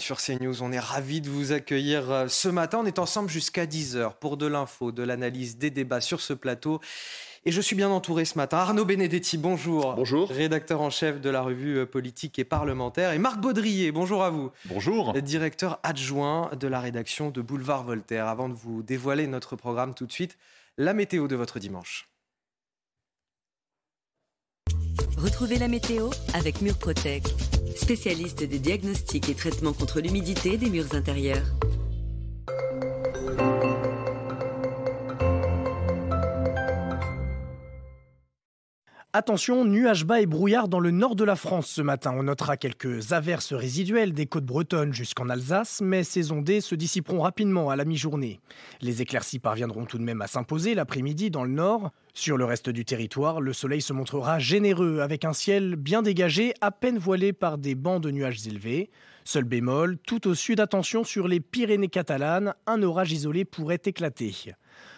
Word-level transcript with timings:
Sur 0.00 0.16
CNews, 0.16 0.62
on 0.62 0.72
est 0.72 0.78
ravis 0.78 1.20
de 1.20 1.28
vous 1.28 1.52
accueillir 1.52 2.10
euh, 2.10 2.26
ce 2.26 2.48
matin. 2.48 2.78
On 2.80 2.86
est 2.86 2.98
ensemble 2.98 3.28
jusqu'à 3.28 3.66
10h 3.66 4.14
pour 4.18 4.38
de 4.38 4.46
l'info, 4.46 4.92
de 4.92 5.02
l'analyse, 5.02 5.58
des 5.58 5.70
débats 5.70 6.00
sur 6.00 6.22
ce 6.22 6.32
plateau. 6.32 6.80
Et 7.44 7.52
je 7.52 7.60
suis 7.60 7.76
bien 7.76 7.90
entouré 7.90 8.24
ce 8.24 8.38
matin. 8.38 8.58
Arnaud 8.58 8.86
Benedetti, 8.86 9.36
bonjour. 9.36 9.94
Bonjour. 9.94 10.30
Rédacteur 10.30 10.80
en 10.80 10.88
chef 10.88 11.20
de 11.20 11.28
la 11.28 11.42
revue 11.42 11.78
euh, 11.78 11.86
politique 11.86 12.38
et 12.38 12.44
parlementaire. 12.44 13.12
Et 13.12 13.18
Marc 13.18 13.40
Baudrier, 13.40 13.92
bonjour 13.92 14.24
à 14.24 14.30
vous. 14.30 14.50
Bonjour. 14.64 15.12
Directeur 15.12 15.78
adjoint 15.82 16.50
de 16.58 16.66
la 16.66 16.80
rédaction 16.80 17.30
de 17.30 17.42
Boulevard 17.42 17.84
Voltaire. 17.84 18.26
Avant 18.26 18.48
de 18.48 18.54
vous 18.54 18.82
dévoiler 18.82 19.26
notre 19.26 19.54
programme 19.54 19.94
tout 19.94 20.06
de 20.06 20.12
suite, 20.12 20.38
la 20.78 20.94
météo 20.94 21.28
de 21.28 21.36
votre 21.36 21.58
dimanche. 21.58 22.09
Retrouvez 25.22 25.58
la 25.58 25.68
météo 25.68 26.08
avec 26.32 26.62
Murprotec, 26.62 27.24
spécialiste 27.76 28.42
des 28.42 28.58
diagnostics 28.58 29.28
et 29.28 29.34
traitements 29.34 29.74
contre 29.74 30.00
l'humidité 30.00 30.56
des 30.56 30.70
murs 30.70 30.94
intérieurs. 30.94 31.44
Attention, 39.12 39.66
nuages 39.66 40.06
bas 40.06 40.22
et 40.22 40.26
brouillard 40.26 40.68
dans 40.68 40.80
le 40.80 40.90
nord 40.90 41.16
de 41.16 41.24
la 41.24 41.36
France 41.36 41.66
ce 41.66 41.82
matin. 41.82 42.14
On 42.16 42.22
notera 42.22 42.56
quelques 42.56 43.12
averses 43.12 43.52
résiduelles 43.52 44.14
des 44.14 44.24
côtes 44.24 44.46
bretonnes 44.46 44.94
jusqu'en 44.94 45.28
Alsace, 45.28 45.82
mais 45.82 46.02
ces 46.02 46.32
ondées 46.32 46.62
se 46.62 46.74
dissiperont 46.74 47.20
rapidement 47.20 47.68
à 47.68 47.76
la 47.76 47.84
mi-journée. 47.84 48.40
Les 48.80 49.02
éclaircies 49.02 49.38
parviendront 49.38 49.84
tout 49.84 49.98
de 49.98 50.02
même 50.02 50.22
à 50.22 50.28
s'imposer 50.28 50.74
l'après-midi 50.74 51.30
dans 51.30 51.44
le 51.44 51.50
nord. 51.50 51.90
Sur 52.14 52.36
le 52.36 52.44
reste 52.44 52.70
du 52.70 52.84
territoire, 52.84 53.40
le 53.40 53.52
soleil 53.52 53.80
se 53.80 53.92
montrera 53.92 54.38
généreux 54.38 55.00
avec 55.00 55.24
un 55.24 55.32
ciel 55.32 55.76
bien 55.76 56.02
dégagé, 56.02 56.54
à 56.60 56.70
peine 56.70 56.98
voilé 56.98 57.32
par 57.32 57.56
des 57.56 57.74
bancs 57.74 58.02
de 58.02 58.10
nuages 58.10 58.46
élevés. 58.46 58.90
Seul 59.24 59.44
bémol, 59.44 59.96
tout 59.98 60.26
au 60.26 60.34
sud, 60.34 60.60
attention 60.60 61.04
sur 61.04 61.28
les 61.28 61.40
Pyrénées 61.40 61.88
catalanes, 61.88 62.54
un 62.66 62.82
orage 62.82 63.12
isolé 63.12 63.44
pourrait 63.44 63.80
éclater. 63.84 64.34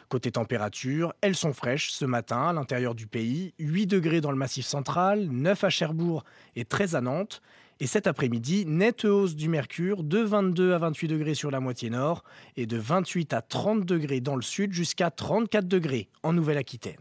Côté 0.09 0.31
température, 0.31 1.13
elles 1.21 1.37
sont 1.37 1.53
fraîches 1.53 1.91
ce 1.91 2.05
matin 2.05 2.49
à 2.49 2.53
l'intérieur 2.53 2.95
du 2.95 3.07
pays, 3.07 3.53
8 3.59 3.87
degrés 3.87 4.21
dans 4.21 4.31
le 4.31 4.37
massif 4.37 4.65
central, 4.65 5.29
9 5.31 5.65
à 5.65 5.71
Cherbourg 5.71 6.25
et 6.57 6.65
13 6.65 6.95
à 6.95 7.01
Nantes. 7.01 7.43
Et 7.83 7.89
cet 7.89 8.07
après-midi, 8.07 8.65
nette 8.65 9.05
hausse 9.05 9.35
du 9.35 9.49
mercure 9.49 10.05
de 10.05 10.21
22 10.21 10.73
à 10.73 10.79
28 10.79 11.09
degrés 11.09 11.35
sur 11.35 11.51
la 11.51 11.59
moitié 11.59 11.91
nord 11.91 12.23
et 12.57 12.65
de 12.65 12.77
28 12.77 13.33
à 13.33 13.43
30 13.43 13.85
degrés 13.85 14.21
dans 14.21 14.37
le 14.37 14.43
sud 14.43 14.73
jusqu'à 14.73 15.11
34 15.11 15.67
degrés 15.67 16.09
en 16.23 16.33
Nouvelle-Aquitaine. 16.33 17.01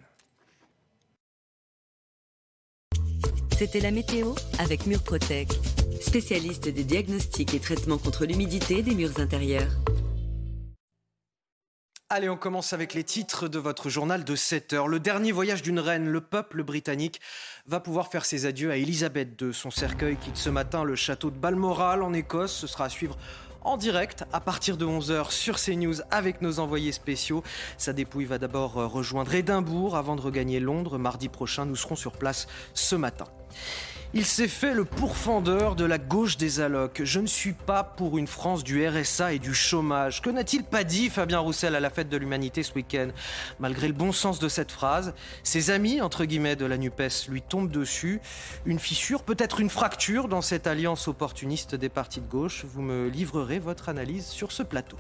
C'était 3.56 3.80
la 3.80 3.92
météo 3.92 4.34
avec 4.58 4.88
Murprotec, 4.88 5.50
spécialiste 6.02 6.68
des 6.68 6.84
diagnostics 6.84 7.54
et 7.54 7.60
traitements 7.60 8.00
contre 8.00 8.26
l'humidité 8.26 8.82
des 8.82 8.96
murs 8.96 9.20
intérieurs. 9.20 9.70
Allez, 12.14 12.28
on 12.28 12.36
commence 12.36 12.74
avec 12.74 12.94
les 12.94 13.06
titres 13.06 13.48
de 13.48 13.58
votre 13.58 13.88
journal 13.88 14.26
de 14.26 14.36
7 14.36 14.74
heures. 14.74 14.90
Le 14.90 15.00
dernier 15.00 15.32
voyage 15.32 15.62
d'une 15.62 15.80
reine, 15.80 16.10
le 16.10 16.20
peuple 16.20 16.62
britannique 16.62 17.22
va 17.68 17.80
pouvoir 17.80 18.10
faire 18.10 18.26
ses 18.26 18.46
adieux 18.46 18.70
à 18.70 18.76
Elisabeth 18.76 19.42
II. 19.42 19.54
Son 19.54 19.72
cercueil 19.72 20.18
quitte 20.18 20.36
ce 20.36 20.50
matin 20.50 20.84
le 20.84 20.98
château 20.98 21.30
de 21.30 21.38
Balmoral 21.38 22.04
en 22.04 22.12
Écosse. 22.12 22.52
Ce 22.52 22.68
sera 22.68 22.84
à 22.84 22.90
suivre 22.90 23.18
en 23.62 23.78
direct 23.78 24.26
à 24.34 24.42
partir 24.42 24.76
de 24.76 24.86
11h 24.86 25.32
sur 25.32 25.58
CNews 25.58 26.02
avec 26.12 26.42
nos 26.42 26.60
envoyés 26.60 26.92
spéciaux. 26.92 27.44
Sa 27.78 27.94
dépouille 27.94 28.26
va 28.26 28.40
d'abord 28.40 28.74
rejoindre 28.74 29.34
Édimbourg 29.34 29.96
avant 29.96 30.18
de 30.18 30.22
regagner 30.22 30.60
Londres. 30.60 30.98
Mardi 30.98 31.30
prochain, 31.30 31.66
nous 31.66 31.78
serons 31.78 31.96
sur 31.96 32.12
place 32.12 32.48
ce 32.74 32.98
matin. 32.98 33.28
Il 34.14 34.26
s'est 34.26 34.50
fait 34.50 34.74
le 34.74 34.84
pourfendeur 34.84 35.78
de 35.78 35.86
la 35.86 35.98
gauche 35.98 36.36
des 36.36 36.60
allocs. 36.60 37.00
Je 37.06 37.22
ne 37.22 37.28
suis 37.28 37.54
pas 37.54 37.82
pour 37.82 38.18
une 38.18 38.28
France 38.28 38.62
du 38.62 38.86
RSA 38.86 39.32
et 39.32 39.40
du 39.40 39.54
chômage. 39.54 40.22
Que 40.22 40.30
n'a-t-il 40.30 40.66
pas 40.66 40.84
dit 40.84 41.10
Fabien 41.10 41.40
Roussel 41.40 41.78
à 41.78 41.80
la 41.80 41.90
fête 41.90 42.10
de 42.10 42.18
l'humanité 42.18 42.62
ce 42.62 42.74
week-end? 42.74 43.08
Malgré 43.62 43.88
le 43.88 43.94
bon 43.94 44.12
sens 44.12 44.40
de 44.40 44.50
cette 44.50 44.74
phrase, 44.74 45.14
ses 45.44 45.70
amis, 45.70 46.02
entre 46.02 46.26
guillemets, 46.26 46.58
de 46.58 46.66
la 46.66 46.78
NUPES 46.78 47.30
lui 47.30 47.42
tombent 47.42 47.72
dessus. 47.72 48.20
Une 48.66 48.80
fissure, 48.80 49.24
peut-être 49.24 49.62
une 49.62 49.70
fracture 49.70 50.28
dans 50.28 50.42
cette 50.42 50.68
alliance 50.68 51.08
opportuniste 51.08 51.76
des 51.76 51.88
partis 51.88 52.20
de 52.20 52.28
gauche. 52.28 52.66
Vous 52.66 52.82
me 52.82 53.08
livrerez 53.08 53.60
votre 53.60 53.88
analyse 53.88 54.28
sur 54.28 54.52
ce 54.52 54.64
plateau. 54.64 54.98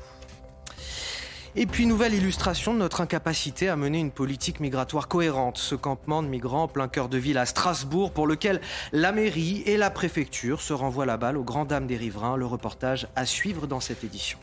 Et 1.58 1.66
puis, 1.66 1.86
nouvelle 1.86 2.14
illustration 2.14 2.74
de 2.74 2.80
notre 2.80 3.02
incapacité 3.02 3.68
à 3.68 3.76
mener 3.76 4.00
une 4.00 4.12
politique 4.12 4.62
migratoire 4.62 5.10
cohérente. 5.10 5.58
Ce 5.58 5.76
campement 5.76 6.24
de 6.24 6.30
migrants 6.30 6.70
plein 6.70 6.88
cœur 6.88 7.10
de 7.10 7.18
ville 7.18 7.38
à 7.38 7.46
Strasbourg, 7.46 8.14
pour 8.14 8.26
lequel 8.26 8.62
la 8.94 9.12
mairie 9.12 9.62
et 9.66 9.76
la 9.76 9.90
préfecture 9.90 10.62
se 10.62 10.72
renvoient 10.72 11.06
la 11.06 11.18
balle 11.18 11.36
aux 11.36 11.44
grandes 11.44 11.68
dames 11.68 11.88
des 11.88 11.98
riverains. 11.98 12.38
Le 12.38 12.46
reportage 12.46 13.10
à 13.18 13.26
suivre 13.26 13.68
dans 13.68 13.82
cette 13.82 14.06
édition. 14.06 14.40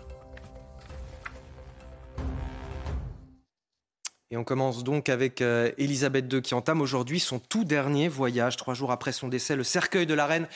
Et 4.30 4.36
on 4.36 4.44
commence 4.44 4.84
donc 4.84 5.08
avec 5.08 5.40
euh, 5.40 5.72
Elisabeth 5.78 6.30
II 6.30 6.42
qui 6.42 6.52
entame 6.52 6.82
aujourd'hui 6.82 7.18
son 7.18 7.38
tout 7.38 7.64
dernier 7.64 8.08
voyage. 8.08 8.58
Trois 8.58 8.74
jours 8.74 8.92
après 8.92 9.12
son 9.12 9.28
décès, 9.28 9.56
le 9.56 9.64
cercueil 9.64 10.04
de 10.04 10.12
la 10.12 10.26
reine 10.26 10.46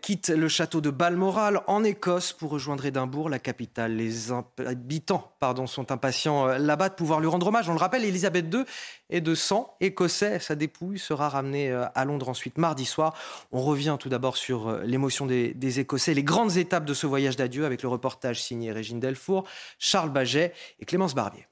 quitte 0.00 0.28
le 0.28 0.48
château 0.48 0.80
de 0.80 0.90
Balmoral 0.90 1.60
en 1.66 1.84
Écosse 1.84 2.32
pour 2.32 2.50
rejoindre 2.50 2.84
Édimbourg, 2.86 3.28
la 3.28 3.38
capitale. 3.38 3.96
Les 3.96 4.32
habitants 4.32 5.32
pardon, 5.38 5.66
sont 5.66 5.92
impatients 5.92 6.48
euh, 6.48 6.58
là-bas 6.58 6.88
de 6.88 6.94
pouvoir 6.94 7.20
lui 7.20 7.28
rendre 7.28 7.46
hommage. 7.46 7.68
On 7.68 7.72
le 7.72 7.78
rappelle, 7.78 8.04
Elisabeth 8.04 8.52
II 8.52 8.64
est 9.10 9.20
de 9.20 9.34
sang 9.34 9.74
écossais. 9.80 10.38
Sa 10.40 10.54
dépouille 10.54 10.98
sera 10.98 11.28
ramenée 11.28 11.72
à 11.72 12.04
Londres 12.04 12.28
ensuite 12.28 12.58
mardi 12.58 12.84
soir. 12.84 13.14
On 13.52 13.62
revient 13.62 13.96
tout 13.98 14.08
d'abord 14.08 14.36
sur 14.36 14.78
l'émotion 14.82 15.26
des, 15.26 15.54
des, 15.54 15.80
Écossais, 15.80 16.14
les 16.14 16.24
grandes 16.24 16.56
étapes 16.56 16.84
de 16.84 16.94
ce 16.94 17.06
voyage 17.06 17.36
d'adieu 17.36 17.64
avec 17.64 17.82
le 17.82 17.88
reportage 17.88 18.42
signé 18.42 18.72
Régine 18.72 19.00
Delfour, 19.00 19.44
Charles 19.78 20.10
Baget 20.10 20.52
et 20.80 20.84
Clémence 20.84 21.14
Barbier. 21.14 21.46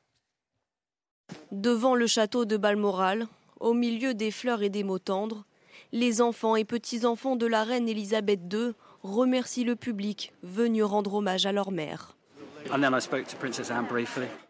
Devant 1.51 1.95
le 1.95 2.07
château 2.07 2.45
de 2.45 2.57
Balmoral, 2.57 3.27
au 3.61 3.73
milieu 3.73 4.15
des 4.15 4.31
fleurs 4.31 4.63
et 4.63 4.69
des 4.69 4.85
mots 4.85 4.99
tendres, 4.99 5.46
les 5.93 6.21
enfants 6.21 6.57
et 6.57 6.65
petits-enfants 6.65 7.37
de 7.37 7.47
la 7.47 7.65
reine 7.65 7.89
Elisabeth 7.89 8.41
II 8.53 8.73
remercient 9.03 9.65
le 9.65 9.77
public 9.77 10.33
venu 10.43 10.83
rendre 10.83 11.15
hommage 11.15 11.47
à 11.47 11.53
leur 11.53 11.71
mère. 11.71 12.17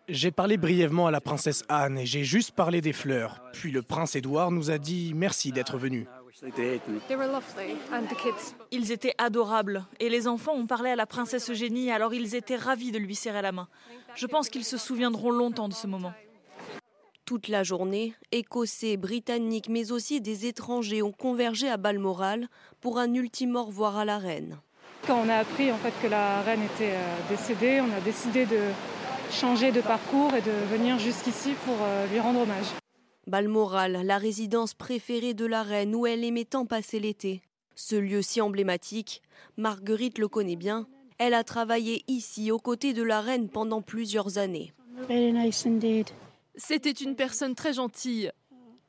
J'ai 0.08 0.30
parlé 0.30 0.56
brièvement 0.56 1.06
à 1.06 1.10
la 1.10 1.20
princesse 1.20 1.64
Anne 1.68 1.98
et 1.98 2.06
j'ai 2.06 2.24
juste 2.24 2.52
parlé 2.52 2.80
des 2.80 2.92
fleurs. 2.92 3.42
Puis 3.52 3.70
le 3.70 3.82
prince 3.82 4.16
Édouard 4.16 4.50
nous 4.50 4.70
a 4.70 4.78
dit 4.78 5.12
merci 5.14 5.52
d'être 5.52 5.76
venu. 5.76 6.06
Ils 8.70 8.92
étaient 8.92 9.14
adorables 9.18 9.84
et 10.00 10.08
les 10.08 10.28
enfants 10.28 10.54
ont 10.54 10.66
parlé 10.66 10.90
à 10.90 10.96
la 10.96 11.06
princesse 11.06 11.50
Eugénie 11.50 11.90
alors 11.90 12.14
ils 12.14 12.34
étaient 12.34 12.56
ravis 12.56 12.92
de 12.92 12.98
lui 12.98 13.14
serrer 13.14 13.42
la 13.42 13.52
main. 13.52 13.68
Je 14.14 14.26
pense 14.26 14.48
qu'ils 14.48 14.64
se 14.64 14.78
souviendront 14.78 15.30
longtemps 15.30 15.68
de 15.68 15.74
ce 15.74 15.86
moment. 15.86 16.12
Toute 17.26 17.48
la 17.48 17.64
journée, 17.64 18.14
Écossais, 18.30 18.96
Britanniques, 18.96 19.68
mais 19.68 19.90
aussi 19.90 20.20
des 20.20 20.46
étrangers 20.46 21.02
ont 21.02 21.10
convergé 21.10 21.68
à 21.68 21.76
Balmoral 21.76 22.46
pour 22.80 23.00
un 23.00 23.12
ultime 23.12 23.56
au 23.56 23.64
revoir 23.64 23.96
à 23.96 24.04
la 24.04 24.18
reine. 24.18 24.60
Quand 25.08 25.20
on 25.26 25.28
a 25.28 25.38
appris 25.38 25.72
en 25.72 25.76
fait 25.76 25.92
que 26.00 26.06
la 26.06 26.40
reine 26.42 26.62
était 26.62 26.92
euh, 26.92 27.16
décédée, 27.28 27.80
on 27.80 27.92
a 27.92 28.00
décidé 28.00 28.46
de 28.46 28.60
changer 29.32 29.72
de 29.72 29.80
parcours 29.80 30.34
et 30.34 30.40
de 30.40 30.52
venir 30.70 31.00
jusqu'ici 31.00 31.54
pour 31.64 31.74
euh, 31.82 32.06
lui 32.06 32.20
rendre 32.20 32.42
hommage. 32.42 32.66
Balmoral, 33.26 34.02
la 34.04 34.18
résidence 34.18 34.74
préférée 34.74 35.34
de 35.34 35.46
la 35.46 35.64
reine 35.64 35.96
où 35.96 36.06
elle 36.06 36.22
aimait 36.22 36.44
tant 36.44 36.64
passer 36.64 37.00
l'été. 37.00 37.42
Ce 37.74 37.96
lieu 37.96 38.22
si 38.22 38.40
emblématique, 38.40 39.20
Marguerite 39.56 40.18
le 40.18 40.28
connaît 40.28 40.54
bien. 40.54 40.86
Elle 41.18 41.34
a 41.34 41.42
travaillé 41.42 42.04
ici 42.06 42.52
aux 42.52 42.60
côtés 42.60 42.92
de 42.92 43.02
la 43.02 43.20
reine 43.20 43.48
pendant 43.48 43.82
plusieurs 43.82 44.38
années. 44.38 44.72
C'était 46.56 46.90
une 46.90 47.16
personne 47.16 47.54
très 47.54 47.74
gentille, 47.74 48.32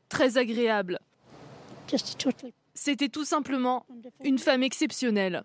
très 0.10 0.38
agréable. 0.38 1.00
C'était 2.74 3.10
tout 3.10 3.25
simplement 3.25 3.86
une 4.24 4.40
femme 4.40 4.64
exceptionnelle. 4.64 5.44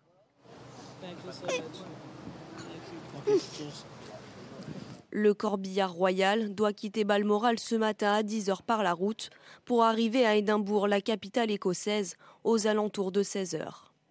Le 5.11 5.35
corbillard 5.35 5.93
royal 5.93 6.55
doit 6.55 6.73
quitter 6.73 7.05
Balmoral 7.05 7.59
ce 7.59 7.75
matin 7.75 8.13
à 8.13 8.23
10h 8.23 8.63
par 8.63 8.83
la 8.83 8.93
route 8.95 9.31
pour 9.65 9.85
arriver 9.85 10.25
à 10.25 10.37
Édimbourg, 10.37 10.89
la 10.89 11.01
capitale 11.01 11.51
écossaise, 11.51 12.17
aux 12.45 12.67
alentours 12.67 13.13
de 13.13 13.23
16h. 13.23 13.67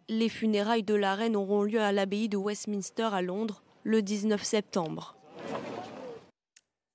Les 0.09 0.29
funérailles 0.29 0.83
de 0.83 0.93
la 0.93 1.15
reine 1.15 1.35
auront 1.35 1.63
lieu 1.63 1.81
à 1.81 1.91
l'abbaye 1.91 2.29
de 2.29 2.37
Westminster 2.37 3.09
à 3.11 3.21
Londres 3.21 3.63
le 3.83 4.01
19 4.01 4.43
septembre. 4.43 5.15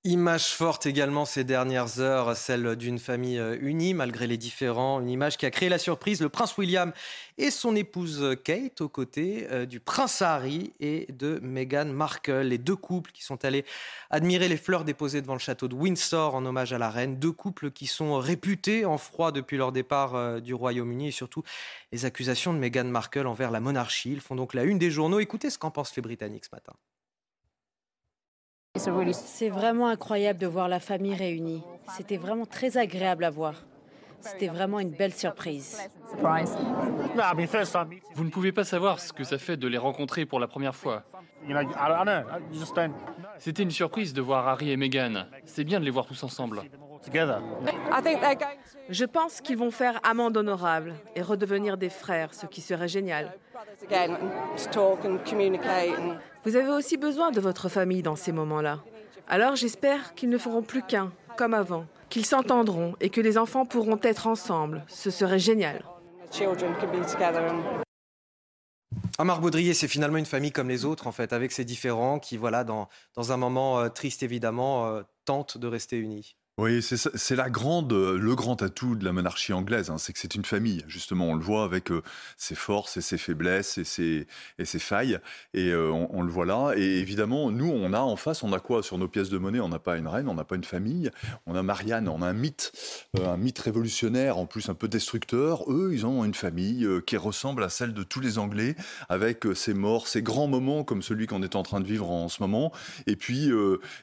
Image 0.06 0.54
forte 0.54 0.86
également 0.86 1.24
ces 1.24 1.42
dernières 1.42 1.98
heures, 1.98 2.36
celle 2.36 2.76
d'une 2.76 3.00
famille 3.00 3.40
euh, 3.40 3.58
unie 3.60 3.92
malgré 3.92 4.28
les 4.28 4.36
différends. 4.36 5.00
Une 5.00 5.10
image 5.10 5.36
qui 5.36 5.46
a 5.46 5.50
créé 5.50 5.68
la 5.68 5.78
surprise. 5.78 6.20
Le 6.20 6.28
prince 6.28 6.56
William 6.56 6.92
et 7.38 7.50
son 7.50 7.74
épouse 7.74 8.36
Kate 8.44 8.80
aux 8.82 8.88
côtés 8.88 9.48
euh, 9.50 9.66
du 9.66 9.80
prince 9.80 10.22
Harry 10.22 10.72
et 10.78 11.08
de 11.12 11.40
Meghan 11.42 11.86
Markle. 11.86 12.42
Les 12.42 12.56
deux 12.56 12.76
couples 12.76 13.10
qui 13.10 13.24
sont 13.24 13.44
allés 13.44 13.64
admirer 14.08 14.46
les 14.46 14.56
fleurs 14.56 14.84
déposées 14.84 15.22
devant 15.22 15.32
le 15.32 15.40
château 15.40 15.66
de 15.66 15.74
Windsor 15.74 16.36
en 16.36 16.46
hommage 16.46 16.72
à 16.72 16.78
la 16.78 16.88
reine. 16.88 17.18
Deux 17.18 17.32
couples 17.32 17.72
qui 17.72 17.88
sont 17.88 18.16
réputés 18.20 18.84
en 18.84 18.98
froid 18.98 19.32
depuis 19.32 19.56
leur 19.56 19.72
départ 19.72 20.14
euh, 20.14 20.38
du 20.38 20.54
Royaume-Uni 20.54 21.08
et 21.08 21.10
surtout 21.10 21.42
les 21.90 22.04
accusations 22.04 22.54
de 22.54 22.60
Meghan 22.60 22.84
Markle 22.84 23.26
envers 23.26 23.50
la 23.50 23.58
monarchie. 23.58 24.12
Ils 24.12 24.20
font 24.20 24.36
donc 24.36 24.54
la 24.54 24.62
une 24.62 24.78
des 24.78 24.92
journaux. 24.92 25.18
Écoutez 25.18 25.50
ce 25.50 25.58
qu'en 25.58 25.72
pensent 25.72 25.96
les 25.96 26.02
Britanniques 26.02 26.44
ce 26.44 26.54
matin. 26.54 26.74
C'est 28.78 29.48
vraiment 29.48 29.88
incroyable 29.88 30.38
de 30.38 30.46
voir 30.46 30.68
la 30.68 30.80
famille 30.80 31.14
réunie. 31.14 31.62
C'était 31.96 32.16
vraiment 32.16 32.46
très 32.46 32.76
agréable 32.76 33.24
à 33.24 33.30
voir. 33.30 33.54
C'était 34.20 34.48
vraiment 34.48 34.80
une 34.80 34.90
belle 34.90 35.12
surprise. 35.12 35.78
Vous 38.14 38.24
ne 38.24 38.30
pouvez 38.30 38.52
pas 38.52 38.64
savoir 38.64 38.98
ce 39.00 39.12
que 39.12 39.24
ça 39.24 39.38
fait 39.38 39.56
de 39.56 39.68
les 39.68 39.78
rencontrer 39.78 40.26
pour 40.26 40.40
la 40.40 40.48
première 40.48 40.74
fois. 40.74 41.04
C'était 43.38 43.62
une 43.62 43.70
surprise 43.70 44.12
de 44.12 44.20
voir 44.20 44.48
Harry 44.48 44.70
et 44.70 44.76
Meghan. 44.76 45.26
C'est 45.44 45.64
bien 45.64 45.78
de 45.78 45.84
les 45.84 45.90
voir 45.90 46.06
tous 46.06 46.22
ensemble. 46.24 46.62
Je 48.88 49.04
pense 49.04 49.40
qu'ils 49.40 49.56
vont 49.56 49.70
faire 49.70 50.00
amende 50.02 50.36
honorable 50.36 50.94
et 51.14 51.22
redevenir 51.22 51.76
des 51.76 51.90
frères, 51.90 52.34
ce 52.34 52.46
qui 52.46 52.60
serait 52.60 52.88
génial. 52.88 53.34
Vous 56.44 56.56
avez 56.56 56.70
aussi 56.70 56.96
besoin 56.96 57.30
de 57.30 57.40
votre 57.40 57.68
famille 57.68 58.02
dans 58.02 58.16
ces 58.16 58.32
moments-là. 58.32 58.80
Alors 59.28 59.56
j'espère 59.56 60.14
qu'ils 60.14 60.28
ne 60.28 60.38
feront 60.38 60.62
plus 60.62 60.82
qu'un, 60.82 61.12
comme 61.36 61.54
avant, 61.54 61.86
qu'ils 62.08 62.26
s'entendront 62.26 62.94
et 63.00 63.10
que 63.10 63.20
les 63.20 63.38
enfants 63.38 63.66
pourront 63.66 63.98
être 64.02 64.26
ensemble. 64.26 64.84
Ce 64.88 65.10
serait 65.10 65.40
génial. 65.40 65.84
Amar 69.18 69.40
Baudrier, 69.40 69.72
c'est 69.72 69.88
finalement 69.88 70.18
une 70.18 70.26
famille 70.26 70.52
comme 70.52 70.68
les 70.68 70.84
autres, 70.84 71.06
en 71.06 71.12
fait, 71.12 71.32
avec 71.32 71.50
ses 71.50 71.64
différents, 71.64 72.18
qui, 72.18 72.36
voilà, 72.36 72.64
dans, 72.64 72.88
dans 73.14 73.32
un 73.32 73.38
moment 73.38 73.78
euh, 73.78 73.88
triste 73.88 74.22
évidemment, 74.22 74.86
euh, 74.86 75.02
tentent 75.24 75.56
de 75.56 75.66
rester 75.66 75.96
unis. 75.96 76.36
Oui, 76.58 76.80
c'est 76.80 77.36
la 77.36 77.50
grande, 77.50 77.92
le 77.92 78.34
grand 78.34 78.62
atout 78.62 78.94
de 78.94 79.04
la 79.04 79.12
monarchie 79.12 79.52
anglaise, 79.52 79.90
hein, 79.90 79.98
c'est 79.98 80.14
que 80.14 80.18
c'est 80.18 80.34
une 80.34 80.46
famille. 80.46 80.82
Justement, 80.88 81.26
on 81.26 81.34
le 81.34 81.42
voit 81.42 81.64
avec 81.64 81.90
euh, 81.90 82.00
ses 82.38 82.54
forces 82.54 82.96
et 82.96 83.02
ses 83.02 83.18
faiblesses 83.18 83.76
et 83.76 83.84
ses, 83.84 84.26
et 84.58 84.64
ses 84.64 84.78
failles, 84.78 85.18
et 85.52 85.68
euh, 85.68 85.90
on, 85.90 86.22
le 86.22 86.30
voit 86.30 86.46
là. 86.46 86.72
Et 86.74 86.80
évidemment, 86.80 87.50
nous, 87.50 87.70
on 87.70 87.92
a 87.92 88.00
en 88.00 88.16
face, 88.16 88.42
on 88.42 88.54
a 88.54 88.58
quoi? 88.58 88.82
Sur 88.82 88.96
nos 88.96 89.06
pièces 89.06 89.28
de 89.28 89.36
monnaie 89.36 89.60
On 89.60 89.68
n'a 89.68 89.78
pas 89.78 89.98
une 89.98 90.08
reine, 90.08 90.30
on 90.30 90.34
n'a 90.34 90.44
pas 90.44 90.56
une 90.56 90.64
famille. 90.64 91.10
On 91.44 91.54
a 91.54 91.62
Marianne, 91.62 92.08
on 92.08 92.22
a 92.22 92.26
un 92.26 92.32
mythe, 92.32 92.72
euh, 93.18 93.28
un 93.28 93.36
mythe 93.36 93.58
révolutionnaire, 93.58 94.38
en 94.38 94.46
plus 94.46 94.70
un 94.70 94.74
peu 94.74 94.88
destructeur. 94.88 95.70
Eux, 95.70 95.90
ils 95.92 96.06
ont 96.06 96.24
une 96.24 96.32
famille 96.32 96.88
qui 97.06 97.18
ressemble 97.18 97.64
à 97.64 97.68
celle 97.68 97.92
de 97.92 98.02
tous 98.02 98.20
les 98.20 98.38
Anglais, 98.38 98.76
avec 99.10 99.44
ses 99.54 99.74
morts, 99.74 100.08
ses 100.08 100.22
grands 100.22 100.48
moments 100.48 100.84
comme 100.84 101.02
celui 101.02 101.26
qu'on 101.26 101.42
est 101.42 101.54
en 101.54 101.62
train 101.62 101.80
de 101.80 101.86
vivre 101.86 102.10
en 102.10 102.30
ce 102.30 102.42
moment, 102.42 102.72
et 103.06 103.16
puis, 103.16 103.50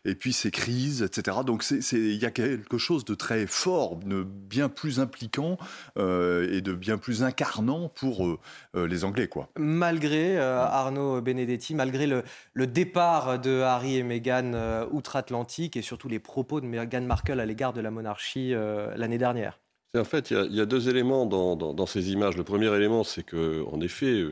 et 0.05 0.13
puis 0.13 0.33
ses 0.33 0.51
crises, 0.51 1.01
etc. 1.01 1.37
Donc, 1.43 1.65
il 1.71 2.13
y 2.13 2.25
a 2.25 2.29
quelque 2.29 2.42
chose 2.77 3.05
de 3.05 3.15
très 3.15 3.47
fort, 3.47 3.97
de 3.97 4.23
bien 4.23 4.69
plus 4.69 4.99
impliquant 4.99 5.57
euh, 5.97 6.51
et 6.51 6.61
de 6.61 6.73
bien 6.73 6.97
plus 6.97 7.23
incarnant 7.23 7.89
pour 7.89 8.25
euh, 8.25 8.39
euh, 8.75 8.87
les 8.87 9.05
Anglais. 9.05 9.27
Quoi. 9.27 9.49
Malgré, 9.57 10.37
Arnaud 10.37 11.21
Benedetti, 11.21 11.75
malgré 11.75 12.07
le, 12.07 12.23
le, 12.53 12.67
départ 12.67 13.39
de 13.39 13.61
Harry 13.61 13.97
et 13.97 14.03
Meghan 14.03 14.87
outre-Atlantique 14.91 15.77
et 15.77 15.81
surtout 15.81 16.07
les 16.07 16.19
propos 16.19 16.61
de 16.61 16.65
Meghan 16.65 17.01
Markle 17.01 17.39
à 17.39 17.45
l'égard 17.45 17.73
de 17.73 17.81
la 17.81 17.91
monarchie 17.91 18.53
l'année 18.95 19.17
dernière. 19.17 19.59
En 19.95 20.03
fait, 20.03 20.31
il 20.31 20.37
y, 20.51 20.55
y, 20.55 20.61
a 20.61 20.65
deux 20.65 20.89
éléments 20.89 21.25
dans, 21.25 21.55
dans, 21.55 21.73
dans, 21.73 21.85
ces 21.85 22.11
images. 22.11 22.35
Le 22.35 22.43
premier 22.43 22.73
élément, 22.75 23.03
c'est 23.03 23.23
que, 23.23 23.63
en 23.71 23.79
effet, 23.79 24.23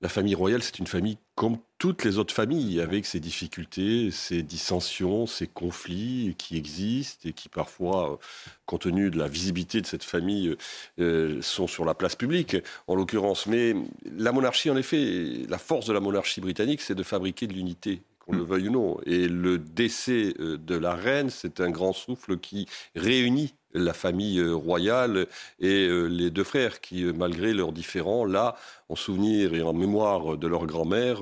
la 0.00 0.08
famille 0.08 0.34
royale, 0.34 0.62
c'est 0.62 0.78
une 0.78 0.86
famille 0.86 1.18
comme 1.34 1.58
toutes 1.78 2.04
les 2.04 2.18
autres 2.18 2.34
familles, 2.34 2.80
avec 2.80 3.06
ses 3.06 3.20
difficultés, 3.20 4.10
ses 4.10 4.42
dissensions, 4.42 5.26
ses 5.26 5.46
conflits 5.46 6.34
qui 6.38 6.56
existent 6.56 7.28
et 7.28 7.32
qui 7.32 7.48
parfois, 7.48 8.18
compte 8.66 8.82
tenu 8.82 9.10
de 9.10 9.18
la 9.18 9.28
visibilité 9.28 9.80
de 9.80 9.86
cette 9.86 10.04
famille, 10.04 10.56
euh, 11.00 11.40
sont 11.42 11.66
sur 11.66 11.84
la 11.84 11.94
place 11.94 12.16
publique, 12.16 12.56
en 12.86 12.94
l'occurrence. 12.94 13.46
Mais 13.46 13.74
la 14.04 14.32
monarchie, 14.32 14.70
en 14.70 14.76
effet, 14.76 15.46
la 15.48 15.58
force 15.58 15.86
de 15.86 15.92
la 15.92 16.00
monarchie 16.00 16.40
britannique, 16.40 16.80
c'est 16.80 16.94
de 16.94 17.02
fabriquer 17.02 17.46
de 17.46 17.54
l'unité 17.54 18.02
qu'on 18.20 18.36
le 18.36 18.42
veuille 18.42 18.68
ou 18.68 18.72
non. 18.72 19.00
Et 19.04 19.28
le 19.28 19.58
décès 19.58 20.34
euh, 20.38 20.58
de 20.58 20.76
la 20.76 20.94
reine, 20.94 21.30
c'est 21.30 21.60
un 21.60 21.70
grand 21.70 21.92
souffle 21.92 22.38
qui 22.38 22.66
réunit 22.94 23.54
la 23.74 23.92
famille 23.92 24.42
royale 24.42 25.26
et 25.60 25.88
les 26.08 26.30
deux 26.30 26.44
frères 26.44 26.80
qui, 26.80 27.04
malgré 27.04 27.52
leurs 27.52 27.72
différends, 27.72 28.24
là, 28.24 28.56
en 28.88 28.96
souvenir 28.96 29.54
et 29.54 29.62
en 29.62 29.72
mémoire 29.72 30.36
de 30.36 30.46
leur 30.46 30.66
grand-mère, 30.66 31.20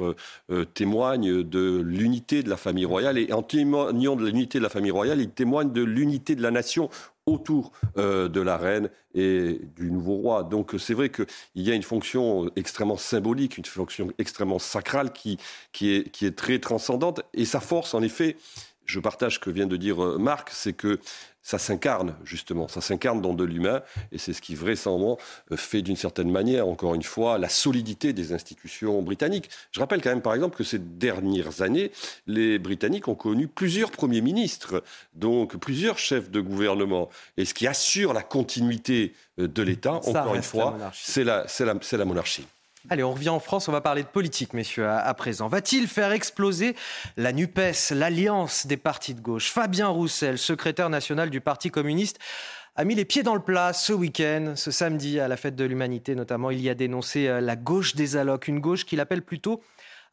témoignent 0.75 1.43
de 1.43 1.83
l'unité 1.85 2.43
de 2.43 2.49
la 2.49 2.57
famille 2.57 2.85
royale. 2.85 3.19
Et 3.19 3.33
en 3.33 3.43
témoignant 3.43 4.17
de 4.17 4.25
l'unité 4.25 4.59
de 4.59 4.63
la 4.63 4.69
famille 4.69 4.91
royale, 4.91 5.21
ils 5.21 5.31
témoignent 5.31 5.73
de 5.73 5.83
l'unité 5.83 6.37
de 6.37 6.43
la 6.43 6.51
nation 6.51 6.89
autour 7.27 7.73
de 7.97 8.41
la 8.41 8.57
reine 8.57 8.89
et 9.15 9.61
du 9.77 9.91
nouveau 9.91 10.15
roi. 10.15 10.45
Donc 10.45 10.75
c'est 10.79 10.95
vrai 10.95 11.11
qu'il 11.11 11.27
y 11.57 11.73
a 11.73 11.75
une 11.75 11.83
fonction 11.83 12.51
extrêmement 12.55 12.97
symbolique, 12.97 13.59
une 13.59 13.65
fonction 13.65 14.13
extrêmement 14.19 14.61
sacrale 14.61 15.13
qui, 15.13 15.39
qui, 15.73 15.95
est, 15.95 16.11
qui 16.11 16.27
est 16.27 16.37
très 16.37 16.61
transcendante. 16.61 17.23
Et 17.35 17.45
sa 17.45 17.61
force, 17.61 17.95
en 17.95 18.03
effet, 18.03 18.37
je 18.87 19.01
partage 19.01 19.35
ce 19.35 19.39
que 19.39 19.51
vient 19.51 19.67
de 19.67 19.77
dire 19.77 19.99
Marc, 20.19 20.51
c'est 20.53 20.73
que 20.73 20.99
ça 21.43 21.59
s'incarne 21.59 22.17
justement, 22.25 22.67
ça 22.67 22.81
s'incarne 22.81 23.23
dans 23.23 23.33
de 23.33 23.45
l'humain, 23.45 23.83
et 24.11 24.19
c'est 24.19 24.33
ce 24.33 24.43
qui 24.43 24.57
vraisemblablement 24.57 25.19
fait 25.55 25.81
d'une 25.81 25.95
certaine 25.95 26.31
manière, 26.31 26.67
encore 26.67 26.97
une 26.97 27.05
fois, 27.05 27.39
la 27.39 27.49
solidité 27.49 28.13
des 28.13 28.33
institutions 28.33 29.01
britanniques. 29.01 29.49
Je 29.71 29.79
rappelle 29.79 30.03
quand 30.03 30.11
même, 30.11 30.23
par 30.23 30.35
exemple, 30.35 30.57
que 30.57 30.65
ces 30.65 30.81
dernières 30.81 31.63
années, 31.63 31.93
les 32.27 32.59
Britanniques 32.59 33.07
ont 33.07 33.15
connu 33.15 33.47
plusieurs 33.47 33.93
premiers 33.93 34.23
ministres, 34.23 34.83
donc 35.15 35.57
plusieurs 35.57 35.99
chefs 35.99 36.31
de 36.31 36.41
gouvernement, 36.41 37.11
et 37.37 37.45
ce 37.45 37.55
qui 37.55 37.69
assure 37.69 38.13
la 38.13 38.23
continuité 38.23 39.15
de 39.39 39.63
l'État, 39.63 39.95
encore 39.95 40.35
une 40.35 40.43
fois, 40.43 40.77
c'est 40.95 41.23
la, 41.23 41.47
la, 41.61 41.75
la 41.93 42.05
monarchie. 42.05 42.47
Allez, 42.89 43.03
on 43.03 43.13
revient 43.13 43.31
en 43.31 43.41
France, 43.41 43.67
on 43.67 43.73
va 43.73 43.81
parler 43.81 44.05
de 44.05 44.09
politique, 44.09 44.53
messieurs, 44.53 44.89
à, 44.89 45.13
présent. 45.15 45.49
Va-t-il 45.49 45.89
faire 45.89 46.13
exploser 46.13 46.77
la 47.17 47.33
NUPES, 47.33 47.91
l'alliance 47.91 48.69
des 48.69 48.77
partis 48.77 49.13
de 49.13 49.21
gauche? 49.21 49.51
Fabien 49.51 49.89
Roussel, 49.89 50.39
secrétaire 50.39 50.89
national 50.89 51.31
du 51.31 51.41
Parti 51.41 51.71
communiste, 51.71 52.21
a 52.77 52.85
mis 52.85 52.95
les 52.95 53.05
pieds 53.05 53.25
dans 53.25 53.35
le 53.35 53.41
plat 53.41 53.73
ce 53.73 53.93
week-end, 53.93 54.53
ce 54.55 54.71
samedi, 54.71 55.19
à 55.19 55.27
la 55.27 55.37
fête 55.37 55.57
de 55.57 55.65
l'humanité 55.65 56.15
notamment. 56.15 56.51
Il 56.51 56.61
y 56.61 56.69
a 56.69 56.75
dénoncé 56.75 57.27
euh, 57.27 57.41
la 57.41 57.57
gauche 57.57 57.97
des 57.97 58.17
allocs, 58.17 58.47
une 58.47 58.61
gauche 58.61 58.85
qu'il 58.85 59.01
appelle 59.01 59.23
plutôt 59.23 59.63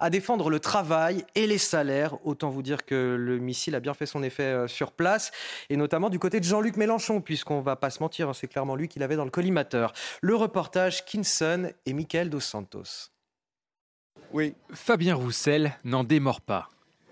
à 0.03 0.09
défendre 0.09 0.49
le 0.49 0.59
travail 0.59 1.23
et 1.33 1.47
les 1.47 1.57
salaires. 1.57 2.17
Autant 2.25 2.49
vous 2.49 2.61
dire 2.61 2.85
que 2.85 3.15
le 3.17 3.39
missile 3.39 3.73
a 3.73 3.79
bien 3.79 3.93
fait 3.93 4.05
son 4.05 4.21
effet 4.21 4.43
euh, 4.43 4.67
sur 4.67 4.91
place, 4.91 5.31
et 5.69 5.77
notamment 5.77 6.09
du 6.09 6.19
côté 6.19 6.41
de 6.41 6.45
Jean-Luc 6.45 6.75
Mélenchon, 6.75 7.21
puisqu'on 7.21 7.61
va 7.61 7.77
pas 7.77 7.89
se 7.89 8.03
mentir, 8.03 8.27
hein, 8.27 8.33
c'est 8.33 8.49
clairement 8.49 8.75
lui 8.75 8.89
qui 8.89 8.99
l'avait 8.99 9.15
dans 9.15 9.23
le 9.23 9.31
collimateur. 9.31 9.93
Le 10.19 10.35
reportage 10.35 11.05
Kinson 11.05 11.71
et 11.85 11.93
Michael 11.93 12.29
Dos 12.29 12.41
Santos. 12.41 13.11
Oui. 14.33 14.55
Fabien 14.73 15.15
Roussel 15.15 15.71
n'en 15.85 16.03
démord 16.03 16.41
pas. 16.41 16.69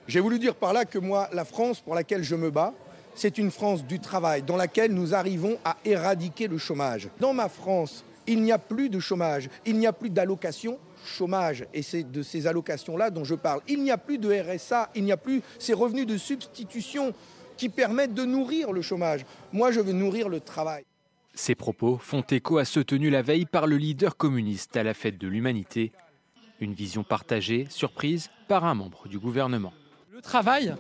J'ai 0.10 0.20
voulu 0.20 0.38
dire 0.38 0.56
par 0.56 0.74
là 0.74 0.84
que 0.84 1.00
moi, 1.00 1.30
la 1.32 1.46
France 1.46 1.80
pour 1.80 1.96
laquelle 1.96 2.24
je 2.24 2.36
me 2.36 2.52
bats, 2.52 2.74
c'est 3.16 3.38
une 3.38 3.52
France 3.52 3.86
du 3.86 4.02
travail, 4.02 4.44
dans 4.44 4.58
laquelle 4.58 4.94
nous 4.94 5.16
arrivons 5.16 5.58
à 5.64 5.78
éradiquer 5.86 6.50
le 6.50 6.58
chômage. 6.58 7.08
Dans 7.22 7.32
ma 7.32 7.48
France, 7.48 8.04
il 8.28 8.42
n'y 8.42 8.52
a 8.52 8.58
plus 8.58 8.90
de 8.90 9.00
chômage, 9.00 9.50
il 9.66 9.78
n'y 9.78 9.88
a 9.88 9.94
plus 9.94 10.10
d'allocation, 10.10 10.78
chômage, 11.06 11.66
et 11.74 11.82
c'est 11.82 12.04
de 12.04 12.24
ces 12.24 12.48
allocations-là 12.48 13.10
dont 13.10 13.24
je 13.24 13.36
parle. 13.36 13.62
Il 13.68 13.84
n'y 13.84 13.92
a 13.92 13.98
plus 13.98 14.18
de 14.18 14.32
RSA, 14.32 14.90
il 14.96 15.04
n'y 15.04 15.12
a 15.12 15.18
plus 15.18 15.42
ces 15.60 15.74
revenus 15.74 16.06
de 16.06 16.18
substitution 16.18 17.14
qui 17.58 17.70
permettent 17.70 18.14
de 18.14 18.26
nourrir 18.26 18.72
le 18.72 18.82
chômage. 18.82 19.26
Moi, 19.54 19.72
je 19.72 19.80
veux 19.80 19.94
nourrir 19.94 20.30
le 20.30 20.40
travail. 20.40 20.84
Ces 21.34 21.56
propos 21.56 21.98
font 21.98 22.22
écho 22.22 22.58
à 22.58 22.66
ceux 22.66 22.84
tenus 22.84 23.12
la 23.12 23.22
veille 23.22 23.46
par 23.46 23.68
le 23.68 23.78
leader 23.78 24.18
communiste 24.18 24.76
à 24.76 24.84
la 24.84 24.94
fête 24.94 25.18
de 25.18 25.28
l'humanité. 25.28 25.92
Une 26.60 26.74
vision 26.74 27.04
partagée, 27.04 27.68
surprise, 27.70 28.30
par 28.48 28.66
un 28.66 28.76
membre 28.76 29.08
du 29.08 29.18
gouvernement. 29.18 29.74
Le 30.12 30.22
travail, 30.22 30.76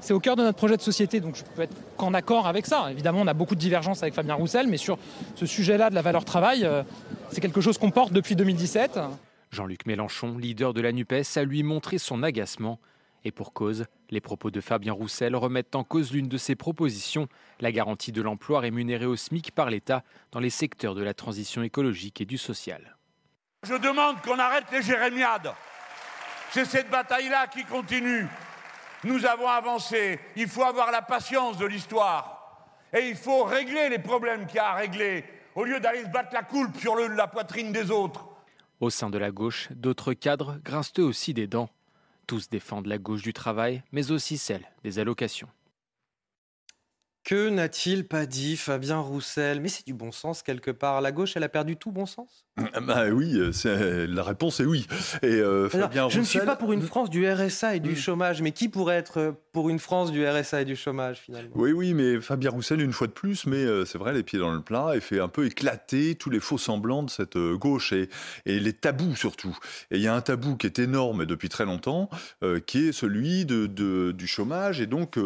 c'est 0.00 0.12
au 0.12 0.20
cœur 0.20 0.36
de 0.36 0.42
notre 0.42 0.56
projet 0.56 0.76
de 0.76 0.82
société, 0.82 1.20
donc 1.20 1.34
je 1.36 1.42
peux 1.42 1.62
être 1.62 1.74
qu'en 1.96 2.14
accord 2.14 2.46
avec 2.46 2.66
ça. 2.66 2.90
Évidemment, 2.90 3.20
on 3.22 3.26
a 3.26 3.34
beaucoup 3.34 3.54
de 3.54 3.60
divergences 3.60 4.02
avec 4.02 4.14
Fabien 4.14 4.34
Roussel, 4.34 4.68
mais 4.68 4.76
sur 4.76 4.98
ce 5.34 5.46
sujet-là 5.46 5.90
de 5.90 5.94
la 5.94 6.02
valeur 6.02 6.24
travail, 6.24 6.64
euh, 6.64 6.82
c'est 7.30 7.40
quelque 7.40 7.60
chose 7.60 7.78
qu'on 7.78 7.90
porte 7.90 8.12
depuis 8.12 8.36
2017. 8.36 9.00
Jean-Luc 9.50 9.86
Mélenchon, 9.86 10.36
leader 10.36 10.74
de 10.74 10.80
la 10.80 10.92
NUPES, 10.92 11.36
a 11.36 11.42
lui 11.44 11.62
montré 11.62 11.98
son 11.98 12.22
agacement. 12.22 12.78
Et 13.24 13.32
pour 13.32 13.52
cause, 13.52 13.86
les 14.10 14.20
propos 14.20 14.50
de 14.50 14.60
Fabien 14.60 14.92
Roussel 14.92 15.34
remettent 15.34 15.74
en 15.74 15.84
cause 15.84 16.12
l'une 16.12 16.28
de 16.28 16.38
ses 16.38 16.54
propositions, 16.54 17.28
la 17.60 17.72
garantie 17.72 18.12
de 18.12 18.22
l'emploi 18.22 18.60
rémunéré 18.60 19.06
au 19.06 19.16
SMIC 19.16 19.52
par 19.52 19.70
l'État 19.70 20.04
dans 20.32 20.40
les 20.40 20.50
secteurs 20.50 20.94
de 20.94 21.02
la 21.02 21.14
transition 21.14 21.62
écologique 21.62 22.20
et 22.20 22.26
du 22.26 22.38
social. 22.38 22.96
Je 23.64 23.74
demande 23.74 24.20
qu'on 24.22 24.38
arrête 24.38 24.70
les 24.70 24.82
jérémiades. 24.82 25.52
C'est 26.50 26.64
cette 26.64 26.90
bataille-là 26.90 27.48
qui 27.48 27.64
continue. 27.64 28.26
Nous 29.04 29.26
avons 29.26 29.48
avancé. 29.48 30.20
Il 30.36 30.48
faut 30.48 30.64
avoir 30.64 30.90
la 30.90 31.02
patience 31.02 31.58
de 31.58 31.66
l'histoire. 31.66 32.38
Et 32.92 33.08
il 33.08 33.16
faut 33.16 33.44
régler 33.44 33.88
les 33.88 33.98
problèmes 33.98 34.46
qu'il 34.46 34.56
y 34.56 34.60
a 34.60 34.70
à 34.70 34.74
régler, 34.74 35.24
au 35.54 35.64
lieu 35.64 35.78
d'aller 35.78 36.04
se 36.04 36.08
battre 36.08 36.32
la 36.32 36.42
coulpe 36.42 36.78
sur 36.78 36.96
la 36.96 37.26
poitrine 37.26 37.72
des 37.72 37.90
autres. 37.90 38.27
Au 38.80 38.90
sein 38.90 39.10
de 39.10 39.18
la 39.18 39.32
gauche, 39.32 39.68
d'autres 39.72 40.14
cadres 40.14 40.60
grincent 40.64 40.92
eux 41.00 41.04
aussi 41.04 41.34
des 41.34 41.48
dents. 41.48 41.70
Tous 42.28 42.48
défendent 42.48 42.86
la 42.86 42.98
gauche 42.98 43.22
du 43.22 43.32
travail, 43.32 43.82
mais 43.90 44.12
aussi 44.12 44.38
celle 44.38 44.68
des 44.84 44.98
allocations. 45.00 45.48
Que 47.24 47.48
n'a-t-il 47.50 48.06
pas 48.06 48.24
dit 48.24 48.56
Fabien 48.56 49.00
Roussel? 49.00 49.60
Mais 49.60 49.68
c'est 49.68 49.86
du 49.86 49.94
bon 49.94 50.12
sens 50.12 50.42
quelque 50.42 50.70
part. 50.70 51.00
La 51.00 51.12
gauche, 51.12 51.36
elle 51.36 51.42
a 51.42 51.48
perdu 51.48 51.76
tout 51.76 51.90
bon 51.92 52.06
sens? 52.06 52.46
Bah 52.82 53.06
oui, 53.10 53.38
la 53.64 54.22
réponse 54.22 54.60
est 54.60 54.64
oui. 54.64 54.86
Et 55.22 55.26
euh, 55.26 55.68
Fabien 55.68 56.08
je 56.08 56.18
ne 56.20 56.24
suis 56.24 56.40
pas 56.40 56.56
pour 56.56 56.72
une 56.72 56.82
France 56.82 57.10
du 57.10 57.28
RSA 57.28 57.76
et 57.76 57.80
du 57.80 57.92
hmm. 57.92 57.96
chômage, 57.96 58.42
mais 58.42 58.52
qui 58.52 58.68
pourrait 58.68 58.96
être 58.96 59.34
pour 59.52 59.70
une 59.70 59.78
France 59.78 60.12
du 60.12 60.26
RSA 60.26 60.62
et 60.62 60.64
du 60.64 60.76
chômage 60.76 61.18
finalement? 61.18 61.50
Oui, 61.54 61.72
oui, 61.72 61.94
mais 61.94 62.20
Fabien 62.20 62.50
Roussel, 62.50 62.80
une 62.80 62.92
fois 62.92 63.06
de 63.06 63.12
plus, 63.12 63.46
mais 63.46 63.56
euh, 63.56 63.84
c'est 63.84 63.98
vrai, 63.98 64.12
les 64.12 64.22
pieds 64.22 64.38
dans 64.38 64.52
le 64.52 64.60
plat, 64.60 64.92
et 64.94 65.00
fait 65.00 65.20
un 65.20 65.28
peu 65.28 65.46
éclater 65.46 66.14
tous 66.14 66.30
les 66.30 66.40
faux 66.40 66.58
semblants 66.58 67.02
de 67.02 67.10
cette 67.10 67.36
euh, 67.36 67.56
gauche 67.56 67.92
et, 67.92 68.08
et, 68.46 68.60
les 68.60 68.72
tabous 68.72 69.16
surtout. 69.16 69.56
Et 69.90 69.96
il 69.96 70.02
y 70.02 70.08
a 70.08 70.14
un 70.14 70.20
tabou 70.20 70.56
qui 70.56 70.66
est 70.66 70.78
énorme 70.78 71.26
depuis 71.26 71.48
très 71.48 71.64
longtemps, 71.64 72.10
qui 72.66 72.88
est 72.88 72.92
celui 72.92 73.44
de, 73.44 73.66
de, 73.66 74.12
du 74.12 74.26
chômage, 74.26 74.80
et 74.80 74.86
donc 74.86 75.18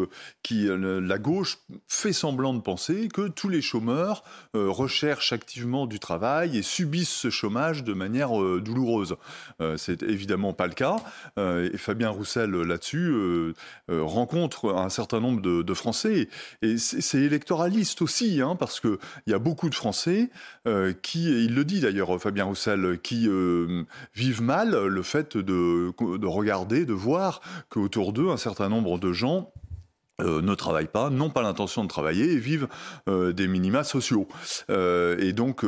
qui 0.43 0.67
la 0.69 1.17
gauche 1.17 1.57
fait 1.87 2.13
semblant 2.13 2.53
de 2.53 2.61
penser 2.61 3.07
que 3.07 3.27
tous 3.27 3.49
les 3.49 3.61
chômeurs 3.61 4.23
recherchent 4.53 5.33
activement 5.33 5.87
du 5.87 5.99
travail 5.99 6.57
et 6.57 6.61
subissent 6.61 7.22
ce 7.23 7.29
chômage 7.29 7.85
de 7.85 7.93
manière 7.93 8.37
euh, 8.41 8.59
douloureuse. 8.59 9.15
Euh, 9.61 9.77
c'est 9.77 10.03
évidemment 10.03 10.51
pas 10.51 10.67
le 10.67 10.73
cas. 10.73 10.97
Euh, 11.37 11.69
et 11.73 11.77
Fabien 11.77 12.09
Roussel, 12.09 12.51
là-dessus, 12.51 13.13
rencontre 13.89 14.73
un 14.73 14.89
certain 14.89 15.19
nombre 15.19 15.41
de, 15.41 15.73
Français. 15.73 16.29
Et 16.61 16.77
c'est 16.77 17.21
électoraliste 17.21 18.01
aussi, 18.01 18.41
hein, 18.41 18.55
parce 18.55 18.79
qu'il 18.79 18.97
y 19.25 19.33
a 19.33 19.39
beaucoup 19.39 19.69
de 19.69 19.75
Français 19.75 20.29
qui, 21.01 21.45
il 21.45 21.55
le 21.55 21.65
dit 21.65 21.79
d'ailleurs, 21.79 22.21
Fabien 22.21 22.45
Roussel, 22.45 22.99
qui 23.01 23.27
vivent 24.13 24.41
mal 24.41 24.85
le 24.85 25.03
fait 25.03 25.35
de, 25.35 25.93
de 25.99 26.27
regarder, 26.27 26.85
de 26.85 26.93
voir 26.93 27.41
qu'autour 27.69 28.13
d'eux, 28.13 28.29
un 28.29 28.37
certain 28.37 28.69
nombre 28.69 28.99
de 28.99 29.11
gens 29.13 29.51
euh, 30.21 30.41
ne 30.41 30.53
travaillent 30.53 30.87
pas, 30.87 31.09
n'ont 31.09 31.31
pas 31.31 31.41
l'intention 31.41 31.83
de 31.83 31.89
travailler 31.89 32.33
et 32.33 32.37
vivent 32.37 32.67
euh, 33.09 33.33
des 33.33 33.47
minima 33.47 33.83
sociaux. 33.83 34.27
Euh, 34.69 35.17
et 35.17 35.33
donc, 35.33 35.65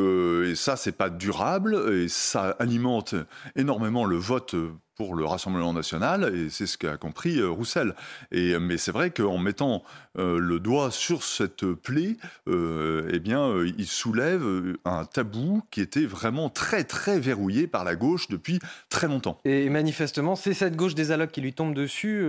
ça, 0.56 0.75
c'est 0.75 0.96
pas 0.96 1.10
durable 1.10 1.75
et 1.94 2.08
ça 2.08 2.56
alimente 2.60 3.16
énormément 3.56 4.06
le 4.06 4.18
vote 4.18 4.56
pour 4.96 5.16
le 5.16 5.25
Rassemblement 5.25 5.74
national, 5.74 6.34
et 6.36 6.50
c'est 6.50 6.68
ce 6.68 6.78
qu'a 6.78 6.98
compris 6.98 7.40
euh, 7.40 7.50
Roussel. 7.50 7.96
Et, 8.32 8.58
mais 8.60 8.78
c'est 8.78 8.92
vrai 8.92 9.12
qu'en 9.12 9.38
mettant 9.38 9.84
euh, 10.18 10.40
le 10.40 10.60
doigt 10.60 10.92
sur 10.92 11.24
cette 11.24 11.66
plaie, 11.66 12.16
euh, 12.48 13.10
eh 13.12 13.20
bien, 13.20 13.54
il 13.78 13.88
soulève 13.88 14.44
un 14.86 15.06
tabou 15.06 15.62
qui 15.72 15.82
était 15.82 16.06
vraiment 16.06 16.50
très, 16.50 16.84
très 16.84 17.20
verrouillé 17.20 17.68
par 17.68 17.84
la 17.84 17.96
gauche 17.96 18.30
depuis 18.30 18.60
très 18.90 19.08
longtemps. 19.08 19.40
Et 19.44 19.70
manifestement, 19.70 20.36
c'est 20.36 20.54
cette 20.54 20.75
gauche 20.75 20.96
des 20.96 21.12
allocs 21.12 21.32
qui 21.32 21.42
lui 21.42 21.54
tombe 21.54 21.74
dessus. 21.74 22.25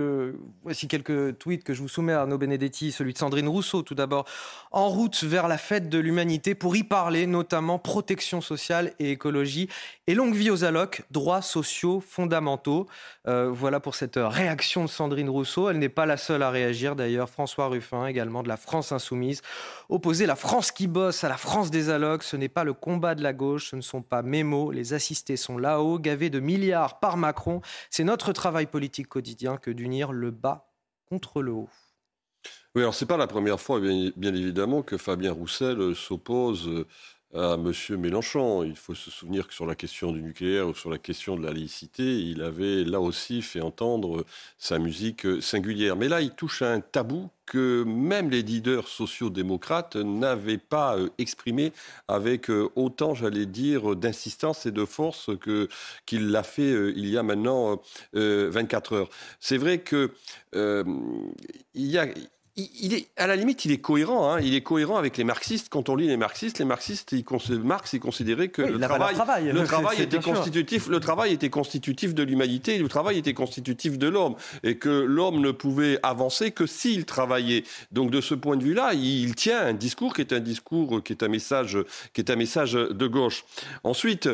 voici 0.63 0.87
quelques 0.87 1.37
tweets 1.37 1.63
que 1.63 1.73
je 1.73 1.81
vous 1.81 1.87
soumets, 1.87 2.13
Arnaud 2.13 2.37
Benedetti, 2.37 2.91
celui 2.91 3.13
de 3.13 3.17
Sandrine 3.17 3.47
Rousseau, 3.47 3.81
tout 3.81 3.95
d'abord. 3.95 4.25
En 4.71 4.89
route 4.89 5.23
vers 5.23 5.47
la 5.47 5.57
fête 5.57 5.89
de 5.89 5.99
l'humanité 5.99 6.55
pour 6.55 6.75
y 6.75 6.83
parler, 6.83 7.27
notamment 7.27 7.79
protection 7.79 8.41
sociale 8.41 8.93
et 8.99 9.11
écologie. 9.11 9.69
Et 10.07 10.15
longue 10.15 10.35
vie 10.35 10.49
aux 10.49 10.63
allocs, 10.63 11.03
droits 11.11 11.41
sociaux 11.41 12.01
fondamentaux. 12.01 12.56
Euh, 13.27 13.49
voilà 13.51 13.79
pour 13.79 13.95
cette 13.95 14.17
réaction 14.17 14.83
de 14.83 14.89
Sandrine 14.89 15.29
Rousseau. 15.29 15.69
Elle 15.69 15.79
n'est 15.79 15.89
pas 15.89 16.05
la 16.05 16.17
seule 16.17 16.43
à 16.43 16.49
réagir 16.49 16.95
d'ailleurs. 16.95 17.29
François 17.29 17.67
Ruffin 17.67 18.05
également 18.07 18.43
de 18.43 18.47
la 18.47 18.57
France 18.57 18.91
Insoumise. 18.91 19.41
Opposer 19.89 20.25
la 20.25 20.35
France 20.35 20.71
qui 20.71 20.87
bosse 20.87 21.23
à 21.23 21.29
la 21.29 21.37
France 21.37 21.71
des 21.71 21.89
allocs, 21.89 22.23
ce 22.23 22.37
n'est 22.37 22.49
pas 22.49 22.63
le 22.63 22.73
combat 22.73 23.15
de 23.15 23.23
la 23.23 23.33
gauche, 23.33 23.71
ce 23.71 23.75
ne 23.75 23.81
sont 23.81 24.01
pas 24.01 24.21
mes 24.21 24.43
mots. 24.43 24.71
Les 24.71 24.93
assistés 24.93 25.37
sont 25.37 25.57
là-haut, 25.57 25.99
gavés 25.99 26.29
de 26.29 26.39
milliards 26.39 26.99
par 26.99 27.17
Macron. 27.17 27.61
C'est 27.89 28.03
notre 28.03 28.33
travail 28.33 28.65
politique 28.65 29.07
quotidien 29.07 29.57
que 29.57 29.71
d'unir 29.71 30.11
le 30.11 30.31
bas 30.31 30.69
contre 31.09 31.41
le 31.41 31.51
haut. 31.51 31.69
Oui, 32.75 32.83
alors 32.83 32.93
c'est 32.93 33.05
pas 33.07 33.17
la 33.17 33.27
première 33.27 33.59
fois, 33.59 33.79
bien, 33.79 34.33
évidemment, 34.35 34.83
que 34.83 34.97
Fabien 34.97 35.31
Roussel 35.31 35.95
s'oppose 35.95 36.67
euh, 36.67 36.85
à 37.33 37.55
M. 37.55 37.71
Mélenchon. 37.97 38.63
Il 38.63 38.75
faut 38.75 38.95
se 38.95 39.11
souvenir 39.11 39.47
que 39.47 39.53
sur 39.53 39.65
la 39.65 39.75
question 39.75 40.11
du 40.11 40.21
nucléaire 40.21 40.67
ou 40.67 40.73
sur 40.73 40.89
la 40.89 40.97
question 40.97 41.35
de 41.35 41.43
la 41.43 41.51
laïcité, 41.51 42.19
il 42.19 42.41
avait 42.41 42.83
là 42.83 42.99
aussi 42.99 43.41
fait 43.41 43.61
entendre 43.61 44.25
sa 44.57 44.79
musique 44.79 45.41
singulière. 45.41 45.95
Mais 45.95 46.07
là, 46.07 46.21
il 46.21 46.31
touche 46.31 46.61
à 46.61 46.71
un 46.71 46.81
tabou 46.81 47.29
que 47.45 47.83
même 47.85 48.29
les 48.29 48.43
leaders 48.43 48.87
sociaux-démocrates 48.87 49.95
n'avaient 49.95 50.57
pas 50.57 50.97
euh, 50.97 51.09
exprimé 51.17 51.71
avec 52.07 52.49
euh, 52.49 52.69
autant, 52.75 53.15
j'allais 53.15 53.45
dire, 53.45 53.95
d'insistance 53.95 54.65
et 54.65 54.71
de 54.71 54.83
force 54.85 55.29
que 55.39 55.69
qu'il 56.05 56.29
l'a 56.29 56.43
fait 56.43 56.73
euh, 56.73 56.93
il 56.95 57.07
y 57.09 57.17
a 57.17 57.23
maintenant 57.23 57.81
24 58.13 58.93
heures. 58.93 59.09
C'est 59.39 59.57
vrai 59.57 59.79
que 59.79 60.11
il 60.53 61.85
y 61.85 61.97
a 61.97 62.07
il 62.57 62.95
est, 62.95 63.07
à 63.17 63.27
la 63.27 63.35
limite, 63.35 63.65
il 63.65 63.71
est 63.71 63.77
cohérent. 63.77 64.31
Hein. 64.31 64.39
Il 64.41 64.55
est 64.55 64.61
cohérent 64.61 64.97
avec 64.97 65.15
les 65.17 65.23
marxistes. 65.23 65.67
Quand 65.69 65.89
on 65.89 65.95
lit 65.95 66.07
les 66.07 66.17
marxistes, 66.17 66.57
les 66.57 66.65
marxistes, 66.65 67.11
ils, 67.11 67.23
Marx, 67.63 67.93
il 67.93 67.99
considérait 67.99 68.47
que 68.47 68.63
le, 68.63 68.79
travail, 68.79 69.15
le 69.51 69.63
travail 69.65 70.01
était 70.01 70.19
constitutif. 70.19 70.87
Le 70.87 70.99
travail 70.99 71.33
était 71.33 71.51
constitutif 71.51 72.15
de 72.15 72.23
l'humanité. 72.23 72.79
Le 72.79 72.87
travail 72.87 73.19
était 73.19 73.35
constitutif 73.35 73.99
de 73.99 74.07
l'homme, 74.07 74.35
et 74.63 74.77
que 74.77 74.89
l'homme 74.89 75.39
ne 75.39 75.51
pouvait 75.51 75.99
avancer 76.01 76.49
que 76.49 76.65
s'il 76.65 77.05
travaillait. 77.05 77.63
Donc, 77.91 78.09
de 78.09 78.21
ce 78.21 78.33
point 78.33 78.57
de 78.57 78.63
vue-là, 78.63 78.93
il 78.95 79.35
tient 79.35 79.59
un 79.59 79.73
discours 79.73 80.15
qui 80.15 80.21
est 80.21 80.33
un 80.33 80.39
discours, 80.39 81.03
qui 81.03 81.13
est 81.13 81.21
un 81.21 81.27
message, 81.27 81.77
qui 82.13 82.21
est 82.21 82.31
un 82.31 82.35
message 82.35 82.73
de 82.73 83.07
gauche. 83.07 83.45
Ensuite, 83.83 84.29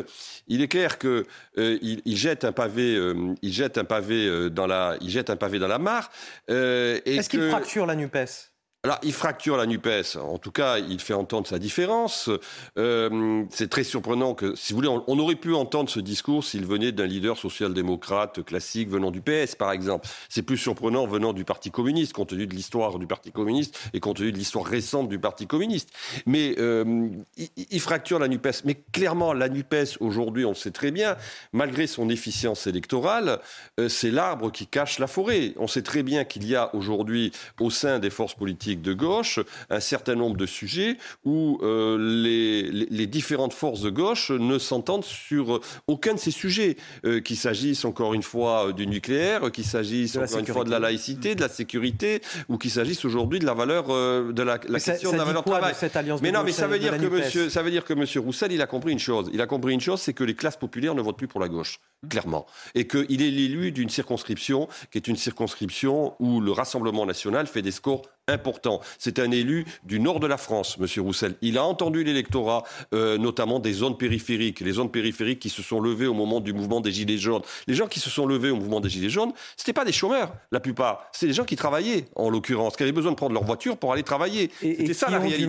il 0.48 0.62
est 0.62 0.68
clair 0.68 0.98
que 0.98 1.24
euh, 1.58 1.78
il, 1.82 2.16
jette 2.16 2.44
un 2.44 2.52
pavé, 2.52 2.96
euh, 2.96 3.34
il 3.42 3.52
jette 3.52 3.78
un 3.78 3.84
pavé 3.84 4.26
euh, 4.26 4.50
dans 4.50 4.66
la, 4.66 4.96
il 5.00 5.08
jette 5.08 5.30
un 5.30 5.36
pavé 5.36 5.58
dans 5.58 5.68
la 5.68 5.78
mare. 5.78 6.10
Est-ce 6.48 7.28
qu'il 7.28 7.48
fracture 7.48 7.86
la 7.86 7.94
NUPES 8.14 8.53
alors, 8.84 8.98
il 9.02 9.14
fracture 9.14 9.56
la 9.56 9.64
NUPES. 9.64 10.18
En 10.20 10.36
tout 10.36 10.50
cas, 10.50 10.76
il 10.76 11.00
fait 11.00 11.14
entendre 11.14 11.46
sa 11.46 11.58
différence. 11.58 12.28
Euh, 12.76 13.42
c'est 13.48 13.70
très 13.70 13.82
surprenant 13.82 14.34
que, 14.34 14.54
si 14.56 14.74
vous 14.74 14.80
voulez, 14.80 15.02
on, 15.06 15.18
aurait 15.18 15.36
pu 15.36 15.54
entendre 15.54 15.88
ce 15.88 16.00
discours 16.00 16.44
s'il 16.44 16.66
venait 16.66 16.92
d'un 16.92 17.06
leader 17.06 17.38
social-démocrate 17.38 18.44
classique 18.44 18.90
venant 18.90 19.10
du 19.10 19.22
PS, 19.22 19.54
par 19.54 19.72
exemple. 19.72 20.06
C'est 20.28 20.42
plus 20.42 20.58
surprenant 20.58 21.06
venant 21.06 21.32
du 21.32 21.46
Parti 21.46 21.70
communiste, 21.70 22.12
compte 22.12 22.28
tenu 22.28 22.46
de 22.46 22.54
l'histoire 22.54 22.98
du 22.98 23.06
Parti 23.06 23.32
communiste 23.32 23.80
et 23.94 24.00
compte 24.00 24.18
tenu 24.18 24.32
de 24.32 24.36
l'histoire 24.36 24.66
récente 24.66 25.08
du 25.08 25.18
Parti 25.18 25.46
communiste. 25.46 25.88
Mais 26.26 26.54
euh, 26.58 27.08
il, 27.56 27.80
fracture 27.80 28.18
la 28.18 28.28
NUPES. 28.28 28.64
Mais 28.66 28.74
clairement, 28.92 29.32
la 29.32 29.48
NUPES, 29.48 29.96
aujourd'hui, 30.00 30.44
on 30.44 30.50
le 30.50 30.54
sait 30.54 30.72
très 30.72 30.90
bien, 30.90 31.16
malgré 31.54 31.86
son 31.86 32.10
efficience 32.10 32.66
électorale, 32.66 33.40
euh, 33.80 33.88
c'est 33.88 34.10
l'arbre 34.10 34.52
qui 34.52 34.66
cache 34.66 34.98
la 34.98 35.06
forêt. 35.06 35.54
On 35.56 35.68
sait 35.68 35.80
très 35.80 36.02
bien 36.02 36.24
qu'il 36.24 36.46
y 36.46 36.54
a 36.54 36.74
aujourd'hui, 36.74 37.32
au 37.60 37.70
sein 37.70 37.98
des 37.98 38.10
forces 38.10 38.34
politiques, 38.34 38.73
de 38.82 38.92
gauche 38.92 39.40
un 39.70 39.80
certain 39.80 40.14
nombre 40.14 40.36
de 40.36 40.46
sujets 40.46 40.96
où 41.24 41.58
euh, 41.62 41.96
les, 41.98 43.06
différentes 43.06 43.52
forces 43.52 43.82
de 43.82 43.90
gauche 43.90 44.30
ne 44.30 44.58
s'entendent 44.58 45.04
sur 45.04 45.60
aucun 45.86 46.14
de 46.14 46.18
ces 46.18 46.30
sujets, 46.30 46.76
euh, 47.04 47.20
qu'il 47.20 47.36
s'agisse 47.36 47.84
encore 47.84 48.14
une 48.14 48.22
fois 48.22 48.72
du 48.72 48.86
nucléaire, 48.86 49.52
qu'il 49.52 49.64
s'agisse 49.64 50.16
encore 50.16 50.38
une 50.38 50.46
fois 50.46 50.64
de 50.64 50.70
la 50.70 50.78
laïcité, 50.78 51.34
de 51.34 51.40
la 51.40 51.48
sécurité, 51.48 52.22
ou 52.48 52.58
qu'il 52.58 52.70
s'agisse 52.70 53.04
aujourd'hui 53.04 53.38
de 53.38 53.46
la 53.46 53.54
valeur 53.54 53.86
euh, 53.90 54.32
de 54.32 54.42
la, 54.42 54.58
question 54.58 55.12
de 55.12 55.16
la 55.16 55.24
valeur 55.24 55.44
travail. 55.44 55.74
mais 56.22 56.32
non, 56.32 56.42
mais 56.42 56.52
ça 56.52 56.66
veut 56.66 56.78
dire 56.78 56.96
que 56.96 57.06
monsieur, 57.06 57.50
ça 57.50 57.62
veut 57.62 57.70
dire 57.70 57.84
que 57.84 57.94
monsieur 57.94 58.20
Roussel, 58.20 58.52
il 58.52 58.62
a 58.62 58.66
compris 58.66 58.92
une 58.92 58.98
chose. 58.98 59.30
Il 59.32 59.40
a 59.40 59.46
compris 59.46 59.74
une 59.74 59.80
chose, 59.80 60.00
c'est 60.00 60.14
que 60.14 60.24
les 60.24 60.34
classes 60.34 60.56
populaires 60.56 60.94
ne 60.94 61.02
votent 61.02 61.18
plus 61.18 61.28
pour 61.28 61.40
la 61.40 61.48
gauche, 61.48 61.78
clairement, 62.08 62.46
et 62.74 62.86
qu'il 62.86 63.22
est 63.22 63.30
l'élu 63.30 63.70
d'une 63.70 63.90
circonscription 63.90 64.68
qui 64.90 64.98
est 64.98 65.08
une 65.08 65.16
circonscription 65.16 66.14
où 66.18 66.40
le 66.40 66.52
Rassemblement 66.52 67.06
national 67.06 67.46
fait 67.46 67.62
des 67.62 67.70
scores 67.70 68.02
important. 68.28 68.80
C'est 68.98 69.18
un 69.18 69.30
élu 69.30 69.66
du 69.84 70.00
nord 70.00 70.20
de 70.20 70.26
la 70.26 70.36
France, 70.36 70.78
Monsieur 70.78 71.02
Roussel. 71.02 71.34
Il 71.42 71.58
a 71.58 71.64
entendu 71.64 72.04
l'électorat, 72.04 72.64
euh, 72.94 73.18
notamment 73.18 73.58
des 73.58 73.72
zones 73.72 73.96
périphériques, 73.96 74.60
les 74.60 74.72
zones 74.72 74.90
périphériques 74.90 75.40
qui 75.40 75.50
se 75.50 75.62
sont 75.62 75.80
levées 75.80 76.06
au 76.06 76.14
moment 76.14 76.40
du 76.40 76.52
mouvement 76.52 76.80
des 76.80 76.90
Gilets 76.90 77.18
jaunes. 77.18 77.42
Les 77.66 77.74
gens 77.74 77.86
qui 77.86 78.00
se 78.00 78.08
sont 78.08 78.26
levés 78.26 78.50
au 78.50 78.56
mouvement 78.56 78.80
des 78.80 78.88
Gilets 78.88 79.10
jaunes, 79.10 79.32
c'était 79.56 79.72
pas 79.72 79.84
des 79.84 79.92
chômeurs, 79.92 80.32
la 80.52 80.60
plupart. 80.60 81.06
C'était 81.12 81.26
des 81.26 81.32
gens 81.34 81.44
qui 81.44 81.56
travaillaient, 81.56 82.06
en 82.16 82.30
l'occurrence, 82.30 82.76
qui 82.76 82.82
avaient 82.82 82.92
besoin 82.92 83.12
de 83.12 83.16
prendre 83.16 83.34
leur 83.34 83.44
voiture 83.44 83.76
pour 83.76 83.92
aller 83.92 84.02
travailler. 84.02 84.50
C'était 84.60 84.94
ça 84.94 85.10
la 85.10 85.18
réalité. 85.18 85.44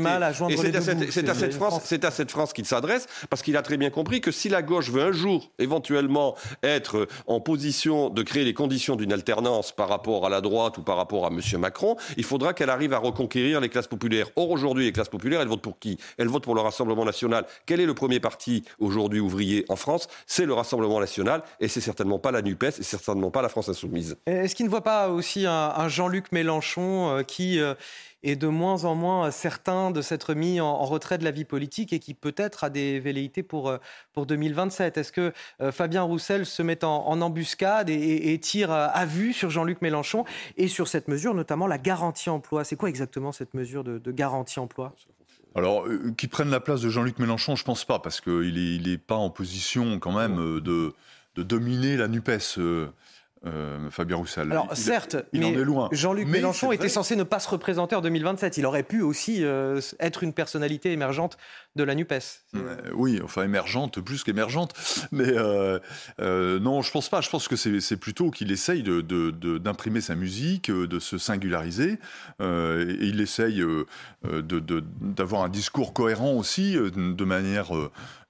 et 0.49 0.57
c'est 0.57 0.75
à, 0.75 0.81
cette, 0.81 1.29
à 1.29 1.33
cette 1.33 1.53
France, 1.53 1.81
c'est 1.85 2.03
à 2.03 2.11
cette 2.11 2.31
France 2.31 2.51
qu'il 2.51 2.65
s'adresse, 2.65 3.07
parce 3.29 3.41
qu'il 3.41 3.55
a 3.55 3.61
très 3.61 3.77
bien 3.77 3.89
compris 3.89 4.19
que 4.19 4.31
si 4.31 4.49
la 4.49 4.61
gauche 4.61 4.89
veut 4.89 5.03
un 5.03 5.11
jour, 5.13 5.51
éventuellement, 5.59 6.35
être 6.61 7.07
en 7.27 7.39
position 7.39 8.09
de 8.09 8.21
créer 8.21 8.43
les 8.43 8.53
conditions 8.53 8.97
d'une 8.97 9.13
alternance 9.13 9.71
par 9.71 9.87
rapport 9.87 10.25
à 10.25 10.29
la 10.29 10.41
droite 10.41 10.77
ou 10.77 10.81
par 10.81 10.97
rapport 10.97 11.25
à 11.25 11.29
Monsieur 11.29 11.57
Macron, 11.57 11.95
il 12.17 12.23
faudra 12.25 12.53
qu'elle 12.53 12.64
qu'elle 12.65 12.71
arrive 12.71 12.93
à 12.93 12.97
reconquérir 12.97 13.61
les 13.61 13.69
classes 13.69 13.87
populaires. 13.87 14.27
Or, 14.35 14.49
aujourd'hui, 14.49 14.85
les 14.85 14.91
classes 14.91 15.09
populaires, 15.09 15.39
elles 15.41 15.47
votent 15.47 15.61
pour 15.61 15.77
qui? 15.77 15.99
Elles 16.17 16.27
votent 16.27 16.43
pour 16.43 16.55
le 16.55 16.61
Rassemblement 16.61 17.05
national. 17.05 17.45
Quel 17.67 17.79
est 17.79 17.85
le 17.85 17.93
premier 17.93 18.19
parti 18.19 18.63
aujourd'hui 18.79 19.19
ouvrier 19.19 19.65
en 19.69 19.75
France? 19.75 20.07
C'est 20.25 20.45
le 20.45 20.53
Rassemblement 20.53 20.99
national 20.99 21.43
et 21.59 21.67
c'est 21.67 21.81
certainement 21.81 22.17
pas 22.17 22.31
la 22.31 22.41
NUPES 22.41 22.79
et 22.79 22.83
certainement 22.83 23.29
pas 23.29 23.43
la 23.43 23.49
France 23.49 23.69
insoumise. 23.69 24.17
Est-ce 24.25 24.55
qu'il 24.55 24.65
ne 24.65 24.71
voit 24.71 24.81
pas 24.81 25.09
aussi 25.09 25.45
un, 25.45 25.87
Jean-Luc 25.87 26.31
Mélenchon 26.31 27.17
euh, 27.17 27.21
qui 27.21 27.59
euh, 27.59 27.75
est 28.29 28.35
de 28.35 28.47
moins 28.47 28.85
en 28.85 28.95
moins 28.95 29.31
certain 29.31 29.91
de 29.91 30.01
s'être 30.01 30.33
mis 30.33 30.59
en, 30.59 30.85
retrait 30.85 31.17
de 31.17 31.23
la 31.23 31.31
vie 31.31 31.45
politique 31.45 31.93
et 31.93 31.99
qui 31.99 32.13
peut-être 32.13 32.63
a 32.63 32.69
des 32.69 32.99
velléités 32.99 33.43
pour, 33.43 33.69
euh, 33.69 33.77
pour 34.13 34.25
2027 34.25 34.97
Est-ce 34.97 35.11
que 35.11 35.33
Fabien 35.71 36.03
Roussel 36.03 36.45
se 36.45 36.61
met 36.61 36.83
en, 36.83 37.21
embuscade 37.21 37.89
et, 37.89 38.39
tire 38.39 38.71
à 38.71 39.05
vue 39.05 39.33
sur 39.33 39.49
Jean-Luc 39.49 39.81
Mélenchon 39.81 40.25
et 40.57 40.67
sur 40.67 40.87
cette 40.87 41.07
mesure, 41.07 41.33
notamment 41.33 41.67
la 41.67 41.77
garantie 41.77 42.29
emploi? 42.29 42.63
C'est 42.63 42.75
quoi 42.75 42.89
exactement 42.89 43.31
cette 43.31 43.53
mesure 43.53 43.83
de, 43.83 44.11
garantie 44.11 44.59
emploi? 44.59 44.93
Alors, 45.55 45.87
qu'il 46.17 46.29
prenne 46.29 46.49
la 46.49 46.59
place 46.59 46.81
de 46.81 46.89
Jean-Luc 46.89 47.19
Mélenchon, 47.19 47.55
je 47.55 47.63
pense 47.63 47.85
pas, 47.85 47.99
parce 47.99 48.19
qu'il 48.21 48.81
n'est 48.83 48.93
est 48.93 48.97
pas 48.97 49.15
en 49.15 49.29
position 49.29 49.99
quand 49.99 50.11
même 50.11 50.59
de, 50.59 50.93
de 51.35 51.43
dominer 51.43 51.97
la 51.97 52.07
NUPES. 52.07 52.57
Euh, 52.57 52.87
Fabien 53.91 54.17
Roussel. 54.17 54.51
Alors 54.51 54.75
certes, 54.75 55.17
mais 55.31 55.55
Jean-Luc 55.91 56.27
Mélenchon 56.27 56.71
était 56.71 56.89
censé 56.89 57.15
ne 57.15 57.23
pas 57.23 57.39
se 57.39 57.47
représenter 57.47 57.95
en 57.95 58.01
2027. 58.01 58.57
Il 58.57 58.65
aurait 58.65 58.83
pu 58.83 59.01
aussi 59.01 59.43
euh, 59.43 59.79
être 59.99 60.23
une 60.23 60.33
personnalité 60.33 60.91
émergente 60.91 61.37
de 61.75 61.83
la 61.83 61.93
Nupes. 61.93 62.13
Euh, 62.55 62.77
oui, 62.93 63.19
enfin 63.23 63.43
émergente 63.43 64.01
plus 64.01 64.23
qu'émergente, 64.23 64.73
mais 65.11 65.33
non, 66.19 66.81
je 66.81 66.91
pense 66.91 67.09
pas. 67.09 67.21
Je 67.21 67.29
pense 67.29 67.47
que 67.47 67.55
c'est 67.55 67.97
plutôt 67.97 68.31
qu'il 68.31 68.51
essaye 68.51 68.83
d'imprimer 68.83 70.01
sa 70.01 70.15
musique, 70.15 70.71
de 70.71 70.99
se 70.99 71.17
singulariser. 71.17 71.99
et 72.39 72.97
il 73.01 73.21
essaye 73.21 73.63
d'avoir 74.23 75.43
un 75.43 75.49
discours 75.49 75.93
cohérent 75.93 76.33
aussi, 76.33 76.73
de 76.75 77.25
manière 77.25 77.71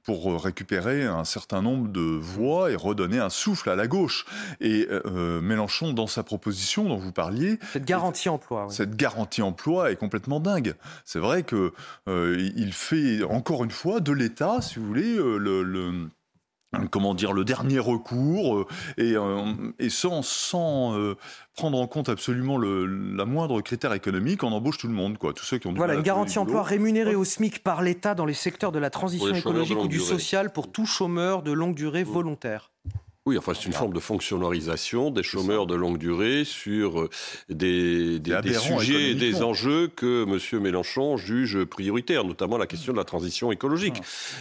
pour 0.06 0.32
euh, 0.32 0.38
récupérer 0.38 1.04
un 1.04 1.26
certain 1.26 1.62
nombre 1.62 1.90
de 1.90 2.00
voix 2.00 2.72
et 2.72 2.76
redonner 2.76 3.20
un 3.20 3.30
souffle 3.30 3.70
à 3.70 3.76
la 3.76 3.88
gauche. 3.88 4.26
Et 4.62 4.88
euh, 4.90 5.02
euh, 5.06 5.42
Mélenchon, 5.42 5.94
dans 5.94 6.08
sa 6.08 6.24
proposition 6.24 6.86
dont 6.86 6.98
vous 6.98 7.12
parliez, 7.12 7.60
cette 7.74 7.86
garantie 7.86 8.30
emploi, 8.30 8.68
cette 8.70 8.96
garantie 8.96 9.42
emploi 9.42 9.92
est 9.92 9.96
complètement 9.96 10.40
dingue. 10.40 10.76
C'est 11.04 11.20
vrai 11.20 11.44
que 11.44 11.74
il 12.08 12.72
fait 12.74 13.24
encore 13.24 13.64
une 13.64 13.72
fois 13.72 14.00
de 14.00 14.12
l'État, 14.12 14.62
si 14.62 14.80
vous 14.80 14.86
voulez, 14.86 15.16
le, 15.16 15.64
le 15.64 16.10
comment 16.92 17.14
dire, 17.14 17.34
le 17.34 17.44
dernier 17.44 17.80
recours, 17.80 18.58
euh, 18.58 18.68
et, 18.98 19.16
euh, 19.16 19.54
et, 19.80 19.90
sans, 19.90 20.22
sans 20.22 20.98
euh, 20.98 21.16
prendre 21.56 21.80
en 21.80 21.88
compte 21.88 22.10
absolument 22.10 22.58
le, 22.58 22.86
la 22.86 23.26
moindre 23.26 23.62
critère 23.62 23.94
économique, 23.94 24.44
on 24.44 24.52
embauche 24.52 24.78
tout 24.78 24.88
le 24.88 24.94
monde, 24.94 25.18
quoi, 25.18 25.34
tous 25.34 25.46
ceux 25.46 25.58
qui 25.58 25.68
ont 25.68 25.74
Voilà, 25.74 25.96
une 25.96 26.02
garantie 26.02 26.40
emploi 26.40 26.64
rémunérée 26.64 27.16
au 27.16 27.24
SMIC 27.24 27.64
par 27.64 27.82
l'État 27.82 28.16
dans 28.16 28.26
les 28.26 28.34
secteurs 28.34 28.72
de 28.72 28.80
la 28.80 28.90
transition 28.90 29.34
écologique 29.34 29.78
ou 29.78 29.88
du 29.88 30.00
social 30.00 30.52
pour 30.52 30.72
tout 30.72 30.86
chômeur 30.86 31.44
de 31.44 31.52
longue 31.52 31.76
durée 31.76 32.04
volontaire. 32.04 32.72
Oui, 33.28 33.40
enfin, 33.40 33.54
c'est 33.56 33.66
une 33.66 33.74
forme 33.74 33.92
de 33.92 34.00
fonctionnalisation 34.00 35.10
des 35.10 35.24
chômeurs 35.24 35.66
de 35.66 35.74
longue 35.74 35.98
durée 35.98 36.44
sur 36.46 37.02
euh, 37.02 37.10
des, 37.50 38.20
des, 38.20 38.40
des 38.40 38.54
sujets 38.54 39.10
et 39.10 39.16
des 39.16 39.42
enjeux 39.42 39.88
que 39.88 40.28
M. 40.30 40.62
Mélenchon 40.62 41.18
juge 41.18 41.64
prioritaires, 41.64 42.24
notamment 42.24 42.60
la 42.60 42.68
question 42.68 42.94
de 42.94 43.00
la 43.00 43.04
transition 43.04 43.52
écologique. 43.52 43.96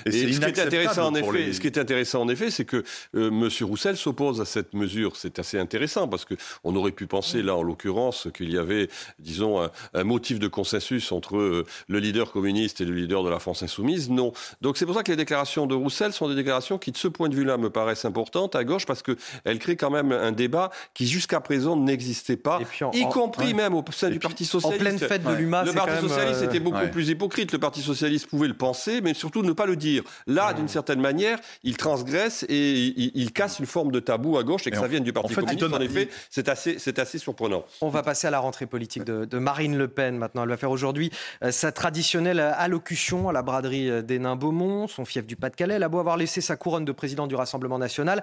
Et, 0.04 0.10
ce, 0.12 0.38
qui 0.38 0.44
est 0.44 0.58
intéressant 0.58 1.06
en 1.06 1.14
effet, 1.14 1.54
ce 1.54 1.60
qui 1.60 1.66
est 1.66 1.78
intéressant 1.78 2.20
en 2.20 2.28
effet, 2.28 2.50
c'est 2.50 2.66
que 2.66 2.84
euh, 3.14 3.28
M. 3.28 3.48
Roussel 3.62 3.96
s'oppose 3.96 4.42
à 4.42 4.44
cette 4.44 4.74
mesure. 4.74 5.16
C'est 5.16 5.38
assez 5.38 5.58
intéressant 5.58 6.06
parce 6.06 6.26
qu'on 6.26 6.76
aurait 6.76 6.92
pu 6.92 7.06
penser 7.06 7.40
là, 7.40 7.56
en 7.56 7.62
l'occurrence, 7.62 8.28
qu'il 8.34 8.52
y 8.52 8.58
avait, 8.58 8.90
disons, 9.18 9.62
un, 9.62 9.70
un, 9.94 10.04
motif 10.04 10.38
de 10.38 10.46
consensus 10.46 11.10
entre 11.10 11.38
euh, 11.38 11.64
le 11.88 12.00
leader 12.00 12.30
communiste 12.32 12.82
et 12.82 12.84
le 12.84 12.92
leader 12.92 13.24
de 13.24 13.30
la 13.30 13.38
France 13.38 13.62
insoumise. 13.62 14.10
Non. 14.10 14.34
Donc 14.60 14.76
c'est 14.76 14.84
pour 14.84 14.94
ça 14.94 15.02
que 15.02 15.10
les 15.10 15.16
déclarations 15.16 15.66
de 15.66 15.74
Roussel 15.74 16.12
sont 16.12 16.28
des 16.28 16.34
déclarations 16.34 16.76
qui, 16.76 16.92
de 16.92 16.98
ce 16.98 17.08
point 17.08 17.30
de 17.30 17.34
vue-là, 17.34 17.56
me 17.56 17.70
paraissent 17.70 18.04
importantes. 18.04 18.54
À 18.54 18.62
gauche, 18.62 18.73
parce 18.86 19.02
qu'elle 19.02 19.58
crée 19.58 19.76
quand 19.76 19.90
même 19.90 20.12
un 20.12 20.32
débat 20.32 20.70
qui 20.92 21.06
jusqu'à 21.06 21.40
présent 21.40 21.76
n'existait 21.76 22.36
pas, 22.36 22.60
y 22.92 23.08
compris 23.08 23.54
même 23.54 23.74
au 23.74 23.84
sein 23.92 24.10
du 24.10 24.18
Parti 24.18 24.44
socialiste. 24.44 24.80
En 24.80 24.84
pleine 24.84 24.98
fête 24.98 25.22
de 25.22 25.32
l'UMA, 25.32 25.64
le 25.64 25.72
Parti 25.72 26.00
socialiste 26.00 26.42
euh, 26.42 26.46
était 26.46 26.60
beaucoup 26.60 26.86
plus 26.88 27.08
hypocrite. 27.08 27.52
Le 27.52 27.58
Parti 27.58 27.82
socialiste 27.82 28.26
pouvait 28.28 28.48
le 28.48 28.54
penser, 28.54 29.00
mais 29.00 29.14
surtout 29.14 29.42
ne 29.42 29.52
pas 29.52 29.66
le 29.66 29.76
dire. 29.76 30.02
Là, 30.26 30.52
d'une 30.52 30.68
certaine 30.68 31.00
manière, 31.00 31.38
il 31.62 31.76
transgresse 31.76 32.44
et 32.48 32.82
il, 33.14 33.32
casse 33.32 33.58
une 33.58 33.66
forme 33.66 33.90
de 33.90 34.00
tabou 34.00 34.38
à 34.38 34.44
gauche 34.44 34.66
et 34.66 34.70
que 34.70 34.76
ça 34.76 34.86
vienne 34.86 35.04
du 35.04 35.12
Parti 35.12 35.34
communiste. 35.34 35.62
En 35.62 35.80
effet, 35.80 36.08
c'est 36.30 36.48
assez, 36.48 36.78
assez 36.96 37.18
surprenant. 37.18 37.64
On 37.80 37.88
va 37.88 38.02
passer 38.02 38.26
à 38.26 38.30
la 38.30 38.38
rentrée 38.38 38.66
politique 38.66 39.04
de, 39.04 39.38
Marine 39.38 39.76
Le 39.76 39.88
Pen 39.88 40.16
maintenant. 40.16 40.44
Elle 40.44 40.48
va 40.48 40.56
faire 40.56 40.70
aujourd'hui 40.70 41.10
euh, 41.42 41.50
sa 41.50 41.72
traditionnelle 41.72 42.40
allocution 42.40 43.28
à 43.28 43.32
la 43.32 43.42
braderie 43.42 43.90
euh, 43.90 44.02
des 44.02 44.18
Nains 44.18 44.36
Beaumont, 44.36 44.86
son 44.88 45.04
fief 45.04 45.26
du 45.26 45.36
Pas-de-Calais. 45.36 45.74
Elle 45.74 45.82
a 45.82 45.88
beau 45.88 45.98
avoir 45.98 46.16
laissé 46.16 46.40
sa 46.40 46.56
couronne 46.56 46.84
de 46.84 46.92
président 46.92 47.26
du 47.26 47.34
Rassemblement 47.34 47.78
national 47.78 48.22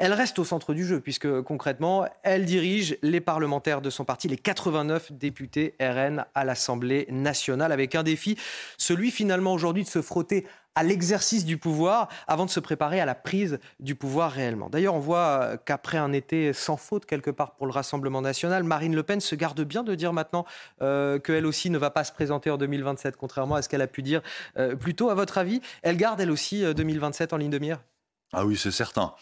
elle 0.00 0.14
reste 0.14 0.38
au 0.38 0.44
centre 0.44 0.72
du 0.72 0.86
jeu, 0.86 0.98
puisque 0.98 1.42
concrètement, 1.42 2.06
elle 2.22 2.46
dirige 2.46 2.96
les 3.02 3.20
parlementaires 3.20 3.82
de 3.82 3.90
son 3.90 4.06
parti, 4.06 4.28
les 4.28 4.38
89 4.38 5.12
députés 5.12 5.74
RN 5.78 6.24
à 6.34 6.44
l'Assemblée 6.46 7.06
nationale, 7.10 7.70
avec 7.70 7.94
un 7.94 8.02
défi, 8.02 8.38
celui 8.78 9.10
finalement 9.10 9.52
aujourd'hui 9.52 9.84
de 9.84 9.88
se 9.88 10.00
frotter 10.00 10.46
à 10.74 10.84
l'exercice 10.84 11.44
du 11.44 11.58
pouvoir 11.58 12.08
avant 12.26 12.46
de 12.46 12.50
se 12.50 12.60
préparer 12.60 12.98
à 12.98 13.04
la 13.04 13.14
prise 13.14 13.58
du 13.78 13.94
pouvoir 13.94 14.32
réellement. 14.32 14.70
D'ailleurs, 14.70 14.94
on 14.94 15.00
voit 15.00 15.58
qu'après 15.66 15.98
un 15.98 16.14
été 16.14 16.54
sans 16.54 16.78
faute 16.78 17.04
quelque 17.04 17.30
part 17.30 17.56
pour 17.56 17.66
le 17.66 17.72
Rassemblement 17.72 18.22
national, 18.22 18.64
Marine 18.64 18.96
Le 18.96 19.02
Pen 19.02 19.20
se 19.20 19.34
garde 19.34 19.60
bien 19.60 19.82
de 19.82 19.94
dire 19.94 20.14
maintenant 20.14 20.46
euh, 20.80 21.18
qu'elle 21.18 21.44
aussi 21.44 21.68
ne 21.68 21.76
va 21.76 21.90
pas 21.90 22.04
se 22.04 22.12
présenter 22.12 22.48
en 22.48 22.56
2027, 22.56 23.18
contrairement 23.18 23.56
à 23.56 23.62
ce 23.62 23.68
qu'elle 23.68 23.82
a 23.82 23.86
pu 23.86 24.02
dire 24.02 24.22
euh, 24.56 24.76
plus 24.76 24.94
tôt. 24.94 25.10
À 25.10 25.14
votre 25.14 25.36
avis, 25.36 25.60
elle 25.82 25.98
garde 25.98 26.22
elle 26.22 26.30
aussi 26.30 26.62
2027 26.74 27.32
euh, 27.32 27.36
en 27.36 27.38
ligne 27.38 27.50
de 27.50 27.58
mire? 27.58 27.80
Ah 28.32 28.46
oui, 28.46 28.56
c'est 28.56 28.70
certain. 28.70 29.12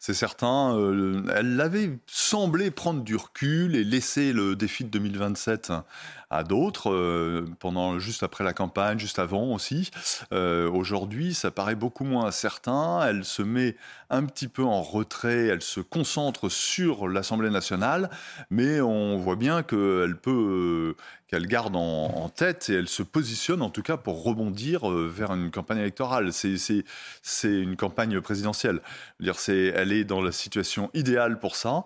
C'est 0.00 0.14
certain. 0.14 0.76
Euh, 0.76 1.22
elle 1.34 1.60
avait 1.60 1.98
semblé 2.06 2.72
prendre 2.72 3.02
du 3.02 3.14
recul 3.14 3.76
et 3.76 3.84
laisser 3.84 4.32
le 4.32 4.56
défi 4.56 4.82
de 4.84 4.90
2027 4.90 5.72
à 6.30 6.42
d'autres, 6.42 6.90
euh, 6.90 7.98
juste 7.98 8.22
après 8.22 8.42
la 8.42 8.52
campagne, 8.52 8.98
juste 8.98 9.18
avant 9.18 9.52
aussi. 9.52 9.90
Euh, 10.32 10.68
aujourd'hui, 10.70 11.34
ça 11.34 11.50
paraît 11.50 11.76
beaucoup 11.76 12.04
moins 12.04 12.30
certain. 12.30 13.06
Elle 13.06 13.24
se 13.24 13.42
met 13.42 13.76
un 14.10 14.24
petit 14.24 14.48
peu 14.48 14.64
en 14.64 14.82
retrait, 14.82 15.46
elle 15.46 15.62
se 15.62 15.80
concentre 15.80 16.48
sur 16.48 17.08
l'Assemblée 17.08 17.50
nationale, 17.50 18.10
mais 18.50 18.80
on 18.80 19.16
voit 19.18 19.36
bien 19.36 19.62
qu'elle 19.62 20.16
peut, 20.20 20.94
euh, 20.96 20.96
qu'elle 21.28 21.46
garde 21.46 21.76
en, 21.76 22.28
tête 22.28 22.68
et 22.70 22.74
elle 22.74 22.88
se 22.88 23.02
positionne 23.02 23.62
en 23.62 23.70
tout 23.70 23.82
cas 23.82 23.96
pour 23.96 24.22
rebondir 24.24 24.88
vers 24.88 25.32
une 25.32 25.50
campagne 25.50 25.78
électorale. 25.78 26.32
C'est 26.32 26.84
une 27.44 27.76
campagne 27.76 28.20
présidentielle. 28.20 28.80
Dire, 29.20 29.36
elle 29.48 29.92
est 29.92 30.04
dans 30.04 30.20
la 30.20 30.32
situation 30.32 30.90
idéale 30.92 31.38
pour 31.38 31.56
ça. 31.56 31.84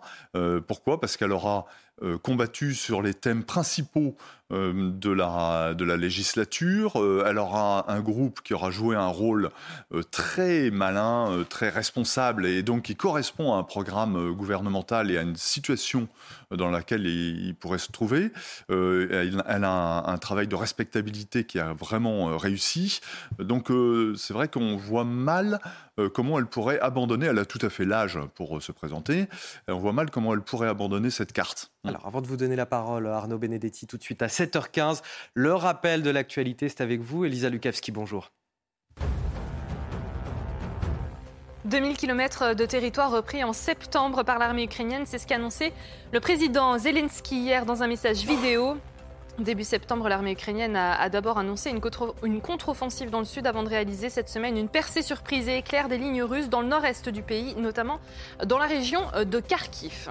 pourquoi? 0.66 1.00
Parce 1.00 1.16
qu'elle 1.16 1.32
aura 1.32 1.66
combattu 2.22 2.74
sur 2.74 3.02
les 3.02 3.14
thèmes 3.14 3.44
principaux 3.44 4.16
euh, 4.16 4.39
de, 4.50 5.10
la, 5.10 5.74
de 5.74 5.84
la 5.84 5.96
législature. 5.96 7.00
Euh, 7.00 7.24
elle 7.26 7.38
aura 7.38 7.90
un 7.90 8.00
groupe 8.00 8.40
qui 8.42 8.54
aura 8.54 8.70
joué 8.70 8.96
un 8.96 9.06
rôle 9.06 9.50
très 10.10 10.70
malin, 10.70 11.44
très 11.48 11.68
responsable 11.68 12.46
et 12.46 12.62
donc 12.62 12.82
qui 12.82 12.96
correspond 12.96 13.54
à 13.54 13.56
un 13.56 13.62
programme 13.62 14.32
gouvernemental 14.32 15.10
et 15.10 15.18
à 15.18 15.22
une 15.22 15.36
situation 15.36 16.08
dans 16.50 16.70
laquelle 16.70 17.06
il, 17.06 17.54
pourrait 17.54 17.78
se 17.78 17.92
trouver. 17.92 18.32
Elle, 18.68 19.64
a 19.64 20.04
un, 20.06 20.18
travail 20.18 20.48
de 20.48 20.56
respectabilité 20.56 21.44
qui 21.44 21.58
a 21.58 21.72
vraiment 21.72 22.36
réussi. 22.36 23.00
Donc 23.38 23.70
c'est 24.16 24.34
vrai 24.34 24.48
qu'on 24.48 24.76
voit 24.76 25.04
mal 25.04 25.60
comment 26.14 26.38
elle 26.38 26.46
pourrait 26.46 26.80
abandonner, 26.80 27.26
elle 27.26 27.38
a 27.38 27.44
tout 27.44 27.64
à 27.64 27.70
fait 27.70 27.84
l'âge 27.84 28.18
pour 28.34 28.62
se 28.62 28.72
présenter, 28.72 29.28
on 29.68 29.78
voit 29.78 29.92
mal 29.92 30.10
comment 30.10 30.32
elle 30.34 30.40
pourrait 30.40 30.68
abandonner 30.68 31.10
cette 31.10 31.32
carte. 31.32 31.70
Alors, 31.84 32.06
avant 32.06 32.20
de 32.20 32.26
vous 32.26 32.36
donner 32.36 32.56
la 32.56 32.66
parole, 32.66 33.06
Arnaud 33.06 33.38
Benedetti, 33.38 33.86
tout 33.86 33.96
de 33.96 34.02
suite 34.02 34.22
à 34.22 34.28
7h15, 34.40 35.02
le 35.34 35.54
rappel 35.54 36.02
de 36.02 36.10
l'actualité, 36.10 36.68
c'est 36.68 36.80
avec 36.80 37.00
vous. 37.00 37.24
Elisa 37.24 37.50
Lukavski, 37.50 37.92
bonjour. 37.92 38.30
2000 41.66 41.96
km 41.98 42.54
de 42.54 42.64
territoire 42.64 43.10
repris 43.10 43.44
en 43.44 43.52
septembre 43.52 44.22
par 44.22 44.38
l'armée 44.38 44.64
ukrainienne, 44.64 45.04
c'est 45.04 45.18
ce 45.18 45.26
qu'a 45.26 45.34
annoncé 45.36 45.74
le 46.10 46.18
président 46.18 46.78
Zelensky 46.78 47.36
hier 47.36 47.66
dans 47.66 47.82
un 47.82 47.86
message 47.86 48.24
vidéo. 48.24 48.78
Début 49.38 49.64
septembre, 49.64 50.08
l'armée 50.08 50.32
ukrainienne 50.32 50.74
a, 50.74 51.08
d'abord 51.10 51.38
annoncé 51.38 51.70
une, 51.70 51.80
une 52.24 52.40
contre-offensive 52.40 53.10
dans 53.10 53.20
le 53.20 53.24
sud 53.26 53.46
avant 53.46 53.62
de 53.62 53.68
réaliser 53.68 54.08
cette 54.08 54.30
semaine 54.30 54.56
une 54.56 54.68
percée 54.68 55.02
surprise 55.02 55.48
et 55.48 55.58
éclair 55.58 55.88
des 55.88 55.98
lignes 55.98 56.22
russes 56.22 56.48
dans 56.48 56.62
le 56.62 56.66
nord-est 56.66 57.10
du 57.10 57.22
pays, 57.22 57.54
notamment 57.56 58.00
dans 58.44 58.58
la 58.58 58.66
région 58.66 59.02
de 59.24 59.40
Kharkiv. 59.40 60.10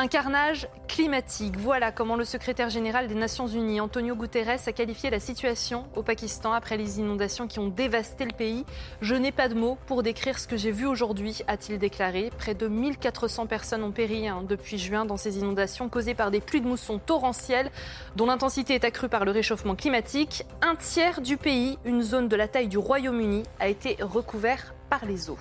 Un 0.00 0.06
carnage 0.06 0.68
climatique. 0.86 1.56
Voilà 1.58 1.90
comment 1.90 2.14
le 2.14 2.24
secrétaire 2.24 2.70
général 2.70 3.08
des 3.08 3.16
Nations 3.16 3.48
Unies, 3.48 3.80
Antonio 3.80 4.14
Guterres, 4.14 4.60
a 4.64 4.70
qualifié 4.70 5.10
la 5.10 5.18
situation 5.18 5.88
au 5.96 6.04
Pakistan 6.04 6.52
après 6.52 6.76
les 6.76 7.00
inondations 7.00 7.48
qui 7.48 7.58
ont 7.58 7.66
dévasté 7.66 8.24
le 8.24 8.30
pays. 8.30 8.64
Je 9.00 9.16
n'ai 9.16 9.32
pas 9.32 9.48
de 9.48 9.54
mots 9.54 9.76
pour 9.86 10.04
décrire 10.04 10.38
ce 10.38 10.46
que 10.46 10.56
j'ai 10.56 10.70
vu 10.70 10.86
aujourd'hui, 10.86 11.42
a-t-il 11.48 11.80
déclaré. 11.80 12.30
Près 12.38 12.54
de 12.54 12.68
1400 12.68 13.48
personnes 13.48 13.82
ont 13.82 13.90
péri 13.90 14.28
hein, 14.28 14.44
depuis 14.48 14.78
juin 14.78 15.04
dans 15.04 15.16
ces 15.16 15.38
inondations 15.38 15.88
causées 15.88 16.14
par 16.14 16.30
des 16.30 16.40
pluies 16.40 16.60
de 16.60 16.68
mousson 16.68 17.00
torrentielles 17.00 17.72
dont 18.14 18.26
l'intensité 18.26 18.76
est 18.76 18.84
accrue 18.84 19.08
par 19.08 19.24
le 19.24 19.32
réchauffement 19.32 19.74
climatique. 19.74 20.44
Un 20.62 20.76
tiers 20.76 21.20
du 21.20 21.36
pays, 21.36 21.76
une 21.84 22.02
zone 22.02 22.28
de 22.28 22.36
la 22.36 22.46
taille 22.46 22.68
du 22.68 22.78
Royaume-Uni, 22.78 23.42
a 23.58 23.66
été 23.66 23.96
recouvert 24.00 24.74
par 24.90 25.04
les 25.06 25.28
eaux. 25.28 25.38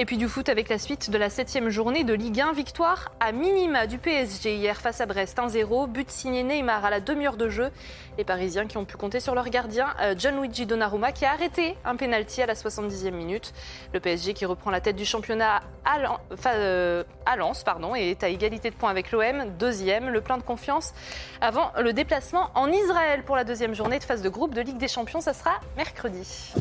Et 0.00 0.04
puis 0.04 0.16
du 0.16 0.28
foot 0.28 0.48
avec 0.48 0.68
la 0.68 0.78
suite 0.78 1.10
de 1.10 1.18
la 1.18 1.28
septième 1.28 1.70
journée 1.70 2.04
de 2.04 2.14
Ligue 2.14 2.40
1. 2.40 2.52
Victoire 2.52 3.10
à 3.18 3.32
minima 3.32 3.88
du 3.88 3.98
PSG 3.98 4.54
hier 4.54 4.76
face 4.80 5.00
à 5.00 5.06
Brest 5.06 5.36
1-0. 5.36 5.88
But 5.88 6.08
signé 6.08 6.44
Neymar 6.44 6.84
à 6.84 6.90
la 6.90 7.00
demi-heure 7.00 7.36
de 7.36 7.48
jeu. 7.48 7.70
Les 8.16 8.22
Parisiens 8.22 8.68
qui 8.68 8.76
ont 8.76 8.84
pu 8.84 8.96
compter 8.96 9.18
sur 9.18 9.34
leur 9.34 9.50
gardien 9.50 9.88
euh, 10.00 10.14
Gianluigi 10.16 10.66
Donnarumma 10.66 11.10
qui 11.10 11.24
a 11.24 11.32
arrêté 11.32 11.74
un 11.84 11.96
penalty 11.96 12.40
à 12.40 12.46
la 12.46 12.54
70e 12.54 13.10
minute. 13.10 13.52
Le 13.92 13.98
PSG 13.98 14.34
qui 14.34 14.46
reprend 14.46 14.70
la 14.70 14.80
tête 14.80 14.94
du 14.94 15.04
championnat 15.04 15.62
à 15.84 15.98
euh, 16.46 17.02
Lens 17.36 17.64
et 17.96 18.10
est 18.12 18.22
à 18.22 18.28
égalité 18.28 18.70
de 18.70 18.76
points 18.76 18.90
avec 18.90 19.10
l'OM. 19.10 19.50
Deuxième, 19.58 20.10
le 20.10 20.20
plein 20.20 20.38
de 20.38 20.44
confiance 20.44 20.94
avant 21.40 21.72
le 21.76 21.92
déplacement 21.92 22.52
en 22.54 22.70
Israël 22.70 23.24
pour 23.24 23.34
la 23.34 23.42
deuxième 23.42 23.74
journée 23.74 23.98
de 23.98 24.04
phase 24.04 24.22
de 24.22 24.28
groupe 24.28 24.54
de 24.54 24.60
Ligue 24.60 24.78
des 24.78 24.86
Champions. 24.86 25.20
Ça 25.20 25.32
sera 25.32 25.58
mercredi. 25.76 26.54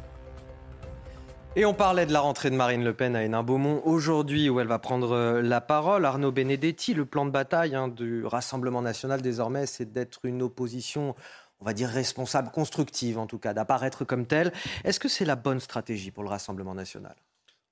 Et 1.58 1.66
on 1.66 1.74
parlait 1.74 2.06
de 2.06 2.14
la 2.14 2.20
rentrée 2.20 2.52
de 2.52 2.56
Marine 2.56 2.84
Le 2.84 2.94
Pen 2.94 3.16
à 3.16 3.24
Hénin-Beaumont 3.24 3.82
aujourd'hui, 3.84 4.48
où 4.48 4.60
elle 4.60 4.68
va 4.68 4.78
prendre 4.78 5.14
euh, 5.14 5.42
la 5.42 5.60
parole. 5.60 6.06
Arnaud 6.06 6.32
Benedetti, 6.32 6.94
le 6.94 7.04
plan 7.04 7.26
de 7.26 7.32
bataille 7.32 7.74
hein, 7.74 7.88
du 7.88 8.24
Rassemblement 8.24 8.84
national 8.84 9.24
désormais, 9.24 9.66
c'est 9.66 9.92
d'être 9.92 10.20
une 10.26 10.44
opposition 10.44 11.16
on 11.60 11.66
va 11.66 11.74
dire 11.74 11.90
responsable, 11.90 12.52
constructive 12.52 13.18
en 13.18 13.26
tout 13.26 13.40
cas, 13.40 13.56
d'apparaître 13.56 14.06
comme 14.06 14.28
telle. 14.28 14.54
Est-ce 14.84 15.00
que 15.00 15.10
c'est 15.10 15.26
la 15.26 15.36
bonne 15.36 15.60
stratégie 15.60 16.12
pour 16.12 16.22
le 16.22 16.30
Rassemblement 16.30 16.76
national? 16.76 17.16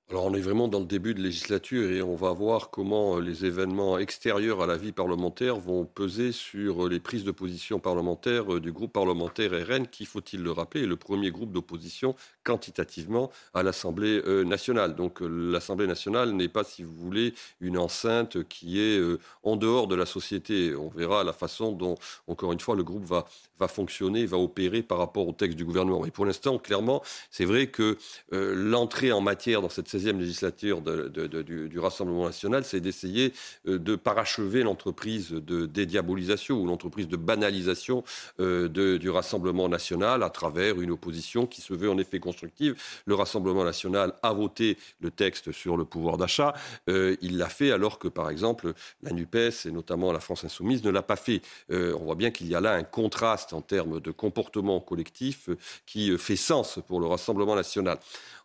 Alors 0.08 0.26
on 0.26 0.34
est 0.34 0.40
vraiment 0.40 0.68
dans 0.68 0.78
le 0.78 0.86
début 0.86 1.14
de 1.14 1.20
législature 1.20 1.90
et 1.90 2.00
on 2.00 2.14
va 2.14 2.32
voir 2.32 2.70
comment 2.70 3.16
euh, 3.16 3.20
les 3.20 3.44
événements 3.44 3.98
extérieurs 3.98 4.62
à 4.62 4.66
la 4.68 4.76
vie 4.76 4.92
parlementaire 4.92 5.56
vont 5.56 5.84
peser 5.84 6.30
sur 6.30 6.86
euh, 6.86 6.88
les 6.88 7.00
prises 7.00 7.24
de 7.24 7.32
position 7.32 7.80
parlementaires 7.80 8.54
euh, 8.54 8.60
du 8.60 8.70
groupe 8.70 8.92
parlementaire 8.92 9.50
RN 9.50 9.88
qui, 9.88 10.04
faut-il 10.04 10.44
le 10.44 10.52
rappeler, 10.52 10.84
est 10.84 10.86
le 10.86 10.94
premier 10.94 11.32
groupe 11.32 11.50
d'opposition 11.50 12.14
quantitativement 12.44 13.32
à 13.52 13.64
l'Assemblée 13.64 14.22
nationale. 14.44 14.94
Donc 14.94 15.18
l'Assemblée 15.20 15.88
nationale 15.88 16.30
n'est 16.30 16.46
pas, 16.46 16.62
si 16.62 16.84
vous 16.84 16.94
voulez, 16.94 17.34
une 17.60 17.76
enceinte 17.76 18.44
qui 18.44 18.80
est 18.80 19.00
en 19.42 19.56
dehors 19.56 19.88
de 19.88 19.96
la 19.96 20.06
société. 20.06 20.76
On 20.76 20.88
verra 20.88 21.24
la 21.24 21.32
façon 21.32 21.72
dont, 21.72 21.96
encore 22.28 22.52
une 22.52 22.60
fois, 22.60 22.76
le 22.76 22.84
groupe 22.84 23.04
va, 23.04 23.24
va 23.58 23.66
fonctionner, 23.66 24.26
va 24.26 24.38
opérer 24.38 24.84
par 24.84 24.98
rapport 24.98 25.26
au 25.26 25.32
texte 25.32 25.56
du 25.56 25.64
gouvernement. 25.64 26.06
Et 26.06 26.12
pour 26.12 26.24
l'instant, 26.24 26.58
clairement, 26.58 27.02
c'est 27.32 27.46
vrai 27.46 27.66
que 27.66 27.98
l'entrée 28.30 29.10
en 29.10 29.20
matière 29.20 29.60
dans 29.60 29.68
cette 29.68 29.88
16e 29.96 30.18
législature 30.18 30.82
du, 30.82 31.78
Rassemblement 31.78 32.26
national, 32.26 32.64
c'est 32.64 32.80
d'essayer 32.80 33.32
euh, 33.68 33.78
de 33.78 33.96
parachever 33.96 34.62
l'entreprise 34.62 35.30
de 35.30 35.66
dédiabolisation 35.66 36.60
ou 36.60 36.66
l'entreprise 36.66 37.08
de 37.08 37.16
banalisation 37.16 38.04
euh, 38.40 38.68
du 38.98 39.10
Rassemblement 39.10 39.68
national 39.68 40.22
à 40.22 40.30
travers 40.30 40.80
une 40.80 40.90
opposition 40.90 41.46
qui 41.46 41.60
se 41.60 41.74
veut 41.74 41.90
en 41.90 41.98
effet 41.98 42.18
constructive. 42.18 42.74
Le 43.06 43.14
Rassemblement 43.14 43.64
national 43.64 44.14
a 44.22 44.32
voté 44.32 44.76
le 45.00 45.10
texte 45.10 45.52
sur 45.52 45.76
le 45.76 45.84
pouvoir 45.84 46.16
d'achat. 46.16 46.54
Euh, 46.88 47.16
il 47.22 47.38
l'a 47.38 47.48
fait 47.48 47.70
alors 47.70 47.98
que, 47.98 48.08
par 48.08 48.30
exemple, 48.30 48.72
la 49.02 49.12
NUPES 49.12 49.66
et 49.66 49.70
notamment 49.70 50.12
la 50.12 50.20
France 50.20 50.44
insoumise 50.44 50.82
ne 50.84 50.90
l'a 50.90 51.02
pas 51.02 51.16
fait. 51.16 51.42
on 51.70 52.04
voit 52.04 52.14
bien 52.14 52.30
qu'il 52.30 52.48
y 52.48 52.54
a 52.54 52.60
là 52.60 52.74
un 52.74 52.82
contraste 52.82 53.52
en 53.52 53.60
termes 53.60 54.00
de 54.00 54.10
comportement 54.10 54.80
collectif 54.80 55.48
qui 55.86 56.16
fait 56.18 56.36
sens 56.36 56.78
pour 56.86 57.00
le 57.00 57.06
Rassemblement 57.06 57.54
national. 57.54 57.98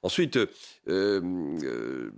Ensuite, 0.04 0.38
euh, 0.38 0.48
euh, 0.88 2.12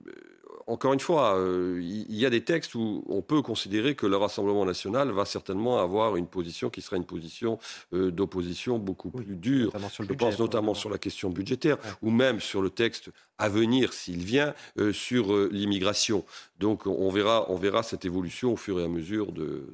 encore 0.68 0.94
une 0.94 1.02
fois, 1.02 1.38
euh, 1.38 1.80
il 1.82 2.16
y 2.16 2.26
a 2.26 2.30
des 2.30 2.44
textes 2.44 2.76
où 2.76 3.04
on 3.08 3.22
peut 3.22 3.42
considérer 3.42 3.96
que 3.96 4.06
le 4.06 4.16
Rassemblement 4.16 4.66
national 4.66 5.12
va 5.12 5.26
certainement 5.26 5.80
avoir 5.80 6.16
une 6.16 6.28
position 6.28 6.70
qui 6.70 6.82
sera 6.82 6.96
une 6.96 7.06
position 7.06 7.60
d'opposition 7.92 8.80
beaucoup 8.80 9.10
plus 9.10 9.36
dure. 9.36 9.74
Je 10.00 10.14
pense 10.14 10.40
notamment 10.40 10.74
sur 10.74 10.90
la 10.90 10.98
question 10.98 11.30
budgétaire 11.30 11.78
ou 12.02 12.12
même 12.12 12.40
sur 12.40 12.62
le 12.62 12.70
texte 12.70 13.10
à 13.38 13.50
venir, 13.50 13.92
s'il 13.92 14.24
vient, 14.24 14.54
sur 14.94 15.36
l'immigration. 15.50 16.24
Donc 16.60 16.88
on 16.88 17.10
verra, 17.10 17.52
on 17.52 17.58
verra 17.58 17.84
cette 17.84 18.06
évolution 18.06 18.54
au 18.54 18.58
fur 18.58 18.80
et 18.80 18.84
à 18.86 18.88
mesure 18.88 19.34
de, 19.34 19.66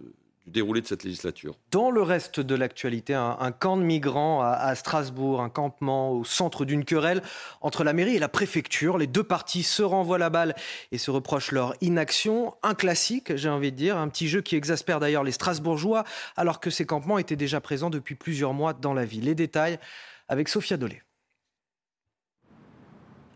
déroulé 0.51 0.81
de 0.81 0.87
cette 0.87 1.03
législature. 1.03 1.55
Dans 1.71 1.91
le 1.91 2.01
reste 2.01 2.39
de 2.39 2.55
l'actualité, 2.55 3.13
un, 3.13 3.51
camp 3.51 3.77
de 3.77 3.83
migrants 3.83 4.41
à, 4.41 4.73
Strasbourg, 4.75 5.41
un 5.41 5.49
campement 5.49 6.11
au 6.11 6.23
centre 6.23 6.65
d'une 6.65 6.85
querelle 6.85 7.21
entre 7.61 7.83
la 7.83 7.93
mairie 7.93 8.15
et 8.15 8.19
la 8.19 8.29
préfecture. 8.29 8.97
Les 8.97 9.07
deux 9.07 9.23
parties 9.23 9.63
se 9.63 9.83
renvoient 9.83 10.17
la 10.17 10.29
balle 10.29 10.55
et 10.91 10.97
se 10.97 11.11
reprochent 11.11 11.51
leur 11.51 11.73
inaction. 11.81 12.55
Un 12.63 12.75
classique, 12.75 13.35
j'ai 13.35 13.49
envie 13.49 13.71
de 13.71 13.77
dire, 13.77 13.97
un 13.97 14.09
petit 14.09 14.27
jeu 14.27 14.41
qui 14.41 14.55
exaspère 14.55 14.99
d'ailleurs 14.99 15.23
les 15.23 15.31
Strasbourgeois, 15.31 16.03
alors 16.35 16.59
que 16.59 16.69
ces 16.69 16.85
campements 16.85 17.17
étaient 17.17 17.35
déjà 17.35 17.61
présents 17.61 17.89
depuis 17.89 18.15
plusieurs 18.15 18.53
mois 18.53 18.73
dans 18.73 18.93
la 18.93 19.05
ville. 19.05 19.25
Les 19.25 19.35
détails 19.35 19.79
avec 20.27 20.49
Sophia 20.49 20.77
Dolé. 20.77 21.01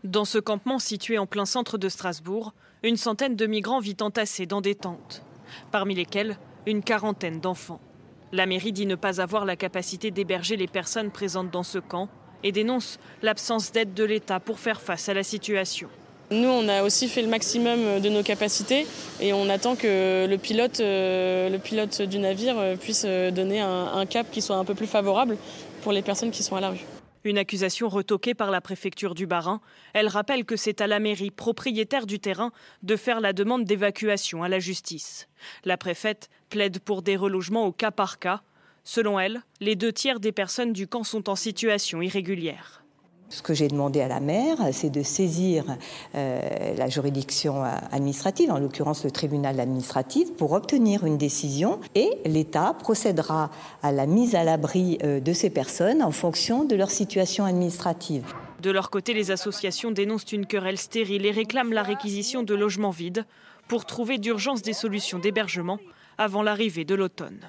Dans 0.04 0.24
ce 0.26 0.38
campement 0.38 0.78
situé 0.78 1.16
en 1.16 1.26
plein 1.26 1.46
centre 1.46 1.78
de 1.78 1.88
Strasbourg, 1.88 2.52
une 2.82 2.98
centaine 2.98 3.36
de 3.36 3.46
migrants 3.46 3.80
vit 3.80 3.96
entassés 4.00 4.44
dans 4.44 4.60
des 4.60 4.74
tentes, 4.74 5.22
parmi 5.70 5.94
lesquels 5.94 6.36
une 6.66 6.82
quarantaine 6.82 7.40
d'enfants. 7.40 7.80
La 8.32 8.46
mairie 8.46 8.72
dit 8.72 8.86
ne 8.86 8.94
pas 8.94 9.20
avoir 9.20 9.44
la 9.44 9.56
capacité 9.56 10.10
d'héberger 10.10 10.56
les 10.56 10.66
personnes 10.66 11.10
présentes 11.10 11.50
dans 11.50 11.62
ce 11.62 11.78
camp 11.78 12.08
et 12.42 12.52
dénonce 12.52 12.98
l'absence 13.22 13.72
d'aide 13.72 13.94
de 13.94 14.04
l'État 14.04 14.40
pour 14.40 14.58
faire 14.58 14.80
face 14.80 15.08
à 15.08 15.14
la 15.14 15.22
situation. 15.22 15.88
Nous, 16.30 16.48
on 16.48 16.68
a 16.68 16.82
aussi 16.82 17.08
fait 17.08 17.22
le 17.22 17.28
maximum 17.28 18.00
de 18.00 18.08
nos 18.08 18.22
capacités 18.22 18.86
et 19.20 19.32
on 19.32 19.48
attend 19.48 19.76
que 19.76 20.26
le 20.26 20.38
pilote, 20.38 20.80
euh, 20.80 22.06
du 22.06 22.18
navire 22.18 22.58
euh, 22.58 22.76
puisse 22.76 23.04
euh, 23.06 23.30
donner 23.30 23.60
un 23.60 24.06
cap 24.06 24.26
qui 24.30 24.40
soit 24.40 24.56
un 24.56 24.64
peu 24.64 24.74
plus 24.74 24.86
favorable 24.86 25.36
pour 25.82 25.92
les 25.92 26.02
personnes 26.02 26.30
qui 26.30 26.42
sont 26.42 26.56
à 26.56 26.60
la 26.60 26.70
rue. 26.70 26.84
Une 27.24 27.38
accusation 27.38 27.88
retoquée 27.88 28.34
par 28.34 28.50
la 28.50 28.60
préfecture 28.60 29.14
du 29.14 29.26
Bas-Rhin. 29.26 29.62
Elle 29.94 30.08
rappelle 30.08 30.44
que 30.44 30.56
c'est 30.56 30.82
à 30.82 30.86
la 30.86 30.98
mairie, 30.98 31.30
propriétaire 31.30 32.06
du 32.06 32.20
terrain, 32.20 32.52
de 32.82 32.96
faire 32.96 33.20
la 33.20 33.32
demande 33.32 33.64
d'évacuation 33.64 34.42
à 34.42 34.48
la 34.48 34.58
justice. 34.58 35.26
La 35.64 35.78
préfète 35.78 36.28
plaide 36.50 36.80
pour 36.80 37.00
des 37.00 37.16
relogements 37.16 37.66
au 37.66 37.72
cas 37.72 37.90
par 37.90 38.18
cas. 38.18 38.42
Selon 38.84 39.18
elle, 39.18 39.42
les 39.60 39.74
deux 39.74 39.92
tiers 39.92 40.20
des 40.20 40.32
personnes 40.32 40.74
du 40.74 40.86
camp 40.86 41.02
sont 41.02 41.30
en 41.30 41.36
situation 41.36 42.02
irrégulière. 42.02 42.83
Ce 43.34 43.42
que 43.42 43.52
j'ai 43.52 43.66
demandé 43.66 44.00
à 44.00 44.06
la 44.06 44.20
maire, 44.20 44.58
c'est 44.70 44.90
de 44.90 45.02
saisir 45.02 45.64
euh, 46.14 46.40
la 46.76 46.88
juridiction 46.88 47.64
administrative, 47.90 48.52
en 48.52 48.60
l'occurrence 48.60 49.02
le 49.02 49.10
tribunal 49.10 49.58
administratif, 49.58 50.32
pour 50.36 50.52
obtenir 50.52 51.04
une 51.04 51.18
décision 51.18 51.80
et 51.96 52.10
l'État 52.26 52.76
procédera 52.78 53.50
à 53.82 53.90
la 53.90 54.06
mise 54.06 54.36
à 54.36 54.44
l'abri 54.44 54.98
euh, 55.02 55.18
de 55.18 55.32
ces 55.32 55.50
personnes 55.50 56.00
en 56.00 56.12
fonction 56.12 56.62
de 56.62 56.76
leur 56.76 56.92
situation 56.92 57.44
administrative. 57.44 58.22
De 58.62 58.70
leur 58.70 58.88
côté, 58.88 59.14
les 59.14 59.32
associations 59.32 59.90
dénoncent 59.90 60.30
une 60.30 60.46
querelle 60.46 60.78
stérile 60.78 61.26
et 61.26 61.32
réclament 61.32 61.72
la 61.72 61.82
réquisition 61.82 62.44
de 62.44 62.54
logements 62.54 62.90
vides 62.90 63.26
pour 63.66 63.84
trouver 63.84 64.18
d'urgence 64.18 64.62
des 64.62 64.74
solutions 64.74 65.18
d'hébergement 65.18 65.80
avant 66.18 66.44
l'arrivée 66.44 66.84
de 66.84 66.94
l'automne 66.94 67.40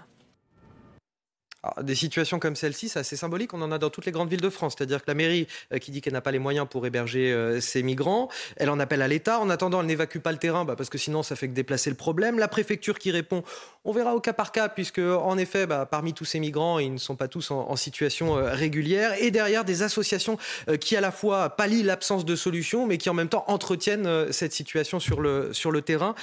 des 1.82 1.96
situations 1.96 2.40
comme 2.40 2.56
celle-ci, 2.56 2.90
c'est 2.90 3.00
assez 3.00 3.16
symbolique. 3.16 3.54
On 3.54 3.62
en 3.62 3.72
a 3.72 3.78
dans 3.78 3.90
toutes 3.90 4.06
les 4.06 4.12
grandes 4.12 4.30
villes 4.30 4.42
de 4.42 4.50
France. 4.50 4.76
C'est-à-dire 4.78 5.00
que 5.00 5.08
la 5.08 5.14
mairie 5.14 5.48
euh, 5.74 5.80
qui 5.80 5.92
dit 5.92 6.02
qu'elle 6.02 6.14
n'a 6.14 6.22
pas 6.22 6.32
les 6.32 6.40
moyens 6.40 6.68
pour 6.70 6.86
héberger 6.86 7.32
euh, 7.32 7.60
ses 7.60 7.84
migrants, 7.84 8.30
elle 8.58 8.70
en 8.70 8.80
appelle 8.80 9.02
à 9.02 9.08
l'État. 9.08 9.40
En 9.40 9.50
attendant, 9.50 9.82
elle 9.82 9.88
n'évacue 9.88 10.20
pas 10.20 10.32
le 10.32 10.38
terrain 10.38 10.66
bah, 10.66 10.76
parce 10.76 10.90
que 10.90 10.98
sinon, 10.98 11.24
ça 11.24 11.36
fait 11.36 11.48
que 11.48 11.54
déplacer 11.54 11.90
le 11.90 11.96
problème. 11.96 12.40
La 12.40 12.48
préfecture 12.48 13.00
qui 13.00 13.12
répond, 13.12 13.44
on 13.84 13.92
verra 13.92 14.16
au 14.16 14.20
cas 14.20 14.34
par 14.34 14.52
cas, 14.52 14.70
puisque 14.70 15.00
en 15.00 15.38
effet, 15.38 15.66
bah, 15.68 15.86
parmi 15.90 16.14
tous 16.14 16.26
ces 16.26 16.40
migrants, 16.40 16.80
ils 16.80 16.94
ne 16.94 16.98
sont 16.98 17.16
pas 17.16 17.28
tous 17.28 17.52
en, 17.52 17.76
situation 17.76 18.38
euh, 18.38 18.54
régulière. 18.54 19.14
Et 19.22 19.32
derrière, 19.32 19.66
des 19.66 19.84
associations 19.84 20.38
qui 20.80 20.96
à 20.96 21.02
la 21.02 21.12
fois 21.12 21.50
pallient 21.50 21.84
l'absence 21.84 22.24
de 22.24 22.36
solution, 22.36 22.88
mais 22.88 22.98
qui 22.98 23.10
en 23.10 23.14
même 23.14 23.28
temps 23.28 23.44
entretiennent 23.48 24.32
cette 24.32 24.54
situation 24.54 25.00
sur 25.00 25.20
le, 25.20 25.54
sur 25.54 25.72
le 25.72 25.82
terrain. 25.82 26.16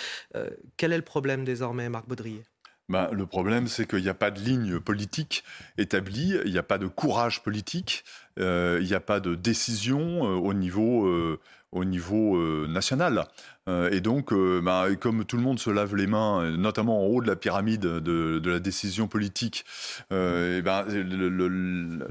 quel 0.79 0.93
est 0.93 0.97
le 0.97 1.03
problème 1.03 1.45
désormais, 1.45 1.89
Marc 1.89 2.09
Baudrier? 2.09 2.43
Bah, 2.89 3.11
le 3.13 3.27
problème, 3.27 3.69
c'est 3.69 3.87
qu'il 3.87 4.03
n'y 4.03 4.09
a 4.09 4.15
pas 4.15 4.31
de 4.31 4.41
ligne 4.41 4.79
politique 4.81 5.45
établie, 5.79 6.37
il 6.45 6.53
n'y 6.53 6.59
a 6.59 6.63
pas 6.63 6.79
de 6.79 6.87
courage 6.87 7.43
politique. 7.43 8.05
il 8.37 8.85
n'y 8.85 8.95
a 8.95 9.01
pas 9.01 9.21
de 9.21 9.35
décision 9.35 10.23
niveau, 10.55 11.39
au 11.73 11.85
niveau 11.85 12.67
national. 12.67 13.27
Euh, 13.69 13.91
et 13.91 14.01
donc, 14.01 14.33
euh, 14.33 14.61
bah, 14.61 14.87
comme 14.99 15.25
tout 15.25 15.37
le 15.37 15.43
monde 15.43 15.59
se 15.59 15.71
lave 15.71 15.95
les 15.95 16.09
mains, 16.09 16.51
notamment 16.57 17.05
en 17.05 17.07
haut 17.07 17.23
de 17.23 17.29
la 17.29 17.37
pyramide 17.37 17.81
de, 17.81 18.43
la 18.45 18.59
décision 18.59 19.07
politique, 19.07 19.65
euh, 20.13 20.59
et 20.59 20.63
ben, 20.63 20.85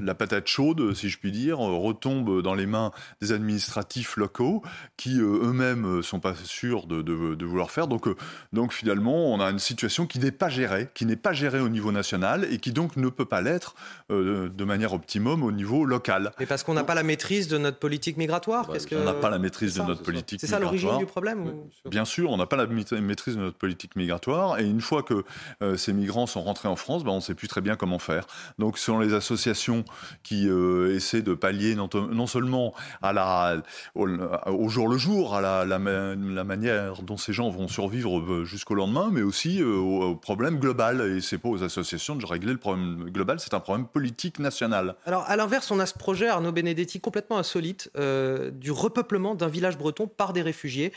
la 0.00 0.14
patate 0.14 0.46
chaude, 0.46 0.94
si 0.94 1.10
je 1.10 1.18
puis 1.18 1.30
dire, 1.30 1.58
retombe 1.58 2.42
dans 2.42 2.54
les 2.54 2.66
mains 2.66 2.90
des 3.20 3.32
administratifs 3.32 4.16
locaux 4.16 4.62
qui 4.96 5.18
eux-mêmes 5.18 6.02
sont 6.02 6.20
pas 6.20 6.34
sûrs 6.34 6.86
de, 6.86 7.44
vouloir 7.44 7.70
faire. 7.70 7.86
Donc, 7.86 8.08
donc 8.52 8.72
finalement, 8.72 9.32
on 9.32 9.40
a 9.40 9.50
une 9.50 9.58
situation 9.58 10.06
qui 10.06 10.18
n'est 10.18 10.30
pas 10.30 10.48
gérée, 10.48 10.88
qui 10.94 11.04
n'est 11.04 11.16
pas 11.16 11.32
gérée 11.32 11.60
au 11.60 11.68
niveau 11.68 11.92
national 11.92 12.46
et 12.50 12.58
qui 12.58 12.72
donc 12.72 12.96
ne 12.96 13.08
peut 13.08 13.24
pas 13.24 13.42
l'être 13.42 13.74
de 14.10 14.64
manière 14.64 14.94
optimum 14.94 15.42
au 15.42 15.52
niveau 15.52 15.84
local. 15.84 16.32
Et 16.40 16.46
parce 16.46 16.62
qu'on 16.62 16.74
n'a 16.74 16.84
pas 16.84 16.94
la 16.94 17.02
maîtrise 17.02 17.48
de 17.48 17.58
notre 17.58 17.78
politique 17.78 18.16
migratoire 18.16 18.70
On 18.92 19.04
n'a 19.04 19.12
pas 19.12 19.30
la 19.30 19.38
maîtrise 19.38 19.74
de 19.74 19.82
notre 19.82 20.02
politique 20.02 20.42
migratoire. 20.42 20.70
C'est 20.72 20.80
ça 20.80 20.86
l'origine 20.88 20.98
du 20.98 21.06
problème 21.06 21.41
Bien 21.90 22.04
sûr, 22.04 22.30
on 22.30 22.36
n'a 22.36 22.46
pas 22.46 22.56
la 22.56 22.66
maîtrise 22.66 23.36
de 23.36 23.40
notre 23.40 23.56
politique 23.56 23.96
migratoire. 23.96 24.58
Et 24.58 24.64
une 24.64 24.80
fois 24.80 25.02
que 25.02 25.24
euh, 25.62 25.76
ces 25.76 25.92
migrants 25.92 26.26
sont 26.26 26.42
rentrés 26.42 26.68
en 26.68 26.76
France, 26.76 27.04
ben, 27.04 27.10
on 27.10 27.16
ne 27.16 27.20
sait 27.20 27.34
plus 27.34 27.48
très 27.48 27.60
bien 27.60 27.76
comment 27.76 27.98
faire. 27.98 28.26
Donc, 28.58 28.78
selon 28.78 29.00
les 29.00 29.14
associations 29.14 29.84
qui 30.22 30.48
euh, 30.48 30.94
essaient 30.94 31.22
de 31.22 31.34
pallier 31.34 31.74
non, 31.74 32.26
seulement 32.26 32.74
à 33.02 33.12
la, 33.12 33.62
au, 33.94 34.68
jour 34.68 34.88
le 34.88 34.96
jour, 34.96 35.34
à 35.34 35.40
la, 35.40 35.64
la, 35.64 35.78
manière 35.78 37.02
dont 37.02 37.16
ces 37.16 37.32
gens 37.32 37.50
vont 37.50 37.68
survivre 37.68 38.20
euh, 38.20 38.44
jusqu'au 38.44 38.74
lendemain, 38.74 39.10
mais 39.12 39.22
aussi 39.22 39.62
au, 39.62 40.14
problème 40.16 40.58
global. 40.58 41.00
Et 41.16 41.20
c'est 41.20 41.38
pas 41.38 41.48
aux 41.48 41.62
associations 41.62 42.16
de 42.16 42.24
régler 42.24 42.52
le 42.52 42.58
problème 42.58 43.10
global, 43.10 43.40
c'est 43.40 43.54
un 43.54 43.60
problème 43.60 43.86
politique 43.86 44.38
national. 44.38 44.96
Alors, 45.04 45.24
à 45.28 45.36
l'inverse, 45.36 45.70
on 45.70 45.80
a 45.80 45.86
ce 45.86 45.94
projet, 45.94 46.28
Arnaud 46.28 46.52
Benedetti, 46.52 47.00
complètement 47.00 47.38
insolite, 47.38 47.90
du 47.96 48.70
repeuplement 48.70 49.34
d'un 49.34 49.48
village 49.48 49.78
breton 49.78 50.06
par 50.06 50.32
des 50.32 50.42
réfugiés. 50.42 50.92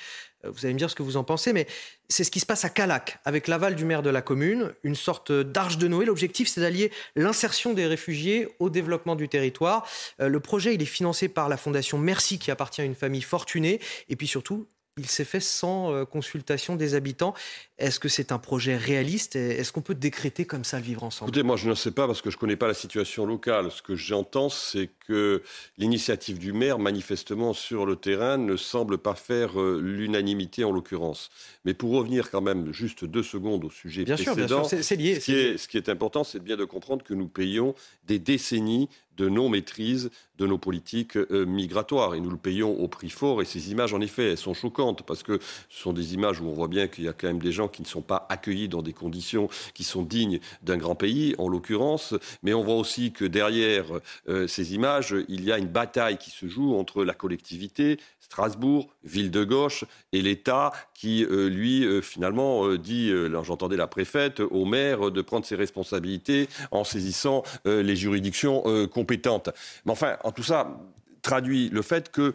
Euh, 0.45 0.51
vous 0.51 0.65
allez 0.65 0.73
me 0.73 0.79
dire 0.79 0.89
ce 0.89 0.95
que 0.95 1.03
vous 1.03 1.17
en 1.17 1.23
pensez, 1.23 1.53
mais 1.53 1.67
c'est 2.10 2.23
ce 2.23 2.31
qui 2.31 2.39
se 2.39 2.45
passe 2.45 2.65
à 2.65 2.69
Calac, 2.69 3.19
avec 3.25 3.47
l'aval 3.47 3.75
du 3.75 3.86
maire 3.86 4.01
de 4.01 4.10
la 4.10 4.21
commune, 4.21 4.73
une 4.84 4.95
sorte 4.95 5.31
d'arche 5.31 5.77
de 5.77 5.88
Noé. 5.88 6.05
L'objectif, 6.05 6.47
c'est 6.47 6.62
d'allier 6.62 6.91
l'insertion 7.15 7.73
des 7.73 7.88
réfugiés 7.88 8.47
au 8.60 8.69
développement 8.69 9.15
du 9.15 9.27
territoire. 9.27 9.88
Euh, 10.19 10.27
le 10.27 10.39
projet, 10.39 10.73
il 10.73 10.81
est 10.81 10.86
financé 10.86 11.27
par 11.27 11.49
la 11.49 11.58
fondation 11.58 11.97
Merci, 11.97 12.39
qui 12.39 12.51
appartient 12.51 12.81
à 12.81 12.86
une 12.86 12.95
famille 12.95 13.21
fortunée, 13.21 13.79
et 14.10 14.15
puis 14.15 14.27
surtout, 14.27 14.67
il 14.97 15.08
s'est 15.08 15.25
fait 15.25 15.41
sans 15.41 15.91
euh, 15.91 16.05
consultation 16.05 16.77
des 16.77 16.95
habitants. 16.95 17.34
Est-ce 17.77 17.99
que 17.99 18.08
c'est 18.08 18.31
un 18.31 18.38
projet 18.38 18.77
réaliste 18.77 19.36
Est-ce 19.36 19.73
qu'on 19.73 19.81
peut 19.81 19.93
décréter 19.93 20.45
comme 20.45 20.63
ça 20.63 20.77
le 20.77 20.86
vivre 20.86 21.03
ensemble? 21.03 21.29
Écoutez, 21.29 21.43
moi 21.43 21.58
je 21.58 21.69
ne 21.69 21.75
sais 21.75 21.91
pas 21.91 22.08
parce 22.08 22.21
que 22.21 22.29
je 22.29 22.38
ne 22.38 22.39
connais 22.39 22.55
pas 22.55 22.67
la 22.67 22.73
situation 22.73 23.25
locale. 23.25 23.71
Ce 23.71 23.81
que 23.81 23.95
j'entends, 23.95 24.47
c'est 24.47 24.89
que 25.05 25.43
l'initiative 25.77 26.39
du 26.39 26.53
maire, 26.53 26.79
manifestement 26.79 27.51
sur 27.51 27.86
le 27.86 27.97
terrain, 27.97 28.38
ne 28.38 28.55
semble 28.55 28.97
pas 28.97 29.15
faire 29.15 29.60
euh, 29.60 29.81
l'unanimité 29.84 30.63
en 30.63 30.71
l'occurrence. 30.71 31.29
Mais 31.65 31.73
pour 31.73 31.91
revenir 31.91 32.31
quand 32.31 32.41
même 32.41 32.71
juste 32.71 33.03
deux 33.03 33.23
secondes 33.23 33.65
au 33.65 33.69
sujet 33.69 34.05
bien 34.05 34.15
précédent, 34.15 34.63
sûr, 34.63 34.81
c'est 34.81 34.95
lié. 34.95 35.19
Ce 35.19 35.25
qui, 35.25 35.34
est, 35.34 35.58
ce 35.58 35.67
qui 35.67 35.75
est 35.75 35.89
important, 35.89 36.23
c'est 36.23 36.39
bien 36.39 36.55
de 36.55 36.63
comprendre 36.63 37.03
que 37.03 37.13
nous 37.13 37.27
payons 37.27 37.75
des 38.08 38.19
décennies 38.19 38.88
de 39.17 39.30
non-maîtrise 39.30 40.12
de 40.38 40.47
nos 40.47 40.58
politiques 40.58 41.17
euh, 41.17 41.45
migratoires. 41.45 42.15
Et 42.15 42.19
nous 42.19 42.30
le 42.30 42.38
payons 42.38 42.78
au 42.80 42.88
prix 42.88 43.10
fort. 43.10 43.41
Et 43.41 43.45
ces 43.45 43.71
images, 43.71 43.93
en 43.93 44.01
effet, 44.01 44.32
elles 44.32 44.38
sont 44.38 44.54
choquantes 44.54 45.04
parce 45.04 45.23
que 45.23 45.39
ce 45.69 45.82
sont 45.82 45.93
des 45.93 46.13
images 46.13 46.41
où 46.41 46.45
on 46.45 46.54
voit 46.54 46.67
bien 46.67 46.88
qu'il 46.88 47.06
y 47.06 47.08
a 47.08 47.13
quand 47.13 47.28
même 47.28 47.41
des 47.41 47.51
gens 47.51 47.67
qui 47.67 47.82
ne 47.82 47.88
sont 47.88 48.01
pas 48.01 48.25
accueillis 48.30 48.67
dans 48.67 48.82
des 48.82 48.93
conditions 48.93 49.49
qui 49.73 49.84
sont 49.84 50.04
dignes 50.04 50.39
d'un 50.62 50.78
grand 50.78 50.95
pays, 50.95 51.36
en 51.38 51.47
l'occurrence. 51.47 52.13
Mais 52.43 52.54
on 52.54 52.63
voit 52.63 52.75
aussi 52.75 53.12
que 53.12 53.25
derrière 53.25 53.86
euh, 54.28 54.47
ces 54.47 54.75
images, 54.75 55.15
il 55.30 55.43
y 55.43 55.51
a 55.51 55.58
une 55.58 55.67
bataille 55.67 56.17
qui 56.17 56.32
se 56.32 56.47
joue 56.47 56.75
entre 56.75 57.04
la 57.04 57.13
collectivité, 57.13 57.97
Strasbourg, 58.25 58.89
ville 59.03 59.31
de 59.31 59.43
gauche, 59.43 59.85
et 60.11 60.21
l'État 60.21 60.71
qui, 60.93 61.23
euh, 61.25 61.47
lui, 61.47 61.85
finalement, 62.01 62.75
dit, 62.75 63.11
j'entendais 63.43 63.77
la 63.77 63.88
préfète, 63.88 64.39
au 64.39 64.65
maire 64.65 65.11
de 65.11 65.21
prendre 65.21 65.45
ses 65.45 65.55
responsabilités 65.55 66.49
en 66.71 66.83
saisissant 66.83 67.43
les 67.65 67.95
juridictions 67.95 68.63
compétentes. 68.88 69.49
Mais 69.85 69.91
enfin, 69.91 70.17
en 70.23 70.31
tout 70.31 70.43
ça, 70.43 70.77
traduit 71.25 71.69
le 71.69 71.81
fait 71.81 72.11
que 72.11 72.33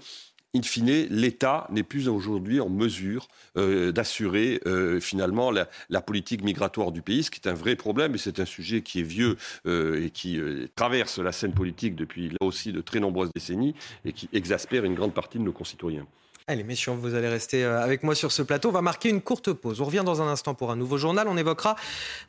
in 0.55 0.63
fine, 0.63 1.07
l'État 1.11 1.67
n'est 1.71 1.83
plus 1.83 2.09
aujourd'hui 2.09 2.61
en 2.61 2.69
mesure 2.69 3.29
euh, 3.57 3.93
d'assurer 3.93 4.61
euh, 4.67 5.01
finalement 5.01 5.51
la, 5.51 5.67
politique 6.01 6.43
migratoire 6.43 6.93
du 6.93 7.03
pays, 7.03 7.23
ce 7.23 7.31
qui 7.31 7.41
est 7.45 7.49
un 7.49 7.55
vrai 7.55 7.77
problème, 7.77 8.15
et 8.15 8.19
c'est 8.19 8.41
un 8.41 8.45
sujet 8.45 8.83
qui 8.83 9.01
est 9.01 9.05
vieux 9.05 9.37
euh, 9.67 10.05
et 10.05 10.11
qui 10.11 10.41
traverse 10.75 11.19
la 11.19 11.33
scène 11.33 11.53
politique 11.53 11.95
depuis 11.95 12.31
là 12.31 12.39
aussi 12.41 12.73
de 12.73 12.81
très 12.81 13.01
nombreuses 13.01 13.31
décennies 13.35 13.75
et 14.05 14.13
qui 14.13 14.29
exaspère 14.33 14.85
une 14.85 14.95
grande 14.95 15.15
partie 15.15 15.39
de 15.39 15.45
nos 15.45 15.53
concitoyens. 15.53 16.07
Allez, 16.47 16.65
messieurs, 16.65 16.93
vous 16.93 17.15
allez 17.15 17.29
rester 17.29 17.65
euh, 17.65 17.83
avec 17.83 18.03
moi 18.03 18.15
sur 18.15 18.33
ce 18.33 18.43
plateau. 18.43 18.71
On 18.71 18.73
va 18.73 18.83
marquer 18.83 19.09
une 19.09 19.21
courte 19.21 19.53
pause. 19.53 19.81
On 19.81 19.85
revient 19.85 20.03
dans 20.05 20.23
un 20.23 20.27
instant 20.27 20.55
pour 20.55 20.71
un 20.71 20.77
nouveau 20.77 20.97
journal. 20.97 21.29
On 21.29 21.37
évoquera 21.37 21.77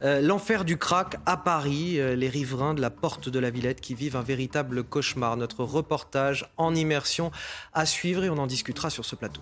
euh, 0.04 0.21
l'enfer 0.21 0.65
du 0.65 0.78
crack 0.78 1.15
à 1.26 1.38
Paris, 1.38 2.00
euh, 2.00 2.15
les 2.15 2.30
riverains 2.30 2.74
de 2.74 2.82
la 2.82 2.89
porte 2.89 3.30
de 3.30 3.39
la 3.39 3.50
Villette 3.50 3.82
qui 3.82 3.95
vivent 3.95 4.15
un 4.15 4.21
véritable 4.21 4.84
cauchemar. 4.84 5.38
Notre 5.38 5.63
reportage 5.63 6.52
en 6.58 6.76
immersion 6.76 7.32
à 7.74 7.86
suivre 7.86 8.24
et 8.24 8.30
on 8.30 8.38
en 8.38 8.47
discutera 8.47 8.89
sur 8.89 9.06
ce 9.06 9.15
plateau. 9.15 9.41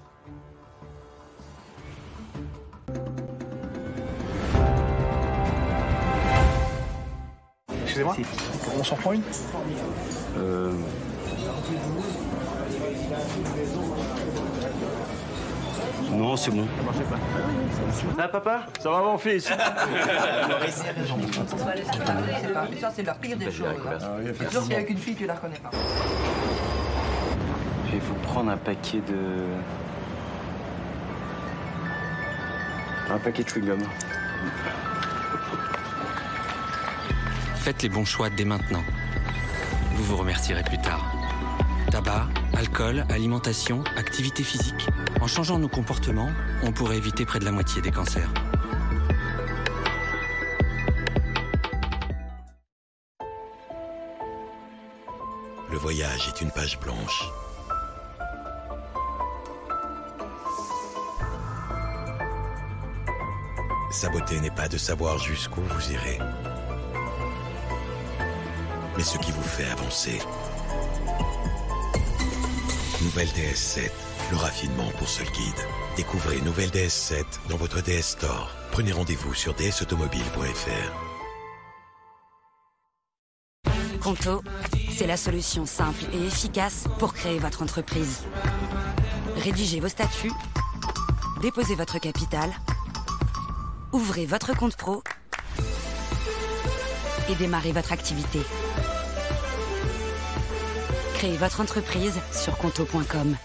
Excusez-moi, 7.84 8.16
on 8.80 8.84
s'en 8.84 8.96
prend 8.96 9.14
une? 9.14 9.24
Non, 16.12 16.36
c'est 16.36 16.52
bon. 16.52 16.68
Ça 16.78 16.84
marchait 16.84 17.04
pas. 17.04 17.18
Ça 17.92 18.06
va, 18.18 18.28
papa 18.28 18.66
Ça 18.80 18.90
va, 18.90 19.02
mon 19.02 19.18
fils 19.18 19.46
Ça, 22.80 22.92
c'est 22.96 23.04
la 23.04 23.14
pire 23.14 23.38
des 23.38 23.52
choses. 23.52 23.76
Toujours 24.48 24.64
qu'il 24.64 24.74
avec 24.74 24.90
une 24.90 24.98
fille, 24.98 25.16
tu 25.16 25.26
la 25.26 25.36
reconnais 25.36 25.60
pas. 25.60 25.72
Je 27.88 27.92
vais 27.92 28.00
vous 28.00 28.16
prendre 28.16 28.52
un 28.52 28.58
paquet 28.58 29.02
de. 29.08 29.46
Un 33.12 33.18
paquet 33.18 33.44
de 33.44 33.50
chewing-gum. 33.50 33.80
Faites 37.56 37.82
les 37.84 37.90
bons 37.90 38.06
choix 38.06 38.30
dès 38.30 38.46
maintenant. 38.46 38.84
Vous 39.96 40.04
vous 40.04 40.18
remercierez 40.18 40.64
plus 40.64 40.78
tard. 40.78 41.19
Tabac, 41.92 42.28
alcool, 42.56 43.04
alimentation, 43.10 43.84
activité 43.98 44.44
physique. 44.44 44.88
En 45.22 45.28
changeant 45.28 45.58
nos 45.58 45.68
comportements, 45.68 46.30
on 46.62 46.72
pourrait 46.72 46.98
éviter 46.98 47.26
près 47.26 47.40
de 47.40 47.46
la 47.46 47.52
moitié 47.52 47.82
des 47.82 47.90
cancers. 47.90 48.32
Le 55.72 55.78
voyage 55.78 56.28
est 56.28 56.42
une 56.42 56.52
page 56.52 56.80
blanche. 56.80 57.24
Sa 63.92 64.10
beauté 64.10 64.40
n'est 64.40 64.52
pas 64.52 64.68
de 64.68 64.78
savoir 64.78 65.18
jusqu'où 65.18 65.62
vous 65.62 65.92
irez, 65.92 66.20
mais 68.96 69.04
ce 69.04 69.18
qui 69.18 69.32
vous 69.32 69.42
fait 69.42 69.70
avancer. 69.72 70.20
Nouvelle 73.02 73.30
DS7, 73.30 73.90
le 74.30 74.36
raffinement 74.36 74.92
pour 74.98 75.08
seul 75.08 75.26
guide. 75.28 75.66
Découvrez 75.96 76.42
Nouvelle 76.42 76.70
DS7 76.70 77.24
dans 77.50 77.56
votre 77.56 77.82
DS 77.82 78.02
Store. 78.02 78.52
Prenez 78.72 78.92
rendez-vous 78.92 79.34
sur 79.34 79.54
dsautomobile.fr. 79.54 80.92
Conto, 84.02 84.44
c'est 84.92 85.08
la 85.08 85.16
solution 85.16 85.66
simple 85.66 86.04
et 86.12 86.26
efficace 86.26 86.88
pour 87.00 87.14
créer 87.14 87.40
votre 87.40 87.64
entreprise. 87.64 88.24
Rédigez 89.38 89.80
vos 89.80 89.88
statuts, 89.88 90.34
déposez 91.42 91.76
votre 91.76 92.00
capital, 92.00 92.50
ouvrez 93.94 94.26
votre 94.26 94.54
compte 94.58 94.76
pro 94.76 95.04
et 97.30 97.36
démarrez 97.36 97.72
votre 97.72 97.94
activité. 97.94 98.42
Créez 101.20 101.36
votre 101.36 101.60
entreprise 101.60 102.18
sur 102.32 102.58
conto.com. 102.58 103.36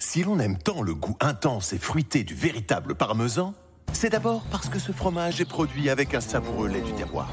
Si 0.00 0.24
l'on 0.24 0.40
aime 0.40 0.58
tant 0.58 0.82
le 0.82 0.96
goût 0.96 1.16
intense 1.20 1.72
et 1.72 1.78
fruité 1.78 2.24
du 2.24 2.34
véritable 2.34 2.96
parmesan, 2.96 3.54
c'est 3.92 4.10
d'abord 4.10 4.42
parce 4.50 4.68
que 4.68 4.80
ce 4.80 4.90
fromage 4.90 5.40
est 5.40 5.48
produit 5.48 5.90
avec 5.90 6.14
un 6.14 6.20
savoureux 6.20 6.66
lait 6.66 6.80
du 6.80 6.92
terroir. 6.94 7.30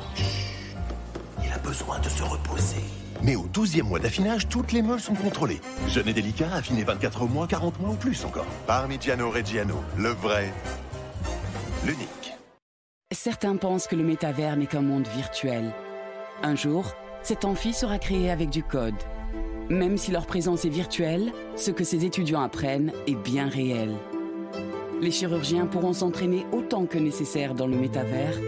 il 1.43 1.51
a 1.51 1.58
besoin 1.58 1.97
de 1.97 2.08
se 2.08 2.21
reposer. 2.21 2.84
Mais 3.23 3.36
au 3.36 3.47
12e 3.47 3.82
mois 3.82 3.97
d'affinage, 3.97 4.47
toutes 4.49 4.71
les 4.71 4.84
meules 4.84 4.99
sont 4.99 5.15
contrôlées. 5.15 5.62
Jeune 5.88 6.10
et 6.10 6.13
délicat, 6.13 6.54
affiné 6.54 6.84
24 6.84 7.25
mois, 7.25 7.47
40 7.47 7.80
mois 7.80 7.89
ou 7.89 7.95
plus 7.95 8.23
encore. 8.23 8.45
Parmigiano 8.67 9.32
Reggiano, 9.32 9.84
le 9.97 10.10
vrai, 10.10 10.54
l'unique. 11.84 12.34
Certains 13.12 13.56
pensent 13.56 13.88
que 13.88 13.95
le 13.95 14.04
métavers 14.04 14.58
n'est 14.58 14.67
qu'un 14.67 14.82
monde 14.82 15.08
virtuel. 15.08 15.73
Un 16.43 16.54
jour, 16.56 16.93
cet 17.23 17.45
amphi 17.45 17.73
sera 17.73 17.97
créé 17.97 18.30
avec 18.30 18.51
du 18.51 18.62
code 18.62 18.93
Même 19.69 19.97
si 19.97 20.12
leur 20.12 20.28
présence 20.28 20.63
est 20.65 20.69
virtuelle, 20.69 21.32
ce 21.56 21.71
que 21.71 21.84
ces 21.84 22.06
étudiants 22.06 22.41
apprennent 22.41 22.91
est 23.08 23.15
bien 23.15 23.47
réel. 23.47 23.89
Les 25.01 25.10
chirurgiens 25.10 25.65
pourront 25.65 25.93
s'entraîner 25.93 26.45
autant 26.51 26.86
que 26.86 26.99
nécessaire 26.99 27.56
dans 27.56 27.65
le 27.65 27.75
métavers 27.75 28.39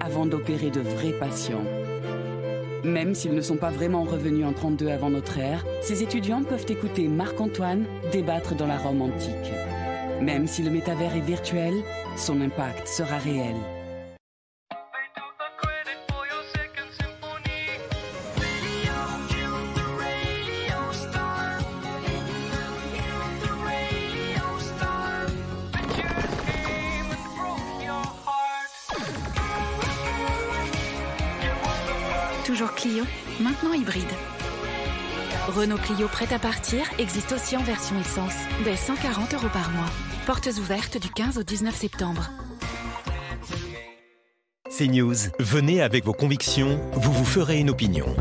avant 0.00 0.26
d'opérer 0.26 0.70
de 0.70 0.80
vrais 0.80 1.18
patients. 1.18 1.64
Même 2.84 3.14
s'ils 3.14 3.34
ne 3.34 3.40
sont 3.40 3.56
pas 3.56 3.70
vraiment 3.70 4.04
revenus 4.04 4.46
en 4.46 4.52
32 4.52 4.88
avant 4.88 5.10
notre 5.10 5.38
ère, 5.38 5.64
ces 5.80 6.02
étudiants 6.02 6.44
peuvent 6.44 6.66
écouter 6.68 7.08
Marc-Antoine 7.08 7.86
débattre 8.12 8.54
dans 8.54 8.66
la 8.66 8.78
Rome 8.78 9.00
antique. 9.00 9.52
Même 10.20 10.46
si 10.46 10.62
le 10.62 10.70
métavers 10.70 11.16
est 11.16 11.20
virtuel, 11.20 11.74
son 12.16 12.40
impact 12.40 12.86
sera 12.86 13.16
réel. 13.16 13.56
Renault 35.56 35.78
Clio 35.78 36.06
prêt 36.06 36.30
à 36.34 36.38
partir 36.38 36.82
existe 36.98 37.32
aussi 37.32 37.56
en 37.56 37.62
version 37.62 37.98
essence, 37.98 38.34
dès 38.64 38.76
140 38.76 39.32
euros 39.32 39.48
par 39.50 39.70
mois. 39.70 39.88
Portes 40.26 40.50
ouvertes 40.58 41.00
du 41.00 41.08
15 41.08 41.38
au 41.38 41.42
19 41.42 41.74
septembre. 41.74 42.28
C'est 44.68 44.88
News. 44.88 45.14
Venez 45.38 45.80
avec 45.80 46.04
vos 46.04 46.12
convictions, 46.12 46.78
vous 46.92 47.10
vous 47.10 47.24
ferez 47.24 47.58
une 47.58 47.70
opinion. 47.70 48.14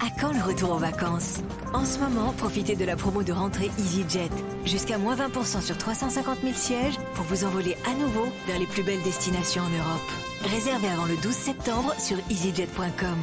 À 0.00 0.20
quand 0.20 0.32
le 0.32 0.42
retour 0.42 0.72
aux 0.72 0.78
vacances? 0.78 1.38
En 1.72 1.84
ce 1.84 2.00
moment, 2.00 2.32
profitez 2.32 2.74
de 2.74 2.84
la 2.84 2.96
promo 2.96 3.22
de 3.22 3.32
rentrée 3.32 3.70
EasyJet. 3.78 4.30
Jusqu'à 4.64 4.98
moins 4.98 5.14
20% 5.14 5.62
sur 5.62 5.78
350 5.78 6.38
000 6.42 6.52
sièges 6.54 6.98
pour 7.14 7.24
vous 7.26 7.44
envoler 7.44 7.76
à 7.88 7.94
nouveau 7.94 8.26
vers 8.48 8.58
les 8.58 8.66
plus 8.66 8.82
belles 8.82 9.02
destinations 9.04 9.62
en 9.62 9.70
Europe. 9.70 10.10
Réservez 10.52 10.88
avant 10.88 11.06
le 11.06 11.16
12 11.22 11.32
septembre 11.32 11.94
sur 12.00 12.16
easyjet.com. 12.28 13.18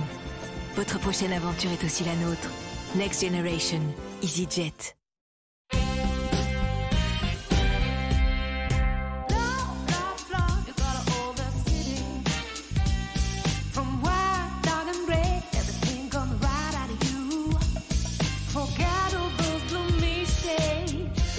Votre 0.76 0.98
prochaine 0.98 1.32
aventure 1.32 1.70
est 1.72 1.84
aussi 1.84 2.04
la 2.04 2.16
nôtre. 2.16 2.50
Next 2.96 3.24
Generation, 3.24 3.80
EasyJet. 4.24 4.96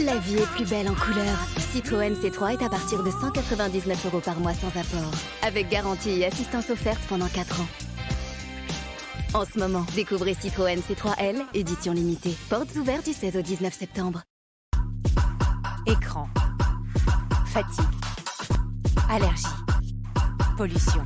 La 0.05 0.19
vie 0.19 0.37
est 0.37 0.47
plus 0.55 0.69
belle 0.69 0.89
en 0.89 0.95
couleur. 0.95 1.25
Citroën 1.73 2.15
C3 2.15 2.53
est 2.53 2.65
à 2.65 2.69
partir 2.69 3.03
de 3.03 3.11
199 3.11 4.07
euros 4.07 4.21
par 4.21 4.39
mois 4.39 4.55
sans 4.55 4.69
apport. 4.69 5.11
Avec 5.43 5.69
garantie 5.69 6.21
et 6.21 6.27
assistance 6.27 6.71
offerte 6.71 7.01
pendant 7.09 7.27
4 7.27 7.61
ans. 7.61 7.94
En 9.35 9.45
ce 9.45 9.59
moment, 9.59 9.85
découvrez 9.97 10.35
Citroën 10.35 10.79
C3L, 10.79 11.45
édition 11.55 11.93
limitée. 11.93 12.37
Portes 12.49 12.77
ouvertes 12.77 13.05
du 13.05 13.13
16 13.13 13.37
au 13.37 13.43
19 13.43 13.75
septembre. 13.75 14.23
Écran. 15.89 16.29
Fatigue. 17.47 17.85
Allergie. 19.11 19.45
Pollution. 20.57 21.05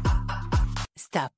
Stop. 0.96 1.32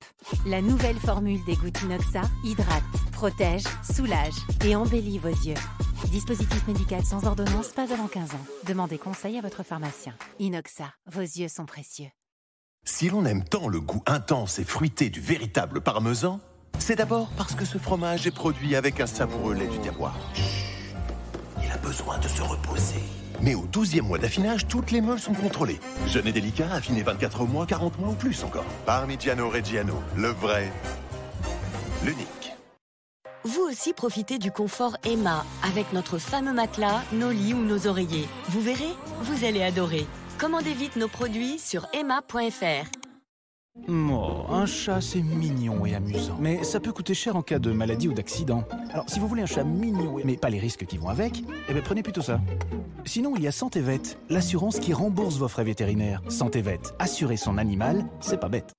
La 0.47 0.61
nouvelle 0.61 0.99
formule 0.99 1.39
des 1.45 1.55
gouttes 1.55 1.81
Inoxa 1.83 2.23
hydrate, 2.43 2.83
protège, 3.13 3.63
soulage 3.85 4.35
et 4.65 4.75
embellit 4.75 5.19
vos 5.19 5.29
yeux. 5.29 5.55
Dispositif 6.11 6.67
médical 6.67 7.05
sans 7.05 7.25
ordonnance, 7.25 7.69
pas 7.69 7.93
avant 7.93 8.09
15 8.09 8.35
ans. 8.35 8.47
Demandez 8.67 8.99
conseil 8.99 9.39
à 9.39 9.43
votre 9.43 9.63
pharmacien. 9.63 10.15
Inoxa, 10.41 10.93
vos 11.07 11.21
yeux 11.21 11.49
sont 11.49 11.67
précieux. 11.67 12.09
Si 12.85 13.11
l'on 13.11 13.25
aime 13.27 13.45
tant 13.45 13.69
le 13.69 13.79
goût 13.81 14.03
intense 14.07 14.59
et 14.59 14.65
fruité 14.65 15.09
du 15.11 15.21
véritable 15.21 15.83
parmesan, 15.83 16.41
c'est 16.79 16.97
d'abord 16.97 17.29
parce 17.37 17.55
que 17.55 17.65
ce 17.65 17.79
fromage 17.79 18.27
est 18.27 18.31
produit 18.31 18.75
avec 18.75 19.01
un 19.01 19.07
savoureux 19.07 19.55
lait 19.55 19.69
du 19.69 19.79
terroir. 19.79 20.17
Il 21.63 21.71
a 21.71 21.77
besoin 21.79 22.19
de 22.19 22.29
se 22.29 22.43
reposer. 22.43 23.03
Mais 23.43 23.55
au 23.55 23.67
12e 23.67 24.03
mois 24.03 24.19
d'affinage, 24.19 24.67
toutes 24.67 24.91
les 24.91 25.01
meules 25.01 25.21
sont 25.21 25.33
contrôlées. 25.33 25.81
Jeune 26.07 26.27
et 26.27 26.33
délicat, 26.33 26.73
affiné 26.73 27.03
24 27.03 27.45
mois, 27.45 27.67
40 27.67 27.99
mois 27.99 28.11
ou 28.11 28.15
plus 28.15 28.43
encore. 28.45 28.65
Parmigiano 28.87 29.49
Reggiano, 29.49 29.95
le 30.17 30.29
vrai, 30.29 30.71
l'unique. 32.05 32.53
Vous 33.45 33.63
aussi 33.63 33.95
profitez 33.95 34.39
du 34.39 34.51
confort 34.51 34.97
Emma 35.05 35.47
avec 35.63 35.95
notre 35.95 36.19
fameux 36.19 36.53
matelas, 36.53 37.03
nos 37.13 37.31
lits 37.31 37.55
ou 37.55 37.65
nos 37.65 37.87
oreillers. 37.87 38.29
Vous 38.49 38.61
verrez, 38.61 38.93
vous 39.23 39.47
allez 39.47 39.63
adorer. 39.63 40.07
Commandez 40.39 40.75
vite 40.75 40.97
nos 40.97 41.09
produits 41.09 41.59
sur 41.59 41.87
emma.fr. 41.95 43.10
Oh, 43.89 44.45
un 44.51 44.67
chat, 44.67 45.01
c'est 45.01 45.23
mignon 45.23 45.85
et 45.87 45.95
amusant. 45.95 46.37
Mais 46.41 46.63
ça 46.65 46.81
peut 46.81 46.93
coûter 46.93 47.15
cher 47.15 47.37
en 47.37 47.43
cas 47.43 47.59
de 47.59 47.73
maladie 47.73 48.09
ou 48.09 48.13
d'accident. 48.13 48.65
Alors, 48.93 49.09
si 49.09 49.19
vous 49.19 49.27
voulez 49.27 49.43
un 49.43 49.47
chat 49.47 49.65
mignon, 49.65 50.19
mais 50.25 50.37
pas 50.37 50.51
les 50.51 50.59
risques 50.59 50.87
qui 50.87 50.99
vont 50.99 51.09
avec, 51.09 51.43
eh 51.69 51.73
bien, 51.73 51.83
prenez 51.83 52.03
plutôt 52.03 52.23
ça. 52.23 52.41
Sinon, 53.05 53.35
il 53.37 53.43
y 53.43 53.49
a 53.49 53.53
Santé 53.53 53.81
Vet, 53.81 54.19
l'assurance 54.29 54.79
qui 54.79 54.93
rembourse 54.93 55.39
vos 55.39 55.49
frais 55.49 55.65
vétérinaires. 55.65 56.23
Santé 56.29 56.61
Vet, 56.63 56.81
assurer 56.99 57.37
son 57.37 57.59
animal, 57.59 58.05
c'est 58.21 58.39
pas 58.39 58.49
bête. 58.49 58.73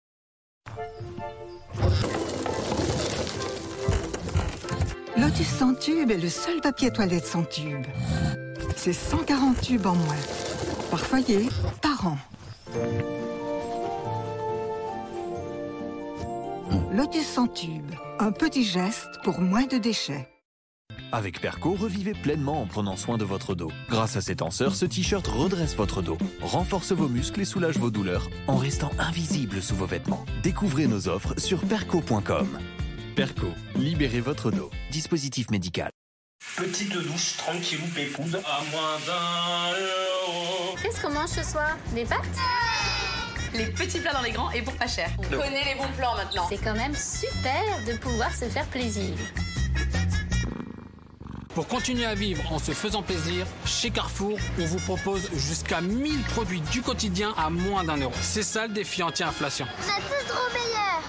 Lotus 5.18 5.48
sans 5.48 5.74
tube 5.74 6.12
est 6.12 6.18
le 6.18 6.30
seul 6.30 6.62
papier 6.62 6.92
toilette 6.92 7.26
sans 7.26 7.44
tube. 7.44 7.86
C'est 8.76 8.94
140 8.94 9.62
tubes 9.62 9.86
en 9.86 9.96
moins. 9.96 10.16
Par 10.90 11.00
foyer, 11.00 11.50
par 11.82 12.08
an. 12.08 12.18
Lotus 16.92 17.26
sans 17.26 17.48
tube. 17.48 17.92
Un 18.20 18.32
petit 18.32 18.64
geste 18.64 19.10
pour 19.24 19.40
moins 19.42 19.66
de 19.66 19.78
déchets. 19.78 20.28
Avec 21.12 21.42
Perco, 21.42 21.74
revivez 21.74 22.14
pleinement 22.14 22.62
en 22.62 22.68
prenant 22.68 22.96
soin 22.96 23.18
de 23.18 23.26
votre 23.26 23.56
dos. 23.56 23.72
Grâce 23.90 24.16
à 24.16 24.22
ses 24.22 24.38
tenseurs, 24.38 24.76
ce 24.76 24.86
t-shirt 24.86 25.26
redresse 25.28 25.76
votre 25.76 26.02
dos, 26.02 26.18
renforce 26.42 26.94
vos 26.94 27.10
muscles 27.10 27.42
et 27.42 27.46
soulage 27.46 27.78
vos 27.78 27.92
douleurs 27.92 28.30
en 28.48 28.56
restant 28.56 28.92
invisible 28.98 29.62
sous 29.62 29.76
vos 29.76 29.86
vêtements. 29.86 30.26
Découvrez 30.44 30.88
nos 30.88 31.08
offres 31.10 31.38
sur 31.38 31.62
perco.com. 31.62 32.60
Perco, 33.16 33.48
libérez 33.76 34.22
votre 34.22 34.52
dos. 34.52 34.70
Dispositif 34.92 35.50
médical. 35.52 35.90
Petite 36.56 36.94
douche 36.94 37.38
tranquille 37.38 37.80
ou 37.86 37.90
pépoude 37.94 38.42
à 38.46 38.62
moins 38.72 38.98
d'un 39.06 39.78
euro. 39.78 40.76
Qu'est-ce 40.82 41.02
qu'on 41.02 41.14
mange 41.14 41.30
ce 41.30 41.44
soir? 41.44 41.78
Des 41.94 42.06
pâtes? 42.06 42.20
Les 43.54 43.66
petits 43.66 44.00
plats 44.00 44.14
dans 44.14 44.22
les 44.22 44.32
grands 44.32 44.50
et 44.52 44.62
pour 44.62 44.74
pas 44.74 44.88
cher. 44.88 45.10
On 45.18 45.24
connaît 45.24 45.66
les 45.66 45.76
bons 45.76 45.92
plans 45.98 46.16
maintenant. 46.16 46.46
C'est 46.50 46.58
quand 46.58 46.74
même 46.74 46.96
super 46.96 47.64
de 47.86 47.98
pouvoir 47.98 48.34
se 48.34 48.46
faire 48.46 48.66
plaisir. 48.68 49.14
Pour 51.54 51.68
continuer 51.68 52.06
à 52.06 52.16
vivre 52.16 52.50
en 52.52 52.60
se 52.60 52.72
faisant 52.72 53.04
plaisir, 53.04 53.46
chez 53.66 53.92
Carrefour, 53.92 54.38
on 54.58 54.66
vous 54.66 54.80
propose 54.80 55.30
jusqu'à 55.34 55.82
1000 55.82 56.22
produits 56.24 56.62
du 56.72 56.82
quotidien 56.82 57.34
à 57.38 57.50
moins 57.50 57.84
d'un 57.84 57.98
euro. 57.98 58.14
C'est 58.22 58.44
ça 58.44 58.68
le 58.68 58.74
défi 58.74 59.04
anti-inflation. 59.04 59.66
On 59.68 59.90
a 59.90 59.96
tous 59.96 60.34
trop 60.34 60.48
meilleur 60.54 61.02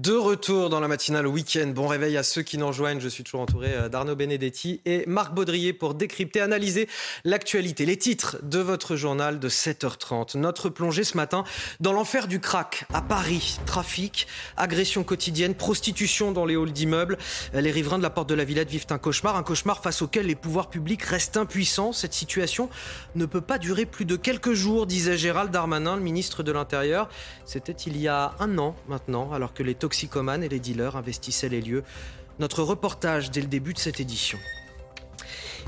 De 0.00 0.14
retour 0.14 0.70
dans 0.70 0.80
la 0.80 0.88
matinale 0.88 1.26
week-end. 1.26 1.72
Bon 1.74 1.86
réveil 1.86 2.16
à 2.16 2.22
ceux 2.22 2.40
qui 2.40 2.56
nous 2.56 2.66
rejoignent. 2.66 3.00
Je 3.00 3.08
suis 3.10 3.22
toujours 3.22 3.42
entouré 3.42 3.74
euh, 3.74 3.90
d'Arnaud 3.90 4.16
Benedetti 4.16 4.80
et 4.86 5.04
Marc 5.06 5.34
Baudrier 5.34 5.74
pour 5.74 5.92
décrypter, 5.92 6.40
analyser 6.40 6.88
l'actualité. 7.26 7.84
Les 7.84 7.98
titres 7.98 8.38
de 8.42 8.60
votre 8.60 8.96
journal 8.96 9.38
de 9.38 9.48
7h30. 9.50 10.38
Notre 10.38 10.70
plongée 10.70 11.04
ce 11.04 11.18
matin 11.18 11.44
dans 11.80 11.92
l'enfer 11.92 12.28
du 12.28 12.40
crack 12.40 12.86
à 12.94 13.02
Paris. 13.02 13.58
Trafic, 13.66 14.26
agression 14.56 15.04
quotidienne, 15.04 15.54
prostitution 15.54 16.32
dans 16.32 16.46
les 16.46 16.56
halls 16.56 16.72
d'immeubles. 16.72 17.18
Les 17.52 17.70
riverains 17.70 17.98
de 17.98 18.02
la 18.02 18.08
porte 18.08 18.30
de 18.30 18.34
la 18.34 18.44
Villette 18.44 18.70
vivent 18.70 18.86
un 18.88 18.98
cauchemar. 18.98 19.36
Un 19.36 19.42
cauchemar 19.42 19.82
face 19.82 20.00
auquel 20.00 20.24
les 20.24 20.34
pouvoirs 20.34 20.70
publics 20.70 21.02
restent 21.02 21.36
impuissants. 21.36 21.92
Cette 21.92 22.14
situation 22.14 22.70
ne 23.16 23.26
peut 23.26 23.42
pas 23.42 23.58
durer 23.58 23.84
plus 23.84 24.06
de 24.06 24.16
quelques 24.16 24.54
jours, 24.54 24.86
disait 24.86 25.18
Gérald 25.18 25.50
Darmanin, 25.50 25.96
le 25.96 26.02
ministre 26.02 26.42
de 26.42 26.52
l'Intérieur. 26.52 27.10
C'était 27.44 27.72
il 27.72 27.98
y 27.98 28.08
a 28.08 28.32
un 28.40 28.56
an 28.56 28.74
maintenant, 28.88 29.30
alors 29.34 29.52
que 29.52 29.62
les 29.62 29.74
et 30.42 30.48
les 30.48 30.60
dealers 30.60 30.96
investissaient 30.96 31.48
les 31.48 31.60
lieux. 31.60 31.84
Notre 32.38 32.62
reportage 32.62 33.30
dès 33.30 33.40
le 33.40 33.46
début 33.46 33.74
de 33.74 33.78
cette 33.78 34.00
édition. 34.00 34.38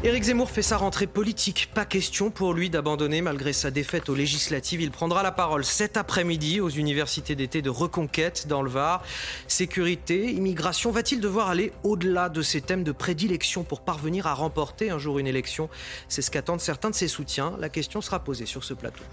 Éric 0.04 0.24
Zemmour 0.24 0.50
fait 0.50 0.62
sa 0.62 0.78
rentrée 0.78 1.06
politique. 1.06 1.68
Pas 1.74 1.84
question 1.84 2.30
pour 2.30 2.54
lui 2.54 2.70
d'abandonner 2.70 3.22
malgré 3.22 3.52
sa 3.52 3.70
défaite 3.70 4.08
aux 4.08 4.16
législatives. 4.16 4.80
Il 4.80 4.90
prendra 4.90 5.22
la 5.22 5.30
parole 5.30 5.64
cet 5.64 5.96
après-midi 5.96 6.60
aux 6.60 6.70
universités 6.70 7.36
d'été 7.36 7.62
de 7.62 7.70
Reconquête 7.70 8.48
dans 8.48 8.62
le 8.62 8.70
Var. 8.70 9.04
Sécurité, 9.46 10.32
immigration, 10.32 10.90
va-t-il 10.90 11.20
devoir 11.20 11.50
aller 11.50 11.72
au-delà 11.84 12.30
de 12.30 12.42
ces 12.42 12.60
thèmes 12.60 12.82
de 12.82 12.90
prédilection 12.90 13.62
pour 13.62 13.82
parvenir 13.82 14.26
à 14.26 14.34
remporter 14.34 14.90
un 14.90 14.98
jour 14.98 15.20
une 15.20 15.28
élection? 15.28 15.68
C'est 16.08 16.22
ce 16.22 16.32
qu'attendent 16.32 16.60
certains 16.60 16.90
de 16.90 16.96
ses 16.96 17.08
soutiens. 17.08 17.54
La 17.60 17.68
question 17.68 18.00
sera 18.00 18.18
posée 18.18 18.46
sur 18.46 18.64
ce 18.64 18.74
plateau. 18.74 19.04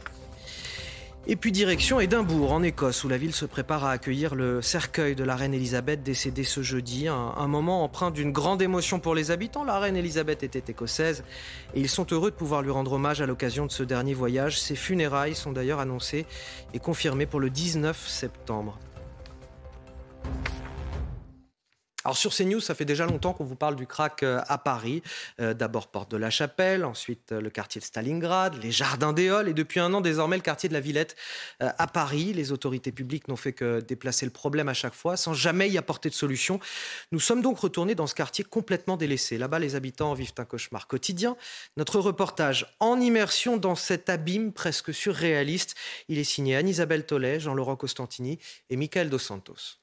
Et 1.27 1.35
puis 1.35 1.51
direction 1.51 1.99
Édimbourg, 1.99 2.51
en 2.53 2.63
Écosse, 2.63 3.03
où 3.03 3.09
la 3.09 3.17
ville 3.17 3.33
se 3.33 3.45
prépare 3.45 3.83
à 3.83 3.91
accueillir 3.91 4.35
le 4.35 4.61
cercueil 4.61 5.15
de 5.15 5.23
la 5.23 5.35
reine 5.35 5.53
Elisabeth 5.53 6.01
décédée 6.01 6.43
ce 6.43 6.63
jeudi. 6.63 7.07
Un, 7.07 7.47
moment 7.47 7.83
empreint 7.83 8.09
d'une 8.09 8.31
grande 8.31 8.61
émotion 8.61 8.99
pour 8.99 9.13
les 9.13 9.29
habitants. 9.29 9.63
La 9.63 9.79
reine 9.79 9.97
Elisabeth 9.97 10.43
était 10.43 10.71
écossaise 10.71 11.23
et 11.75 11.81
ils 11.81 11.89
sont 11.89 12.07
heureux 12.11 12.31
de 12.31 12.35
pouvoir 12.35 12.61
lui 12.61 12.71
rendre 12.71 12.93
hommage 12.93 13.21
à 13.21 13.25
l'occasion 13.25 13.65
de 13.65 13.71
ce 13.71 13.83
dernier 13.83 14.13
voyage. 14.13 14.59
Ses 14.59 14.75
funérailles 14.75 15.35
sont 15.35 15.51
d'ailleurs 15.51 15.79
annoncées 15.79 16.25
et 16.73 16.79
confirmées 16.79 17.25
pour 17.27 17.39
le 17.39 17.49
19 17.49 18.07
septembre. 18.07 18.79
Alors 22.05 22.15
sur 22.15 22.33
CNews, 22.33 22.61
ça 22.61 22.75
fait 22.75 22.85
déjà 22.85 23.05
longtemps 23.05 23.33
qu'on 23.33 23.43
vous 23.43 23.57
parle 23.57 23.75
du 23.75 23.85
crack 23.85 24.23
euh, 24.23 24.39
à 24.47 24.57
Paris. 24.57 25.03
Euh, 25.41 25.53
D'abord 25.53 25.87
Porte 25.87 26.09
de 26.09 26.15
la 26.15 26.29
Chapelle, 26.29 26.85
ensuite 26.85 27.33
euh, 27.33 27.41
le 27.41 27.49
quartier 27.49 27.81
de 27.81 27.85
Stalingrad, 27.85 28.55
les 28.63 28.71
Jardins 28.71 29.13
Halles 29.13 29.49
et 29.49 29.53
depuis 29.53 29.81
un 29.81 29.93
an 29.93 29.99
désormais 29.99 30.37
le 30.37 30.41
quartier 30.41 30.69
de 30.69 30.73
la 30.73 30.79
Villette 30.79 31.17
à 31.59 31.87
Paris. 31.87 32.31
Les 32.33 32.53
autorités 32.53 32.93
publiques 32.93 33.27
n'ont 33.27 33.35
fait 33.35 33.51
que 33.51 33.81
déplacer 33.81 34.25
le 34.25 34.31
problème 34.31 34.69
à 34.69 34.73
chaque 34.73 34.93
fois 34.93 35.17
sans 35.17 35.33
jamais 35.33 35.69
y 35.69 35.77
apporter 35.77 36.09
de 36.09 36.13
solution. 36.13 36.59
Nous 37.11 37.19
sommes 37.19 37.41
donc 37.41 37.59
retournés 37.59 37.95
dans 37.95 38.07
ce 38.07 38.15
quartier 38.15 38.45
complètement 38.45 38.95
délaissé. 38.95 39.37
Là-bas, 39.37 39.59
les 39.59 39.75
habitants 39.75 40.11
en 40.11 40.13
vivent 40.13 40.33
un 40.37 40.45
cauchemar 40.45 40.87
quotidien. 40.87 41.35
Notre 41.75 41.99
reportage 41.99 42.75
en 42.79 42.99
immersion 43.01 43.57
dans 43.57 43.75
cet 43.75 44.09
abîme 44.09 44.53
presque 44.53 44.93
surréaliste, 44.93 45.75
il 46.07 46.17
est 46.17 46.23
signé 46.23 46.55
Anne-Isabelle 46.55 47.05
Tollet, 47.05 47.39
Jean-Laurent 47.39 47.75
Costantini 47.75 48.39
et 48.69 48.77
Michael 48.77 49.09
Dos 49.09 49.19
Santos. 49.19 49.78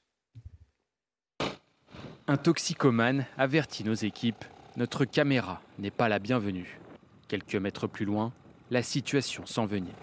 Un 2.29 2.35
toxicomane 2.35 3.25
avertit 3.37 3.85
nos 3.85 3.93
équipes 3.93 4.43
notre 4.77 5.05
caméra 5.05 5.61
n'est 5.79 5.91
pas 5.91 6.07
la 6.09 6.19
bienvenue. 6.19 6.79
Quelques 7.27 7.55
mètres 7.55 7.87
plus 7.87 8.05
loin, 8.05 8.31
la 8.69 8.83
situation 8.83 9.45
s'envenime. 9.45 9.93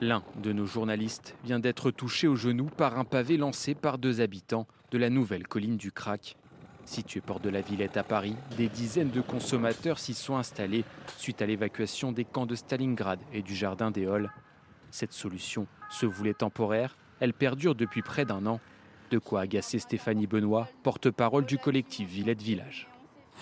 L'un 0.00 0.22
de 0.42 0.52
nos 0.52 0.64
journalistes 0.64 1.34
vient 1.44 1.58
d'être 1.58 1.90
touché 1.90 2.26
au 2.28 2.36
genou 2.36 2.66
par 2.66 2.98
un 2.98 3.04
pavé 3.04 3.36
lancé 3.36 3.74
par 3.74 3.98
deux 3.98 4.20
habitants 4.20 4.66
de 4.90 4.98
la 4.98 5.10
nouvelle 5.10 5.46
colline 5.48 5.76
du 5.76 5.92
Crac. 5.92 6.36
Située 6.86 7.20
porte 7.20 7.42
de 7.42 7.50
la 7.50 7.62
Villette 7.62 7.96
à 7.96 8.04
Paris, 8.04 8.36
des 8.56 8.68
dizaines 8.68 9.10
de 9.10 9.20
consommateurs 9.20 9.98
s'y 9.98 10.14
sont 10.14 10.36
installés 10.36 10.84
suite 11.18 11.42
à 11.42 11.46
l'évacuation 11.46 12.12
des 12.12 12.24
camps 12.24 12.46
de 12.46 12.54
Stalingrad 12.54 13.18
et 13.32 13.42
du 13.42 13.56
jardin 13.56 13.90
des 13.90 14.06
Halles. 14.06 14.32
Cette 14.92 15.12
solution 15.12 15.66
se 15.90 16.06
voulait 16.06 16.32
temporaire, 16.32 16.96
elle 17.20 17.32
perdure 17.32 17.74
depuis 17.74 18.02
près 18.02 18.24
d'un 18.24 18.46
an. 18.46 18.60
De 19.10 19.18
quoi 19.18 19.42
agacer 19.42 19.78
Stéphanie 19.78 20.26
Benoît, 20.26 20.66
porte-parole 20.82 21.44
du 21.44 21.58
collectif 21.58 22.08
Villette 22.08 22.42
Village. 22.42 22.88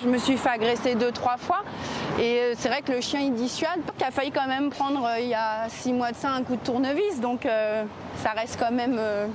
Je 0.02 0.08
me 0.08 0.18
suis 0.18 0.36
fait 0.36 0.48
agresser 0.48 0.94
deux, 0.94 1.12
trois 1.12 1.36
fois. 1.36 1.62
Et 2.18 2.38
euh, 2.40 2.54
c'est 2.56 2.68
vrai 2.68 2.82
que 2.82 2.92
le 2.92 3.00
chien, 3.00 3.20
il 3.20 3.34
dissuade. 3.34 3.80
Qui 3.98 4.04
a 4.04 4.10
failli 4.10 4.30
quand 4.32 4.48
même 4.48 4.70
prendre, 4.70 5.04
euh, 5.04 5.20
il 5.20 5.28
y 5.28 5.34
a 5.34 5.68
six 5.68 5.92
mois 5.92 6.10
de 6.12 6.16
ça, 6.16 6.30
un 6.32 6.42
coup 6.42 6.56
de 6.56 6.62
tournevis. 6.62 7.20
Donc 7.20 7.46
euh, 7.46 7.84
ça 8.16 8.30
reste 8.30 8.58
quand 8.58 8.72
même. 8.72 8.96
euh, 8.98 9.26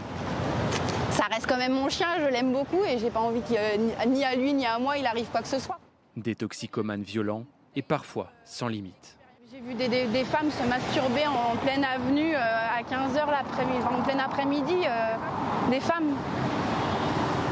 ça 1.11 1.25
reste 1.31 1.47
quand 1.47 1.57
même 1.57 1.73
mon 1.73 1.89
chien, 1.89 2.07
je 2.19 2.25
l'aime 2.25 2.51
beaucoup 2.53 2.83
et 2.87 2.99
j'ai 2.99 3.09
pas 3.09 3.19
envie 3.21 3.41
qu'il, 3.41 3.57
euh, 3.57 3.77
ni- 4.05 4.17
ni 4.17 4.23
à 4.23 4.35
lui 4.35 4.53
ni 4.53 4.67
à 4.67 4.77
moi 4.77 4.97
il 4.99 5.05
arrive 5.07 5.25
quoi 5.31 5.41
que 5.41 5.47
ce 5.47 5.57
soit. 5.57 5.79
Des 6.15 6.35
toxicomanes 6.35 7.01
violents 7.01 7.43
et 7.75 7.81
parfois 7.81 8.29
sans 8.45 8.67
limite. 8.67 9.16
J'ai 9.57 9.63
vu 9.63 9.73
des, 9.73 10.23
femmes 10.23 10.51
se 10.51 10.63
masturber 10.67 11.25
en 11.25 11.55
pleine 11.57 11.83
avenue 11.83 12.35
euh, 12.35 12.39
à 12.39 12.83
15h 12.83 13.25
l'après-midi, 13.25 13.83
en 13.85 14.03
plein 14.03 14.19
après-midi, 14.19 14.75
euh, 14.85 15.71
des 15.71 15.79
femmes. 15.79 16.15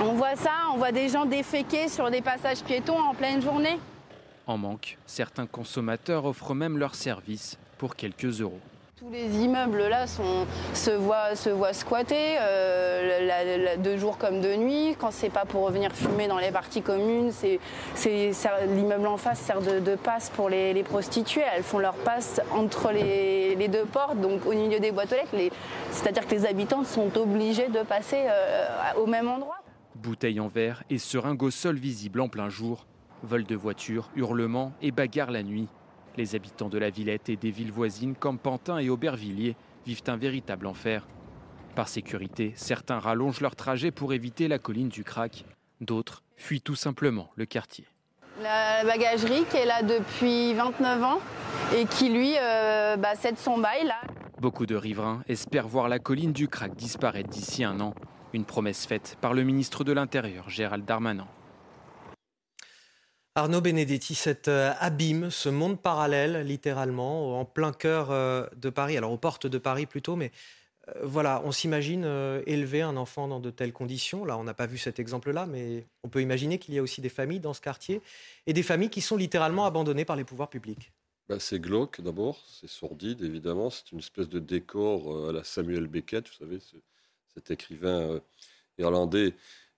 On 0.04 0.14
voit 0.14 0.36
ça, 0.36 0.52
on 0.72 0.78
voit 0.78 0.92
des 0.92 1.10
gens 1.10 1.26
déféquer 1.26 1.88
sur 1.88 2.12
des 2.12 2.22
passages 2.22 2.62
piétons 2.64 3.00
en 3.00 3.16
pleine 3.16 3.42
journée. 3.42 3.80
En 4.46 4.56
manque, 4.56 5.00
certains 5.08 5.48
consommateurs 5.48 6.26
offrent 6.26 6.54
même 6.54 6.78
leurs 6.78 6.94
services 6.94 7.58
pour 7.80 7.96
quelques 7.96 8.40
euros. 8.40 8.62
Tous 9.06 9.12
les 9.12 9.44
immeubles 9.44 9.88
là 9.88 10.08
se, 10.08 10.90
voient, 10.90 11.36
se 11.36 11.52
voient 11.52 11.74
squattés, 11.74 12.38
euh, 12.40 13.78
de 13.78 13.98
jour 13.98 14.18
comme 14.18 14.42
de 14.42 14.56
nuit. 14.56 14.96
Quand 14.98 15.12
c'est 15.12 15.30
pas 15.30 15.46
pour 15.46 15.62
revenir 15.62 15.92
fumer 15.92 16.28
dans 16.28 16.40
les 16.40 16.50
parties 16.50 16.82
communes, 16.82 17.30
l'immeuble 18.04 19.06
en 19.06 19.18
face 19.18 19.42
sert 19.42 19.62
de, 19.62 19.96
passe 19.96 20.32
pour 20.32 20.50
les, 20.50 20.82
prostituées. 20.82 21.44
Elles 21.56 21.62
font 21.62 21.78
leur 21.78 21.94
passe 21.94 22.42
entre 22.52 22.92
les, 22.92 23.68
deux 23.68 23.86
portes, 23.86 24.20
donc 24.20 24.44
au 24.48 24.54
milieu 24.54 24.80
des 24.80 24.92
boîtes 24.92 25.14
aux 25.14 25.38
lettres. 25.38 25.56
C'est-à-dire 25.92 26.26
que 26.26 26.34
les 26.34 26.48
habitants 26.48 26.84
sont 26.84 27.16
obligés 27.16 27.68
de 27.68 27.84
passer 27.84 28.24
euh, 28.26 28.66
au 28.98 29.06
même 29.06 29.28
endroit. 29.28 29.58
Bouteilles 29.94 30.40
en 30.40 30.48
verre 30.48 30.82
et 30.90 30.98
seringues 30.98 31.44
au 31.44 31.52
sol 31.52 31.76
visibles 31.76 32.22
en 32.22 32.28
plein 32.28 32.50
jour. 32.50 32.88
Vol 33.22 33.44
de 33.44 33.56
voitures, 33.56 34.10
hurlements 34.16 34.72
et 34.82 34.90
bagarres 34.90 35.30
la 35.30 35.44
nuit. 35.44 35.68
Les 36.18 36.36
habitants 36.36 36.70
de 36.70 36.78
la 36.78 36.90
Villette 36.90 37.30
et 37.30 37.36
des 37.36 37.52
villes 37.52 37.72
voisines 37.72 38.16
comme 38.16 38.40
Pantin 38.40 38.78
et 38.78 38.90
Aubervilliers 38.90 39.56
vivent 39.86 40.04
un 40.08 40.16
véritable 40.16 40.68
enfer. 40.68 41.08
Par 41.76 41.90
sécurité, 41.90 42.54
certains 42.56 43.00
rallongent 43.00 43.42
leur 43.42 43.56
trajet 43.56 43.92
pour 43.92 44.14
éviter 44.14 44.48
la 44.48 44.58
colline 44.58 44.88
du 44.88 45.04
Crac. 45.04 45.44
D'autres 45.82 46.24
fuient 46.38 46.62
tout 46.62 46.76
simplement 46.76 47.30
le 47.36 47.46
quartier. 47.46 47.86
La 48.42 48.84
bagagerie 48.86 49.44
qui 49.50 49.58
est 49.58 49.66
là 49.66 49.84
depuis 49.84 50.54
29 50.54 51.04
ans 51.04 51.20
et 51.76 51.86
qui 51.86 52.10
lui 52.10 52.34
euh, 52.38 52.96
bah, 52.96 53.16
cède 53.16 53.38
son 53.38 53.58
bail 53.58 53.86
là. 53.86 54.00
Beaucoup 54.40 54.66
de 54.66 54.76
riverains 54.76 55.22
espèrent 55.28 55.68
voir 55.68 55.90
la 55.90 56.00
colline 56.00 56.34
du 56.34 56.48
Crac 56.48 56.76
disparaître 56.76 57.30
d'ici 57.30 57.64
un 57.64 57.80
an. 57.82 57.94
Une 58.34 58.46
promesse 58.46 58.86
faite 58.86 59.18
par 59.22 59.34
le 59.34 59.44
ministre 59.44 59.84
de 59.84 59.94
l'Intérieur, 59.94 60.50
Gérald 60.50 60.86
Darmanin. 60.86 61.28
Arnaud 63.38 63.60
Benedetti, 63.60 64.16
cet 64.16 64.48
euh, 64.48 64.72
abîme, 64.80 65.30
ce 65.30 65.50
monde 65.50 65.82
parallèle, 65.82 66.48
littéralement, 66.48 67.38
en 67.38 67.44
plein 67.44 67.74
cœur 67.74 68.10
euh, 68.12 68.48
de 68.56 68.70
Paris, 68.70 68.96
alors 68.96 69.12
aux 69.12 69.18
portes 69.18 69.46
de 69.46 69.58
Paris 69.58 69.86
plutôt, 69.86 70.16
mais 70.16 70.32
euh, 70.88 71.02
voilà, 71.04 71.42
on 71.44 71.52
s'imagine 71.52 72.04
euh, 72.06 72.42
élever 72.46 72.82
un 72.82 72.96
enfant 72.96 73.28
dans 73.28 73.42
de 73.42 73.50
telles 73.50 73.74
conditions. 73.74 74.24
Là, 74.24 74.38
on 74.38 74.46
n'a 74.46 74.54
pas 74.54 74.68
vu 74.68 74.78
cet 74.78 75.00
exemple-là, 75.00 75.48
mais 75.48 75.86
on 76.04 76.08
peut 76.10 76.22
imaginer 76.22 76.60
qu'il 76.60 76.76
y 76.76 76.80
a 76.80 76.82
aussi 76.82 77.02
des 77.02 77.10
familles 77.10 77.42
dans 77.42 77.54
ce 77.54 77.60
quartier, 77.60 78.02
et 78.48 78.54
des 78.54 78.64
familles 78.64 78.90
qui 78.90 79.02
sont 79.02 79.18
littéralement 79.18 79.66
abandonnées 79.66 80.06
par 80.06 80.16
les 80.16 80.24
pouvoirs 80.24 80.50
publics. 80.50 80.94
Bah, 81.28 81.36
c'est 81.40 81.60
glauque 81.60 82.00
d'abord, 82.00 82.40
c'est 82.48 82.70
sordide 82.70 83.22
évidemment, 83.22 83.70
c'est 83.70 83.92
une 83.92 84.00
espèce 84.00 84.30
de 84.30 84.40
décor 84.40 85.14
euh, 85.14 85.30
à 85.30 85.32
la 85.34 85.44
Samuel 85.44 85.88
Beckett, 85.88 86.30
vous 86.30 86.36
savez, 86.36 86.60
ce- 86.60 86.78
cet 87.34 87.52
écrivain 87.52 88.00
euh, 88.12 88.20
irlandais 88.78 89.34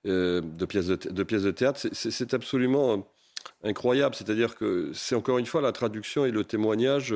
euh, 0.06 0.42
de, 0.42 0.66
pièces 0.66 0.88
de, 0.88 1.52
théâtre. 1.52 1.80
C'est- 1.92 2.34
absolument 2.36 2.94
euh, 2.94 2.98
incroyable, 3.64 4.16
c'est-à-dire 4.16 4.56
que 4.56 4.92
c'est 4.94 5.16
encore 5.16 5.38
une 5.38 5.46
fois 5.46 5.62
la 5.62 5.72
traduction 5.72 6.26
et 6.26 6.32
le 6.32 6.44
témoignage 6.44 7.16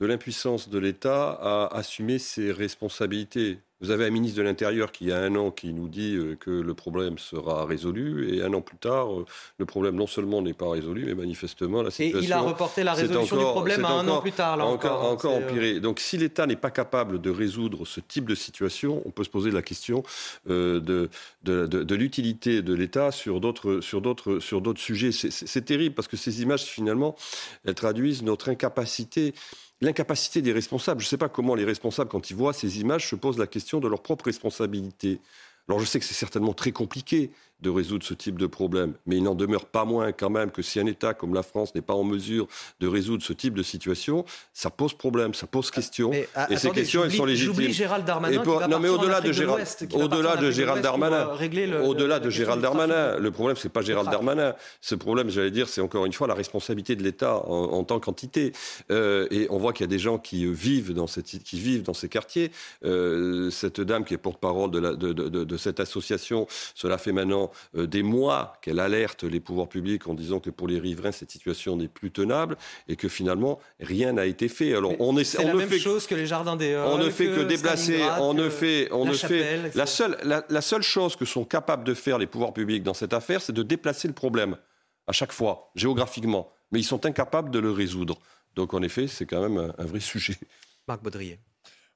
de 0.00 0.06
l'impuissance 0.06 0.68
de 0.68 0.78
l'État 0.78 1.30
à 1.30 1.76
assumer 1.76 2.18
ses 2.18 2.52
responsabilités. 2.52 3.58
Vous 3.82 3.90
avez 3.90 4.04
un 4.04 4.10
ministre 4.10 4.36
de 4.36 4.42
l'Intérieur 4.42 4.92
qui, 4.92 5.04
il 5.04 5.08
y 5.08 5.12
a 5.12 5.18
un 5.18 5.34
an, 5.36 5.50
qui 5.50 5.72
nous 5.72 5.88
dit 5.88 6.14
euh, 6.14 6.36
que 6.36 6.50
le 6.50 6.74
problème 6.74 7.18
sera 7.18 7.64
résolu, 7.64 8.34
et 8.34 8.42
un 8.42 8.52
an 8.52 8.60
plus 8.60 8.76
tard, 8.76 9.10
euh, 9.10 9.24
le 9.56 9.64
problème 9.64 9.94
non 9.94 10.06
seulement 10.06 10.42
n'est 10.42 10.52
pas 10.52 10.68
résolu, 10.70 11.06
mais 11.06 11.14
manifestement 11.14 11.80
la 11.82 11.88
Et 11.88 11.92
situation... 11.92 12.20
il 12.20 12.32
a 12.34 12.40
reporté 12.40 12.84
la 12.84 12.92
résolution 12.92 13.36
du 13.38 13.42
problème 13.44 13.82
à 13.86 13.92
un 13.92 14.06
an 14.08 14.20
plus 14.20 14.32
tard, 14.32 14.58
là 14.58 14.66
encore, 14.66 14.92
encore, 14.92 15.08
hein, 15.08 15.12
encore 15.12 15.32
euh, 15.32 15.48
empiré. 15.48 15.80
Donc 15.80 15.98
si 15.98 16.18
l'État 16.18 16.46
n'est 16.46 16.56
pas 16.56 16.70
capable 16.70 17.22
de 17.22 17.30
résoudre 17.30 17.86
ce 17.86 18.00
type 18.00 18.28
de 18.28 18.34
situation, 18.34 19.00
on 19.06 19.10
peut 19.10 19.24
se 19.24 19.30
poser 19.30 19.50
la 19.50 19.62
question 19.62 20.02
euh, 20.50 20.78
de, 20.80 21.08
de, 21.44 21.66
de- 21.66 21.82
de 21.82 21.94
l'utilité 21.94 22.60
de 22.60 22.74
l'État 22.74 23.10
sur 23.12 23.40
d'autres 23.40 23.80
sur 23.80 24.02
d'autres 24.02 24.40
sur 24.40 24.60
d'autres 24.60 24.80
sujets. 24.80 25.10
C'est 25.12 25.64
terrible 25.64 25.94
parce 25.94 26.08
que 26.08 26.18
ces 26.18 26.42
images 26.42 26.64
finalement 26.64 27.16
elles 27.64 27.74
traduisent 27.74 28.22
notre 28.22 28.50
incapacité. 28.50 29.32
L'incapacité 29.80 30.42
des 30.42 30.52
responsables. 30.52 31.00
Je 31.00 31.06
ne 31.06 31.10
sais 31.10 31.16
pas 31.16 31.28
comment 31.28 31.54
les 31.54 31.64
responsables, 31.64 32.10
quand 32.10 32.30
ils 32.30 32.36
voient 32.36 32.52
ces 32.52 32.80
images, 32.80 33.08
se 33.08 33.16
posent 33.16 33.38
la 33.38 33.46
question 33.46 33.80
de 33.80 33.88
leur 33.88 34.02
propre 34.02 34.26
responsabilité. 34.26 35.20
Alors 35.68 35.80
je 35.80 35.86
sais 35.86 35.98
que 35.98 36.04
c'est 36.04 36.14
certainement 36.14 36.52
très 36.52 36.72
compliqué 36.72 37.30
de 37.62 37.70
résoudre 37.70 38.04
ce 38.04 38.14
type 38.14 38.38
de 38.38 38.46
problème, 38.46 38.94
mais 39.06 39.16
il 39.16 39.22
n'en 39.22 39.34
demeure 39.34 39.66
pas 39.66 39.84
moins 39.84 40.12
quand 40.12 40.30
même 40.30 40.50
que 40.50 40.62
si 40.62 40.80
un 40.80 40.86
État 40.86 41.14
comme 41.14 41.34
la 41.34 41.42
France 41.42 41.74
n'est 41.74 41.80
pas 41.82 41.94
en 41.94 42.04
mesure 42.04 42.46
de 42.80 42.86
résoudre 42.86 43.22
ce 43.22 43.32
type 43.32 43.54
de 43.54 43.62
situation, 43.62 44.24
ça 44.54 44.70
pose 44.70 44.94
problème, 44.94 45.34
ça 45.34 45.46
pose 45.46 45.70
question. 45.70 46.10
ah, 46.34 46.46
et 46.50 46.56
ces 46.56 46.70
questions, 46.70 47.04
elles 47.04 47.12
sont 47.12 47.24
légitimes. 47.24 47.54
j'oublie 47.54 47.72
Gérald 47.72 48.04
Darmanin 48.04 48.34
Et 48.34 48.38
qui 48.38 48.44
pour- 48.44 48.58
va 48.60 48.68
non, 48.68 48.78
mais 48.80 48.88
au-delà 48.88 49.20
de 49.20 49.32
Gérald, 49.32 49.66
au-delà 49.92 50.36
de 50.36 50.50
Gérald 50.50 50.82
Darmanin, 50.82 51.28
euh, 51.30 51.82
au-delà 51.84 52.18
de 52.20 52.30
Gérald. 52.30 52.60
Darmanin, 52.62 53.16
le 53.18 53.30
problème 53.30 53.56
c'est 53.56 53.68
pas 53.68 53.82
Gérald. 53.82 54.10
Darmanin, 54.10 54.54
ce 54.80 54.94
problème, 54.94 55.28
j'allais 55.30 55.50
dire, 55.50 55.68
c'est 55.68 55.80
encore 55.80 56.06
une 56.06 56.12
fois 56.12 56.26
la 56.26 56.34
responsabilité 56.34 56.96
de 56.96 57.02
l'État 57.02 57.36
en, 57.46 57.72
en 57.72 57.84
tant 57.84 58.00
qu'entité. 58.00 58.52
Euh, 58.90 59.26
et 59.30 59.46
on 59.50 59.58
voit 59.58 59.72
qu'il 59.72 59.84
y 59.84 59.88
a 59.88 59.94
des 59.94 59.98
gens 59.98 60.18
qui 60.18 60.44
euh, 60.46 60.50
vivent 60.50 60.92
dans 60.94 61.06
cette, 61.06 61.26
qui 61.26 61.60
vivent 61.60 61.82
dans 61.82 61.94
ces 61.94 62.08
quartiers. 62.08 62.50
Euh, 62.84 63.50
cette 63.50 63.80
dame 63.80 64.04
qui 64.04 64.14
est 64.14 64.18
porte-parole 64.18 64.70
de- 64.70 64.80
de 65.44 65.56
cette 65.56 65.80
association, 65.80 66.46
cela 66.74 66.98
fait 66.98 67.12
maintenant 67.12 67.49
euh, 67.76 67.86
des 67.86 68.02
mois 68.02 68.54
qu'elle 68.62 68.80
alerte 68.80 69.24
les 69.24 69.40
pouvoirs 69.40 69.68
publics 69.68 70.06
en 70.06 70.14
disant 70.14 70.40
que 70.40 70.50
pour 70.50 70.68
les 70.68 70.78
riverains, 70.78 71.12
cette 71.12 71.30
situation 71.30 71.76
n'est 71.76 71.88
plus 71.88 72.10
tenable 72.10 72.56
et 72.88 72.96
que 72.96 73.08
finalement, 73.08 73.60
rien 73.80 74.12
n'a 74.12 74.26
été 74.26 74.48
fait. 74.48 74.74
Alors, 74.74 74.92
on 75.00 75.16
est, 75.16 75.38
on 75.38 75.46
la 75.46 75.54
même 75.54 75.72
chose 75.72 76.06
que 76.06 76.14
les 76.14 76.26
jardins 76.26 76.56
des 76.56 76.76
On 76.76 76.98
ne 76.98 77.10
fait 77.10 77.26
que, 77.26 77.42
déplacer, 77.42 78.02
on 78.18 78.34
ne 78.34 78.48
fait, 78.48 78.88
on 78.92 79.04
ne 79.04 79.12
fait. 79.12 79.72
La 79.74 79.86
seule, 79.86 80.16
la 80.24 80.60
seule 80.60 80.82
chose 80.82 81.16
que 81.16 81.24
sont 81.24 81.44
capables 81.44 81.84
de 81.84 81.94
faire 81.94 82.18
les 82.18 82.26
pouvoirs 82.26 82.52
publics 82.52 82.82
dans 82.82 82.94
cette 82.94 83.12
affaire, 83.12 83.40
c'est 83.40 83.52
de 83.52 83.62
déplacer 83.62 84.08
le 84.08 84.14
problème 84.14 84.56
à 85.06 85.12
chaque 85.12 85.32
fois, 85.32 85.70
géographiquement. 85.74 86.52
Mais 86.70 86.78
ils 86.78 86.84
sont 86.84 87.04
incapables 87.04 87.50
de 87.50 87.58
le 87.58 87.72
résoudre. 87.72 88.18
Donc 88.54 88.74
en 88.74 88.82
effet, 88.82 89.08
c'est 89.08 89.26
quand 89.26 89.42
même 89.42 89.72
un, 89.76 89.84
vrai 89.84 90.00
sujet. 90.00 90.36
Marc 90.88 91.02
Baudrier. 91.02 91.38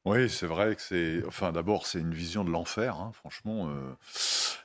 Oui, 0.05 0.29
c'est 0.29 0.47
vrai 0.47 0.75
que 0.75 0.83
c'est. 0.83 1.23
Enfin, 1.27 1.51
d'abord, 1.53 1.87
c'est 1.87 2.01
une 2.01 2.13
vision 2.13 2.45
de 2.45 2.51
l'enfer, 2.51 2.97
hein, 2.97 3.13
franchement. 3.15 3.69
Euh, 3.69 3.95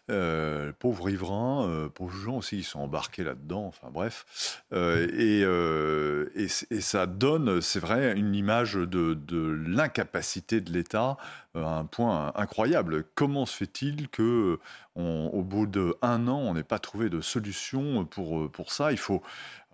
euh, 0.09 0.71
pauvres 0.79 1.05
riverains, 1.05 1.67
euh, 1.67 1.89
pauvres 1.89 2.17
gens 2.17 2.37
aussi, 2.37 2.57
ils 2.57 2.63
sont 2.63 2.79
embarqués 2.79 3.23
là-dedans. 3.23 3.65
Enfin, 3.67 3.89
bref. 3.91 4.63
Et, 4.71 5.41
et, 5.41 6.47
ça 6.81 7.05
donne, 7.05 7.61
c'est 7.61 7.79
vrai, 7.79 8.17
une 8.17 8.35
image 8.35 8.73
de, 8.73 9.13
de 9.13 9.63
l'incapacité 9.67 10.61
de 10.61 10.71
l'État 10.71 11.17
à 11.55 11.79
un 11.79 11.85
point 11.85 12.31
incroyable. 12.35 13.03
Comment 13.15 13.45
se 13.45 13.55
fait-il 13.55 14.09
que, 14.09 14.59
au 14.95 15.43
bout 15.43 15.67
d'un 15.67 16.27
an, 16.27 16.39
on 16.39 16.53
n'ait 16.53 16.63
pas 16.63 16.79
trouvé 16.79 17.09
de 17.09 17.21
solution 17.21 18.05
pour, 18.05 18.49
pour 18.51 18.71
ça? 18.71 18.91
Il 18.91 18.99
faut. 18.99 19.21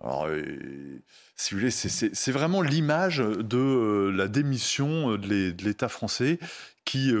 Alors, 0.02 0.28
si 1.36 1.52
vous 1.52 1.60
voulez, 1.60 1.70
c'est 1.70 2.32
vraiment 2.32 2.62
l'image 2.62 3.18
de 3.18 3.58
euh, 3.58 4.10
la 4.10 4.26
démission 4.26 5.12
euh, 5.12 5.18
de 5.18 5.62
l'État 5.62 5.88
français 5.88 6.38
qui, 6.84 7.12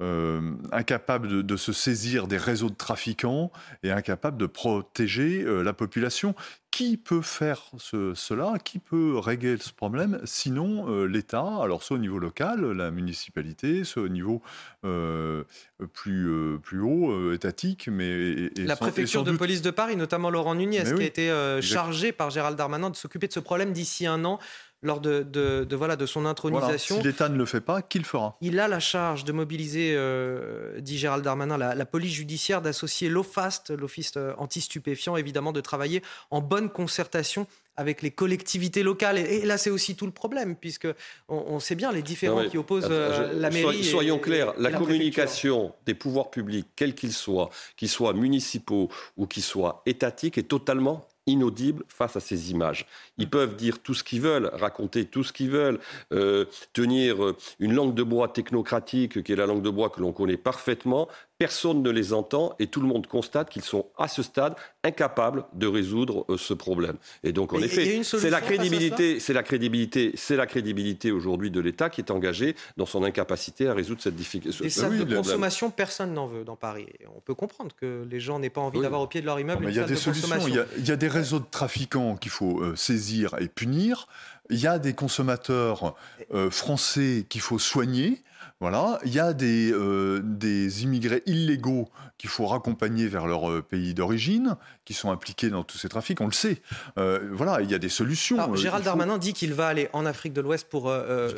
euh, 0.00 0.52
incapable 0.72 1.42
de, 1.42 1.56
se 1.56 1.72
saisir 1.72 2.28
des 2.28 2.36
réseaux 2.36 2.70
de 2.70 2.74
trafiquants 2.74 3.50
et 3.82 3.90
incapable 3.90 4.36
de 4.38 4.46
protéger 4.46 5.44
la 5.44 5.72
population. 5.72 6.34
Qui 6.70 6.96
peut 6.98 7.22
faire 7.22 7.62
cela? 7.78 8.54
Qui 8.62 8.78
peut 8.78 9.18
régler 9.18 9.56
ce 9.58 9.72
problème? 9.72 10.20
Sinon 10.24 11.04
l'État, 11.06 11.62
alors 11.62 11.82
soit 11.82 11.96
au 11.96 12.00
niveau 12.00 12.18
local, 12.18 12.60
la 12.72 12.90
municipalité, 12.90 13.84
soit 13.84 14.02
au 14.02 14.08
niveau 14.08 14.42
plus, 14.82 16.58
plus 16.62 16.80
haut, 16.80 17.32
étatique. 17.32 17.88
Mais, 17.90 18.50
la 18.56 18.76
préfecture 18.76 19.24
de 19.24 19.32
police 19.32 19.62
de 19.62 19.70
Paris, 19.70 19.96
notamment 19.96 20.30
Laurent 20.30 20.54
Nunez, 20.54 20.84
qui 20.84 21.02
a 21.02 21.06
été 21.06 21.58
chargé 21.62 22.12
par 22.12 22.30
Gérald 22.30 22.56
Darmanin 22.56 22.90
de 22.90 22.96
s'occuper 22.96 23.26
de 23.26 23.32
ce 23.32 23.40
problème 23.40 23.72
d'ici 23.72 24.06
un 24.06 24.24
an 24.24 24.38
lors 24.82 25.00
de, 25.00 25.22
de, 25.22 25.76
voilà, 25.76 25.96
de 25.96 26.06
son 26.06 26.24
intronisation. 26.24 26.96
si 26.96 27.02
l'État 27.02 27.28
ne 27.28 27.36
le 27.36 27.46
fait 27.46 27.60
pas, 27.60 27.82
qui 27.82 27.98
le 27.98 28.04
fera 28.04 28.36
Il 28.40 28.60
a 28.60 28.68
la 28.68 28.80
charge 28.80 29.24
de 29.24 29.32
mobiliser, 29.32 29.94
euh, 29.96 30.80
dit 30.80 30.98
Gérald 30.98 31.24
Darmanin, 31.24 31.56
la, 31.56 31.86
police 31.86 32.12
judiciaire, 32.12 32.62
d'associer 32.62 33.08
l'OFAST, 33.08 33.70
l'Office 33.70 34.12
euh, 34.16 34.32
anti-stupéfiant, 34.38 35.16
évidemment, 35.16 35.52
de 35.52 35.60
travailler 35.60 36.02
en 36.30 36.40
bonne 36.40 36.70
concertation 36.70 37.46
avec 37.76 38.02
les 38.02 38.10
collectivités 38.10 38.82
locales. 38.82 39.18
Et, 39.18 39.44
là, 39.44 39.56
c'est 39.56 39.70
aussi 39.70 39.96
tout 39.96 40.06
le 40.06 40.12
problème, 40.12 40.56
puisque 40.56 40.88
on, 41.28 41.60
sait 41.60 41.76
bien 41.76 41.92
les 41.92 42.02
différents 42.02 42.44
qui 42.48 42.58
opposent 42.58 42.88
euh, 42.90 43.32
la 43.34 43.50
mairie. 43.50 43.84
soyons 43.84 44.18
clairs, 44.18 44.52
la, 44.58 44.72
communication 44.72 45.72
des 45.86 45.94
pouvoirs 45.94 46.30
publics, 46.30 46.66
quels 46.74 46.94
qu'ils 46.94 47.12
soient, 47.12 47.50
qu'ils 47.76 47.88
soient 47.88 48.12
municipaux 48.12 48.90
ou 49.16 49.26
qu'ils 49.26 49.44
soient 49.44 49.82
étatiques, 49.86 50.38
est 50.38 50.48
totalement 50.48 51.06
inaudible 51.28 51.84
face 51.88 52.16
à 52.16 52.20
ces 52.20 52.50
images. 52.50 52.86
Ils 53.18 53.28
peuvent 53.28 53.56
dire 53.56 53.80
tout 53.80 53.94
ce 53.94 54.02
qu'ils 54.02 54.20
veulent, 54.20 54.50
raconter 54.52 55.04
tout 55.04 55.24
ce 55.24 55.32
qu'ils 55.32 55.50
veulent, 55.50 55.78
euh, 56.12 56.44
tenir 56.72 57.24
euh, 57.24 57.36
une 57.58 57.74
langue 57.74 57.94
de 57.94 58.02
bois 58.02 58.28
technocratique 58.28 59.22
qui 59.22 59.32
est 59.32 59.36
la 59.36 59.46
langue 59.46 59.62
de 59.62 59.70
bois 59.70 59.90
que 59.90 60.00
l'on 60.00 60.12
connaît 60.12 60.36
parfaitement, 60.36 61.08
personne 61.38 61.82
ne 61.82 61.90
les 61.90 62.12
entend 62.12 62.54
et 62.58 62.66
tout 62.66 62.80
le 62.80 62.88
monde 62.88 63.06
constate 63.06 63.48
qu'ils 63.48 63.62
sont 63.62 63.86
à 63.96 64.08
ce 64.08 64.24
stade 64.24 64.56
incapables 64.82 65.44
de 65.54 65.68
résoudre 65.68 66.24
euh, 66.28 66.36
ce 66.36 66.52
problème. 66.52 66.96
Et 67.22 67.32
donc 67.32 67.52
en 67.52 67.60
effet, 67.60 68.02
c'est 68.02 68.28
la 68.28 68.40
crédibilité, 68.40 69.20
c'est 69.20 69.32
la 69.32 69.44
crédibilité, 69.44 70.12
c'est 70.16 70.36
la 70.36 70.46
crédibilité 70.46 71.12
aujourd'hui 71.12 71.52
de 71.52 71.60
l'État 71.60 71.90
qui 71.90 72.00
est 72.00 72.10
engagé 72.10 72.56
dans 72.76 72.86
son 72.86 73.04
incapacité 73.04 73.68
à 73.68 73.74
résoudre 73.74 74.02
cette 74.02 74.16
difficulté. 74.16 74.64
Des 74.64 74.70
salles 74.70 74.98
de 74.98 75.16
consommation, 75.16 75.70
personne 75.70 76.12
n'en 76.12 76.26
veut 76.26 76.42
dans 76.42 76.56
Paris. 76.56 76.86
On 77.16 77.20
peut 77.20 77.34
comprendre 77.34 77.74
que 77.76 78.04
les 78.10 78.18
gens 78.18 78.40
n'aient 78.40 78.50
pas 78.50 78.60
envie 78.60 78.80
d'avoir 78.80 79.00
au 79.00 79.06
pied 79.06 79.20
de 79.20 79.26
leur 79.26 79.38
immeuble 79.38 79.64
une 79.64 79.70
il 79.70 79.76
y 79.76 79.80
a 79.80 79.84
des 79.84 79.94
solutions. 79.94 80.28
Il 80.76 80.86
y, 80.86 80.90
a, 80.90 80.96
des 80.96 81.08
réseaux 81.08 81.38
de 81.38 81.46
trafiquants 81.48 82.16
qu'il 82.16 82.32
faut 82.32 82.60
euh, 82.60 82.74
saisir 82.74 83.36
et 83.38 83.46
punir. 83.46 84.08
Il 84.50 84.58
y 84.58 84.66
a 84.66 84.78
des 84.78 84.94
consommateurs 84.94 85.94
euh, 86.34 86.50
français 86.50 87.26
qu'il 87.28 87.40
faut 87.40 87.58
soigner. 87.58 88.22
Voilà, 88.60 88.98
il 89.04 89.14
y 89.14 89.20
a 89.20 89.34
des, 89.34 89.70
euh, 89.72 90.20
des 90.24 90.82
immigrés 90.82 91.22
illégaux 91.26 91.88
qu'il 92.18 92.28
faut 92.28 92.44
raccompagner 92.44 93.06
vers 93.06 93.28
leur 93.28 93.48
euh, 93.48 93.62
pays 93.62 93.94
d'origine, 93.94 94.56
qui 94.84 94.94
sont 94.94 95.12
impliqués 95.12 95.48
dans 95.48 95.62
tous 95.62 95.78
ces 95.78 95.88
trafics, 95.88 96.20
on 96.20 96.26
le 96.26 96.32
sait. 96.32 96.60
Euh, 96.98 97.28
voilà, 97.30 97.60
il 97.60 97.70
y 97.70 97.74
a 97.74 97.78
des 97.78 97.88
solutions. 97.88 98.56
Gérald 98.56 98.84
Darmanin 98.84 99.18
dit 99.18 99.32
qu'il 99.32 99.54
va 99.54 99.68
aller 99.68 99.88
en 99.92 100.04
Afrique 100.04 100.32
de 100.32 100.40
l'Ouest 100.40 100.68
pour 100.68 100.90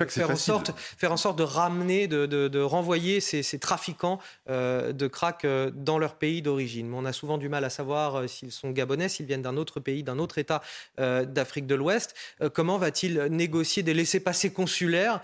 faire, 0.09 0.31
en 0.31 0.37
sorte, 0.37 0.73
faire 0.77 1.13
en 1.13 1.19
sorte 1.19 1.37
de 1.37 1.43
ramener, 1.43 2.09
de, 2.09 2.25
de, 2.25 2.61
renvoyer 2.61 3.21
ces, 3.21 3.43
ces 3.43 3.59
trafiquants 3.59 4.19
de 4.49 5.07
crack 5.07 5.47
dans 5.75 5.99
leur 5.99 6.15
pays 6.15 6.41
d'origine. 6.41 6.89
Mais 6.89 6.97
on 6.97 7.05
a 7.05 7.13
souvent 7.13 7.37
du 7.37 7.51
mal 7.51 7.65
à 7.65 7.71
savoir 7.71 8.27
s'ils 8.31 8.53
sont 8.53 8.71
gabonais, 8.71 9.11
s'ils 9.11 9.27
viennent 9.27 9.43
d'un 9.43 9.59
autre 9.59 9.79
pays, 9.79 10.03
d'un 10.03 10.19
autre 10.19 10.39
État 10.39 10.63
d'Afrique 10.97 11.67
de 11.67 11.75
l'Ouest. 11.75 12.15
comment 12.55 12.79
va-t-il 12.79 13.25
négocier 13.25 13.83
des 13.83 13.93
laissés-passer 13.93 14.53
consulaires 14.53 15.21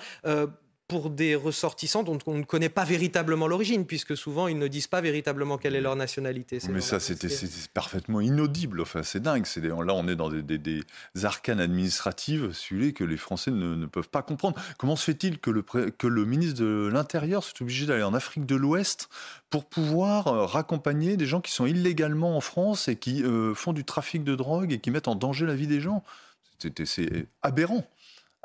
pour 0.89 1.11
des 1.11 1.34
ressortissants 1.34 2.05
dont 2.05 2.18
on 2.26 2.34
ne 2.34 2.45
connaît 2.45 2.68
pas 2.68 2.84
véritablement 2.84 3.49
l'origine, 3.49 3.87
puisque 3.87 4.16
souvent 4.16 4.47
ils 4.47 4.59
ne 4.59 4.68
disent 4.68 4.87
pas 4.87 5.01
véritablement 5.01 5.59
quelle 5.59 5.74
est 5.74 5.80
leur 5.80 5.97
nationalité. 5.97 6.59
Mais 6.70 6.80
ça, 6.80 7.01
c'était 7.01 7.28
parfaitement 7.74 8.20
inaudible. 8.20 8.80
Enfin, 8.80 9.03
c'est 9.03 9.20
dingue. 9.20 9.45
là, 9.57 9.95
on 9.95 10.07
est 10.07 10.14
dans 10.14 10.30
des, 10.30 10.82
arcanes 11.24 11.61
administratives, 11.61 12.53
celui 12.53 12.95
que 12.95 13.03
les 13.03 13.16
Français 13.16 13.51
ne, 13.51 13.87
peuvent 13.87 14.09
pas 14.09 14.22
comprendre. 14.22 14.61
Comment 14.78 14.97
se 14.97 15.05
fait-il 15.05 15.39
que 15.39 15.51
le, 15.51 15.62
que 15.62 16.07
le 16.07 16.24
ministre 16.24 16.61
de 16.61 16.89
l'Intérieur 16.93 17.43
soit 17.43 17.61
obligé 17.62 17.87
d'aller 17.87 18.05
en 18.05 18.14
Afrique 18.14 18.47
de 18.47 18.55
l'Ouest 18.55 19.09
pour 19.51 19.64
pouvoir 19.64 20.28
euh, 20.28 20.45
raccompagner 20.45 21.16
des 21.16 21.26
gens 21.26 21.41
qui 21.41 21.53
sont 21.53 21.66
illégalement 21.66 22.37
en 22.37 22.41
France 22.41 22.89
et 22.89 22.97
qui 22.97 23.22
euh, 23.22 23.55
font 23.55 23.72
du 23.72 23.84
trafic 23.84 24.22
de 24.24 24.34
drogue 24.34 24.72
et 24.72 24.78
qui 24.78 24.91
mettent 24.91 25.09
en 25.09 25.14
danger 25.14 25.47
la 25.47 25.55
vie 25.55 25.66
des 25.66 25.80
gens? 25.80 26.03
C'est 26.59 27.26
aberrant 27.43 27.84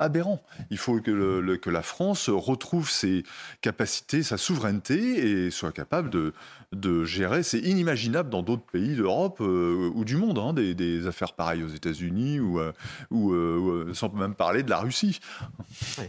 aberrant. 0.02 0.42
Il 0.70 0.78
faut 0.78 1.00
que, 1.00 1.56
que, 1.56 1.70
la 1.70 1.82
France 1.82 2.28
retrouve 2.28 2.90
ses 2.90 3.24
capacités, 3.60 4.22
sa 4.22 4.36
souveraineté 4.36 5.46
et 5.46 5.50
soit 5.50 5.72
capable 5.72 6.10
de, 6.10 6.32
de 6.72 7.04
gérer. 7.04 7.42
C'est 7.42 7.58
inimaginable 7.58 8.30
dans 8.30 8.42
d'autres 8.42 8.64
pays 8.64 8.96
d'Europe 8.96 9.38
euh, 9.40 9.90
ou 9.94 10.04
du 10.04 10.16
monde, 10.16 10.38
hein, 10.38 10.52
des, 10.52 11.06
affaires 11.06 11.34
pareilles 11.34 11.62
aux 11.62 11.68
États-Unis 11.68 12.40
ou, 12.40 12.58
euh, 12.58 12.72
ou 13.10 13.32
euh, 13.32 13.92
sans 13.94 14.10
même 14.12 14.34
parler 14.34 14.62
de 14.62 14.70
la 14.70 14.78
Russie. 14.78 15.20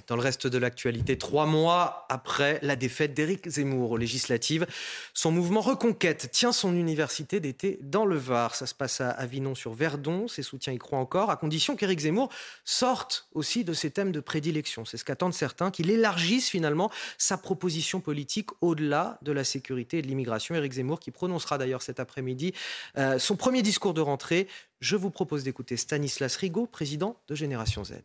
dans 0.07 0.15
le 0.15 0.21
reste 0.21 0.47
de 0.47 0.57
l'actualité, 0.57 1.17
trois 1.17 1.45
mois 1.45 2.05
après 2.09 2.59
la 2.61 2.75
défaite 2.75 3.13
d'Éric 3.13 3.47
Zemmour 3.49 3.91
aux 3.91 3.97
législatives, 3.97 4.65
son 5.13 5.31
mouvement 5.31 5.61
Reconquête 5.61 6.29
tient 6.31 6.51
son 6.51 6.75
université 6.75 7.39
d'été 7.39 7.79
dans 7.81 8.05
le 8.05 8.17
Var. 8.17 8.55
Ça 8.55 8.65
se 8.65 8.73
passe 8.73 9.01
à 9.01 9.09
Avignon-sur-Verdon. 9.09 10.27
Ses 10.27 10.43
soutiens 10.43 10.73
y 10.73 10.77
croient 10.77 10.99
encore, 10.99 11.29
à 11.29 11.37
condition 11.37 11.75
qu'Éric 11.75 11.99
Zemmour 12.01 12.29
sorte 12.63 13.27
aussi 13.33 13.63
de 13.63 13.73
ses 13.83 13.91
thèmes 13.91 14.13
de 14.13 14.21
prédilection. 14.21 14.85
C'est 14.85 14.95
ce 14.95 15.03
qu'attendent 15.03 15.33
certains, 15.33 15.69
qu'il 15.69 15.91
élargisse 15.91 16.49
finalement 16.49 16.89
sa 17.17 17.37
proposition 17.37 17.99
politique 17.99 18.49
au-delà 18.61 19.19
de 19.23 19.33
la 19.33 19.43
sécurité 19.43 19.97
et 19.97 20.01
de 20.01 20.07
l'immigration. 20.07 20.55
Éric 20.55 20.71
Zemmour, 20.71 21.01
qui 21.01 21.11
prononcera 21.11 21.57
d'ailleurs 21.57 21.81
cet 21.81 21.99
après-midi 21.99 22.53
euh, 22.97 23.19
son 23.19 23.35
premier 23.35 23.61
discours 23.61 23.93
de 23.93 23.99
rentrée. 23.99 24.47
Je 24.79 24.95
vous 24.95 25.11
propose 25.11 25.43
d'écouter 25.43 25.75
Stanislas 25.75 26.37
Rigaud, 26.37 26.65
président 26.65 27.19
de 27.27 27.35
Génération 27.35 27.83
Z. 27.83 27.95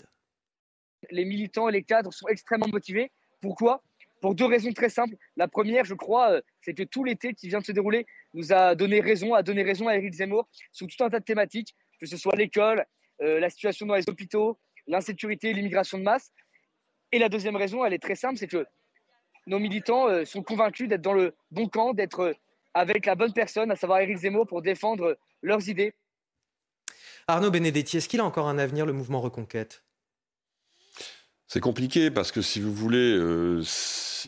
Les 1.13 1.25
militants 1.25 1.69
et 1.69 1.73
les 1.73 1.85
cadres 1.85 2.13
sont 2.13 2.27
extrêmement 2.27 2.69
motivés. 2.69 3.13
Pourquoi? 3.41 3.81
Pour 4.21 4.35
deux 4.35 4.47
raisons 4.47 4.73
très 4.73 4.89
simples. 4.89 5.15
La 5.37 5.47
première, 5.47 5.85
je 5.85 5.95
crois, 5.95 6.33
euh, 6.33 6.41
c'est 6.61 6.75
que 6.75 6.83
tout 6.83 7.05
l'été 7.05 7.35
qui 7.35 7.47
vient 7.49 7.61
de 7.61 7.65
se 7.65 7.71
dérouler 7.71 8.05
nous 8.35 8.53
a 8.53 8.75
donné 8.75 9.01
raison, 9.01 9.35
a 9.35 9.45
donné 9.45 9.63
raison 9.63 9.87
à 9.87 9.95
Éric 9.95 10.15
Zemmour 10.15 10.49
sur 10.73 10.89
tout 10.89 11.05
un 11.05 11.09
tas 11.09 11.21
de 11.21 11.25
thématiques, 11.25 11.77
que 12.01 12.07
ce 12.07 12.17
soit 12.17 12.35
l'école, 12.35 12.85
euh, 13.21 13.39
la 13.39 13.49
situation 13.49 13.87
dans 13.87 13.95
les 13.95 14.09
hôpitaux, 14.09 14.59
l'insécurité, 14.89 15.53
l'immigration 15.53 15.99
de 15.99 16.03
masse. 16.03 16.33
Et 17.13 17.19
la 17.19 17.29
deuxième 17.29 17.57
raison, 17.57 17.85
elle 17.85 17.93
est 17.93 18.03
très 18.03 18.17
simple, 18.17 18.37
c'est 18.37 18.49
que 18.49 18.67
nos 19.47 19.59
militants 19.59 20.09
euh, 20.09 20.25
sont 20.25 20.43
convaincus 20.43 20.89
d'être 20.89 21.01
dans 21.01 21.15
le 21.15 21.35
bon 21.51 21.69
camp, 21.69 21.95
d'être 21.95 22.21
euh, 22.21 22.35
avec 22.75 23.07
la 23.07 23.15
bonne 23.15 23.33
personne, 23.33 23.71
à 23.71 23.77
savoir 23.77 24.01
Éric 24.01 24.19
Zemmour, 24.19 24.47
pour 24.47 24.63
défendre 24.63 25.19
leurs 25.43 25.69
idées. 25.69 25.95
Arnaud 27.27 27.51
Benedetti, 27.51 27.97
est-ce 27.97 28.09
qu'il 28.09 28.21
a 28.21 28.25
encore 28.25 28.49
un 28.49 28.59
avenir, 28.59 28.87
le 28.87 28.93
mouvement 28.93 29.21
Reconquête? 29.21 29.85
C'est 31.49 31.61
compliqué 31.61 32.11
parce 32.11 32.31
que 32.31 32.43
si 32.43 32.61
vous 32.61 32.75
voulez, 32.75 33.17
euh, 33.17 33.63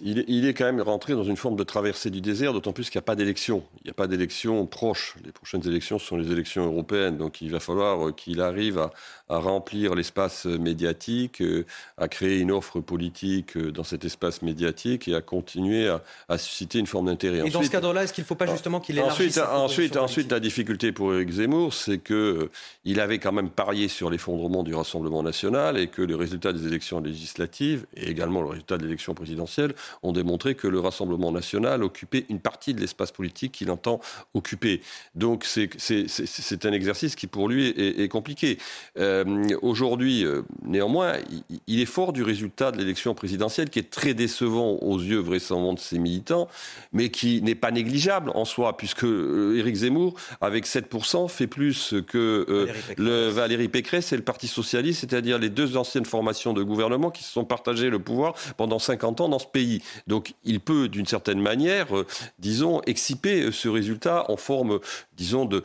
il 0.02 0.20
est, 0.20 0.24
il 0.26 0.46
est, 0.46 0.54
quand 0.54 0.64
même 0.64 0.80
rentré 0.80 1.12
dans 1.12 1.22
une 1.22 1.36
forme 1.36 1.54
de 1.54 1.64
traversée 1.64 2.08
du 2.08 2.22
désert, 2.22 2.54
d'autant 2.54 2.72
plus 2.72 2.88
qu'il 2.88 2.98
n'y 2.98 3.02
a 3.02 3.06
pas 3.06 3.14
d'élection. 3.14 3.62
Il 3.82 3.88
n'y 3.88 3.90
a 3.90 3.94
pas 3.94 4.06
d'élection 4.06 4.64
proche. 4.64 5.16
Les 5.22 5.30
prochaines 5.30 5.66
élections 5.66 5.98
sont 5.98 6.16
les 6.16 6.32
élections 6.32 6.64
européennes. 6.64 7.18
Donc 7.18 7.42
il 7.42 7.50
va 7.50 7.60
falloir 7.60 8.14
qu'il 8.14 8.40
arrive 8.40 8.78
à, 8.78 8.90
à 9.28 9.38
remplir 9.38 9.94
l'espace 9.94 10.46
médiatique, 10.46 11.42
euh, 11.42 11.66
à 11.98 12.08
créer 12.08 12.38
une 12.38 12.50
offre 12.50 12.80
politique 12.80 13.56
euh, 13.58 13.70
dans 13.70 13.84
cet 13.84 14.06
espace 14.06 14.40
médiatique 14.40 15.06
et 15.06 15.14
à 15.14 15.20
continuer 15.20 15.88
à, 15.88 16.02
à 16.28 16.38
susciter 16.38 16.78
une 16.78 16.86
forme 16.86 17.06
d'intérêt. 17.06 17.46
Et 17.46 17.50
dans 17.50 17.62
ce 17.62 17.68
cadre-là, 17.70 18.04
est-ce 18.04 18.14
qu'il 18.14 18.24
ne 18.24 18.28
faut 18.28 18.34
pas 18.34 18.46
justement 18.46 18.80
qu'il 18.80 18.96
élargisse 18.96 19.36
Ensuite, 19.38 19.52
ensuite, 19.52 19.96
ensuite, 19.98 20.32
la 20.32 20.40
difficulté 20.40 20.92
pour 20.92 21.14
Éric 21.14 21.32
Zemmour, 21.32 21.74
c'est 21.74 21.98
qu'il 21.98 23.00
avait 23.00 23.18
quand 23.18 23.32
même 23.32 23.50
parié 23.50 23.88
sur 23.88 24.08
l'effondrement 24.08 24.62
du 24.62 24.74
Rassemblement 24.74 25.22
national 25.22 25.76
et 25.76 25.88
que 25.88 26.00
les 26.00 26.14
résultats 26.14 26.54
des 26.54 26.66
élections 26.66 26.98
législatives 27.10 27.86
et 27.96 28.08
également 28.08 28.40
le 28.40 28.48
résultat 28.48 28.78
de 28.78 28.84
l'élection 28.84 29.14
présidentielle 29.14 29.74
ont 30.02 30.12
démontré 30.12 30.54
que 30.54 30.66
le 30.66 30.80
Rassemblement 30.80 31.32
national 31.32 31.82
occupait 31.82 32.26
une 32.28 32.40
partie 32.40 32.74
de 32.74 32.80
l'espace 32.80 33.12
politique 33.12 33.52
qu'il 33.52 33.70
entend 33.70 34.00
occuper. 34.34 34.80
Donc 35.14 35.44
c'est 35.44 36.64
un 36.64 36.72
exercice 36.72 37.16
qui 37.16 37.26
pour 37.26 37.48
lui 37.48 37.68
est, 37.68 38.00
est 38.00 38.08
compliqué. 38.08 38.58
Euh, 38.98 39.24
Aujourd'hui, 39.62 40.24
euh, 40.24 40.42
néanmoins, 40.64 41.14
il, 41.30 41.60
il, 41.66 41.80
est 41.80 41.86
fort 41.86 42.12
du 42.12 42.22
résultat 42.22 42.72
de 42.72 42.78
l'élection 42.78 43.14
présidentielle 43.14 43.70
qui 43.70 43.78
est 43.78 43.90
très 43.90 44.14
décevant 44.14 44.78
aux 44.80 44.98
yeux 44.98 45.18
vraisemblablement 45.18 45.74
de 45.74 45.80
ses 45.80 45.98
militants, 45.98 46.48
mais 46.92 47.10
qui 47.10 47.42
n'est 47.42 47.54
pas 47.54 47.70
négligeable 47.70 48.30
en 48.34 48.44
soi, 48.44 48.76
puisque 48.76 49.04
euh, 49.04 49.58
Éric 49.58 49.76
Zemmour, 49.76 50.14
avec 50.40 50.66
7%, 50.66 51.28
fait 51.28 51.46
plus 51.46 51.94
que 52.06 52.46
euh, 52.48 52.66
Valérie 52.66 52.94
le 52.98 53.28
Valérie 53.28 53.68
Pécresse 53.68 54.12
et 54.12 54.16
le 54.16 54.22
Parti 54.22 54.48
socialiste, 54.48 55.00
c'est-à-dire 55.00 55.38
les 55.38 55.48
deux 55.48 55.76
anciennes 55.76 56.04
formations 56.04 56.52
de 56.52 56.62
gouvernement 56.62 56.99
qui 57.08 57.24
se 57.24 57.32
sont 57.32 57.46
partagées 57.46 57.88
le 57.88 57.98
pouvoir 57.98 58.34
pendant 58.58 58.78
50 58.78 59.22
ans 59.22 59.30
dans 59.30 59.38
ce 59.38 59.46
pays. 59.46 59.82
Donc 60.06 60.34
il 60.44 60.60
peut, 60.60 60.88
d'une 60.88 61.06
certaine 61.06 61.40
manière, 61.40 61.96
euh, 61.96 62.06
disons, 62.38 62.82
exciper 62.82 63.50
ce 63.52 63.68
résultat 63.68 64.30
en 64.30 64.36
forme, 64.36 64.80
disons, 65.16 65.46
de, 65.46 65.62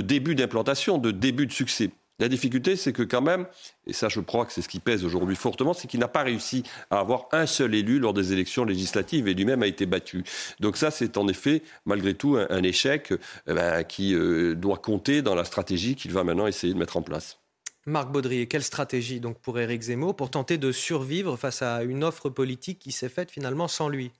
début 0.00 0.34
d'implantation, 0.34 0.96
de 0.96 1.10
début 1.10 1.46
de 1.46 1.52
succès. 1.52 1.90
La 2.20 2.28
difficulté, 2.28 2.76
c'est 2.76 2.92
que 2.92 3.02
quand 3.02 3.22
même, 3.22 3.46
et 3.88 3.92
ça 3.92 4.08
je 4.08 4.20
crois 4.20 4.46
que 4.46 4.52
c'est 4.52 4.62
ce 4.62 4.68
qui 4.68 4.78
pèse 4.78 5.04
aujourd'hui 5.04 5.34
fortement, 5.34 5.72
c'est 5.72 5.88
qu'il 5.88 5.98
n'a 5.98 6.06
pas 6.06 6.22
réussi 6.22 6.62
à 6.90 7.00
avoir 7.00 7.26
un 7.32 7.44
seul 7.44 7.74
élu 7.74 7.98
lors 7.98 8.14
des 8.14 8.32
élections 8.32 8.64
législatives 8.64 9.26
et 9.26 9.34
lui-même 9.34 9.64
a 9.64 9.66
été 9.66 9.84
battu. 9.84 10.22
Donc 10.60 10.76
ça, 10.76 10.92
c'est 10.92 11.18
en 11.18 11.26
effet, 11.26 11.62
malgré 11.86 12.14
tout, 12.14 12.36
un, 12.36 12.62
échec 12.62 13.12
eh 13.48 13.52
ben, 13.52 13.82
qui 13.82 14.14
euh, 14.14 14.54
doit 14.54 14.78
compter 14.78 15.22
dans 15.22 15.34
la 15.34 15.44
stratégie 15.44 15.96
qu'il 15.96 16.12
va 16.12 16.22
maintenant 16.22 16.46
essayer 16.46 16.72
de 16.72 16.78
mettre 16.78 16.96
en 16.96 17.02
place. 17.02 17.40
Marc 17.86 18.12
Baudrier, 18.12 18.46
quelle 18.46 18.62
stratégie 18.62 19.20
donc 19.20 19.40
pour 19.40 19.58
Éric 19.58 19.80
Zemmour 19.80 20.16
pour 20.16 20.30
tenter 20.30 20.58
de 20.58 20.70
survivre 20.70 21.38
face 21.38 21.62
à 21.62 21.82
une 21.82 22.04
offre 22.04 22.28
politique 22.28 22.78
qui 22.78 22.92
s'est 22.92 23.08
faite 23.08 23.30
finalement 23.30 23.68
sans 23.68 23.88
lui? 23.88 24.12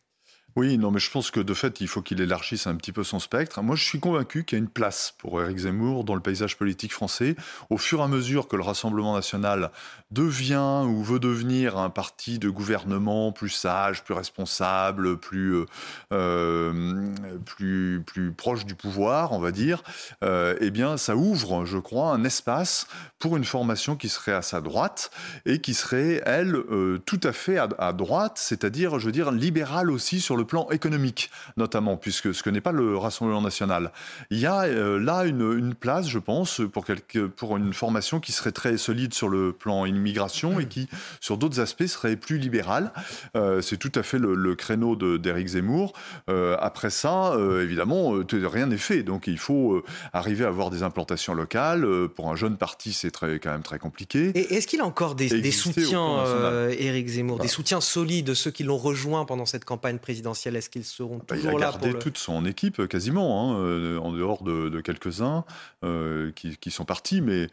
Oui, 0.57 0.79
non, 0.79 0.93
mais 0.93 1.01
je 1.01 1.11
pense 1.11 1.33
que 1.33 1.41
de 1.41 1.53
fait, 1.53 1.81
il 1.81 1.89
faut 1.89 2.01
qu'il 2.01 2.21
élargisse 2.21 2.69
un 2.69 2.77
petit 2.77 2.93
peu 2.93 3.03
son 3.03 3.19
spectre. 3.19 3.61
Moi, 3.61 3.75
je 3.75 3.83
suis 3.83 3.99
convaincu 3.99 4.45
qu'il 4.45 4.57
y 4.57 4.61
a 4.61 4.63
une 4.63 4.71
place 4.71 5.13
pour 5.19 5.43
Éric 5.43 5.59
Zemmour 5.59 6.05
dans 6.05 6.15
le 6.15 6.21
paysage 6.21 6.57
politique 6.57 6.93
français. 6.93 7.35
Au 7.71 7.77
fur 7.77 7.99
et 7.99 8.03
à 8.05 8.07
mesure 8.07 8.47
que 8.47 8.55
le 8.55 8.63
Rassemblement 8.63 9.15
national 9.15 9.73
devient 10.13 10.85
ou 10.87 11.03
veut 11.03 11.19
devenir 11.19 11.77
un 11.77 11.91
parti 11.91 12.39
de 12.39 12.49
gouvernement 12.51 13.33
plus 13.33 13.49
sage, 13.49 14.05
plus 14.05 14.15
responsable, 14.15 15.19
plus, 15.19 15.57
euh, 15.57 15.67
euh, 16.13 17.11
plus, 17.45 18.33
proche 18.37 18.65
du 18.65 18.77
pouvoir, 18.77 19.33
on 19.33 19.41
va 19.41 19.51
dire, 19.51 19.83
euh, 20.23 20.55
eh 20.61 20.71
bien, 20.71 20.97
ça 20.97 21.17
ouvre, 21.17 21.65
je 21.65 21.79
crois, 21.79 22.13
un 22.13 22.23
espace 22.23 22.87
pour 23.19 23.37
une 23.37 23.45
formation 23.45 23.97
qui 23.97 24.09
serait 24.09 24.35
à 24.35 24.43
sa 24.43 24.61
droite 24.61 25.11
et 25.47 25.61
qui 25.61 25.75
serait, 25.75 26.23
elle, 26.27 26.63
tout 27.07 27.21
à 27.25 27.33
fait 27.33 27.59
à, 27.59 27.69
à 27.79 27.93
droite, 27.93 28.37
c'est-à-dire, 28.37 29.01
je 29.01 29.07
veux 29.07 29.13
dire, 29.13 29.33
libérale 29.33 29.91
aussi 29.91 30.21
sur 30.21 30.37
le 30.37 30.44
plan 30.45 30.69
économique, 30.71 31.31
notamment, 31.57 31.97
puisque 31.97 32.35
ce 32.35 32.43
que 32.43 32.51
n'est 32.51 32.61
pas 32.61 32.73
le 32.73 32.97
Rassemblement 32.97 33.43
national. 33.43 33.93
Il 34.31 34.39
y 34.39 34.47
a 34.47 34.63
euh, 34.63 34.99
là 34.99 35.25
une, 35.25 35.53
une, 35.59 35.75
place, 35.75 36.09
je 36.09 36.19
pense, 36.19 36.61
pour, 36.73 36.85
quelque, 36.85 37.27
pour 37.27 37.57
une 37.57 37.73
formation 37.73 38.21
qui 38.21 38.33
serait 38.33 38.53
très 38.53 38.77
solide 38.77 39.15
sur 39.15 39.29
le 39.29 39.53
plan 39.53 39.85
immigration 39.85 40.61
et 40.61 40.67
qui, 40.67 40.89
sur 41.21 41.37
d'autres 41.37 41.61
aspects, 41.61 41.87
serait 41.87 42.17
plus 42.17 42.39
libérale. 42.39 42.93
Euh, 43.37 43.61
c'est 43.61 43.77
tout 43.77 43.93
à 43.95 44.03
fait 44.03 44.19
le, 44.19 44.35
le 44.35 44.55
créneau 44.55 44.97
d'Éric 44.97 45.49
Zemmour. 45.49 45.93
Euh, 46.29 46.57
après 46.61 46.91
ça, 46.91 47.33
euh, 47.33 47.63
évidemment, 47.63 48.15
rien 48.31 48.67
n'est 48.67 48.77
fait. 48.77 49.03
Donc 49.03 49.27
il 49.27 49.39
faut 49.39 49.83
arriver 50.13 50.45
à 50.45 50.49
avoir 50.49 50.71
des 50.71 50.83
implantations 50.83 51.35
locales. 51.35 51.87
Pour 52.15 52.31
un 52.31 52.37
jeune 52.37 52.57
parti, 52.57 52.93
c'est 52.93 53.11
très, 53.11 53.39
quand 53.39 53.51
même 53.51 53.63
très 53.63 53.79
compliqué. 53.79 54.31
Et 54.35 54.55
est-ce 54.55 54.67
qu'il 54.67 54.81
a 54.81 54.85
encore 54.85 55.15
des, 55.15 55.29
des 55.29 55.51
soutiens, 55.51 56.25
Éric 56.71 57.09
Zemmour, 57.09 57.37
voilà. 57.37 57.49
des 57.49 57.53
soutiens 57.53 57.81
solides, 57.81 58.35
ceux 58.35 58.51
qui 58.51 58.63
l'ont 58.63 58.79
rejoint 58.79 59.25
pendant 59.25 59.47
cette 59.47 59.65
campagne 59.65 59.99
présidentielle? 59.99 60.34
Est-ce 60.35 60.71
qu'ils 60.71 60.85
seront 60.85 61.19
bah, 61.19 61.37
toujours 61.37 61.59
là 61.59 61.59
Il 61.59 61.63
a 61.63 61.71
gardé 61.71 61.93
le... 61.93 61.99
toute 61.99 62.19
son 62.19 62.45
équipe 62.45 62.81
euh, 62.81 62.87
quasiment, 62.87 63.53
hein, 63.53 63.59
euh, 63.59 63.99
en 63.99 64.13
dehors 64.13 64.43
de, 64.43 64.69
de 64.69 64.81
quelques-uns 64.81 65.45
euh, 65.85 66.33
qui, 66.33 66.57
qui, 66.57 66.71
sont 66.71 66.85
partis, 66.85 67.21
mais, 67.21 67.49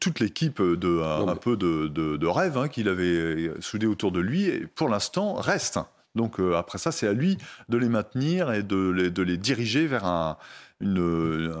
toute 0.00 0.20
l'équipe 0.20 0.60
de 0.60 1.00
un, 1.02 1.28
un, 1.28 1.36
peu 1.36 1.56
de, 1.56 1.88
de, 1.88 2.16
de 2.16 2.26
rêve 2.26 2.58
hein, 2.58 2.68
qu'il 2.68 2.88
avait 2.88 3.50
soudé 3.60 3.86
autour 3.86 4.12
de 4.12 4.20
lui, 4.20 4.66
pour 4.74 4.88
l'instant, 4.88 5.34
reste. 5.34 5.78
Donc 6.14 6.38
euh, 6.38 6.54
après 6.54 6.78
ça, 6.78 6.92
c'est 6.92 7.08
à 7.08 7.12
lui 7.12 7.38
de 7.68 7.76
les 7.76 7.88
maintenir 7.88 8.52
et 8.52 8.62
de 8.62 8.90
les, 8.90 9.10
de 9.10 9.22
les 9.22 9.36
diriger 9.36 9.86
vers 9.86 10.04
un, 10.04 10.36
une, 10.80 11.52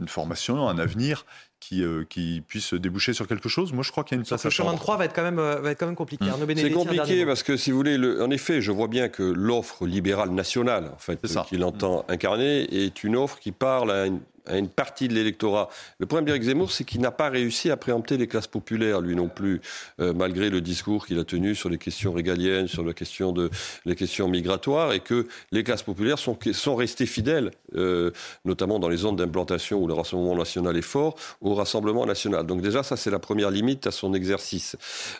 une, 0.00 0.08
formation, 0.08 0.68
un 0.68 0.78
avenir 0.78 1.24
qui, 1.68 1.82
euh, 1.82 2.04
qui 2.08 2.42
puisse 2.46 2.74
déboucher 2.74 3.14
sur 3.14 3.26
quelque 3.26 3.48
chose. 3.48 3.72
Moi, 3.72 3.82
je 3.82 3.90
crois 3.90 4.04
qu'il 4.04 4.16
y 4.16 4.18
a 4.18 4.20
une 4.20 4.26
place 4.26 4.44
Le 4.44 4.50
chemin 4.50 4.74
de 4.74 4.78
croix 4.78 4.96
va 4.96 5.06
être 5.06 5.14
quand 5.14 5.22
même, 5.22 5.38
euh, 5.38 5.60
va 5.60 5.70
être 5.70 5.80
quand 5.80 5.86
même 5.86 5.96
compliqué. 5.96 6.26
Mmh. 6.26 6.54
C'est 6.56 6.70
compliqué 6.70 7.24
parce 7.24 7.42
que, 7.42 7.56
si 7.56 7.70
vous 7.70 7.78
voulez, 7.78 7.96
le, 7.96 8.22
en 8.22 8.30
effet, 8.30 8.60
je 8.60 8.70
vois 8.70 8.88
bien 8.88 9.08
que 9.08 9.22
l'offre 9.22 9.86
libérale 9.86 10.30
nationale, 10.30 10.90
en 10.94 10.98
fait, 10.98 11.18
qu'il 11.48 11.64
entend 11.64 12.00
mmh. 12.00 12.12
incarner, 12.12 12.84
est 12.84 13.02
une 13.02 13.16
offre 13.16 13.38
qui 13.38 13.52
parle 13.52 13.90
à 13.90 14.06
une 14.06 14.20
à 14.46 14.58
une 14.58 14.68
partie 14.68 15.08
de 15.08 15.14
l'électorat. 15.14 15.68
Le 15.98 16.06
problème 16.06 16.26
d'Éric 16.26 16.42
Zemmour, 16.42 16.70
c'est 16.70 16.84
qu'il 16.84 17.00
n'a 17.00 17.10
pas 17.10 17.28
réussi 17.28 17.70
à 17.70 17.76
préempter 17.76 18.16
les 18.16 18.26
classes 18.26 18.46
populaires, 18.46 19.00
lui 19.00 19.16
non 19.16 19.28
plus, 19.28 19.60
euh, 20.00 20.12
malgré 20.12 20.50
le 20.50 20.60
discours 20.60 21.06
qu'il 21.06 21.18
a 21.18 21.24
tenu 21.24 21.54
sur 21.54 21.68
les 21.68 21.78
questions 21.78 22.12
régaliennes, 22.12 22.68
sur 22.68 22.84
la 22.84 22.92
question 22.92 23.32
de, 23.32 23.50
les 23.84 23.96
questions 23.96 24.28
migratoires, 24.28 24.92
et 24.92 25.00
que 25.00 25.26
les 25.52 25.64
classes 25.64 25.82
populaires 25.82 26.18
sont, 26.18 26.38
sont 26.52 26.76
restées 26.76 27.06
fidèles, 27.06 27.50
euh, 27.74 28.10
notamment 28.44 28.78
dans 28.78 28.88
les 28.88 28.98
zones 28.98 29.16
d'implantation 29.16 29.82
où 29.82 29.86
le 29.86 29.94
Rassemblement 29.94 30.36
national 30.36 30.76
est 30.76 30.82
fort, 30.82 31.16
au 31.40 31.54
Rassemblement 31.54 32.06
national. 32.06 32.46
Donc 32.46 32.60
déjà, 32.60 32.82
ça, 32.82 32.96
c'est 32.96 33.10
la 33.10 33.18
première 33.18 33.50
limite 33.50 33.86
à 33.86 33.90
son 33.90 34.14
exercice. 34.14 34.76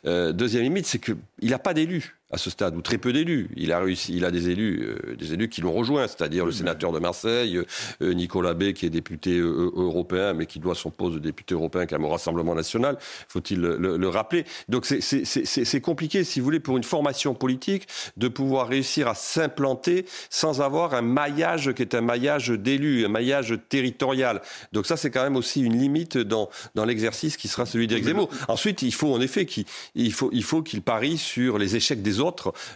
Euh, 0.07 0.33
deuxième 0.33 0.62
limite, 0.62 0.87
c'est 0.87 0.99
qu'il 0.99 1.16
n'a 1.43 1.59
pas 1.59 1.75
d'élus 1.75 2.16
à 2.35 2.39
ce 2.39 2.51
stade, 2.51 2.76
ou 2.76 2.82
très 2.82 2.99
peu 2.99 3.12
d'élus. 3.12 3.49
Il 3.57 3.72
a 3.72 3.78
réussi, 3.78 4.14
il 4.16 4.24
a 4.24 4.30
des 4.30 4.51
élus, 4.51 4.82
euh, 4.82 5.14
des 5.14 5.32
élus 5.32 5.49
qui 5.49 5.61
l'ont 5.61 5.72
rejoint, 5.72 6.09
c'est-à-dire 6.09 6.45
le 6.45 6.53
sénateur 6.53 6.91
de 6.91 6.99
Marseille, 6.99 7.61
euh, 8.03 8.12
Nicolas 8.12 8.55
Bay, 8.55 8.72
qui 8.72 8.87
est 8.87 8.91
député 8.91 9.39
euh, 9.39 9.70
européen, 9.76 10.35
mais 10.35 10.47
qui 10.47 10.59
doit 10.59 10.74
son 10.74 10.91
poste 10.91 11.14
de 11.14 11.20
député 11.20 11.55
européen 11.55 11.87
quand 11.87 11.97
même 11.97 12.05
au 12.05 12.11
Rassemblement 12.11 12.55
national, 12.55 12.99
faut-il 13.28 13.61
le, 13.61 13.76
le, 13.76 13.97
le, 13.97 14.09
rappeler? 14.09 14.45
Donc 14.68 14.85
c'est 14.85 15.80
compliqué, 15.80 16.24
si 16.24 16.41
vous 16.41 16.45
voulez, 16.45 16.61
pour 16.61 16.76
une 16.76 16.85
formation 16.85 17.35
politique, 17.35 17.87
de 18.16 18.26
pouvoir 18.26 18.68
réussir 18.68 19.07
à 19.07 19.14
s'implanter 19.14 20.05
sans 20.28 20.61
avoir 20.61 20.95
un 20.95 21.03
maillage 21.03 21.72
qui 21.72 21.82
est 21.82 21.95
un 21.95 22.01
maillage 22.01 22.49
d'élus, 22.49 23.05
un 23.05 23.09
maillage 23.09 23.55
territorial. 23.68 24.43
Donc 24.72 24.87
ça, 24.87 24.97
c'est 24.97 25.11
quand 25.11 25.22
même 25.22 25.37
aussi 25.37 25.62
une 25.62 25.78
limite 25.78 26.18
dans, 26.18 26.51
dans 26.74 26.85
l'exercice 26.85 27.37
qui 27.37 27.47
sera 27.47 27.64
celui 27.64 27.87
d'Éric 27.87 28.07
Zemmour. 28.07 28.28
Ensuite, 28.49 28.82
il 28.82 28.93
faut 28.93 29.12
en 29.12 29.20
effet 29.20 29.47
qu'il 29.47 29.64
il 29.95 30.12
faut, 30.12 30.30
il 30.32 30.43
faut 30.43 30.62
qu'il 30.62 30.82
parie 30.82 31.16
sur 31.16 31.59
les 31.59 31.76
échecs 31.76 32.03
des 32.03 32.18
autres, 32.18 32.24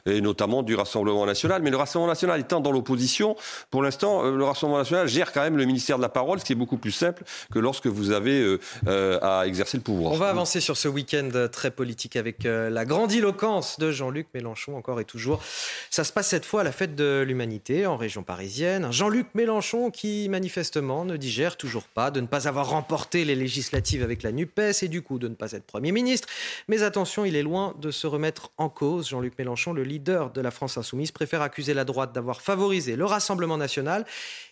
et 0.06 0.20
notamment 0.20 0.62
du 0.62 0.74
Rassemblement 0.74 1.26
national. 1.26 1.62
Mais 1.62 1.70
le 1.70 1.76
Rassemblement 1.76 2.12
national 2.12 2.40
étant 2.40 2.60
dans 2.60 2.72
l'opposition, 2.72 3.36
pour 3.70 3.82
l'instant, 3.82 4.22
le 4.22 4.44
Rassemblement 4.44 4.78
national 4.78 5.08
gère 5.08 5.32
quand 5.32 5.42
même 5.42 5.56
le 5.56 5.64
ministère 5.64 5.96
de 5.96 6.02
la 6.02 6.08
Parole, 6.08 6.40
ce 6.40 6.44
qui 6.44 6.52
est 6.52 6.56
beaucoup 6.56 6.76
plus 6.76 6.92
simple 6.92 7.24
que 7.52 7.58
lorsque 7.58 7.86
vous 7.86 8.10
avez 8.10 8.40
euh, 8.40 8.60
euh, 8.86 9.18
à 9.22 9.46
exercer 9.46 9.76
le 9.76 9.82
pouvoir. 9.82 10.12
On 10.12 10.16
va 10.16 10.28
avancer 10.28 10.60
sur 10.60 10.76
ce 10.76 10.88
week-end 10.88 11.30
très 11.50 11.70
politique 11.70 12.16
avec 12.16 12.44
euh, 12.46 12.70
la 12.70 12.84
grandiloquence 12.84 13.78
de 13.78 13.90
Jean-Luc 13.90 14.28
Mélenchon, 14.34 14.76
encore 14.76 15.00
et 15.00 15.04
toujours. 15.04 15.42
Ça 15.90 16.04
se 16.04 16.12
passe 16.12 16.28
cette 16.28 16.44
fois 16.44 16.62
à 16.62 16.64
la 16.64 16.72
fête 16.72 16.94
de 16.94 17.24
l'humanité 17.26 17.86
en 17.86 17.96
région 17.96 18.22
parisienne. 18.22 18.88
Jean-Luc 18.92 19.28
Mélenchon 19.34 19.90
qui 19.90 20.28
manifestement 20.28 21.04
ne 21.04 21.16
digère 21.16 21.56
toujours 21.56 21.84
pas 21.84 22.10
de 22.10 22.20
ne 22.20 22.26
pas 22.26 22.48
avoir 22.48 22.70
remporté 22.70 23.24
les 23.24 23.34
législatives 23.34 24.02
avec 24.02 24.22
la 24.22 24.32
NUPES 24.32 24.82
et 24.82 24.88
du 24.88 25.02
coup 25.02 25.18
de 25.18 25.28
ne 25.28 25.34
pas 25.34 25.52
être 25.52 25.64
Premier 25.64 25.92
ministre. 25.92 26.28
Mais 26.68 26.82
attention, 26.82 27.24
il 27.24 27.36
est 27.36 27.42
loin 27.42 27.74
de 27.80 27.90
se 27.90 28.06
remettre 28.06 28.50
en 28.58 28.68
cause. 28.68 29.08
Jean-Luc 29.08 29.37
Mélenchon, 29.38 29.72
le 29.72 29.84
leader 29.84 30.30
de 30.30 30.40
la 30.40 30.50
France 30.50 30.76
insoumise, 30.78 31.12
préfère 31.12 31.42
accuser 31.42 31.74
la 31.74 31.84
droite 31.84 32.12
d'avoir 32.12 32.40
favorisé 32.40 32.96
le 32.96 33.04
Rassemblement 33.04 33.56
national 33.56 34.04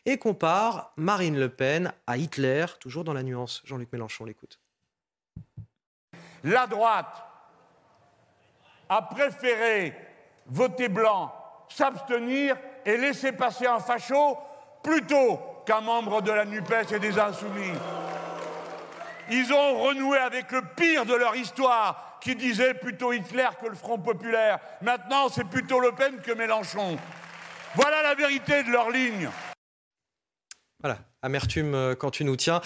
et 0.05 0.18
compare 0.18 0.93
Marine 0.97 1.39
Le 1.39 1.49
Pen 1.49 1.93
à 2.07 2.16
Hitler, 2.16 2.66
toujours 2.80 3.05
dans 3.05 3.12
la 3.12 3.22
nuance. 3.22 3.62
Jean-Luc 3.64 3.93
Mélenchon 3.93 4.24
l'écoute. 4.24 4.61
La 6.45 6.66
droite 6.66 7.24
a 8.89 9.03
préféré 9.03 9.95
voter 10.47 10.89
blanc, 10.89 11.34
s'abstenir 11.68 12.57
et 12.84 12.97
laisser 12.97 13.32
passer 13.32 13.66
un 13.66 13.80
facho 13.80 14.39
plutôt 14.82 15.41
qu'un 15.66 15.80
membre 15.80 16.22
de 16.22 16.30
la 16.30 16.45
NUPES 16.45 16.93
et 16.93 16.99
des 17.01 17.18
insoumis. 17.18 17.72
Ils 19.31 19.53
ont 19.53 19.83
renoué 19.83 20.18
avec 20.18 20.53
le 20.53 20.62
pire 20.77 21.05
de 21.05 21.14
leur 21.14 21.35
histoire, 21.35 22.18
qui 22.20 22.37
disait 22.37 22.74
plutôt 22.74 23.12
Hitler 23.12 23.49
que 23.61 23.66
le 23.66 23.74
Front 23.74 23.99
populaire. 23.99 24.59
Maintenant, 24.83 25.29
c'est 25.29 25.45
plutôt 25.45 25.81
Le 25.81 25.93
Pen 25.93 26.20
que 26.20 26.33
Mélenchon. 26.33 26.99
Voilà 27.74 28.03
la 28.03 28.14
vérité 28.14 28.62
de 28.62 28.70
leur 28.70 28.91
ligne. 28.91 29.29
Voilà, 30.81 30.99
amertume 31.22 31.74
euh, 31.74 31.95
quand 31.95 32.11
tu 32.11 32.24
nous 32.24 32.37
tiens. 32.37 32.61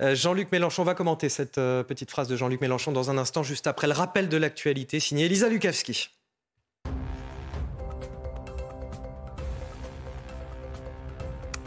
Euh, 0.00 0.14
Jean-Luc 0.14 0.52
Mélenchon 0.52 0.84
va 0.84 0.94
commenter 0.94 1.28
cette 1.28 1.58
euh, 1.58 1.82
petite 1.82 2.10
phrase 2.10 2.28
de 2.28 2.36
Jean-Luc 2.36 2.60
Mélenchon 2.60 2.92
dans 2.92 3.10
un 3.10 3.18
instant, 3.18 3.42
juste 3.42 3.66
après 3.66 3.86
le 3.86 3.94
rappel 3.94 4.28
de 4.28 4.36
l'actualité, 4.36 5.00
signé 5.00 5.26
Elisa 5.26 5.48
Lukavski. 5.48 6.10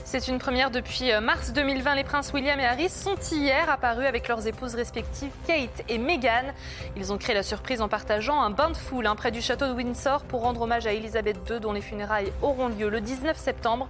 C'est 0.09 0.29
une 0.29 0.39
première 0.39 0.71
depuis 0.71 1.11
euh, 1.11 1.19
mars 1.19 1.51
2020. 1.51 1.95
Les 1.95 2.05
princes 2.05 2.31
William 2.31 2.57
et 2.61 2.65
Harry 2.65 2.87
sont 2.87 3.17
hier 3.29 3.69
apparus 3.69 4.05
avec 4.05 4.29
leurs 4.29 4.47
épouses 4.47 4.73
respectives 4.73 5.33
Kate 5.45 5.83
et 5.89 5.97
Meghan. 5.97 6.53
Ils 6.95 7.11
ont 7.11 7.17
créé 7.17 7.35
la 7.35 7.43
surprise 7.43 7.81
en 7.81 7.89
partageant 7.89 8.41
un 8.41 8.49
bain 8.49 8.69
de 8.69 8.77
foule 8.77 9.05
hein, 9.05 9.17
près 9.17 9.31
du 9.31 9.41
château 9.41 9.67
de 9.67 9.73
Windsor 9.73 10.23
pour 10.23 10.43
rendre 10.43 10.61
hommage 10.61 10.87
à 10.87 10.93
Elisabeth 10.93 11.39
II 11.49 11.59
dont 11.59 11.73
les 11.73 11.81
funérailles 11.81 12.31
auront 12.41 12.69
lieu 12.69 12.87
le 12.87 13.01
19 13.01 13.35
septembre. 13.35 13.89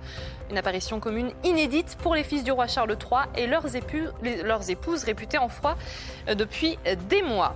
Une 0.49 0.57
apparition 0.57 0.99
commune 0.99 1.29
inédite 1.43 1.95
pour 2.01 2.15
les 2.15 2.23
fils 2.23 2.43
du 2.43 2.51
roi 2.51 2.65
Charles 2.65 2.97
III 2.99 3.29
et 3.35 3.45
leurs, 3.45 3.75
épouses, 4.71 5.03
réputées 5.03 5.37
en 5.37 5.49
froid 5.49 5.77
euh, 6.29 6.33
depuis 6.33 6.79
des 7.09 7.21
mois. 7.21 7.53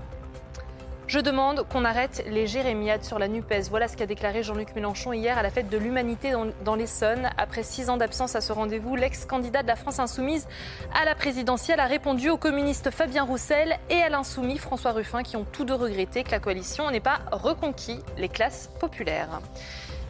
Je 1.12 1.20
demande 1.20 1.68
qu'on 1.68 1.84
arrête 1.84 2.24
les 2.30 2.48
jérémiades 2.48 3.04
sur 3.04 3.20
la 3.20 3.28
NUPES. 3.28 3.68
Voilà 3.70 3.90
ce 3.90 3.98
qu'a 3.98 4.06
déclaré 4.06 4.44
Jean-Luc 4.44 4.74
Mélenchon 4.76 5.12
hier 5.12 5.38
à 5.38 5.44
la 5.44 5.50
fête 5.50 5.68
de 5.68 5.78
l'humanité 5.78 6.32
dans, 6.64 6.76
l'Essonne. 6.76 7.30
Après 7.38 7.64
six 7.64 7.90
ans 7.90 7.98
d'absence 7.98 8.38
à 8.38 8.40
ce 8.40 8.54
rendez-vous, 8.54 8.96
l'ex-candidat 8.96 9.62
de 9.62 9.68
la 9.68 9.76
France 9.76 10.00
insoumise 10.00 10.48
à 10.94 11.04
la 11.04 11.14
présidentielle 11.14 11.82
a 11.82 11.86
répondu 11.86 12.30
au 12.30 12.38
communiste 12.38 12.92
Fabien 12.92 13.24
Roussel 13.24 13.78
et 13.90 14.02
à 14.02 14.08
l'insoumis 14.08 14.58
François 14.58 14.94
Ruffin 14.94 15.22
qui 15.22 15.36
ont 15.36 15.44
tous 15.44 15.66
deux 15.66 15.76
regretté 15.76 16.24
que 16.24 16.32
la 16.32 16.40
coalition 16.40 16.90
n'ait 16.90 17.02
pas 17.02 17.20
reconquis 17.34 18.00
les 18.18 18.30
classes 18.30 18.70
populaires. 18.80 19.42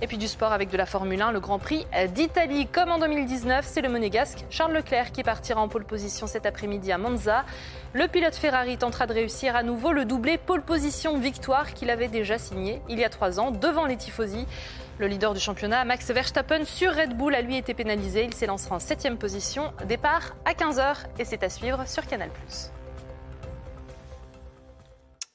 Et 0.03 0.07
puis 0.07 0.17
du 0.17 0.27
sport 0.27 0.51
avec 0.51 0.71
de 0.71 0.77
la 0.77 0.87
Formule 0.87 1.21
1, 1.21 1.31
le 1.31 1.39
Grand 1.39 1.59
Prix 1.59 1.85
d'Italie. 2.09 2.65
Comme 2.65 2.89
en 2.89 2.97
2019, 2.97 3.63
c'est 3.67 3.81
le 3.81 3.89
monégasque 3.89 4.45
Charles 4.49 4.73
Leclerc 4.73 5.11
qui 5.11 5.21
partira 5.21 5.61
en 5.61 5.67
pole 5.67 5.85
position 5.85 6.25
cet 6.25 6.47
après-midi 6.47 6.91
à 6.91 6.97
Monza. 6.97 7.45
Le 7.93 8.07
pilote 8.07 8.35
Ferrari 8.35 8.77
tentera 8.77 9.05
de 9.05 9.13
réussir 9.13 9.55
à 9.55 9.61
nouveau 9.61 9.91
le 9.91 10.05
doublé 10.05 10.39
pole 10.39 10.63
position 10.63 11.19
victoire 11.19 11.75
qu'il 11.75 11.91
avait 11.91 12.07
déjà 12.07 12.39
signé 12.39 12.81
il 12.89 12.97
y 12.97 13.03
a 13.03 13.09
trois 13.09 13.39
ans 13.39 13.51
devant 13.51 13.85
les 13.85 13.95
Tifosi. 13.95 14.47
Le 14.97 15.05
leader 15.05 15.35
du 15.35 15.39
championnat, 15.39 15.85
Max 15.85 16.09
Verstappen, 16.09 16.65
sur 16.65 16.95
Red 16.95 17.15
Bull, 17.15 17.35
a 17.35 17.41
lui 17.41 17.57
été 17.57 17.75
pénalisé. 17.75 18.23
Il 18.23 18.33
s'élancera 18.33 18.75
en 18.75 18.79
septième 18.79 19.17
position. 19.17 19.71
Départ 19.87 20.35
à 20.45 20.53
15h 20.53 20.95
et 21.19 21.25
c'est 21.25 21.43
à 21.43 21.49
suivre 21.49 21.87
sur 21.87 22.07
Canal+. 22.07 22.29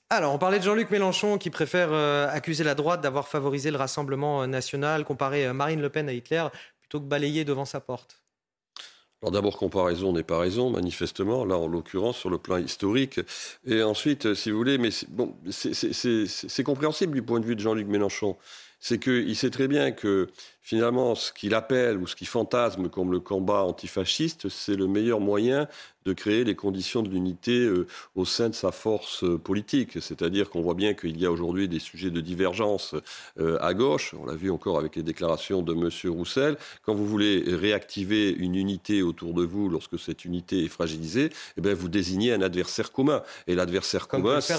Alors, 0.08 0.32
on 0.32 0.38
parlait 0.38 0.60
de 0.60 0.64
Jean-Luc 0.64 0.92
Mélenchon 0.92 1.36
qui 1.36 1.50
préfère 1.50 1.88
euh, 1.90 2.28
accuser 2.30 2.62
la 2.62 2.76
droite 2.76 3.00
d'avoir 3.00 3.26
favorisé 3.26 3.72
le 3.72 3.76
Rassemblement 3.76 4.42
euh, 4.42 4.46
national, 4.46 5.04
comparer 5.04 5.46
euh, 5.46 5.52
Marine 5.52 5.80
Le 5.80 5.90
Pen 5.90 6.08
à 6.08 6.12
Hitler, 6.12 6.44
plutôt 6.78 7.00
que 7.00 7.06
balayer 7.06 7.44
devant 7.44 7.64
sa 7.64 7.80
porte. 7.80 8.22
Alors 9.20 9.32
d'abord, 9.32 9.56
comparaison 9.56 10.12
n'est 10.12 10.22
pas 10.22 10.38
raison, 10.38 10.70
manifestement, 10.70 11.44
là 11.44 11.56
en 11.56 11.66
l'occurrence 11.66 12.18
sur 12.18 12.30
le 12.30 12.38
plan 12.38 12.58
historique. 12.58 13.18
Et 13.66 13.82
ensuite, 13.82 14.34
si 14.34 14.52
vous 14.52 14.58
voulez, 14.58 14.78
mais 14.78 14.90
bon, 15.08 15.34
c'est 15.50 16.62
compréhensible 16.62 17.14
du 17.14 17.22
point 17.22 17.40
de 17.40 17.46
vue 17.46 17.56
de 17.56 17.60
Jean-Luc 17.60 17.88
Mélenchon. 17.88 18.36
C'est 18.78 19.00
qu'il 19.00 19.34
sait 19.34 19.50
très 19.50 19.66
bien 19.66 19.90
que 19.90 20.28
finalement, 20.66 21.14
ce 21.14 21.32
qu'il 21.32 21.54
appelle 21.54 21.96
ou 21.96 22.08
ce 22.08 22.16
qu'il 22.16 22.26
fantasme 22.26 22.88
comme 22.88 23.12
le 23.12 23.20
combat 23.20 23.62
antifasciste, 23.62 24.48
c'est 24.48 24.74
le 24.74 24.88
meilleur 24.88 25.20
moyen 25.20 25.68
de 26.06 26.12
créer 26.12 26.44
les 26.44 26.54
conditions 26.54 27.02
de 27.02 27.08
l'unité 27.08 27.58
euh, 27.58 27.86
au 28.14 28.24
sein 28.24 28.48
de 28.48 28.54
sa 28.54 28.70
force 28.70 29.24
euh, 29.24 29.38
politique. 29.38 30.00
C'est-à-dire 30.00 30.50
qu'on 30.50 30.60
voit 30.60 30.74
bien 30.74 30.94
qu'il 30.94 31.20
y 31.20 31.26
a 31.26 31.32
aujourd'hui 31.32 31.68
des 31.68 31.80
sujets 31.80 32.10
de 32.10 32.20
divergence 32.20 32.94
euh, 33.40 33.58
à 33.60 33.74
gauche. 33.74 34.14
On 34.20 34.24
l'a 34.24 34.36
vu 34.36 34.50
encore 34.50 34.78
avec 34.78 34.94
les 34.94 35.02
déclarations 35.02 35.62
de 35.62 35.72
M. 35.72 35.90
Roussel. 36.12 36.56
Quand 36.84 36.94
vous 36.94 37.06
voulez 37.06 37.42
réactiver 37.46 38.30
une 38.30 38.54
unité 38.54 39.02
autour 39.02 39.34
de 39.34 39.44
vous 39.44 39.68
lorsque 39.68 39.98
cette 39.98 40.24
unité 40.24 40.64
est 40.64 40.68
fragilisée, 40.68 41.30
eh 41.56 41.60
bien, 41.60 41.74
vous 41.74 41.88
désignez 41.88 42.32
un 42.32 42.42
adversaire 42.42 42.92
commun. 42.92 43.22
Et 43.48 43.56
l'adversaire 43.56 44.06
commun, 44.06 44.40
c'est 44.40 44.54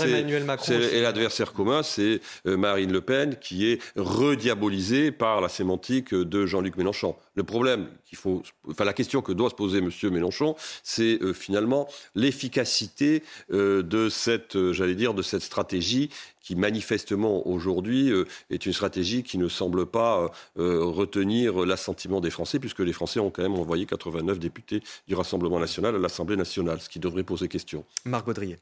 et 0.93 1.01
l'adversaire 1.01 1.53
commun, 1.53 1.81
c'est 1.81 2.19
Marine 2.45 2.91
Le 2.91 3.01
Pen 3.01 3.37
qui 3.39 3.67
est 3.67 3.79
rediabolisée 3.95 5.11
par 5.11 5.39
la 5.39 5.47
sémantique 5.49 5.96
de 6.01 6.45
Jean-Luc 6.45 6.77
Mélenchon. 6.77 7.15
Le 7.35 7.43
problème 7.43 7.87
qu'il 8.05 8.17
faut, 8.17 8.43
la 8.79 8.93
question 8.93 9.21
que 9.21 9.31
doit 9.31 9.49
se 9.49 9.55
poser 9.55 9.79
M. 9.79 9.89
Mélenchon, 10.11 10.55
c'est 10.83 11.19
finalement 11.33 11.87
l'efficacité 12.15 13.23
euh, 13.51 13.81
de 13.83 14.09
cette, 14.09 14.55
euh, 14.55 14.73
j'allais 14.73 14.95
dire, 14.95 15.13
de 15.13 15.21
cette 15.21 15.41
stratégie 15.41 16.09
qui 16.41 16.55
manifestement 16.55 17.47
aujourd'hui 17.47 18.11
euh, 18.11 18.25
est 18.49 18.65
une 18.65 18.73
stratégie 18.73 19.23
qui 19.23 19.37
ne 19.37 19.47
semble 19.47 19.85
pas 19.85 20.31
retenir 20.55 21.65
l'assentiment 21.65 22.21
des 22.21 22.29
Français, 22.29 22.59
puisque 22.59 22.79
les 22.79 22.93
Français 22.93 23.19
ont 23.19 23.29
quand 23.29 23.41
même 23.41 23.55
envoyé 23.55 23.85
89 23.85 24.39
députés 24.39 24.81
du 25.07 25.15
Rassemblement 25.15 25.59
national 25.59 25.95
à 25.95 25.99
l'Assemblée 25.99 26.35
nationale, 26.35 26.79
ce 26.81 26.89
qui 26.89 26.99
devrait 26.99 27.23
poser 27.23 27.47
question. 27.47 27.83
Marc 28.05 28.25
Baudrier. 28.25 28.57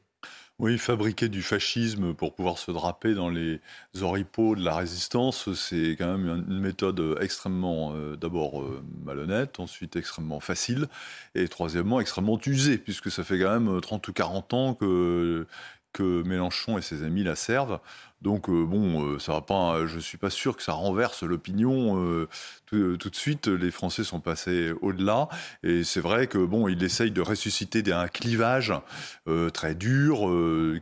Oui, 0.58 0.78
fabriquer 0.78 1.28
du 1.28 1.42
fascisme 1.42 2.14
pour 2.14 2.34
pouvoir 2.34 2.56
se 2.56 2.70
draper 2.70 3.12
dans 3.12 3.28
les 3.28 3.60
oripeaux 4.00 4.56
de 4.56 4.64
la 4.64 4.74
résistance, 4.74 5.52
c'est 5.52 5.96
quand 5.98 6.16
même 6.16 6.44
une 6.48 6.60
méthode 6.60 7.18
extrêmement, 7.20 7.92
euh, 7.94 8.16
d'abord 8.16 8.62
euh, 8.62 8.82
malhonnête, 9.04 9.60
ensuite 9.60 9.96
extrêmement 9.96 10.40
facile, 10.40 10.86
et 11.34 11.46
troisièmement 11.48 12.00
extrêmement 12.00 12.40
usée, 12.46 12.78
puisque 12.78 13.10
ça 13.10 13.22
fait 13.22 13.38
quand 13.38 13.60
même 13.60 13.82
30 13.82 14.08
ou 14.08 14.14
40 14.14 14.54
ans 14.54 14.74
que 14.74 15.46
que 15.96 16.22
Mélenchon 16.24 16.76
et 16.76 16.82
ses 16.82 17.02
amis 17.02 17.24
la 17.24 17.36
servent. 17.36 17.80
Donc 18.20 18.50
euh, 18.50 18.64
bon, 18.64 19.02
euh, 19.02 19.18
ça 19.18 19.32
va 19.32 19.40
pas. 19.40 19.86
Je 19.86 19.98
suis 19.98 20.18
pas 20.18 20.28
sûr 20.28 20.56
que 20.56 20.62
ça 20.62 20.72
renverse 20.72 21.22
l'opinion 21.22 21.98
euh, 21.98 22.28
tout, 22.66 22.96
de 23.10 23.16
suite. 23.16 23.48
Les 23.48 23.70
Français 23.70 24.04
sont 24.04 24.20
passés 24.20 24.72
au-delà, 24.82 25.28
et 25.62 25.84
c'est 25.84 26.00
vrai 26.00 26.26
que 26.26 26.38
bon, 26.38 26.68
il 26.68 26.82
essaye 26.84 27.10
de 27.10 27.22
ressusciter 27.22 27.82
un 27.92 28.08
clivage 28.08 28.74
très 29.52 29.74
dur 29.74 30.30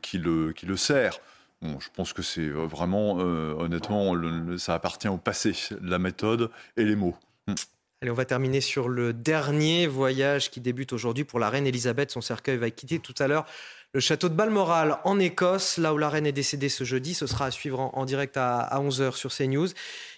qui 0.02 0.18
le 0.18 0.52
qui 0.52 0.66
le 0.66 0.76
sert. 0.76 1.18
Bon, 1.62 1.78
je 1.78 1.88
pense 1.94 2.12
que 2.12 2.22
c'est 2.22 2.48
vraiment, 2.48 3.14
honnêtement, 3.14 4.14
ça 4.58 4.74
appartient 4.74 5.08
au 5.08 5.16
passé, 5.16 5.54
la 5.80 5.98
méthode 5.98 6.50
et 6.76 6.84
les 6.84 6.96
mots. 6.96 7.16
Hmm. 7.46 7.54
Allez, 8.02 8.10
on 8.10 8.14
va 8.14 8.24
terminer 8.26 8.60
sur 8.60 8.88
le 8.88 9.12
dernier 9.12 9.86
voyage 9.86 10.50
qui 10.50 10.60
débute 10.60 10.92
aujourd'hui 10.92 11.24
pour 11.24 11.38
la 11.38 11.48
reine 11.48 11.66
Elisabeth. 11.66 12.10
Son 12.10 12.20
cercueil 12.20 12.58
va 12.58 12.70
quitter 12.70 12.98
tout 12.98 13.14
à 13.18 13.28
l'heure 13.28 13.46
le 13.94 14.00
château 14.00 14.28
de 14.28 14.34
Balmoral 14.34 14.98
en 15.04 15.20
Écosse, 15.20 15.78
là 15.78 15.94
où 15.94 15.98
la 15.98 16.08
reine 16.08 16.26
est 16.26 16.32
décédée 16.32 16.68
ce 16.68 16.82
jeudi. 16.82 17.14
Ce 17.14 17.28
sera 17.28 17.46
à 17.46 17.50
suivre 17.52 17.78
en, 17.78 18.04
direct 18.04 18.36
à, 18.36 18.68
11h 18.74 19.12
sur 19.14 19.32
CNews. 19.32 19.68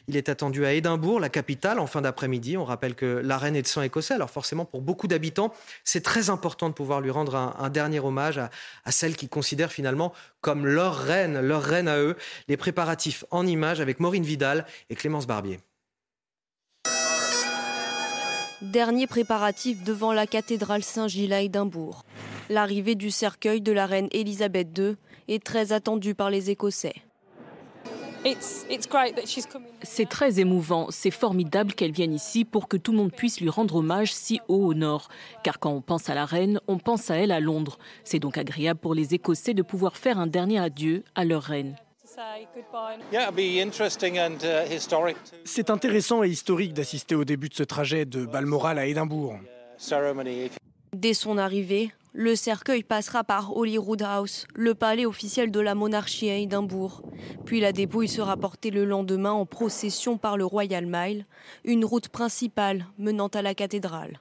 Il 0.08 0.16
est 0.16 0.30
attendu 0.30 0.64
à 0.64 0.72
Édimbourg, 0.72 1.20
la 1.20 1.28
capitale, 1.28 1.78
en 1.78 1.86
fin 1.86 2.00
d'après-midi. 2.00 2.56
On 2.56 2.64
rappelle 2.64 2.94
que 2.94 3.20
la 3.22 3.36
reine 3.36 3.54
est 3.54 3.60
de 3.60 3.66
sang 3.66 3.82
écossais. 3.82 4.14
Alors 4.14 4.30
forcément, 4.30 4.64
pour 4.64 4.80
beaucoup 4.80 5.08
d'habitants, 5.08 5.52
c'est 5.84 6.02
très 6.02 6.30
important 6.30 6.70
de 6.70 6.74
pouvoir 6.74 7.02
lui 7.02 7.10
rendre 7.10 7.34
un, 7.34 7.68
dernier 7.68 8.00
hommage 8.00 8.38
à, 8.38 8.50
celle 8.90 9.14
qu'ils 9.14 9.28
considèrent 9.28 9.72
finalement 9.72 10.14
comme 10.40 10.64
leur 10.64 10.96
reine, 10.96 11.38
leur 11.40 11.62
reine 11.62 11.88
à 11.88 11.98
eux. 11.98 12.16
Les 12.48 12.56
préparatifs 12.56 13.26
en 13.30 13.46
images 13.46 13.82
avec 13.82 14.00
Maureen 14.00 14.24
Vidal 14.24 14.64
et 14.88 14.94
Clémence 14.94 15.26
Barbier. 15.26 15.60
Dernier 18.72 19.06
préparatif 19.06 19.84
devant 19.84 20.12
la 20.12 20.26
cathédrale 20.26 20.82
Saint-Gilles 20.82 21.32
à 21.32 21.40
Édimbourg. 21.40 22.02
L'arrivée 22.50 22.96
du 22.96 23.12
cercueil 23.12 23.60
de 23.60 23.70
la 23.70 23.86
reine 23.86 24.08
Elisabeth 24.10 24.76
II 24.76 24.96
est 25.28 25.42
très 25.42 25.72
attendue 25.72 26.16
par 26.16 26.30
les 26.30 26.50
Écossais. 26.50 26.96
C'est 29.84 30.08
très 30.08 30.40
émouvant, 30.40 30.88
c'est 30.90 31.12
formidable 31.12 31.74
qu'elle 31.74 31.92
vienne 31.92 32.12
ici 32.12 32.44
pour 32.44 32.66
que 32.66 32.76
tout 32.76 32.90
le 32.90 32.98
monde 32.98 33.12
puisse 33.12 33.40
lui 33.40 33.50
rendre 33.50 33.76
hommage 33.76 34.12
si 34.12 34.40
haut 34.48 34.66
au 34.66 34.74
nord. 34.74 35.08
Car 35.44 35.60
quand 35.60 35.70
on 35.70 35.80
pense 35.80 36.10
à 36.10 36.16
la 36.16 36.24
reine, 36.24 36.58
on 36.66 36.78
pense 36.78 37.08
à 37.08 37.14
elle 37.14 37.30
à 37.30 37.38
Londres. 37.38 37.78
C'est 38.02 38.18
donc 38.18 38.36
agréable 38.36 38.80
pour 38.80 38.94
les 38.94 39.14
Écossais 39.14 39.54
de 39.54 39.62
pouvoir 39.62 39.96
faire 39.96 40.18
un 40.18 40.26
dernier 40.26 40.58
adieu 40.58 41.04
à 41.14 41.24
leur 41.24 41.44
reine. 41.44 41.76
C'est 45.44 45.70
intéressant 45.70 46.22
et 46.22 46.28
historique 46.28 46.72
d'assister 46.72 47.14
au 47.14 47.24
début 47.24 47.48
de 47.48 47.54
ce 47.54 47.62
trajet 47.62 48.04
de 48.04 48.24
Balmoral 48.24 48.78
à 48.78 48.86
Édimbourg. 48.86 49.34
Dès 50.94 51.14
son 51.14 51.36
arrivée, 51.36 51.90
le 52.14 52.34
cercueil 52.34 52.82
passera 52.82 53.24
par 53.24 53.54
Holyrood 53.54 54.00
House, 54.00 54.46
le 54.54 54.74
palais 54.74 55.04
officiel 55.04 55.50
de 55.50 55.60
la 55.60 55.74
monarchie 55.74 56.30
à 56.30 56.36
Édimbourg. 56.36 57.02
Puis 57.44 57.60
la 57.60 57.72
dépouille 57.72 58.08
sera 58.08 58.38
portée 58.38 58.70
le 58.70 58.86
lendemain 58.86 59.32
en 59.32 59.44
procession 59.44 60.16
par 60.16 60.38
le 60.38 60.46
Royal 60.46 60.86
Mile, 60.86 61.26
une 61.64 61.84
route 61.84 62.08
principale 62.08 62.86
menant 62.98 63.28
à 63.28 63.42
la 63.42 63.54
cathédrale. 63.54 64.20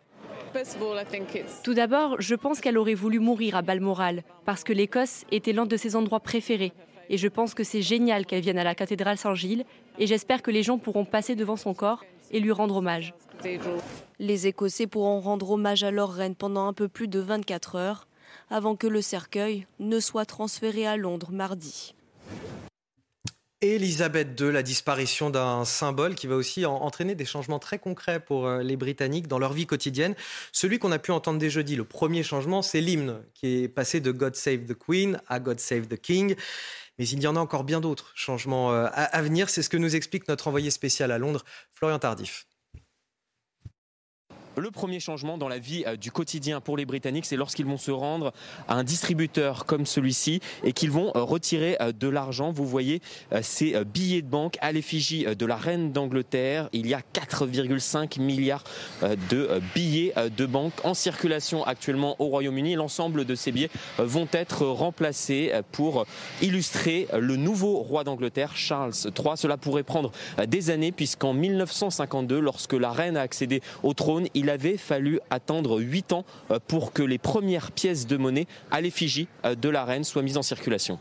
Tout 1.64 1.74
d'abord, 1.74 2.16
je 2.20 2.36
pense 2.36 2.60
qu'elle 2.60 2.78
aurait 2.78 2.94
voulu 2.94 3.20
mourir 3.20 3.56
à 3.56 3.62
Balmoral, 3.62 4.24
parce 4.46 4.64
que 4.66 4.74
l'Écosse 4.74 5.24
était 5.32 5.54
l'un 5.54 5.66
de 5.66 5.78
ses 5.78 5.96
endroits 5.96 6.20
préférés. 6.20 6.74
Et 7.10 7.18
je 7.18 7.28
pense 7.28 7.54
que 7.54 7.64
c'est 7.64 7.82
génial 7.82 8.26
qu'elle 8.26 8.42
vienne 8.42 8.58
à 8.58 8.64
la 8.64 8.76
cathédrale 8.76 9.18
Saint-Gilles, 9.18 9.66
et 10.00 10.08
j'espère 10.08 10.42
que 10.42 10.52
les 10.52 10.64
gens 10.64 10.78
pourront 10.78 11.06
passer 11.06 11.36
devant 11.36 11.56
son 11.56 11.74
corps 11.74 12.04
et 12.32 12.40
lui 12.40 12.52
rendre 12.52 12.78
hommage. 12.78 13.14
Les 14.20 14.48
Écossais 14.48 14.88
pourront 14.88 15.20
rendre 15.20 15.52
hommage 15.52 15.84
à 15.84 15.92
leur 15.92 16.12
reine 16.12 16.36
pendant 16.36 16.68
un 16.68 16.74
peu 16.74 16.88
plus 16.88 17.08
de 17.08 17.20
24 17.20 17.76
heures. 17.76 18.08
avant 18.50 18.76
que 18.76 18.86
le 18.86 19.02
cercueil 19.02 19.66
ne 19.80 20.00
soit 20.00 20.26
transféré 20.26 20.86
à 20.86 20.98
Londres 20.98 21.32
mardi. 21.32 21.96
Elisabeth 23.62 24.40
II, 24.40 24.52
la 24.52 24.62
disparition 24.62 25.30
d'un 25.30 25.66
symbole 25.66 26.14
qui 26.14 26.28
va 26.28 26.36
aussi 26.36 26.66
entraîner 26.66 27.16
des 27.16 27.26
changements 27.26 27.58
très 27.58 27.80
concrets 27.80 28.20
pour 28.20 28.48
euh, 28.48 28.62
les 28.62 28.76
Britanniques 28.76 29.28
dans 29.28 29.40
leur 29.40 29.54
vie 29.54 29.66
quotidienne. 29.66 30.14
Celui 30.52 30.78
qu'on 30.78 30.92
a 30.92 31.00
pu 31.00 31.12
entendre 31.12 31.40
dès 31.40 31.50
jeudi, 31.50 31.76
le 31.76 31.86
premier 31.86 32.22
changement, 32.22 32.62
c'est 32.62 32.82
l'hymne 32.82 33.22
qui 33.34 33.64
est 33.64 33.68
passé 33.68 34.02
de 34.02 34.12
God 34.12 34.36
Save 34.36 34.66
the 34.66 34.76
Queen 34.78 35.20
à 35.28 35.40
God 35.40 35.60
Save 35.60 35.88
the 35.88 36.00
King. 36.00 36.36
Mais 36.98 37.08
il 37.08 37.22
y 37.22 37.28
en 37.28 37.36
a 37.36 37.40
encore 37.40 37.64
bien 37.64 37.82
d'autres 37.82 38.12
changements 38.16 38.72
euh, 38.74 38.88
à 38.94 39.22
venir. 39.22 39.50
C'est 39.50 39.62
ce 39.62 39.70
que 39.70 39.78
nous 39.78 39.96
explique 39.96 40.28
notre 40.28 40.48
envoyé 40.48 40.72
spécial 40.72 41.12
à 41.12 41.18
Londres, 41.18 41.44
Florian 41.74 42.00
Tardif. 42.00 42.48
Le 44.58 44.72
premier 44.72 45.02
changement 45.02 45.38
dans 45.38 45.50
la 45.50 45.60
vie 45.60 45.84
euh, 45.86 45.98
du 45.98 46.12
quotidien 46.12 46.62
pour 46.62 46.78
les 46.78 46.86
Britanniques, 46.86 47.26
c'est 47.26 47.36
lorsqu'ils 47.36 47.66
vont 47.66 47.78
se 47.78 47.92
rendre 47.92 48.32
à 48.70 48.76
un 48.76 48.84
distributeur 48.84 49.66
comme 49.66 49.86
celui-ci 49.86 50.40
et 50.64 50.72
qu'ils 50.72 50.92
vont 50.92 51.12
euh, 51.16 51.24
retirer 51.24 51.76
euh, 51.82 51.92
de 51.92 52.08
l'argent. 52.08 52.52
Vous 52.52 52.66
voyez 52.66 53.02
ces 53.42 53.84
billets 53.84 54.22
de 54.22 54.28
banque 54.28 54.58
à 54.62 54.72
l'effigie 54.72 55.26
de 55.26 55.46
la 55.46 55.56
reine 55.56 55.92
d'Angleterre. 55.92 56.70
Il 56.74 56.88
y 56.88 56.94
a 56.94 57.02
4,5 57.14 58.22
milliards 58.22 58.64
de 59.02 59.62
billets 59.74 60.14
de 60.36 60.46
banque 60.46 60.74
en 60.84 60.94
circulation 60.94 61.64
actuellement 61.66 62.16
au 62.20 62.26
Royaume-Uni. 62.28 62.76
L'ensemble 62.76 63.26
de 63.26 63.36
ces 63.36 63.52
billets 63.52 63.70
vont 63.98 64.28
être 64.32 64.66
remplacés 64.66 65.52
pour 65.72 66.06
illustrer 66.42 67.08
le 67.18 67.36
nouveau 67.36 67.80
roi 67.80 68.04
d'Angleterre, 68.04 68.56
Charles 68.56 68.94
III. 69.04 69.36
Cela 69.36 69.58
pourrait 69.58 69.84
prendre 69.84 70.12
des 70.48 70.70
années 70.70 70.92
puisqu'en 70.92 71.34
1952, 71.34 72.40
lorsque 72.40 72.74
la 72.74 72.92
reine 72.92 73.18
a 73.18 73.22
accédé 73.22 73.62
au 73.84 73.94
trône, 73.94 74.28
il 74.34 74.45
il 74.46 74.52
avait 74.52 74.78
fallu 74.78 75.20
attendre 75.32 75.82
8 75.82 76.14
ans 76.14 76.24
euh, 76.52 76.60
pour 76.68 76.94
que 76.94 77.02
les 77.02 77.18
premières 77.18 77.72
pièces 77.72 78.06
de 78.06 78.16
monnaie 78.16 78.46
à 78.70 78.80
l'effigie 78.80 79.28
euh, 79.44 79.56
de 79.56 79.70
la 79.70 79.84
reine 79.86 80.04
soient 80.04 80.22
mises 80.22 80.38
en 80.38 80.44
circulation. 80.44 81.00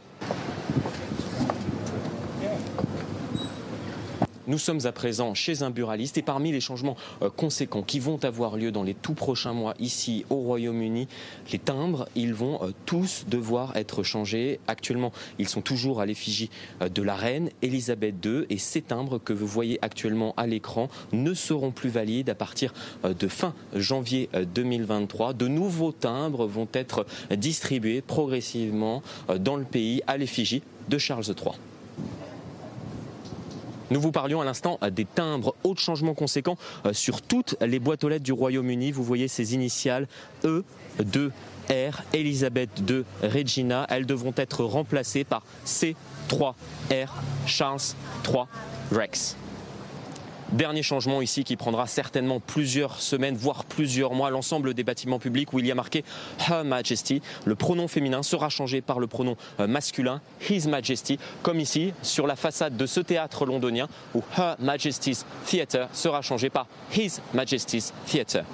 Nous 4.47 4.59
sommes 4.59 4.84
à 4.84 4.92
présent 4.92 5.32
chez 5.32 5.62
un 5.62 5.70
buraliste 5.70 6.18
et 6.18 6.22
parmi 6.22 6.53
les 6.53 6.61
changements 6.61 6.97
euh, 7.22 7.30
conséquents 7.30 7.82
qui 7.82 7.99
vont 7.99 8.22
avoir 8.24 8.59
lieu 8.59 8.72
dans 8.72 8.82
les 8.82 8.92
tout 8.92 9.14
prochains 9.14 9.55
mois 9.55 9.72
ici 9.78 10.26
au 10.28 10.36
Royaume-Uni, 10.36 11.09
les 11.51 11.59
timbres, 11.59 12.07
ils 12.14 12.34
vont 12.34 12.62
euh, 12.62 12.72
tous 12.84 13.24
devoir 13.26 13.74
être 13.74 14.03
changés. 14.03 14.61
Actuellement, 14.66 15.12
ils 15.38 15.49
sont 15.49 15.62
toujours 15.62 16.03
à 16.03 16.07
l'effigie 16.07 16.51
euh, 16.82 16.90
de 16.90 17.01
la 17.01 17.14
reine 17.14 17.49
Elisabeth 17.62 18.16
II 18.22 18.45
et 18.51 18.59
ces 18.59 18.82
timbres 18.82 19.18
que 19.18 19.32
vous 19.32 19.47
voyez 19.47 19.78
actuellement 19.80 20.34
à 20.36 20.47
l'écran 20.47 20.90
ne 21.12 21.32
seront 21.32 21.70
plus 21.70 21.88
valides 21.88 22.28
à 22.28 22.34
partir 22.34 22.74
de 23.03 23.28
fin 23.28 23.55
janvier 23.74 24.28
2023. 24.55 25.32
De 25.32 25.49
nouveaux 25.49 25.92
timbres 25.92 26.47
vont 26.47 26.68
être 26.74 27.07
distribués 27.34 28.03
progressivement 28.03 29.03
dans 29.38 29.57
le 29.57 29.64
pays 29.64 30.03
à 30.07 30.18
l'effigie 30.18 30.62
de 30.88 30.99
Charles 30.99 31.24
III. 31.24 31.55
Nous 33.91 34.01
vous 34.01 34.12
parlions 34.12 34.41
à 34.41 34.45
l'instant 34.45 34.78
euh, 34.82 34.91
des 34.91 35.05
timbres. 35.05 35.55
Autre 35.64 35.80
changement 35.80 36.14
conséquent 36.14 36.57
euh, 36.87 36.93
sur 36.93 37.22
toutes 37.22 37.57
les 37.61 37.78
boîtes 37.78 38.05
aux 38.05 38.09
lettres 38.09 38.24
du 38.24 38.32
Royaume-Uni. 38.32 38.93
Vous 38.93 39.05
voyez 39.05 39.28
ces 39.28 39.55
initiales 39.55 40.09
E, 40.45 40.64
2, 41.03 41.32
R, 41.70 42.03
Elisabeth 42.12 42.70
II, 42.89 43.05
Regina. 43.22 43.87
Elles 43.91 44.07
devront 44.07 44.35
être 44.37 44.64
remplacées 44.64 45.24
par 45.24 45.43
C, 45.64 45.97
3, 46.28 46.55
R, 46.91 47.22
Charles 47.47 47.80
3, 48.22 48.49
Rex. 48.93 49.37
Dernier 50.53 50.82
changement 50.82 51.22
ici 51.22 51.42
qui 51.42 51.57
prendra 51.57 51.86
certainement 51.86 52.38
plusieurs 52.38 53.01
semaines, 53.01 53.36
voire 53.36 53.64
plusieurs 53.64 54.12
mois. 54.12 54.30
L'ensemble 54.30 54.74
des 54.74 54.84
bâtiments 54.84 55.18
publics 55.18 55.53
où 55.53 55.59
il 55.59 55.66
y 55.66 55.72
a 55.72 55.74
marqué 55.74 56.05
Her 56.49 56.64
Majesty, 56.64 57.22
le 57.45 57.55
pronom 57.55 57.88
féminin 57.88 58.22
sera 58.22 58.49
changé 58.49 58.80
par 58.80 59.01
le 59.01 59.07
pronom 59.07 59.36
euh, 59.61 59.66
masculin 59.66 60.20
His 60.49 60.68
Majesty, 60.68 61.18
comme 61.42 61.61
ici 61.61 61.92
sur 62.03 62.26
la 62.26 62.36
façade 62.36 62.76
de 62.76 62.86
ce 62.86 63.01
théâtre 63.01 63.47
londonien 63.47 63.88
où 64.14 64.22
Her 64.36 64.57
Majesty's 64.59 65.24
Theatre 65.47 65.88
sera 65.92 66.22
changé 66.22 66.51
par 66.51 66.66
His 66.95 67.20
Majesty's 67.32 67.92
Theatre. 68.07 68.45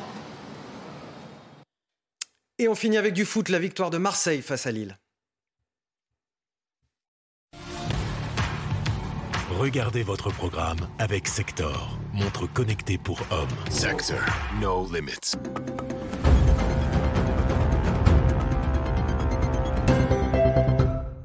Et 2.59 2.68
on 2.68 2.74
finit 2.74 2.99
avec 2.99 3.14
du 3.14 3.24
foot, 3.24 3.49
la 3.49 3.59
victoire 3.59 3.91
de 3.91 3.99
Marseille 3.99 4.43
face 4.43 4.66
à 4.66 4.70
Lille. 4.70 4.99
Regardez 9.61 10.03
votre 10.03 10.31
programme 10.31 10.79
avec 10.99 11.29
Sector, 11.29 11.99
montre 12.15 12.47
connectée 12.51 12.97
pour 12.97 13.21
hommes. 13.31 13.47
Sector, 13.69 14.17
no 14.59 14.89
limits. 14.91 15.37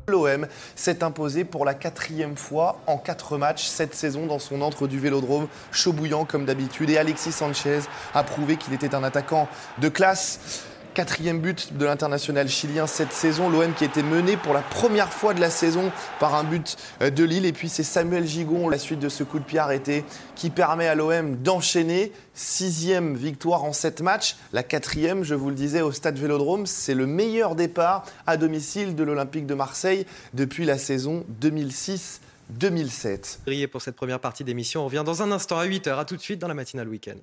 L'OM 0.09 0.47
s'est 0.75 1.01
imposé 1.01 1.45
pour 1.45 1.63
la 1.63 1.73
quatrième 1.75 2.35
fois 2.35 2.81
en 2.87 2.97
quatre 2.97 3.37
matchs 3.37 3.67
cette 3.67 3.95
saison 3.95 4.25
dans 4.25 4.39
son 4.39 4.59
entre 4.61 4.87
du 4.87 4.99
Vélodrome, 4.99 5.47
chaud 5.71 5.93
bouillant 5.93 6.25
comme 6.25 6.43
d'habitude. 6.43 6.89
Et 6.89 6.97
Alexis 6.97 7.31
Sanchez 7.31 7.83
a 8.13 8.23
prouvé 8.23 8.57
qu'il 8.57 8.73
était 8.73 8.95
un 8.95 9.05
attaquant 9.05 9.47
de 9.77 9.87
classe. 9.87 10.65
Quatrième 10.95 11.41
but 11.41 11.73
de 11.75 11.83
l'international 11.83 12.47
chilien 12.47 12.87
cette 12.87 13.11
saison. 13.11 13.49
L'OM 13.49 13.73
qui 13.73 13.83
était 13.83 14.01
mené 14.01 14.37
pour 14.37 14.53
la 14.53 14.61
première 14.61 15.11
fois 15.11 15.33
de 15.33 15.41
la 15.41 15.49
saison 15.49 15.91
par 16.21 16.35
un 16.35 16.45
but 16.45 16.77
euh, 17.01 17.09
de 17.09 17.25
Lille. 17.25 17.45
Et 17.45 17.51
puis 17.51 17.67
c'est 17.67 17.83
Samuel 17.83 18.25
Gigon, 18.25 18.69
la 18.69 18.77
suite 18.77 18.99
de 18.99 19.09
ce 19.09 19.25
coup 19.25 19.39
de 19.39 19.43
pied 19.43 19.59
arrêté, 19.59 20.05
qui 20.37 20.49
permet 20.49 20.87
à 20.87 20.95
l'OM 20.95 21.35
d'enchaîner. 21.35 22.13
Sixième 22.33 23.13
victoire 23.17 23.65
en 23.65 23.73
sept 23.73 23.99
matchs. 23.99 24.37
La 24.53 24.63
quatrième, 24.63 25.23
je 25.23 25.35
vous 25.35 25.49
le 25.49 25.55
disais, 25.55 25.81
au 25.81 25.91
stade 25.91 26.17
Vélodrome. 26.17 26.65
C'est 26.65 26.95
le 26.95 27.07
meilleur 27.07 27.55
départ 27.55 28.05
à 28.25 28.37
domicile 28.37 28.95
de 28.95 29.03
l'Olympique 29.03 29.47
de 29.47 29.53
Marseille 29.53 30.05
depuis 30.33 30.63
la 30.63 30.77
saison 30.77 31.25
2006. 31.27 32.21
2007. 32.51 33.41
Brillé 33.45 33.67
pour 33.67 33.81
cette 33.81 33.97
première 33.97 34.21
partie 34.21 34.45
d'émission. 34.45 34.83
On 34.83 34.85
revient 34.85 35.03
dans 35.05 35.21
un 35.21 35.33
instant 35.33 35.59
à 35.59 35.65
8h. 35.65 35.99
À 35.99 36.05
tout 36.05 36.15
de 36.15 36.21
suite 36.21 36.39
dans 36.39 36.47
la 36.47 36.53
matinale 36.53 36.87
week-end. 36.87 37.17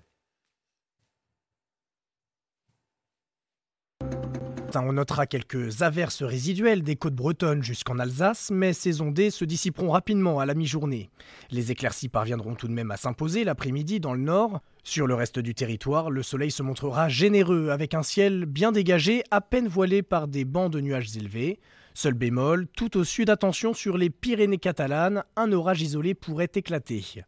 On 4.75 4.93
notera 4.95 5.27
quelques 5.27 5.83
averses 5.83 6.23
résiduelles 6.23 6.83
des 6.83 6.97
côtes 6.97 7.14
bretonnes 7.14 7.62
jusqu'en 7.62 7.99
Alsace, 7.99 8.51
mais 8.51 8.73
ces 8.73 9.03
ondées 9.03 9.31
se 9.31 9.45
dissiperont 9.45 9.91
rapidement 9.91 10.41
à 10.41 10.47
la 10.47 10.55
mi-journée. 10.55 11.11
Les 11.51 11.70
éclaircies 11.70 12.09
parviendront 12.09 12.55
tout 12.55 12.68
de 12.68 12.73
même 12.73 12.91
à 12.91 12.97
s'imposer 12.97 13.45
l'après-midi 13.45 14.01
dans 14.01 14.14
le 14.14 14.20
nord. 14.20 14.61
Sur 14.83 15.07
le 15.07 15.14
reste 15.14 15.39
du 15.39 15.55
territoire, 15.55 16.11
le 16.11 16.23
soleil 16.23 16.51
se 16.51 16.62
montrera 16.62 17.09
généreux 17.09 17.68
avec 17.68 17.93
un 17.93 18.03
ciel 18.03 18.47
bien 18.47 18.73
dégagé, 18.73 19.23
à 19.31 19.41
peine 19.41 19.68
voilé 19.68 20.03
par 20.03 20.27
des 20.27 20.45
bancs 20.45 20.73
de 20.73 20.81
nuages 20.81 21.16
élevés. 21.16 21.61
Seul 21.95 22.14
bémol, 22.14 22.66
tout 22.75 22.97
au 22.97 23.05
sud, 23.05 23.29
attention 23.29 23.75
sur 23.75 23.99
les 23.99 24.09
Pyrénées 24.09 24.59
catalanes, 24.59 25.25
un 25.37 25.53
orage 25.53 25.83
isolé 25.83 26.14
pourrait 26.14 26.51
éclater. 26.55 27.25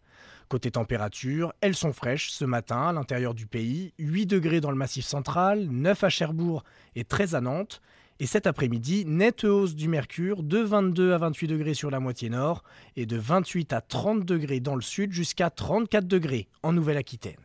Côté 0.48 0.70
température, 0.70 1.52
elles 1.60 1.74
sont 1.74 1.92
fraîches 1.92 2.30
ce 2.30 2.44
matin 2.44 2.88
à 2.88 2.92
l'intérieur 2.92 3.34
du 3.34 3.46
pays, 3.46 3.92
8 3.98 4.26
degrés 4.26 4.60
dans 4.60 4.70
le 4.70 4.76
massif 4.76 5.04
central, 5.04 5.68
9 5.70 6.04
à 6.04 6.08
Cherbourg 6.08 6.64
et 6.96 7.04
13 7.04 7.34
à 7.34 7.40
Nantes. 7.40 7.80
Et 8.20 8.26
cet 8.26 8.46
après-midi, 8.46 9.04
nette 9.06 9.44
hausse 9.44 9.74
du 9.74 9.88
mercure 9.88 10.42
de 10.42 10.58
22 10.58 11.12
à 11.12 11.18
28 11.18 11.48
degrés 11.48 11.74
sur 11.74 11.90
la 11.90 11.98
moitié 11.98 12.30
nord 12.30 12.62
et 12.94 13.06
de 13.06 13.16
28 13.16 13.72
à 13.72 13.80
30 13.80 14.24
degrés 14.24 14.60
dans 14.60 14.76
le 14.76 14.82
sud 14.82 15.12
jusqu'à 15.12 15.50
34 15.50 16.06
degrés 16.06 16.46
en 16.62 16.72
Nouvelle-Aquitaine. 16.72 17.40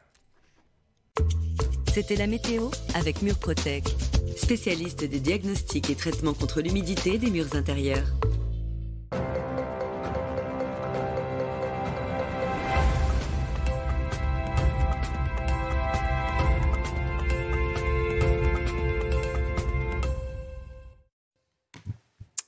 C'était 1.91 2.15
la 2.15 2.27
météo 2.27 2.69
avec 2.93 3.23
Murprotec, 3.23 3.83
spécialiste 4.37 5.03
des 5.03 5.19
diagnostics 5.19 5.89
et 5.89 5.95
traitements 5.95 6.35
contre 6.35 6.61
l'humidité 6.61 7.17
des 7.17 7.31
murs 7.31 7.55
intérieurs. 7.55 8.05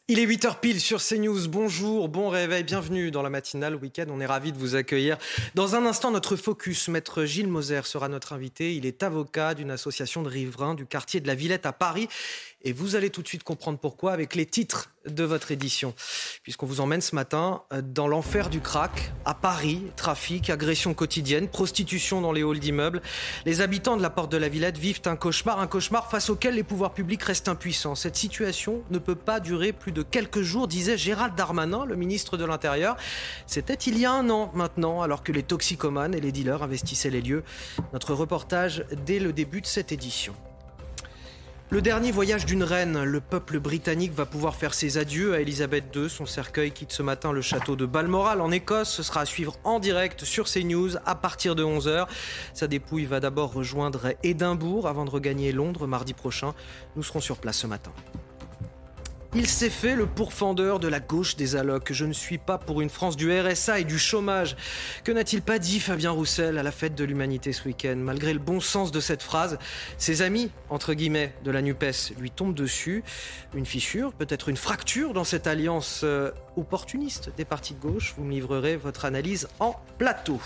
Il 0.08 0.20
est 0.20 0.26
8h 0.26 0.60
pile 0.60 0.82
sur 0.82 0.99
CNews. 1.02 1.47
Bonjour, 1.47 2.10
bon 2.10 2.28
réveil, 2.28 2.64
bienvenue 2.64 3.12
dans 3.12 3.22
la 3.22 3.30
matinale 3.30 3.76
week-end. 3.76 4.06
On 4.10 4.20
est 4.20 4.26
ravis 4.26 4.52
de 4.52 4.58
vous 4.58 4.76
accueillir. 4.76 5.18
Dans 5.56 5.76
un 5.76 5.86
instant, 5.86 6.12
notre 6.12 6.36
focus, 6.36 6.89
maître 6.89 7.24
Gilles 7.24 7.47
Moser 7.47 7.84
sera 7.84 8.10
notre 8.10 8.34
invité. 8.34 8.76
Il 8.76 8.86
est 8.86 9.04
avocat 9.04 9.54
d'une 9.54 9.72
association 9.72 10.22
de 10.24 10.28
riverains 10.28 10.74
du 10.74 10.86
quartier 10.86 11.22
de 11.22 11.28
la 11.28 11.36
Villette 11.36 11.66
à 11.66 11.72
Paris. 11.72 12.10
Et 12.64 12.74
vous 12.74 12.95
allez 12.95 13.09
tout 13.09 13.22
de 13.22 13.28
suite 13.28 13.43
comprendre 13.43 13.80
pourquoi 13.80 14.14
avec 14.14 14.36
les 14.36 14.45
titres 14.45 14.91
de 15.07 15.24
votre 15.24 15.51
édition. 15.51 15.95
Puisqu'on 16.43 16.68
vous 16.68 16.80
emmène 16.80 17.01
ce 17.01 17.16
matin 17.16 17.64
euh, 17.74 17.82
dans 17.82 18.07
l'enfer 18.07 18.49
du 18.49 18.62
crack, 18.62 19.12
à 19.26 19.34
Paris, 19.34 19.82
trafic, 19.95 20.49
agression 20.49 20.93
quotidienne, 20.93 21.47
prostitution 21.47 22.22
dans 22.22 22.32
les 22.32 22.43
halls 22.43 22.59
d'immeubles. 22.59 23.01
Les 23.45 23.62
habitants 23.62 23.97
de 23.97 24.03
la 24.03 24.12
Porte 24.12 24.32
de 24.32 24.38
la 24.38 24.47
Villette 24.47 24.78
vivent 24.78 25.01
un 25.05 25.16
cauchemar, 25.16 25.59
un 25.59 25.66
cauchemar 25.66 26.09
face 26.12 26.30
auquel 26.30 26.53
les 26.53 26.64
pouvoirs 26.64 26.93
publics 26.93 27.24
restent 27.24 27.47
impuissants. 27.49 27.95
Cette 27.95 28.16
situation 28.16 28.84
ne 28.91 28.99
peut 28.99 29.16
pas 29.16 29.39
durer 29.39 29.74
plus 29.74 29.91
de 29.91 30.03
quelques 30.03 30.41
jours, 30.41 30.68
disait 30.68 30.97
Gérald 30.97 31.36
Darmanin, 31.36 31.86
le 31.86 31.95
ministre 31.95 32.38
de 32.38 32.45
l'Intérieur. 32.45 32.95
C'était 33.47 33.74
il 33.74 33.97
y 33.97 34.05
a 34.05 34.12
un 34.12 34.30
an 34.30 34.51
maintenant, 34.53 35.01
alors 35.01 35.24
que 35.24 35.32
les 35.32 35.43
toxicomanes 35.43 36.14
et 36.14 36.22
les 36.22 36.32
dealers 36.32 36.62
investissaient 36.62 37.09
les 37.09 37.22
lieux. 37.22 37.43
Notre 37.93 38.14
reportage 38.14 38.86
dès 39.05 39.20
le 39.20 39.34
début 39.34 39.62
de 39.62 39.68
cette 39.68 39.91
édition. 39.91 40.36
Le 41.74 41.82
dernier 41.82 42.11
voyage 42.11 42.45
d'une 42.45 42.63
reine, 42.63 43.01
le 43.01 43.22
peuple 43.22 43.61
britannique 43.61 44.11
va 44.11 44.26
pouvoir 44.26 44.55
faire 44.55 44.74
ses 44.74 44.97
adieux 44.97 45.34
à 45.34 45.39
Elisabeth 45.39 45.86
II. 45.95 46.09
Son 46.09 46.26
cercueil 46.26 46.74
quitte 46.74 46.91
ce 46.91 47.01
matin 47.01 47.32
le 47.32 47.41
château 47.41 47.78
de 47.78 47.86
Balmoral 47.86 48.41
en 48.41 48.51
Écosse. 48.51 48.89
Ce 48.89 49.03
sera 49.03 49.22
à 49.22 49.26
suivre 49.26 49.55
en 49.63 49.80
direct 49.80 50.26
sur 50.26 50.49
CNews 50.51 50.97
à 51.05 51.15
partir 51.15 51.55
de 51.55 51.63
11h. 51.63 52.07
Sa 52.53 52.67
dépouille 52.67 53.05
va 53.05 53.22
d'abord 53.22 53.53
rejoindre 53.53 54.15
Édimbourg 54.22 54.86
avant 54.86 55.05
de 55.05 55.11
regagner 55.11 55.53
Londres 55.53 55.88
mardi 55.88 56.13
prochain. 56.13 56.53
Nous 56.97 57.03
serons 57.03 57.22
sur 57.22 57.38
place 57.38 57.59
ce 57.59 57.67
matin. 57.67 57.93
Il 59.34 59.47
s'est 59.47 59.69
fait 59.69 59.95
le 59.95 60.07
pourfendeur 60.07 60.82
de 60.82 60.89
la 60.89 60.99
gauche 60.99 61.38
des 61.38 61.55
allocs. 61.55 61.93
Je 61.93 62.03
ne 62.03 62.11
suis 62.11 62.38
pas 62.38 62.57
pour 62.57 62.82
une 62.82 62.89
France 62.89 63.15
du 63.15 63.32
RSA 63.32 63.79
et 63.79 63.84
du 63.86 63.97
chômage. 63.97 64.57
Que 65.05 65.13
n'a-t-il 65.13 65.41
pas 65.41 65.57
dit 65.57 65.79
Fabien 65.79 66.11
Roussel 66.11 66.57
à 66.57 66.63
la 66.63 66.71
fête 66.71 66.95
de 66.95 67.05
l'humanité 67.05 67.53
ce 67.53 67.63
week-end? 67.63 67.95
Malgré 67.95 68.34
le 68.34 68.39
bon 68.39 68.59
sens 68.59 68.91
de 68.91 68.99
cette 68.99 69.23
phrase, 69.23 69.57
ses 69.97 70.21
amis, 70.21 70.51
entre 70.69 70.93
guillemets, 70.93 71.34
de 71.45 71.51
la 71.51 71.61
NUPES 71.61 72.11
lui 72.19 72.29
tombent 72.29 72.53
dessus. 72.53 73.05
Une 73.55 73.65
fissure, 73.65 74.11
peut-être 74.11 74.49
une 74.49 74.57
fracture 74.57 75.13
dans 75.13 75.23
cette 75.23 75.47
alliance 75.47 76.01
euh, 76.03 76.32
opportuniste 76.57 77.32
des 77.38 77.45
partis 77.45 77.73
de 77.73 77.79
gauche. 77.79 78.13
Vous 78.17 78.25
me 78.25 78.32
livrerez 78.32 78.75
votre 78.75 79.05
analyse 79.05 79.47
en 79.61 79.77
plateau. 79.97 80.41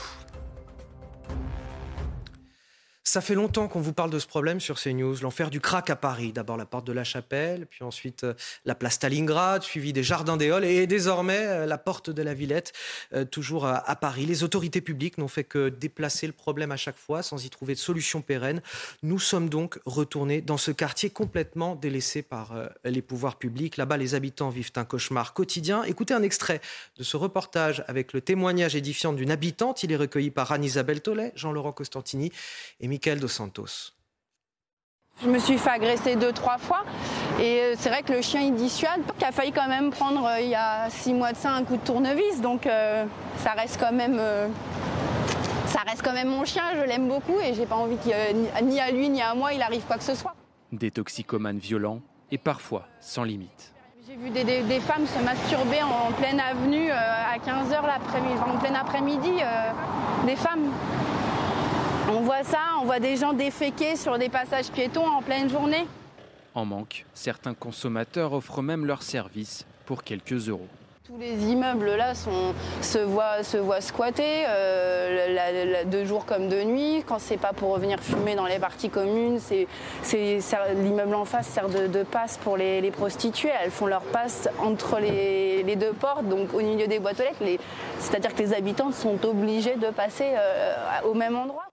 Ça 3.07 3.21
fait 3.21 3.35
longtemps 3.35 3.67
qu'on 3.67 3.81
vous 3.81 3.93
parle 3.93 4.09
de 4.09 4.17
ce 4.17 4.25
problème 4.25 4.59
sur 4.59 4.81
CNews, 4.81 5.17
l'enfer 5.21 5.51
du 5.51 5.61
crack 5.61 5.91
à 5.91 5.95
Paris. 5.95 6.33
D'abord 6.33 6.57
la 6.57 6.65
porte 6.65 6.87
de 6.87 6.91
la 6.91 7.03
Chapelle, 7.03 7.67
puis 7.67 7.83
ensuite 7.83 8.23
euh, 8.23 8.33
la 8.65 8.73
place 8.73 8.95
Stalingrad, 8.95 9.61
suivi 9.61 9.93
des 9.93 10.01
jardins 10.01 10.37
des 10.37 10.49
Halles 10.49 10.63
et 10.63 10.87
désormais 10.87 11.37
euh, 11.37 11.65
la 11.67 11.77
porte 11.77 12.09
de 12.09 12.23
la 12.23 12.33
Villette, 12.33 12.73
euh, 13.13 13.23
toujours 13.23 13.67
à, 13.67 13.95
Paris. 13.95 14.25
Les 14.25 14.43
autorités 14.43 14.81
publiques 14.81 15.19
n'ont 15.19 15.27
fait 15.27 15.43
que 15.43 15.69
déplacer 15.69 16.25
le 16.25 16.33
problème 16.33 16.71
à 16.71 16.77
chaque 16.77 16.97
fois 16.97 17.21
sans 17.21 17.45
y 17.45 17.49
trouver 17.51 17.75
de 17.75 17.79
solution 17.79 18.23
pérenne. 18.23 18.63
Nous 19.03 19.19
sommes 19.19 19.49
donc 19.49 19.79
retournés 19.85 20.41
dans 20.41 20.57
ce 20.57 20.71
quartier 20.71 21.11
complètement 21.11 21.75
délaissé 21.75 22.23
par 22.23 22.53
les 22.83 23.03
pouvoirs 23.03 23.37
publics. 23.37 23.77
Là-bas, 23.77 23.97
les 23.97 24.15
habitants 24.15 24.49
vivent 24.49 24.71
un 24.77 24.83
cauchemar 24.83 25.33
quotidien. 25.33 25.83
Écoutez 25.83 26.15
un 26.15 26.23
extrait 26.23 26.59
de 26.97 27.03
ce 27.03 27.17
reportage 27.17 27.83
avec 27.87 28.13
le 28.13 28.21
témoignage 28.21 28.75
édifiant 28.75 29.13
d'une 29.13 29.29
habitante. 29.31 29.83
Il 29.83 29.91
est 29.91 29.95
recueilli 29.95 30.31
par 30.31 30.51
Anne-Isabelle 30.51 31.01
Tollet, 31.01 31.31
Jean-Laurent 31.35 31.71
Costantini 31.71 32.31
et 32.81 32.87
Michael 32.95 33.19
Dos 33.19 33.27
Santos. 33.27 33.91
Je 35.21 35.27
me 35.27 35.37
suis 35.37 35.57
fait 35.57 35.69
agresser 35.69 36.15
deux, 36.15 36.31
trois 36.31 36.57
fois. 36.57 36.85
Et 37.41 37.59
euh, 37.59 37.75
c'est 37.77 37.89
vrai 37.89 38.03
que 38.03 38.13
le 38.13 38.21
chien, 38.21 38.39
il 38.39 38.55
dissuade. 38.55 39.01
Qui 39.19 39.25
a 39.25 39.33
failli 39.33 39.51
quand 39.51 39.67
même 39.67 39.89
prendre, 39.91 40.25
euh, 40.25 40.39
il 40.39 40.47
y 40.47 40.55
a 40.55 40.89
six 40.89 41.13
mois 41.13 41.33
de 41.33 41.37
ça, 41.37 41.51
un 41.51 41.65
coup 41.65 41.75
de 41.75 41.81
tournevis. 41.81 42.39
Donc 42.39 42.65
euh, 42.65 43.03
ça 43.39 43.51
reste 43.51 43.77
quand 43.81 43.91
même. 43.91 44.17
ça 45.67 45.81
reste 45.85 46.03
quand 46.03 46.13
même 46.13 46.29
mon 46.29 46.45
chien, 46.45 46.63
je 46.73 46.87
l'aime 46.87 47.09
beaucoup 47.09 47.37
et 47.41 47.53
j'ai 47.53 47.65
pas 47.65 47.75
envie 47.75 47.97
qu'il 47.97 48.13
ni 48.63 48.79
à 48.79 48.91
lui 48.91 49.09
ni 49.09 49.21
à 49.21 49.35
moi 49.35 49.51
il 49.51 49.61
arrive 49.61 49.81
quoi 49.81 49.97
que 49.97 50.03
ce 50.03 50.15
soit. 50.15 50.33
Des 50.71 50.89
toxicomanes 50.89 51.57
violents 51.57 51.99
et 52.31 52.37
parfois 52.37 52.87
sans 53.01 53.25
limite. 53.25 53.73
J'ai 54.07 54.15
vu 54.15 54.29
des, 54.29 54.79
femmes 54.79 55.05
se 55.05 55.21
masturber 55.21 55.83
en, 55.83 56.13
pleine 56.13 56.39
avenue 56.39 56.91
à 56.91 57.37
15h 57.39 57.85
l'après-midi, 57.85 58.39
en 58.39 58.57
plein 58.57 58.75
après-midi, 58.75 59.31
des 60.25 60.35
femmes 60.37 60.71
on 62.09 62.21
voit 62.21 62.43
ça, 62.43 62.59
on 62.81 62.85
voit 62.85 62.99
des 62.99 63.17
gens 63.17 63.33
déféquer 63.33 63.95
sur 63.95 64.17
des 64.17 64.29
passages 64.29 64.69
piétons 64.69 65.07
en 65.07 65.21
pleine 65.21 65.49
journée. 65.49 65.87
En 66.53 66.65
manque, 66.65 67.05
certains 67.13 67.53
consommateurs 67.53 68.33
offrent 68.33 68.61
même 68.61 68.85
leurs 68.85 69.03
services 69.03 69.65
pour 69.85 70.03
quelques 70.03 70.49
euros. 70.49 70.67
Tous 71.05 71.17
les 71.19 71.45
immeubles 71.45 71.95
là 71.95 72.13
se 72.15 72.97
voient, 72.97 73.43
se 73.43 73.57
voient 73.57 73.81
squatter 73.81 74.45
euh, 74.47 75.83
de 75.83 76.03
jour 76.03 76.25
comme 76.25 76.49
de 76.49 76.63
nuit. 76.63 77.03
Quand 77.05 77.19
c'est 77.19 77.37
pas 77.37 77.53
pour 77.53 77.73
revenir 77.73 77.99
fumer 77.99 78.33
dans 78.33 78.47
les 78.47 78.57
parties 78.57 78.89
communes, 78.89 79.39
c'est, 79.39 79.67
l'immeuble 80.73 81.13
en 81.13 81.25
face 81.25 81.47
sert 81.47 81.69
de, 81.69 82.03
passe 82.03 82.37
pour 82.37 82.57
les, 82.57 82.89
prostituées. 82.89 83.51
Elles 83.63 83.69
font 83.69 83.85
leur 83.85 84.01
passe 84.01 84.49
entre 84.59 84.99
les, 84.99 85.75
deux 85.75 85.93
portes, 85.93 86.27
donc 86.27 86.53
au 86.55 86.61
milieu 86.61 86.87
des 86.87 86.97
boîtes 86.97 87.19
aux 87.19 87.23
lettres. 87.23 87.63
c'est-à-dire 87.99 88.33
que 88.33 88.41
les 88.41 88.53
habitants 88.53 88.91
sont 88.91 89.23
obligés 89.25 89.75
de 89.75 89.91
passer 89.91 90.31
euh, 90.35 90.73
au 91.03 91.13
même 91.13 91.35
endroit. 91.35 91.65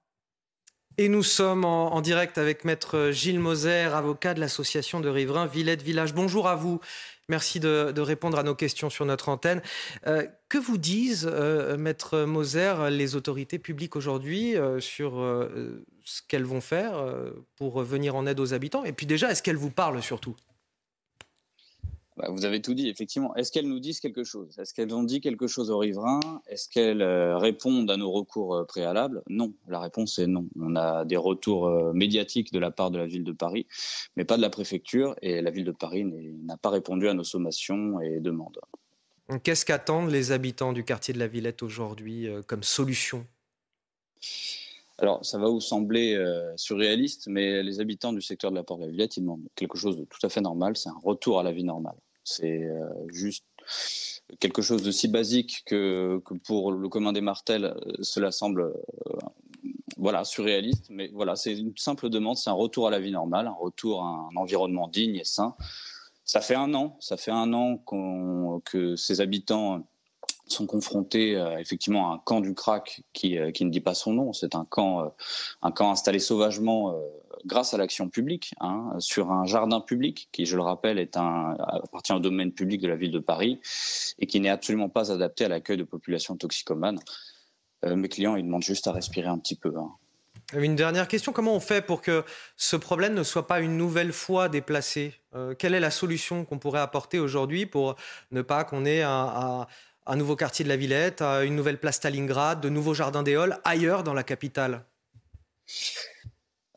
Et 0.98 1.08
nous 1.08 1.22
sommes 1.22 1.64
en, 1.64 2.00
direct 2.02 2.36
avec 2.36 2.64
maître 2.64 3.10
Gilles 3.12 3.40
Moser, 3.40 3.94
avocat 3.94 4.34
de 4.34 4.40
l'association 4.40 5.00
de 5.00 5.08
riverains 5.08 5.46
Villette 5.46 5.82
Village. 5.82 6.12
Bonjour 6.12 6.48
à 6.48 6.54
vous. 6.54 6.80
Merci 7.28 7.60
de, 7.60 7.98
répondre 8.00 8.38
à 8.38 8.42
nos 8.42 8.54
questions 8.54 8.90
sur 8.90 9.06
notre 9.06 9.30
antenne. 9.30 9.62
Euh, 10.06 10.26
que 10.50 10.58
vous 10.58 10.76
disent, 10.76 11.30
euh, 11.32 11.78
maître 11.78 12.20
Moser, 12.20 12.90
les 12.90 13.16
autorités 13.16 13.58
publiques 13.58 13.96
aujourd'hui 13.96 14.54
euh, 14.56 14.80
sur 14.80 15.12
ce 16.04 16.20
qu'elles 16.28 16.44
vont 16.44 16.60
faire 16.60 17.02
pour 17.56 17.82
venir 17.82 18.14
en 18.14 18.26
aide 18.26 18.40
aux 18.40 18.52
habitants? 18.52 18.84
Et 18.84 18.92
puis 18.92 19.06
déjà, 19.06 19.30
est-ce 19.30 19.42
qu'elles 19.42 19.56
vous 19.56 19.70
parlent 19.70 20.02
surtout? 20.02 20.36
Bah, 22.22 22.28
vous 22.30 22.44
avez 22.44 22.62
tout 22.62 22.74
dit, 22.74 22.88
effectivement. 22.88 23.34
Est-ce 23.34 23.50
qu'elles 23.50 23.68
nous 23.68 23.80
disent 23.80 23.98
quelque 23.98 24.22
chose? 24.22 24.56
Est-ce 24.56 24.72
qu'elles 24.72 24.94
ont 24.94 25.02
dit 25.02 25.20
quelque 25.20 25.48
chose 25.48 25.72
aux 25.72 25.78
riverains 25.78 26.20
Est-ce 26.46 26.68
qu'elles 26.68 27.02
euh, 27.02 27.36
répondent 27.36 27.90
à 27.90 27.96
nos 27.96 28.12
recours 28.12 28.54
euh, 28.54 28.64
préalables? 28.64 29.22
Non. 29.28 29.52
La 29.66 29.80
réponse 29.80 30.20
est 30.20 30.28
non. 30.28 30.46
On 30.56 30.76
a 30.76 31.04
des 31.04 31.16
retours 31.16 31.66
euh, 31.66 31.92
médiatiques 31.92 32.52
de 32.52 32.60
la 32.60 32.70
part 32.70 32.92
de 32.92 32.98
la 32.98 33.06
ville 33.06 33.24
de 33.24 33.32
Paris, 33.32 33.66
mais 34.16 34.24
pas 34.24 34.36
de 34.36 34.42
la 34.42 34.50
préfecture, 34.50 35.16
et 35.20 35.42
la 35.42 35.50
ville 35.50 35.64
de 35.64 35.72
Paris 35.72 36.04
n'a 36.04 36.56
pas 36.56 36.70
répondu 36.70 37.08
à 37.08 37.14
nos 37.14 37.24
sommations 37.24 38.00
et 38.00 38.20
demandes. 38.20 38.60
Qu'est-ce 39.42 39.64
qu'attendent 39.64 40.10
les 40.10 40.30
habitants 40.30 40.72
du 40.72 40.84
quartier 40.84 41.14
de 41.14 41.18
la 41.18 41.26
Villette 41.26 41.62
aujourd'hui 41.64 42.28
comme 42.46 42.62
solution? 42.62 43.26
Alors, 44.98 45.24
ça 45.24 45.38
va 45.38 45.48
vous 45.48 45.60
sembler 45.60 46.22
surréaliste, 46.56 47.28
mais 47.28 47.62
les 47.62 47.80
habitants 47.80 48.12
du 48.12 48.20
secteur 48.20 48.50
de 48.50 48.56
la 48.56 48.62
Porte 48.62 48.80
de 48.80 48.86
la 48.86 48.92
Villette, 48.92 49.16
ils 49.16 49.22
demandent 49.22 49.48
quelque 49.54 49.78
chose 49.78 49.96
de 49.96 50.04
tout 50.04 50.24
à 50.24 50.28
fait 50.28 50.40
normal, 50.40 50.76
c'est 50.76 50.90
un 50.90 51.00
retour 51.02 51.40
à 51.40 51.42
la 51.42 51.52
vie 51.52 51.64
normale. 51.64 51.96
C'est 52.24 52.64
euh, 52.64 52.88
juste 53.08 53.44
quelque 54.38 54.62
chose 54.62 54.82
de 54.82 54.90
si 54.90 55.08
basique 55.08 55.62
que, 55.66 56.22
pour 56.44 56.72
le 56.72 56.88
commun 56.88 57.12
des 57.12 57.20
martels, 57.20 57.64
euh, 57.64 57.92
cela 58.00 58.30
semble 58.30 58.62
euh, 58.62 59.18
voilà, 59.96 60.24
surréaliste. 60.24 60.86
Mais 60.90 61.08
voilà, 61.12 61.36
c'est 61.36 61.58
une 61.58 61.76
simple 61.76 62.08
demande, 62.08 62.36
c'est 62.36 62.50
un 62.50 62.54
retour 62.54 62.86
à 62.86 62.90
la 62.90 63.00
vie 63.00 63.10
normale, 63.10 63.46
un 63.46 63.56
retour 63.58 64.02
à 64.04 64.28
un 64.30 64.36
environnement 64.36 64.88
digne 64.88 65.16
et 65.16 65.24
sain. 65.24 65.54
Ça 66.24 66.40
fait 66.40 66.54
un 66.54 66.72
an, 66.74 66.96
ça 67.00 67.16
fait 67.16 67.32
un 67.32 67.52
an 67.52 67.82
que 68.64 68.96
ces 68.96 69.20
habitants 69.20 69.86
sont 70.46 70.66
confrontés 70.66 71.32
effectivement 71.58 72.10
à 72.10 72.14
un 72.14 72.18
camp 72.18 72.40
du 72.40 72.54
crack 72.54 73.02
qui, 73.12 73.36
qui 73.52 73.64
ne 73.64 73.70
dit 73.70 73.80
pas 73.80 73.94
son 73.94 74.12
nom. 74.12 74.32
C'est 74.32 74.54
un 74.54 74.64
camp, 74.64 75.12
un 75.62 75.70
camp 75.72 75.90
installé 75.90 76.20
sauvagement 76.20 76.94
grâce 77.46 77.74
à 77.74 77.78
l'action 77.78 78.08
publique 78.08 78.54
hein, 78.60 78.90
sur 78.98 79.30
un 79.30 79.44
jardin 79.46 79.80
public 79.80 80.28
qui, 80.32 80.46
je 80.46 80.56
le 80.56 80.62
rappelle, 80.62 80.98
appartient 80.98 82.12
au 82.12 82.18
domaine 82.18 82.52
public 82.52 82.80
de 82.80 82.88
la 82.88 82.96
ville 82.96 83.10
de 83.10 83.18
Paris 83.18 83.60
et 84.18 84.26
qui 84.26 84.40
n'est 84.40 84.48
absolument 84.48 84.88
pas 84.88 85.12
adapté 85.12 85.44
à 85.44 85.48
l'accueil 85.48 85.76
de 85.76 85.84
populations 85.84 86.36
toxicomanes. 86.36 86.98
Euh, 87.84 87.96
mes 87.96 88.08
clients, 88.08 88.36
ils 88.36 88.44
demandent 88.44 88.62
juste 88.62 88.86
à 88.86 88.92
respirer 88.92 89.28
un 89.28 89.38
petit 89.38 89.56
peu. 89.56 89.72
Hein. 89.76 89.90
Une 90.54 90.76
dernière 90.76 91.08
question, 91.08 91.32
comment 91.32 91.54
on 91.54 91.60
fait 91.60 91.80
pour 91.80 92.02
que 92.02 92.24
ce 92.56 92.76
problème 92.76 93.14
ne 93.14 93.22
soit 93.22 93.46
pas 93.46 93.60
une 93.60 93.76
nouvelle 93.76 94.12
fois 94.12 94.48
déplacé? 94.48 95.14
Euh, 95.34 95.54
Quelle 95.54 95.74
est 95.74 95.80
la 95.80 95.90
solution 95.90 96.44
qu'on 96.44 96.58
pourrait 96.58 96.80
apporter 96.80 97.18
aujourd'hui 97.18 97.64
pour 97.64 97.96
ne 98.30 98.42
pas 98.42 98.64
qu'on 98.64 98.84
ait 98.84 99.02
un, 99.02 99.66
un, 100.06 100.16
nouveau 100.16 100.36
quartier 100.36 100.64
de 100.64 100.68
la 100.68 100.76
Villette, 100.76 101.22
une 101.22 101.56
nouvelle 101.56 101.78
place 101.78 101.96
Stalingrad, 101.96 102.60
de 102.60 102.68
nouveaux 102.68 102.94
jardins 102.94 103.22
des 103.22 103.38
ailleurs 103.64 104.04
dans 104.04 104.14
la 104.14 104.24
capitale? 104.24 104.84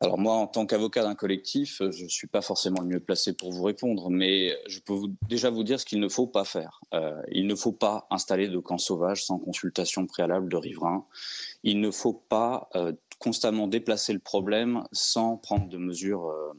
Alors 0.02 0.18
moi, 0.18 0.34
en 0.34 0.48
tant 0.48 0.66
qu'avocat 0.66 1.04
d'un 1.04 1.16
collectif, 1.16 1.78
je 1.80 2.04
ne 2.04 2.10
suis 2.10 2.28
pas 2.28 2.42
forcément 2.42 2.82
le 2.82 2.88
mieux 2.88 3.00
placé 3.00 3.32
pour 3.34 3.54
vous 3.54 3.64
répondre, 3.64 4.10
mais 4.10 4.58
je 4.68 4.82
peux 4.82 4.96
déjà 5.30 5.50
vous 5.50 5.64
dire 5.64 5.80
ce 5.80 5.86
qu'il 5.86 6.02
ne 6.02 6.10
faut 6.10 6.28
pas 6.28 6.44
faire. 6.44 6.82
Euh, 6.94 7.22
il 7.32 7.48
ne 7.48 7.56
faut 7.56 7.72
pas 7.72 8.06
installer 8.10 8.50
de 8.50 8.60
camps 8.60 8.78
sauvages 8.78 9.24
sans 9.24 9.40
consultation 9.40 10.06
préalable 10.06 10.50
de 10.50 10.58
riverains. 10.58 11.06
Il 11.64 11.80
ne 11.80 11.92
faut 11.92 12.14
pas 12.14 12.70
euh, 12.76 12.92
constamment 13.20 13.68
déplacer 13.68 14.12
le 14.12 14.20
problème 14.20 14.84
sans 14.92 15.38
prendre 15.38 15.70
de 15.70 15.78
mesures 15.78 16.28
euh, 16.28 16.52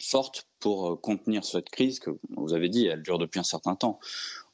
fortes 0.00 0.46
pour 0.60 1.00
contenir 1.00 1.44
cette 1.44 1.70
crise 1.70 1.98
que 1.98 2.10
vous 2.36 2.54
avez 2.54 2.68
dit, 2.68 2.86
elle 2.86 3.02
dure 3.02 3.18
depuis 3.18 3.40
un 3.40 3.44
certain 3.44 3.74
temps. 3.74 3.98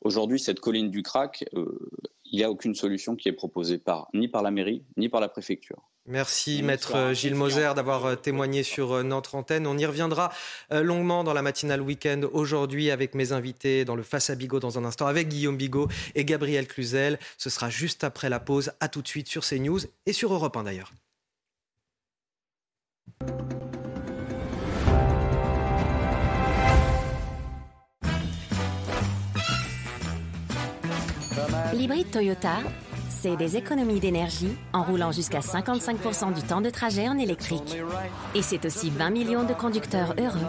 Aujourd'hui, 0.00 0.40
cette 0.40 0.60
colline 0.60 0.90
du 0.90 1.02
crack, 1.02 1.44
il 1.52 2.38
n'y 2.38 2.44
a 2.44 2.50
aucune 2.50 2.74
solution 2.74 3.16
qui 3.16 3.28
est 3.28 3.32
proposée 3.32 3.78
par, 3.78 4.08
ni 4.14 4.28
par 4.28 4.42
la 4.42 4.50
mairie, 4.50 4.84
ni 4.96 5.08
par 5.08 5.20
la 5.20 5.28
préfecture. 5.28 5.82
Merci 6.08 6.62
Maître 6.62 7.12
Gilles 7.14 7.34
Moser 7.34 7.72
d'avoir 7.74 8.04
euh, 8.04 8.14
témoigné 8.14 8.62
sur 8.62 8.92
euh, 8.92 9.02
notre 9.02 9.34
antenne. 9.34 9.66
On 9.66 9.76
y 9.76 9.84
reviendra 9.84 10.32
euh, 10.72 10.84
longuement 10.84 11.24
dans 11.24 11.32
la 11.32 11.42
matinale 11.42 11.80
week-end 11.80 12.20
aujourd'hui 12.32 12.92
avec 12.92 13.16
mes 13.16 13.32
invités 13.32 13.84
dans 13.84 13.96
le 13.96 14.04
Face 14.04 14.30
à 14.30 14.36
Bigot 14.36 14.60
dans 14.60 14.78
un 14.78 14.84
instant 14.84 15.08
avec 15.08 15.26
Guillaume 15.26 15.56
Bigot 15.56 15.88
et 16.14 16.24
Gabriel 16.24 16.68
Cluzel. 16.68 17.18
Ce 17.38 17.50
sera 17.50 17.70
juste 17.70 18.04
après 18.04 18.28
la 18.28 18.38
pause. 18.38 18.70
À 18.78 18.88
tout 18.88 19.02
de 19.02 19.08
suite 19.08 19.28
sur 19.28 19.44
CNews 19.44 19.80
et 20.06 20.12
sur 20.12 20.32
Europe 20.32 20.56
1 20.56 20.62
d'ailleurs. 20.62 20.92
L'hybride 31.74 32.10
Toyota 32.12 32.58
des 33.34 33.56
économies 33.56 33.98
d'énergie 33.98 34.56
en 34.72 34.84
roulant 34.84 35.10
jusqu'à 35.10 35.40
55% 35.40 36.32
du 36.32 36.42
temps 36.42 36.60
de 36.60 36.70
trajet 36.70 37.08
en 37.08 37.18
électrique. 37.18 37.76
Et 38.36 38.42
c'est 38.42 38.64
aussi 38.64 38.90
20 38.90 39.10
millions 39.10 39.44
de 39.44 39.54
conducteurs 39.54 40.14
heureux. 40.18 40.46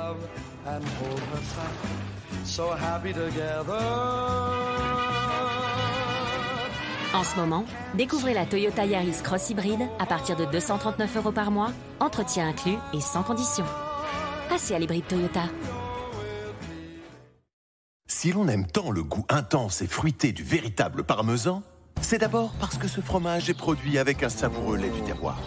En 7.13 7.23
ce 7.23 7.36
moment, 7.38 7.65
découvrez 7.95 8.36
la 8.36 8.45
Toyota 8.45 8.86
Yaris 8.86 9.23
Cross 9.23 9.49
Hybride 9.49 9.88
à 9.97 10.05
partir 10.05 10.36
de 10.36 10.45
239 10.45 11.17
euros 11.17 11.32
par 11.32 11.49
mois, 11.49 11.71
entretien 11.99 12.49
inclus 12.49 12.78
et 12.93 13.01
sans 13.01 13.23
condition. 13.23 13.65
Passez 14.49 14.75
à 14.75 14.80
l'hybride 14.80 15.07
Toyota. 15.07 15.43
Si 18.07 18.32
l'on 18.32 18.47
aime 18.47 18.67
tant 18.67 18.91
le 18.91 19.03
goût 19.03 19.25
intense 19.30 19.82
et 19.82 19.88
fruité 19.88 20.32
du 20.32 20.43
véritable 20.43 21.03
parmesan, 21.03 21.63
c'est 22.01 22.17
d'abord 22.19 22.51
parce 22.59 22.77
que 22.77 22.87
ce 22.87 23.01
fromage 23.01 23.49
est 23.49 23.53
produit 23.53 23.97
avec 23.97 24.23
un 24.23 24.29
savoureux 24.29 24.77
lait 24.77 24.89
du 24.89 25.01
terroir. 25.01 25.39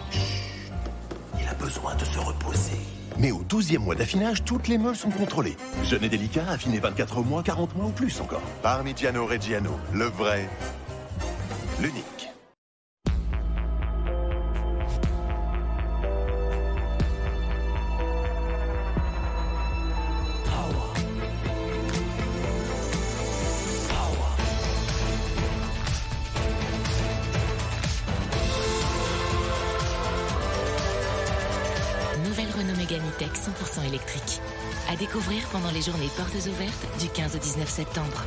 Il 1.39 1.47
a 1.47 1.53
besoin 1.53 1.95
de 1.95 2.05
se 2.05 2.19
reposer. 2.19 2.79
Mais 3.17 3.31
au 3.31 3.43
12e 3.43 3.79
mois 3.79 3.95
d'affinage, 3.95 4.43
toutes 4.43 4.67
les 4.67 4.77
meules 4.77 4.95
sont 4.95 5.09
contrôlées. 5.09 5.57
Jeune 5.83 6.03
et 6.03 6.09
délicat, 6.09 6.45
affiné 6.49 6.79
24 6.79 7.21
mois, 7.23 7.43
40 7.43 7.75
mois 7.75 7.87
ou 7.87 7.91
plus 7.91 8.19
encore. 8.21 8.41
Parmigiano 8.61 9.25
Reggiano, 9.25 9.71
le 9.93 10.05
vrai, 10.05 10.49
l'unique. 11.79 12.05
Pendant 35.51 35.71
les 35.71 35.81
journées 35.81 36.09
portes 36.15 36.35
ouvertes 36.47 36.99
du 36.99 37.09
15 37.09 37.35
au 37.35 37.39
19 37.39 37.69
septembre. 37.69 38.23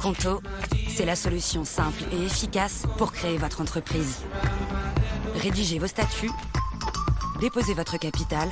Conto, 0.00 0.42
c'est 0.88 1.06
la 1.06 1.16
solution 1.16 1.64
simple 1.64 2.02
et 2.12 2.24
efficace 2.24 2.84
pour 2.98 3.12
créer 3.12 3.38
votre 3.38 3.62
entreprise. 3.62 4.18
Rédigez 5.36 5.78
vos 5.78 5.86
statuts, 5.86 6.30
déposez 7.40 7.72
votre 7.72 7.98
capital, 7.98 8.50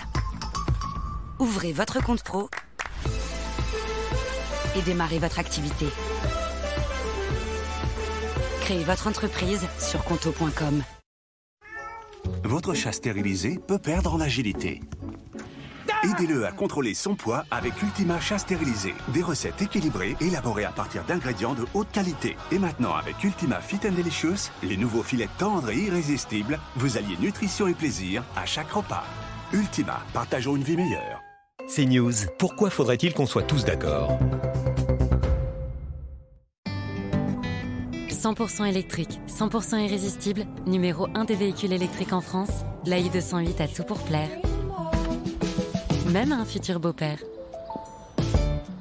ouvrez 1.38 1.72
votre 1.72 2.02
compte 2.02 2.22
pro 2.22 2.48
et 4.76 4.82
démarrez 4.82 5.18
votre 5.18 5.38
activité. 5.38 5.86
Créez 8.62 8.84
votre 8.84 9.06
entreprise 9.08 9.66
sur 9.78 10.02
conto.com. 10.04 10.82
Votre 12.44 12.74
chat 12.74 12.92
stérilisé 12.92 13.58
peut 13.66 13.78
perdre 13.78 14.14
en 14.14 14.20
agilité. 14.20 14.80
Aidez-le 16.04 16.44
à 16.46 16.50
contrôler 16.50 16.94
son 16.94 17.14
poids 17.14 17.44
avec 17.52 17.80
Ultima 17.80 18.18
Chat 18.18 18.38
Stérilisé. 18.38 18.92
Des 19.14 19.22
recettes 19.22 19.62
équilibrées 19.62 20.16
élaborées 20.20 20.64
à 20.64 20.72
partir 20.72 21.04
d'ingrédients 21.04 21.54
de 21.54 21.64
haute 21.74 21.92
qualité. 21.92 22.36
Et 22.50 22.58
maintenant, 22.58 22.94
avec 22.94 23.22
Ultima 23.22 23.60
Fit 23.60 23.78
and 23.86 23.92
Delicious, 23.92 24.50
les 24.64 24.76
nouveaux 24.76 25.04
filets 25.04 25.28
tendres 25.38 25.70
et 25.70 25.76
irrésistibles, 25.76 26.58
vous 26.74 26.96
alliez 26.96 27.16
nutrition 27.20 27.68
et 27.68 27.74
plaisir 27.74 28.24
à 28.34 28.46
chaque 28.46 28.72
repas. 28.72 29.04
Ultima, 29.52 30.00
partageons 30.12 30.56
une 30.56 30.64
vie 30.64 30.76
meilleure. 30.76 31.20
C'est 31.68 31.86
News. 31.86 32.12
Pourquoi 32.38 32.70
faudrait-il 32.70 33.14
qu'on 33.14 33.26
soit 33.26 33.44
tous 33.44 33.64
d'accord? 33.64 34.18
100% 38.22 38.66
électrique, 38.66 39.18
100% 39.26 39.84
irrésistible, 39.84 40.46
numéro 40.64 41.08
1 41.16 41.24
des 41.24 41.34
véhicules 41.34 41.72
électriques 41.72 42.12
en 42.12 42.20
France, 42.20 42.50
la 42.86 43.00
i208 43.00 43.60
a 43.60 43.66
tout 43.66 43.82
pour 43.82 43.98
plaire. 43.98 44.28
Même 46.12 46.30
à 46.30 46.36
un 46.36 46.44
futur 46.44 46.78
beau-père. 46.78 47.18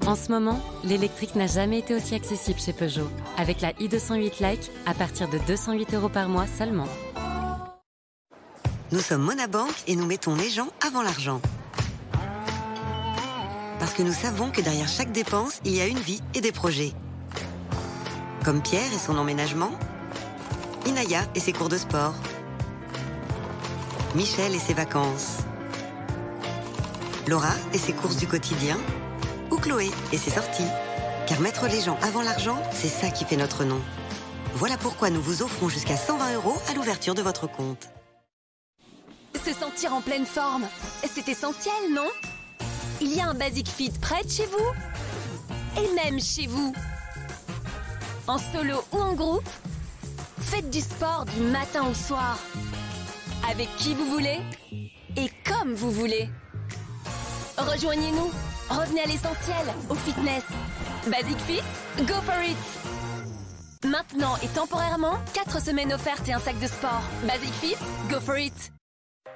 En 0.06 0.16
ce 0.16 0.32
moment, 0.32 0.60
l'électrique 0.84 1.34
n'a 1.34 1.48
jamais 1.48 1.80
été 1.80 1.96
aussi 1.96 2.14
accessible 2.14 2.60
chez 2.60 2.72
Peugeot, 2.72 3.10
avec 3.40 3.62
la 3.62 3.72
i208 3.74 4.42
Like 4.42 4.70
à 4.86 4.94
partir 4.94 5.28
de 5.28 5.40
208 5.48 5.96
euros 5.96 6.10
par 6.10 6.30
mois 6.30 6.46
seulement. 6.46 6.88
Nous 8.92 9.00
sommes 9.00 9.24
Monabank 9.24 9.74
et 9.88 9.96
nous 9.96 10.06
mettons 10.06 10.36
les 10.36 10.52
gens 10.52 10.68
avant 10.86 11.02
l'argent. 11.02 11.42
Parce 13.80 13.94
que 13.96 14.04
nous 14.04 14.14
savons 14.14 14.52
que 14.52 14.62
derrière 14.62 14.88
chaque 14.88 15.12
dépense, 15.12 15.62
il 15.66 15.76
y 15.76 15.82
a 15.82 15.88
une 15.88 15.98
vie 15.98 16.22
et 16.36 16.42
des 16.42 16.52
projets. 16.52 16.94
Comme 18.44 18.64
Pierre 18.64 18.92
et 18.92 18.98
son 18.98 19.20
emménagement, 19.20 19.72
Inaya 20.88 21.22
et 21.36 21.40
ses 21.40 21.54
cours 21.54 21.70
de 21.70 21.78
sport, 21.78 22.16
Michel 24.16 24.56
et 24.56 24.60
ses 24.60 24.74
vacances, 24.74 25.38
Laura 27.28 27.54
et 27.72 27.78
ses 27.78 27.94
courses 27.94 28.18
du 28.18 28.28
quotidien, 28.28 28.80
ou 29.52 29.58
Chloé 29.58 29.92
et 30.12 30.18
ses 30.18 30.32
sorties. 30.32 30.66
Car 31.28 31.40
mettre 31.40 31.68
les 31.68 31.82
gens 31.82 32.00
avant 32.02 32.24
l'argent, 32.24 32.60
c'est 32.74 32.90
ça 32.90 33.12
qui 33.12 33.26
fait 33.26 33.38
notre 33.38 33.64
nom. 33.64 33.80
Voilà 34.56 34.76
pourquoi 34.76 35.12
nous 35.12 35.22
vous 35.22 35.44
offrons 35.44 35.70
jusqu'à 35.70 35.96
120 35.96 36.34
euros 36.34 36.60
à 36.68 36.74
l'ouverture 36.74 37.14
de 37.14 37.22
votre 37.22 37.46
compte. 37.46 37.90
Se 39.46 39.54
sentir 39.54 39.94
en 39.94 40.02
pleine 40.02 40.26
forme, 40.26 40.66
c'est 41.08 41.30
essentiel, 41.30 41.94
non? 41.94 42.10
Il 43.02 43.14
y 43.14 43.22
a 43.22 43.28
un 43.28 43.36
Basic 43.36 43.68
Fit 43.68 43.94
près 44.02 44.24
de 44.24 44.30
chez 44.30 44.48
vous? 44.48 45.82
Et 45.82 45.96
même 45.96 46.20
chez 46.20 46.48
vous 46.48 46.74
En 48.28 48.38
solo 48.38 48.84
ou 48.92 48.98
en 48.98 49.14
groupe 49.14 49.50
Faites 50.40 50.70
du 50.70 50.82
sport 50.82 51.26
du 51.26 51.42
matin 51.42 51.86
au 51.90 51.94
soir 51.94 52.38
Avec 53.50 53.68
qui 53.78 53.94
vous 53.94 54.06
voulez 54.06 54.40
Et 55.18 55.30
comme 55.46 55.74
vous 55.74 55.92
voulez 55.92 56.30
Rejoignez-nous 57.58 58.32
Revenez 58.70 59.02
à 59.02 59.06
l'essentiel, 59.06 59.66
au 59.90 59.96
fitness 59.96 60.44
Basic 61.08 61.38
Fit, 61.40 61.62
go 62.06 62.14
for 62.26 62.42
it 62.44 62.58
Maintenant 63.90 64.38
et 64.44 64.48
temporairement, 64.48 65.18
4 65.34 65.60
semaines 65.60 65.92
offertes 65.92 66.28
et 66.30 66.34
un 66.34 66.40
sac 66.40 66.58
de 66.60 66.68
sport. 66.68 67.02
Basic 67.28 67.54
Fit, 67.56 67.76
go 68.10 68.20
for 68.20 68.38
it 68.38 68.72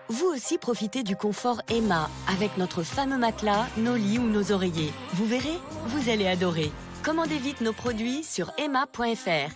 Vous 0.09 0.27
aussi 0.27 0.57
profitez 0.57 1.03
du 1.03 1.15
confort 1.15 1.61
Emma 1.67 2.09
avec 2.31 2.57
notre 2.57 2.83
fameux 2.83 3.17
matelas, 3.17 3.65
nos 3.77 3.95
lits 3.95 4.19
ou 4.19 4.29
nos 4.29 4.51
oreillers. 4.51 4.93
Vous 5.13 5.25
verrez, 5.25 5.59
vous 5.88 6.09
allez 6.09 6.27
adorer. 6.27 6.71
Commandez 7.05 7.37
vite 7.37 7.61
nos 7.61 7.71
produits 7.71 8.23
sur 8.23 8.51
emma.fr. 8.57 9.51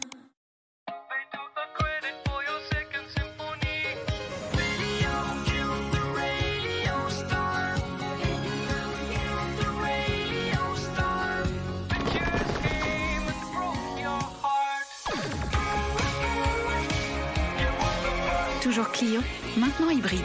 Toujours 18.62 18.92
Clio, 18.92 19.22
maintenant 19.58 19.90
hybride. 19.90 20.22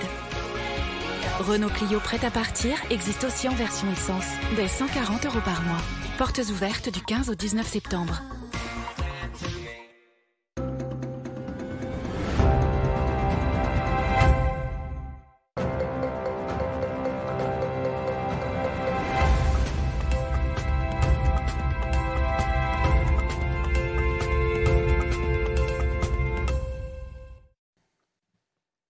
Renault 1.40 1.70
Clio 1.70 2.00
prêt 2.00 2.22
à 2.22 2.30
partir 2.30 2.76
existe 2.90 3.24
aussi 3.24 3.48
en 3.48 3.54
version 3.54 3.90
essence, 3.90 4.26
dès 4.56 4.68
140 4.68 5.24
euros 5.24 5.40
par 5.42 5.62
mois. 5.62 6.03
Portes 6.18 6.42
ouvertes 6.48 6.90
du 6.90 7.00
15 7.02 7.28
au 7.28 7.34
19 7.34 7.66
septembre. 7.66 8.22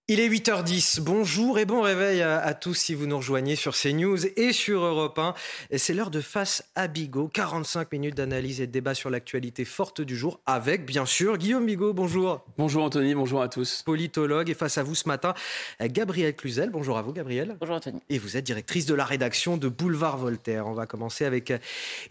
Il 0.07 0.19
est 0.19 0.29
8h10. 0.29 1.01
Bonjour 1.01 1.57
et 1.57 1.65
bon 1.65 1.81
réveil 1.81 2.21
à, 2.21 2.37
à 2.37 2.53
tous 2.53 2.75
si 2.75 2.93
vous 2.93 3.07
nous 3.07 3.17
rejoignez 3.17 3.55
sur 3.55 3.73
CNews 3.73 4.27
et 4.37 4.53
sur 4.53 4.83
Europe 4.83 5.17
1. 5.17 5.33
Et 5.71 5.79
C'est 5.79 5.95
l'heure 5.95 6.11
de 6.11 6.21
Face 6.21 6.63
à 6.75 6.87
Bigot. 6.87 7.27
45 7.33 7.91
minutes 7.91 8.13
d'analyse 8.13 8.61
et 8.61 8.67
de 8.67 8.71
débat 8.71 8.93
sur 8.93 9.09
l'actualité 9.09 9.65
forte 9.65 10.01
du 10.01 10.15
jour 10.15 10.41
avec, 10.45 10.85
bien 10.85 11.07
sûr, 11.07 11.39
Guillaume 11.39 11.65
Bigot. 11.65 11.93
Bonjour. 11.93 12.45
Bonjour 12.59 12.83
Anthony, 12.83 13.15
bonjour 13.15 13.41
à 13.41 13.49
tous. 13.49 13.81
Politologue 13.81 14.47
et 14.47 14.53
face 14.53 14.77
à 14.77 14.83
vous 14.83 14.93
ce 14.93 15.07
matin, 15.07 15.33
Gabriel 15.81 16.35
Cluzel. 16.35 16.69
Bonjour 16.69 16.99
à 16.99 17.01
vous, 17.01 17.11
Gabriel. 17.11 17.57
Bonjour 17.59 17.77
Anthony. 17.77 17.99
Et 18.09 18.19
vous 18.19 18.37
êtes 18.37 18.45
directrice 18.45 18.85
de 18.85 18.93
la 18.93 19.05
rédaction 19.05 19.57
de 19.57 19.69
Boulevard 19.69 20.19
Voltaire. 20.19 20.67
On 20.67 20.73
va 20.73 20.85
commencer 20.85 21.25
avec 21.25 21.51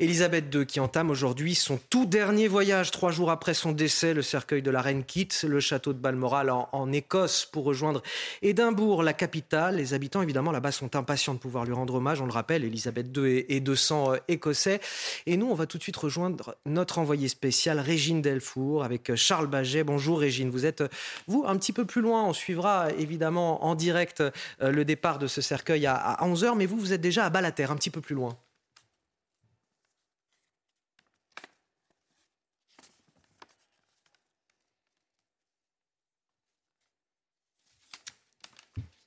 Elisabeth 0.01 0.53
II 0.53 0.66
qui 0.66 0.80
entame 0.80 1.11
aujourd'hui 1.11 1.55
son 1.55 1.78
tout 1.90 2.07
dernier 2.07 2.49
voyage. 2.49 2.90
Trois 2.90 3.12
jours 3.12 3.30
après 3.30 3.55
son 3.55 3.70
décès, 3.70 4.14
le 4.14 4.22
cercueil 4.22 4.62
de 4.62 4.72
la 4.72 4.82
reine 4.82 5.05
quitte 5.05 5.45
le 5.49 5.61
château 5.61 5.92
de 5.92 6.01
Balmoral 6.01 6.51
en, 6.51 6.68
en 6.72 6.90
Écosse 6.90 7.47
pour 7.47 7.62
rejoindre 7.62 7.84
rejoindre 7.95 8.03
Édimbourg, 8.42 9.03
la 9.03 9.12
capitale. 9.12 9.77
Les 9.77 9.94
habitants, 9.94 10.23
évidemment, 10.23 10.52
là-bas 10.52 10.73
sont 10.73 10.97
impatients 10.97 11.35
de 11.35 11.39
pouvoir 11.39 11.64
lui 11.64 11.73
rendre 11.73 11.94
hommage. 11.94 12.20
On 12.20 12.27
le 12.27 12.32
rappelle, 12.32 12.64
Elisabeth 12.64 13.16
II 13.16 13.44
et 13.48 13.60
200 13.60 14.12
euh, 14.12 14.16
Écossais. 14.28 14.81
Et 15.27 15.36
nous, 15.36 15.47
on 15.47 15.55
va 15.55 15.66
tout 15.66 15.78
de 15.78 15.82
suite 15.82 15.97
rejoindre 15.97 16.56
notre 16.66 16.98
envoyé 16.98 17.28
spécial, 17.28 17.78
Régine 17.81 18.23
Delfour, 18.23 18.85
avec 18.85 19.10
euh, 19.10 19.16
Charles 19.16 19.47
Baget. 19.47 19.85
Bonjour 19.85 20.20
Régine, 20.20 20.51
vous 20.51 20.66
êtes, 20.66 20.82
vous, 21.27 21.44
un 21.47 21.56
petit 21.56 21.73
peu 21.73 21.85
plus 21.85 22.01
loin. 22.01 22.24
On 22.24 22.32
suivra 22.32 22.90
évidemment 22.98 23.64
en 23.64 23.74
direct 23.74 24.23
le 24.60 24.85
départ 24.85 25.18
de 25.18 25.27
ce 25.27 25.40
cercueil 25.40 25.86
à 25.86 26.18
11h, 26.23 26.55
mais 26.56 26.66
vous, 26.66 26.78
vous 26.78 26.93
êtes 26.93 27.01
déjà 27.01 27.24
à 27.24 27.31
Balater, 27.31 27.70
un 27.70 27.77
petit 27.77 27.90
peu 27.90 28.01
plus 28.01 28.14
loin. 28.14 28.36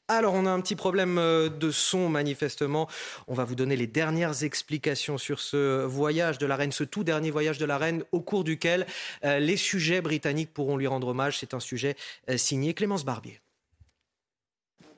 Alors, 0.09 0.35
on 0.35 0.45
a 0.45 0.49
un 0.49 0.61
petit 0.61 0.77
problème 0.77 1.17
euh, 1.17 1.49
de 1.49 1.69
son, 1.69 2.07
manifestement. 2.07 2.87
On 3.27 3.33
va 3.33 3.43
vous 3.43 3.55
donner 3.55 3.75
les 3.75 3.87
dernières 3.87 4.43
explications 4.43 5.17
sur 5.17 5.41
ce 5.41 5.83
voyage 5.83 6.37
de 6.37 6.45
la 6.45 6.55
reine, 6.55 6.71
ce 6.71 6.85
tout 6.85 7.03
dernier 7.03 7.29
voyage 7.29 7.57
de 7.57 7.65
la 7.65 7.77
reine, 7.77 8.05
au 8.13 8.21
cours 8.21 8.45
duquel 8.45 8.87
euh, 9.25 9.39
les 9.39 9.57
sujets 9.57 9.99
britanniques 9.99 10.53
pourront 10.53 10.77
lui 10.77 10.87
rendre 10.87 11.09
hommage. 11.09 11.39
C'est 11.39 11.53
un 11.53 11.59
sujet 11.59 11.97
euh, 12.29 12.37
signé 12.37 12.73
Clémence 12.73 13.03
Barbier. 13.03 13.41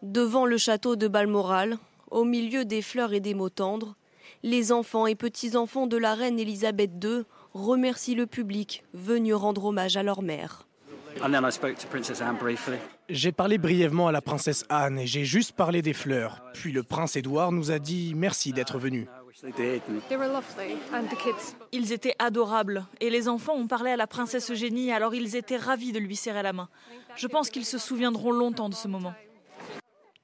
Devant 0.04 0.46
le 0.46 0.60
château 0.60 0.96
de 0.96 1.08
Balmoral, 1.08 1.80
au 2.12 2.24
milieu 2.24 2.64
des 2.64 2.84
fleurs 2.84 3.14
et 3.14 3.20
des 3.20 3.34
mots 3.34 3.50
tendres, 3.50 3.96
les 4.44 4.72
enfants 4.72 5.08
et 5.08 5.16
petits-enfants 5.16 5.88
de 5.88 5.98
la 5.98 6.14
reine 6.14 6.40
Elisabeth 6.40 6.92
II 7.04 7.24
remercient 7.56 8.16
le 8.16 8.28
public 8.28 8.84
venu 8.94 9.34
rendre 9.34 9.66
hommage 9.66 9.98
à 9.98 10.04
leur 10.04 10.22
mère. 10.22 10.69
J'ai 13.10 13.32
parlé 13.32 13.58
brièvement 13.58 14.08
à 14.08 14.12
la 14.12 14.22
princesse 14.22 14.66
Anne 14.70 15.00
et 15.00 15.08
j'ai 15.08 15.26
juste 15.26 15.54
parlé 15.54 15.82
des 15.82 15.94
fleurs. 15.94 16.44
Puis 16.54 16.72
le 16.72 16.84
prince 16.84 17.16
Édouard 17.16 17.52
nous 17.52 17.72
a 17.72 17.80
dit 17.80 18.14
merci 18.16 18.54
d'être 18.54 18.78
venu. 18.78 19.08
Ils 21.72 21.94
étaient 21.94 22.16
adorables 22.20 22.86
et 23.00 23.10
les 23.10 23.28
enfants 23.30 23.56
ont 23.56 23.68
parlé 23.68 23.92
à 23.92 23.98
la 23.98 24.08
princesse 24.08 24.52
Eugénie 24.52 24.92
alors 24.92 25.16
ils 25.16 25.36
étaient 25.36 25.58
ravis 25.58 25.92
de 25.92 26.00
lui 26.00 26.16
serrer 26.16 26.44
la 26.44 26.54
main. 26.54 26.70
Je 27.16 27.28
pense 27.28 27.50
qu'ils 27.50 27.66
se 27.66 27.78
souviendront 27.78 28.32
longtemps 28.32 28.70
de 28.70 28.76
ce 28.76 28.88
moment. 28.88 29.14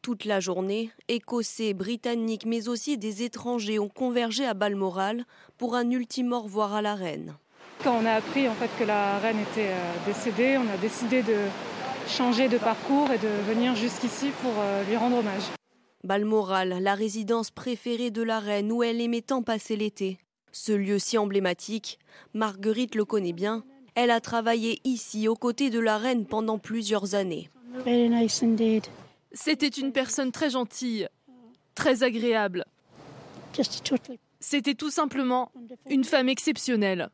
Toute 0.02 0.26
la 0.26 0.40
journée, 0.40 0.92
Écossais, 1.08 1.74
Britanniques, 1.74 2.46
mais 2.46 2.68
aussi 2.68 2.98
des 2.98 3.24
étrangers 3.24 3.80
ont 3.80 3.90
convergé 3.90 4.46
à 4.46 4.54
Balmoral 4.54 5.26
pour 5.58 5.76
un 5.76 5.90
ultime 5.90 6.32
au 6.32 6.42
revoir 6.42 6.74
à 6.74 6.84
la 6.84 6.94
reine. 6.94 7.36
Quand 7.84 7.98
on 8.02 8.06
a 8.06 8.14
appris 8.14 8.48
en 8.48 8.54
fait 8.54 8.70
que 8.80 8.84
la 8.84 9.20
reine 9.20 9.40
était 9.40 9.70
euh, 9.70 9.94
décédée, 10.06 10.58
on 10.58 10.74
a 10.74 10.78
décidé 10.78 11.22
de 11.22 11.38
changer 12.08 12.48
de 12.48 12.58
parcours 12.58 13.12
et 13.12 13.18
de 13.18 13.28
venir 13.48 13.76
jusqu'ici 13.76 14.32
pour 14.42 14.54
euh, 14.58 14.84
lui 14.84 14.98
rendre 14.98 15.18
hommage. 15.18 15.44
Balmoral, 16.04 16.78
la 16.82 16.96
résidence 16.96 17.52
préférée 17.52 18.12
de 18.12 18.22
la 18.22 18.40
reine 18.40 18.72
où 18.72 18.84
elle 18.84 19.02
aimait 19.02 19.22
tant 19.22 19.42
passer 19.42 19.76
l'été. 19.76 20.20
Ce 20.52 20.72
lieu 20.72 21.00
si 21.00 21.18
emblématique, 21.18 22.00
Marguerite 22.34 22.96
le 22.96 23.06
connaît 23.06 23.34
bien. 23.34 23.64
Elle 23.96 24.12
a 24.12 24.22
travaillé 24.22 24.80
ici 24.84 25.28
aux 25.28 25.36
côtés 25.36 25.70
de 25.70 25.80
la 25.80 25.98
reine 25.98 26.26
pendant 26.26 26.60
plusieurs 26.60 27.16
années. 27.16 27.50
C'était 29.32 29.68
une 29.68 29.92
personne 29.92 30.32
très 30.32 30.50
gentille, 30.50 31.08
très 31.74 32.04
agréable. 32.04 32.66
C'était 34.40 34.76
tout 34.76 34.92
simplement 34.92 35.52
une 35.90 36.04
femme 36.04 36.30
exceptionnelle. 36.30 37.10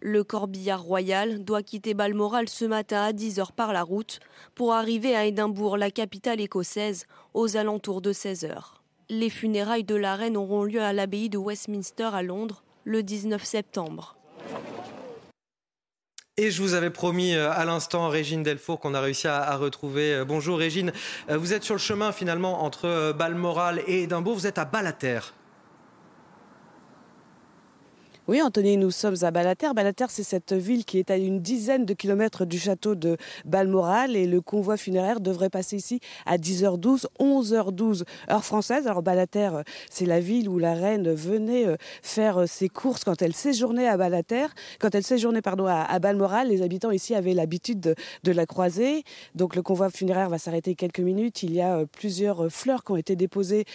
Le 0.00 0.22
corbillard 0.22 0.82
royal 0.82 1.44
doit 1.44 1.62
quitter 1.62 1.94
Balmoral 1.94 2.48
ce 2.48 2.64
matin 2.66 3.02
à 3.02 3.12
10h 3.12 3.52
par 3.52 3.72
la 3.72 3.82
route 3.82 4.20
pour 4.54 4.74
arriver 4.74 5.16
à 5.16 5.24
Édimbourg, 5.24 5.78
la 5.78 5.90
capitale 5.90 6.40
écossaise, 6.40 7.06
aux 7.32 7.56
alentours 7.56 8.02
de 8.02 8.12
16h. 8.12 8.54
Les 9.08 9.30
funérailles 9.30 9.84
de 9.84 9.94
la 9.94 10.16
reine 10.16 10.36
auront 10.36 10.64
lieu 10.64 10.82
à 10.82 10.92
l'abbaye 10.92 11.30
de 11.30 11.38
Westminster 11.38 12.10
à 12.12 12.22
Londres 12.22 12.62
le 12.84 13.02
19 13.02 13.42
septembre. 13.42 14.16
Et 16.36 16.50
je 16.50 16.60
vous 16.60 16.74
avais 16.74 16.90
promis 16.90 17.34
euh, 17.34 17.50
à 17.52 17.64
l'instant 17.64 18.08
Régine 18.08 18.42
Delfour 18.42 18.80
qu'on 18.80 18.92
a 18.94 19.00
réussi 19.00 19.28
à, 19.28 19.56
retrouver. 19.56 20.12
Euh, 20.12 20.24
bonjour 20.24 20.58
Régine, 20.58 20.92
euh, 21.30 21.38
vous 21.38 21.52
êtes 21.52 21.62
sur 21.62 21.76
le 21.76 21.80
chemin 21.80 22.10
finalement 22.10 22.64
entre 22.64 23.12
Balmoral 23.12 23.82
et 23.86 24.02
Édimbourg, 24.02 24.34
vous 24.34 24.46
êtes 24.46 24.58
à 24.58 24.64
Balater. 24.64 25.20
Oui, 28.26 28.40
Anthony, 28.40 28.78
nous 28.78 28.90
sommes 28.90 29.16
à 29.20 29.30
Balater. 29.30 29.68
Balater, 29.76 30.06
c'est 30.08 30.22
cette 30.22 30.54
ville 30.54 30.86
qui 30.86 30.98
est 30.98 31.10
à 31.10 31.18
une 31.18 31.40
dizaine 31.40 31.84
de 31.84 31.92
kilomètres 31.92 32.46
du 32.46 32.58
château 32.58 32.94
de 32.94 33.18
Balmoral 33.44 34.16
et 34.16 34.26
le 34.26 34.40
convoi 34.40 34.78
funéraire 34.78 35.20
devrait 35.20 35.50
passer 35.50 35.76
ici 35.76 36.00
à 36.24 36.38
10h12, 36.38 37.04
11h12 37.20 38.04
heure 38.30 38.42
française. 38.42 38.86
Alors 38.86 39.02
Balater, 39.02 39.50
c'est 39.90 40.06
la 40.06 40.20
ville 40.20 40.48
où 40.48 40.58
la 40.58 40.72
reine 40.72 41.12
venait 41.12 41.66
euh, 41.66 41.76
faire 42.00 42.38
euh, 42.38 42.46
ses 42.46 42.70
courses 42.70 43.04
quand 43.04 43.20
elle 43.20 43.34
séjournait 43.34 43.88
à 43.88 43.98
Balater, 43.98 44.46
quand 44.80 44.94
elle 44.94 45.04
séjournait 45.04 45.42
pardon 45.42 45.66
à, 45.66 45.98
Balmoral. 45.98 46.48
Les 46.48 46.62
habitants 46.62 46.92
ici 46.92 47.14
avaient 47.14 47.34
l'habitude 47.34 47.94
de, 48.22 48.32
la 48.32 48.46
croiser. 48.46 49.04
Donc 49.34 49.54
le 49.54 49.60
convoi 49.60 49.90
funéraire 49.90 50.30
va 50.30 50.38
s'arrêter 50.38 50.74
quelques 50.76 51.00
minutes. 51.00 51.42
Il 51.42 51.52
y 51.52 51.60
a 51.60 51.76
euh, 51.76 51.84
plusieurs 51.84 52.50
fleurs 52.50 52.84
qui 52.84 52.92
ont 52.92 52.96
été 52.96 53.16
déposées 53.16 53.66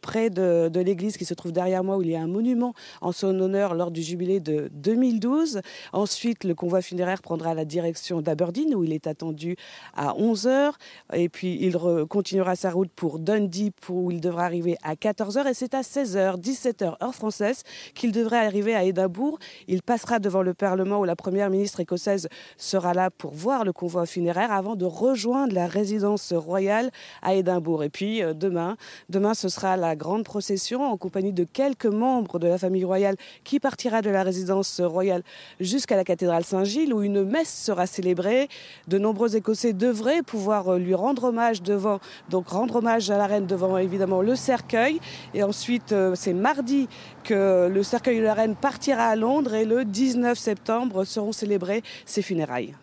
près 0.00 0.30
de 0.30 0.80
l'église 0.80 1.16
qui 1.16 1.24
se 1.24 1.34
trouve 1.34 1.52
derrière 1.52 1.84
moi 1.84 1.96
où 1.96 2.02
il 2.02 2.10
y 2.10 2.16
a 2.16 2.20
un 2.20 2.26
monument 2.26 2.74
en 3.00 3.12
son 3.12 3.38
honneur 3.38 3.72
du 3.90 4.02
jubilé 4.02 4.40
de 4.40 4.68
2012. 4.72 5.60
Ensuite, 5.92 6.44
le 6.44 6.54
convoi 6.54 6.82
funéraire 6.82 7.22
prendra 7.22 7.54
la 7.54 7.64
direction 7.64 8.20
d'Aberdeen, 8.20 8.74
où 8.74 8.84
il 8.84 8.92
est 8.92 9.06
attendu 9.06 9.56
à 9.94 10.12
11h. 10.14 10.72
Et 11.12 11.28
puis, 11.28 11.58
il 11.60 11.78
continuera 12.08 12.56
sa 12.56 12.70
route 12.70 12.90
pour 12.94 13.18
Dundee, 13.18 13.72
où 13.88 14.10
il 14.10 14.20
devra 14.20 14.44
arriver 14.44 14.76
à 14.82 14.94
14h. 14.94 15.48
Et 15.48 15.54
c'est 15.54 15.74
à 15.74 15.82
16h, 15.82 16.40
17h, 16.40 17.02
heure 17.02 17.14
française, 17.14 17.62
qu'il 17.94 18.12
devrait 18.12 18.44
arriver 18.44 18.74
à 18.74 18.84
Édimbourg. 18.84 19.38
Il 19.68 19.82
passera 19.82 20.18
devant 20.18 20.42
le 20.42 20.54
Parlement, 20.54 21.00
où 21.00 21.04
la 21.04 21.16
première 21.16 21.50
ministre 21.50 21.80
écossaise 21.80 22.28
sera 22.56 22.94
là 22.94 23.10
pour 23.10 23.32
voir 23.32 23.64
le 23.64 23.72
convoi 23.72 24.06
funéraire 24.06 24.52
avant 24.52 24.76
de 24.76 24.84
rejoindre 24.84 25.54
la 25.54 25.66
résidence 25.66 26.32
royale 26.32 26.90
à 27.22 27.34
Édimbourg. 27.34 27.84
Et 27.84 27.90
puis, 27.90 28.22
euh, 28.22 28.34
demain, 28.34 28.76
demain, 29.08 29.34
ce 29.34 29.48
sera 29.48 29.76
la 29.76 29.96
grande 29.96 30.24
procession 30.24 30.82
en 30.82 30.96
compagnie 30.96 31.32
de 31.32 31.44
quelques 31.44 31.86
membres 31.86 32.38
de 32.38 32.46
la 32.46 32.58
famille 32.58 32.84
royale 32.84 33.16
qui 33.44 33.60
partiront 33.74 34.02
de 34.02 34.10
la 34.10 34.22
résidence 34.22 34.80
royale 34.80 35.24
jusqu'à 35.58 35.96
la 35.96 36.04
cathédrale 36.04 36.44
Saint-Gilles 36.44 36.94
où 36.94 37.02
une 37.02 37.24
messe 37.24 37.52
sera 37.52 37.88
célébrée. 37.88 38.48
De 38.86 38.98
nombreux 38.98 39.34
Écossais 39.34 39.72
devraient 39.72 40.22
pouvoir 40.22 40.78
lui 40.78 40.94
rendre 40.94 41.24
hommage 41.24 41.60
devant, 41.60 41.98
donc 42.30 42.50
rendre 42.50 42.76
hommage 42.76 43.10
à 43.10 43.18
la 43.18 43.26
reine 43.26 43.46
devant 43.46 43.76
évidemment 43.76 44.22
le 44.22 44.36
cercueil. 44.36 45.00
Et 45.34 45.42
ensuite, 45.42 45.90
euh, 45.90 46.14
c'est 46.14 46.34
mardi 46.34 46.88
que 47.24 47.68
le 47.68 47.82
cercueil 47.82 48.18
de 48.18 48.22
la 48.22 48.34
reine 48.34 48.54
partira 48.54 49.06
à 49.06 49.16
Londres 49.16 49.54
et 49.54 49.64
le 49.64 49.84
19 49.84 50.38
septembre 50.38 51.04
seront 51.04 51.32
célébrées 51.32 51.82
ses 52.06 52.22
funérailles. 52.22 52.74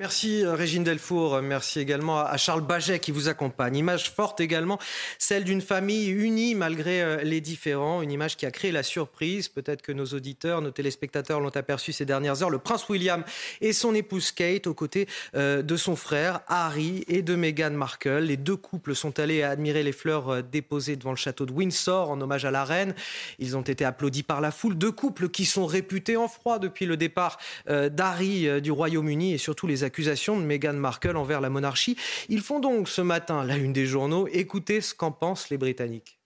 Merci 0.00 0.46
euh, 0.46 0.54
Régine 0.54 0.82
Delfour, 0.82 1.42
merci 1.42 1.78
également 1.78 2.20
à 2.20 2.38
Charles 2.38 2.62
Baget 2.62 3.00
qui 3.00 3.12
vous 3.12 3.28
accompagne. 3.28 3.76
Image 3.76 4.10
forte 4.10 4.40
également, 4.40 4.78
celle 5.18 5.44
d'une 5.44 5.60
famille 5.60 6.08
unie 6.08 6.54
malgré 6.54 7.02
euh, 7.02 7.18
les 7.22 7.42
différends, 7.42 8.00
une 8.00 8.10
image 8.10 8.38
qui 8.38 8.46
a 8.46 8.50
créé 8.50 8.72
la 8.72 8.82
surprise. 8.82 9.50
Peut-être 9.50 9.82
que 9.82 9.92
nos 9.92 10.06
auditeurs, 10.06 10.62
nos 10.62 10.70
téléspectateurs 10.70 11.38
l'ont 11.38 11.50
aperçu 11.50 11.92
ces 11.92 12.06
dernières 12.06 12.42
heures. 12.42 12.48
Le 12.48 12.58
prince 12.58 12.88
William 12.88 13.24
et 13.60 13.74
son 13.74 13.94
épouse 13.94 14.32
Kate 14.32 14.66
aux 14.66 14.72
côtés 14.72 15.06
euh, 15.34 15.60
de 15.60 15.76
son 15.76 15.96
frère 15.96 16.40
Harry 16.48 17.04
et 17.06 17.20
de 17.20 17.34
Meghan 17.34 17.72
Markle. 17.72 18.20
Les 18.20 18.38
deux 18.38 18.56
couples 18.56 18.94
sont 18.94 19.20
allés 19.20 19.42
admirer 19.42 19.82
les 19.82 19.92
fleurs 19.92 20.42
déposées 20.42 20.96
devant 20.96 21.10
le 21.10 21.16
château 21.16 21.44
de 21.44 21.52
Windsor 21.52 22.10
en 22.10 22.18
hommage 22.22 22.46
à 22.46 22.50
la 22.50 22.64
reine. 22.64 22.94
Ils 23.38 23.54
ont 23.54 23.60
été 23.60 23.84
applaudis 23.84 24.22
par 24.22 24.40
la 24.40 24.50
foule. 24.50 24.78
Deux 24.78 24.92
couples 24.92 25.28
qui 25.28 25.44
sont 25.44 25.66
réputés 25.66 26.16
en 26.16 26.26
froid 26.26 26.58
depuis 26.58 26.86
le 26.86 26.96
départ 26.96 27.36
d'Harry 27.68 28.62
du 28.62 28.70
Royaume-Uni 28.70 29.34
et 29.34 29.38
surtout 29.38 29.66
les 29.66 29.84
accusations 29.90 30.38
de 30.38 30.44
Meghan 30.44 30.74
Markle 30.74 31.16
envers 31.16 31.40
la 31.40 31.50
monarchie. 31.50 31.96
Ils 32.28 32.42
font 32.42 32.60
donc 32.60 32.88
ce 32.88 33.00
matin 33.00 33.42
la 33.44 33.56
une 33.56 33.72
des 33.72 33.86
journaux. 33.86 34.28
Écoutez 34.32 34.80
ce 34.80 34.94
qu'en 34.94 35.10
pensent 35.10 35.50
les 35.50 35.58
Britanniques. 35.58 36.20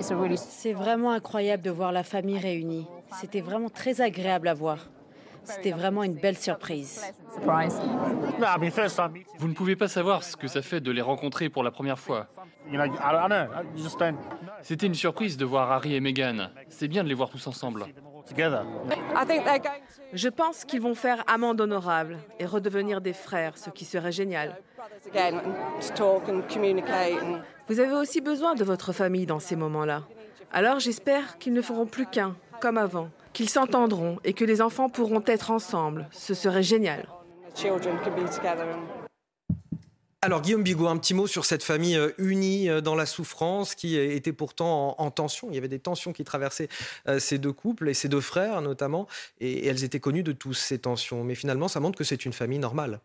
C'est 0.00 0.72
vraiment 0.72 1.12
incroyable 1.12 1.62
de 1.62 1.70
voir 1.70 1.92
la 1.92 2.02
famille 2.02 2.38
réunie. 2.38 2.86
C'était 3.20 3.40
vraiment 3.40 3.70
très 3.70 4.00
agréable 4.00 4.48
à 4.48 4.54
voir. 4.54 4.88
C'était 5.54 5.72
vraiment 5.72 6.02
une 6.02 6.14
belle 6.14 6.36
surprise. 6.36 7.02
Vous 9.38 9.48
ne 9.48 9.54
pouvez 9.54 9.76
pas 9.76 9.88
savoir 9.88 10.22
ce 10.22 10.36
que 10.36 10.48
ça 10.48 10.62
fait 10.62 10.80
de 10.80 10.90
les 10.90 11.02
rencontrer 11.02 11.48
pour 11.48 11.62
la 11.62 11.70
première 11.70 11.98
fois. 11.98 12.28
C'était 14.62 14.86
une 14.86 14.94
surprise 14.94 15.36
de 15.36 15.44
voir 15.44 15.70
Harry 15.72 15.94
et 15.94 16.00
Meghan. 16.00 16.48
C'est 16.68 16.88
bien 16.88 17.02
de 17.04 17.08
les 17.08 17.14
voir 17.14 17.30
tous 17.30 17.46
ensemble. 17.46 17.86
Je 20.12 20.28
pense 20.28 20.64
qu'ils 20.64 20.80
vont 20.80 20.94
faire 20.94 21.24
amende 21.26 21.60
honorable 21.60 22.18
et 22.38 22.46
redevenir 22.46 23.00
des 23.00 23.12
frères, 23.12 23.58
ce 23.58 23.70
qui 23.70 23.84
serait 23.84 24.12
génial. 24.12 24.56
Vous 27.68 27.80
avez 27.80 27.94
aussi 27.94 28.20
besoin 28.20 28.54
de 28.54 28.64
votre 28.64 28.92
famille 28.92 29.26
dans 29.26 29.40
ces 29.40 29.56
moments-là. 29.56 30.02
Alors 30.52 30.80
j'espère 30.80 31.38
qu'ils 31.38 31.52
ne 31.52 31.62
feront 31.62 31.86
plus 31.86 32.06
qu'un 32.06 32.36
comme 32.60 32.78
avant, 32.78 33.10
qu'ils 33.32 33.48
s'entendront 33.48 34.18
et 34.24 34.32
que 34.32 34.44
les 34.44 34.62
enfants 34.62 34.88
pourront 34.88 35.22
être 35.26 35.50
ensemble. 35.50 36.08
Ce 36.12 36.34
serait 36.34 36.62
génial. 36.62 37.08
Alors 40.22 40.42
Guillaume 40.42 40.62
Bigot, 40.62 40.86
un 40.86 40.98
petit 40.98 41.14
mot 41.14 41.26
sur 41.26 41.46
cette 41.46 41.62
famille 41.62 41.96
euh, 41.96 42.10
unie 42.18 42.68
euh, 42.68 42.82
dans 42.82 42.94
la 42.94 43.06
souffrance 43.06 43.74
qui 43.74 43.96
était 43.96 44.34
pourtant 44.34 44.94
en, 44.98 45.10
tension. 45.10 45.48
Il 45.50 45.54
y 45.54 45.58
avait 45.58 45.66
des 45.66 45.78
tensions 45.78 46.12
qui 46.12 46.24
traversaient 46.24 46.68
euh, 47.08 47.18
ces 47.18 47.38
deux 47.38 47.54
couples 47.54 47.88
et 47.88 47.94
ces 47.94 48.10
deux 48.10 48.20
frères 48.20 48.60
notamment, 48.60 49.06
et, 49.40 49.66
elles 49.66 49.82
étaient 49.82 49.98
connues 49.98 50.22
de 50.22 50.32
tous 50.32 50.52
ces 50.52 50.78
tensions. 50.78 51.24
Mais 51.24 51.34
finalement, 51.34 51.68
ça 51.68 51.80
montre 51.80 51.96
que 51.96 52.04
c'est 52.04 52.26
une 52.26 52.34
famille 52.34 52.58
normale. 52.58 53.00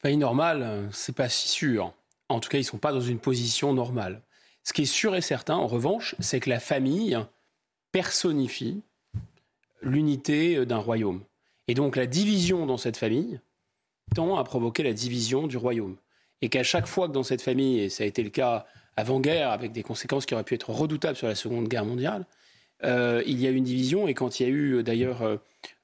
Famille 0.00 0.16
normale, 0.16 0.88
c'est 0.92 1.14
pas 1.14 1.28
si 1.28 1.48
sûr. 1.48 1.92
En 2.30 2.40
tout 2.40 2.48
cas, 2.48 2.56
ils 2.56 2.64
sont 2.64 2.78
pas 2.78 2.92
dans 2.92 3.02
une 3.02 3.18
position 3.18 3.74
normale. 3.74 4.22
Ce 4.64 4.72
qui 4.72 4.82
est 4.82 4.86
sûr 4.86 5.14
et 5.14 5.20
certain, 5.20 5.56
en 5.56 5.66
revanche, 5.66 6.14
c'est 6.20 6.40
que 6.40 6.48
la 6.48 6.58
famille 6.58 7.18
personnifie 7.92 8.82
l'unité 9.82 10.64
d'un 10.66 10.78
royaume. 10.78 11.22
Et 11.68 11.74
donc 11.74 11.96
la 11.96 12.06
division 12.06 12.66
dans 12.66 12.76
cette 12.76 12.96
famille, 12.96 13.40
tend 14.14 14.36
à 14.36 14.44
provoquer 14.44 14.82
la 14.82 14.92
division 14.92 15.46
du 15.46 15.56
royaume. 15.56 15.96
Et 16.40 16.48
qu'à 16.48 16.62
chaque 16.62 16.86
fois 16.86 17.08
que 17.08 17.12
dans 17.12 17.22
cette 17.22 17.42
famille, 17.42 17.80
et 17.80 17.88
ça 17.88 18.04
a 18.04 18.06
été 18.06 18.22
le 18.22 18.30
cas 18.30 18.66
avant-guerre, 18.96 19.50
avec 19.50 19.72
des 19.72 19.82
conséquences 19.82 20.26
qui 20.26 20.34
auraient 20.34 20.44
pu 20.44 20.54
être 20.54 20.70
redoutables 20.70 21.16
sur 21.16 21.28
la 21.28 21.34
Seconde 21.34 21.68
Guerre 21.68 21.84
mondiale, 21.84 22.26
euh, 22.84 23.22
il 23.26 23.40
y 23.40 23.46
a 23.46 23.50
eu 23.50 23.54
une 23.54 23.64
division. 23.64 24.08
Et 24.08 24.14
quand 24.14 24.40
il 24.40 24.42
y 24.42 24.46
a 24.46 24.48
eu 24.48 24.74
euh, 24.74 24.82
d'ailleurs 24.82 25.22
euh, 25.22 25.36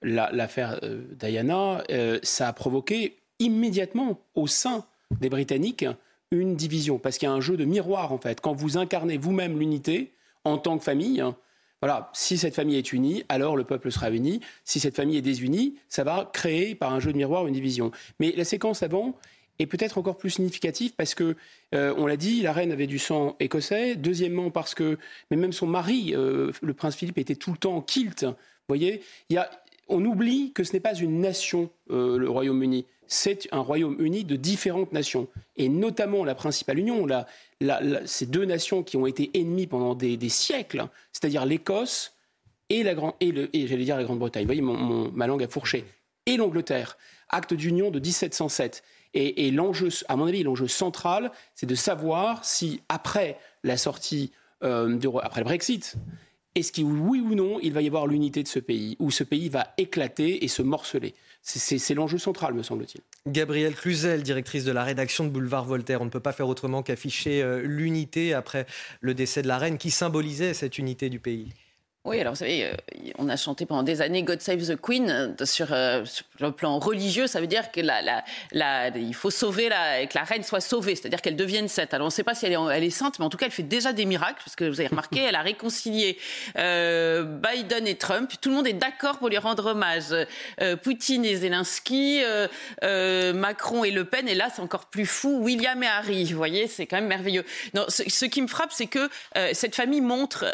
l'affaire 0.03 0.81
Diana, 1.13 1.85
ça 2.23 2.49
a 2.49 2.53
provoqué 2.53 3.19
immédiatement 3.39 4.21
au 4.35 4.47
sein 4.47 4.85
des 5.21 5.29
Britanniques 5.29 5.87
une 6.33 6.57
division. 6.57 6.99
Parce 6.99 7.19
qu'il 7.19 7.29
y 7.29 7.31
a 7.31 7.35
un 7.35 7.41
jeu 7.41 7.57
de 7.57 7.65
miroir, 7.65 8.13
en 8.13 8.19
fait. 8.19 8.41
Quand 8.41 8.53
vous 8.53 8.77
incarnez 8.77 9.17
vous-même 9.17 9.59
l'unité 9.59 10.13
en 10.45 10.59
tant 10.59 10.77
que 10.77 10.85
famille, 10.85 11.23
voilà, 11.81 12.11
si 12.13 12.39
cette 12.39 12.55
famille 12.55 12.77
est 12.77 12.93
unie, 12.93 13.25
alors 13.29 13.57
le 13.57 13.65
peuple 13.65 13.93
sera 13.93 14.11
uni. 14.11 14.41
Si 14.65 14.81
cette 14.81 14.97
famille 14.97 15.17
est 15.17 15.23
désunie, 15.23 15.77
ça 15.89 16.03
va 16.03 16.29
créer 16.33 16.75
par 16.75 16.93
un 16.93 17.01
jeu 17.01 17.13
de 17.13 17.17
miroir 17.17 17.47
une 17.47 17.55
division. 17.55 17.93
Mais 18.19 18.33
la 18.37 18.45
séquence 18.45 18.83
avant 18.83 19.15
est 19.61 19.67
peut-être 19.67 19.99
encore 19.99 20.17
plus 20.17 20.31
significative 20.31 20.93
parce 20.97 21.15
que, 21.15 21.37
euh, 21.75 21.95
on 21.97 22.07
l'a 22.07 22.17
dit, 22.17 22.43
la 22.43 22.53
reine 22.53 22.73
avait 22.73 22.87
du 22.87 22.99
sang 22.99 23.37
écossais. 23.39 23.95
Deuxièmement, 23.97 24.51
parce 24.51 24.75
que, 24.75 24.99
mais 25.31 25.37
même 25.37 25.53
son 25.53 25.67
mari, 25.67 26.15
euh, 26.15 26.53
le 26.63 26.75
prince 26.75 26.97
Philippe, 26.97 27.19
était 27.19 27.37
tout 27.37 27.53
le 27.53 27.59
temps 27.59 27.77
en 27.77 27.81
kilt. 27.81 28.25
Vous 28.25 28.35
voyez, 28.77 29.03
on 29.89 30.05
oublie 30.05 30.53
que 30.53 30.65
ce 30.65 30.73
n'est 30.73 30.81
pas 30.81 30.95
une 30.95 31.21
nation, 31.21 31.71
euh, 31.91 32.19
le 32.19 32.29
Royaume-Uni. 32.29 32.87
C'est 33.07 33.49
un 33.53 33.61
Royaume-Uni 33.61 34.25
de 34.25 34.37
différentes 34.37 34.93
nations, 34.93 35.29
et 35.57 35.69
notamment 35.69 36.25
la 36.25 36.35
principale 36.35 36.79
union, 36.79 37.07
la, 37.07 37.27
ces 38.05 38.27
deux 38.27 38.45
nations 38.45 38.83
qui 38.83 38.97
ont 38.97 39.07
été 39.07 39.31
ennemies 39.35 39.67
pendant 39.67 39.95
des, 39.95 40.29
siècles, 40.29 40.87
c'est-à-dire 41.13 41.45
l'Écosse 41.45 42.15
et 42.69 42.83
la 42.83 42.95
et, 43.21 43.67
j'allais 43.67 43.85
dire 43.85 43.97
la 43.97 44.05
Grande-Bretagne. 44.05 44.43
Vous 44.43 44.49
voyez, 44.49 44.63
mon, 44.63 45.11
ma 45.13 45.27
langue 45.27 45.43
a 45.43 45.49
fourché. 45.49 45.85
Et 46.27 46.37
l'Angleterre, 46.37 46.99
acte 47.31 47.55
d'union 47.55 47.91
de 47.91 47.99
1707. 47.99 48.83
Et, 49.15 49.51
l'enjeu, 49.51 49.89
à 50.09 50.17
mon 50.17 50.27
avis, 50.27 50.43
l'enjeu 50.43 50.69
central, 50.69 51.33
c'est 51.55 51.67
de 51.67 51.75
savoir 51.75 52.45
si 52.45 52.83
après 52.89 53.39
la 53.65 53.77
sortie, 53.77 54.31
euh, 54.63 54.99
après 55.23 55.41
le 55.41 55.47
Brexit, 55.47 55.97
est-ce 56.55 56.73
qu'il, 56.73 56.85
oui 56.85 57.21
ou 57.21 57.35
non, 57.35 57.59
il 57.61 57.73
va 57.73 57.83
y 57.83 57.87
avoir 57.87 58.07
l'unité 58.07 58.43
de 58.43 58.49
ce 58.49 58.59
pays, 58.59 58.97
ou 58.99 59.11
ce 59.11 59.25
pays 59.25 59.49
va 59.49 59.73
éclater 59.79 60.45
et 60.45 60.49
se 60.49 60.63
morceler 60.63 61.15
C'est 61.43 61.95
l'enjeu 61.95 62.19
central, 62.19 62.55
me 62.55 62.63
semble-t-il. 62.63 63.01
Gabrielle 63.27 63.75
Cluzel, 63.75 64.23
directrice 64.23 64.65
de 64.65 64.73
la 64.73 64.85
rédaction 64.85 65.25
de 65.25 65.31
Boulevard 65.31 65.65
Voltaire. 65.65 66.01
On 66.01 66.07
ne 66.07 66.11
peut 66.11 66.21
pas 66.21 66.33
faire 66.33 66.49
autrement 66.49 66.83
qu'afficher 66.83 67.43
euh, 67.43 67.63
l'unité 67.63 68.33
après 68.33 68.67
le 69.01 69.15
décès 69.15 69.43
de 69.43 69.49
la 69.49 69.59
reine 69.59 69.77
qui 69.77 69.91
symbolisait 69.91 70.55
cette 70.55 70.79
unité 70.79 71.11
du 71.11 71.19
pays. 71.19 71.53
Oui, 72.05 72.21
alors 72.21 72.33
vous 72.33 72.39
savez, 72.39 72.65
euh, 72.65 72.73
on 73.19 73.29
a 73.29 73.37
chanté 73.37 73.67
pendant 73.67 73.83
des 73.83 74.01
années 74.01 74.23
God 74.23 74.41
Save 74.41 74.67
the 74.67 74.81
Queen 74.81 75.11
euh, 75.11 75.45
sur, 75.45 75.67
sur 76.07 76.25
le 76.41 76.53
plan 76.53 76.79
religieux. 76.79 77.27
Ça 77.27 77.41
veut 77.41 77.47
dire 77.47 77.71
que 77.71 77.81
la, 77.81 78.25
la, 78.53 78.89
il 78.97 79.15
faut 79.15 79.31
sauver 79.31 79.69
la, 79.69 80.07
que 80.07 80.17
la 80.17 80.25
reine 80.25 80.43
soit 80.43 80.61
sauvée, 80.61 80.95
c'est-à-dire 80.95 81.21
qu'elle 81.21 81.37
devienne 81.37 81.69
sainte. 81.69 81.93
Alors 81.93 82.07
on 82.07 82.09
ne 82.09 82.13
sait 82.13 82.23
pas 82.23 82.35
si 82.35 82.47
elle 82.47 82.53
est, 82.53 82.77
elle 82.77 82.85
est, 82.85 82.91
sainte, 82.91 83.19
mais 83.19 83.25
en 83.25 83.29
tout 83.29 83.37
cas, 83.37 83.47
elle 83.47 83.53
fait 83.53 83.63
déjà 83.63 83.93
des 83.93 84.07
miracles, 84.07 84.41
parce 84.45 84.57
que 84.57 84.65
vous 84.65 84.81
avez 84.81 84.89
remarqué, 84.89 85.21
elle 85.21 85.35
a 85.35 85.43
réconcilié 85.43 86.19
euh, 86.57 87.25
Biden 87.25 87.87
et 87.87 87.97
Trump. 87.97 88.33
Tout 88.41 88.51
le 88.51 88.55
monde 88.55 88.69
est 88.69 88.73
d'accord 88.73 89.19
pour 89.19 89.29
lui 89.29 89.39
rendre 89.39 89.67
hommage. 89.67 90.15
Euh, 90.63 90.77
Poutine 90.77 91.25
et 91.25 91.37
Zelensky, 91.37 92.23
euh, 92.23 93.33
Macron 93.35 93.85
et 93.85 93.91
Le 93.91 94.05
Pen, 94.05 94.29
et 94.29 94.35
là, 94.35 94.49
c'est 94.55 94.63
encore 94.63 94.87
plus 94.87 95.07
fou, 95.07 95.41
William 95.43 95.83
et 95.83 95.87
Harry. 95.87 96.25
Vous 96.25 96.37
voyez, 96.37 96.69
c'est 96.69 96.87
quand 96.87 96.97
même 96.97 97.09
merveilleux. 97.09 97.45
Non, 97.75 97.85
ce, 97.89 98.09
ce 98.09 98.25
qui 98.25 98.41
me 98.41 98.47
frappe, 98.47 98.73
c'est 98.73 98.87
que 98.87 99.11
cette 99.53 99.75
famille 99.75 100.01
montre 100.01 100.47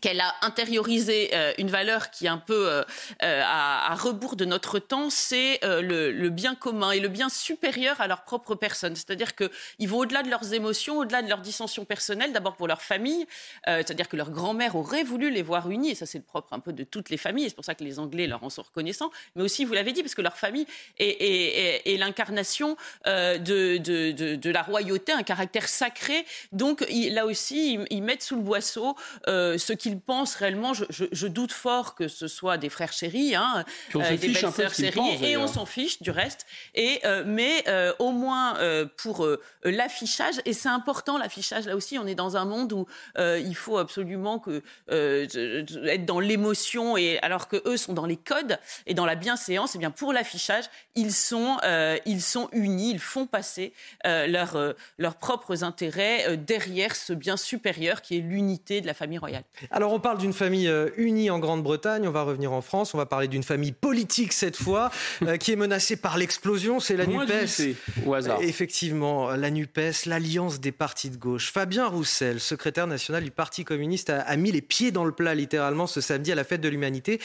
qu'elle 0.00 0.20
a 0.20 0.34
intériorisé 0.42 1.30
euh, 1.34 1.52
une 1.58 1.68
valeur 1.68 2.10
qui 2.10 2.26
est 2.26 2.28
un 2.28 2.38
peu 2.38 2.68
euh, 2.68 2.82
euh, 3.22 3.42
à, 3.44 3.94
rebours 3.94 4.36
de 4.36 4.44
notre 4.44 4.78
temps, 4.78 5.10
c'est 5.10 5.60
le, 5.62 6.28
bien 6.28 6.54
commun 6.54 6.92
et 6.92 7.00
le 7.00 7.08
bien 7.08 7.28
supérieur 7.28 8.00
à 8.00 8.06
leur 8.06 8.22
propre 8.22 8.54
personne. 8.54 8.94
C'est-à-dire 8.94 9.34
qu'ils 9.34 9.88
vont 9.88 9.98
au-delà 9.98 10.22
de 10.22 10.30
leurs 10.30 10.54
émotions, 10.54 10.98
au-delà 10.98 11.22
de 11.22 11.28
leurs 11.28 11.40
dissensions 11.40 11.84
personnelles, 11.84 12.32
d'abord 12.32 12.56
pour 12.56 12.68
leur 12.68 12.82
famille, 12.82 13.26
c'est-à-dire 13.66 14.08
que 14.08 14.16
leur 14.16 14.30
grand-mère 14.30 14.76
aurait 14.76 15.02
voulu 15.02 15.30
les 15.30 15.42
voir 15.42 15.70
unis, 15.70 15.90
et 15.90 15.94
ça 15.94 16.06
c'est 16.06 16.18
le 16.18 16.24
propre 16.24 16.52
un 16.52 16.60
peu 16.60 16.72
de 16.72 16.84
toutes 16.84 17.10
les 17.10 17.16
familles, 17.16 17.46
et 17.46 17.48
c'est 17.48 17.54
pour 17.54 17.64
ça 17.64 17.74
que 17.74 17.84
les 17.84 17.98
Anglais 17.98 18.26
leur 18.26 18.44
en 18.44 18.50
sont 18.50 18.62
reconnaissants, 18.62 19.10
mais 19.34 19.42
aussi, 19.42 19.64
vous 19.64 19.74
l'avez 19.74 19.92
dit, 19.92 20.02
parce 20.02 20.14
que 20.14 20.22
leur 20.22 20.36
famille 20.36 20.66
est, 20.98 21.98
l'incarnation 21.98 22.76
de, 23.06 24.50
la 24.50 24.62
royauté, 24.62 25.12
un 25.12 25.24
caractère 25.24 25.68
sacré, 25.68 26.24
donc 26.52 26.86
là 26.88 27.26
aussi, 27.26 27.78
ils, 27.90 28.02
mettent 28.02 28.22
sous 28.22 28.36
le 28.36 28.42
boisseau 28.42 28.96
ce 29.26 29.72
qu'ils 29.80 29.98
pensent 29.98 30.36
réellement. 30.36 30.74
Je, 30.74 31.26
doute 31.26 31.52
fort 31.52 31.94
que 31.94 32.06
ce 32.06 32.28
soit 32.28 32.58
des 32.58 32.68
frères 32.68 32.92
chéris, 32.92 33.34
hein, 33.34 33.64
euh, 33.94 34.16
des 34.16 34.28
belles-sœurs 34.28 34.74
chéries, 34.74 35.24
et 35.24 35.36
on 35.36 35.46
s'en 35.46 35.64
fiche 35.64 36.02
du 36.02 36.10
reste. 36.10 36.46
Et 36.74 37.00
euh, 37.04 37.24
mais 37.26 37.64
euh, 37.66 37.92
au 37.98 38.10
moins 38.12 38.58
pour 38.98 39.26
l'affichage, 39.64 40.40
et 40.44 40.52
c'est 40.52 40.68
important 40.68 41.16
l'affichage 41.16 41.66
là 41.66 41.76
aussi. 41.76 41.98
On 41.98 42.06
est 42.06 42.14
dans 42.14 42.36
un 42.36 42.44
monde 42.44 42.72
où 42.72 42.86
il 43.16 43.54
faut 43.54 43.78
absolument 43.78 44.38
que 44.38 44.62
être 44.90 46.04
dans 46.04 46.20
l'émotion, 46.20 46.96
et 46.96 47.18
alors 47.20 47.48
que 47.48 47.56
eux 47.66 47.76
sont 47.76 47.94
dans 47.94 48.06
les 48.06 48.16
codes 48.18 48.58
et 48.86 48.94
dans 48.94 49.06
la 49.06 49.14
bienséance. 49.14 49.74
Et 49.74 49.78
bien 49.78 49.90
pour 49.90 50.12
l'affichage, 50.12 50.64
ils 50.94 51.12
sont 51.12 51.56
ils 52.04 52.22
sont 52.22 52.48
unis, 52.52 52.90
ils 52.90 53.00
font 53.00 53.26
passer 53.26 53.72
leurs 54.04 54.74
leurs 54.98 55.16
propres 55.16 55.64
intérêts 55.64 56.36
derrière 56.36 56.94
ce 56.94 57.14
bien 57.14 57.38
supérieur 57.38 58.02
qui 58.02 58.18
est 58.18 58.20
l'unité 58.20 58.82
de 58.82 58.86
la 58.86 58.94
famille 58.94 59.18
royale. 59.18 59.44
Alors 59.72 59.92
on 59.92 60.00
parle 60.00 60.18
d'une 60.18 60.32
famille 60.32 60.66
euh, 60.66 60.88
unie 60.96 61.30
en 61.30 61.38
Grande-Bretagne, 61.38 62.08
on 62.08 62.10
va 62.10 62.22
revenir 62.22 62.52
en 62.52 62.60
France, 62.60 62.92
on 62.92 62.98
va 62.98 63.06
parler 63.06 63.28
d'une 63.28 63.44
famille 63.44 63.70
politique 63.70 64.32
cette 64.32 64.56
fois, 64.56 64.90
euh, 65.22 65.36
qui 65.36 65.52
est 65.52 65.56
menacée 65.56 65.96
par 65.96 66.18
l'explosion, 66.18 66.80
c'est 66.80 66.96
la 66.96 67.06
NUPES. 67.06 67.76
Au 68.04 68.14
hasard. 68.14 68.42
Effectivement, 68.42 69.30
la 69.30 69.50
NUPES, 69.50 70.06
l'alliance 70.06 70.58
des 70.60 70.72
partis 70.72 71.10
de 71.10 71.16
gauche. 71.16 71.52
Fabien 71.52 71.86
Roussel, 71.86 72.40
secrétaire 72.40 72.88
national 72.88 73.22
du 73.22 73.30
Parti 73.30 73.64
communiste, 73.64 74.10
a 74.10 74.36
mis 74.36 74.50
les 74.50 74.62
pieds 74.62 74.90
dans 74.90 75.04
le 75.04 75.12
plat 75.12 75.36
littéralement 75.36 75.86
ce 75.86 76.00
samedi 76.00 76.32
à 76.32 76.34
la 76.34 76.44
fête 76.44 76.60
de 76.60 76.68
l'humanité 76.68 77.20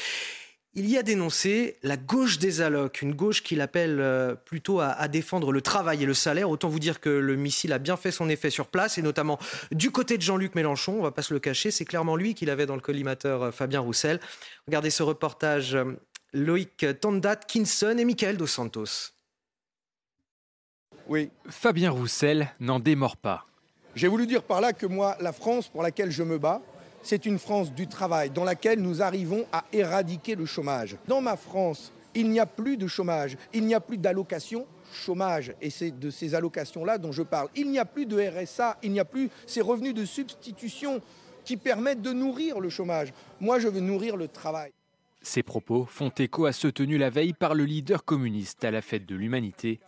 il 0.75 0.89
y 0.89 0.97
a 0.97 1.03
dénoncé 1.03 1.77
la 1.83 1.95
gauche 1.95 2.37
des 2.37 2.59
allocs, 2.59 3.01
une 3.01 3.15
gauche 3.15 3.41
qu'il 3.41 3.61
appelle 3.61 3.99
euh, 4.01 4.35
plutôt 4.35 4.81
à, 4.81 5.07
défendre 5.07 5.53
le 5.53 5.61
travail 5.61 6.03
et 6.03 6.05
le 6.05 6.13
salaire. 6.13 6.49
Autant 6.49 6.67
vous 6.67 6.79
dire 6.79 6.99
que 6.99 7.09
le 7.09 7.35
missile 7.37 7.71
a 7.71 7.79
bien 7.79 7.95
fait 7.95 8.11
son 8.11 8.27
effet 8.27 8.49
sur 8.49 8.67
place, 8.67 8.97
et 8.97 9.01
notamment 9.01 9.39
du 9.71 9.89
côté 9.91 10.17
de 10.17 10.21
Jean-Luc 10.21 10.53
Mélenchon, 10.53 10.97
on 10.99 11.01
va 11.01 11.11
pas 11.11 11.21
se 11.21 11.33
le 11.33 11.39
cacher, 11.39 11.71
c'est 11.71 11.85
clairement 11.85 12.17
lui 12.17 12.35
qui 12.35 12.45
l'avait 12.45 12.65
dans 12.65 12.75
le 12.75 12.81
collimateur 12.81 13.43
euh, 13.43 13.51
Fabien 13.51 13.79
Roussel. 13.79 14.19
Regardez 14.67 14.89
ce 14.89 15.01
reportage, 15.01 15.75
euh, 15.75 15.93
Loïc 16.33 16.85
Tondat, 16.99 17.37
Kinson 17.37 17.95
et 17.97 18.03
Michael 18.03 18.35
Dos 18.35 18.47
Santos. 18.47 19.13
Oui. 21.07 21.29
Fabien 21.49 21.91
Roussel 21.91 22.53
n'en 22.59 22.79
démord 22.79 23.15
pas. 23.15 23.47
J'ai 23.95 24.09
voulu 24.09 24.27
dire 24.27 24.43
par 24.43 24.59
là 24.59 24.73
que 24.73 24.85
moi, 24.85 25.15
la 25.21 25.31
France 25.31 25.69
pour 25.69 25.81
laquelle 25.81 26.11
je 26.11 26.23
me 26.23 26.37
bats, 26.37 26.61
c'est 27.05 27.27
une 27.27 27.37
France 27.37 27.71
du 27.71 27.87
travail 27.87 28.31
dans 28.31 28.43
laquelle 28.43 28.81
nous 28.81 29.03
arrivons 29.03 29.45
à 29.51 29.63
éradiquer 29.71 30.33
le 30.33 30.45
chômage. 30.45 30.97
Dans 31.07 31.21
ma 31.21 31.37
France, 31.37 31.91
il 32.15 32.29
n'y 32.31 32.39
a 32.39 32.47
plus 32.47 32.77
de 32.77 32.87
chômage, 32.87 33.37
il 33.53 33.65
n'y 33.65 33.75
a 33.75 33.79
plus 33.79 33.97
d'allocation 33.97 34.65
chômage, 34.91 35.53
et 35.61 35.69
c'est 35.69 35.91
de 35.91 36.09
ces 36.09 36.33
allocations-là 36.33 36.97
dont 36.97 37.11
je 37.11 37.21
parle. 37.21 37.49
Il 37.55 37.69
n'y 37.69 37.77
a 37.77 37.85
plus 37.85 38.05
de 38.07 38.17
RSA, 38.17 38.77
il 38.81 38.91
n'y 38.91 38.99
a 38.99 39.05
plus 39.05 39.29
ces 39.45 39.61
revenus 39.61 39.93
de 39.93 40.03
substitution 40.03 41.01
qui 41.43 41.57
permettent 41.57 42.01
de 42.01 42.11
nourrir 42.11 42.59
le 42.59 42.69
chômage. 42.69 43.13
Moi, 43.39 43.59
je 43.59 43.67
veux 43.67 43.81
nourrir 43.81 44.17
le 44.17 44.27
travail. 44.27 44.71
Ces 45.21 45.43
propos 45.43 45.85
font 45.85 46.09
écho 46.09 46.45
à 46.45 46.53
ceux 46.53 46.71
tenus 46.71 46.99
la 46.99 47.11
veille 47.11 47.33
par 47.33 47.53
le 47.53 47.65
leader 47.65 48.03
communiste 48.03 48.63
à 48.63 48.71
la 48.71 48.81
fête 48.81 49.05
de 49.05 49.15
l'humanité. 49.15 49.79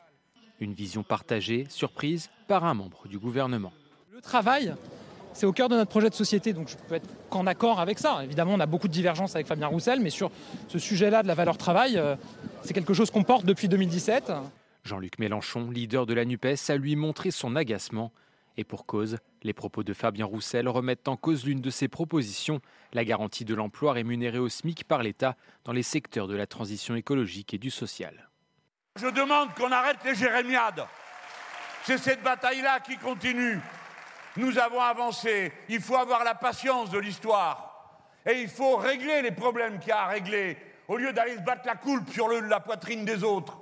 Une 0.59 0.73
vision 0.73 1.03
partagée, 1.03 1.65
surprise, 1.69 2.29
par 2.47 2.63
un 2.63 2.73
membre 2.75 3.07
du 3.07 3.17
gouvernement. 3.17 3.71
Le 4.11 4.21
travail, 4.21 4.75
c'est 5.37 5.45
au 5.45 5.53
cœur 5.53 5.69
de 5.69 5.75
notre 5.75 5.91
projet 5.91 6.09
de 6.09 6.15
société, 6.15 6.51
donc 6.51 6.67
je 6.67 6.75
peux 6.87 6.95
être 6.95 7.07
qu'en 7.29 7.45
accord 7.45 7.79
avec 7.79 7.99
ça. 7.99 8.23
Évidemment, 8.23 8.55
on 8.55 8.59
a 8.59 8.65
beaucoup 8.65 8.87
de 8.87 8.93
divergences 8.93 9.35
avec 9.35 9.45
Fabien 9.45 9.67
Roussel, 9.67 9.99
mais 9.99 10.09
sur 10.09 10.31
ce 10.67 10.79
sujet-là 10.79 11.21
de 11.21 11.27
la 11.27 11.35
valeur 11.35 11.57
travail, 11.57 11.95
euh, 11.97 12.15
c'est 12.63 12.73
quelque 12.73 12.95
chose 12.95 13.11
qu'on 13.11 13.21
porte 13.21 13.45
depuis 13.45 13.67
2017. 13.67 14.31
Jean-Luc 14.83 15.19
Mélenchon, 15.19 15.69
leader 15.69 16.07
de 16.07 16.15
la 16.15 16.25
NUPES, 16.25 16.69
a 16.69 16.75
lui 16.75 16.95
montré 16.95 17.29
son 17.29 17.55
agacement 17.55 18.11
Et 18.57 18.63
pour 18.63 18.87
cause, 18.87 19.19
les 19.43 19.53
propos 19.53 19.83
de 19.83 19.93
Fabien 19.93 20.25
Roussel 20.25 20.67
remettent 20.67 21.07
en 21.07 21.17
cause 21.17 21.45
l'une 21.45 21.61
de 21.61 21.69
ses 21.69 21.87
propositions, 21.87 22.59
la 22.93 23.05
garantie 23.05 23.45
de 23.45 23.53
l'emploi 23.53 23.93
rémunéré 23.93 24.39
au 24.39 24.49
SMIC 24.49 24.85
par 24.85 25.03
l'État 25.03 25.35
dans 25.65 25.73
les 25.73 25.83
secteurs 25.83 26.27
de 26.27 26.35
la 26.35 26.47
transition 26.47 26.95
écologique 26.95 27.53
et 27.53 27.59
du 27.59 27.69
social. 27.69 28.31
Je 28.95 29.07
demande 29.07 29.53
qu'on 29.53 29.71
arrête 29.71 29.97
les 30.03 30.15
jérémiades. 30.15 30.83
C'est 31.83 31.99
cette 31.99 32.23
bataille-là 32.23 32.79
qui 32.79 32.97
continue. 32.97 33.59
Nous 34.37 34.59
avons 34.59 34.79
avancé. 34.79 35.51
Il 35.67 35.81
faut 35.81 35.95
avoir 35.95 36.23
la 36.23 36.35
patience 36.35 36.91
de 36.91 36.99
l'histoire. 36.99 37.73
Et 38.25 38.41
il 38.41 38.49
faut 38.49 38.77
régler 38.77 39.23
les 39.23 39.31
problèmes 39.31 39.79
qu'il 39.79 39.89
y 39.89 39.91
a 39.91 40.03
à 40.03 40.07
régler, 40.07 40.57
au 40.87 40.97
lieu 40.97 41.11
d'aller 41.11 41.35
se 41.35 41.41
battre 41.41 41.65
la 41.65 41.75
coulpe 41.75 42.09
sur 42.11 42.27
la 42.29 42.59
poitrine 42.59 43.03
des 43.03 43.23
autres. 43.23 43.57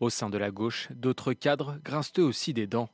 Au 0.00 0.08
sein 0.08 0.30
de 0.30 0.38
la 0.38 0.50
gauche, 0.50 0.88
d'autres 0.90 1.32
cadres 1.32 1.78
grincent 1.84 2.12
eux 2.18 2.24
aussi 2.24 2.54
des 2.54 2.66
dents. 2.66 2.88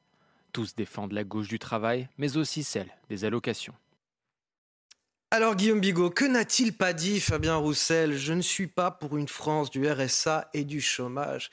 Tous 0.52 0.74
défendent 0.74 1.12
la 1.12 1.24
gauche 1.24 1.48
du 1.48 1.58
travail, 1.58 2.08
mais 2.18 2.36
aussi 2.36 2.64
celle 2.64 2.88
des 3.08 3.24
allocations. 3.24 3.74
Alors 5.30 5.54
Guillaume 5.54 5.80
Bigot, 5.80 6.10
que 6.10 6.24
n'a-t-il 6.24 6.72
pas 6.72 6.92
dit 6.92 7.20
Fabien 7.20 7.56
Roussel? 7.56 8.16
Je 8.16 8.32
ne 8.32 8.40
suis 8.40 8.66
pas 8.66 8.90
pour 8.90 9.16
une 9.16 9.28
France 9.28 9.70
du 9.70 9.88
RSA 9.88 10.50
et 10.54 10.64
du 10.64 10.80
chômage. 10.80 11.50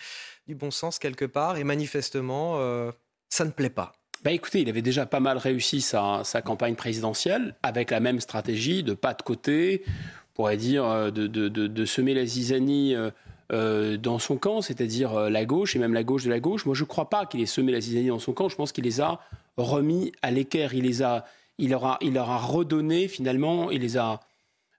Du 0.48 0.56
bon 0.56 0.72
sens 0.72 0.98
quelque 0.98 1.26
part, 1.26 1.58
et 1.58 1.64
manifestement, 1.64 2.56
euh, 2.58 2.92
ça 3.30 3.46
ne 3.46 3.52
plaît 3.52 3.70
pas. 3.70 3.94
Bah 4.24 4.32
écoutez, 4.32 4.62
il 4.62 4.70
avait 4.70 4.82
déjà 4.82 5.06
pas 5.06 5.20
mal 5.20 5.38
réussi 5.38 5.82
sa, 5.82 6.24
campagne 6.44 6.76
présidentielle 6.76 7.56
avec 7.62 7.92
la 7.92 8.00
même 8.00 8.20
stratégie 8.20 8.84
de 8.84 8.94
pas 8.94 9.14
de 9.14 9.22
côté, 9.22 9.84
on 9.86 10.36
pourrait 10.36 10.58
dire 10.58 10.86
euh, 10.86 11.12
de, 11.12 11.86
semer 11.86 12.14
la 12.14 12.26
zizanie 12.26 12.96
euh, 12.96 13.12
euh, 13.54 13.98
dans 13.98 14.18
son 14.18 14.38
camp, 14.38 14.62
c'est-à-dire 14.62 15.30
la 15.30 15.46
gauche 15.46 15.76
et 15.76 15.80
même 15.80 15.94
la 15.94 16.04
gauche 16.04 16.24
de 16.24 16.30
la 16.30 16.40
gauche. 16.40 16.66
Moi, 16.66 16.76
je 16.76 16.84
ne 16.84 16.88
crois 16.88 17.10
pas 17.10 17.26
qu'il 17.26 17.42
ait 17.42 17.46
semé 17.46 17.72
la 17.72 17.80
zizanie 17.80 18.08
dans 18.08 18.20
son 18.20 18.34
camp. 18.34 18.50
Je 18.50 18.56
pense 18.56 18.72
qu'il 18.72 18.84
les 18.84 19.02
a 19.02 19.20
remis 19.56 20.12
à 20.22 20.32
l'équerre. 20.32 20.74
Il 20.74 20.84
les 20.84 21.04
a, 21.04 21.26
il 21.60 21.70
leur 21.70 21.86
a, 21.86 21.98
il 22.02 22.14
leur 22.14 22.32
a 22.32 22.38
redonné 22.38 23.08
finalement, 23.08 23.70
il 23.70 23.82
les 23.82 23.98
a 23.98 24.20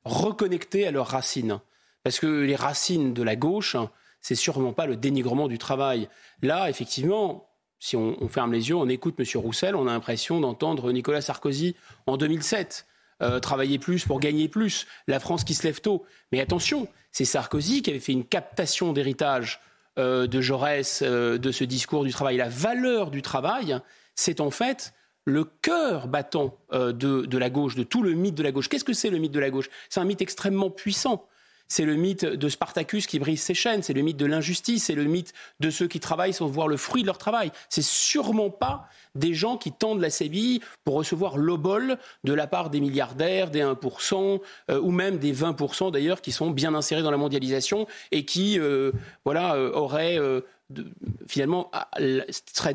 reconnectés 0.05 0.87
à 0.87 0.91
leurs 0.91 1.09
racines. 1.09 1.61
Parce 2.03 2.19
que 2.19 2.27
les 2.27 2.57
racines 2.57 3.15
de 3.15 3.23
la 3.23 3.37
gauche, 3.37 3.77
c'est 4.21 4.35
sûrement 4.35 4.73
pas 4.73 4.87
le 4.87 4.97
dénigrement 4.97 5.49
du 5.49 5.59
travail. 5.59 6.09
Là, 6.43 6.69
effectivement, 6.69 7.48
si 7.81 7.97
on, 7.97 8.29
ferme 8.29 8.53
les 8.53 8.69
yeux, 8.69 8.77
on 8.77 8.89
écoute 8.89 9.15
M. 9.19 9.25
Roussel, 9.37 9.77
on 9.77 9.87
a 9.87 9.93
l'impression 9.93 10.41
d'entendre 10.41 10.91
Nicolas 10.93 11.21
Sarkozy 11.21 11.77
en 12.07 12.17
2007. 12.17 12.87
Euh, 13.21 13.41
travailler 13.41 13.81
plus 13.81 14.05
pour 14.05 14.21
gagner 14.21 14.49
plus, 14.49 14.87
la 15.09 15.19
France 15.19 15.43
qui 15.43 15.55
se 15.55 15.65
lève 15.65 15.81
tôt. 15.81 16.05
Mais 16.31 16.41
attention, 16.41 16.87
c'est 17.11 17.25
Sarkozy 17.25 17.83
qui 17.83 17.91
avait 17.91 17.99
fait 17.99 18.13
une 18.13 18.25
captation 18.25 18.93
d'héritage 18.93 19.61
euh, 19.99 20.29
de 20.29 20.41
Jaurès 20.41 21.03
euh, 21.03 21.37
de 21.37 21.51
ce 21.51 21.65
discours 21.65 22.05
du 22.05 22.13
travail. 22.13 22.37
La 22.37 22.49
valeur 22.49 23.11
du 23.11 23.23
travail, 23.23 23.81
c'est 24.15 24.41
en 24.41 24.51
fait 24.53 24.95
le 25.25 25.45
cœur 25.45 26.07
battant 26.09 26.57
de, 26.73 26.91
de 26.93 27.39
la 27.39 27.51
gauche, 27.51 27.75
de 27.75 27.83
tout 27.83 28.03
le 28.03 28.15
mythe 28.15 28.35
de 28.35 28.43
la 28.43 28.51
gauche. 28.51 28.69
Qu'est-ce 28.69 28.85
que 28.85 28.95
c'est 28.95 29.11
le 29.11 29.19
mythe 29.19 29.33
de 29.33 29.41
la 29.41 29.51
gauche? 29.51 29.69
C'est 29.91 30.01
un 30.01 30.05
mythe 30.05 30.23
extrêmement 30.23 30.71
puissant. 30.71 31.29
C'est 31.69 31.85
le 31.85 31.95
mythe 31.97 32.25
de 32.25 32.49
Spartacus 32.49 33.07
qui 33.07 33.19
brise 33.19 33.43
ses 33.43 33.55
chaînes, 33.55 33.83
c'est 33.83 33.93
le 33.93 34.01
mythe 34.01 34.17
de 34.17 34.27
l'injustice, 34.27 34.85
c'est 34.85 34.95
le 34.95 35.05
mythe 35.05 35.35
de 35.61 35.71
ceux 35.71 35.87
qui 35.87 36.01
travaillent 36.01 36.33
sans 36.33 36.47
voir 36.47 36.67
le 36.67 36.77
fruit 36.77 37.03
de 37.03 37.07
leur 37.07 37.19
travail. 37.19 37.53
C'est 37.69 37.85
sûrement 37.85 38.51
pas 38.51 38.89
des 39.15 39.35
gens 39.35 39.57
qui 39.57 39.73
tendent 39.73 40.01
la 40.01 40.11
sébille 40.11 40.61
pour 40.85 40.95
recevoir 40.95 41.37
l'obol 41.37 41.99
de 42.25 42.33
la 42.33 42.47
part 42.47 42.71
des 42.71 42.81
milliardaires, 42.81 43.51
des 43.51 43.63
1%, 43.63 44.41
euh, 44.71 44.81
ou 44.81 44.91
même 44.91 45.19
des 45.19 45.35
20% 45.35 45.93
d'ailleurs, 45.93 46.23
qui 46.23 46.33
sont 46.33 46.51
bien 46.51 46.75
insérés 46.75 47.03
dans 47.03 47.11
la 47.11 47.17
mondialisation 47.17 47.87
et 48.13 48.25
qui 48.25 48.59
euh, 48.59 48.93
voilà, 49.25 49.55
euh, 49.55 49.71
auraient 49.73 50.19
finalement 51.27 51.71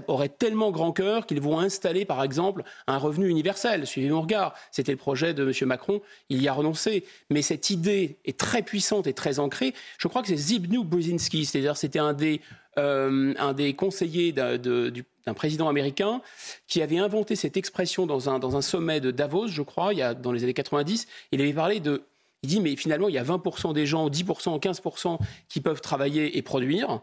auraient 0.08 0.30
tellement 0.30 0.72
grand 0.72 0.92
cœur 0.92 1.26
qu'ils 1.28 1.42
vont 1.42 1.60
installer 1.60 2.06
par 2.06 2.24
exemple 2.24 2.64
un 2.88 2.98
revenu 2.98 3.28
universel. 3.28 3.86
Suivez 3.86 4.10
mon 4.10 4.22
regard. 4.22 4.56
C'était 4.72 4.92
le 4.92 4.98
projet 4.98 5.34
de 5.34 5.44
M. 5.44 5.68
Macron, 5.68 6.02
il 6.30 6.42
y 6.42 6.48
a 6.48 6.54
renoncé. 6.54 7.06
Mais 7.30 7.42
cette 7.42 7.70
idée 7.70 8.18
est 8.26 8.38
très 8.38 8.64
puissante 8.64 9.06
et 9.08 9.14
très 9.14 9.40
ancrée. 9.40 9.74
Je 9.98 10.08
crois 10.08 10.22
que 10.22 10.28
c'est 10.28 10.38
Zbigniew 10.38 10.84
Brzezinski, 10.84 11.46
c'est-à-dire 11.46 11.78
c'était 11.78 12.00
un 12.00 12.14
des, 12.14 12.42
euh, 12.80 13.34
un 13.38 13.54
des 13.54 13.74
conseillers 13.76 14.32
d'un 14.32 15.34
président 15.36 15.70
américain 15.70 16.22
qui 16.68 16.82
avait 16.82 16.98
inventé 16.98 17.36
cette 17.36 17.58
expression 17.58 18.08
dans 18.08 18.30
un, 18.30 18.40
dans 18.40 18.56
un 18.56 18.62
sommet 18.62 19.02
de 19.02 19.12
Davos, 19.12 19.48
je 19.48 19.62
crois, 19.62 19.94
il 19.94 20.00
y 20.00 20.02
a, 20.02 20.16
dans 20.16 20.32
les 20.32 20.44
années 20.44 20.54
90. 20.54 21.08
Il 21.32 21.42
avait 21.42 21.54
parlé 21.54 21.80
de 21.80 22.04
il 22.44 22.50
dit, 22.50 22.60
mais 22.60 22.76
finalement, 22.76 23.08
il 23.08 23.16
y 23.16 23.18
a 23.18 23.24
20% 23.24 23.72
des 23.72 23.86
gens, 23.86 24.10
10%, 24.10 24.60
15% 24.60 25.18
qui 25.48 25.62
peuvent 25.62 25.80
travailler 25.80 26.38
et 26.38 26.42
produire 26.42 27.02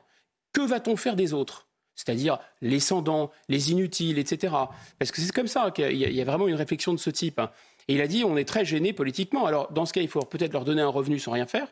que 0.52 0.60
va-t-on 0.60 0.96
faire 0.96 1.16
des 1.16 1.32
autres? 1.32 1.68
C'est-à-dire 1.94 2.38
les 2.62 2.80
sans 2.80 3.30
les 3.48 3.72
inutiles, 3.72 4.18
etc. 4.18 4.54
Parce 4.98 5.10
que 5.12 5.20
c'est 5.20 5.32
comme 5.32 5.48
ça 5.48 5.70
qu'il 5.70 5.96
y, 5.96 6.20
a 6.20 6.24
vraiment 6.24 6.48
une 6.48 6.54
réflexion 6.54 6.94
de 6.94 6.98
ce 6.98 7.10
type. 7.10 7.40
Et 7.88 7.94
il 7.94 8.00
a 8.00 8.06
dit 8.06 8.24
on 8.24 8.36
est 8.36 8.46
très 8.46 8.64
gêné 8.64 8.92
politiquement. 8.92 9.44
Alors 9.46 9.70
dans 9.72 9.84
ce 9.84 9.92
cas, 9.92 10.00
il 10.00 10.08
faut 10.08 10.20
peut-être 10.20 10.52
leur 10.52 10.64
donner 10.64 10.82
un 10.82 10.88
revenu 10.88 11.18
sans 11.18 11.32
rien 11.32 11.46
faire. 11.46 11.68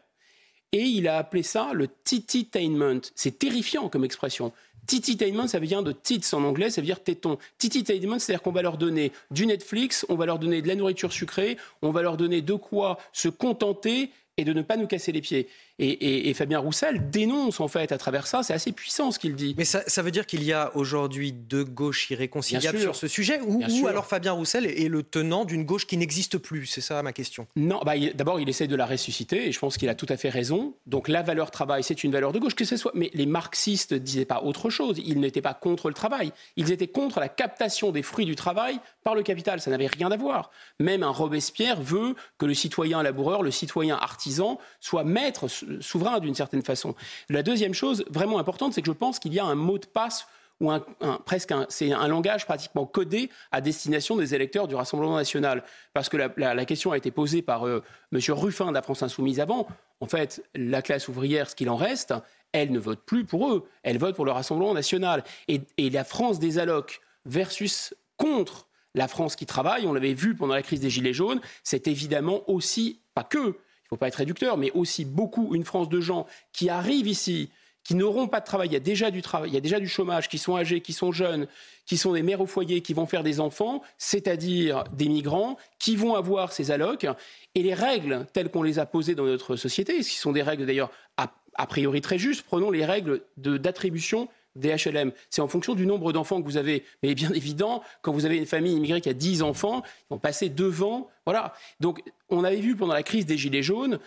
Et 0.73 0.83
il 0.83 1.09
a 1.09 1.17
appelé 1.17 1.43
ça 1.43 1.71
le 1.73 1.89
tititainment. 2.05 3.01
C'est 3.15 3.39
terrifiant 3.39 3.89
comme 3.89 4.05
expression. 4.05 4.53
Tititainment, 4.87 5.47
ça 5.47 5.59
vient 5.59 5.83
de 5.83 5.93
tits 5.93 6.21
en 6.33 6.45
anglais, 6.45 6.71
ça 6.71 6.81
veut 6.81 6.87
dire 6.87 7.03
téton. 7.03 7.39
Tititainment, 7.59 8.19
c'est-à-dire 8.19 8.43
qu'on 8.43 8.53
va 8.53 8.63
leur 8.63 8.79
donner 8.79 9.13
du 9.31 9.47
Netflix, 9.47 10.05
on 10.09 10.15
va 10.15 10.27
leur 10.27 10.39
donner 10.39 10.63
de 10.63 10.69
la 10.69 10.75
nourriture 10.75 11.13
sucrée, 11.13 11.59
on 11.83 11.91
va 11.91 12.03
leur 12.03 12.17
donner 12.17 12.43
de 12.43 12.55
quoi 12.55 12.99
se 13.13 13.29
contenter 13.29 14.11
et 14.39 14.45
de 14.45 14.53
ne 14.53 14.63
pas 14.63 14.77
nous 14.77 14.87
casser 14.87 15.13
les 15.13 15.21
pieds. 15.21 15.49
Et, 15.81 16.35
Fabien 16.35 16.59
Roussel 16.59 17.11
dénonce 17.11 17.61
en 17.61 17.69
fait 17.69 17.93
à 17.93 17.99
travers 17.99 18.27
ça, 18.27 18.43
c'est 18.43 18.53
assez 18.53 18.73
puissant 18.73 19.13
ce 19.13 19.19
qu'il 19.19 19.35
dit. 19.35 19.55
Mais 19.57 19.65
ça, 19.65 20.03
veut 20.03 20.11
dire 20.11 20.27
qu'il 20.27 20.43
y 20.43 20.53
a 20.53 20.75
aujourd'hui 20.77 21.33
deux 21.33 21.65
gauches 21.65 22.11
irréconciliables 22.11 22.81
sur 22.81 22.97
ce 22.97 23.07
sujet, 23.07 23.41
ou, 23.41 23.87
alors 23.87 24.07
Fabien 24.07 24.33
Roussel 24.33 24.67
est 24.67 24.89
le 24.89 25.03
tenant 25.03 25.45
d'une 25.45 25.65
gauche 25.65 25.87
qui 25.87 25.97
n'existe 25.97 26.39
plus 26.39 26.67
C'est 26.67 26.81
ça 26.81 27.03
ma 27.03 27.13
question? 27.13 27.47
Non, 27.57 27.81
bah, 27.85 27.95
d'abord 28.15 28.41
il 28.41 28.49
essaie 28.49 28.67
de 28.67 28.77
la 28.77 28.87
ressusciter, 28.87 29.49
et 29.49 29.53
je 29.53 29.59
pense 29.59 29.77
qu'il 29.77 29.89
a 29.89 29.95
tout 29.95 30.07
à 30.09 30.17
fait 30.17 30.31
raison. 30.31 30.75
Donc 30.87 31.09
la 31.09 31.23
valeur 31.23 31.51
travail, 31.51 31.85
c'est 31.85 32.03
une 32.03 32.13
valeur 32.13 32.33
de 32.33 32.39
gauche, 32.39 32.55
que 32.55 32.65
ce 32.65 32.77
soit. 32.77 32.93
Mais 32.95 33.11
les 33.15 33.27
marxistes 33.27 33.93
ne 33.93 33.99
disaient 33.99 34.25
pas 34.25 34.43
autre 34.43 34.71
chose, 34.71 35.01
ils 35.05 35.21
n'étaient 35.21 35.43
pas 35.43 35.55
contre 35.55 35.89
le 35.89 35.95
travail, 35.95 36.33
ils 36.57 36.73
étaient 36.73 36.89
contre 36.89 37.21
la 37.21 37.29
captation 37.29 37.93
des 37.93 38.03
fruits 38.03 38.27
du 38.27 38.35
travail 38.35 38.81
par 39.05 39.15
le 39.15 39.23
capital, 39.23 39.61
ça 39.61 39.71
n'avait 39.71 39.87
rien 39.87 40.11
à 40.11 40.17
voir. 40.17 40.51
Même 40.81 41.03
un 41.03 41.11
Robespierre 41.11 41.81
veut 41.81 42.15
que 42.37 42.47
le 42.47 42.55
citoyen 42.55 43.03
laboureur, 43.03 43.43
le 43.43 43.51
citoyen 43.51 43.97
artisan, 43.97 44.59
soit 44.81 45.05
maître 45.05 45.47
souverain 45.81 46.21
d'une 46.21 46.35
certaine 46.35 46.63
façon. 46.63 46.95
La 47.29 47.43
deuxième 47.43 47.75
chose 47.75 48.05
vraiment 48.11 48.39
importante, 48.39 48.75
c'est 48.75 48.83
que 48.83 48.87
je 48.87 48.93
pense 48.93 49.19
qu'il 49.19 49.35
y 49.35 49.39
a 49.39 49.45
un 49.45 49.55
mot 49.55 49.79
de 49.79 49.87
passe 49.87 50.27
ou 50.61 50.71
un, 50.73 50.81
presque 51.25 51.55
c'est 51.69 51.93
un 51.93 52.09
langage 52.09 52.45
pratiquement 52.45 52.85
codé 52.85 53.31
à 53.53 53.61
destination 53.61 54.17
des 54.17 54.35
électeurs 54.35 54.67
du 54.67 54.75
Rassemblement 54.75 55.17
national. 55.17 55.63
Parce 55.95 56.09
que 56.09 56.17
la, 56.17 56.65
question 56.65 56.93
a 56.93 56.97
été 56.97 57.11
posée 57.11 57.43
par 57.43 57.67
euh, 57.67 57.83
M. 58.13 58.21
Ruffin 58.31 58.67
de 58.67 58.75
la 58.75 58.83
France 58.83 59.03
Insoumise 59.03 59.39
avant. 59.39 59.69
En 60.01 60.07
fait, 60.07 60.43
la 60.55 60.83
classe 60.83 61.07
ouvrière, 61.09 61.49
ce 61.49 61.55
qu'il 61.55 61.71
en 61.71 61.77
reste, 61.77 62.13
elle 62.53 62.73
ne 62.73 62.79
vote 62.79 63.01
plus 63.05 63.25
pour 63.25 63.53
eux. 63.53 63.69
Elle 63.85 63.99
vote 63.99 64.17
pour 64.17 64.25
le 64.25 64.33
Rassemblement 64.33 64.75
national. 64.75 65.23
Et, 65.47 65.61
et 65.77 65.91
la 65.91 66.03
France 66.03 66.41
des 66.41 66.59
allocs 66.59 67.01
versus 67.25 67.95
contre 68.17 68.67
la 68.95 69.09
France 69.09 69.37
qui 69.37 69.47
travaille, 69.47 69.87
on 69.87 69.93
l'avait 69.93 70.15
vu 70.15 70.35
pendant 70.35 70.55
la 70.55 70.63
crise 70.63 70.81
des 70.81 70.91
Gilets 70.91 71.13
jaunes, 71.13 71.41
c'est 71.63 71.87
évidemment 71.87 72.43
aussi, 72.51 73.01
pas 73.15 73.23
que, 73.23 73.57
il 73.89 73.95
ne 73.95 73.97
faut 73.97 74.01
pas 74.01 74.09
être 74.09 74.17
réducteur, 74.17 74.59
mais 74.59 74.71
aussi 74.73 75.07
beaucoup 75.07 75.55
une 75.55 75.65
France 75.65 75.89
de 75.89 75.99
gens 75.99 76.27
qui 76.53 76.69
arrivent 76.69 77.09
ici, 77.09 77.49
qui 77.85 77.95
n'auront 77.95 78.29
pas 78.29 78.41
de 78.41 78.45
travail. 78.45 78.69
Il 78.69 78.75
y 78.75 78.77
a 78.77 78.81
déjà 78.81 79.11
du 79.11 79.23
travail, 79.23 79.49
il 79.49 79.55
y 79.55 79.57
a 79.57 79.63
déjà 79.63 79.81
du 79.81 79.89
chômage, 79.89 80.29
qui 80.29 80.37
sont 80.37 80.59
âgés, 80.59 80.83
qui 80.83 80.93
sont 80.93 81.11
jeunes, 81.11 81.47
qui 81.87 81.97
sont 81.97 82.13
des 82.13 82.23
mères 82.23 82.43
au 82.43 82.47
foyer, 82.47 82.83
qui 82.83 82.93
vont 82.93 83.07
faire 83.07 83.23
des 83.23 83.41
enfants, 83.41 83.81
c'est-à-dire 83.97 84.85
des 84.93 85.09
migrants, 85.09 85.57
qui 85.79 85.97
vont 85.97 86.17
avoir 86.17 86.53
ces 86.53 86.71
allocs. 86.71 87.07
Et 87.55 87.63
les 87.63 87.73
règles 87.73 88.27
telles 88.35 88.51
qu'on 88.51 88.63
les 88.63 88.79
a 88.79 88.85
posées 88.85 89.15
dans 89.15 89.25
notre 89.25 89.57
société, 89.57 90.03
ce 90.03 90.11
qui 90.11 90.17
sont 90.17 90.33
des 90.33 90.43
règles 90.43 90.67
d'ailleurs 90.67 90.91
a, 91.17 91.67
priori 91.67 92.03
très 92.03 92.19
justes, 92.19 92.43
prenons 92.43 92.71
les 92.71 92.85
règles 92.85 93.23
d'attribution 93.39 94.29
des 94.59 94.75
HLM. 94.75 95.13
C'est 95.31 95.43
en 95.43 95.49
fonction 95.49 95.75
du 95.75 95.87
nombre 95.87 96.13
d'enfants 96.13 96.41
que 96.41 96.47
vous 96.47 96.57
avez. 96.57 96.85
Mais 97.03 97.15
bien 97.15 97.31
évident, 97.33 97.83
quand 98.03 98.13
vous 98.13 98.27
avez 98.27 98.37
une 98.37 98.47
famille 98.47 98.75
immigrée 98.75 99.01
qui 99.01 99.09
a 99.09 99.15
10 99.15 99.43
enfants, 99.43 99.83
ils 99.85 100.15
vont 100.15 100.19
passer 100.19 100.49
devant. 100.49 101.09
Voilà. 101.25 101.55
Donc, 101.81 102.03
on 102.29 102.45
avait 102.45 102.61
vu 102.61 102.77
pendant 102.77 102.95
la 102.95 103.03
crise 103.03 103.27
des 103.27 103.37
Gilets 103.37 103.63
jaunes 103.63 103.99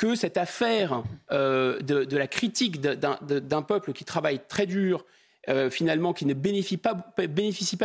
que 0.00 0.14
cette 0.14 0.38
affaire 0.38 1.02
euh, 1.30 1.78
de, 1.80 2.16
la 2.16 2.26
critique 2.26 2.80
d'un 2.80 3.62
peuple 3.62 3.92
qui 3.92 4.06
travaille 4.06 4.40
très 4.48 4.64
dur, 4.64 5.04
euh, 5.50 5.68
finalement, 5.68 6.14
qui 6.14 6.24
ne 6.24 6.32
bénéficie 6.32 6.78
pas, 6.78 6.94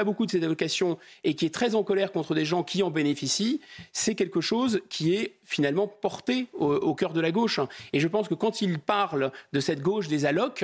beaucoup 0.06 0.26
de 0.26 0.32
ces 0.32 0.42
allocations 0.42 0.98
et 1.26 1.34
qui 1.36 1.46
est 1.46 1.54
très 1.54 1.76
en 1.76 1.84
colère 1.84 2.14
contre 2.14 2.34
des 2.34 2.46
gens 2.46 2.64
qui 2.64 2.84
en 2.84 2.90
bénéficient, 2.90 3.60
c'est 3.92 4.16
quelque 4.16 4.40
chose 4.40 4.82
qui 4.88 5.14
est 5.14 5.36
finalement 5.44 5.88
porté 5.88 6.48
au, 6.54 6.74
au, 6.74 6.96
cœur 6.96 7.12
de 7.12 7.20
la 7.20 7.32
gauche. 7.32 7.60
Et 7.92 8.00
je 8.00 8.08
pense 8.08 8.30
que 8.30 8.34
quand 8.34 8.62
il 8.62 8.80
parle 8.80 9.34
de 9.52 9.60
cette 9.60 9.82
gauche 9.82 10.08
des 10.08 10.26
allocs, 10.26 10.64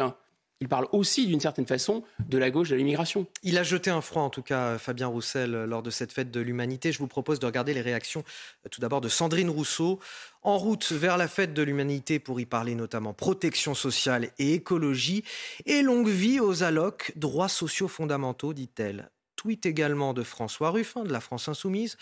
il 0.62 0.68
parle 0.68 0.88
aussi 0.92 1.26
d'une 1.26 1.40
certaine 1.40 1.66
façon 1.66 2.04
de 2.20 2.38
la 2.38 2.52
gauche 2.52 2.70
de 2.70 2.76
l'immigration. 2.76 3.26
Il 3.42 3.58
a 3.58 3.64
jeté 3.64 3.90
un 3.90 4.02
froid, 4.02 4.22
en 4.22 4.30
tout 4.30 4.44
cas, 4.44 4.78
Fabien 4.78 5.08
Roussel, 5.08 5.52
lors 5.52 5.82
de 5.82 5.90
cette 5.90 6.12
fête 6.12 6.30
de 6.30 6.40
l'humanité. 6.40 6.92
Je 6.92 7.00
vous 7.00 7.08
propose 7.08 7.40
de 7.40 7.48
regarder 7.48 7.74
les 7.74 7.82
réactions, 7.82 8.24
euh, 8.66 8.70
tout 8.70 8.80
d'abord, 8.80 9.02
de 9.02 9.10
Sandrine 9.10 9.50
Rousseau, 9.50 10.00
en 10.44 10.60
route 10.60 10.92
vers 10.92 11.18
la 11.18 11.28
fête 11.28 11.56
de 11.56 11.64
l'humanité 11.64 12.20
pour 12.20 12.40
y 12.40 12.46
parler 12.46 12.76
notamment 12.76 13.14
protection 13.14 13.74
sociale 13.74 14.30
et 14.38 14.54
écologie, 14.54 15.24
et 15.66 15.82
longue 15.82 16.10
vie 16.10 16.40
aux 16.40 16.62
allocs, 16.62 17.12
droits 17.16 17.50
sociaux 17.50 17.88
fondamentaux, 17.88 18.54
dit-elle. 18.54 19.10
Tweet 19.42 19.66
également 19.66 20.14
de 20.14 20.22
François 20.22 20.70
Ruffin 20.70 21.04
de 21.04 21.12
la 21.12 21.20
France 21.20 21.48
Insoumise. 21.48 21.98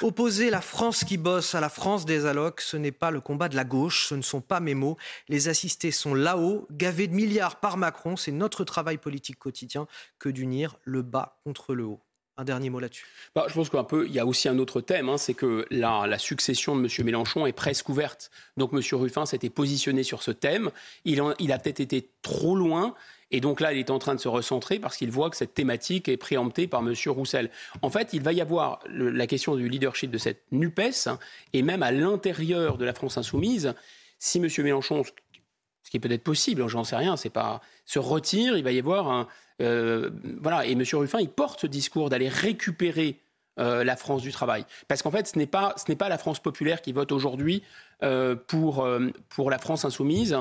Opposer 0.00 0.48
la 0.48 0.60
France 0.60 1.02
qui 1.02 1.16
bosse 1.16 1.56
à 1.56 1.60
la 1.60 1.68
France 1.68 2.04
des 2.04 2.24
allocs, 2.24 2.60
ce 2.60 2.76
n'est 2.76 2.92
pas 2.92 3.10
le 3.10 3.20
combat 3.20 3.48
de 3.48 3.56
la 3.56 3.64
gauche, 3.64 4.06
ce 4.06 4.14
ne 4.14 4.22
sont 4.22 4.40
pas 4.40 4.60
mes 4.60 4.74
mots. 4.74 4.96
Les 5.28 5.48
assistés 5.48 5.90
sont 5.90 6.14
là-haut, 6.14 6.68
gavés 6.70 7.08
de 7.08 7.14
milliards 7.14 7.58
par 7.58 7.78
Macron. 7.78 8.14
C'est 8.14 8.30
notre 8.30 8.62
travail 8.62 8.98
politique 8.98 9.40
quotidien 9.40 9.88
que 10.20 10.28
d'unir 10.28 10.76
le 10.84 11.02
bas 11.02 11.40
contre 11.42 11.74
le 11.74 11.82
haut. 11.82 12.00
Un 12.36 12.44
dernier 12.44 12.70
mot 12.70 12.78
là-dessus. 12.78 13.06
Bah, 13.34 13.46
je 13.48 13.54
pense 13.54 13.70
qu'un 13.70 13.82
peu, 13.82 14.06
il 14.06 14.12
y 14.12 14.20
a 14.20 14.26
aussi 14.26 14.48
un 14.48 14.58
autre 14.60 14.80
thème, 14.80 15.08
hein, 15.08 15.18
c'est 15.18 15.34
que 15.34 15.66
la, 15.70 16.16
succession 16.18 16.76
de 16.76 16.80
M. 16.80 17.06
Mélenchon 17.06 17.44
est 17.44 17.52
presque 17.52 17.88
ouverte. 17.88 18.30
Donc 18.56 18.72
M. 18.72 18.80
Ruffin 18.92 19.26
s'était 19.26 19.50
positionné 19.50 20.04
sur 20.04 20.22
ce 20.22 20.30
thème. 20.30 20.70
Il 21.04 21.20
a 21.20 21.58
peut-être 21.58 21.80
été 21.80 22.08
trop 22.22 22.54
loin. 22.54 22.94
Et 23.34 23.40
donc 23.40 23.58
là, 23.58 23.72
il 23.72 23.80
est 23.80 23.90
en 23.90 23.98
train 23.98 24.14
de 24.14 24.20
se 24.20 24.28
recentrer 24.28 24.78
parce 24.78 24.96
qu'il 24.96 25.10
voit 25.10 25.28
que 25.28 25.36
cette 25.36 25.54
thématique 25.54 26.08
est 26.08 26.16
préemptée 26.16 26.68
par 26.68 26.82
M. 26.86 26.94
Roussel. 27.08 27.50
En 27.82 27.90
fait, 27.90 28.10
il 28.12 28.22
va 28.22 28.32
y 28.32 28.40
avoir 28.40 28.78
la 28.88 29.26
question 29.26 29.56
du 29.56 29.68
leadership 29.68 30.08
de 30.12 30.18
cette 30.18 30.44
NUPES, 30.52 31.08
hein, 31.08 31.18
et 31.52 31.62
même 31.62 31.82
à 31.82 31.90
l'intérieur 31.90 32.78
de 32.78 32.84
la 32.84 32.94
France 32.94 33.18
insoumise, 33.18 33.74
si 34.20 34.38
M. 34.38 34.46
Mélenchon, 34.58 35.02
ce 35.02 35.90
qui 35.90 35.96
est 35.96 36.00
peut-être 36.00 36.22
possible, 36.22 36.64
j'en 36.68 36.84
sais 36.84 36.94
rien, 36.94 37.16
c'est 37.16 37.28
pas 37.28 37.60
se 37.86 37.98
retire, 37.98 38.56
il 38.56 38.62
va 38.62 38.70
y 38.70 38.78
avoir 38.78 39.10
un, 39.10 39.26
euh, 39.60 40.10
voilà, 40.40 40.64
et 40.64 40.72
M. 40.72 40.84
Ruffin, 40.92 41.18
il 41.18 41.28
porte 41.28 41.58
ce 41.58 41.66
discours 41.66 42.10
d'aller 42.10 42.28
récupérer 42.28 43.18
euh, 43.60 43.84
la 43.84 43.96
France 43.96 44.22
du 44.22 44.32
travail. 44.32 44.64
Parce 44.88 45.02
qu'en 45.02 45.12
fait, 45.12 45.28
ce 45.28 45.38
n'est 45.38 45.46
pas, 45.46 45.76
pas 45.96 46.08
la 46.08 46.18
France 46.18 46.40
populaire 46.40 46.82
qui 46.82 46.92
vote 46.92 47.12
aujourd'hui 47.12 47.62
euh, 48.02 48.34
pour, 48.34 48.84
euh, 48.84 49.12
pour 49.28 49.48
la 49.48 49.58
France 49.58 49.84
insoumise. 49.84 50.36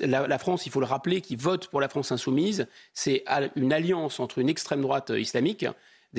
La, 0.00 0.38
France, 0.38 0.64
il 0.64 0.72
faut 0.72 0.80
le 0.80 0.86
rappeler, 0.86 1.20
qui 1.20 1.36
vote 1.36 1.68
pour 1.68 1.82
la 1.82 1.90
France 1.90 2.12
insoumise, 2.12 2.66
c'est 2.94 3.24
une 3.56 3.74
alliance 3.74 4.20
entre 4.20 4.38
une 4.38 4.48
extrême 4.48 4.80
droite 4.80 5.12
islamique, 5.14 5.66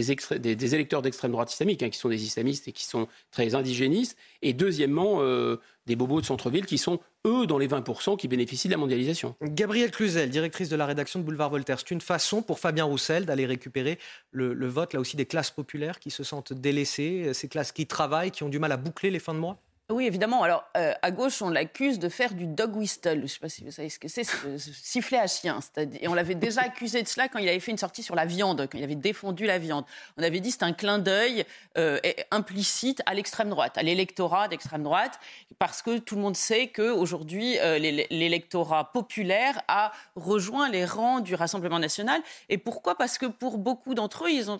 des, 0.04 0.76
électeurs 0.76 1.02
d'extrême 1.02 1.32
droite 1.32 1.52
islamique, 1.52 1.84
hein, 1.84 1.90
qui 1.90 1.98
sont 1.98 2.10
des 2.10 2.24
islamistes 2.24 2.68
et 2.68 2.72
qui 2.72 2.86
sont 2.86 3.08
très 3.32 3.56
indigénistes, 3.56 4.18
et 4.42 4.54
deuxièmement, 4.54 5.22
euh, 5.22 5.58
des 5.86 5.96
bobos 5.96 6.22
de 6.22 6.26
centre-ville 6.26 6.66
qui 6.66 6.78
sont, 6.78 7.00
eux, 7.26 7.48
dans 7.48 7.58
les 7.58 7.68
20% 7.68 8.18
qui 8.18 8.28
bénéficient 8.28 8.68
de 8.68 8.74
la 8.74 8.78
mondialisation. 8.78 9.36
Gabrielle 9.42 9.92
Cluzel, 9.92 10.30
directrice 10.30 10.70
de 10.70 10.76
la 10.76 10.86
rédaction 10.86 11.20
de 11.20 11.26
Boulevard 11.26 11.50
Voltaire, 11.50 11.80
c'est 11.80 11.92
une 11.92 12.02
façon 12.02 12.42
pour 12.42 12.60
Fabien 12.60 12.86
Roussel 12.86 13.26
d'aller 13.26 13.46
récupérer 13.46 13.98
le, 14.32 14.54
le 14.54 14.68
vote, 14.68 14.94
là 14.94 15.00
aussi, 15.00 15.18
des 15.18 15.26
classes 15.26 15.52
populaires 15.52 16.00
qui 16.00 16.12
se 16.12 16.24
sentent 16.24 16.54
délaissées, 16.54 17.34
ces 17.34 17.48
classes 17.48 17.72
qui 17.72 17.88
travaillent, 17.88 18.32
qui 18.32 18.44
ont 18.44 18.50
du 18.50 18.60
mal 18.60 18.72
à 18.72 18.78
boucler 18.78 19.10
les 19.10 19.20
fins 19.20 19.34
de 19.34 19.40
mois? 19.40 19.58
Oui, 19.90 20.06
évidemment. 20.06 20.44
Alors, 20.44 20.66
euh, 20.76 20.94
à 21.02 21.12
gauche, 21.12 21.42
on 21.42 21.50
l'accuse 21.50 21.98
de 21.98 22.10
faire 22.10 22.34
du 22.34 22.46
dog 22.46 22.76
whistle. 22.76 23.20
Je 23.20 23.22
ne 23.22 23.28
sais 23.28 23.40
pas 23.40 23.48
si 23.48 23.64
vous 23.64 23.72
savez 23.72 23.88
ce 23.88 23.98
que 24.00 24.10
c'est, 24.10 24.26
ce 24.26 24.58
sifflet 24.74 25.18
à 25.18 25.28
chien. 25.28 25.60
Et 26.02 26.10
on 26.10 26.14
l'avait 26.14 26.36
déjà 26.36 26.62
accusé 26.66 27.02
de 27.04 27.08
cela 27.08 27.30
quand 27.30 27.40
il 27.40 27.48
avait 27.48 27.62
fait 27.62 27.72
une 27.72 27.78
sortie 27.78 28.04
sur 28.04 28.14
la 28.14 28.26
viande, 28.26 28.68
quand 28.70 28.78
il 28.78 28.84
avait 28.84 28.96
défendu 28.96 29.46
la 29.46 29.60
viande. 29.60 29.86
On 30.18 30.24
avait 30.24 30.42
dit 30.42 30.52
c'est 30.52 30.64
un 30.64 30.74
clin 30.74 31.00
d'œil 31.00 31.46
euh, 31.78 32.00
implicite 32.32 33.02
à 33.06 33.14
l'extrême 33.14 33.50
droite, 33.50 33.78
à 33.78 33.84
l'électorat 33.84 34.50
d'extrême 34.50 34.84
droite, 34.84 35.22
parce 35.58 35.82
que 35.82 36.00
tout 36.00 36.16
le 36.16 36.22
monde 36.22 36.36
sait 36.36 36.68
qu'aujourd'hui, 36.68 37.58
euh, 37.60 37.80
l'électorat 37.80 38.92
populaire 38.92 39.62
a 39.70 39.94
rejoint 40.18 40.68
les 40.68 40.84
rangs 40.84 41.22
du 41.22 41.34
Rassemblement 41.34 41.80
national. 41.80 42.22
Et 42.50 42.58
pourquoi? 42.58 42.98
Parce 42.98 43.18
que 43.18 43.26
pour 43.26 43.58
beaucoup 43.58 43.94
d'entre 43.94 44.26
eux, 44.26 44.32
ils 44.32 44.52
ont 44.52 44.58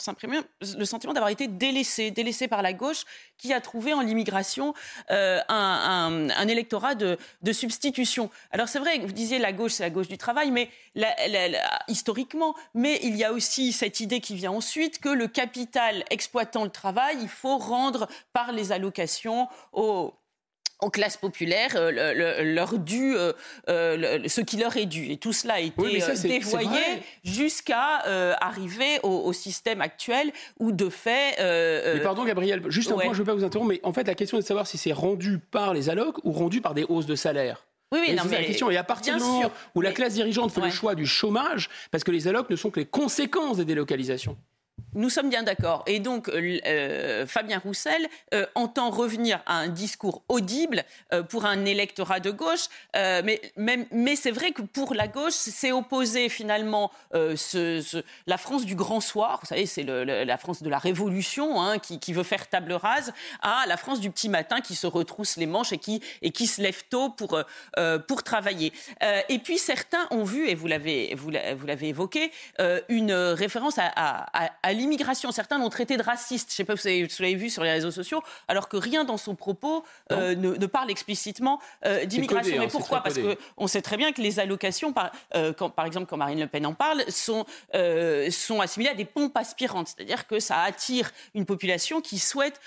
le 0.62 0.86
sentiment 0.86 1.14
d'avoir 1.14 1.32
été 1.32 1.50
délaissés, 1.50 2.12
délaissés 2.12 2.48
par 2.48 2.62
la 2.62 2.72
gauche, 2.72 3.04
qui 3.38 3.54
a 3.54 3.60
trouvé 3.60 3.94
en 3.94 4.02
l'immigration 4.02 4.74
euh, 5.18 5.40
un, 5.50 6.48
électorat 6.48 6.96
de, 6.96 7.18
substitution. 7.52 8.30
Alors 8.52 8.68
c'est 8.68 8.80
vrai, 8.80 9.00
vous 9.00 9.12
disiez 9.12 9.40
la 9.40 9.52
gauche, 9.52 9.74
c'est 9.74 9.84
la 9.84 9.90
gauche 9.90 10.08
du 10.08 10.18
travail, 10.18 10.52
mais 10.52 10.70
historiquement, 11.88 12.56
mais 12.74 13.00
il 13.04 13.16
y 13.16 13.24
a 13.24 13.34
aussi 13.34 13.72
cette 13.72 14.00
idée 14.00 14.20
qui 14.20 14.36
vient 14.36 14.52
ensuite 14.52 15.00
que 15.00 15.10
le 15.10 15.28
capital 15.28 16.04
exploitant 16.10 16.64
le 16.64 16.70
travail, 16.70 17.18
il 17.22 17.30
faut 17.30 17.58
rendre 17.58 18.08
par 18.34 18.52
les 18.52 18.72
allocations 18.72 19.48
aux 19.74 20.14
aux 20.82 20.90
classes 20.90 21.18
populaires 21.18 21.76
euh, 21.76 21.92
le, 21.92 22.44
le, 22.44 22.54
leur 22.54 22.78
dû, 22.78 23.16
euh, 23.16 23.34
euh, 23.70 24.20
ce 24.28 24.42
qui 24.42 24.58
leur 24.58 24.78
est 24.78 24.86
dû. 24.86 25.12
Et 25.12 25.18
tout 25.18 25.34
cela 25.34 25.56
a 25.56 25.60
été 25.60 25.82
oui, 25.82 26.02
ça, 26.02 26.14
dévoyé 26.14 26.80
jusqu'à 27.24 28.00
arriver 28.40 29.00
au, 29.04 29.10
au, 29.10 29.34
système 29.34 29.82
actuel 29.82 30.32
où, 30.60 30.72
de 30.72 30.90
fait... 30.90 31.36
mais 31.40 32.02
pardon, 32.02 32.26
Gabriel, 32.26 32.64
juste 32.70 32.92
un 32.92 32.96
ouais. 32.96 33.06
point, 33.06 33.14
je 33.14 33.22
ne 33.22 33.26
veux 33.26 33.32
pas 33.32 33.38
vous 33.38 33.44
interrompre, 33.44 33.70
mais 33.70 33.80
en 33.84 33.94
fait, 33.94 34.06
la 34.06 34.16
question 34.16 34.38
est 34.38 34.42
de 34.42 34.48
savoir 34.48 34.68
si 34.68 34.78
c'est 34.78 34.92
rendu 34.92 35.40
par 35.40 35.74
les 35.74 35.90
allocs 35.90 36.18
ou 36.24 36.32
rendu 36.32 36.62
par 36.62 36.74
des 36.74 36.84
hausses 36.84 37.06
de 37.06 37.16
salaire. 37.16 37.66
Oui, 37.94 38.00
oui, 38.06 38.16
non, 38.16 38.24
mais 38.26 38.42
la 38.42 38.44
question. 38.44 38.70
Et 38.70 38.78
à 38.78 38.84
partir 38.84 39.16
du 39.16 39.24
moment 39.24 39.52
où 39.74 39.82
la 39.82 39.94
classe 39.94 40.14
dirigeante 40.14 40.52
fait 40.52 40.60
ouais. 40.60 40.68
le 40.68 40.74
choix 40.74 40.94
du 40.94 41.06
chômage, 41.06 41.70
parce 41.92 42.04
que 42.04 42.12
les 42.12 42.28
allocs 42.28 42.50
ne 42.50 42.56
sont 42.56 42.70
que 42.70 42.80
les 42.80 42.86
conséquences 42.86 43.58
des 43.58 43.66
délocalisations. 43.66 44.38
Nous 44.98 45.12
sommes 45.12 45.30
bien 45.30 45.44
d'accord. 45.44 45.84
Et 45.86 46.00
donc, 46.00 46.28
euh, 46.28 47.28
Fabien 47.28 47.60
Roussel 47.60 48.08
euh, 48.34 48.48
entend 48.56 48.90
revenir 48.90 49.40
à 49.46 49.58
un 49.58 49.68
discours 49.68 50.24
audible 50.28 50.84
euh, 51.14 51.22
pour 51.22 51.46
un 51.46 51.66
électorat 51.66 52.20
de 52.20 52.32
gauche. 52.32 52.66
Euh, 52.96 53.22
mais 53.56 54.16
c'est 54.16 54.32
vrai 54.32 54.54
que 54.54 54.64
pour 54.64 54.96
la 54.96 55.08
gauche, 55.08 55.34
c'est 55.34 55.72
opposé 55.72 56.30
finalement 56.30 56.92
euh, 57.14 57.36
la 58.26 58.38
France 58.38 58.66
du 58.66 58.74
grand 58.74 59.00
soir. 59.00 59.38
Vous 59.42 59.48
savez, 59.48 59.68
c'est 59.68 59.84
la 59.84 60.38
France 60.38 60.64
de 60.64 60.70
la 60.70 60.80
Révolution 60.80 61.62
hein, 61.62 61.78
qui, 61.78 62.14
veut 62.14 62.24
faire 62.24 62.50
table 62.50 62.74
rase 62.74 63.14
à 63.44 63.66
la 63.68 63.78
France 63.78 64.00
du 64.00 64.10
petit 64.10 64.30
matin 64.30 64.62
qui 64.62 64.74
se 64.74 64.88
retrousse 64.88 65.38
les 65.38 65.46
manches 65.46 65.74
et 65.74 65.78
qui, 65.78 66.48
se 66.48 66.60
lève 66.60 66.84
tôt 66.90 67.10
pour, 67.10 67.40
euh, 67.78 68.00
travailler. 68.26 68.74
et 69.30 69.38
puis, 69.38 69.60
certains 69.60 70.08
ont 70.10 70.24
vu, 70.24 70.50
et 70.50 70.56
vous 70.56 70.68
l'avez, 70.68 71.16
évoqué, 71.82 72.32
une 72.90 73.14
référence 73.14 73.78
à, 73.78 74.67
à 74.68 74.74
l'immigration. 74.74 75.32
Certains 75.32 75.58
l'ont 75.58 75.70
traité 75.70 75.98
de 75.98 76.04
raciste. 76.04 76.50
Je 76.50 76.54
ne 76.54 76.58
sais 76.58 76.64
pas 76.66 76.76
si 76.76 77.04
vous 77.04 77.10
l'avez 77.20 77.36
vu 77.36 77.50
sur 77.50 77.64
les 77.64 77.72
réseaux 77.72 77.92
sociaux, 77.92 78.22
alors 78.48 78.68
que 78.68 78.78
rien 78.78 79.06
dans 79.06 79.18
son 79.18 79.36
propos 79.36 79.84
euh, 80.12 80.36
ne, 80.36 80.56
ne, 80.56 80.66
parle 80.66 80.92
explicitement 80.92 81.60
euh, 81.86 82.06
d'immigration. 82.06 82.58
Mais 82.58 82.66
hein, 82.66 82.70
pourquoi? 82.70 83.02
Parce 83.02 83.18
qu'on 83.18 83.68
sait 83.68 83.82
très 83.82 83.98
bien 83.98 84.12
que 84.12 84.22
les 84.22 84.40
allocations, 84.40 84.92
par, 84.92 85.12
euh, 85.36 85.54
quand, 85.54 85.70
par 85.70 85.86
exemple, 85.86 86.08
quand 86.08 86.18
Marine 86.18 86.40
Le 86.40 86.48
Pen 86.48 86.66
en 86.66 86.74
parle, 86.74 87.04
sont, 87.10 87.46
sont 88.30 88.62
assimilées 88.62 88.92
à 88.92 88.96
des 88.96 89.06
pompes 89.06 89.36
aspirantes. 89.38 89.88
C'est-à-dire 89.88 90.28
que 90.28 90.40
ça 90.40 90.62
attire 90.62 91.12
une 91.34 91.46
population 91.46 92.02
qui 92.02 92.20
souhaite 92.20 92.60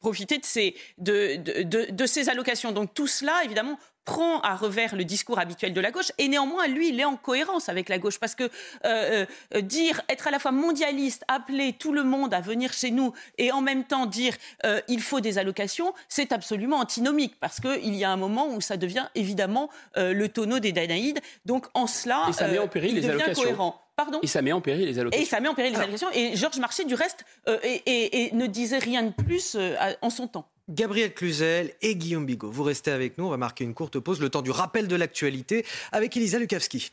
profiter 0.00 0.38
de 0.38 0.44
ces, 0.44 0.74
de, 0.98 1.36
de, 1.36 1.62
de, 1.62 1.86
de 1.90 2.06
ces 2.06 2.28
allocations. 2.28 2.72
Donc 2.72 2.94
tout 2.94 3.06
cela, 3.06 3.44
évidemment, 3.44 3.78
prend 4.10 4.40
à 4.40 4.56
revers 4.56 4.96
le 4.96 5.04
discours 5.04 5.38
habituel 5.38 5.72
de 5.72 5.80
la 5.80 5.92
gauche 5.92 6.10
et 6.18 6.26
néanmoins 6.26 6.66
lui 6.66 6.88
il 6.88 6.98
est 6.98 7.04
en 7.04 7.14
cohérence 7.14 7.68
avec 7.68 7.88
la 7.88 7.98
gauche 7.98 8.18
parce 8.18 8.34
que 8.34 8.42
euh, 8.84 9.24
euh, 9.54 9.60
dire 9.60 10.02
être 10.08 10.26
à 10.26 10.32
la 10.32 10.40
fois 10.40 10.50
mondialiste 10.50 11.22
appeler 11.28 11.74
tout 11.74 11.92
le 11.92 12.02
monde 12.02 12.34
à 12.34 12.40
venir 12.40 12.72
chez 12.72 12.90
nous 12.90 13.12
et 13.38 13.52
en 13.52 13.60
même 13.60 13.84
temps 13.84 14.06
dire 14.06 14.34
euh, 14.64 14.80
il 14.88 15.00
faut 15.00 15.20
des 15.20 15.38
allocations 15.38 15.94
c'est 16.08 16.32
absolument 16.32 16.78
antinomique 16.78 17.38
parce 17.38 17.60
que 17.60 17.80
il 17.84 17.94
y 17.94 18.02
a 18.02 18.10
un 18.10 18.16
moment 18.16 18.48
où 18.48 18.60
ça 18.60 18.76
devient 18.76 19.06
évidemment 19.14 19.70
euh, 19.96 20.12
le 20.12 20.28
tonneau 20.28 20.58
des 20.58 20.72
Danaïdes 20.72 21.20
donc 21.44 21.66
en 21.74 21.86
cela 21.86 22.26
et 22.28 22.32
ça 22.32 22.48
met 22.48 22.58
en 22.58 22.66
péril 22.66 22.96
il 22.96 23.02
les 23.02 23.08
devient 23.08 23.32
cohérent 23.32 23.80
Pardon 24.00 24.18
et 24.22 24.26
ça 24.26 24.40
met 24.40 24.52
en 24.52 24.62
péril 24.62 24.86
les 24.86 24.98
allocations. 24.98 25.22
Et 25.22 25.26
ça 25.26 25.40
met 25.40 25.48
en 25.48 25.54
péril 25.54 25.74
les 25.74 25.78
allocations. 25.78 26.08
Et 26.14 26.34
Georges 26.34 26.58
Marchais, 26.58 26.86
du 26.86 26.94
reste, 26.94 27.26
euh, 27.48 27.58
et, 27.62 27.82
et, 27.84 28.22
et, 28.22 28.34
ne 28.34 28.46
disait 28.46 28.78
rien 28.78 29.02
de 29.02 29.12
plus 29.12 29.56
euh, 29.58 29.74
en 30.00 30.08
son 30.08 30.26
temps. 30.26 30.49
Gabriel 30.70 31.12
Cluzel 31.12 31.74
et 31.82 31.96
Guillaume 31.96 32.26
Bigot. 32.26 32.50
Vous 32.50 32.62
restez 32.62 32.92
avec 32.92 33.18
nous, 33.18 33.26
on 33.26 33.30
va 33.30 33.36
marquer 33.36 33.64
une 33.64 33.74
courte 33.74 33.98
pause, 33.98 34.20
le 34.20 34.30
temps 34.30 34.42
du 34.42 34.52
rappel 34.52 34.86
de 34.86 34.94
l'actualité 34.94 35.66
avec 35.90 36.16
Elisa 36.16 36.38
Lukavski. 36.38 36.92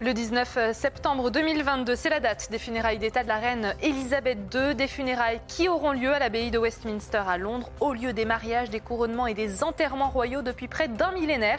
Le 0.00 0.14
19 0.14 0.74
septembre 0.74 1.28
2022, 1.28 1.96
c'est 1.96 2.08
la 2.08 2.20
date 2.20 2.52
des 2.52 2.60
funérailles 2.60 3.00
d'État 3.00 3.24
de 3.24 3.28
la 3.28 3.38
reine 3.38 3.74
Elisabeth 3.82 4.38
II, 4.54 4.76
des 4.76 4.86
funérailles 4.86 5.40
qui 5.48 5.68
auront 5.68 5.90
lieu 5.90 6.14
à 6.14 6.20
l'abbaye 6.20 6.52
de 6.52 6.58
Westminster 6.58 7.22
à 7.26 7.36
Londres, 7.36 7.68
au 7.80 7.92
lieu 7.94 8.12
des 8.12 8.24
mariages, 8.24 8.70
des 8.70 8.78
couronnements 8.78 9.26
et 9.26 9.34
des 9.34 9.64
enterrements 9.64 10.08
royaux 10.08 10.42
depuis 10.42 10.68
près 10.68 10.86
d'un 10.86 11.10
millénaire. 11.10 11.58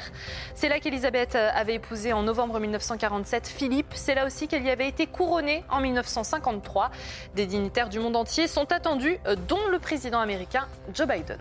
C'est 0.55 0.69
là 0.69 0.79
qu'Elisabeth 0.79 1.35
avait 1.35 1.75
épousé 1.75 2.13
en 2.13 2.23
novembre 2.23 2.61
1947 2.61 3.45
Philippe. 3.45 3.91
C'est 3.93 4.15
là 4.15 4.25
aussi 4.25 4.47
qu'elle 4.47 4.63
y 4.63 4.69
avait 4.69 4.87
été 4.87 5.05
couronnée 5.05 5.65
en 5.69 5.81
1953. 5.81 6.91
Des 7.35 7.45
dignitaires 7.45 7.89
du 7.89 7.99
monde 7.99 8.15
entier 8.15 8.47
sont 8.47 8.71
attendus, 8.71 9.17
dont 9.49 9.67
le 9.69 9.79
président 9.79 10.21
américain 10.21 10.65
Joe 10.93 11.09
Biden. 11.09 11.39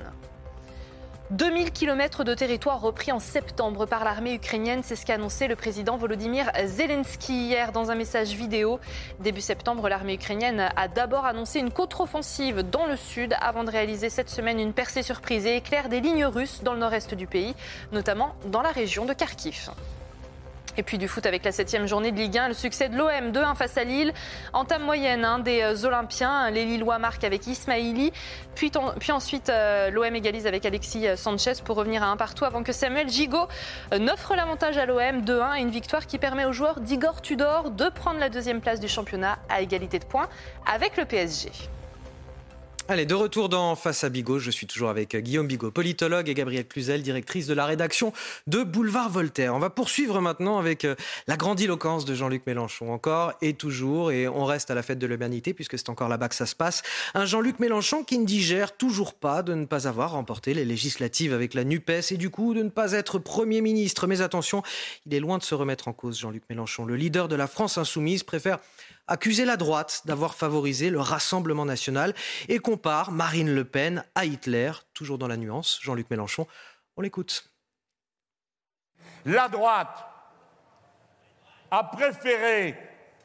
2000 1.30 1.72
km 1.72 2.24
de 2.24 2.32
territoire 2.32 2.80
repris 2.80 3.12
en 3.12 3.18
septembre 3.18 3.84
par 3.84 4.02
l'armée 4.02 4.32
ukrainienne, 4.32 4.80
c'est 4.82 4.96
ce 4.96 5.04
qu'a 5.04 5.14
annoncé 5.14 5.46
le 5.46 5.56
président 5.56 5.98
Volodymyr 5.98 6.50
Zelensky 6.64 7.48
hier 7.48 7.70
dans 7.70 7.90
un 7.90 7.94
message 7.96 8.30
vidéo. 8.30 8.80
Début 9.20 9.42
septembre, 9.42 9.90
l'armée 9.90 10.14
ukrainienne 10.14 10.70
a 10.74 10.88
d'abord 10.88 11.26
annoncé 11.26 11.58
une 11.58 11.70
contre-offensive 11.70 12.62
dans 12.62 12.86
le 12.86 12.96
sud 12.96 13.34
avant 13.42 13.64
de 13.64 13.70
réaliser 13.70 14.08
cette 14.08 14.30
semaine 14.30 14.58
une 14.58 14.72
percée 14.72 15.02
surprise 15.02 15.44
et 15.44 15.56
éclair 15.56 15.90
des 15.90 16.00
lignes 16.00 16.24
russes 16.24 16.62
dans 16.62 16.72
le 16.72 16.78
nord-est 16.78 17.12
du 17.12 17.26
pays, 17.26 17.54
notamment 17.92 18.34
dans 18.46 18.62
la 18.62 18.70
région 18.70 19.04
de 19.04 19.12
Kharkiv. 19.12 19.68
Et 20.78 20.84
puis 20.84 20.96
du 20.96 21.08
foot 21.08 21.26
avec 21.26 21.44
la 21.44 21.50
septième 21.50 21.88
journée 21.88 22.12
de 22.12 22.16
Ligue 22.16 22.38
1, 22.38 22.48
le 22.48 22.54
succès 22.54 22.88
de 22.88 22.96
l'OM 22.96 23.32
2-1 23.32 23.56
face 23.56 23.76
à 23.76 23.82
Lille. 23.82 24.14
Entame 24.52 24.84
moyenne 24.84 25.24
hein, 25.24 25.40
des 25.40 25.60
euh, 25.60 25.84
Olympiens. 25.84 26.50
Les 26.50 26.64
Lillois 26.64 27.00
marquent 27.00 27.24
avec 27.24 27.48
Ismaili. 27.48 28.12
Puis, 28.54 28.70
ensuite, 29.10 29.48
euh, 29.48 29.90
l'OM 29.90 30.14
égalise 30.14 30.46
avec 30.46 30.64
Alexis 30.64 31.08
euh, 31.08 31.16
Sanchez 31.16 31.54
pour 31.64 31.74
revenir 31.74 32.04
à 32.04 32.06
un 32.06 32.16
partout 32.16 32.44
avant 32.44 32.62
que 32.62 32.72
Samuel 32.72 33.08
Gigot 33.08 33.48
n'offre 33.98 34.36
l'avantage 34.36 34.78
à 34.78 34.86
l'OM 34.86 35.22
2-1 35.22 35.58
et 35.58 35.62
une 35.62 35.70
victoire 35.70 36.06
qui 36.06 36.16
permet 36.18 36.44
aux 36.44 36.52
joueurs 36.52 36.78
d'Igor 36.78 37.22
Tudor 37.22 37.72
de 37.72 37.88
prendre 37.88 38.20
la 38.20 38.28
deuxième 38.28 38.60
place 38.60 38.78
du 38.78 38.86
championnat 38.86 39.36
à 39.48 39.60
égalité 39.60 39.98
de 39.98 40.04
points 40.04 40.28
avec 40.64 40.96
le 40.96 41.06
PSG. 41.06 41.50
Allez, 42.90 43.04
de 43.04 43.14
retour 43.14 43.50
dans 43.50 43.76
Face 43.76 44.02
à 44.02 44.08
Bigot, 44.08 44.38
je 44.38 44.50
suis 44.50 44.66
toujours 44.66 44.88
avec 44.88 45.14
euh, 45.14 45.20
Guillaume 45.20 45.46
Bigot, 45.46 45.70
politologue, 45.70 46.26
et 46.30 46.32
Gabrielle 46.32 46.66
Cluzel, 46.66 47.02
directrice 47.02 47.46
de 47.46 47.52
la 47.52 47.66
rédaction 47.66 48.14
de 48.46 48.62
Boulevard 48.62 49.10
Voltaire. 49.10 49.54
On 49.54 49.58
va 49.58 49.68
poursuivre 49.68 50.22
maintenant 50.22 50.56
avec 50.56 50.86
euh, 50.86 50.94
la 51.26 51.36
grandiloquence 51.36 52.06
de 52.06 52.14
Jean-Luc 52.14 52.46
Mélenchon, 52.46 52.90
encore 52.90 53.34
et 53.42 53.52
toujours, 53.52 54.10
et 54.10 54.26
on 54.26 54.46
reste 54.46 54.70
à 54.70 54.74
la 54.74 54.82
fête 54.82 54.98
de 54.98 55.06
l'humanité, 55.06 55.52
puisque 55.52 55.76
c'est 55.76 55.90
encore 55.90 56.08
là-bas 56.08 56.30
que 56.30 56.34
ça 56.34 56.46
se 56.46 56.54
passe. 56.54 56.82
Un 57.12 57.26
Jean-Luc 57.26 57.58
Mélenchon 57.58 58.04
qui 58.04 58.18
ne 58.18 58.24
digère 58.24 58.74
toujours 58.74 59.12
pas 59.12 59.42
de 59.42 59.52
ne 59.52 59.66
pas 59.66 59.86
avoir 59.86 60.12
remporté 60.12 60.54
les 60.54 60.64
législatives 60.64 61.34
avec 61.34 61.52
la 61.52 61.64
NUPES, 61.64 62.12
et 62.12 62.16
du 62.16 62.30
coup 62.30 62.54
de 62.54 62.62
ne 62.62 62.70
pas 62.70 62.92
être 62.92 63.18
Premier 63.18 63.60
ministre. 63.60 64.06
Mais 64.06 64.22
attention, 64.22 64.62
il 65.04 65.12
est 65.12 65.20
loin 65.20 65.36
de 65.36 65.42
se 65.42 65.54
remettre 65.54 65.88
en 65.88 65.92
cause, 65.92 66.18
Jean-Luc 66.18 66.44
Mélenchon. 66.48 66.86
Le 66.86 66.96
leader 66.96 67.28
de 67.28 67.36
la 67.36 67.48
France 67.48 67.76
insoumise 67.76 68.22
préfère 68.22 68.60
accuser 69.08 69.44
la 69.44 69.56
droite 69.56 70.02
d'avoir 70.04 70.34
favorisé 70.34 70.90
le 70.90 71.00
Rassemblement 71.00 71.64
national 71.64 72.14
et 72.48 72.58
compare 72.58 73.10
Marine 73.10 73.52
Le 73.52 73.64
Pen 73.64 74.04
à 74.14 74.24
Hitler, 74.24 74.72
toujours 74.94 75.18
dans 75.18 75.26
la 75.26 75.36
nuance. 75.36 75.80
Jean-Luc 75.82 76.08
Mélenchon, 76.10 76.46
on 76.96 77.00
l'écoute. 77.00 77.50
La 79.24 79.48
droite 79.48 80.06
a 81.70 81.84
préféré 81.84 82.76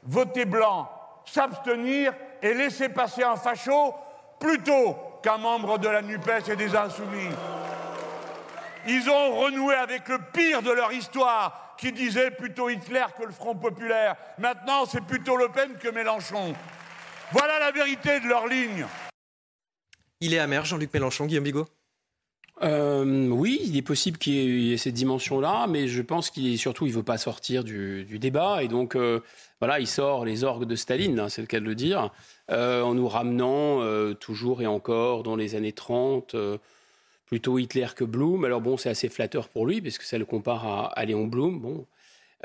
voter 0.03 0.45
blanc, 0.45 0.89
s'abstenir 1.25 2.13
et 2.41 2.53
laisser 2.53 2.89
passer 2.89 3.23
un 3.23 3.35
facho 3.35 3.95
plutôt 4.39 4.97
qu'un 5.21 5.37
membre 5.37 5.77
de 5.77 5.87
la 5.87 6.01
NUPES 6.01 6.49
et 6.49 6.55
des 6.55 6.75
Insoumis. 6.75 7.29
Ils 8.85 9.09
ont 9.09 9.37
renoué 9.37 9.75
avec 9.75 10.09
le 10.09 10.19
pire 10.33 10.61
de 10.61 10.71
leur 10.71 10.91
histoire, 10.91 11.72
qui 11.83 11.91
disait 11.91 12.31
plutôt 12.31 12.69
Hitler 12.69 13.03
que 13.17 13.25
le 13.25 13.33
Front 13.33 13.55
populaire. 13.55 14.15
Maintenant, 14.37 14.85
c'est 14.85 15.01
plutôt 15.01 15.35
Le 15.35 15.49
Pen 15.49 15.75
que 15.77 15.89
Mélenchon. 15.89 16.53
Voilà 17.33 17.59
la 17.59 17.71
vérité 17.71 18.21
de 18.21 18.27
leur 18.27 18.47
ligne. 18.47 18.85
Il 20.21 20.33
est 20.33 20.39
amer, 20.39 20.63
Jean-Luc 20.63 20.93
Mélenchon, 20.93 21.25
Guillaume 21.25 21.43
Bigot? 21.43 21.67
Euh, 22.61 23.27
oui, 23.27 23.59
il 23.65 23.75
est 23.75 23.81
possible 23.81 24.17
qu'il 24.17 24.61
y 24.61 24.71
ait 24.71 24.77
cette 24.77 24.93
dimension-là, 24.93 25.67
mais 25.67 25.89
je 25.89 26.01
pense 26.01 26.29
qu'il 26.29 26.57
surtout 26.57 26.85
il 26.85 26.93
veut 26.93 27.03
pas 27.03 27.17
sortir 27.17 27.65
du, 27.65 28.05
débat 28.17 28.63
et 28.63 28.69
donc 28.69 28.95
euh, 28.95 29.19
voilà, 29.59 29.81
il 29.81 29.87
sort 29.87 30.23
les 30.23 30.45
orgues 30.45 30.65
de 30.65 30.77
Staline, 30.77 31.19
hein, 31.19 31.27
c'est 31.27 31.41
le 31.41 31.47
cas 31.47 31.59
de 31.59 31.65
le 31.65 31.75
dire, 31.75 32.11
euh, 32.49 32.81
en 32.81 32.93
nous 32.93 33.09
ramenant 33.09 33.81
toujours 34.21 34.61
et 34.61 34.67
encore 34.67 35.23
dans 35.23 35.35
les 35.35 35.55
années 35.55 35.73
30 35.73 36.35
plutôt 37.33 37.57
Hitler 37.57 37.87
que 37.95 38.03
Blum. 38.03 38.45
Alors 38.45 38.61
bon, 38.61 38.77
c'est 38.77 38.89
assez 38.89 39.09
flatteur 39.09 39.49
pour 39.49 39.65
lui, 39.65 39.81
puisque 39.81 40.03
ça 40.03 40.19
le 40.19 40.25
compare 40.25 40.91
à, 40.95 41.03
Léon 41.03 41.25
Blum. 41.25 41.59
Bon, 41.59 41.87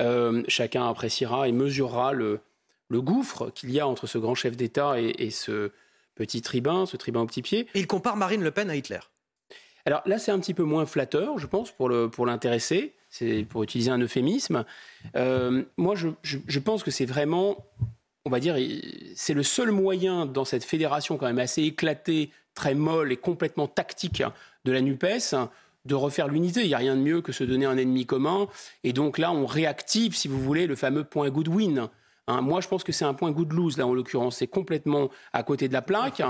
euh, 0.01 0.43
chacun 0.49 0.89
appréciera 0.89 1.47
et 1.47 1.53
mesurera 1.53 2.15
le, 2.15 2.41
le 2.89 3.03
gouffre 3.03 3.51
qu'il 3.51 3.71
y 3.71 3.81
a 3.81 3.87
entre 3.87 4.07
ce 4.07 4.17
grand 4.17 4.35
chef 4.35 4.57
d'État 4.57 4.99
et, 4.99 5.29
ce 5.29 5.73
petit 6.15 6.41
tribun, 6.41 6.87
ce 6.87 6.97
tribun 6.97 7.21
au 7.21 7.27
petit 7.27 7.43
pied. 7.43 7.67
il 7.75 7.87
compare 7.87 8.17
Marine 8.17 8.43
Le 8.43 8.51
Pen 8.51 8.71
à 8.71 8.77
Hitler. 8.77 9.01
Alors 9.85 10.01
là, 10.07 10.19
c'est 10.19 10.33
un 10.33 10.41
petit 10.41 10.55
peu 10.55 10.63
moins 10.63 10.87
flatteur, 10.87 11.39
je 11.39 11.47
pense, 11.47 11.71
pour, 11.71 11.91
le, 11.91 12.09
pour 12.09 12.25
l'intéresser. 12.25 12.95
C'est 13.11 13.45
pour 13.47 13.63
utiliser 13.63 13.91
un 13.91 13.99
euphémisme. 13.99 14.65
Euh, 15.17 15.65
moi, 15.77 15.97
je, 15.97 16.09
je, 16.23 16.59
pense 16.61 16.83
que 16.83 16.91
c'est 16.91 17.05
vraiment, 17.05 17.67
on 18.25 18.31
va 18.31 18.41
dire, 18.41 18.57
c'est 19.15 19.35
le 19.35 19.43
seul 19.43 19.71
moyen 19.71 20.25
dans 20.25 20.47
cette 20.47 20.65
fédération 20.65 21.19
quand 21.19 21.27
même 21.27 21.39
assez 21.39 21.63
éclatée, 21.63 22.31
très 22.59 22.75
molle 22.75 23.13
et 23.13 23.17
complètement 23.17 23.69
tactique 23.69 24.23
de 24.69 24.73
la 24.73 24.83
NUPES 24.83 25.35
de 25.85 25.95
refaire 25.95 26.29
l'unité. 26.29 26.61
Il 26.61 26.69
n'y 26.69 26.75
a 26.75 26.79
rien 26.79 26.95
de 26.95 27.01
mieux 27.01 27.23
que 27.23 27.33
se 27.33 27.45
donner 27.45 27.67
un 27.67 27.79
ennemi 27.79 28.05
commun. 28.07 28.47
Et 28.85 28.93
donc 28.93 29.19
là, 29.19 29.33
on 29.33 29.47
réactive, 29.47 30.15
si 30.15 30.29
vous 30.29 30.39
voulez, 30.39 30.67
le 30.67 30.77
fameux 30.77 31.03
point 31.05 31.31
Goodwin. 31.31 31.89
Hein, 32.27 32.43
moi, 32.43 32.61
je 32.61 32.69
pense 32.69 32.85
que 32.85 32.93
c'est 32.93 33.07
un 33.07 33.15
point 33.15 33.31
good 33.31 33.55
lose, 33.55 33.79
là, 33.79 33.87
en 33.87 33.95
l'occurrence. 33.95 34.37
C'est 34.37 34.47
complètement 34.47 35.09
à 35.33 35.43
côté 35.43 35.67
de 35.67 35.73
la 35.73 35.81
plaque. 35.81 36.23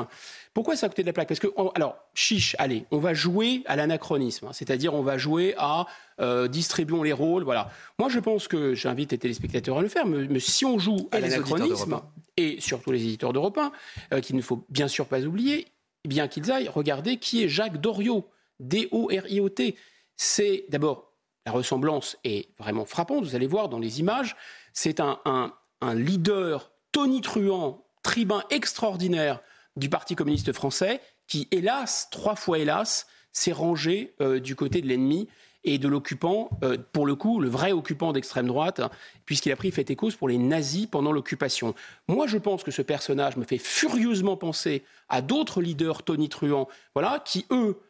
Pourquoi 0.54 0.76
c'est 0.76 0.86
à 0.86 0.88
côté 0.88 1.02
de 1.02 1.08
la 1.08 1.12
plaque? 1.12 1.26
Parce 1.26 1.40
que, 1.40 1.48
alors, 1.74 1.96
chiche, 2.14 2.54
allez, 2.60 2.84
on 2.92 2.98
va 2.98 3.14
jouer 3.14 3.64
à 3.66 3.74
l'anachronisme. 3.74 4.46
Hein, 4.46 4.52
c'est-à-dire, 4.52 4.94
on 4.94 5.02
va 5.02 5.18
jouer 5.18 5.54
à 5.58 5.86
euh, 6.20 6.46
distribuons 6.46 7.02
les 7.02 7.12
rôles. 7.12 7.42
Voilà. 7.42 7.72
Moi, 7.98 8.08
je 8.10 8.20
pense 8.20 8.46
que 8.46 8.74
j'invite 8.74 9.10
les 9.10 9.18
téléspectateurs 9.18 9.78
à 9.78 9.82
le 9.82 9.88
faire, 9.88 10.06
mais, 10.06 10.38
si 10.38 10.64
on 10.64 10.78
joue 10.78 11.08
à 11.10 11.18
l'anachronisme, 11.18 12.00
et 12.36 12.60
surtout 12.60 12.92
les 12.92 13.02
éditeurs 13.02 13.32
d'Europe 13.32 13.58
1, 13.58 13.72
euh, 14.12 14.20
qu'il 14.20 14.36
ne 14.36 14.42
faut 14.42 14.64
bien 14.68 14.86
sûr 14.86 15.06
pas 15.06 15.20
oublier, 15.22 15.66
bien 16.04 16.28
qu'ils 16.28 16.50
aillent 16.50 16.68
regarder 16.68 17.18
qui 17.18 17.42
est 17.42 17.48
Jacques 17.48 17.80
Doriot, 17.80 18.28
D-O-R-I-O-T. 18.60 19.76
C'est 20.16 20.64
d'abord, 20.68 21.12
la 21.46 21.52
ressemblance 21.52 22.16
est 22.24 22.50
vraiment 22.58 22.84
frappante, 22.84 23.24
vous 23.24 23.34
allez 23.34 23.46
voir 23.46 23.68
dans 23.68 23.78
les 23.78 24.00
images. 24.00 24.36
C'est 24.72 25.00
un, 25.00 25.20
un, 25.24 25.94
leader 25.94 26.72
tonitruant, 26.92 27.86
tribun 28.02 28.42
extraordinaire 28.50 29.40
du 29.76 29.88
Parti 29.88 30.14
communiste 30.14 30.52
français 30.52 31.00
qui, 31.26 31.48
hélas, 31.50 32.08
trois 32.10 32.36
fois 32.36 32.58
hélas, 32.58 33.06
s'est 33.32 33.52
rangé 33.52 34.14
euh, 34.20 34.40
du 34.40 34.56
côté 34.56 34.80
de 34.80 34.86
l'ennemi 34.88 35.28
et 35.64 35.78
de 35.78 35.88
l'occupant, 35.88 36.50
euh, 36.62 36.78
pour 36.92 37.06
le 37.06 37.14
coup, 37.14 37.40
le 37.40 37.48
vrai 37.48 37.72
occupant 37.72 38.12
d'extrême 38.12 38.46
droite, 38.46 38.80
puisqu'il 39.24 39.52
a 39.52 39.56
pris 39.56 39.70
fait 39.70 39.90
et 39.90 39.96
cause 39.96 40.14
pour 40.14 40.28
les 40.28 40.38
nazis 40.38 40.86
pendant 40.86 41.12
l'occupation. 41.12 41.74
Moi, 42.06 42.26
je 42.26 42.38
pense 42.38 42.62
que 42.62 42.70
ce 42.70 42.82
personnage 42.82 43.36
me 43.36 43.44
fait 43.44 43.58
furieusement 43.58 44.36
penser 44.36 44.84
à 45.08 45.20
d'autres 45.20 45.60
leaders 45.60 46.02
tonitruants, 46.04 46.68
voilà, 46.94 47.22
qui, 47.24 47.44
eux, 47.50 47.80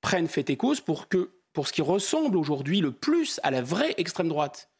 prennent 0.00 0.28
fait 0.28 0.48
et 0.50 0.56
cause 0.56 0.80
pour, 0.80 1.08
que, 1.08 1.30
pour 1.52 1.68
ce 1.68 1.72
qui 1.72 1.82
ressemble 1.82 2.36
aujourd'hui 2.36 2.80
le 2.80 2.90
plus 2.90 3.38
à 3.42 3.50
la 3.50 3.62
vraie 3.62 3.94
extrême 3.98 4.28
droite. 4.28 4.70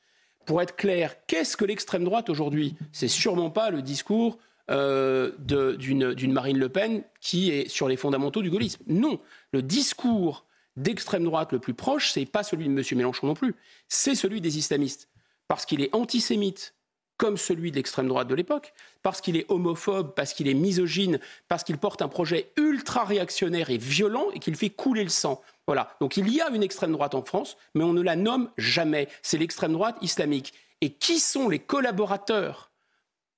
Pour 0.47 0.63
être 0.63 0.77
clair, 0.77 1.15
qu'est-ce 1.27 1.57
que 1.57 1.67
l'extrême 1.67 2.05
droite 2.05 2.31
aujourd'hui? 2.31 2.75
C'est 2.93 3.09
sûrement 3.09 3.51
pas 3.51 3.71
le 3.71 3.83
discours 3.83 4.39
euh, 4.71 5.33
d'une 5.39 6.33
Marine 6.33 6.59
Le 6.59 6.69
Pen 6.69 7.03
qui 7.21 7.51
est 7.51 7.69
sur 7.69 7.89
les 7.89 7.97
fondamentaux 7.97 8.41
du 8.41 8.51
gaullisme. 8.51 8.83
Non, 8.87 9.21
le 9.53 9.63
discours 9.63 10.47
d'extrême 10.77 11.25
droite 11.25 11.53
le 11.53 11.59
plus 11.59 11.75
proche, 11.75 12.13
c'est 12.13 12.27
pas 12.27 12.43
celui 12.43 12.69
de 12.69 12.71
M. 12.71 12.85
Mélenchon 12.93 13.27
non 13.27 13.35
plus, 13.35 13.55
c'est 13.89 14.15
celui 14.15 14.41
des 14.41 14.59
islamistes. 14.59 15.09
Parce 15.49 15.67
qu'il 15.67 15.83
est 15.83 15.95
antisémite, 15.95 16.75
comme 17.21 17.37
celui 17.37 17.71
de 17.71 17.77
l'extrême 17.77 18.09
droite 18.09 18.29
de 18.29 18.35
l'époque, 18.35 18.73
parce 19.03 19.21
qu'il 19.21 19.37
est 19.37 19.45
homophobe, 19.51 20.15
parce 20.15 20.33
qu'il 20.33 20.49
est 20.49 20.55
misogyne, 20.55 21.21
parce 21.49 21.65
qu'il 21.65 21.77
porte 21.77 22.01
un 22.01 22.09
projet 22.09 22.51
ultra 22.57 23.05
réactionnaire 23.05 23.69
et 23.69 23.77
violent 23.77 24.29
et 24.33 24.39
qu'il 24.39 24.57
fait 24.57 24.71
couler 24.71 25.03
le 25.03 25.11
sang. 25.11 25.43
Voilà. 25.67 25.95
Donc 26.01 26.17
il 26.17 26.29
y 26.29 26.41
a 26.41 26.49
une 26.49 26.63
extrême 26.63 26.93
droite 26.93 27.15
en 27.15 27.23
France, 27.23 27.59
mais 27.75 27.85
on 27.85 27.93
ne 27.93 28.01
la 28.01 28.17
nomme 28.17 28.51
jamais. 28.57 29.07
C'est 29.21 29.37
l'extrême 29.37 29.73
droite 29.73 29.97
islamique. 30.01 30.55
Et 30.81 30.95
qui 30.95 31.19
sont 31.19 31.51
les 31.51 31.59
collaborateurs, 31.59 32.71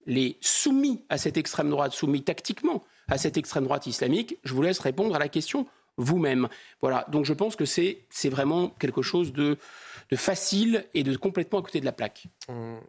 les 0.07 0.39
soumis 0.41 1.05
à 1.09 1.19
cette 1.19 1.37
extrême 1.37 1.69
droite, 1.69 1.93
soumis 1.93 2.23
tactiquement 2.23 2.85
à 3.09 3.19
cette 3.19 3.37
extrême 3.37 3.65
droite 3.65 3.89
islamique? 3.89 4.39
Je 4.45 4.55
vous 4.55 4.63
laisse 4.63 4.79
répondre 4.79 5.17
à 5.17 5.19
la 5.19 5.29
question 5.29 5.67
vous-même. 5.97 6.49
Voilà, 6.81 7.07
donc 7.11 7.25
je 7.25 7.33
pense 7.33 7.57
que 7.57 7.65
c'est 7.65 8.05
vraiment 8.25 8.69
quelque 8.69 9.03
chose 9.03 9.33
de, 9.33 9.59
de, 10.11 10.17
facile 10.17 10.87
et 10.95 11.03
de 11.03 11.17
complètement 11.17 11.61
à 11.61 11.63
côté 11.63 11.81
de 11.81 11.85
la 11.85 11.93
plaque. 11.93 12.25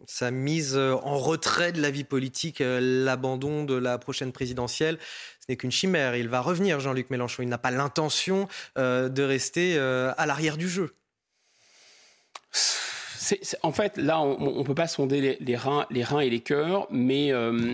Sa 0.06 0.30
mise 0.30 0.76
euh, 0.76 0.94
en 1.02 1.18
retrait 1.18 1.72
de 1.72 1.80
la 1.80 1.90
vie 1.90 2.04
politique, 2.04 2.60
euh, 2.60 2.80
l'abandon 3.04 3.64
de 3.64 3.74
la 3.74 3.98
prochaine 3.98 4.32
présidentielle, 4.32 4.98
ce 5.40 5.46
n'est 5.48 5.56
qu'une 5.56 5.70
chimère. 5.70 6.16
Il 6.16 6.28
va 6.28 6.40
revenir, 6.40 6.80
Jean-Luc 6.80 7.10
Mélenchon. 7.10 7.42
Il 7.42 7.48
n'a 7.48 7.58
pas 7.58 7.70
l'intention 7.70 8.48
euh, 8.78 9.08
de 9.08 9.22
rester 9.22 9.78
à 9.78 10.26
l'arrière 10.26 10.56
du 10.56 10.68
jeu. 10.68 10.94
en 13.62 13.72
fait, 13.72 13.98
là, 13.98 14.20
on 14.20 14.58
ne 14.58 14.64
peut 14.64 14.74
pas 14.74 14.88
sonder 14.88 15.36
les, 15.40 15.56
reins, 15.56 15.86
les 15.90 16.04
reins 16.04 16.20
et 16.20 16.30
les 16.30 16.40
cœurs, 16.40 16.86
mais, 16.90 17.32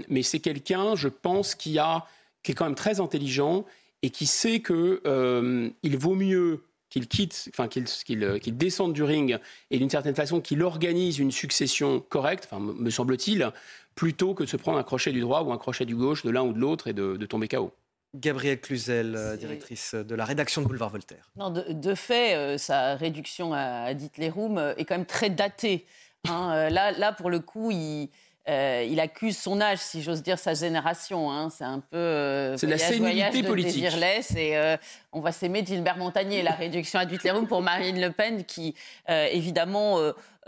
mais 0.08 0.22
c'est 0.22 0.40
quelqu'un, 0.40 0.96
je 0.96 1.08
pense, 1.08 1.54
qui, 1.54 1.78
a, 1.78 2.06
qui 2.42 2.52
est 2.52 2.54
quand 2.54 2.64
même 2.64 2.74
très 2.74 3.00
intelligent 3.00 3.64
et 4.02 4.10
qui 4.10 4.26
sait 4.26 4.60
qu'il 4.60 5.00
euh, 5.06 5.70
vaut 5.84 6.14
mieux 6.14 6.64
qu'il 6.88 7.06
quitte, 7.06 7.48
enfin 7.52 7.68
euh, 7.76 8.38
qu'il 8.38 8.56
descende 8.56 8.92
du 8.92 9.02
ring 9.02 9.38
et 9.70 9.78
d'une 9.78 9.90
certaine 9.90 10.14
façon 10.14 10.40
qu'il 10.40 10.62
organise 10.62 11.18
une 11.18 11.30
succession 11.30 12.00
correcte, 12.00 12.48
enfin, 12.50 12.60
me 12.60 12.90
semble-t-il, 12.90 13.50
plutôt 13.94 14.34
que 14.34 14.42
de 14.42 14.48
se 14.48 14.56
prendre 14.56 14.78
un 14.78 14.82
crochet 14.82 15.12
du 15.12 15.20
droit 15.20 15.42
ou 15.42 15.52
un 15.52 15.58
crochet 15.58 15.84
du 15.84 15.94
gauche 15.94 16.24
de 16.24 16.30
l'un 16.30 16.42
ou 16.42 16.52
de 16.52 16.58
l'autre 16.58 16.88
et 16.88 16.92
de, 16.92 17.16
tomber 17.26 17.46
KO. 17.46 17.72
Gabrielle 18.16 18.60
Cluzel, 18.60 19.14
euh, 19.14 19.36
directrice 19.36 19.94
de 19.94 20.14
la 20.16 20.24
rédaction 20.24 20.62
de 20.62 20.66
Boulevard 20.66 20.90
Voltaire. 20.90 21.30
Non, 21.36 21.50
de, 21.50 21.94
fait, 21.94 22.58
sa 22.58 22.96
réduction 22.96 23.52
à, 23.54 23.92
les 23.92 24.30
Room 24.30 24.58
est 24.76 24.84
quand 24.84 24.96
même 24.96 25.06
très 25.06 25.30
datée. 25.30 25.86
Hein. 26.28 26.70
là, 26.70 26.90
là, 26.90 27.12
pour 27.12 27.30
le 27.30 27.38
coup, 27.38 27.70
il, 27.70 28.08
euh, 28.48 28.86
il 28.88 28.98
accuse 29.00 29.36
son 29.36 29.60
âge, 29.60 29.78
si 29.78 30.02
j'ose 30.02 30.22
dire, 30.22 30.38
sa 30.38 30.54
génération. 30.54 31.30
Hein. 31.30 31.50
C'est 31.50 31.64
un 31.64 31.80
peu 31.80 31.96
euh, 31.96 32.56
c'est 32.56 32.66
la 32.66 32.78
sénilité 32.78 33.42
politique. 33.42 33.84
Et 34.36 34.56
euh, 34.56 34.76
on 35.12 35.20
va 35.20 35.32
s'aimer 35.32 35.64
Gilbert 35.64 35.96
Montagnier, 35.96 36.42
la 36.42 36.52
réduction 36.52 36.98
à 36.98 37.04
Dutlerum 37.04 37.46
pour 37.46 37.62
Marine 37.62 38.00
Le 38.00 38.10
Pen, 38.12 38.44
qui 38.44 38.74
évidemment 39.08 39.98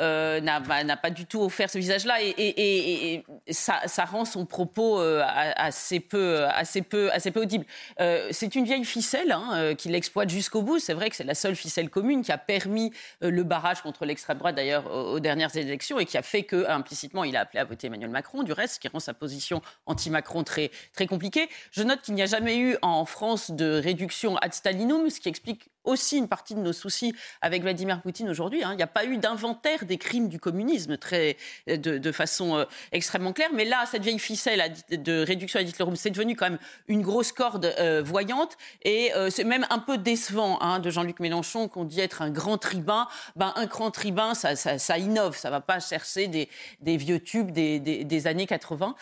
euh, 0.00 0.40
n'a 0.40 0.96
pas 0.96 1.10
du 1.10 1.26
tout 1.26 1.42
offert 1.42 1.68
ce 1.68 1.78
visage-là 1.78 2.16
et, 2.22 3.24
ça, 3.50 4.04
rend 4.04 4.24
son 4.24 4.46
propos 4.46 4.98
euh, 4.98 5.22
assez, 5.56 6.00
peu, 6.00 6.44
assez, 6.46 6.82
peu, 6.82 7.10
assez 7.12 7.30
peu 7.30 7.42
audible. 7.42 7.64
Euh, 8.00 8.28
c'est 8.30 8.54
une 8.54 8.64
vieille 8.64 8.84
ficelle 8.84 9.32
hein, 9.32 9.74
qui 9.76 9.88
l'exploite 9.88 10.30
jusqu'au 10.30 10.62
bout. 10.62 10.78
C'est 10.78 10.94
vrai 10.94 11.10
que 11.10 11.16
c'est 11.16 11.24
la 11.24 11.34
seule 11.34 11.54
ficelle 11.54 11.90
commune 11.90 12.22
qui 12.22 12.32
a 12.32 12.38
permis 12.38 12.92
le 13.20 13.42
barrage 13.42 13.82
contre 13.82 14.04
l'extrême 14.04 14.38
droite 14.38 14.54
d'ailleurs 14.54 14.90
aux, 14.92 15.20
dernières 15.20 15.54
élections 15.56 15.98
et 15.98 16.06
qui 16.06 16.16
a 16.16 16.22
fait 16.22 16.42
que 16.42 16.68
implicitement 16.68 17.24
il 17.24 17.36
a 17.36 17.40
appelé 17.40 17.60
à 17.60 17.64
voter 17.64 17.88
Emmanuel 17.88 18.10
Macron. 18.10 18.42
Du 18.42 18.52
reste, 18.52 18.74
ce 18.74 18.80
qui 18.80 18.88
rend 18.88 19.00
sa 19.00 19.14
position 19.14 19.62
anti-Macron 19.86 20.42
très, 20.42 20.70
très 20.94 21.06
compliquée. 21.06 21.48
Je 21.70 21.82
note 21.82 22.00
qu'il 22.00 22.14
n'y 22.14 22.22
a 22.22 22.26
jamais 22.26 22.56
eu 22.56 22.76
en 22.82 23.04
France 23.04 23.50
de 23.50 23.80
réduction 23.80 24.36
ad 24.52 24.56
stalinum, 24.56 25.08
ce 25.08 25.18
qui 25.20 25.28
explique 25.28 25.70
aussi 25.84 26.18
une 26.18 26.28
partie 26.28 26.54
de 26.54 26.60
nos 26.60 26.72
soucis 26.72 27.14
avec 27.40 27.62
Vladimir 27.62 28.00
Poutine 28.00 28.28
aujourd'hui. 28.28 28.62
Hein. 28.62 28.70
Il 28.72 28.76
n'y 28.76 28.82
a 28.82 28.88
pas 28.88 29.04
eu 29.04 29.16
d'inventaire 29.16 29.84
des 29.84 29.98
crimes 29.98 30.28
du 30.28 30.38
communisme 30.38 30.96
très, 30.96 31.36
de, 31.66 32.12
façon 32.12 32.56
euh, 32.56 32.64
extrêmement 32.92 33.32
claire. 33.32 33.50
Mais 33.52 33.64
là, 33.64 33.84
cette 33.90 34.02
vieille 34.02 34.18
ficelle 34.18 34.72
de 34.90 35.24
réduction 35.24 35.58
à 35.58 35.62
Hitler, 35.62 35.84
c'est 35.94 36.10
devenu 36.10 36.36
quand 36.36 36.50
même 36.50 36.58
une 36.88 37.02
grosse 37.02 37.32
corde 37.32 37.74
euh, 37.78 38.02
voyante. 38.04 38.56
Et 38.82 39.12
euh, 39.14 39.30
c'est 39.30 39.44
même 39.44 39.66
un 39.70 39.78
peu 39.78 39.98
décevant 39.98 40.58
hein, 40.60 40.78
de 40.78 40.90
Jean-Luc 40.90 41.20
Mélenchon 41.20 41.68
qu'on 41.68 41.84
dit 41.84 42.00
être 42.00 42.22
un 42.22 42.30
grand 42.30 42.58
tribun. 42.58 43.08
Ben, 43.36 43.52
un 43.56 43.66
grand 43.66 43.90
tribun, 43.90 44.34
ça, 44.34 44.56
ça, 44.56 44.98
innove. 44.98 45.36
Ça 45.36 45.48
ne 45.48 45.52
va 45.52 45.60
pas 45.60 45.80
chercher 45.80 46.28
des, 46.28 46.48
vieux 46.96 47.20
tubes 47.20 47.50
des, 47.50 47.80
des, 47.80 48.26
années 48.26 48.46
80. 48.46 48.94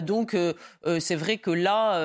donc, 0.00 0.36
c'est 0.98 1.14
vrai 1.14 1.38
que 1.38 1.50
là, 1.50 1.98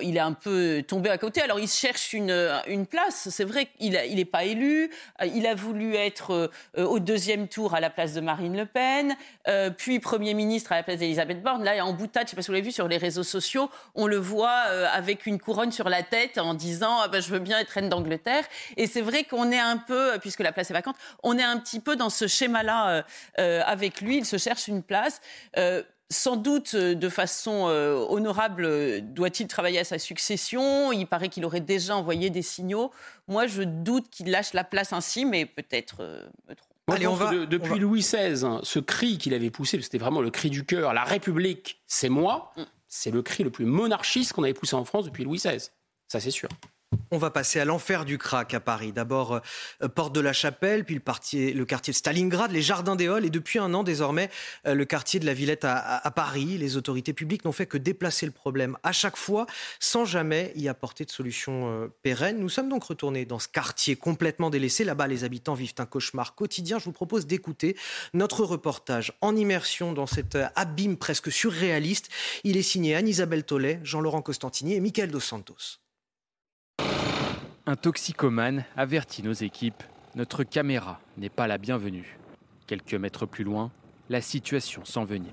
il 0.00 0.16
est 0.16 0.20
un 0.20 0.32
peu 0.32 0.82
tombé 0.86 1.10
à 1.10 1.18
côté. 1.18 1.42
Alors, 1.42 1.58
il 1.58 1.68
cherche 1.68 2.12
une, 2.12 2.30
une 2.66 2.86
place 2.86 3.28
c'est 3.34 3.44
vrai 3.44 3.66
qu'il 3.66 3.92
n'est 3.92 4.24
pas 4.24 4.44
élu. 4.44 4.90
Euh, 5.20 5.26
il 5.26 5.46
a 5.46 5.54
voulu 5.54 5.96
être 5.96 6.32
euh, 6.32 6.48
euh, 6.78 6.84
au 6.84 7.00
deuxième 7.00 7.48
tour 7.48 7.74
à 7.74 7.80
la 7.80 7.90
place 7.90 8.14
de 8.14 8.20
Marine 8.20 8.56
Le 8.56 8.66
Pen, 8.66 9.16
puis 9.76 9.98
Premier 9.98 10.34
ministre 10.34 10.72
à 10.72 10.76
la 10.76 10.82
place 10.82 10.98
d'Elisabeth 10.98 11.42
Borne. 11.42 11.64
Là, 11.64 11.84
en 11.84 11.92
boutade, 11.92 12.22
je 12.22 12.26
ne 12.26 12.30
sais 12.30 12.36
pas 12.36 12.42
si 12.42 12.46
vous 12.46 12.52
l'avez 12.52 12.64
vu 12.64 12.72
sur 12.72 12.88
les 12.88 12.96
réseaux 12.96 13.22
sociaux, 13.22 13.70
on 13.94 14.06
le 14.06 14.16
voit 14.16 14.48
avec 14.48 15.26
une 15.26 15.38
couronne 15.38 15.72
sur 15.72 15.88
la 15.88 16.02
tête 16.02 16.38
en 16.38 16.54
disant 16.54 16.98
ah 17.02 17.08
ben, 17.08 17.20
Je 17.20 17.28
veux 17.30 17.38
bien 17.38 17.58
être 17.58 17.70
reine 17.70 17.88
d'Angleterre. 17.88 18.44
Et 18.76 18.86
c'est 18.86 19.00
vrai 19.00 19.24
qu'on 19.24 19.50
est 19.50 19.58
un 19.58 19.76
peu, 19.76 20.12
puisque 20.20 20.40
la 20.40 20.52
place 20.52 20.70
est 20.70 20.74
vacante, 20.74 20.96
on 21.22 21.36
est 21.38 21.42
un 21.42 21.58
petit 21.58 21.80
peu 21.80 21.96
dans 21.96 22.10
ce 22.10 22.26
schéma-là 22.26 23.04
avec 23.36 24.00
lui. 24.00 24.18
Il 24.18 24.24
se 24.24 24.38
cherche 24.38 24.68
une 24.68 24.82
place 24.82 25.20
sans 26.14 26.36
doute 26.36 26.74
euh, 26.74 26.94
de 26.94 27.08
façon 27.08 27.66
euh, 27.68 27.96
honorable 28.08 28.64
euh, 28.64 29.00
doit-il 29.02 29.48
travailler 29.48 29.80
à 29.80 29.84
sa 29.84 29.98
succession. 29.98 30.92
Il 30.92 31.06
paraît 31.06 31.28
qu'il 31.28 31.44
aurait 31.44 31.60
déjà 31.60 31.96
envoyé 31.96 32.30
des 32.30 32.42
signaux. 32.42 32.90
Moi, 33.28 33.46
je 33.46 33.62
doute 33.62 34.08
qu'il 34.10 34.30
lâche 34.30 34.52
la 34.52 34.64
place 34.64 34.92
ainsi, 34.92 35.24
mais 35.24 35.46
peut-être 35.46 36.02
me 36.48 36.54
trompe. 36.54 36.70
Allez, 36.88 37.06
on 37.06 37.14
va, 37.14 37.46
depuis 37.46 37.78
Louis 37.78 38.00
XVI, 38.00 38.44
hein, 38.44 38.60
ce 38.62 38.78
cri 38.78 39.16
qu'il 39.16 39.32
avait 39.32 39.50
poussé, 39.50 39.80
c'était 39.80 39.98
vraiment 39.98 40.20
le 40.20 40.30
cri 40.30 40.50
du 40.50 40.66
cœur, 40.66 40.92
la 40.92 41.04
République, 41.04 41.82
c'est 41.86 42.10
moi, 42.10 42.52
mm. 42.58 42.62
c'est 42.88 43.10
le 43.10 43.22
cri 43.22 43.42
le 43.42 43.48
plus 43.48 43.64
monarchiste 43.64 44.34
qu'on 44.34 44.42
avait 44.42 44.52
poussé 44.52 44.76
en 44.76 44.84
France 44.84 45.06
depuis 45.06 45.24
Louis 45.24 45.38
XVI. 45.38 45.70
Ça, 46.08 46.20
c'est 46.20 46.30
sûr. 46.30 46.50
On 47.10 47.18
va 47.18 47.30
passer 47.30 47.60
à 47.60 47.64
l'enfer 47.64 48.04
du 48.04 48.18
crack 48.18 48.54
à 48.54 48.60
Paris. 48.60 48.92
D'abord, 48.92 49.40
euh, 49.82 49.88
Porte 49.88 50.14
de 50.14 50.20
la 50.20 50.32
Chapelle, 50.32 50.84
puis 50.84 50.94
le, 50.94 51.00
quartier, 51.00 51.52
le 51.52 51.64
quartier 51.64 51.92
de 51.92 51.96
Stalingrad, 51.96 52.50
les 52.50 52.62
Jardins 52.62 52.96
des 52.96 53.08
Halles, 53.08 53.24
et 53.24 53.30
depuis 53.30 53.58
un 53.58 53.72
an 53.74 53.82
désormais, 53.82 54.30
euh, 54.66 54.74
le 54.74 54.84
quartier 54.84 55.20
de 55.20 55.26
la 55.26 55.34
Villette 55.34 55.64
à, 55.64 56.10
Paris. 56.14 56.58
Les 56.58 56.76
autorités 56.76 57.12
publiques 57.12 57.44
n'ont 57.44 57.52
fait 57.52 57.66
que 57.66 57.78
déplacer 57.78 58.26
le 58.26 58.32
problème 58.32 58.76
à 58.82 58.92
chaque 58.92 59.16
fois, 59.16 59.46
sans 59.78 60.04
jamais 60.04 60.52
y 60.56 60.68
apporter 60.68 61.04
de 61.04 61.10
solution 61.10 61.70
euh, 61.70 61.88
pérenne. 62.02 62.38
Nous 62.38 62.48
sommes 62.48 62.68
donc 62.68 62.84
retournés 62.84 63.24
dans 63.24 63.38
ce 63.38 63.48
quartier 63.48 63.96
complètement 63.96 64.50
délaissé. 64.50 64.84
Là-bas, 64.84 65.06
les 65.06 65.24
habitants 65.24 65.54
vivent 65.54 65.74
un 65.78 65.86
cauchemar 65.86 66.34
quotidien. 66.34 66.78
Je 66.78 66.84
vous 66.84 66.92
propose 66.92 67.26
d'écouter 67.26 67.76
notre 68.12 68.44
reportage 68.44 69.12
en 69.20 69.36
immersion 69.36 69.92
dans 69.92 70.06
cet 70.06 70.36
abîme 70.56 70.96
presque 70.96 71.30
surréaliste. 71.30 72.08
Il 72.44 72.56
est 72.56 72.62
signé 72.62 72.94
Anne-Isabelle 72.94 73.44
Tollet, 73.44 73.80
Jean-Laurent 73.82 74.22
Costantini 74.22 74.74
et 74.74 74.80
Michael 74.80 75.10
Dos 75.10 75.20
Santos. 75.20 75.83
Un 77.66 77.76
toxicomane 77.76 78.64
avertit 78.76 79.22
nos 79.22 79.32
équipes 79.32 79.82
notre 80.16 80.44
caméra 80.44 81.00
n'est 81.16 81.30
pas 81.30 81.46
la 81.46 81.58
bienvenue. 81.58 82.18
Quelques 82.66 82.94
mètres 82.94 83.24
plus 83.24 83.42
loin, 83.42 83.72
la 84.10 84.20
situation 84.20 84.84
s'envenime. 84.84 85.32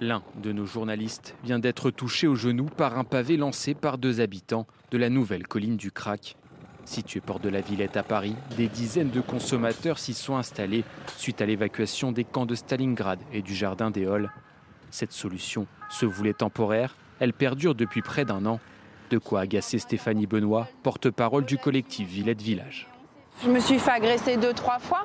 L'un 0.00 0.22
de 0.42 0.52
nos 0.52 0.66
journalistes 0.66 1.34
vient 1.42 1.58
d'être 1.58 1.90
touché 1.90 2.26
au 2.26 2.36
genou 2.36 2.66
par 2.66 2.98
un 2.98 3.04
pavé 3.04 3.36
lancé 3.38 3.74
par 3.74 3.96
deux 3.96 4.20
habitants 4.20 4.66
de 4.90 4.98
la 4.98 5.08
nouvelle 5.08 5.46
colline 5.48 5.78
du 5.78 5.90
Crac. 5.90 6.36
Située 6.84 7.20
port 7.20 7.40
de 7.40 7.48
la 7.48 7.60
Villette 7.60 7.96
à 7.96 8.02
Paris, 8.02 8.36
des 8.56 8.68
dizaines 8.68 9.10
de 9.10 9.20
consommateurs 9.20 9.98
s'y 9.98 10.14
sont 10.14 10.36
installés 10.36 10.84
suite 11.16 11.40
à 11.40 11.46
l'évacuation 11.46 12.12
des 12.12 12.24
camps 12.24 12.46
de 12.46 12.54
Stalingrad 12.54 13.20
et 13.32 13.40
du 13.40 13.54
jardin 13.54 13.90
des 13.90 14.06
Halles. 14.06 14.30
Cette 14.90 15.12
solution 15.12 15.66
se 15.88 16.04
voulait 16.04 16.34
temporaire, 16.34 16.94
elle 17.22 17.32
perdure 17.32 17.76
depuis 17.76 18.02
près 18.02 18.24
d'un 18.24 18.44
an. 18.46 18.58
De 19.10 19.16
quoi 19.16 19.42
agacer 19.42 19.78
Stéphanie 19.78 20.26
Benoît, 20.26 20.66
porte-parole 20.82 21.44
du 21.44 21.56
collectif 21.56 22.08
Villette 22.08 22.42
Village. 22.42 22.88
Je 23.44 23.48
me 23.48 23.60
suis 23.60 23.78
fait 23.78 23.92
agresser 23.92 24.36
deux, 24.36 24.52
trois 24.52 24.80
fois. 24.80 25.04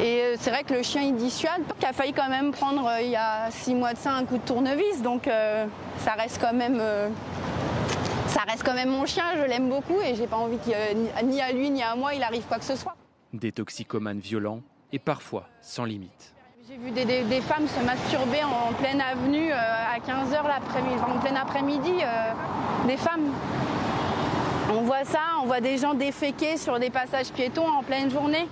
Et 0.00 0.22
euh, 0.22 0.34
c'est 0.40 0.50
vrai 0.50 0.64
que 0.64 0.74
le 0.74 0.82
chien, 0.82 1.02
il 1.02 1.14
dissuade. 1.14 1.62
Il 1.80 1.86
a 1.86 1.92
failli 1.92 2.12
quand 2.12 2.28
même 2.28 2.50
prendre, 2.50 2.88
euh, 2.88 3.00
il 3.00 3.10
y 3.10 3.16
a 3.16 3.48
six 3.52 3.76
mois 3.76 3.92
de 3.92 3.98
ça, 3.98 4.12
un 4.12 4.24
coup 4.24 4.38
de 4.38 4.42
tournevis. 4.42 5.02
Donc 5.02 5.28
euh, 5.28 5.66
ça 5.98 6.14
reste 6.14 6.40
quand 6.40 6.52
même... 6.52 6.82
ça 8.26 8.40
reste 8.40 8.64
quand 8.64 8.74
même 8.74 8.90
mon 8.90 9.06
chien, 9.06 9.24
je 9.36 9.48
l'aime 9.48 9.68
beaucoup 9.68 10.00
et 10.00 10.16
j'ai 10.16 10.26
pas 10.26 10.38
envie 10.38 10.58
que 10.58 11.22
ni 11.24 11.40
à 11.40 11.52
lui 11.52 11.70
ni 11.70 11.82
à 11.82 11.94
moi 11.94 12.14
il 12.14 12.24
arrive 12.24 12.42
quoi 12.42 12.58
que 12.58 12.64
ce 12.64 12.74
soit. 12.74 12.96
Des 13.32 13.52
toxicomanes 13.52 14.18
violents 14.18 14.62
et 14.90 14.98
parfois 14.98 15.46
sans 15.60 15.84
limite. 15.84 16.34
J'ai 16.72 16.78
vu 16.78 16.90
des, 16.90 17.40
femmes 17.42 17.68
se 17.68 17.84
masturber 17.84 18.42
en, 18.44 18.72
pleine 18.72 19.02
avenue 19.02 19.52
euh, 19.52 19.56
à 19.56 19.98
15h 19.98 20.48
l'après-midi, 20.48 21.02
en 21.06 21.18
plein 21.18 21.36
après-midi, 21.36 21.92
euh, 22.02 22.86
des 22.86 22.96
femmes. 22.96 23.30
On 24.70 24.80
voit 24.80 25.04
ça, 25.04 25.20
on 25.42 25.46
voit 25.46 25.60
des 25.60 25.76
gens 25.76 25.92
déféquer 25.92 26.56
sur 26.56 26.78
des 26.78 26.88
passages 26.88 27.30
piétons 27.30 27.68
en 27.68 27.82
pleine 27.82 28.10
journée. 28.10 28.48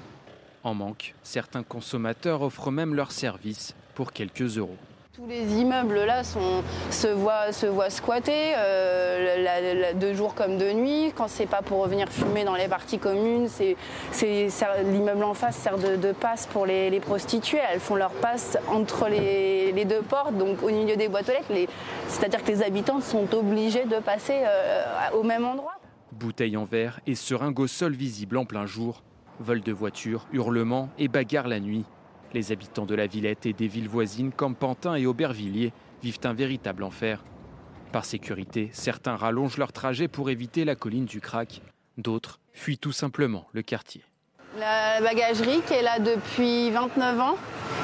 En 0.64 0.74
manque, 0.74 1.14
certains 1.22 1.62
consommateurs 1.62 2.42
offrent 2.42 2.70
même 2.70 2.94
leurs 2.94 3.12
services 3.12 3.74
pour 3.94 4.12
quelques 4.12 4.59
euros. 4.59 4.76
Tous 5.12 5.27
les 5.27 5.57
immeubles 5.57 6.05
là 6.05 6.23
se, 6.23 7.09
voient, 7.09 7.51
se 7.51 7.66
squatter 7.89 8.53
euh, 8.57 9.93
de 9.93 10.12
jour 10.15 10.37
comme 10.37 10.57
de 10.57 10.70
nuit. 10.70 11.12
Quand 11.16 11.27
c'est 11.27 11.47
pas 11.47 11.62
pour 11.62 11.82
revenir 11.82 12.09
fumer 12.09 12.45
dans 12.45 12.55
les 12.55 12.69
parties 12.69 13.01
communes, 13.01 13.49
l'immeuble 14.23 15.24
en 15.24 15.35
face 15.35 15.57
sert 15.57 15.78
de, 15.78 16.12
passe 16.12 16.47
pour 16.47 16.65
les, 16.65 17.01
prostituées. 17.01 17.59
Elles 17.73 17.81
font 17.81 17.97
leur 17.97 18.12
passe 18.12 18.57
entre 18.69 19.09
les, 19.09 19.85
deux 19.85 20.03
portes, 20.03 20.37
donc 20.39 20.62
au 20.62 20.69
milieu 20.69 20.95
des 20.95 21.09
boîtes 21.09 21.28
aux 21.28 21.32
lettres. 21.32 21.73
c'est-à-dire 22.07 22.45
que 22.45 22.53
les 22.53 22.62
habitants 22.62 23.01
sont 23.01 23.35
obligés 23.35 23.87
de 23.87 23.99
passer 23.99 24.43
euh, 24.45 24.85
au 25.12 25.24
même 25.24 25.45
endroit. 25.45 25.81
Bouteilles 26.12 26.57
en 26.57 26.65
verre 26.65 27.01
et 27.09 27.16
seringues 27.16 27.59
au 27.59 27.66
sol 27.66 27.95
visibles 27.95 28.37
en 28.37 28.45
plein 28.45 28.65
jour. 28.65 29.03
Vol 29.41 29.61
de 29.61 29.73
voitures, 29.73 30.28
hurlements 30.32 30.89
et 30.99 31.09
bagarres 31.09 31.49
la 31.49 31.59
nuit. 31.59 31.85
Les 32.32 32.52
habitants 32.52 32.86
de 32.86 32.94
la 32.94 33.07
Villette 33.07 33.47
et 33.47 33.52
des 33.52 33.66
villes 33.66 33.89
voisines 33.89 34.31
comme 34.32 34.55
Pantin 34.55 34.94
et 34.94 35.07
Aubervilliers 35.07 35.73
vivent 36.02 36.20
un 36.24 36.32
véritable 36.32 36.85
enfer. 36.85 37.24
Par 37.93 38.05
sécurité, 38.05 38.70
certains 38.73 39.16
rallongent 39.16 39.59
leur 39.59 39.73
trajet 39.73 40.07
pour 40.07 40.31
éviter 40.31 40.65
la 40.65 40.77
colline 40.77 41.07
du 41.07 41.20
Crac. 41.20 41.61
D'autres 41.98 42.39
fuient 42.52 42.78
tout 42.78 42.93
simplement 42.93 43.48
le 43.52 43.62
quartier. 43.62 44.02
La 44.59 45.01
bagagerie 45.01 45.61
qui 45.66 45.74
est 45.74 45.82
là 45.82 45.98
depuis 45.98 46.70
29 46.70 47.20
ans 47.20 47.36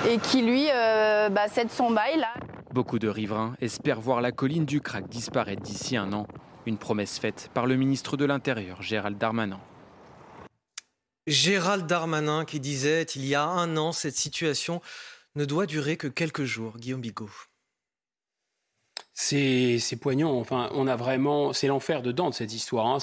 et 0.08 0.18
qui 0.18 0.42
lui 0.42 0.66
euh, 0.72 1.28
bah, 1.28 1.48
cède 1.48 1.70
son 1.70 1.90
bail 1.90 2.18
là. 2.18 2.34
Beaucoup 2.72 2.98
de 2.98 3.08
riverains 3.08 3.54
espèrent 3.60 4.00
voir 4.00 4.20
la 4.20 4.32
colline 4.32 4.64
du 4.64 4.80
Crac 4.80 5.08
disparaître 5.08 5.62
d'ici 5.62 5.96
un 5.96 6.12
an. 6.12 6.26
Une 6.66 6.78
promesse 6.78 7.18
faite 7.18 7.50
par 7.54 7.66
le 7.66 7.76
ministre 7.76 8.16
de 8.16 8.24
l'Intérieur, 8.24 8.82
Gérald 8.82 9.18
Darmanin. 9.18 9.60
Gérald 11.26 11.86
Darmanin 11.86 12.44
qui 12.44 12.60
disait 12.60 13.02
il 13.02 13.26
y 13.26 13.34
a 13.34 13.44
un 13.44 13.76
an, 13.76 13.92
cette 13.92 14.16
situation 14.16 14.80
ne 15.34 15.44
doit 15.44 15.66
durer 15.66 15.96
que 15.96 16.06
quelques 16.06 16.44
jours. 16.44 16.78
Guillaume 16.78 17.00
Bigot. 17.00 17.30
C'est 19.12 19.98
poignant. 20.00 20.38
Enfin, 20.38 20.70
on 20.72 20.86
a 20.86 20.96
vraiment, 20.96 21.52
c'est 21.52 21.66
l'enfer 21.66 22.02
dedans 22.02 22.30
de 22.30 22.34
cette 22.34 22.52
histoire. 22.52 22.86
Hein. 22.86 22.98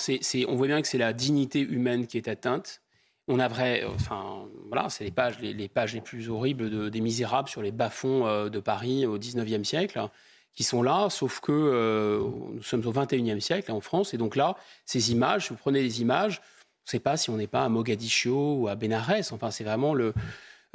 on 0.48 0.56
voit 0.56 0.68
bien 0.68 0.82
que 0.82 0.88
c'est 0.88 0.98
la 0.98 1.12
dignité 1.12 1.60
humaine 1.60 2.08
qui 2.08 2.18
est 2.18 2.28
atteinte. 2.28 2.82
On 3.28 3.40
a 3.40 3.48
enfin, 3.88 4.48
voilà, 4.68 4.90
c'est 4.90 5.06
les 5.06 5.12
pages, 5.12 5.40
les, 5.40 5.68
pages 5.70 5.94
les 5.94 6.02
plus 6.02 6.30
horribles 6.30 6.92
des 6.92 7.02
Misérables 7.02 7.48
sur 7.48 7.62
les 7.62 7.72
bas-fonds 7.72 8.28
euh, 8.28 8.50
de 8.50 8.60
Paris 8.60 9.06
au 9.06 9.18
19e 9.18 9.64
siècle 9.64 9.98
hein, 9.98 10.12
qui 10.54 10.64
sont 10.64 10.84
là, 10.84 11.10
sauf 11.10 11.40
que 11.40 11.52
euh, 11.54 12.20
nous 12.54 12.62
sommes 12.62 12.86
au 12.86 12.92
21e 12.92 13.40
siècle 13.40 13.72
en 13.72 13.80
France, 13.80 14.14
et 14.14 14.18
donc 14.18 14.36
là, 14.36 14.58
ces 14.86 15.14
images, 15.14 15.50
vous 15.50 15.56
prenez 15.56 15.82
les 15.82 16.02
images, 16.02 16.42
ne 16.86 16.90
sait 16.90 17.00
pas 17.00 17.18
si 17.18 17.30
on 17.30 17.38
n'est 17.38 17.48
pas 17.48 17.64
à 17.64 17.70
Mogadiscio 17.70 18.56
ou 18.56 18.68
à 18.68 18.76
Benares. 18.76 19.32
Enfin, 19.32 19.52
c'est 19.52 19.64
vraiment 19.64 19.94
le. 19.94 20.14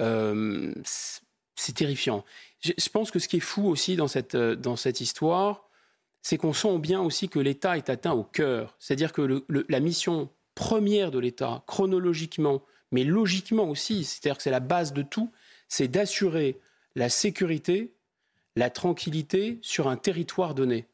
Euh, 0.01 0.73
c'est 1.57 1.75
terrifiant. 1.75 2.25
Je, 2.61 2.89
pense 2.89 3.11
que 3.11 3.19
ce 3.19 3.29
qui 3.29 3.39
est 3.39 3.41
fou 3.41 3.67
aussi 3.67 3.97
dans 3.97 4.09
cette, 4.09 4.37
dans 4.37 4.77
cette 4.77 5.01
histoire, 5.01 5.69
c'est 6.23 6.39
qu'on 6.39 6.53
sent 6.53 6.79
bien 6.79 7.01
aussi 7.01 7.29
que 7.29 7.39
l'État 7.39 7.77
est 7.77 7.91
atteint 7.91 8.13
au 8.13 8.25
cœur. 8.25 8.77
C'est-à-dire 8.79 9.13
que 9.13 9.45
la 9.69 9.81
mission 9.81 10.31
première 10.55 11.11
de 11.11 11.19
l'État, 11.19 11.63
chronologiquement, 11.67 12.63
mais 12.91 13.05
logiquement 13.05 13.69
aussi, 13.69 14.05
c'est-à-dire 14.05 14.37
que 14.37 14.43
c'est 14.43 14.51
la 14.51 14.61
base 14.61 14.93
de 14.93 15.03
tout, 15.03 15.31
c'est 15.69 15.89
d'assurer 15.89 16.59
la 16.95 17.09
sécurité, 17.09 17.95
la 18.57 18.71
tranquillité 18.71 19.59
sur 19.63 19.89
un 19.89 19.97
territoire 19.97 20.55
donné 20.55 20.87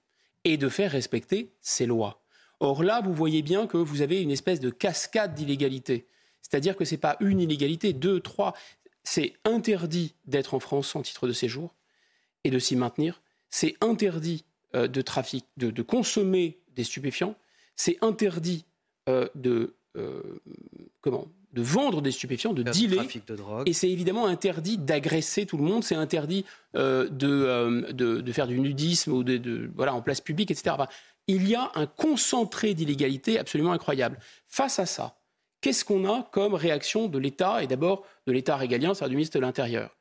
et 0.45 0.57
de 0.57 0.69
faire 0.69 0.91
respecter 0.91 1.53
ses 1.61 1.86
lois. 1.86 2.24
Or 2.65 2.82
là, 2.82 3.03
vous 3.03 3.12
voyez 3.12 3.43
bien 3.43 3.66
que 3.66 3.77
vous 3.77 4.01
avez 4.01 4.23
une 4.23 4.31
espèce 4.31 4.59
de 4.59 4.70
cascade 4.70 5.35
d'illégalité. 5.35 6.07
C'est-à-dire 6.41 6.77
que 6.77 6.86
ce 6.86 6.95
n'est 6.95 6.99
pas 6.99 7.19
une 7.20 7.41
illégalité, 7.41 7.93
deux, 7.93 8.20
trois. 8.20 8.55
C'est 9.03 9.35
interdit 9.45 10.15
d'être 10.24 10.55
en 10.55 10.61
France 10.61 10.89
sans 10.89 11.03
titre 11.03 11.27
de 11.27 11.35
séjour 11.35 11.74
et 12.43 12.51
de 12.51 12.59
s'y 12.59 12.74
maintenir. 12.74 13.20
C'est 13.51 13.77
interdit 13.82 14.47
euh, 14.74 14.89
de 14.89 15.03
trafic, 15.03 15.45
de, 15.59 15.82
consommer 15.82 16.59
des 16.74 16.85
stupéfiants. 16.85 17.35
C'est 17.77 17.99
interdit 18.01 18.65
euh, 19.11 19.28
de 19.35 19.74
euh, 19.99 20.23
comment 21.03 21.28
de 21.53 21.62
vendre 21.62 22.03
des 22.03 22.11
stupéfiants, 22.11 22.53
de 22.53 22.65
dealer. 22.65 23.07
Et 23.65 23.73
c'est 23.73 23.89
évidemment 23.89 24.27
interdit 24.27 24.77
d'agresser 24.77 25.47
tout 25.47 25.57
le 25.57 25.62
monde. 25.62 25.85
C'est 25.85 25.95
interdit 25.95 26.45
de, 26.74 27.93
de, 27.93 28.32
faire 28.32 28.49
du 28.49 28.59
nudisme 28.59 29.12
ou 29.12 29.23
de, 29.23 29.70
voilà 29.77 29.95
en 29.95 30.03
place 30.03 30.20
publique, 30.20 30.51
etc. 30.51 30.74
il 31.27 31.49
y 31.49 31.55
a 31.55 31.71
un 31.75 31.87
concentré 31.87 32.75
d'illégalité 32.75 33.39
absolument 33.39 33.73
incroyable. 33.73 34.19
Face 34.47 34.79
à 34.79 34.87
ça, 34.87 35.17
qu'est-ce 35.61 35.85
qu'on 35.85 36.09
a 36.09 36.29
comme 36.33 36.55
réaction 36.55 37.09
de 37.09 37.19
l'État 37.19 37.63
et 37.63 37.67
d'abord 37.67 38.05
de 38.27 38.33
l'État 38.33 38.57
régalien, 38.57 38.95
c'est-à-dire 38.95 39.11
du 39.11 39.17
ministre 39.17 39.39
de 39.39 39.43
l'Intérieur? 39.43 39.97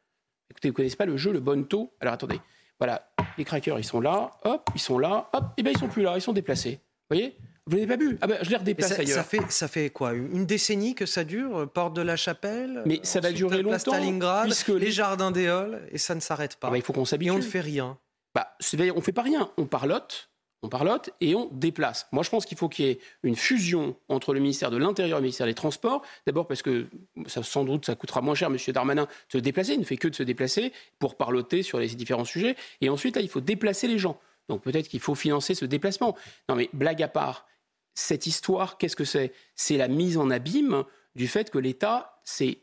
Écoutez, 0.49 0.69
vous 0.69 0.73
ne 0.73 0.75
connaissez 0.75 0.95
pas 0.97 1.05
le 1.05 1.17
jeu, 1.17 1.31
le 1.31 1.39
bon 1.39 1.63
taux? 1.65 1.93
Alors 1.99 2.13
attendez, 2.13 2.39
voilà, 2.79 3.09
les 3.37 3.45
crackers, 3.45 3.79
ils 3.79 3.85
sont 3.85 4.01
là, 4.01 4.31
hop, 4.43 4.69
ils 4.75 4.81
sont 4.81 4.99
là, 4.99 5.29
hop, 5.33 5.45
et 5.57 5.63
bien 5.63 5.71
ils 5.71 5.79
sont 5.79 5.87
plus 5.87 6.03
là, 6.03 6.15
ils 6.17 6.21
sont 6.21 6.33
déplacés. 6.33 6.81
Vous 7.09 7.15
voyez? 7.15 7.37
Vous 7.65 7.77
l'avez 7.77 7.87
pas 7.87 7.95
vu? 7.95 8.17
Ah 8.19 8.27
ben, 8.27 8.39
Je 8.41 8.49
les 8.49 8.57
redéplace 8.57 8.93
ça, 8.93 9.01
ailleurs. 9.01 9.15
Ça 9.15 9.23
fait, 9.23 9.41
ça 9.49 9.67
fait 9.69 9.89
quoi? 9.89 10.13
Une 10.13 10.45
décennie 10.45 10.95
que 10.95 11.05
ça 11.05 11.23
dure 11.23 11.59
euh, 11.59 11.65
Porte 11.65 11.95
de 11.95 12.01
la 12.01 12.17
Chapelle 12.17 12.81
Mais 12.85 12.99
ça 13.03 13.21
va 13.21 13.31
durer 13.31 13.61
longtemps. 13.61 13.79
Stalingrad, 13.79 14.43
puisque 14.43 14.67
les 14.67 14.91
jardins 14.91 15.31
des 15.31 15.47
Halles, 15.47 15.87
et 15.89 15.97
ça 15.97 16.13
ne 16.13 16.19
s'arrête 16.19 16.57
pas. 16.57 16.67
Ah 16.67 16.71
ben, 16.71 16.77
il 16.77 16.83
faut 16.83 16.91
qu'on 16.91 17.05
s'habitue. 17.05 17.29
Et 17.29 17.31
on 17.31 17.37
ne 17.37 17.41
fait 17.41 17.61
rien. 17.61 17.97
Bah, 18.35 18.57
on 18.73 18.95
ne 18.97 19.01
fait 19.01 19.13
pas 19.13 19.21
rien. 19.21 19.49
On 19.55 19.65
parlote, 19.65 20.29
on 20.63 20.69
parlote 20.69 21.11
et 21.19 21.35
on 21.35 21.49
déplace. 21.51 22.07
Moi, 22.13 22.23
je 22.23 22.29
pense 22.29 22.45
qu'il 22.45 22.57
faut 22.57 22.69
qu'il 22.69 22.85
y 22.85 22.89
ait 22.89 22.99
une 23.21 23.35
fusion 23.35 23.95
entre 24.07 24.33
le 24.33 24.39
ministère 24.39 24.71
de 24.71 24.77
l'Intérieur 24.77 25.17
et 25.17 25.21
le 25.21 25.25
ministère 25.25 25.45
des 25.45 25.53
Transports. 25.53 26.01
D'abord 26.25 26.47
parce 26.47 26.61
que 26.61 26.87
sans 27.27 27.65
doute 27.65 27.85
ça 27.85 27.95
coûtera 27.95 28.21
moins 28.21 28.33
cher, 28.33 28.47
M. 28.47 28.57
Darmanin, 28.69 29.03
de 29.03 29.09
se 29.33 29.37
déplacer. 29.37 29.73
Il 29.73 29.81
ne 29.81 29.85
fait 29.85 29.97
que 29.97 30.07
de 30.07 30.15
se 30.15 30.23
déplacer 30.23 30.71
pour 30.99 31.15
parloter 31.15 31.63
sur 31.63 31.79
les 31.79 31.89
différents 31.89 32.25
sujets. 32.25 32.55
Et 32.79 32.89
ensuite, 32.89 33.17
là, 33.17 33.21
il 33.21 33.27
faut 33.27 33.41
déplacer 33.41 33.87
les 33.87 33.99
gens. 33.99 34.17
Donc 34.47 34.61
peut-être 34.61 34.87
qu'il 34.87 35.01
faut 35.01 35.15
financer 35.15 35.53
ce 35.53 35.65
déplacement. 35.65 36.15
Non, 36.47 36.55
mais 36.55 36.69
blague 36.73 37.03
à 37.03 37.09
part, 37.09 37.45
cette 37.93 38.25
histoire, 38.25 38.77
qu'est-ce 38.77 38.95
que 38.95 39.05
c'est? 39.05 39.33
C'est 39.55 39.77
la 39.77 39.89
mise 39.89 40.17
en 40.17 40.29
abîme 40.29 40.85
du 41.15 41.27
fait 41.27 41.49
que 41.49 41.57
l'État 41.57 42.19
s'est 42.23 42.59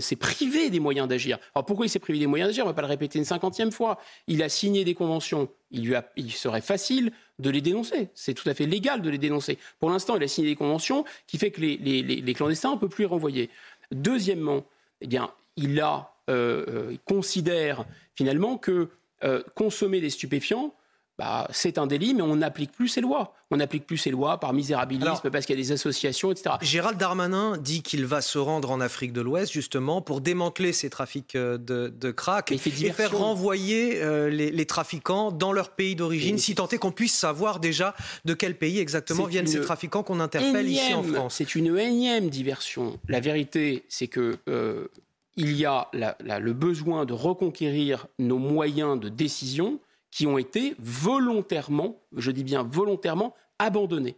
s'est 0.00 0.16
privé 0.16 0.70
des 0.70 0.80
moyens 0.80 1.08
d'agir. 1.08 1.38
Alors 1.54 1.64
pourquoi 1.64 1.86
il 1.86 1.88
s'est 1.88 1.98
privé 1.98 2.18
des 2.18 2.26
moyens 2.26 2.48
d'agir? 2.48 2.64
On 2.64 2.68
ne 2.68 2.72
va 2.72 2.76
pas 2.76 2.82
le 2.82 2.88
répéter 2.88 3.18
une 3.18 3.24
cinquantième 3.24 3.72
fois. 3.72 3.98
Il 4.26 4.42
a 4.42 4.48
signé 4.48 4.84
des 4.84 4.94
conventions. 4.94 5.48
Il, 5.70 5.84
lui 5.84 6.30
serait 6.30 6.60
facile 6.60 7.12
de 7.38 7.50
les 7.50 7.60
dénoncer. 7.60 8.08
C'est 8.14 8.34
tout 8.34 8.48
à 8.48 8.54
fait 8.54 8.66
légal 8.66 9.02
de 9.02 9.10
les 9.10 9.18
dénoncer. 9.18 9.58
Pour 9.78 9.90
l'instant, 9.90 10.16
il 10.16 10.22
a 10.22 10.28
signé 10.28 10.48
des 10.48 10.56
conventions 10.56 11.04
qui 11.26 11.38
fait 11.38 11.50
que 11.50 11.60
les 11.60 12.34
clandestins, 12.34 12.70
on 12.70 12.74
ne 12.74 12.80
peut 12.80 12.88
plus 12.88 13.02
les 13.02 13.08
renvoyer. 13.08 13.50
Deuxièmement, 13.92 14.64
eh 15.00 15.06
bien, 15.06 15.30
il, 15.56 15.80
a, 15.80 16.14
euh, 16.28 16.64
euh, 16.68 16.96
considère 17.04 17.84
finalement 18.14 18.56
que 18.56 18.88
euh, 19.24 19.42
consommer 19.54 20.00
des 20.00 20.10
stupéfiants, 20.10 20.74
bah, 21.20 21.46
c'est 21.52 21.76
un 21.76 21.86
délit, 21.86 22.14
mais 22.14 22.22
on 22.22 22.36
n'applique 22.36 22.72
plus 22.72 22.88
ces 22.88 23.02
lois. 23.02 23.34
On 23.50 23.58
n'applique 23.58 23.86
plus 23.86 23.98
ces 23.98 24.10
lois 24.10 24.40
par 24.40 24.54
misérabilisme, 24.54 25.28
parce 25.30 25.44
qu'il 25.44 25.54
y 25.54 25.60
a 25.60 25.62
des 25.62 25.72
associations, 25.72 26.32
etc. 26.32 26.54
Gérald 26.62 26.96
Darmanin 26.96 27.58
dit 27.58 27.82
qu'il 27.82 28.06
va 28.06 28.22
se 28.22 28.38
rendre 28.38 28.70
en 28.70 28.80
Afrique 28.80 29.12
de 29.12 29.20
l'Ouest, 29.20 29.52
justement, 29.52 30.00
pour 30.00 30.22
démanteler 30.22 30.72
ces 30.72 30.88
trafics 30.88 31.34
euh, 31.34 31.58
de, 31.58 32.10
crack 32.10 32.52
et, 32.52 32.56
faire 32.56 33.18
renvoyer 33.18 34.02
euh, 34.02 34.30
les, 34.30 34.64
trafiquants 34.64 35.30
dans 35.30 35.52
leur 35.52 35.72
pays 35.72 35.94
d'origine, 35.94 36.38
si 36.38 36.54
tant 36.54 36.68
est 36.68 36.78
qu'on 36.78 36.90
puisse 36.90 37.14
savoir 37.14 37.60
déjà 37.60 37.94
de 38.24 38.32
quel 38.32 38.56
pays 38.56 38.78
exactement 38.78 39.26
viennent 39.26 39.46
ces 39.46 39.60
trafiquants 39.60 40.02
qu'on 40.02 40.20
interpelle 40.20 40.70
ici 40.70 40.94
en 40.94 41.02
France. 41.02 41.34
C'est 41.34 41.54
une 41.54 41.76
énième 41.76 42.30
diversion. 42.30 42.98
La 43.08 43.20
vérité, 43.20 43.84
c'est 43.90 44.08
que... 44.08 44.38
Euh, 44.48 44.88
il 45.36 45.56
y 45.56 45.64
a 45.64 45.88
le 45.92 46.52
besoin 46.52 47.06
de 47.06 47.12
reconquérir 47.12 48.08
nos 48.18 48.38
moyens 48.38 48.98
de 48.98 49.08
décision 49.08 49.78
qui 50.10 50.26
ont 50.26 50.38
été 50.38 50.74
volontairement, 50.78 52.00
je 52.16 52.30
dis 52.30 52.44
bien 52.44 52.62
volontairement, 52.62 53.34
abandonnés. 53.58 54.16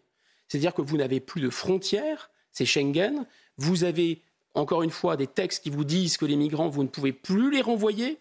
C'est-à-dire 0.48 0.74
que 0.74 0.82
vous 0.82 0.96
n'avez 0.96 1.20
plus 1.20 1.40
de 1.40 1.50
frontières, 1.50 2.30
c'est 2.52 2.64
Schengen, 2.64 3.26
vous 3.58 3.84
avez 3.84 4.22
encore 4.54 4.82
une 4.82 4.90
fois 4.90 5.16
des 5.16 5.26
textes 5.26 5.62
qui 5.62 5.70
vous 5.70 5.84
disent 5.84 6.16
que 6.16 6.26
les 6.26 6.36
migrants, 6.36 6.68
vous 6.68 6.82
ne 6.82 6.88
pouvez 6.88 7.12
plus 7.12 7.50
les 7.50 7.62
renvoyer. 7.62 8.18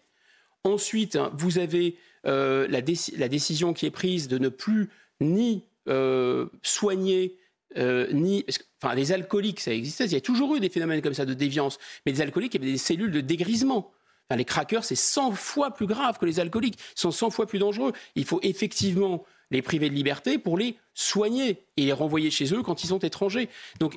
Ensuite, 0.64 1.18
vous 1.34 1.58
avez 1.58 1.96
euh, 2.26 2.66
la, 2.68 2.80
décision 2.80 3.72
qui 3.72 3.86
est 3.86 3.90
prise 3.90 4.28
de 4.28 4.38
ne 4.38 4.48
plus 4.48 4.88
ni 5.20 5.64
euh, 5.88 6.46
soigner, 6.62 7.36
euh, 7.76 8.10
ni... 8.12 8.44
Enfin, 8.82 8.94
les 8.94 9.12
alcooliques, 9.12 9.60
ça 9.60 9.72
existait, 9.72 10.06
il 10.06 10.12
y 10.12 10.16
a 10.16 10.20
toujours 10.20 10.54
eu 10.56 10.60
des 10.60 10.68
phénomènes 10.68 11.02
comme 11.02 11.14
ça 11.14 11.24
de 11.24 11.34
déviance, 11.34 11.78
mais 12.06 12.12
les 12.12 12.20
alcooliques, 12.20 12.54
il 12.54 12.60
y 12.60 12.64
avait 12.64 12.72
des 12.72 12.78
cellules 12.78 13.12
de 13.12 13.20
dégrisement 13.20 13.92
les 14.36 14.44
craqueurs, 14.44 14.84
c'est 14.84 14.96
100 14.96 15.32
fois 15.32 15.72
plus 15.72 15.86
grave 15.86 16.18
que 16.18 16.26
les 16.26 16.40
alcooliques. 16.40 16.78
Ils 16.96 17.00
sont 17.00 17.10
100 17.10 17.30
fois 17.30 17.46
plus 17.46 17.58
dangereux. 17.58 17.92
Il 18.14 18.24
faut 18.24 18.40
effectivement 18.42 19.24
les 19.50 19.62
priver 19.62 19.90
de 19.90 19.94
liberté 19.94 20.38
pour 20.38 20.56
les 20.56 20.76
soigner 20.94 21.64
et 21.76 21.84
les 21.84 21.92
renvoyer 21.92 22.30
chez 22.30 22.54
eux 22.54 22.62
quand 22.62 22.84
ils 22.84 22.88
sont 22.88 22.98
étrangers. 22.98 23.48
Donc, 23.80 23.96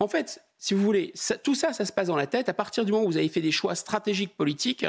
en 0.00 0.08
fait, 0.08 0.42
si 0.58 0.74
vous 0.74 0.82
voulez, 0.82 1.12
tout 1.44 1.54
ça, 1.54 1.72
ça 1.72 1.84
se 1.84 1.92
passe 1.92 2.08
dans 2.08 2.16
la 2.16 2.26
tête. 2.26 2.48
À 2.48 2.54
partir 2.54 2.84
du 2.84 2.92
moment 2.92 3.04
où 3.04 3.08
vous 3.08 3.16
avez 3.16 3.28
fait 3.28 3.40
des 3.40 3.52
choix 3.52 3.74
stratégiques 3.74 4.36
politiques, 4.36 4.84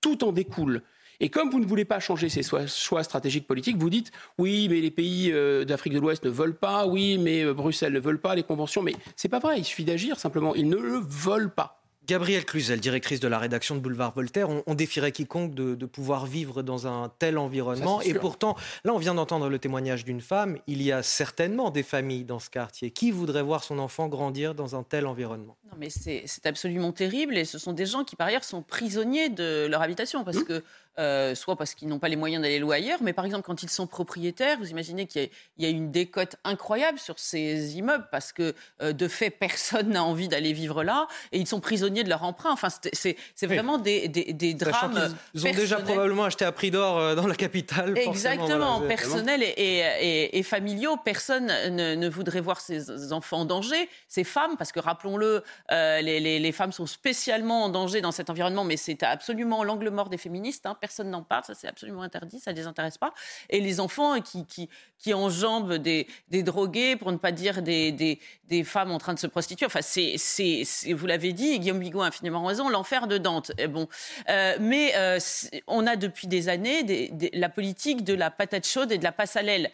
tout 0.00 0.24
en 0.24 0.32
découle. 0.32 0.82
Et 1.20 1.28
comme 1.28 1.50
vous 1.50 1.60
ne 1.60 1.66
voulez 1.66 1.84
pas 1.84 2.00
changer 2.00 2.28
ces 2.28 2.42
choix 2.42 3.04
stratégiques 3.04 3.46
politiques, 3.46 3.76
vous 3.76 3.90
dites 3.90 4.10
oui, 4.38 4.68
mais 4.68 4.80
les 4.80 4.90
pays 4.90 5.30
euh, 5.32 5.64
d'Afrique 5.64 5.94
de 5.94 6.00
l'Ouest 6.00 6.24
ne 6.24 6.30
veulent 6.30 6.56
pas, 6.56 6.86
oui, 6.86 7.18
mais 7.18 7.44
euh, 7.44 7.54
Bruxelles 7.54 7.92
ne 7.92 8.00
veut 8.00 8.18
pas, 8.18 8.34
les 8.34 8.42
conventions. 8.42 8.82
Mais 8.82 8.94
c'est 9.14 9.28
pas 9.28 9.38
vrai. 9.38 9.58
Il 9.58 9.64
suffit 9.64 9.84
d'agir 9.84 10.18
simplement. 10.18 10.54
Ils 10.56 10.68
ne 10.68 10.76
le 10.76 10.98
veulent 10.98 11.54
pas. 11.54 11.83
Gabrielle 12.06 12.44
Cluzel, 12.44 12.80
directrice 12.80 13.20
de 13.20 13.28
la 13.28 13.38
rédaction 13.38 13.74
de 13.74 13.80
Boulevard 13.80 14.12
Voltaire, 14.12 14.48
on, 14.66 14.74
défierait 14.74 15.12
quiconque 15.12 15.54
de, 15.54 15.86
pouvoir 15.86 16.26
vivre 16.26 16.62
dans 16.62 16.86
un 16.86 17.10
tel 17.18 17.38
environnement. 17.38 18.00
et 18.02 18.14
pourtant, 18.14 18.56
là, 18.84 18.92
on 18.92 18.98
vient 18.98 19.14
d'entendre 19.14 19.48
le 19.48 19.58
témoignage 19.58 20.04
d'une 20.04 20.20
femme. 20.20 20.58
Il 20.66 20.82
y 20.82 20.92
a 20.92 21.02
certainement 21.02 21.70
des 21.70 21.82
familles 21.82 22.24
dans 22.24 22.38
ce 22.38 22.50
quartier. 22.50 22.90
Qui 22.90 23.10
voudrait 23.10 23.42
voir 23.42 23.64
son 23.64 23.78
enfant 23.78 24.08
grandir 24.08 24.54
dans 24.54 24.76
un 24.76 24.82
tel 24.82 25.06
environnement? 25.06 25.56
Non, 25.70 25.76
mais 25.78 25.88
c'est 25.90 26.46
absolument 26.46 26.92
terrible. 26.92 27.36
Et 27.36 27.44
ce 27.44 27.58
sont 27.58 27.72
des 27.72 27.86
gens 27.86 28.04
qui, 28.04 28.16
par 28.16 28.26
ailleurs, 28.26 28.44
sont 28.44 28.62
prisonniers 28.62 29.28
de 29.28 29.66
leur 29.66 29.80
habitation. 29.80 30.24
Parce 30.24 30.38
mmh. 30.38 30.44
que 30.44 30.64
euh, 30.96 31.34
soit 31.34 31.56
parce 31.56 31.74
qu'ils 31.74 31.88
n'ont 31.88 31.98
pas 31.98 32.08
les 32.08 32.14
moyens 32.14 32.40
d'aller 32.40 32.60
louer 32.60 32.76
ailleurs, 32.76 33.00
mais 33.02 33.12
par 33.12 33.24
exemple 33.24 33.42
quand 33.44 33.64
ils 33.64 33.68
sont 33.68 33.88
propriétaires, 33.88 34.58
vous 34.58 34.70
imaginez 34.70 35.06
qu'il 35.06 35.28
y, 35.58 35.66
a 35.66 35.68
une 35.68 35.90
décote 35.90 36.36
incroyable 36.44 37.00
sur 37.00 37.18
ces 37.18 37.76
immeubles 37.76 38.06
parce 38.12 38.32
que 38.32 38.54
euh, 38.80 38.92
de 38.92 39.08
fait 39.08 39.30
personne 39.44 39.88
n'a 39.88 40.04
envie 40.04 40.28
d'aller 40.28 40.52
vivre 40.52 40.84
là 40.84 41.08
et 41.32 41.40
ils 41.40 41.48
sont 41.48 41.58
prisonniers 41.58 42.04
de 42.04 42.08
leur 42.08 42.22
emprunt. 42.22 42.52
Enfin, 42.52 42.68
c'est 42.92 43.16
vraiment 43.42 43.78
des, 43.78 44.06
des, 44.06 44.54
drames. 44.54 45.16
Ils, 45.34 45.48
ont 45.48 45.52
déjà 45.52 45.78
probablement 45.78 46.24
acheté 46.24 46.44
à 46.44 46.52
prix 46.52 46.70
d'or 46.70 46.98
euh, 46.98 47.14
dans 47.16 47.26
la 47.26 47.34
capitale. 47.34 47.98
Exactement, 47.98 48.80
personnels 48.82 49.42
et, 49.42 50.38
et, 50.38 50.42
familiaux. 50.44 50.96
Personne 51.04 51.46
ne, 51.46 52.08
voudrait 52.08 52.40
voir 52.40 52.60
ses 52.60 53.12
enfants 53.12 53.40
en 53.40 53.44
danger, 53.44 53.88
ces 54.06 54.22
femmes, 54.22 54.56
parce 54.56 54.70
que 54.70 54.78
rappelons-le, 54.78 55.42
les, 55.70 56.20
les, 56.38 56.52
femmes 56.52 56.70
sont 56.72 56.86
spécialement 56.86 57.64
en 57.64 57.68
danger 57.68 58.00
dans 58.00 58.12
cet 58.12 58.30
environnement, 58.30 58.62
mais 58.62 58.76
c'est 58.76 59.02
absolument 59.02 59.64
l'angle 59.64 59.90
mort 59.90 60.08
des 60.08 60.18
féministes. 60.18 60.66
Hein 60.66 60.76
personne 60.84 61.08
n'en 61.08 61.22
parle, 61.22 61.44
ça 61.44 61.54
c'est 61.54 61.66
absolument 61.66 62.02
interdit, 62.02 62.40
ça 62.40 62.52
ne 62.52 62.56
les 62.56 62.66
intéresse 62.66 62.98
pas. 62.98 63.14
Et 63.48 63.60
les 63.60 63.80
enfants 63.80 64.20
qui, 64.20 64.44
qui, 64.44 64.68
qui 64.98 65.14
enjambent 65.14 65.76
des, 65.76 66.06
des 66.28 66.42
drogués, 66.42 66.96
pour 66.96 67.10
ne 67.10 67.16
pas 67.16 67.32
dire 67.32 67.62
des, 67.62 67.90
des, 67.90 68.20
des 68.48 68.64
femmes 68.64 68.90
en 68.90 68.98
train 68.98 69.14
de 69.14 69.18
se 69.18 69.26
prostituer, 69.26 69.64
enfin 69.64 69.80
c'est, 69.80 70.16
c'est, 70.18 70.92
vous 70.92 71.06
l'avez 71.06 71.32
dit, 71.32 71.58
Guillaume 71.58 71.78
Bigot 71.78 72.02
a 72.02 72.06
infiniment 72.08 72.44
raison, 72.44 72.68
l'enfer 72.68 73.06
de 73.06 73.16
Dante. 73.16 73.52
Et 73.56 73.66
bon, 73.66 73.88
euh, 74.28 74.56
mais 74.60 74.92
euh, 74.96 75.18
on 75.66 75.86
a 75.86 75.96
depuis 75.96 76.26
des 76.26 76.50
années 76.50 76.82
des, 76.82 77.30
la 77.32 77.48
politique 77.48 78.04
de 78.04 78.12
la 78.12 78.30
patate 78.30 78.66
chaude 78.66 78.92
et 78.92 78.98
de 78.98 79.04
la 79.04 79.12
passe 79.12 79.36
à 79.36 79.42
l'aile. 79.42 79.70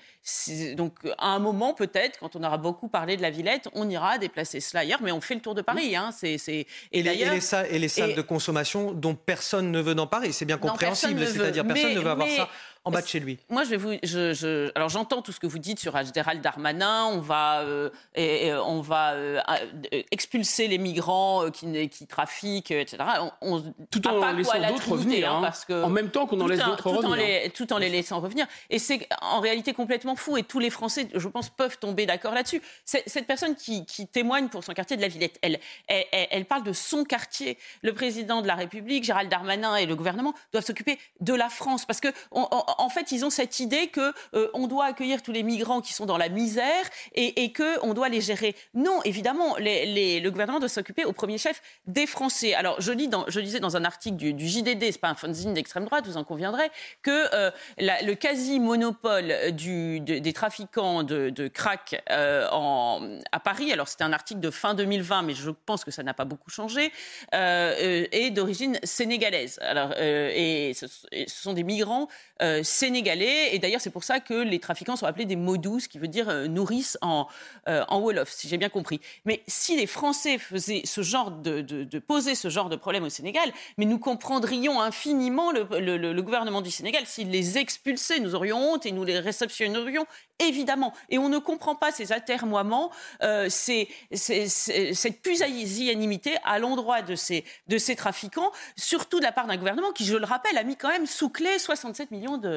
Donc, 0.77 0.93
à 1.19 1.29
un 1.29 1.39
moment, 1.41 1.75
peut-être, 1.75 2.21
quand 2.21 2.37
on 2.37 2.45
aura 2.45 2.59
beaucoup 2.59 2.89
parlé 2.89 3.17
de 3.17 3.23
la 3.23 3.31
Villette, 3.31 3.69
on 3.73 3.89
ira 3.89 4.19
déplacer 4.19 4.61
cela 4.61 4.83
ailleurs, 4.83 5.01
mais 5.03 5.13
on 5.13 5.21
fait 5.21 5.35
le 5.35 5.41
tour 5.41 5.55
de 5.55 5.63
Paris. 5.63 5.97
Hein. 5.97 6.11
C'est, 6.13 6.37
et, 6.49 6.67
et, 6.93 7.03
les 7.03 7.41
salles, 7.41 7.67
et 7.71 7.79
les 7.79 7.89
salles 7.89 8.15
de 8.15 8.23
consommation 8.23 8.93
dont 8.93 9.15
personne 9.15 9.73
ne 9.73 9.81
veut 9.81 9.95
dans 9.95 10.07
Paris, 10.07 10.33
c'est 10.33 10.45
bien 10.45 10.59
compréhensible. 10.59 11.00
C'est-à-dire 11.09 11.65
personne 11.67 11.95
ne 11.95 12.01
veut 12.01 12.11
avoir 12.11 12.29
ça 12.29 12.49
en 12.85 12.91
bas 12.91 13.03
de 13.03 13.07
chez 13.07 13.21
lui. 13.21 13.39
Moi, 13.51 13.65
je 13.65 13.71
vais 13.71 13.77
vous. 13.77 13.93
Je, 14.03 14.33
je, 14.33 14.71
alors, 14.75 14.89
j'entends 14.89 15.21
tout 15.21 15.33
ce 15.33 15.41
que 15.41 15.47
vous 15.47 15.59
dites 15.59 15.79
sur 15.79 15.95
Gérald 16.15 16.41
Darmanin. 16.41 17.07
On 17.07 17.21
va, 17.21 17.61
euh, 17.61 17.91
et, 18.15 18.53
on 18.55 18.81
va 18.81 19.13
euh, 19.13 19.41
expulser 20.11 20.67
les 20.67 20.79
migrants 20.79 21.51
qui, 21.51 21.89
qui 21.91 22.07
trafiquent, 22.07 22.71
etc. 22.71 23.05
On, 23.43 23.63
tout 23.91 24.07
en 24.09 24.33
laissant 24.33 24.59
d'autres 24.69 24.93
revenir. 24.93 25.31
Hein, 25.31 25.39
hein, 25.39 25.43
parce 25.43 25.65
que 25.65 25.85
en 25.85 25.91
même 25.91 26.11
temps 26.11 26.27
qu'on 26.27 26.41
en 26.41 26.47
laisse 26.47 26.65
d'autres 26.65 26.91
revenir. 26.91 27.11
En 27.11 27.15
les, 27.15 27.51
tout 27.51 27.71
en 27.73 27.79
les 27.79 27.91
laissant 27.91 28.21
revenir. 28.21 28.47
Et 28.71 28.79
c'est 28.79 29.07
en 29.21 29.41
réalité 29.41 29.75
complètement 29.75 30.17
fou. 30.17 30.39
Et 30.39 30.43
tous 30.43 30.59
les 30.59 30.71
Français, 30.71 31.09
je 31.15 31.29
pense, 31.29 31.51
peuvent 31.51 31.79
tomber 31.79 32.07
d'accord 32.07 32.33
là-dessus. 32.33 32.63
Cette 32.85 33.27
personne 33.27 33.57
qui, 33.57 33.85
qui, 33.85 34.07
témoigne 34.07 34.49
pour 34.49 34.65
son 34.65 34.73
quartier 34.73 34.97
de 34.97 35.03
la 35.03 35.09
Villette, 35.09 35.39
elle, 35.43 35.61
elle, 35.87 36.07
elle, 36.13 36.45
parle 36.47 36.63
de 36.63 36.73
son 36.73 37.05
quartier. 37.05 37.59
Le 37.83 37.93
président 37.93 38.41
de 38.41 38.47
la 38.47 38.55
République, 38.55 39.05
Gérald 39.05 39.31
Darmanin 39.31 39.77
et 39.77 39.87
le 39.87 39.95
gouvernement 39.95 40.35
doivent 40.53 40.65
s'occuper 40.65 40.99
de 41.21 41.35
la 41.35 41.51
France. 41.51 41.85
Parce 41.85 42.01
que 42.01 42.09
en 42.79 42.89
fait, 42.89 43.13
ils 43.13 43.25
ont 43.25 43.31
cette 43.31 43.61
idée 43.61 43.89
que 43.89 44.13
euh, 44.35 44.51
on 44.55 44.67
doit 44.67 44.87
accueillir 44.87 45.23
tous 45.23 45.33
les 45.33 45.43
migrants 45.43 45.81
qui 45.81 45.93
sont 45.93 46.07
dans 46.07 46.17
la 46.17 46.29
misère 46.29 46.85
et, 47.15 47.45
et 47.45 47.53
que 47.53 47.85
on 47.85 47.95
doit 47.95 48.09
les 48.09 48.21
gérer. 48.21 48.55
Non, 48.75 49.03
évidemment, 49.05 49.57
le 49.59 50.29
gouvernement 50.31 50.61
doit 50.61 50.69
s'occuper 50.69 51.05
au 51.05 51.13
premier 51.13 51.39
chef 51.39 51.63
des 51.87 52.07
Français. 52.07 52.55
Alors, 52.55 52.81
je 52.81 52.93
lis 52.93 53.09
dans, 53.09 53.27
lisais 53.27 53.61
dans 53.61 53.77
un 53.77 53.85
article 53.85 54.17
du, 54.17 54.35
du 54.35 54.49
JDD, 54.49 54.93
c'est 54.93 55.01
pas 55.01 55.09
un 55.09 55.15
fanzine 55.15 55.55
d'extrême 55.55 55.85
droite, 55.85 56.07
vous 56.07 56.17
en 56.17 56.25
conviendrez, 56.25 56.71
que 57.03 57.35
euh, 57.35 57.51
le 57.79 58.15
quasi 58.15 58.61
monopole 58.61 59.53
du, 59.53 60.01
des 60.01 60.33
trafiquants 60.33 61.03
de, 61.03 61.49
crack 61.49 62.03
euh, 62.11 62.47
à 63.33 63.41
Paris. 63.41 63.73
Alors, 63.73 63.89
c'était 63.89 64.05
un 64.05 64.13
article 64.13 64.41
de 64.41 64.51
fin 64.51 64.75
2020, 64.75 65.23
mais 65.23 65.35
je 65.35 65.51
pense 65.51 65.85
que 65.85 65.91
ça 65.91 66.03
n'a 66.03 66.15
pas 66.15 66.25
beaucoup 66.25 66.51
changé. 66.51 66.93
est 67.33 68.31
d'origine 68.31 68.79
sénégalaise. 68.83 69.59
Alors, 69.63 69.93
et 69.99 70.73
ce, 70.75 70.87
sont 71.27 71.53
des 71.53 71.65
migrants 71.65 72.09
euh, 72.61 72.63
sénégalais. 72.63 73.55
Et 73.55 73.59
d'ailleurs, 73.59 73.81
c'est 73.81 73.91
pour 73.91 74.05
ça 74.05 74.21
que 74.21 74.35
les 74.35 74.59
trafiquants 74.59 74.97
sont 74.97 75.07
appelés 75.07 75.25
des 75.25 75.37
modous, 75.37 75.81
ce 75.81 75.89
qui 75.89 75.99
veut 75.99 76.09
dire 76.09 76.29
euh, 76.29 76.47
nourrice 76.47 76.99
en, 77.03 77.27
euh, 77.69 77.85
en 77.89 78.01
Wolof, 78.01 78.31
si 78.31 78.49
j'ai 78.49 78.59
bien 78.59 78.69
compris. 78.69 79.01
Mais 79.25 79.43
si 79.47 79.77
les 79.77 79.87
Français 79.87 80.39
faisaient 80.39 80.83
ce 80.85 81.03
genre 81.03 81.31
de, 81.31 81.61
de, 81.61 81.99
poser 81.99 82.35
ce 82.35 82.49
genre 82.49 82.69
de 82.69 82.77
problème 82.77 83.05
au 83.05 83.09
Sénégal, 83.09 83.53
mais 83.77 83.85
nous 83.85 83.99
comprendrions 83.99 84.81
infiniment 84.81 85.53
le, 85.53 85.67
le 85.97 86.23
gouvernement 86.23 86.63
du 86.63 86.71
Sénégal 86.71 87.05
s'il 87.07 87.31
les 87.31 87.59
expulsait. 87.59 88.21
Nous 88.21 88.35
aurions 88.35 88.73
honte 88.73 88.87
et 88.87 88.93
nous 88.93 89.05
les 89.05 89.19
réceptionnerions 89.19 90.07
évidemment. 90.41 90.93
Et 91.09 91.19
on 91.19 91.29
ne 91.29 91.39
comprend 91.39 91.75
pas 91.75 91.93
ces 91.93 92.13
atermoiements, 92.13 92.91
euh, 93.23 93.49
ces, 93.49 93.89
cette 94.13 95.23
pusillanimité 95.23 96.37
à 96.45 96.59
l'endroit 96.59 97.03
de 97.03 97.15
ces, 97.15 97.45
de 97.69 97.79
ces 97.79 97.95
trafiquants, 97.95 98.51
surtout 98.77 99.19
de 99.19 99.25
la 99.25 99.33
part 99.33 99.47
d'un 99.47 99.57
gouvernement 99.57 99.93
qui, 99.93 100.05
je 100.05 100.17
le 100.17 100.25
rappelle, 100.25 100.57
a 100.59 100.65
mis 100.65 100.77
quand 100.77 100.89
même 100.89 101.07
sous 101.07 101.29
clé 101.29 101.59
67 101.59 102.11
millions 102.11 102.41
euh, 102.45 102.50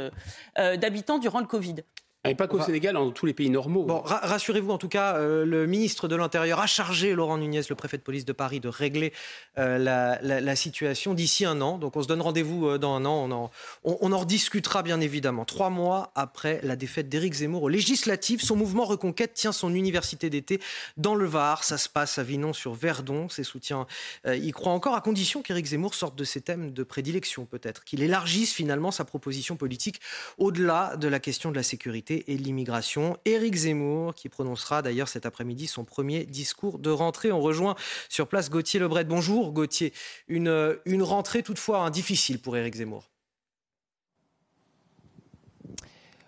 d'habitants 0.56 1.20
durant 1.20 1.40
le 1.40 1.48
Covid. 1.48 1.76
Et 2.26 2.36
pas 2.36 2.48
qu'au 2.48 2.62
Sénégal, 2.62 2.94
dans 2.94 3.12
tous 3.12 3.26
les 3.26 3.34
pays 3.34 3.50
normaux. 3.50 3.84
Bon, 3.84 4.02
rassurez-vous, 4.02 4.72
en 4.72 4.78
tout 4.78 4.88
cas, 4.88 5.18
euh, 5.18 5.44
le 5.46 5.68
ministre 5.68 6.08
de 6.08 6.16
l'Intérieur 6.16 6.62
a 6.62 6.68
chargé 6.68 7.16
Laurent 7.16 7.38
Nunez, 7.38 7.64
le 7.70 7.76
préfet 7.76 7.98
de 7.98 8.02
police 8.02 8.24
de 8.24 8.32
Paris, 8.32 8.62
de 8.62 8.70
régler 8.70 9.12
euh, 9.58 9.78
la, 9.78 10.56
situation 10.56 11.14
d'ici 11.16 11.44
un 11.44 11.60
an. 11.60 11.78
Donc 11.78 11.98
on 11.98 12.02
se 12.02 12.08
donne 12.08 12.22
rendez-vous 12.22 12.68
euh, 12.68 12.78
dans 12.78 12.96
un 12.96 13.04
an. 13.04 13.28
On 13.28 13.32
en, 13.32 13.52
on, 13.84 14.14
en, 14.14 14.18
rediscutera 14.20 14.84
bien 14.84 15.02
évidemment. 15.02 15.44
Trois 15.44 15.70
mois 15.70 16.14
après 16.16 16.62
la 16.64 16.78
défaite 16.78 17.10
d'Éric 17.10 17.34
Zemmour 17.34 17.64
aux 17.64 17.70
législatives, 17.70 18.42
son 18.42 18.56
mouvement 18.56 18.86
Reconquête 18.86 19.34
tient 19.34 19.52
son 19.52 19.74
université 19.74 20.30
d'été 20.30 20.62
dans 20.96 21.16
le 21.16 21.26
Var. 21.26 21.66
Ça 21.66 21.78
se 21.78 21.90
passe 21.90 22.20
à 22.20 22.24
Vinon 22.24 22.54
sur 22.54 22.74
Verdon. 22.74 23.28
Ses 23.28 23.44
soutiens 23.44 23.86
y 24.26 24.52
croient 24.52 24.72
encore, 24.72 24.96
à 24.96 25.02
condition 25.02 25.42
qu'Éric 25.42 25.66
Zemmour 25.66 25.94
sorte 25.94 26.16
de 26.16 26.24
ses 26.24 26.40
thèmes 26.40 26.72
de 26.72 26.84
prédilection 26.84 27.46
peut-être, 27.46 27.84
qu'il 27.84 28.02
élargisse 28.02 28.54
finalement 28.54 28.92
sa 28.92 29.04
proposition 29.04 29.58
politique 29.58 30.00
au-delà 30.38 30.96
de 30.96 31.10
la 31.10 31.20
question 31.20 31.52
de 31.52 31.56
la 31.58 31.64
sécurité 31.64 32.13
et 32.14 32.38
l'immigration. 32.38 33.18
Éric 33.26 33.56
Zemmour, 33.56 34.14
qui 34.14 34.30
prononcera 34.30 34.82
d'ailleurs 34.82 35.08
cet 35.08 35.26
après-midi 35.26 35.68
son 35.68 35.86
premier 35.86 36.26
discours 36.26 36.80
de 36.80 36.90
rentrée. 36.90 37.32
On 37.32 37.40
rejoint 37.40 37.76
sur 38.10 38.28
place 38.28 38.50
Gauthier 38.50 38.80
Lebret. 38.80 39.06
Bonjour 39.06 39.52
Gauthier. 39.52 39.94
Une, 40.28 40.78
une 40.86 41.04
rentrée 41.04 41.44
toutefois 41.44 41.80
hein, 41.80 41.90
difficile 41.90 42.40
pour 42.40 42.58
Éric 42.58 42.76
Zemmour. 42.76 43.13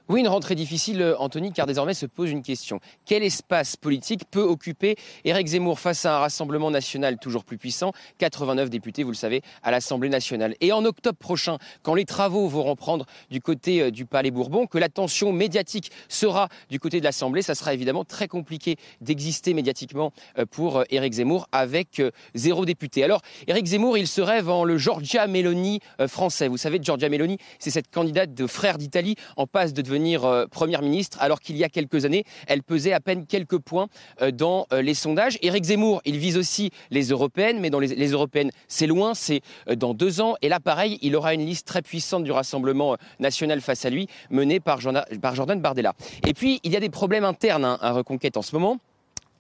Oui, 0.08 0.20
une 0.20 0.28
rentrée 0.28 0.54
difficile, 0.54 1.02
euh, 1.02 1.18
Anthony, 1.18 1.52
car 1.52 1.66
désormais 1.66 1.96
se 1.96 2.06
pose 2.06 2.30
une 2.30 2.44
question. 2.44 2.80
Quel 3.08 3.24
espace 3.24 3.76
politique 3.76 4.22
peut 4.30 4.44
occuper 4.44 4.98
Éric 5.24 5.48
Zemmour 5.48 5.80
face 5.80 6.06
à 6.06 6.18
un 6.18 6.20
rassemblement 6.20 6.70
national 6.70 7.18
toujours 7.18 7.44
plus 7.44 7.58
puissant? 7.58 7.92
89 8.20 8.70
députés, 8.70 9.02
vous 9.02 9.10
le 9.10 9.16
savez, 9.16 9.42
à 9.64 9.72
l'Assemblée 9.72 10.10
nationale. 10.10 10.54
Et 10.62 10.72
en 10.72 10.86
octobre 10.86 11.18
prochain, 11.18 11.58
quand 11.82 11.96
les 11.96 12.06
travaux 12.06 12.48
vont 12.48 12.62
reprendre 12.62 13.08
du 13.32 13.42
côté 13.42 13.82
euh, 13.82 13.90
du 13.90 14.06
Palais 14.06 14.30
Bourbon, 14.30 14.68
que 14.68 14.78
l'attention 14.78 15.34
médiatique 15.34 15.92
sera 16.08 16.50
du 16.70 16.80
côté 16.80 17.00
de 17.00 17.04
l'Assemblée, 17.04 17.42
ça 17.42 17.56
sera 17.56 17.74
évidemment 17.74 18.06
très 18.06 18.28
compliqué 18.28 18.76
d'exister 19.02 19.56
médiatiquement 19.56 20.14
euh, 20.38 20.46
pour 20.46 20.84
Éric 20.92 21.14
Zemmour 21.14 21.48
avec 21.52 22.00
zéro 22.36 22.66
député. 22.66 23.04
Alors, 23.04 23.22
Éric 23.48 23.66
Zemmour, 23.66 23.98
il 23.98 24.08
se 24.08 24.22
rêve 24.22 24.52
en 24.52 24.66
le 24.66 24.78
Giorgia 24.78 25.26
Meloni 25.26 25.80
français. 26.08 26.48
Vous 26.48 26.58
savez, 26.58 26.78
Giorgia 26.80 27.10
Meloni, 27.10 27.40
c'est 27.58 27.72
cette 27.72 27.90
candidate 27.90 28.36
de 28.36 28.46
frère 28.46 28.78
d'Italie 28.78 29.16
en 29.36 29.48
passe 29.48 29.74
de 29.74 29.82
devenir 29.82 29.95
devenir 29.96 30.26
euh, 30.26 30.46
Première 30.46 30.82
ministre, 30.82 31.18
alors 31.22 31.40
qu'il 31.40 31.56
y 31.56 31.64
a 31.64 31.70
quelques 31.70 32.04
années, 32.04 32.26
elle 32.48 32.64
pesait 32.64 32.92
à 32.92 33.00
peine 33.00 33.26
quelques 33.26 33.58
points 33.58 33.88
euh, 34.22 34.32
dans 34.32 34.68
euh, 34.74 34.82
les 34.82 34.94
sondages. 34.94 35.38
Éric 35.42 35.64
Zemmour, 35.64 36.02
il 36.04 36.18
vise 36.18 36.38
aussi 36.38 36.72
les 36.92 37.06
européennes, 37.10 37.60
mais 37.62 37.70
dans 37.70 37.80
les, 37.80 38.12
européennes, 38.12 38.52
c'est 38.68 38.88
loin, 38.88 39.14
c'est 39.14 39.42
dans 39.74 39.94
deux 39.94 40.20
ans. 40.20 40.36
Et 40.42 40.50
là, 40.50 40.60
pareil, 40.60 41.00
il 41.02 41.16
aura 41.16 41.34
une 41.34 41.46
liste 41.46 41.66
très 41.66 41.82
puissante 41.82 42.24
du 42.24 42.32
Rassemblement 42.32 42.98
national 43.20 43.62
face 43.62 43.86
à 43.86 43.90
lui, 43.90 44.08
menée 44.30 44.60
par, 44.60 44.82
Jordan 44.82 45.62
Bardella. 45.62 45.94
Et 46.28 46.34
puis, 46.34 46.60
il 46.64 46.72
y 46.72 46.78
a 46.78 46.80
des 46.80 46.90
problèmes 46.90 47.24
internes 47.24 47.66
hein, 47.66 47.78
à 47.82 47.92
Reconquête 47.94 48.38
en 48.38 48.42
ce 48.42 48.54
moment. 48.54 48.80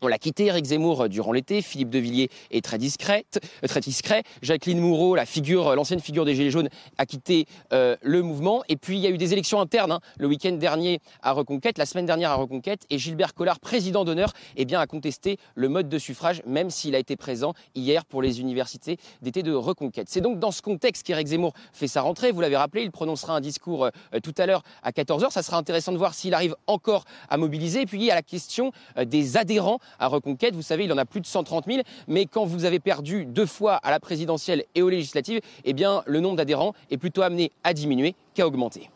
On 0.02 0.08
l'a 0.08 0.18
quitté, 0.18 0.48
Eric 0.48 0.66
Zemmour, 0.66 1.02
euh, 1.02 1.08
durant 1.08 1.32
l'été. 1.32 1.62
Philippe 1.62 1.90
de 1.90 2.00
Villiers 2.00 2.30
est 2.52 2.64
très, 2.64 2.78
discrète, 2.78 3.40
euh, 3.64 3.68
très 3.68 3.80
discret. 3.80 4.24
Jacqueline 4.42 4.80
Moureau, 4.80 5.16
la 5.16 5.26
figure, 5.26 5.70
euh, 5.70 5.76
l'ancienne 5.76 6.02
figure 6.02 6.26
des 6.26 6.36
Gilets 6.36 6.52
jaunes, 6.52 6.70
a 6.98 7.06
quitté 7.06 7.46
le 7.72 8.22
mouvement. 8.22 8.64
Et 8.70 8.76
puis, 8.76 8.98
il 8.98 9.02
y 9.02 9.08
a 9.08 9.10
eu 9.10 9.18
des 9.18 9.34
élections 9.34 9.60
internes 9.60 9.92
hein, 9.92 10.00
le 10.18 10.28
week-end 10.28 10.52
dernier 10.52 11.00
à 11.22 11.32
Reconquête, 11.32 11.78
la 11.78 11.86
semaine 11.86 12.06
dernière 12.06 12.32
à 12.32 12.36
Reconquête. 12.36 12.86
Et 12.90 12.98
Gilbert 12.98 13.34
Collard, 13.34 13.60
président 13.60 14.06
d'honneur, 14.06 14.34
eh 14.58 14.76
a 14.76 14.88
contesté 14.88 15.38
le 15.56 15.70
mode 15.70 15.88
de 15.88 15.98
suffrage, 15.98 16.42
même 16.46 16.70
s'il 16.70 16.96
a 16.96 17.00
été 17.00 17.16
présent 17.16 17.54
hier 17.76 18.06
pour 18.06 18.22
les 18.22 18.42
universités 18.42 18.98
d'été 19.22 19.44
de 19.44 19.54
Reconquête. 19.54 20.08
C'est 20.10 20.22
donc 20.22 20.40
dans 20.40 20.52
ce 20.52 20.62
contexte 20.62 21.06
qu'Éric 21.06 21.28
Zemmour 21.28 21.54
fait 21.72 21.88
sa 21.88 22.02
rentrée. 22.02 22.32
Vous 22.32 22.42
l'avez 22.42 22.58
rappelé, 22.58 22.84
il 22.84 22.92
prononcera 22.92 23.36
un 23.36 23.42
discours 23.42 23.90
tout 24.24 24.34
à 24.38 24.46
l'heure 24.46 24.64
à 24.84 24.92
14h. 24.92 25.32
Ça 25.32 25.44
sera 25.44 25.58
intéressant 25.58 25.92
de 25.92 25.98
voir 25.98 26.14
s'il 26.14 26.34
arrive 26.34 26.56
encore 26.68 27.06
à 27.30 27.38
mobiliser. 27.38 27.82
Et 27.82 27.86
puis, 27.86 28.00
il 28.00 28.06
y 28.06 28.12
a 28.12 28.16
la 28.16 28.24
question 28.24 28.72
des 29.06 29.38
adhérents 29.38 29.80
à 29.99 30.07
Reconquête. 30.07 30.56
Vous 30.56 30.62
savez, 30.62 30.86
il 30.86 30.94
en 30.94 30.98
a 30.98 31.06
plus 31.06 31.22
de 31.22 31.26
130 31.26 31.66
000. 31.66 31.82
Mais 32.07 32.26
quand 32.26 32.45
vous 32.45 32.66
avez 32.66 32.80
perdu 32.80 33.26
deux 33.26 33.45
fois 33.45 33.76
à 33.76 33.91
la 33.91 33.99
présidentielle 33.99 34.66
et 34.76 34.82
aux 34.82 34.90
législatives, 34.90 35.41
eh 35.64 35.74
bien, 35.74 36.03
le 36.06 36.20
nombre 36.20 36.38
d'adhérents 36.38 36.74
est 36.91 36.98
plutôt 36.98 37.22
amené 37.22 37.52
à 37.64 37.74
diminuer 37.74 38.16
qu'à 38.34 38.48
augmenter. 38.48 38.90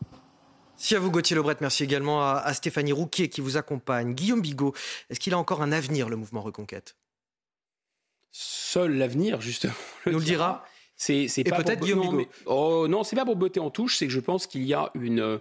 Merci 0.76 0.94
à 0.94 0.98
vous 0.98 1.10
Gauthier 1.10 1.36
Lebret, 1.36 1.56
merci 1.60 1.84
également 1.84 2.22
à, 2.22 2.54
Stéphanie 2.54 2.92
Rouquier 2.92 3.28
qui 3.28 3.42
vous 3.42 3.58
accompagne. 3.58 4.14
Guillaume 4.14 4.40
Bigot, 4.40 4.72
est-ce 5.10 5.20
qu'il 5.20 5.34
a 5.34 5.38
encore 5.38 5.60
un 5.60 5.72
avenir 5.72 6.08
le 6.08 6.16
mouvement 6.16 6.40
Reconquête? 6.40 6.96
Seul 8.32 8.96
l'avenir, 8.96 9.42
justement. 9.42 9.74
Nous 10.06 10.18
le 10.18 10.24
dira. 10.24 10.64
C'est, 10.96 11.26
peut-être 11.44 11.80
Guillaume 11.80 12.00
Bigot. 12.00 12.30
oh, 12.46 12.86
non, 12.88 13.04
c'est 13.04 13.14
pas 13.14 13.26
pour 13.26 13.36
botter 13.36 13.60
en 13.60 13.68
touche, 13.68 13.98
c'est 13.98 14.06
que 14.06 14.12
je 14.12 14.20
pense 14.20 14.46
qu'il 14.46 14.62
y 14.62 14.72
a 14.72 14.90
une, 14.94 15.40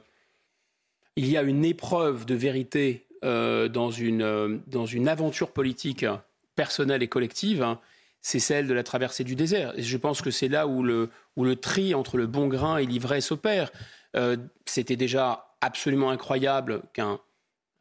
il 1.15 1.29
y 1.29 1.37
a 1.37 1.41
une 1.41 1.63
épreuve 1.63 2.25
de 2.25 2.35
vérité 2.35 3.05
euh, 3.08 3.08
dans, 3.23 3.91
une, 3.91 4.21
euh, 4.21 4.57
dans 4.67 4.85
une 4.85 5.07
aventure 5.07 5.51
politique 5.51 6.05
personnelle 6.55 7.03
et 7.03 7.07
collective, 7.07 7.63
hein, 7.63 7.79
c'est 8.21 8.39
celle 8.39 8.67
de 8.67 8.73
la 8.73 8.83
traversée 8.83 9.23
du 9.23 9.35
désert. 9.35 9.73
Et 9.77 9.83
je 9.83 9.97
pense 9.97 10.21
que 10.21 10.31
c'est 10.31 10.47
là 10.47 10.67
où 10.67 10.83
le, 10.83 11.09
où 11.35 11.43
le 11.43 11.55
tri 11.55 11.93
entre 11.93 12.17
le 12.17 12.27
bon 12.27 12.47
grain 12.47 12.77
et 12.77 12.85
l'ivresse 12.85 13.27
s'opère. 13.27 13.71
Euh, 14.15 14.37
c'était 14.65 14.95
déjà 14.95 15.55
absolument 15.61 16.09
incroyable 16.09 16.81
qu'un 16.93 17.19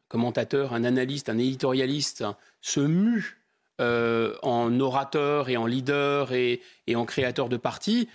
commentateur, 0.07 0.73
un 0.73 0.83
analyste, 0.83 1.29
un 1.29 1.37
éditorialiste 1.37 2.25
se 2.61 2.79
mue 2.79 3.37
en 3.79 4.77
orateur 4.81 5.47
et 5.47 5.55
en 5.55 5.65
leader 5.65 6.33
et, 6.33 6.59
en 6.93 7.05
créateur 7.05 7.47
de 7.47 7.55
parti. 7.55 8.09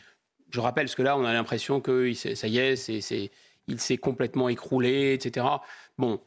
Je 0.51 0.61
rappelle, 0.61 0.85
parce 0.85 0.95
que 0.95 1.03
là, 1.03 1.17
on 1.17 1.25
a 1.25 1.33
l'impression 1.33 1.81
que 1.81 2.13
ça 2.13 2.47
y 2.49 2.59
est, 2.59 2.89
il 3.67 3.81
s'est 3.81 3.97
complètement 3.97 4.51
écroulé, 4.51 5.15
etc. 5.15 5.47
Bon, 5.97 6.21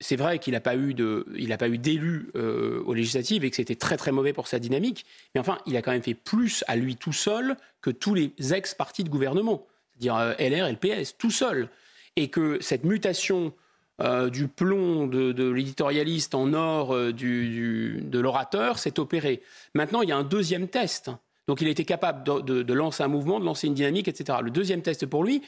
c'est 0.00 0.16
vrai 0.16 0.38
qu'il 0.38 0.52
n'a 0.52 0.60
pas 0.60 0.76
eu 0.76 0.94
de, 0.94 1.26
il 1.36 1.56
pas 1.56 1.68
eu 1.68 1.78
d'élu 1.78 2.30
euh, 2.36 2.82
aux 2.84 2.94
législatives 2.94 3.44
et 3.44 3.50
que 3.50 3.56
c'était 3.56 3.76
très 3.76 3.96
très 3.96 4.12
mauvais 4.12 4.32
pour 4.32 4.46
sa 4.46 4.58
dynamique. 4.58 5.06
Mais 5.34 5.40
enfin, 5.40 5.58
il 5.66 5.76
a 5.76 5.82
quand 5.82 5.92
même 5.92 6.02
fait 6.02 6.14
plus 6.14 6.64
à 6.68 6.76
lui 6.76 6.96
tout 6.96 7.12
seul 7.12 7.56
que 7.80 7.90
tous 7.90 8.14
les 8.14 8.32
ex-partis 8.52 9.04
de 9.04 9.08
gouvernement, 9.08 9.66
c'est-à-dire 9.92 10.16
euh, 10.16 10.34
LR, 10.38 10.70
LPS, 10.70 11.16
tout 11.16 11.30
seul. 11.30 11.68
Et 12.16 12.28
que 12.28 12.58
cette 12.60 12.84
mutation 12.84 13.54
euh, 14.02 14.28
du 14.28 14.48
plomb 14.48 15.06
de, 15.06 15.50
l'éditorialiste 15.50 16.34
en 16.34 16.52
or 16.52 17.12
du, 17.12 18.00
de 18.02 18.18
l'orateur 18.18 18.78
s'est 18.78 19.00
opérée. 19.00 19.42
Maintenant, 19.74 20.02
il 20.02 20.08
y 20.10 20.12
a 20.12 20.16
un 20.16 20.24
deuxième 20.24 20.68
test. 20.68 21.10
Donc, 21.46 21.60
il 21.60 21.68
a 21.68 21.70
été 21.70 21.84
capable 21.84 22.24
de, 22.24 22.62
de 22.62 22.74
lancer 22.74 23.02
un 23.02 23.08
mouvement, 23.08 23.38
de 23.38 23.44
lancer 23.44 23.66
une 23.66 23.74
dynamique, 23.74 24.08
etc. 24.08 24.38
Le 24.42 24.50
deuxième 24.50 24.82
test 24.82 25.06
pour 25.06 25.24
lui, 25.24 25.42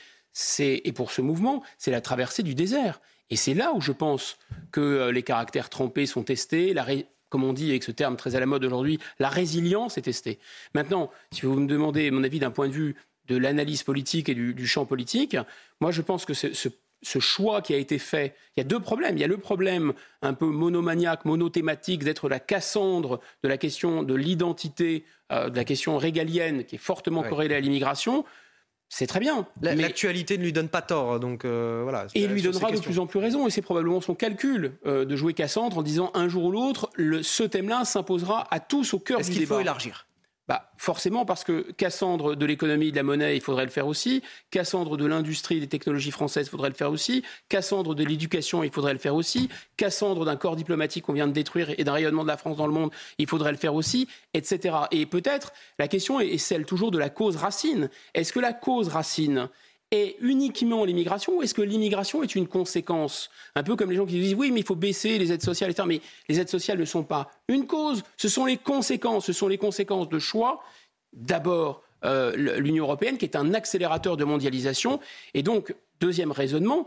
et 0.60 0.92
pour 0.92 1.10
ce 1.10 1.20
mouvement, 1.20 1.62
c'est 1.78 1.90
la 1.90 2.00
traversée 2.00 2.42
du 2.42 2.54
désert. 2.54 3.00
Et 3.30 3.36
c'est 3.36 3.54
là 3.54 3.72
où 3.74 3.80
je 3.80 3.92
pense 3.92 4.38
que 4.72 4.80
euh, 4.80 5.12
les 5.12 5.22
caractères 5.22 5.68
trempés 5.68 6.06
sont 6.06 6.22
testés, 6.22 6.74
comme 7.28 7.44
on 7.44 7.52
dit 7.52 7.70
avec 7.70 7.82
ce 7.82 7.90
terme 7.90 8.16
très 8.16 8.36
à 8.36 8.40
la 8.40 8.46
mode 8.46 8.64
aujourd'hui, 8.64 8.98
la 9.18 9.28
résilience 9.28 9.98
est 9.98 10.02
testée. 10.02 10.38
Maintenant, 10.74 11.10
si 11.32 11.42
vous 11.42 11.54
me 11.54 11.66
demandez 11.66 12.10
mon 12.10 12.24
avis 12.24 12.38
d'un 12.38 12.50
point 12.50 12.68
de 12.68 12.72
vue 12.72 12.96
de 13.26 13.36
l'analyse 13.36 13.82
politique 13.82 14.28
et 14.30 14.34
du, 14.34 14.66
champ 14.66 14.86
politique, 14.86 15.36
moi 15.80 15.90
je 15.90 16.00
pense 16.00 16.24
que 16.24 16.32
ce, 16.32 16.46
ce, 16.54 17.18
choix 17.18 17.60
qui 17.60 17.74
a 17.74 17.76
été 17.76 17.98
fait, 17.98 18.34
il 18.56 18.60
y 18.60 18.62
a 18.62 18.64
deux 18.64 18.80
problèmes. 18.80 19.18
Il 19.18 19.20
y 19.20 19.24
a 19.24 19.28
le 19.28 19.36
problème 19.36 19.92
un 20.22 20.32
peu 20.32 20.46
monomaniaque, 20.46 21.26
monothématique 21.26 22.04
d'être 22.04 22.30
la 22.30 22.40
Cassandre 22.40 23.20
de 23.42 23.48
la 23.48 23.58
question 23.58 24.02
de 24.02 24.14
l'identité, 24.14 25.04
euh, 25.30 25.50
de 25.50 25.56
la 25.56 25.64
question 25.64 25.98
régalienne 25.98 26.64
qui 26.64 26.76
est 26.76 26.78
fortement 26.78 27.22
corrélée 27.22 27.54
à 27.54 27.60
l'immigration. 27.60 28.24
C'est 28.88 29.06
très 29.06 29.20
bien. 29.20 29.46
L'actualité 29.60 30.38
ne 30.38 30.42
lui 30.42 30.52
donne 30.52 30.68
pas 30.68 30.82
tort, 30.82 31.20
donc 31.20 31.44
euh, 31.44 31.80
voilà. 31.82 32.06
Et 32.14 32.22
il 32.22 32.30
lui 32.30 32.42
donnera 32.42 32.72
de 32.72 32.80
plus 32.80 32.98
en 32.98 33.06
plus 33.06 33.18
raison, 33.18 33.46
et 33.46 33.50
c'est 33.50 33.62
probablement 33.62 34.00
son 34.00 34.14
calcul 34.14 34.72
euh, 34.86 35.04
de 35.04 35.16
jouer 35.16 35.34
Cassandre 35.34 35.78
en 35.78 35.82
disant 35.82 36.10
un 36.14 36.28
jour 36.28 36.44
ou 36.44 36.50
l'autre, 36.52 36.90
ce 37.22 37.42
thème-là 37.42 37.84
s'imposera 37.84 38.46
à 38.50 38.60
tous 38.60 38.94
au 38.94 38.98
cœur 38.98 39.18
du 39.18 39.24
débat. 39.24 39.32
Est-ce 39.32 39.38
qu'il 39.38 39.46
faut 39.46 39.60
élargir? 39.60 40.07
Bah, 40.48 40.70
Forcément, 40.76 41.24
parce 41.24 41.44
que 41.44 41.72
Cassandre 41.72 42.34
de 42.34 42.46
l'économie 42.46 42.90
de 42.90 42.96
la 42.96 43.02
monnaie, 43.02 43.36
il 43.36 43.42
faudrait 43.42 43.64
le 43.64 43.70
faire 43.70 43.86
aussi. 43.86 44.22
Cassandre 44.50 44.96
de 44.96 45.06
l'industrie 45.06 45.60
des 45.60 45.66
technologies 45.66 46.10
françaises, 46.10 46.46
il 46.46 46.50
faudrait 46.50 46.68
le 46.68 46.74
faire 46.74 46.90
aussi. 46.90 47.24
Cassandre 47.48 47.94
de 47.94 48.04
l'éducation, 48.04 48.62
il 48.62 48.70
faudrait 48.70 48.92
le 48.92 48.98
faire 48.98 49.14
aussi. 49.14 49.48
Cassandre 49.76 50.24
d'un 50.24 50.36
corps 50.36 50.56
diplomatique 50.56 51.04
qu'on 51.04 51.12
vient 51.12 51.26
de 51.26 51.32
détruire 51.32 51.74
et 51.78 51.84
d'un 51.84 51.92
rayonnement 51.92 52.22
de 52.22 52.28
la 52.28 52.36
France 52.36 52.56
dans 52.56 52.66
le 52.66 52.72
monde, 52.72 52.90
il 53.18 53.26
faudrait 53.26 53.52
le 53.52 53.58
faire 53.58 53.74
aussi, 53.74 54.08
etc. 54.34 54.76
Et 54.90 55.04
peut-être, 55.04 55.52
la 55.78 55.88
question 55.88 56.20
est 56.20 56.38
celle 56.38 56.64
toujours 56.64 56.90
de 56.90 56.98
la 56.98 57.10
cause 57.10 57.36
racine. 57.36 57.90
Est-ce 58.14 58.32
que 58.32 58.40
la 58.40 58.52
cause 58.52 58.88
racine, 58.88 59.48
est 59.90 60.16
uniquement 60.20 60.84
l'immigration 60.84 61.38
ou 61.38 61.42
est-ce 61.42 61.54
que 61.54 61.62
l'immigration 61.62 62.22
est 62.22 62.34
une 62.34 62.46
conséquence? 62.46 63.30
Un 63.54 63.62
peu 63.62 63.76
comme 63.76 63.90
les 63.90 63.96
gens 63.96 64.06
qui 64.06 64.20
disent 64.20 64.34
oui, 64.34 64.50
mais 64.50 64.60
il 64.60 64.66
faut 64.66 64.74
baisser 64.74 65.18
les 65.18 65.32
aides 65.32 65.42
sociales, 65.42 65.70
etc. 65.70 65.86
Mais 65.88 66.00
les 66.28 66.40
aides 66.40 66.48
sociales 66.48 66.78
ne 66.78 66.84
sont 66.84 67.04
pas 67.04 67.30
une 67.48 67.66
cause, 67.66 68.02
ce 68.16 68.28
sont 68.28 68.44
les 68.44 68.58
conséquences. 68.58 69.26
Ce 69.26 69.32
sont 69.32 69.48
les 69.48 69.58
conséquences 69.58 70.08
de 70.08 70.18
choix. 70.18 70.62
D'abord, 71.12 71.82
euh, 72.04 72.58
l'Union 72.58 72.84
européenne 72.84 73.18
qui 73.18 73.24
est 73.24 73.36
un 73.36 73.54
accélérateur 73.54 74.16
de 74.16 74.24
mondialisation. 74.24 75.00
Et 75.34 75.42
donc, 75.42 75.74
deuxième 76.00 76.32
raisonnement, 76.32 76.86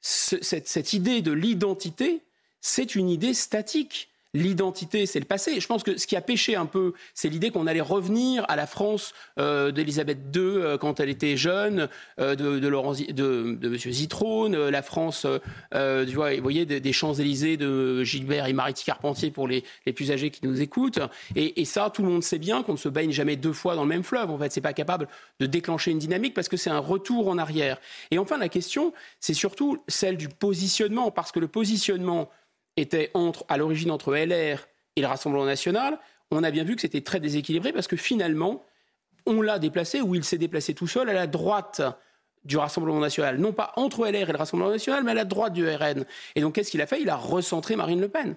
cette 0.00 0.92
idée 0.92 1.22
de 1.22 1.32
l'identité, 1.32 2.20
c'est 2.60 2.94
une 2.94 3.08
idée 3.08 3.32
statique 3.32 4.10
l'identité, 4.34 5.06
c'est 5.06 5.20
le 5.20 5.24
passé. 5.24 5.60
Je 5.60 5.66
pense 5.66 5.82
que 5.82 5.96
ce 5.96 6.06
qui 6.06 6.16
a 6.16 6.20
péché 6.20 6.56
un 6.56 6.66
peu, 6.66 6.92
c'est 7.14 7.28
l'idée 7.28 7.50
qu'on 7.50 7.66
allait 7.66 7.80
revenir 7.80 8.44
à 8.48 8.56
la 8.56 8.66
France 8.66 9.14
euh, 9.38 9.70
d'Elisabeth 9.70 10.18
II 10.34 10.42
euh, 10.42 10.76
quand 10.76 11.00
elle 11.00 11.08
était 11.08 11.36
jeune, 11.36 11.88
euh, 12.20 12.34
de, 12.34 12.58
de, 12.58 13.68
M. 13.68 13.76
Zitrone, 13.76 14.68
la 14.68 14.82
France, 14.82 15.24
vous 15.24 16.40
voyez, 16.42 16.66
des, 16.66 16.92
Champs-Élysées 16.92 17.56
de 17.56 18.04
Gilbert 18.04 18.46
et 18.46 18.52
Marie 18.52 18.74
Carpentier 18.74 19.30
pour 19.30 19.48
les, 19.48 19.64
les, 19.86 19.92
plus 19.92 20.10
âgés 20.10 20.30
qui 20.30 20.46
nous 20.46 20.60
écoutent. 20.60 21.00
Et, 21.36 21.60
et, 21.60 21.64
ça, 21.64 21.90
tout 21.90 22.02
le 22.02 22.08
monde 22.08 22.22
sait 22.22 22.38
bien 22.38 22.62
qu'on 22.62 22.72
ne 22.72 22.78
se 22.78 22.88
baigne 22.88 23.12
jamais 23.12 23.36
deux 23.36 23.52
fois 23.52 23.76
dans 23.76 23.82
le 23.82 23.88
même 23.88 24.02
fleuve. 24.02 24.30
En 24.30 24.38
fait, 24.38 24.52
c'est 24.52 24.60
pas 24.60 24.72
capable 24.72 25.08
de 25.40 25.46
déclencher 25.46 25.92
une 25.92 25.98
dynamique 25.98 26.34
parce 26.34 26.48
que 26.48 26.56
c'est 26.56 26.70
un 26.70 26.78
retour 26.78 27.28
en 27.28 27.38
arrière. 27.38 27.78
Et 28.10 28.18
enfin, 28.18 28.38
la 28.38 28.48
question, 28.48 28.92
c'est 29.20 29.34
surtout 29.34 29.82
celle 29.88 30.16
du 30.16 30.28
positionnement, 30.28 31.10
parce 31.10 31.32
que 31.32 31.40
le 31.40 31.48
positionnement 31.48 32.30
était 32.76 33.10
entre, 33.14 33.44
à 33.48 33.56
l'origine 33.56 33.90
entre 33.90 34.14
LR 34.14 34.66
et 34.96 35.00
le 35.00 35.06
Rassemblement 35.06 35.44
national, 35.44 35.98
on 36.30 36.42
a 36.42 36.50
bien 36.50 36.64
vu 36.64 36.74
que 36.74 36.80
c'était 36.80 37.00
très 37.00 37.20
déséquilibré 37.20 37.72
parce 37.72 37.86
que 37.86 37.96
finalement, 37.96 38.64
on 39.26 39.40
l'a 39.40 39.58
déplacé, 39.58 40.00
ou 40.00 40.14
il 40.14 40.24
s'est 40.24 40.38
déplacé 40.38 40.74
tout 40.74 40.86
seul, 40.86 41.08
à 41.08 41.12
la 41.12 41.26
droite 41.26 41.82
du 42.44 42.56
Rassemblement 42.56 43.00
national. 43.00 43.38
Non 43.38 43.52
pas 43.52 43.72
entre 43.76 44.06
LR 44.06 44.28
et 44.28 44.32
le 44.32 44.38
Rassemblement 44.38 44.70
national, 44.70 45.04
mais 45.04 45.12
à 45.12 45.14
la 45.14 45.24
droite 45.24 45.52
du 45.52 45.68
RN. 45.68 46.04
Et 46.34 46.40
donc, 46.40 46.54
qu'est-ce 46.54 46.70
qu'il 46.70 46.82
a 46.82 46.86
fait? 46.86 47.00
Il 47.00 47.08
a 47.08 47.16
recentré 47.16 47.76
Marine 47.76 48.00
Le 48.00 48.08
Pen. 48.08 48.36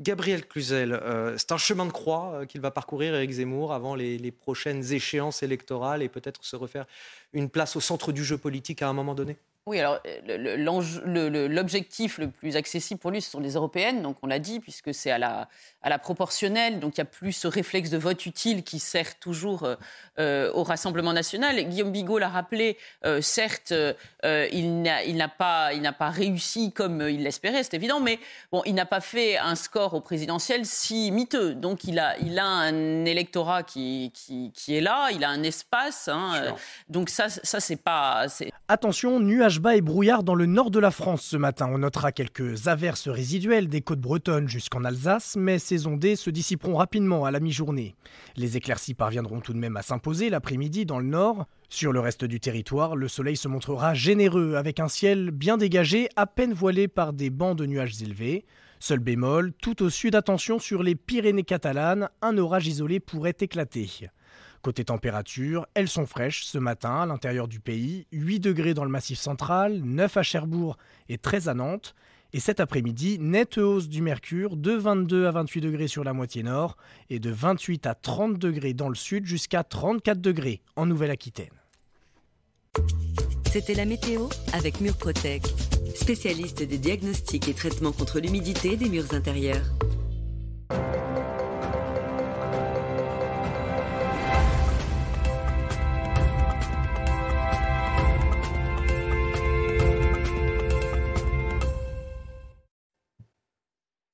Gabriel 0.00 0.44
Cluzel, 0.46 0.92
euh, 0.92 1.38
c'est 1.38 1.52
un 1.52 1.56
chemin 1.56 1.86
de 1.86 1.92
croix 1.92 2.32
euh, 2.34 2.46
qu'il 2.46 2.60
va 2.60 2.72
parcourir 2.72 3.14
Éric 3.14 3.30
Zemmour 3.30 3.72
avant 3.72 3.94
les, 3.94 4.32
prochaines 4.32 4.92
échéances 4.92 5.44
électorales 5.44 6.02
et 6.02 6.08
peut-être 6.08 6.44
se 6.44 6.56
refaire 6.56 6.84
une 7.32 7.48
place 7.48 7.76
au 7.76 7.80
centre 7.80 8.10
du 8.10 8.24
jeu 8.24 8.36
politique 8.36 8.82
à 8.82 8.88
un 8.88 8.92
moment 8.92 9.14
donné? 9.14 9.36
Oui, 9.66 9.80
alors 9.80 9.98
l'objectif 10.26 12.18
le, 12.18 12.30
plus 12.30 12.56
accessible 12.56 13.00
pour 13.00 13.10
lui, 13.10 13.22
ce 13.22 13.30
sont 13.30 13.40
les 13.40 13.54
européennes, 13.54 14.02
donc 14.02 14.18
on 14.22 14.26
l'a 14.26 14.38
dit, 14.38 14.60
puisque 14.60 14.92
c'est 14.92 15.10
à 15.10 15.16
la, 15.16 15.48
à 15.84 15.90
la 15.90 15.98
proportionnelle, 15.98 16.80
donc 16.80 16.96
il 16.96 17.00
n'y 17.00 17.02
a 17.02 17.10
plus 17.10 17.32
ce 17.32 17.46
réflexe 17.46 17.90
de 17.90 17.98
vote 17.98 18.24
utile 18.24 18.62
qui 18.64 18.78
sert 18.78 19.18
toujours 19.18 19.64
euh, 19.64 19.76
euh, 20.18 20.50
au 20.54 20.62
Rassemblement 20.62 21.12
national. 21.12 21.62
Guillaume 21.68 21.92
Bigot 21.92 22.18
l'a 22.18 22.30
rappelé, 22.30 22.78
euh, 23.04 23.20
certes, 23.20 23.74
il 24.22 24.82
n'a 24.82 25.28
pas, 25.28 25.70
pas 25.98 26.08
réussi 26.08 26.72
comme 26.72 27.02
il 27.02 27.22
l'espérait, 27.22 27.62
c'est 27.62 27.74
évident, 27.74 28.00
mais 28.00 28.18
bon, 28.50 28.62
il 28.64 28.74
n'a 28.74 28.86
pas 28.86 29.02
fait 29.02 29.36
un 29.36 29.54
score 29.56 29.92
au 29.92 30.00
présidentiel 30.00 30.64
si 30.64 31.10
miteux. 31.10 31.54
Donc 31.54 31.84
il 31.84 31.98
a, 31.98 32.18
il 32.18 32.38
a 32.38 32.46
un 32.46 33.04
électorat 33.04 33.62
qui, 33.62 34.10
qui, 34.14 34.52
qui 34.54 34.74
est 34.74 34.80
là, 34.80 35.10
il 35.12 35.22
a 35.22 35.28
un 35.28 35.42
espace. 35.42 36.08
Hein, 36.08 36.54
donc 36.88 37.10
ça, 37.10 37.28
ça 37.28 37.60
c'est 37.60 37.76
pas. 37.76 38.26
Attention, 38.68 39.20
nuage 39.20 39.60
bas 39.60 39.76
et 39.76 39.82
brouillard 39.82 40.22
dans 40.22 40.34
le 40.34 40.46
nord 40.46 40.70
de 40.70 40.78
la 40.78 40.90
France 40.90 41.20
ce 41.20 41.36
matin. 41.36 41.68
On 41.70 41.78
notera 41.78 42.10
quelques 42.10 42.68
averses 42.68 43.08
résiduelles 43.08 43.68
des 43.68 43.82
côtes 43.82 44.00
bretonnes 44.00 44.48
jusqu'en 44.48 44.84
Alsace, 44.84 45.36
mais 45.36 45.58
ondées 45.86 46.16
se 46.16 46.30
dissiperont 46.30 46.76
rapidement 46.76 47.24
à 47.24 47.30
la 47.30 47.40
mi-journée. 47.40 47.94
Les 48.36 48.56
éclaircies 48.56 48.94
parviendront 48.94 49.40
tout 49.40 49.52
de 49.52 49.58
même 49.58 49.76
à 49.76 49.82
s'imposer 49.82 50.30
l'après-midi 50.30 50.86
dans 50.86 50.98
le 50.98 51.06
nord. 51.06 51.46
Sur 51.68 51.92
le 51.92 52.00
reste 52.00 52.24
du 52.24 52.40
territoire, 52.40 52.96
le 52.96 53.08
soleil 53.08 53.36
se 53.36 53.48
montrera 53.48 53.94
généreux 53.94 54.54
avec 54.54 54.80
un 54.80 54.88
ciel 54.88 55.30
bien 55.30 55.56
dégagé, 55.56 56.08
à 56.16 56.26
peine 56.26 56.52
voilé 56.52 56.88
par 56.88 57.12
des 57.12 57.30
bancs 57.30 57.58
de 57.58 57.66
nuages 57.66 58.02
élevés. 58.02 58.44
Seul 58.80 58.98
bémol, 58.98 59.52
tout 59.62 59.82
au 59.82 59.90
sud, 59.90 60.14
attention 60.14 60.58
sur 60.58 60.82
les 60.82 60.94
Pyrénées 60.94 61.44
catalanes, 61.44 62.08
un 62.22 62.36
orage 62.38 62.66
isolé 62.66 63.00
pourrait 63.00 63.36
éclater. 63.40 64.08
Côté 64.64 64.84
température, 64.84 65.66
elles 65.74 65.88
sont 65.88 66.06
fraîches 66.06 66.44
ce 66.44 66.56
matin 66.56 67.02
à 67.02 67.06
l'intérieur 67.06 67.48
du 67.48 67.60
pays, 67.60 68.06
8 68.12 68.40
degrés 68.40 68.72
dans 68.72 68.84
le 68.84 68.90
massif 68.90 69.18
central, 69.18 69.82
9 69.84 70.16
à 70.16 70.22
Cherbourg 70.22 70.78
et 71.10 71.18
13 71.18 71.48
à 71.48 71.54
Nantes. 71.54 71.94
Et 72.34 72.40
cet 72.40 72.58
après-midi, 72.58 73.18
nette 73.20 73.58
hausse 73.58 73.88
du 73.88 74.02
mercure 74.02 74.56
de 74.56 74.72
22 74.72 75.26
à 75.26 75.30
28 75.30 75.60
degrés 75.60 75.86
sur 75.86 76.02
la 76.02 76.12
moitié 76.12 76.42
nord 76.42 76.76
et 77.08 77.20
de 77.20 77.30
28 77.30 77.86
à 77.86 77.94
30 77.94 78.40
degrés 78.40 78.74
dans 78.74 78.88
le 78.88 78.96
sud 78.96 79.24
jusqu'à 79.24 79.62
34 79.62 80.20
degrés 80.20 80.60
en 80.74 80.84
Nouvelle-Aquitaine. 80.84 81.54
C'était 83.52 83.74
la 83.74 83.84
météo 83.84 84.26
avec 84.52 84.80
Murprotec, 84.80 85.44
spécialiste 85.94 86.64
des 86.64 86.78
diagnostics 86.78 87.46
et 87.46 87.54
traitements 87.54 87.92
contre 87.92 88.18
l'humidité 88.18 88.76
des 88.76 88.88
murs 88.88 89.14
intérieurs. 89.14 89.70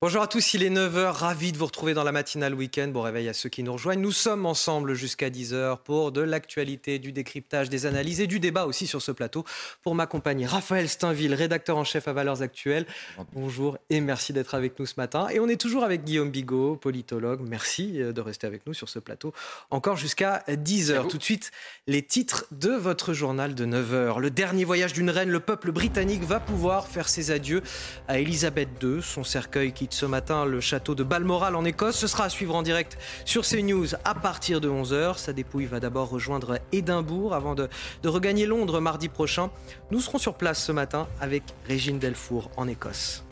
Bonjour 0.02 0.22
à 0.22 0.28
tous, 0.28 0.54
il 0.54 0.62
est 0.62 0.70
9h, 0.70 1.10
ravi 1.10 1.52
de 1.52 1.58
vous 1.58 1.66
retrouver 1.66 1.92
dans 1.92 2.04
la 2.04 2.10
matinale 2.10 2.54
week-end. 2.54 2.88
Bon 2.88 3.02
réveil 3.02 3.28
à 3.28 3.34
ceux 3.34 3.50
qui 3.50 3.62
nous 3.62 3.74
rejoignent. 3.74 4.00
Nous 4.00 4.12
sommes 4.12 4.46
ensemble 4.46 4.94
jusqu'à 4.94 5.28
10h 5.28 5.76
pour 5.84 6.10
de 6.10 6.22
l'actualité, 6.22 6.98
du 6.98 7.12
décryptage, 7.12 7.68
des 7.68 7.84
analyses 7.84 8.22
et 8.22 8.26
du 8.26 8.40
débat 8.40 8.64
aussi 8.64 8.86
sur 8.86 9.02
ce 9.02 9.12
plateau. 9.12 9.44
Pour 9.82 9.94
m'accompagner, 9.94 10.46
Raphaël 10.46 10.88
Steinville, 10.88 11.34
rédacteur 11.34 11.76
en 11.76 11.84
chef 11.84 12.08
à 12.08 12.14
Valeurs 12.14 12.40
Actuelles. 12.40 12.86
Bonjour 13.34 13.76
et 13.90 14.00
merci 14.00 14.32
d'être 14.32 14.54
avec 14.54 14.78
nous 14.78 14.86
ce 14.86 14.94
matin. 14.96 15.28
Et 15.28 15.38
on 15.38 15.48
est 15.48 15.60
toujours 15.60 15.84
avec 15.84 16.02
Guillaume 16.02 16.30
Bigot, 16.30 16.76
politologue. 16.76 17.42
Merci 17.46 18.00
euh, 18.00 18.14
de 18.14 18.22
rester 18.22 18.46
avec 18.46 18.66
nous 18.66 18.72
sur 18.72 18.88
ce 18.88 19.00
plateau 19.00 19.34
encore 19.70 19.98
jusqu'à 19.98 20.44
10h. 20.48 21.08
Tout 21.08 21.18
de 21.18 21.22
suite, 21.22 21.50
les 21.86 22.00
titres 22.00 22.46
de 22.52 22.70
votre 22.70 23.12
journal 23.12 23.54
de 23.54 23.66
9h. 23.66 24.18
Le 24.18 24.30
dernier 24.30 24.64
voyage 24.64 24.94
d'une 24.94 25.10
reine, 25.10 25.28
le 25.28 25.40
peuple 25.40 25.72
britannique 25.72 26.22
va 26.22 26.40
pouvoir 26.40 26.88
faire 26.88 27.06
ses 27.06 27.32
adieux 27.32 27.60
à 28.08 28.18
Elisabeth 28.18 28.70
II, 28.82 29.02
son 29.02 29.24
cercueil 29.24 29.74
qui 29.74 29.89
ce 29.90 30.06
matin 30.06 30.44
le 30.44 30.60
château 30.60 30.94
de 30.94 31.02
Balmoral 31.02 31.56
en 31.56 31.64
Écosse. 31.64 31.96
Ce 31.96 32.06
sera 32.06 32.24
à 32.24 32.28
suivre 32.28 32.54
en 32.54 32.62
direct 32.62 32.98
sur 33.24 33.42
CNews 33.44 33.94
à 34.04 34.14
partir 34.14 34.60
de 34.60 34.68
11h. 34.68 35.18
Sa 35.18 35.32
dépouille 35.32 35.66
va 35.66 35.80
d'abord 35.80 36.08
rejoindre 36.08 36.58
Édimbourg 36.72 37.34
avant 37.34 37.54
de, 37.54 37.68
regagner 38.04 38.46
Londres 38.46 38.80
mardi 38.80 39.08
prochain. 39.08 39.50
Nous 39.90 40.00
serons 40.00 40.18
sur 40.18 40.34
place 40.34 40.62
ce 40.62 40.72
matin 40.72 41.08
avec 41.20 41.42
Régine 41.66 41.98
Delfour 41.98 42.50
en 42.56 42.68
Écosse. 42.68 43.24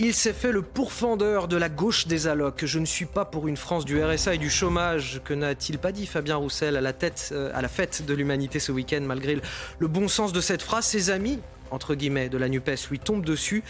Il 0.00 0.14
s'est 0.14 0.32
fait 0.32 0.50
le 0.50 0.62
pourfendeur 0.62 1.46
de 1.46 1.56
la 1.56 1.68
gauche 1.68 2.06
des 2.06 2.26
allocs. 2.26 2.64
Je 2.64 2.78
ne 2.78 2.86
suis 2.86 3.06
pas 3.06 3.24
pour 3.24 3.46
une 3.46 3.56
France 3.56 3.84
du 3.84 4.02
RSA 4.02 4.34
et 4.34 4.38
du 4.38 4.50
chômage. 4.50 5.20
Que 5.24 5.34
n'a-t-il 5.34 5.78
pas 5.78 5.92
dit 5.92 6.06
Fabien 6.06 6.36
Roussel 6.36 6.76
à 6.76 6.80
la, 6.80 6.92
tête, 6.92 7.28
euh, 7.32 7.52
à 7.54 7.62
la 7.62 7.68
fête 7.68 8.04
de 8.04 8.14
l'humanité 8.14 8.58
ce 8.58 8.72
week-end 8.72 9.02
Malgré 9.02 9.38
le 9.78 9.86
bon 9.86 10.08
sens 10.08 10.32
de 10.32 10.40
cette 10.40 10.62
phrase, 10.62 10.86
ses 10.86 11.10
amis 11.10 11.38
entre 11.72 11.94
guillemets, 11.94 12.28
de 12.28 12.38
la 12.38 12.48
NUPES 12.48 12.88
lui 12.90 12.98
tombe 12.98 13.24
dessus. 13.24 13.64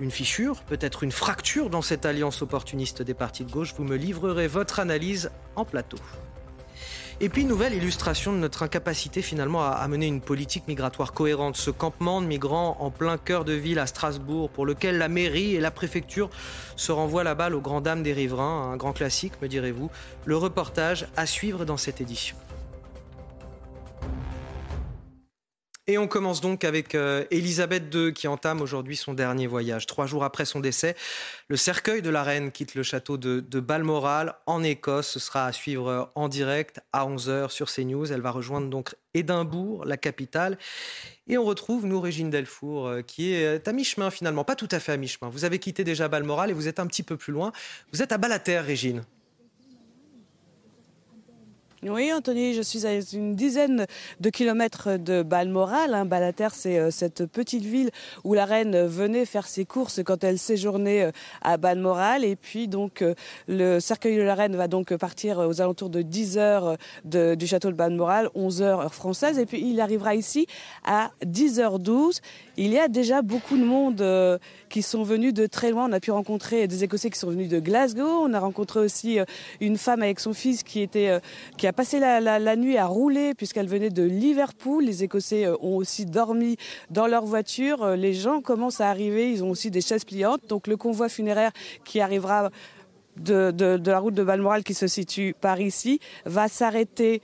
Une 0.00 0.10
fissure, 0.10 0.62
peut-être 0.62 1.02
une 1.02 1.12
fracture 1.12 1.70
dans 1.70 1.82
cette 1.82 2.06
alliance 2.06 2.42
opportuniste 2.42 3.02
des 3.02 3.14
partis 3.14 3.44
de 3.44 3.50
gauche. 3.50 3.74
Vous 3.76 3.84
me 3.84 3.96
livrerez 3.96 4.46
votre 4.46 4.78
analyse 4.78 5.30
en 5.56 5.64
plateau. 5.64 5.98
Et 7.18 7.30
puis, 7.30 7.46
nouvelle 7.46 7.72
illustration 7.72 8.32
de 8.34 8.36
notre 8.36 8.62
incapacité 8.62 9.22
finalement 9.22 9.64
à, 9.64 9.88
mener 9.88 10.06
une 10.06 10.20
politique 10.20 10.68
migratoire 10.68 11.14
cohérente. 11.14 11.56
Ce 11.56 11.70
campement 11.70 12.20
de 12.20 12.26
migrants 12.26 12.76
en 12.78 12.90
plein 12.90 13.16
cœur 13.16 13.46
de 13.46 13.54
ville 13.54 13.78
à 13.78 13.86
Strasbourg, 13.86 14.50
pour 14.50 14.66
lequel 14.66 14.98
la 14.98 15.08
mairie 15.08 15.54
et 15.54 15.60
la 15.60 15.70
préfecture 15.70 16.28
se 16.76 16.92
renvoient 16.92 17.24
la 17.24 17.34
balle 17.34 17.54
aux 17.54 17.62
grandes 17.62 17.84
dames 17.84 18.02
des 18.02 18.12
riverains. 18.12 18.70
Un 18.70 18.76
grand 18.76 18.92
classique, 18.92 19.40
me 19.40 19.48
direz-vous. 19.48 19.90
Le 20.26 20.36
reportage 20.36 21.06
à 21.16 21.24
suivre 21.24 21.64
dans 21.64 21.78
cette 21.78 22.02
édition. 22.02 22.36
Et 25.88 25.98
on 25.98 26.08
commence 26.08 26.40
donc 26.40 26.64
avec 26.64 26.96
euh, 26.96 27.24
Elisabeth 27.30 27.94
II 27.94 28.12
qui 28.12 28.26
entame 28.26 28.60
aujourd'hui 28.60 28.96
son 28.96 29.14
dernier 29.14 29.46
voyage. 29.46 29.86
Trois 29.86 30.06
jours 30.06 30.24
après 30.24 30.44
son 30.44 30.58
décès, 30.58 30.96
le 31.46 31.56
cercueil 31.56 32.02
de 32.02 32.10
la 32.10 32.24
reine 32.24 32.50
quitte 32.50 32.74
le 32.74 32.82
château 32.82 33.16
de, 33.16 33.60
Balmoral 33.60 34.34
en 34.46 34.64
Écosse. 34.64 35.06
Ce 35.06 35.20
sera 35.20 35.46
à 35.46 35.52
suivre 35.52 35.88
euh, 35.88 36.02
en 36.16 36.28
direct 36.28 36.80
à 36.92 37.06
11h 37.06 37.50
sur 37.50 37.70
CNews. 37.70 38.12
Elle 38.12 38.20
va 38.20 38.32
rejoindre 38.32 38.68
donc 38.68 38.96
Édimbourg, 39.14 39.84
la 39.84 39.96
capitale. 39.96 40.58
Et 41.28 41.38
on 41.38 41.44
retrouve, 41.44 41.86
nous, 41.86 42.00
Régine 42.00 42.30
Delfour, 42.30 42.88
euh, 42.88 43.02
qui 43.02 43.32
est 43.32 43.68
à 43.68 43.72
mi-chemin 43.72 44.10
finalement, 44.10 44.42
pas 44.42 44.56
tout 44.56 44.68
à 44.72 44.80
fait 44.80 44.90
à 44.90 44.96
mi-chemin. 44.96 45.30
Vous 45.30 45.44
avez 45.44 45.60
quitté 45.60 45.84
déjà 45.84 46.08
Balmoral 46.08 46.50
et 46.50 46.52
vous 46.52 46.66
êtes 46.66 46.80
un 46.80 46.88
petit 46.88 47.04
peu 47.04 47.16
plus 47.16 47.32
loin. 47.32 47.52
Vous 47.92 48.02
êtes 48.02 48.10
à 48.10 48.18
Balater, 48.18 48.58
Régine. 48.58 49.04
Oui, 51.82 52.10
Anthony, 52.10 52.54
je 52.54 52.62
suis 52.62 52.86
à 52.86 52.94
une 53.12 53.34
dizaine 53.34 53.86
de 54.20 54.30
kilomètres 54.30 54.96
de 54.96 55.22
Balmoral. 55.22 55.92
Hein. 55.92 56.06
Balater, 56.06 56.48
c'est 56.52 56.78
euh, 56.78 56.90
cette 56.90 57.26
petite 57.26 57.64
ville 57.64 57.90
où 58.24 58.32
la 58.32 58.46
reine 58.46 58.86
venait 58.86 59.26
faire 59.26 59.46
ses 59.46 59.66
courses 59.66 60.00
quand 60.02 60.24
elle 60.24 60.38
séjournait 60.38 61.02
euh, 61.02 61.10
à 61.42 61.58
Balmoral. 61.58 62.24
Et 62.24 62.34
puis, 62.34 62.66
donc, 62.66 63.02
euh, 63.02 63.14
le 63.46 63.78
cercueil 63.78 64.16
de 64.16 64.22
la 64.22 64.34
reine 64.34 64.56
va 64.56 64.68
donc 64.68 64.96
partir 64.96 65.38
aux 65.38 65.60
alentours 65.60 65.90
de 65.90 66.00
10 66.00 66.38
heures 66.38 66.78
du 67.04 67.46
château 67.46 67.70
de 67.70 67.76
Balmoral, 67.76 68.30
11 68.34 68.62
heures 68.62 68.80
heure 68.80 68.94
française. 68.94 69.38
Et 69.38 69.44
puis, 69.44 69.60
il 69.60 69.78
arrivera 69.78 70.14
ici 70.14 70.46
à 70.82 71.10
10h12. 71.26 72.20
Il 72.56 72.72
y 72.72 72.78
a 72.78 72.88
déjà 72.88 73.20
beaucoup 73.20 73.58
de 73.58 73.64
monde 73.64 74.40
sont 74.82 75.02
venus 75.02 75.34
de 75.34 75.46
très 75.46 75.70
loin. 75.70 75.88
On 75.88 75.92
a 75.92 76.00
pu 76.00 76.10
rencontrer 76.10 76.66
des 76.66 76.84
Écossais 76.84 77.10
qui 77.10 77.18
sont 77.18 77.30
venus 77.30 77.48
de 77.48 77.60
Glasgow. 77.60 78.06
On 78.06 78.32
a 78.34 78.40
rencontré 78.40 78.80
aussi 78.80 79.18
une 79.60 79.76
femme 79.76 80.02
avec 80.02 80.20
son 80.20 80.32
fils 80.32 80.62
qui 80.62 80.80
était, 80.80 81.20
qui 81.56 81.66
a 81.66 81.72
passé 81.72 81.98
la, 81.98 82.56
nuit 82.56 82.76
à 82.78 82.86
rouler 82.86 83.34
puisqu'elle 83.34 83.68
venait 83.68 83.90
de 83.90 84.02
Liverpool. 84.02 84.84
Les 84.84 85.04
Écossais 85.04 85.46
euh, 85.46 85.56
ont 85.60 85.76
aussi 85.76 86.06
dormi 86.06 86.56
dans 86.90 87.06
leur 87.06 87.24
voiture. 87.24 87.82
Euh, 87.82 87.96
les 87.96 88.14
gens 88.14 88.40
commencent 88.40 88.80
à 88.80 88.88
arriver. 88.88 89.30
Ils 89.30 89.44
ont 89.44 89.50
aussi 89.50 89.70
des 89.70 89.80
chaises 89.80 90.04
pliantes. 90.04 90.42
Donc 90.48 90.66
le 90.66 90.76
convoi 90.76 91.08
funéraire 91.08 91.52
qui 91.84 92.00
arrivera 92.00 92.50
de, 93.16 93.50
de 93.50 93.90
la 93.90 93.98
route 93.98 94.14
de 94.14 94.22
Balmoral 94.22 94.62
qui 94.62 94.74
se 94.74 94.86
situe 94.86 95.34
par 95.40 95.60
ici 95.60 96.00
va 96.26 96.48
s'arrêter 96.48 97.22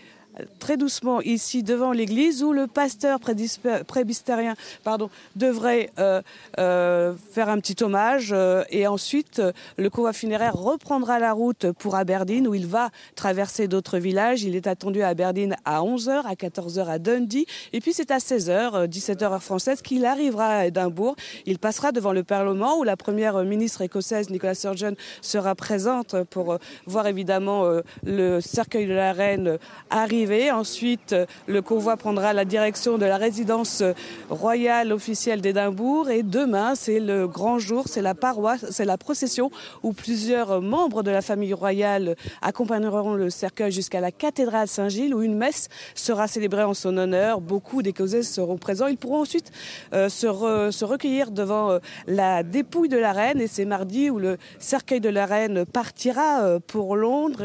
très 0.58 0.76
doucement 0.76 1.20
ici 1.20 1.62
devant 1.62 1.92
l'église 1.92 2.42
où 2.42 2.52
le 2.52 2.66
pasteur 2.66 3.18
prébistérien 3.20 4.54
pardon, 4.82 5.10
devrait 5.36 5.90
euh, 5.98 6.22
euh, 6.58 7.14
faire 7.32 7.48
un 7.48 7.58
petit 7.58 7.82
hommage 7.82 8.30
euh, 8.32 8.64
et 8.70 8.86
ensuite 8.86 9.42
le 9.76 9.90
convoi 9.90 10.12
funéraire 10.12 10.54
reprendra 10.54 11.18
la 11.18 11.32
route 11.32 11.72
pour 11.72 11.96
Aberdeen 11.96 12.48
où 12.48 12.54
il 12.54 12.66
va 12.66 12.90
traverser 13.14 13.68
d'autres 13.68 13.98
villages. 13.98 14.42
Il 14.42 14.56
est 14.56 14.66
attendu 14.66 15.02
à 15.02 15.08
Aberdeen 15.08 15.56
à 15.64 15.80
11h, 15.80 16.22
à 16.24 16.34
14h 16.34 16.86
à 16.86 16.98
Dundee 16.98 17.46
et 17.72 17.80
puis 17.80 17.92
c'est 17.92 18.10
à 18.10 18.18
16h, 18.18 18.86
17h 18.88 19.24
heure 19.24 19.42
française 19.42 19.82
qu'il 19.82 20.04
arrivera 20.04 20.46
à 20.46 20.66
Édimbourg. 20.66 21.16
Il 21.46 21.58
passera 21.58 21.92
devant 21.92 22.12
le 22.12 22.24
Parlement 22.24 22.78
où 22.78 22.84
la 22.84 22.96
première 22.96 23.42
ministre 23.44 23.82
écossaise 23.82 24.30
Nicola 24.30 24.54
Sturgeon 24.54 24.94
sera 25.20 25.54
présente 25.54 26.16
pour 26.24 26.58
voir 26.86 27.06
évidemment 27.06 27.66
le 28.04 28.40
cercueil 28.40 28.86
de 28.86 28.92
la 28.92 29.12
reine 29.12 29.58
arriver 29.90 30.21
Ensuite, 30.52 31.16
le 31.46 31.62
convoi 31.62 31.96
prendra 31.96 32.32
la 32.32 32.44
direction 32.44 32.96
de 32.96 33.04
la 33.04 33.16
résidence 33.16 33.82
royale 34.30 34.92
officielle 34.92 35.40
d'Édimbourg. 35.40 36.10
Et 36.10 36.22
demain, 36.22 36.74
c'est 36.74 37.00
le 37.00 37.26
grand 37.26 37.58
jour, 37.58 37.84
c'est 37.86 38.02
la 38.02 38.14
paroisse, 38.14 38.64
c'est 38.70 38.84
la 38.84 38.98
procession 38.98 39.50
où 39.82 39.92
plusieurs 39.92 40.62
membres 40.62 41.02
de 41.02 41.10
la 41.10 41.22
famille 41.22 41.54
royale 41.54 42.16
accompagneront 42.40 43.14
le 43.14 43.30
cercueil 43.30 43.72
jusqu'à 43.72 44.00
la 44.00 44.12
cathédrale 44.12 44.68
Saint-Gilles 44.68 45.14
où 45.14 45.22
une 45.22 45.36
messe 45.36 45.68
sera 45.94 46.28
célébrée 46.28 46.64
en 46.64 46.74
son 46.74 46.96
honneur. 46.96 47.40
Beaucoup 47.40 47.82
d'Écossais 47.82 48.22
seront 48.22 48.58
présents. 48.58 48.86
Ils 48.86 48.96
pourront 48.96 49.22
ensuite 49.22 49.50
euh, 49.92 50.08
se, 50.08 50.84
recueillir 50.84 51.30
devant 51.30 51.72
euh, 51.72 51.78
la 52.06 52.42
dépouille 52.42 52.88
de 52.88 52.98
la 52.98 53.12
reine 53.12 53.40
et 53.40 53.46
c'est 53.48 53.64
mardi 53.64 54.10
où 54.10 54.18
le 54.18 54.38
cercueil 54.58 55.00
de 55.00 55.08
la 55.08 55.26
reine 55.26 55.64
partira 55.66 56.42
euh, 56.42 56.58
pour 56.64 56.96
Londres 56.96 57.44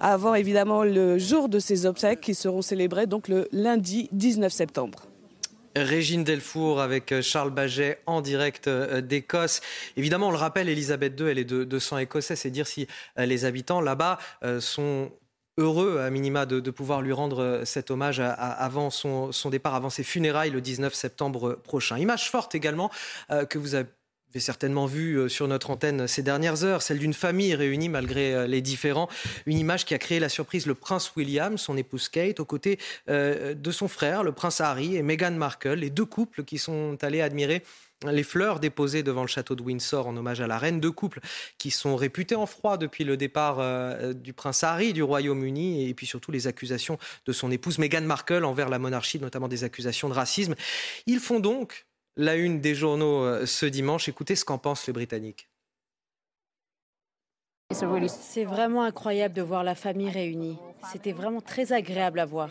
avant 0.00 0.34
évidemment 0.34 0.84
le 0.84 1.18
jour 1.18 1.48
de 1.48 1.58
ces 1.58 1.86
obsèques 1.86 2.20
qui 2.20 2.34
seront 2.34 2.62
célébrés 2.62 3.06
donc 3.06 3.28
le 3.28 3.48
lundi 3.52 4.08
19 4.12 4.52
septembre. 4.52 5.06
Régine 5.76 6.24
Delfour 6.24 6.80
avec 6.80 7.12
euh, 7.12 7.22
Charles 7.22 7.50
Baget 7.50 8.00
en 8.06 8.20
direct 8.22 8.66
euh, 8.66 9.00
d'Écosse. 9.00 9.60
Évidemment, 9.96 10.28
on 10.28 10.30
le 10.30 10.36
rappelle, 10.36 10.68
Elisabeth 10.68 11.18
II, 11.20 11.26
elle 11.26 11.38
est 11.38 11.44
de, 11.44 11.78
sang 11.78 11.98
écossais. 11.98 12.36
C'est 12.36 12.50
dire 12.50 12.66
si 12.66 12.86
euh, 13.18 13.26
les 13.26 13.44
habitants 13.44 13.80
là-bas 13.80 14.18
sont 14.60 15.10
heureux, 15.58 15.98
à 15.98 16.10
minima, 16.10 16.46
de, 16.46 16.70
pouvoir 16.70 17.02
lui 17.02 17.12
rendre 17.12 17.62
cet 17.64 17.90
hommage 17.90 18.20
avant 18.20 18.90
son, 18.90 19.30
départ, 19.50 19.74
avant 19.74 19.90
ses 19.90 20.02
funérailles 20.02 20.50
le 20.50 20.60
19 20.60 20.94
septembre 20.94 21.54
prochain. 21.54 21.98
Image 21.98 22.30
forte 22.30 22.54
également 22.54 22.90
que 23.48 23.58
vous 23.58 23.74
avez 23.74 23.88
avez 24.30 24.40
certainement 24.40 24.86
vu 24.86 25.16
euh, 25.16 25.28
sur 25.28 25.48
notre 25.48 25.70
antenne 25.70 26.06
ces 26.06 26.22
dernières 26.22 26.64
heures, 26.64 26.82
celle 26.82 26.98
d'une 26.98 27.14
famille 27.14 27.54
réunie 27.54 27.88
malgré 27.88 28.34
euh, 28.34 28.46
les 28.46 28.60
différends. 28.60 29.08
Une 29.46 29.58
image 29.58 29.84
qui 29.84 29.94
a 29.94 29.98
créé 29.98 30.20
la 30.20 30.28
surprise, 30.28 30.66
le 30.66 30.74
prince 30.74 31.14
William, 31.16 31.56
son 31.58 31.76
épouse 31.76 32.08
Kate, 32.08 32.40
aux 32.40 32.44
côtés 32.44 32.78
euh, 33.08 33.54
de 33.54 33.70
son 33.70 33.88
frère, 33.88 34.24
le 34.24 34.32
prince 34.32 34.60
Harry 34.60 34.96
et 34.96 35.02
Meghan 35.02 35.32
Markle, 35.32 35.74
les 35.74 35.90
deux 35.90 36.04
couples 36.04 36.44
qui 36.44 36.58
sont 36.58 36.98
allés 37.02 37.20
admirer 37.20 37.62
les 38.04 38.24
fleurs 38.24 38.60
déposées 38.60 39.02
devant 39.02 39.22
le 39.22 39.26
château 39.26 39.54
de 39.54 39.62
Windsor 39.62 40.06
en 40.06 40.14
hommage 40.18 40.42
à 40.42 40.46
la 40.46 40.58
reine, 40.58 40.80
deux 40.80 40.92
couples 40.92 41.20
qui 41.56 41.70
sont 41.70 41.96
réputés 41.96 42.34
en 42.34 42.44
froid 42.44 42.76
depuis 42.76 43.04
le 43.04 43.16
départ 43.16 43.56
du 44.12 44.34
prince 44.34 44.62
Harry 44.64 44.92
du 44.92 45.02
Royaume-Uni 45.02 45.88
et 45.88 45.94
puis 45.94 46.06
surtout 46.06 46.30
les 46.30 46.46
accusations 46.46 46.98
de 47.24 47.32
son 47.32 47.50
épouse 47.50 47.78
Meghan 47.78 48.02
Markle 48.02 48.44
envers 48.44 48.68
la 48.68 48.78
monarchie, 48.78 49.18
notamment 49.18 49.48
des 49.48 49.64
accusations 49.64 50.10
de 50.10 50.14
racisme. 50.14 50.54
Ils 51.06 51.20
font 51.20 51.40
donc 51.40 51.86
la 52.16 52.34
une 52.34 52.60
des 52.60 52.74
journaux 52.74 53.24
euh, 53.24 53.46
ce 53.46 53.66
dimanche. 53.66 54.08
Écoutez 54.08 54.36
ce 54.36 54.44
qu'en 54.44 54.58
pensent 54.58 54.86
les 54.86 54.92
Britanniques. 54.92 55.48
C'est 57.72 58.44
vraiment 58.44 58.82
incroyable 58.84 59.34
de 59.34 59.42
voir 59.42 59.64
la 59.64 59.74
famille 59.74 60.10
réunie. 60.10 60.58
C'était 60.92 61.12
vraiment 61.12 61.40
très 61.40 61.72
agréable 61.72 62.20
à 62.20 62.24
voir. 62.24 62.50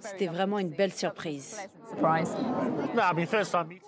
C'était 0.00 0.26
vraiment 0.26 0.58
une 0.58 0.70
belle 0.70 0.92
surprise. 0.92 1.56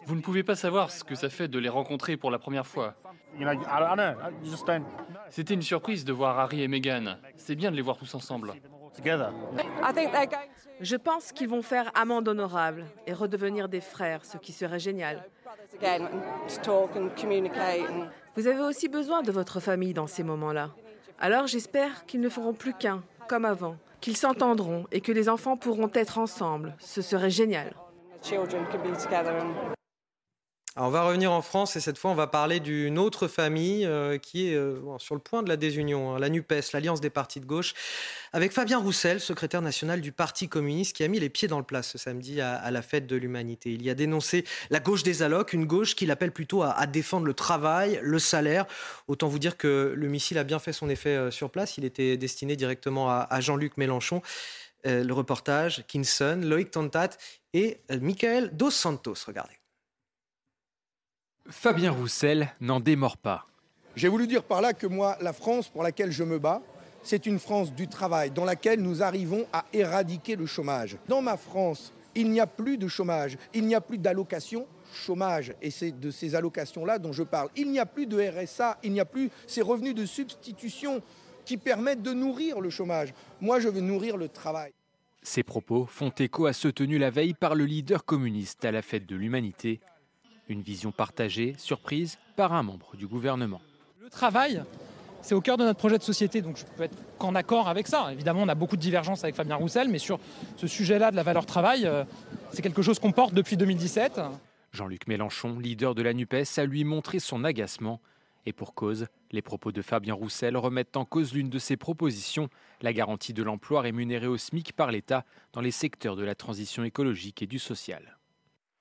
Vous 0.07 0.15
ne 0.15 0.21
pouvez 0.21 0.43
pas 0.43 0.55
savoir 0.55 0.91
ce 0.91 1.05
que 1.05 1.15
ça 1.15 1.31
fait 1.31 1.49
de 1.49 1.59
les 1.59 1.69
rencontrer 1.69 2.17
pour 2.17 2.31
la 2.31 2.39
première 2.39 2.67
fois. 2.67 2.95
C'était 5.31 5.55
une 5.55 5.63
surprise 5.63 6.05
de 6.05 6.13
voir 6.13 6.39
Harry 6.39 6.63
et 6.63 6.69
Meghan. 6.69 7.17
C'est 7.37 7.57
bien 7.57 7.71
de 7.71 7.77
les 7.77 7.83
voir 7.83 7.97
tous 7.97 8.15
ensemble. 8.15 8.53
Je 10.81 10.97
pense 10.97 11.33
qu'ils 11.33 11.49
vont 11.49 11.63
faire 11.63 11.91
amende 11.95 12.29
honorable 12.29 12.85
et 13.07 13.13
redevenir 13.13 13.69
des 13.69 13.81
frères, 13.81 14.25
ce 14.25 14.37
qui 14.39 14.53
serait 14.53 14.79
génial. 14.79 15.25
Vous 18.37 18.47
avez 18.47 18.61
aussi 18.61 18.89
besoin 18.89 19.23
de 19.23 19.33
votre 19.33 19.61
famille 19.61 19.95
dans 19.95 20.07
ces 20.07 20.23
moments-là. 20.23 20.71
Alors 21.19 21.47
j'espère 21.47 22.05
qu'ils 22.07 22.21
ne 22.21 22.29
feront 22.29 22.55
plus 22.55 22.75
qu'un, 22.75 23.03
comme 23.29 23.45
avant, 23.45 23.77
qu'ils 24.01 24.17
s'entendront 24.17 24.87
et 24.91 25.01
que 25.01 25.13
les 25.13 25.29
enfants 25.29 25.57
pourront 25.57 25.91
être 25.95 26.19
ensemble. 26.19 26.75
Ce 26.79 27.03
serait 27.03 27.31
génial 27.31 27.73
on 30.77 30.89
va 30.89 31.03
revenir 31.05 31.31
en 31.33 31.43
France 31.43 31.77
et 31.77 31.81
cette 31.81 31.99
fois 31.99 32.11
on 32.11 32.15
va 32.15 32.27
parler 32.27 32.59
d'une 32.59 32.99
autre 32.99 33.29
famille 33.29 33.85
euh, 33.85 34.17
qui 34.17 34.49
est 34.49 34.55
euh, 34.55 34.79
sur 34.99 35.15
le 35.15 35.21
point 35.21 35.43
de 35.43 35.49
la 35.51 35.59
désunion, 35.59 36.15
hein, 36.15 36.19
la 36.19 36.31
NUPES, 36.31 36.73
l'Alliance 36.73 37.03
des 37.03 37.11
partis 37.11 37.41
de 37.41 37.45
gauche, 37.45 37.75
avec 38.33 38.53
Fabien 38.53 38.79
Roussel, 38.79 39.21
secrétaire 39.21 39.61
national 39.61 40.01
du 40.01 40.13
Parti 40.13 40.49
communiste, 40.49 40.97
qui 40.97 41.05
a 41.05 41.09
mis 41.09 41.21
les 41.21 41.29
pieds 41.29 41.47
dans 41.47 41.59
le 41.59 41.65
plat 41.65 41.83
ce 41.83 41.99
samedi 41.99 42.41
à, 42.41 42.71
la 42.71 42.81
fête 42.81 43.07
de 43.07 43.17
l'humanité. 43.17 43.73
Il 43.73 43.83
y 43.83 43.91
a 43.91 43.95
dénoncé 43.95 44.45
la 44.71 44.81
gauche 44.81 45.03
des 45.03 45.23
allocs, 45.23 45.53
une 45.53 45.67
gauche 45.67 45.95
qu'il 45.95 46.11
appelle 46.11 46.33
plutôt 46.33 46.63
à, 46.63 46.87
défendre 46.87 47.27
le 47.27 47.35
travail, 47.35 48.01
le 48.03 48.19
salaire. 48.19 48.65
Autant 49.09 49.29
vous 49.29 49.39
dire 49.39 49.59
que 49.59 49.93
le 49.95 50.09
missile 50.09 50.39
a 50.39 50.45
bien 50.45 50.59
fait 50.59 50.73
son 50.73 50.89
effet 50.89 51.11
euh, 51.11 51.31
sur 51.31 51.51
place. 51.51 51.77
Il 51.77 51.85
était 51.85 52.17
destiné 52.17 52.57
directement 52.57 53.11
à, 53.11 53.41
Jean-Luc 53.41 53.77
Mélenchon. 53.77 54.23
le 54.85 55.13
reportage, 55.13 55.85
Kinson, 55.87 56.41
Loïc 56.43 56.71
Tantat 56.71 57.11
et 57.53 57.81
Michael 58.01 58.57
Dos 58.57 58.71
Santos. 58.71 59.17
Regardez. 59.27 59.62
Fabien 61.49 61.91
Roussel 61.91 62.53
n'en 62.61 62.81
démord 62.81 63.17
pas. 63.17 63.47
J'ai 63.97 64.09
voulu 64.09 64.27
dire 64.27 64.43
par 64.43 64.61
là 64.61 64.73
que 64.73 64.87
moi, 64.87 65.17
la 65.21 65.33
France 65.33 65.69
pour 65.69 65.83
laquelle 65.83 66.11
je 66.11 66.25
me 66.25 66.39
bats, 66.39 66.63
c'est 67.03 67.27
une 67.27 67.39
France 67.39 67.73
du 67.73 67.89
travail, 67.89 68.31
dans 68.31 68.45
laquelle 68.45 68.81
nous 68.81 69.03
arrivons 69.03 69.47
à 69.53 69.65
éradiquer 69.73 70.37
le 70.37 70.47
chômage. 70.47 70.97
Dans 71.09 71.21
ma 71.21 71.37
France, 71.37 71.93
il 72.15 72.31
n'y 72.31 72.41
a 72.41 72.47
plus 72.47 72.79
de 72.79 72.89
chômage, 72.89 73.37
il 73.53 73.67
n'y 73.67 73.75
a 73.75 73.81
plus 73.81 73.99
d'allocation 73.99 74.67
chômage, 74.95 75.55
et 75.63 75.71
c'est 75.71 75.91
de 75.91 76.11
ces 76.11 76.35
allocations-là 76.35 76.99
dont 76.99 77.13
je 77.13 77.23
parle. 77.23 77.49
Il 77.57 77.71
n'y 77.71 77.79
a 77.79 77.87
plus 77.87 78.07
de 78.07 78.21
RSA, 78.21 78.79
il 78.83 78.93
n'y 78.93 79.01
a 79.01 79.05
plus 79.05 79.31
ces 79.47 79.63
revenus 79.63 79.95
de 79.95 80.07
substitution 80.07 81.03
qui 81.45 81.57
permettent 81.57 82.03
de 82.03 82.13
nourrir 82.13 82.61
le 82.61 82.71
chômage. 82.71 83.13
Moi, 83.41 83.59
je 83.59 83.69
veux 83.69 83.81
nourrir 83.81 84.17
le 84.17 84.29
travail. 84.29 84.73
Ces 85.23 85.43
propos 85.43 85.87
font 85.87 86.11
écho 86.11 86.47
à 86.47 86.53
ceux 86.53 86.73
tenus 86.73 87.01
la 87.01 87.11
veille 87.11 87.35
par 87.35 87.55
le 87.55 87.65
leader 87.65 88.05
communiste 88.05 88.65
à 88.65 88.71
la 88.71 88.83
fête 88.83 89.07
de 89.07 89.17
l'humanité. 89.17 89.81
Une 90.53 90.61
vision 90.61 90.93
partagée, 90.93 91.55
surprise 91.57 92.19
par 92.37 92.53
un 92.53 92.63
membre 92.63 92.95
du 92.95 93.07
gouvernement. 93.07 93.63
Le 94.03 94.11
travail, 94.11 94.63
c'est 95.23 95.35
au 95.35 95.41
cœur 95.41 95.57
de 95.57 95.65
notre 95.65 95.79
projet 95.79 95.97
de 95.97 96.03
société, 96.03 96.43
donc 96.43 96.59
je 96.59 96.67
peux 96.77 96.83
être 96.83 96.95
qu'en 97.17 97.35
accord 97.35 97.69
avec 97.69 97.87
ça. 97.87 98.13
Évidemment, 98.13 98.43
on 98.43 98.49
a 98.49 98.55
beaucoup 98.55 98.77
de 98.77 98.83
divergences 98.83 99.25
avec 99.25 99.35
Fabien 99.35 99.57
Roussel, 99.57 99.89
mais 99.89 99.99
sur 99.99 100.21
ce 100.59 100.67
sujet-là 100.67 101.11
de 101.11 101.17
la 101.17 101.23
valeur 101.23 101.47
travail, 101.47 101.87
euh, 101.87 102.05
c'est 102.53 102.61
quelque 102.61 102.83
chose 102.83 102.99
qu'on 102.99 103.13
porte 103.13 103.33
depuis 103.33 103.57
2017. 103.57 104.21
Jean-Luc 104.73 105.07
Mélenchon, 105.07 105.59
leader 105.59 105.95
de 105.95 106.03
la 106.03 106.13
NUPES, 106.13 106.59
a 106.59 106.67
lui 106.67 106.85
montré 106.85 107.19
son 107.19 107.45
agacement. 107.45 107.99
Et 108.45 108.53
pour 108.53 108.75
cause, 108.75 109.07
les 109.31 109.41
propos 109.41 109.73
de 109.73 109.81
Fabien 109.81 110.13
Roussel 110.13 110.59
remettent 110.59 110.99
en 110.99 111.07
cause 111.07 111.33
l'une 111.33 111.49
de 111.49 111.59
ses 111.59 111.79
propositions, 111.79 112.51
la 112.83 112.93
garantie 112.93 113.33
de 113.33 113.43
l'emploi 113.43 113.81
rémunéré 113.81 114.27
au 114.27 114.37
SMIC 114.37 114.75
par 114.75 114.91
l'État 114.91 115.25
dans 115.55 115.63
les 115.63 115.71
secteurs 115.71 116.15
de 116.15 116.25
la 116.25 116.35
transition 116.35 116.85
écologique 116.85 117.41
et 117.41 117.47
du 117.47 117.59
social. 117.59 118.19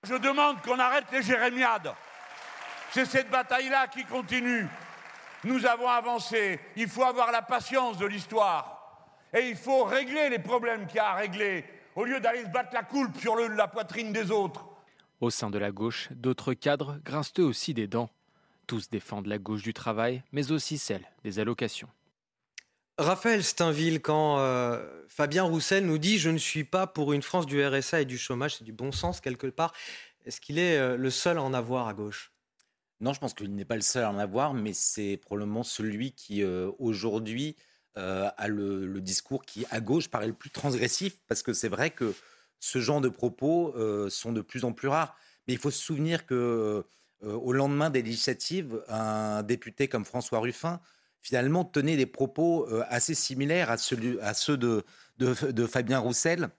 Je 0.04 0.16
demande 0.16 0.60
qu'on 0.64 0.80
arrête 0.80 1.06
les 1.12 1.22
jérémiades. 1.22 1.94
C'est 2.92 3.06
cette 3.06 3.30
bataille-là 3.30 3.88
qui 3.88 4.04
continue. 4.04 4.68
Nous 5.44 5.66
avons 5.68 5.88
avancé. 5.88 6.60
Il 6.76 6.88
faut 6.88 7.04
avoir 7.04 7.32
la 7.32 7.44
patience 7.44 7.98
de 8.00 8.08
l'histoire. 8.08 9.08
Et 9.32 9.50
il 9.50 9.56
faut 9.56 9.84
régler 9.84 10.30
les 10.30 10.40
problèmes 10.40 10.88
qu'il 10.88 10.96
y 10.96 11.00
a 11.00 11.10
à 11.10 11.14
régler, 11.14 11.64
au 11.96 12.04
lieu 12.04 12.20
d'aller 12.20 12.44
se 12.44 12.50
battre 12.50 12.74
la 12.74 12.84
coulpe 12.84 13.18
sur 13.20 13.36
la 13.36 13.68
poitrine 13.68 14.12
des 14.12 14.32
autres. 14.32 14.66
Au 15.22 15.30
sein 15.30 15.52
de 15.52 15.60
la 15.60 15.72
gauche, 15.72 16.10
d'autres 16.12 16.54
cadres 16.54 17.00
grincent 17.06 17.34
eux 17.40 17.46
aussi 17.46 17.74
des 17.76 17.88
dents. 17.88 18.10
Tous 18.66 18.90
défendent 18.90 19.28
la 19.28 19.38
gauche 19.38 19.62
du 19.62 19.74
travail, 19.74 20.24
mais 20.32 20.52
aussi 20.52 20.80
celle 20.80 21.08
des 21.24 21.40
allocations. 21.40 21.90
Raphaël 23.02 23.44
Steinville, 23.44 24.00
quand 24.00 24.38
euh, 24.38 24.80
Fabien 25.08 25.44
Roussel 25.44 25.86
nous 25.86 25.98
dit 25.98 26.20
Je 26.20 26.30
ne 26.30 26.38
suis 26.38 26.64
pas 26.64 26.86
pour 26.86 27.14
une 27.14 27.24
France 27.24 27.48
du 27.48 27.66
RSA 27.66 28.02
et 28.02 28.06
du 28.06 28.18
chômage, 28.18 28.58
c'est 28.58 28.64
du 28.64 28.74
bon 28.74 28.92
sens 28.92 29.22
quelque 29.22 29.48
part, 29.48 29.74
est-ce 30.26 30.40
qu'il 30.40 30.60
est 30.60 30.78
euh, 30.78 30.98
le 30.98 31.10
seul 31.10 31.38
à 31.38 31.42
en 31.42 31.54
avoir 31.54 31.88
à 31.88 31.94
gauche? 31.94 32.32
Non, 33.00 33.14
je 33.14 33.20
pense 33.20 33.34
qu'il 33.34 33.54
n'est 33.56 33.66
pas 33.66 33.76
le 33.76 33.82
seul 33.82 34.04
à 34.04 34.12
en 34.12 34.20
avoir, 34.20 34.54
mais 34.54 34.74
c'est 34.74 35.18
probablement 35.18 35.64
celui 35.64 36.12
qui, 36.12 36.44
euh, 36.44 36.72
aujourd'hui, 36.78 37.56
a 37.96 38.48
le, 38.48 38.86
le 38.86 39.02
discours 39.02 39.44
qui, 39.44 39.66
à 39.70 39.82
gauche, 39.82 40.08
paraît 40.08 40.28
le 40.28 40.34
plus 40.34 40.50
transgressif, 40.50 41.18
parce 41.28 41.44
que 41.44 41.52
c'est 41.52 41.68
vrai 41.68 41.90
que 41.90 42.14
ce 42.62 42.80
genre 42.80 43.02
de 43.02 43.10
propos 43.10 43.76
sont 44.10 44.32
de 44.32 44.40
plus 44.40 44.64
en 44.64 44.72
plus 44.72 44.88
rares. 44.88 45.18
Mais 45.46 45.54
il 45.56 45.60
faut 45.60 45.72
se 45.72 45.84
souvenir 45.84 46.26
que, 46.26 46.86
au 47.22 47.52
lendemain 47.52 47.90
des 47.90 48.02
législatives, 48.02 48.82
un 48.88 49.44
député 49.44 49.90
comme 49.90 50.06
François 50.06 50.40
Ruffin, 50.40 50.80
finalement, 51.22 51.64
tenait 51.64 51.98
des 51.98 52.06
propos 52.06 52.68
euh, 52.68 52.84
assez 52.90 53.14
similaires 53.14 53.70
à, 53.70 53.78
ceux 53.78 54.58
de, 54.58 55.66
Fabien 55.68 56.00
Roussel. 56.00 56.50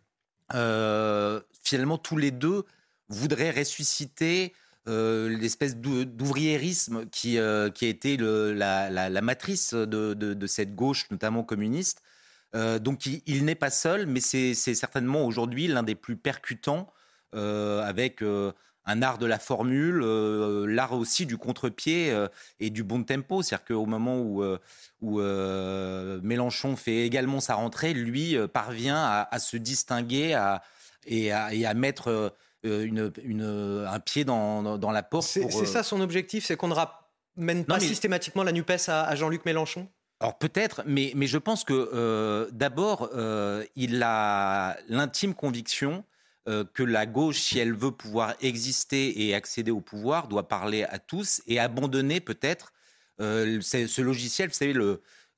Euh, 0.54 1.40
finalement, 1.62 1.98
tous 1.98 2.16
les 2.16 2.30
deux 2.30 2.64
voudraient 3.08 3.50
ressusciter 3.50 4.54
euh, 4.88 5.28
l'espèce 5.28 5.76
d'ou- 5.76 6.04
d'ouvriérisme 6.04 7.06
qui, 7.06 7.38
a 7.38 7.70
été 7.80 8.16
la, 8.16 9.20
matrice 9.20 9.74
de, 9.74 10.46
cette 10.46 10.74
gauche, 10.74 11.10
notamment 11.10 11.42
communiste. 11.42 12.02
Donc 12.54 13.06
il, 13.06 13.44
n'est 13.46 13.54
pas 13.54 13.70
seul, 13.70 14.06
mais 14.06 14.20
c'est 14.20 14.54
certainement 14.54 15.24
aujourd'hui 15.24 15.68
l'un 15.68 15.82
des 15.82 15.94
plus 15.94 16.16
percutants, 16.16 16.92
avec 17.32 18.22
un 18.84 19.02
art 19.02 19.18
de 19.18 19.26
la 19.26 19.38
formule, 19.38 20.00
euh, 20.02 20.66
l'art 20.66 20.92
aussi 20.92 21.24
du 21.26 21.36
contre-pied 21.38 22.10
euh, 22.10 22.28
et 22.60 22.70
du 22.70 22.82
bon 22.82 23.04
tempo. 23.04 23.42
C'est-à-dire 23.42 23.64
qu'au 23.66 23.86
moment 23.86 24.18
où, 24.20 24.42
euh, 24.42 24.58
où 25.00 25.20
Mélenchon 26.22 26.76
fait 26.76 27.06
également 27.06 27.40
sa 27.40 27.54
rentrée, 27.54 27.94
lui 27.94 28.36
parvient 28.52 28.96
à, 28.96 29.28
à 29.30 29.38
se 29.38 29.56
distinguer 29.56 30.34
à, 30.34 30.62
et, 31.06 31.32
à, 31.32 31.52
et 31.54 31.64
à 31.66 31.74
mettre 31.74 32.34
une, 32.62 33.12
une- 33.24 33.84
un 33.88 34.00
pied 34.00 34.24
dans, 34.24 34.62
dans- 34.62 34.78
dans 34.78 34.90
la 34.92 35.02
porte. 35.02 35.26
C'est 35.26 35.66
ça 35.66 35.82
son 35.82 36.00
objectif, 36.00 36.44
c'est 36.46 36.56
qu'on 36.56 36.68
ne 36.68 36.74
ramène 36.74 37.64
pas 37.64 37.78
mais- 37.78 37.86
systématiquement 37.86 38.42
la 38.44 38.52
NUPES 38.52 38.88
à, 38.88 39.04
à 39.04 39.14
Jean-Luc 39.16 39.44
Mélenchon? 39.44 39.88
Alors 40.20 40.38
peut-être, 40.38 40.82
mais, 40.86 41.10
mais 41.16 41.26
je 41.26 41.38
pense 41.38 41.64
que 41.64 41.90
euh, 41.92 42.48
d'abord, 42.52 43.10
euh, 43.14 43.64
il 43.74 44.00
a 44.04 44.76
l'intime 44.88 45.34
conviction 45.34 46.04
euh, 46.48 46.64
que 46.74 46.82
la 46.82 47.06
gauche, 47.06 47.38
si 47.38 47.60
elle 47.60 47.72
veut 47.72 47.92
pouvoir 47.92 48.34
exister 48.40 49.26
et 49.28 49.32
accéder 49.32 49.70
au 49.70 49.80
pouvoir, 49.80 50.26
doit 50.26 50.48
parler 50.48 50.82
à 50.82 50.98
tous 50.98 51.40
et 51.46 51.60
abandonner 51.60 52.20
peut-être 52.20 52.72
euh, 53.20 53.60
ce 53.60 54.00
logiciel. 54.00 54.48
Vous 54.48 54.54
savez, 54.54 54.74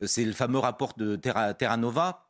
c'est 0.00 0.24
le 0.24 0.32
fameux 0.32 0.58
rapport 0.58 0.94
de 0.96 1.16
Terra, 1.16 1.52
Terra 1.52 1.76
Nova 1.76 2.26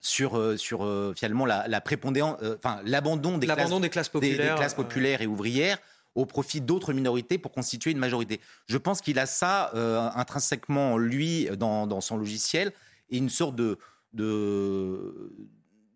sur, 0.00 0.36
euh, 0.36 0.58
sur 0.58 0.80
finalement 1.16 1.46
la, 1.46 1.68
la 1.68 1.80
prépondérance, 1.80 2.36
enfin 2.58 2.82
l'abandon 2.84 3.38
des, 3.38 3.46
classes 3.46 4.10
populaires, 4.10 4.54
des 4.54 4.58
classes 4.58 4.74
populaires 4.74 5.22
et 5.22 5.26
ouvrières 5.26 5.78
au 6.14 6.26
profit 6.26 6.60
d'autres 6.60 6.92
minorités 6.92 7.38
pour 7.38 7.52
constituer 7.52 7.92
une 7.92 7.98
majorité. 7.98 8.42
Je 8.66 8.76
pense 8.76 9.00
qu'il 9.00 9.18
a 9.18 9.24
ça 9.24 9.70
intrinsèquement 10.14 10.92
en 10.92 10.98
lui 10.98 11.48
dans, 11.56 11.86
dans 11.86 12.02
son 12.02 12.18
logiciel 12.18 12.72
et 13.08 13.16
une 13.16 13.30
sorte 13.30 13.56
de, 13.56 13.78
de, 14.12 15.32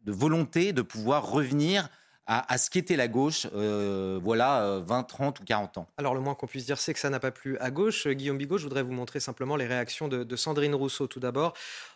de 0.05 0.13
volonté 0.13 0.73
de 0.73 0.81
pouvoir 0.81 1.29
revenir 1.29 1.91
à, 2.27 2.57
ce 2.57 2.71
qu'était 2.71 2.97
la 2.97 3.09
gauche, 3.09 3.47
euh, 3.55 4.21
voilà, 4.23 4.63
euh, 4.63 4.83
20, 4.87 5.03
30 5.03 5.41
ou 5.41 5.45
40 5.45 5.79
ans. 5.79 5.89
Alors 5.97 6.15
le 6.15 6.21
moins 6.21 6.35
qu'on 6.35 6.47
puisse 6.47 6.67
dire, 6.67 6.79
c'est 6.79 6.95
que 6.95 7.01
ça 7.01 7.11
n'a 7.11 7.19
pas 7.19 7.33
plu 7.33 7.59
à 7.59 7.71
gauche. 7.71 8.07
Euh, 8.07 8.13
Guillaume 8.13 8.39
Bigot, 8.39 8.59
je 8.59 8.63
voudrais 8.63 8.83
vous 8.83 8.93
montrer 8.93 9.19
simplement 9.19 9.57
les 9.57 9.67
réactions 9.67 10.07
de, 10.07 10.23
de 10.23 10.37
Sandrine 10.37 10.75
Rousseau 10.75 11.09
tout 11.09 11.21
d'abord. 11.21 11.55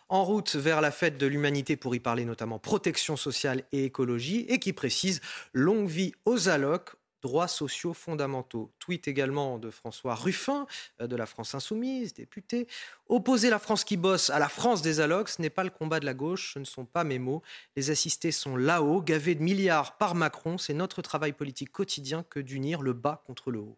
En 0.09 0.23
route 0.23 0.55
vers 0.55 0.81
la 0.81 0.91
fête 0.91 1.17
de 1.17 1.27
l'humanité 1.27 1.75
pour 1.75 1.95
y 1.95 1.99
parler 1.99 2.25
notamment 2.25 2.59
protection 2.59 3.15
sociale 3.15 3.63
et 3.71 3.85
écologie 3.85 4.45
et 4.49 4.59
qui 4.59 4.73
précise 4.73 5.21
longue 5.53 5.87
vie 5.87 6.13
aux 6.25 6.49
allocs, 6.49 6.91
droits 7.21 7.47
sociaux 7.47 7.93
fondamentaux. 7.93 8.71
Tweet 8.79 9.07
également 9.07 9.57
de 9.57 9.69
François 9.69 10.15
Ruffin 10.15 10.67
euh, 11.01 11.07
de 11.07 11.15
la 11.15 11.25
France 11.25 11.55
Insoumise, 11.55 12.13
député. 12.13 12.67
Opposer 13.07 13.49
la 13.49 13.59
France 13.59 13.83
qui 13.83 13.97
bosse 13.97 14.29
à 14.29 14.39
la 14.39 14.49
France 14.49 14.81
des 14.81 14.99
allocs, 14.99 15.29
ce 15.29 15.41
n'est 15.41 15.49
pas 15.49 15.63
le 15.63 15.69
combat 15.69 15.99
de 15.99 16.05
la 16.05 16.13
gauche, 16.13 16.53
ce 16.53 16.59
ne 16.59 16.65
sont 16.65 16.85
pas 16.85 17.03
mes 17.03 17.19
mots. 17.19 17.41
Les 17.75 17.89
assistés 17.89 18.31
sont 18.31 18.55
là-haut, 18.55 19.01
gavés 19.01 19.35
de 19.35 19.43
milliards 19.43 19.97
par 19.97 20.15
Macron. 20.15 20.57
C'est 20.57 20.73
notre 20.73 21.01
travail 21.01 21.33
politique 21.33 21.71
quotidien 21.71 22.23
que 22.23 22.39
d'unir 22.39 22.81
le 22.81 22.93
bas 22.93 23.23
contre 23.25 23.51
le 23.51 23.59
haut. 23.59 23.77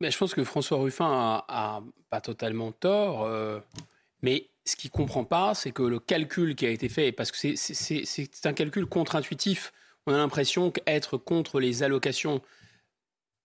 Mais 0.00 0.10
je 0.10 0.16
pense 0.16 0.34
que 0.34 0.44
François 0.44 0.78
Ruffin 0.78 1.44
a, 1.46 1.82
pas 2.08 2.20
totalement 2.20 2.72
tort. 2.72 3.24
euh, 3.24 3.60
mais 4.22 4.48
ce 4.64 4.76
qu'il 4.76 4.90
comprend 4.90 5.24
pas, 5.24 5.54
c'est 5.54 5.72
que 5.72 5.82
le 5.82 5.98
calcul 5.98 6.54
qui 6.54 6.66
a 6.66 6.70
été 6.70 6.88
fait, 6.88 7.12
parce 7.12 7.32
que 7.32 7.54
c'est 7.56 8.46
un 8.46 8.52
calcul 8.52 8.86
contre-intuitif, 8.86 9.72
on 10.06 10.14
a 10.14 10.16
l'impression 10.16 10.70
qu'être 10.70 11.16
contre 11.16 11.60
les 11.60 11.82
allocations. 11.82 12.40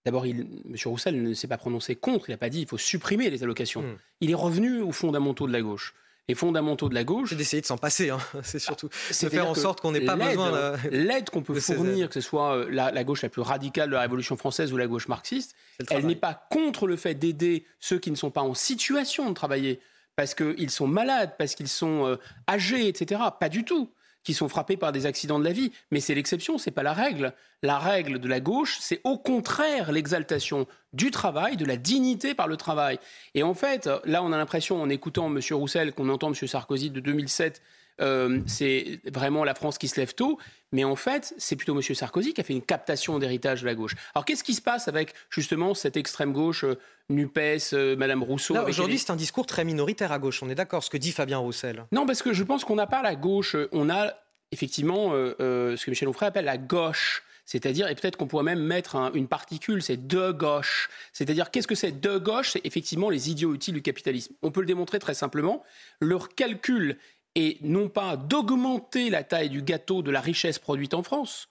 D'abord, 0.06 0.26
M. 0.26 0.46
Roussel 0.86 1.22
ne 1.22 1.34
s'est 1.34 1.48
pas 1.48 1.58
prononcé 1.58 1.96
contre, 1.96 2.30
il 2.30 2.34
n'a 2.34 2.38
pas 2.38 2.50
dit 2.50 2.62
il 2.62 2.68
faut 2.68 2.78
supprimer 2.78 3.30
les 3.30 3.44
allocations. 3.44 3.82
Hmm. 3.82 3.98
Il 4.22 4.32
est 4.32 4.36
revenu 4.36 4.82
aux 4.82 4.92
fondamentaux 4.92 5.48
de 5.48 5.52
la 5.54 5.62
gauche. 5.62 5.96
Les 6.28 6.36
fondamentaux 6.36 6.90
de 6.90 6.96
la 6.96 7.04
gauche. 7.04 7.30
C'est 7.30 7.36
d'essayer 7.36 7.62
de 7.62 7.68
s'en 7.68 7.78
passer, 7.78 8.10
hein. 8.10 8.18
c'est 8.44 8.58
surtout 8.60 8.88
de 8.88 8.94
C'est-à-dire 9.12 9.42
faire 9.42 9.50
en 9.50 9.56
sorte 9.56 9.82
qu'on 9.82 9.92
n'ait 9.92 10.02
pas 10.02 10.16
besoin 10.16 10.52
de- 10.52 10.90
L'aide 10.90 11.30
qu'on 11.30 11.44
peut 11.44 11.54
fournir, 11.60 12.08
que 12.08 12.16
ce 12.16 12.22
soit 12.22 12.56
euh, 12.56 12.68
la, 12.70 12.92
la 12.92 13.04
gauche 13.04 13.22
la 13.22 13.30
plus 13.30 13.42
radicale 13.42 13.90
de 13.90 13.96
la 13.96 14.02
Révolution 14.02 14.36
française 14.38 14.74
ou 14.74 14.78
la 14.78 14.88
gauche 14.88 15.08
marxiste, 15.08 15.56
le 15.80 15.86
elle 15.92 16.06
n'est 16.08 16.16
pas 16.16 16.48
contre 16.50 16.88
le 16.88 16.96
fait 16.96 17.14
d'aider 17.16 17.66
ceux 17.80 18.00
qui 18.00 18.10
ne 18.10 18.16
sont 18.16 18.32
pas 18.32 18.42
en 18.42 18.56
situation 18.56 19.30
de 19.30 19.36
travailler, 19.36 19.80
parce 20.16 20.34
qu'ils 20.34 20.72
sont 20.72 20.88
malades, 20.88 21.36
parce 21.38 21.54
qu'ils 21.54 21.68
sont 21.68 22.06
euh, 22.08 22.16
âgés, 22.50 22.88
etc. 22.88 23.22
Pas 23.40 23.50
du 23.50 23.64
tout 23.64 23.92
qui 24.26 24.34
sont 24.34 24.50
frappés 24.50 24.76
par 24.76 24.92
des 24.92 25.06
accidents 25.06 25.40
de 25.40 25.46
la 25.46 25.54
vie, 25.54 25.72
mais 25.92 26.02
c'est 26.02 26.16
l'exception, 26.16 26.58
c'est 26.58 26.72
pas 26.72 26.84
la 26.84 26.94
règle. 26.94 27.34
La 27.62 27.80
règle 27.80 28.20
de 28.20 28.28
la 28.28 28.42
gauche, 28.42 28.78
c'est 28.82 29.00
au 29.06 29.18
contraire 29.18 29.92
l'exaltation 29.92 30.68
du 30.92 31.12
travail, 31.12 31.56
de 31.56 31.66
la 31.66 31.78
dignité 31.78 32.34
par 32.34 32.48
le 32.48 32.58
travail. 32.58 33.00
Et 33.36 33.44
en 33.44 33.54
fait, 33.54 33.90
là, 34.04 34.24
on 34.24 34.34
a 34.34 34.38
l'impression, 34.38 34.82
en 34.82 34.90
écoutant 34.90 35.28
M. 35.28 35.40
Roussel, 35.52 35.94
qu'on 35.94 36.10
entend 36.10 36.34
M. 36.34 36.48
Sarkozy 36.48 36.90
de 36.90 37.00
2007, 37.00 37.62
euh, 38.02 38.40
c'est 38.46 39.00
vraiment 39.06 39.44
la 39.44 39.56
France 39.56 39.78
qui 39.78 39.88
se 39.88 40.00
lève 40.00 40.14
tôt. 40.14 40.38
Mais 40.72 40.84
en 40.84 40.96
fait, 40.96 41.34
c'est 41.38 41.56
plutôt 41.56 41.74
M. 41.76 41.82
Sarkozy 41.82 42.34
qui 42.34 42.42
a 42.42 42.44
fait 42.44 42.54
une 42.54 42.62
captation 42.62 43.18
d'héritage 43.20 43.62
de 43.62 43.66
la 43.66 43.76
gauche. 43.76 43.96
Alors 44.14 44.26
qu'est-ce 44.26 44.44
qui 44.44 44.54
se 44.54 44.62
passe 44.62 44.88
avec 44.88 45.14
justement 45.30 45.74
cette 45.74 45.96
extrême 45.96 46.34
gauche, 46.34 46.64
euh, 46.66 46.78
NUPES, 47.10 47.74
euh, 47.74 47.96
Madame 47.96 48.24
Rousseau 48.24 48.56
aujourd'hui, 48.58 48.96
les- 48.96 49.00
c'est 49.00 49.12
un 49.12 49.16
discours 49.16 49.46
très 49.46 49.64
minoritaire 49.64 50.12
à 50.12 50.20
gauche. 50.20 50.44
On 50.44 50.50
est 50.50 50.56
d'accord, 50.56 50.84
ce 50.84 50.90
que 50.90 50.98
dit 50.98 51.12
Fabien 51.12 51.38
Roussel. 51.38 51.86
non, 51.92 52.06
parce 52.06 52.22
que 52.22 52.34
je 52.34 52.44
pense 52.44 52.66
qu'on 52.66 52.76
n'a 52.76 52.88
pas 52.88 53.02
la 53.02 53.16
gauche, 53.16 53.56
euh, 53.56 53.70
on 53.72 53.90
a 53.90 54.14
effectivement 54.52 55.12
ce 55.12 55.84
que 55.84 55.90
Michel 55.90 56.08
Onfray 56.08 56.28
appelle 56.30 56.46
la 56.46 56.58
gauche. 56.58 57.24
C'est-à-dire, 57.48 57.88
et 57.88 57.94
peut-être 57.94 58.18
qu'on 58.18 58.26
pourrait 58.26 58.44
même 58.44 58.60
mettre 58.64 58.96
un- 58.96 59.12
une 59.14 59.28
particule, 59.28 59.84
c'est 59.84 60.08
de 60.08 60.32
gauche. 60.32 60.90
C'est-à-dire, 61.14 61.52
qu'est-ce 61.52 61.68
que 61.68 61.76
c'est 61.76 61.92
de 62.00 62.18
gauche? 62.18 62.52
C'est 62.54 62.62
effectivement 62.66 63.12
les 63.12 63.30
idiots 63.30 63.54
utiles 63.54 63.76
du 63.76 63.84
capitalisme. 63.84 64.34
On 64.42 64.50
peut 64.50 64.62
le 64.62 64.66
démontrer 64.66 64.98
très 64.98 65.14
simplement. 65.14 65.62
Leur 66.00 66.30
calcul 66.30 66.98
est 67.36 67.62
non 67.62 67.90
pas 67.90 68.18
d'augmenter 68.18 69.10
la 69.10 69.24
taille 69.24 69.50
du 69.50 69.62
gâteau 69.62 70.02
de 70.02 70.12
la 70.12 70.22
richesse 70.22 70.60
produite 70.60 70.94
en 70.94 71.04
France. 71.04 71.50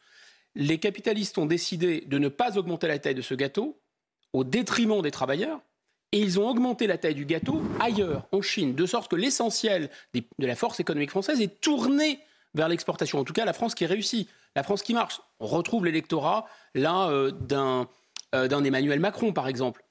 Les 0.55 0.79
capitalistes 0.79 1.39
ont 1.39 1.47
décidé 1.47 2.03
de 2.03 2.19
ne 2.19 2.29
pas 2.29 2.59
augmenter 2.59 2.89
la 2.89 2.99
taille 2.99 3.15
de 3.15 3.23
ce 3.23 3.35
gâteau 3.35 3.81
au 4.33 4.45
détriment 4.45 5.03
des 5.03 5.11
travailleurs. 5.11 5.61
Et 6.13 6.21
ils 6.21 6.39
ont 6.39 6.49
augmenté 6.49 6.87
la 6.87 6.97
taille 6.97 7.17
du 7.17 7.25
gâteau 7.25 7.61
ailleurs, 7.81 8.29
en 8.31 8.41
Chine, 8.41 8.77
de 8.77 8.87
sorte 8.87 9.11
que 9.11 9.17
l'essentiel 9.17 9.91
de 10.15 10.47
la 10.47 10.55
force 10.55 10.79
économique 10.79 11.11
française 11.11 11.41
est 11.41 11.61
tourné 11.61 12.21
vers 12.55 12.69
l'exportation. 12.69 13.19
En 13.19 13.25
tout 13.25 13.33
cas, 13.33 13.45
la 13.45 13.53
France 13.53 13.75
qui 13.75 13.85
réussit, 13.85 14.29
la 14.55 14.63
France 14.63 14.83
qui 14.85 14.95
marche. 14.95 15.21
On 15.41 15.47
retrouve 15.47 15.85
l'électorat 15.85 16.47
là 16.75 17.09
euh, 17.09 17.33
euh, 18.35 18.49
d'un 18.49 18.65
Emmanuel 18.65 19.01
Macron, 19.01 19.33
par 19.33 19.49
exemple. 19.49 19.85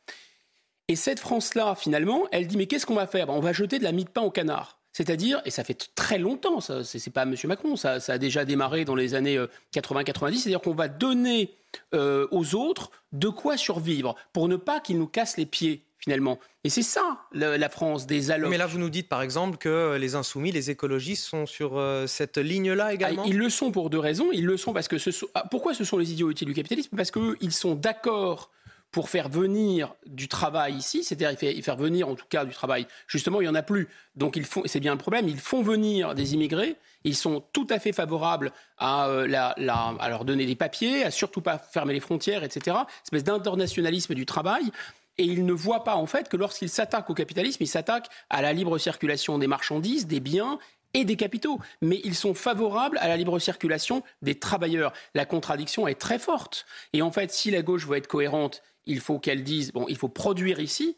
Et 0.88 0.95
cette 0.95 1.20
France-là, 1.20 1.76
finalement, 1.76 2.24
elle 2.32 2.48
dit 2.48 2.56
mais 2.56 2.68
qu'est-ce 2.68 2.86
qu'on 2.86 2.95
va 2.95 3.07
faire? 3.07 3.28
Ben, 3.28 3.34
On 3.34 3.41
va 3.41 3.52
jeter 3.52 3.80
de 3.80 3.84
la 3.84 3.91
mie 3.91 4.06
de 4.06 4.10
pain 4.10 4.22
au 4.22 4.32
canard. 4.32 4.80
C'est-à-dire, 4.94 5.41
et 5.45 5.49
ça 5.49 5.64
fait 5.64 5.90
très 5.95 6.20
longtemps, 6.20 6.61
ce 6.61 6.74
n'est 6.74 7.11
pas 7.11 7.24
M. 7.24 7.36
Macron, 7.45 7.76
ça, 7.76 7.98
a 8.07 8.18
déjà 8.18 8.45
démarré 8.45 8.86
dans 8.86 8.95
les 8.95 9.15
années 9.15 9.38
80-90, 9.74 10.24
euh, 10.24 10.32
c'est-à-dire 10.32 10.61
qu'on 10.61 10.76
va 10.76 10.88
donner 10.88 11.56
aux 11.94 12.56
autres 12.56 12.91
de 13.11 13.28
quoi 13.30 13.57
survivre 13.57 14.15
pour 14.32 14.48
ne 14.48 14.56
pas 14.56 14.80
qu'ils 14.80 14.99
nous 14.99 15.07
cassent 15.07 15.38
les 15.38 15.48
pieds 15.48 15.84
finalement. 16.03 16.38
Et 16.65 16.70
c'est 16.70 16.82
ça, 16.82 17.20
la 17.32 17.70
France 17.70 18.06
des 18.06 18.30
allocs. 18.30 18.49
Mais 18.49 18.57
là, 18.57 18.68
vous 18.68 18.78
nous 18.78 18.90
dites, 18.90 19.07
par 19.07 19.22
exemple, 19.22 19.57
que 19.57 19.95
les 19.95 20.15
insoumis, 20.15 20.52
les 20.52 20.70
écologistes 20.70 21.24
sont 21.24 21.45
sur 21.45 21.78
euh, 21.78 22.07
cette 22.07 22.38
ligne-là 22.38 22.88
ah, 22.88 22.94
également 22.94 23.24
Ils 23.24 23.38
le 23.38 23.49
sont 23.49 23.72
pour 23.72 23.90
deux 23.90 23.99
raisons. 23.99 24.30
Ils 24.34 24.45
le 24.45 24.57
sont 24.57 24.74
parce 24.74 24.90
que... 24.90 24.98
Ce 24.98 25.11
sont... 25.11 25.28
Ah, 25.34 25.45
pourquoi 25.49 25.74
ce 25.74 25.86
sont 25.86 25.98
les 25.98 26.11
idiots 26.11 26.30
utiles 26.30 26.49
du 26.49 26.53
capitalisme? 26.53 26.95
Parce 26.98 27.10
qu'eux, 27.10 27.38
ils 27.40 27.53
sont 27.53 27.76
d'accord 27.76 28.52
pour 28.94 29.10
faire 29.10 29.28
venir 29.28 29.95
du 30.06 30.28
travail 30.28 30.76
ici, 30.76 31.03
c'est-à-dire 31.03 31.38
faire 31.64 31.76
venir 31.76 32.07
en 32.07 32.15
tout 32.15 32.28
cas 32.30 32.45
du 32.45 32.53
travail. 32.53 32.86
Justement, 33.07 33.41
il 33.41 33.45
n'y 33.45 33.49
en 33.49 33.56
a 33.56 33.64
plus. 33.64 33.90
Donc 34.15 34.40
c'est 34.65 34.80
bien 34.80 34.94
le 34.94 34.99
problème, 34.99 35.28
ils 35.28 35.40
font 35.40 35.64
venir 35.64 36.14
des 36.14 36.36
immigrés, 36.36 36.76
ils 37.03 37.15
sont 37.15 37.44
tout 37.53 37.65
à 37.72 37.80
fait 37.80 37.91
favorables 37.91 38.52
à, 38.78 39.07
euh, 39.07 39.26
leur 39.28 40.26
donner 40.26 40.45
des 40.45 40.56
papiers, 40.56 41.03
à 41.03 41.10
surtout 41.10 41.41
pas 41.41 41.57
fermer 41.57 41.94
les 41.94 41.99
frontières, 41.99 42.44
etc. 42.44 42.78
Espèce 43.03 43.24
d'internationalisme 43.24 44.14
du 44.14 44.28
travail. 44.28 44.72
Et 45.18 45.26
ils 45.26 45.45
ne 45.45 45.53
voient 45.53 45.84
pas 45.84 45.95
en 45.95 46.06
fait 46.06 46.30
que 46.30 46.38
lorsqu'ils 46.38 46.70
s'attaquent 46.70 47.10
au 47.10 47.15
capitalisme, 47.15 47.61
ils 47.61 47.68
s'attaquent 47.68 48.10
à 48.30 48.44
la 48.44 48.53
libre 48.53 48.78
circulation 48.78 49.40
des 49.40 49.48
marchandises, 49.48 50.06
des 50.06 50.20
biens 50.20 50.60
et 50.94 51.03
des 51.03 51.15
capitaux. 51.15 51.60
Mais 51.82 51.99
ils 52.03 52.15
sont 52.15 52.36
favorables 52.36 52.99
à 52.99 53.07
la 53.07 53.18
libre 53.18 53.40
circulation 53.40 54.03
des 54.22 54.36
travailleurs. 54.36 54.94
La 55.15 55.26
contradiction 55.26 55.88
est 55.88 55.99
très 55.99 56.20
forte. 56.20 56.65
Et 56.94 57.02
en 57.02 57.11
fait, 57.11 57.32
si 57.32 57.49
la 57.49 57.64
gauche 57.64 57.88
veut 57.88 57.98
être 57.98 58.07
cohérente, 58.07 58.61
il 58.85 58.99
faut 58.99 59.19
qu'elle 59.19 59.43
dise, 59.43 59.72
bon, 59.72 59.85
il 59.88 59.97
faut 59.97 60.10
produire 60.10 60.60
ici 60.60 60.97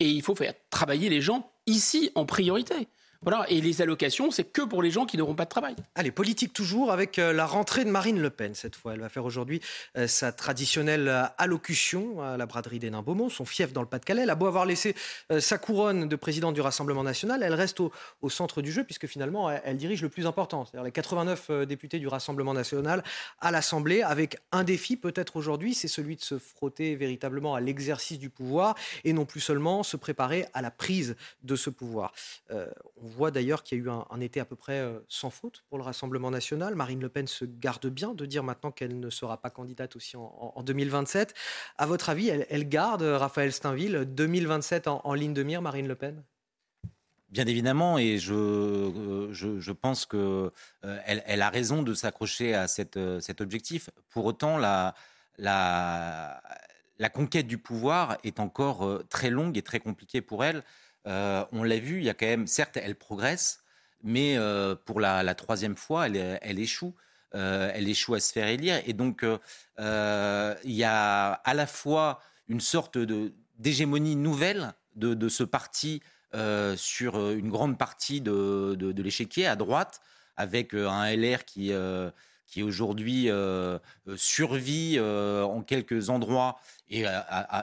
et 0.00 0.08
il 0.08 0.22
faut 0.22 0.34
faire 0.34 0.54
travailler 0.70 1.08
les 1.08 1.20
gens 1.20 1.50
ici 1.66 2.10
en 2.14 2.26
priorité. 2.26 2.88
Voilà, 3.22 3.46
et 3.48 3.60
les 3.60 3.82
allocations, 3.82 4.30
c'est 4.30 4.44
que 4.44 4.62
pour 4.62 4.82
les 4.82 4.90
gens 4.90 5.06
qui 5.06 5.16
n'auront 5.16 5.34
pas 5.34 5.44
de 5.44 5.50
travail. 5.50 5.74
Allez, 5.94 6.10
politique 6.10 6.52
toujours 6.52 6.92
avec 6.92 7.18
euh, 7.18 7.32
la 7.32 7.46
rentrée 7.46 7.84
de 7.84 7.90
Marine 7.90 8.20
Le 8.20 8.30
Pen 8.30 8.54
cette 8.54 8.76
fois. 8.76 8.94
Elle 8.94 9.00
va 9.00 9.08
faire 9.08 9.24
aujourd'hui 9.24 9.60
euh, 9.96 10.06
sa 10.06 10.32
traditionnelle 10.32 11.08
euh, 11.08 11.24
allocution 11.38 12.22
à 12.22 12.36
la 12.36 12.46
braderie 12.46 12.78
des 12.78 12.90
Nains-Beaumont, 12.90 13.28
son 13.28 13.44
fief 13.44 13.72
dans 13.72 13.80
le 13.80 13.86
Pas-de-Calais. 13.88 14.22
Elle 14.22 14.30
a 14.30 14.34
beau 14.34 14.46
avoir 14.46 14.66
laissé 14.66 14.94
sa 15.38 15.58
couronne 15.58 16.08
de 16.08 16.16
présidente 16.16 16.54
du 16.54 16.60
Rassemblement 16.60 17.02
national, 17.02 17.42
elle 17.42 17.54
reste 17.54 17.80
au, 17.80 17.90
centre 18.28 18.62
du 18.62 18.72
jeu 18.72 18.84
puisque 18.84 19.06
finalement 19.06 19.50
elle, 19.50 19.76
dirige 19.76 20.02
le 20.02 20.08
plus 20.08 20.26
important, 20.26 20.64
c'est-à-dire 20.64 20.84
les 20.84 20.92
89 20.92 21.50
députés 21.66 21.98
du 21.98 22.08
Rassemblement 22.08 22.54
national 22.54 23.02
à 23.40 23.50
l'Assemblée, 23.50 24.02
avec 24.02 24.38
un 24.52 24.64
défi 24.64 24.96
peut-être 24.96 25.36
aujourd'hui, 25.36 25.74
c'est 25.74 25.88
celui 25.88 26.16
de 26.16 26.22
se 26.22 26.38
frotter 26.38 26.96
véritablement 26.96 27.54
à 27.54 27.60
l'exercice 27.60 28.18
du 28.18 28.30
pouvoir 28.30 28.74
et 29.04 29.12
non 29.12 29.24
plus 29.24 29.40
seulement 29.40 29.82
se 29.82 29.96
préparer 29.96 30.46
à 30.54 30.62
la 30.62 30.70
prise 30.70 31.16
de 31.42 31.56
ce 31.56 31.70
pouvoir. 31.70 32.12
Voit 33.06 33.30
d'ailleurs 33.30 33.62
qu'il 33.62 33.78
y 33.78 33.80
a 33.80 33.84
eu 33.84 33.90
un, 33.90 34.20
été 34.20 34.40
à 34.40 34.44
peu 34.44 34.56
près 34.56 34.78
euh, 34.80 35.00
sans 35.08 35.30
faute 35.30 35.64
pour 35.68 35.78
le 35.78 35.84
Rassemblement 35.84 36.30
national. 36.30 36.74
Marine 36.74 37.00
Le 37.00 37.08
Pen 37.08 37.26
se 37.26 37.44
garde 37.44 37.86
bien 37.86 38.14
de 38.14 38.26
dire 38.26 38.42
maintenant 38.42 38.70
qu'elle 38.70 38.98
ne 39.00 39.10
sera 39.10 39.40
pas 39.40 39.50
candidate 39.50 39.96
aussi 39.96 40.16
en, 40.16 40.62
2027. 40.62 41.34
À 41.78 41.86
votre 41.86 42.10
avis, 42.10 42.28
elle, 42.28 42.68
garde, 42.68 43.02
Raphaël 43.02 43.52
Steinville, 43.52 44.04
2027 44.08 44.88
en, 44.88 45.14
ligne 45.14 45.34
de 45.34 45.42
mire, 45.42 45.62
Marine 45.62 45.88
Le 45.88 45.94
Pen? 45.94 46.22
Bien 47.30 47.46
évidemment, 47.46 47.98
et 47.98 48.18
je, 48.18 48.34
euh, 48.34 49.74
pense 49.80 50.06
qu'elle 50.06 50.20
euh, 50.20 50.50
elle 51.04 51.42
a 51.42 51.50
raison 51.50 51.82
de 51.82 51.94
s'accrocher 51.94 52.54
à 52.54 52.68
cet 52.68 52.96
objectif. 53.40 53.90
Pour 54.10 54.26
autant, 54.26 54.58
la 54.58 54.94
conquête 57.12 57.46
du 57.46 57.58
pouvoir 57.58 58.18
est 58.24 58.40
encore 58.40 59.02
très 59.08 59.30
longue 59.30 59.56
et 59.56 59.62
très 59.62 59.80
compliquée 59.80 60.20
pour 60.20 60.44
elle. 60.44 60.62
Euh, 61.06 61.44
on 61.52 61.62
l'a 61.62 61.78
vu, 61.78 61.98
il 61.98 62.04
y 62.04 62.10
a 62.10 62.14
quand 62.14 62.26
même, 62.26 62.46
certes, 62.46 62.76
elle 62.76 62.96
progresse, 62.96 63.60
mais 64.02 64.36
euh, 64.36 64.74
pour 64.74 65.00
la, 65.00 65.34
troisième 65.34 65.76
fois, 65.76 66.06
elle, 66.06 66.58
échoue. 66.58 66.94
Euh, 67.34 67.70
elle 67.74 67.88
échoue 67.88 68.14
à 68.14 68.20
se 68.20 68.32
faire 68.32 68.48
élire. 68.48 68.80
Et 68.86 68.92
donc, 68.92 69.24
il 69.78 70.72
y 70.72 70.84
a 70.84 71.32
à 71.32 71.54
la 71.54 71.66
fois 71.66 72.20
une 72.48 72.60
sorte 72.60 72.98
d'hégémonie 73.58 74.16
nouvelle 74.16 74.74
de, 74.94 75.28
ce 75.28 75.44
parti 75.44 76.02
sur 76.76 77.30
une 77.30 77.50
grande 77.50 77.78
partie 77.78 78.20
de, 78.20 79.02
l'échiquier 79.02 79.46
à 79.46 79.56
droite, 79.56 80.00
avec 80.36 80.74
un 80.74 81.14
LR 81.14 81.44
qui, 81.44 81.72
qui 82.46 82.62
aujourd'hui 82.62 83.28
survit 84.16 85.00
en 85.00 85.62
quelques 85.62 86.10
endroits 86.10 86.58
et 86.88 87.04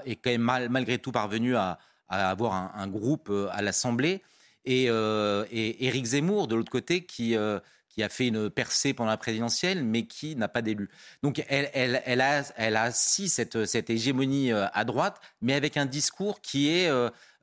est 0.06 0.16
quand 0.16 0.32
même 0.32 0.70
malgré 0.70 0.98
tout 0.98 1.12
parvenu 1.12 1.56
à, 1.56 1.80
à 2.14 2.30
avoir 2.30 2.76
un, 2.76 2.88
groupe 2.88 3.30
euh, 3.30 3.48
à 3.52 3.62
l'Assemblée. 3.62 4.22
Et, 4.66 4.86
euh, 4.90 5.46
Éric 5.52 6.06
Zemmour, 6.06 6.48
de 6.48 6.56
l'autre 6.56 6.72
côté, 6.72 7.06
qui, 7.06 7.36
euh, 7.36 7.60
qui 7.90 8.02
a 8.04 8.10
fait 8.10 8.28
une 8.28 8.50
percée 8.50 8.94
pendant 8.94 9.10
la 9.10 9.18
présidentielle, 9.18 9.84
mais 9.84 10.06
qui 10.06 10.36
n'a 10.36 10.48
pas 10.48 10.62
d'élu. 10.62 10.90
Donc 11.22 11.44
elle, 11.50 11.70
elle, 11.74 12.22
a, 12.22 12.44
elle 12.56 12.78
a 12.78 12.92
si 12.92 13.30
cette, 13.30 13.66
cette 13.66 13.90
hégémonie 13.90 14.52
à 14.52 14.86
droite, 14.86 15.20
mais 15.42 15.54
avec 15.54 15.78
un 15.78 15.86
discours 15.86 16.42
qui 16.42 16.70
est 16.70 16.90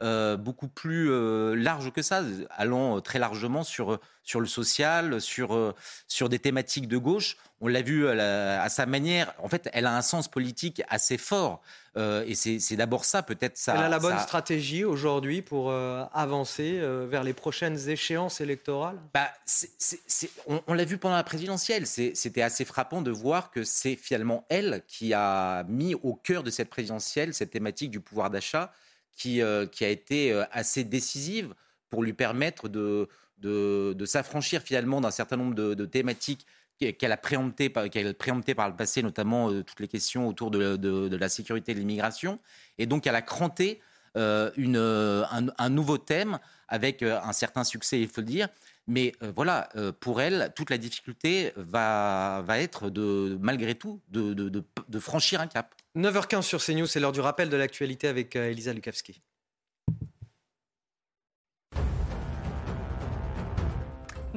beaucoup 0.01 0.69
plus 0.69 1.09
large 1.55 1.93
que 1.93 2.03
ça, 2.03 2.23
allant 2.51 3.01
très 3.01 3.19
largement 3.19 3.63
sur, 3.63 3.99
sur 4.23 4.41
le 4.41 4.47
social, 4.47 5.21
sur, 5.21 5.75
sur 6.09 6.29
des 6.29 6.39
thématiques 6.39 6.89
de 6.89 6.97
gauche. 6.97 7.37
On 7.63 7.69
l'a 7.69 7.83
vu 7.83 8.09
à, 8.09 8.69
sa 8.71 8.87
manière. 8.87 9.35
En 9.39 9.49
fait, 9.49 9.69
elle 9.75 9.85
a 9.85 9.95
un 9.95 10.03
sens 10.03 10.29
politique 10.29 10.83
assez 10.89 11.19
fort. 11.19 11.61
Euh, 11.97 12.25
et 12.27 12.35
c'est 12.35 12.77
d'abord 12.77 13.05
ça, 13.05 13.23
peut-être 13.23 13.59
ça. 13.59 13.75
Elle 13.75 13.83
a 13.83 13.89
la 13.89 13.99
bonne 13.99 14.19
stratégie 14.19 14.85
aujourd'hui 14.85 15.43
pour 15.43 15.71
euh, 15.71 16.05
avancer 16.13 16.79
euh, 16.79 17.07
vers 17.11 17.25
les 17.25 17.33
prochaines 17.33 17.89
échéances 17.89 18.41
électorales? 18.41 18.97
Bah, 19.13 19.29
On, 20.67 20.73
l'a 20.73 20.85
vu 20.85 20.99
pendant 20.99 21.17
la 21.17 21.25
présidentielle. 21.25 21.87
C'était 21.87 22.43
assez 22.43 22.65
frappant 22.65 23.03
de 23.03 23.11
voir 23.11 23.51
que 23.51 23.65
c'est 23.65 23.97
finalement 23.97 24.47
elle 24.49 24.83
qui 24.87 25.13
a 25.15 25.65
mis 25.65 25.95
au 25.95 26.15
cœur 26.15 26.43
de 26.43 26.51
cette 26.51 26.71
présidentielle 26.71 27.35
cette 27.35 27.51
thématique 27.51 27.91
du 27.91 28.01
pouvoir 28.01 28.31
d'achat 28.31 28.73
qui, 29.17 29.41
qui 29.73 29.85
a 29.85 29.89
été 29.89 30.33
assez 30.51 30.85
décisive 30.85 31.55
pour 31.91 32.03
lui 32.03 32.13
permettre 32.13 32.69
de, 32.69 33.09
de, 33.41 34.05
s'affranchir 34.05 34.63
finalement 34.63 35.01
d'un 35.01 35.11
certain 35.11 35.37
nombre 35.37 35.55
de, 35.55 35.87
thématiques 35.87 36.47
qu'elle 36.79 37.13
a 37.13 37.17
préempté, 37.17 37.71
qu'elle 37.91 38.15
préempté 38.15 38.55
par 38.55 38.69
le 38.69 38.75
passé, 38.75 39.03
notamment 39.03 39.51
euh, 39.51 39.63
toutes 39.63 39.81
les 39.81 39.89
questions 39.89 40.27
autour 40.27 40.51
de, 40.51 41.17
la 41.17 41.29
sécurité 41.29 41.73
et 41.73 41.75
de 41.75 41.81
l'immigration. 41.81 42.39
Et 42.79 42.87
donc, 42.87 43.07
elle 43.07 43.15
a 43.15 43.23
cranté 43.23 43.81
euh, 44.17 44.51
une, 44.57 44.79
euh, 44.79 45.25
un, 45.31 45.69
nouveau 45.69 45.99
thème 45.99 46.39
avec 46.69 47.03
un 47.03 47.33
certain 47.33 47.65
succès, 47.65 48.01
il 48.01 48.09
faut 48.09 48.23
le 48.23 48.27
dire. 48.27 48.49
Mais 48.91 49.13
voilà, 49.37 49.69
pour 50.01 50.21
elle, 50.21 50.53
toute 50.57 50.69
la 50.71 50.79
difficulté 50.79 51.53
va, 51.57 52.45
être, 52.51 52.91
de, 52.91 53.39
malgré 53.41 53.77
tout, 53.77 54.01
de, 54.09 54.99
franchir 54.99 55.41
un 55.41 55.47
cap. 55.47 55.75
9h15 55.97 56.43
sur 56.43 56.63
CNews, 56.63 56.87
c'est 56.87 56.99
l'heure 56.99 57.13
du 57.13 57.21
rappel 57.21 57.49
de 57.49 57.57
l'actualité 57.57 58.09
avec 58.09 58.35
Elisa 58.35 58.73
Lukavski. 58.73 59.23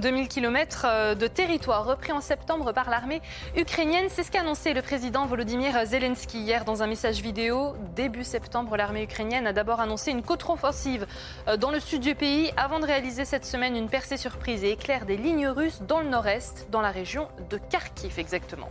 2000 0.04 0.28
km 0.28 0.86
euh, 0.86 1.16
de 1.16 1.28
territoire 1.28 1.86
repris 1.86 2.12
en 2.12 2.20
septembre 2.20 2.74
par 2.74 2.90
l'armée 2.90 3.22
ukrainienne. 3.56 4.08
C'est 4.10 4.24
ce 4.24 4.32
qu'a 4.32 4.42
annoncé 4.42 4.74
le 4.74 4.82
président 4.82 5.26
Volodymyr 5.26 5.86
Zelensky 5.86 6.40
hier 6.40 6.66
dans 6.66 6.84
un 6.84 6.88
message 6.88 7.22
vidéo. 7.22 7.74
Début 7.96 8.26
septembre, 8.26 8.76
l'armée 8.76 9.04
ukrainienne 9.04 9.48
a 9.48 9.54
d'abord 9.54 9.80
annoncé 9.80 10.12
une 10.12 10.22
contre-offensive 10.22 11.08
euh, 11.48 11.56
dans 11.56 11.72
le 11.72 11.80
sud 11.80 12.02
du 12.02 12.16
pays 12.16 12.52
avant 12.58 12.82
de 12.82 12.86
réaliser 12.86 13.24
cette 13.24 13.46
semaine 13.46 13.78
une 13.78 13.88
percée 13.88 14.18
surprise 14.18 14.66
et 14.66 14.72
éclair 14.72 15.06
des 15.06 15.16
lignes 15.16 15.48
russes 15.48 15.82
dans 15.88 16.02
le 16.02 16.10
nord-est, 16.10 16.68
dans 16.70 16.82
la 16.82 16.92
région 16.92 17.30
de 17.50 17.58
Kharkiv 17.58 18.20
exactement. 18.20 18.70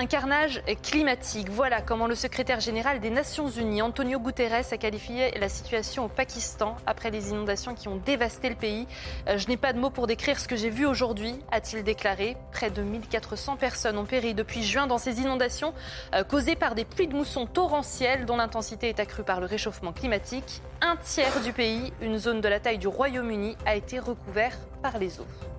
Un 0.00 0.06
carnage 0.06 0.62
climatique. 0.82 1.50
Voilà 1.50 1.82
comment 1.82 2.06
le 2.06 2.14
secrétaire 2.14 2.58
général 2.58 3.00
des 3.00 3.10
Nations 3.10 3.50
Unies, 3.50 3.82
Antonio 3.82 4.18
Guterres, 4.18 4.64
a 4.72 4.78
qualifié 4.78 5.38
la 5.38 5.50
situation 5.50 6.06
au 6.06 6.08
Pakistan 6.08 6.74
après 6.86 7.10
les 7.10 7.28
inondations 7.28 7.74
qui 7.74 7.86
ont 7.86 7.96
dévasté 7.96 8.48
le 8.48 8.54
pays. 8.54 8.86
Euh, 9.28 9.36
je 9.36 9.46
n'ai 9.48 9.58
pas 9.58 9.74
de 9.74 9.78
mots 9.78 9.90
pour 9.90 10.06
décrire 10.06 10.40
ce 10.40 10.48
que 10.48 10.56
j'ai 10.56 10.70
vu 10.70 10.86
aujourd'hui, 10.86 11.34
a-t-il 11.52 11.84
déclaré. 11.84 12.38
Près 12.50 12.70
de 12.70 12.80
1400 12.80 13.56
personnes 13.56 13.98
ont 13.98 14.06
péri 14.06 14.32
depuis 14.32 14.62
juin 14.62 14.86
dans 14.86 14.96
ces 14.96 15.20
inondations 15.20 15.74
euh, 16.14 16.24
causées 16.24 16.56
par 16.56 16.74
des 16.74 16.86
pluies 16.86 17.06
de 17.06 17.14
mousson 17.14 17.44
torrentielles 17.44 18.24
dont 18.24 18.38
l'intensité 18.38 18.88
est 18.88 19.00
accrue 19.00 19.22
par 19.22 19.38
le 19.38 19.44
réchauffement 19.44 19.92
climatique. 19.92 20.62
Un 20.80 20.96
tiers 20.96 21.42
du 21.42 21.52
pays, 21.52 21.92
une 22.00 22.16
zone 22.16 22.40
de 22.40 22.48
la 22.48 22.58
taille 22.58 22.78
du 22.78 22.88
Royaume-Uni, 22.88 23.54
a 23.66 23.76
été 23.76 23.98
recouvert 23.98 24.56
par 24.82 24.96
les 24.96 25.20
eaux. 25.20 25.49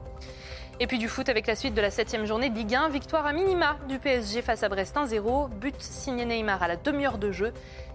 Et 0.80 0.88
puis 0.88 0.98
du 0.98 1.08
foot 1.08 1.30
avec 1.30 1.46
la 1.46 1.56
suite 1.56 1.76
de 1.76 1.82
la 1.82 1.92
septième 1.92 2.26
journée 2.26 2.50
de 2.50 2.56
Ligue 2.56 2.74
1. 2.74 2.90
Victoire 2.90 3.26
à 3.26 3.34
minima 3.34 3.78
du 3.88 4.00
PSG 4.00 4.42
face 4.42 4.64
à 4.64 4.70
Brest 4.70 4.96
1-0. 4.96 5.50
But 5.50 5.80
signé 5.80 6.26
Neymar 6.26 6.64
à 6.64 6.68
la 6.68 6.76
demi-heure 6.76 7.18
de 7.18 7.32
jeu. 7.32 7.54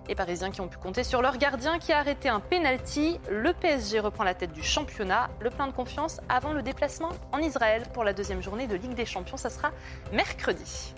Les 0.09 0.15
Parisiens 0.15 0.53
qui 0.53 0.61
ont 0.61 0.69
pu 0.69 0.79
compter 0.79 1.03
sur 1.03 1.21
leur 1.21 1.37
gardien 1.37 1.81
qui 1.81 1.93
a 1.93 1.99
arrêté 1.99 2.29
un 2.29 2.39
penalty. 2.39 3.19
Le 3.29 3.53
PSG 3.53 3.99
reprend 3.99 4.23
la 4.23 4.35
tête 4.35 4.53
du 4.53 4.63
championnat. 4.63 5.31
Le 5.41 5.51
plein 5.51 5.67
de 5.67 5.73
confiance 5.73 6.21
avant 6.29 6.53
le 6.53 6.63
déplacement 6.63 7.11
en 7.33 7.39
Israël 7.39 7.83
pour 7.93 8.05
la 8.05 8.13
deuxième 8.13 8.43
journée 8.43 8.69
de 8.69 8.77
Ligue 8.77 8.95
des 8.95 9.07
Champions. 9.07 9.37
Ça 9.37 9.51
sera 9.51 9.73
mercredi. 10.13 10.95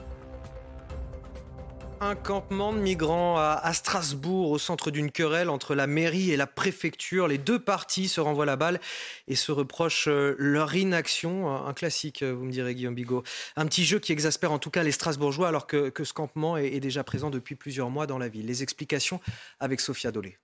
Un 2.01 2.15
campement 2.15 2.73
de 2.73 2.79
migrants 2.79 3.37
à, 3.39 3.73
Strasbourg, 3.73 4.53
au 4.53 4.59
centre 4.59 4.93
d'une 4.93 5.11
querelle 5.11 5.51
entre 5.51 5.75
la 5.75 5.89
mairie 5.89 6.31
et 6.31 6.37
la 6.37 6.47
préfecture. 6.47 7.27
Les 7.27 7.39
deux 7.39 7.59
parties 7.59 8.07
se 8.07 8.21
renvoient 8.21 8.47
la 8.47 8.55
balle 8.55 8.81
et 9.27 9.35
se 9.35 9.51
reprochent 9.51 10.07
euh, 10.07 10.37
leur 10.39 10.77
inaction. 10.77 11.51
Un 11.51 11.73
classique, 11.75 12.23
vous 12.23 12.45
me 12.45 12.53
direz, 12.53 12.77
Guillaume 12.77 12.95
Bigot. 12.95 13.25
Un 13.57 13.67
petit 13.67 13.85
jeu 13.85 13.99
qui 13.99 14.13
exaspère 14.13 14.53
en 14.53 14.61
tout 14.61 14.71
cas 14.71 14.85
les 14.85 14.93
Strasbourgeois, 14.93 15.49
alors 15.49 15.67
que, 15.67 15.93
ce 16.05 16.13
campement 16.13 16.57
est, 16.57 16.69
est, 16.69 16.81
déjà 16.81 17.03
présent 17.03 17.31
depuis 17.31 17.57
plusieurs 17.57 17.91
mois 17.91 18.07
dans 18.07 18.19
la 18.19 18.29
ville. 18.29 18.47
Les 18.47 18.63
explications 18.63 19.21
avec 19.59 19.81
Sophia 19.81 20.13
Dolé. 20.13 20.39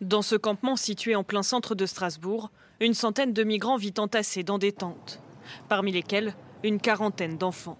Dans 0.00 0.22
ce 0.22 0.34
campement 0.34 0.74
situé 0.74 1.14
en 1.14 1.22
plein 1.22 1.44
centre 1.44 1.76
de 1.76 1.86
Strasbourg, 1.86 2.50
une 2.80 2.94
centaine 2.94 3.32
de 3.32 3.44
migrants 3.44 3.76
vit 3.76 3.94
entassés 3.96 4.42
dans 4.42 4.58
des 4.58 4.72
tentes, 4.72 5.20
parmi 5.68 5.92
lesquels 5.92 6.34
une 6.64 6.80
quarantaine 6.80 7.38
d'enfants. 7.38 7.78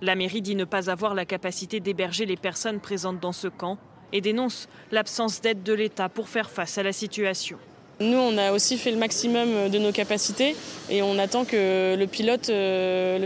La 0.00 0.14
mairie 0.14 0.42
dit 0.42 0.54
ne 0.54 0.64
pas 0.64 0.90
avoir 0.90 1.14
la 1.14 1.24
capacité 1.24 1.80
d'héberger 1.80 2.24
les 2.24 2.36
personnes 2.36 2.78
présentes 2.78 3.18
dans 3.18 3.32
ce 3.32 3.48
camp 3.48 3.78
et 4.12 4.20
dénonce 4.20 4.68
l'absence 4.92 5.40
d'aide 5.40 5.62
de 5.64 5.72
l'État 5.72 6.08
pour 6.08 6.28
faire 6.28 6.50
face 6.50 6.78
à 6.78 6.82
la 6.82 6.92
situation. 6.92 7.58
Nous, 8.00 8.16
on 8.16 8.38
a 8.38 8.52
aussi 8.52 8.78
fait 8.78 8.92
le 8.92 8.96
maximum 8.96 9.68
de 9.70 9.78
nos 9.78 9.90
capacités 9.90 10.54
et 10.88 11.02
on 11.02 11.18
attend 11.18 11.44
que 11.44 11.96
le 11.98 12.06
pilote, 12.06 12.48
euh, 12.48 13.18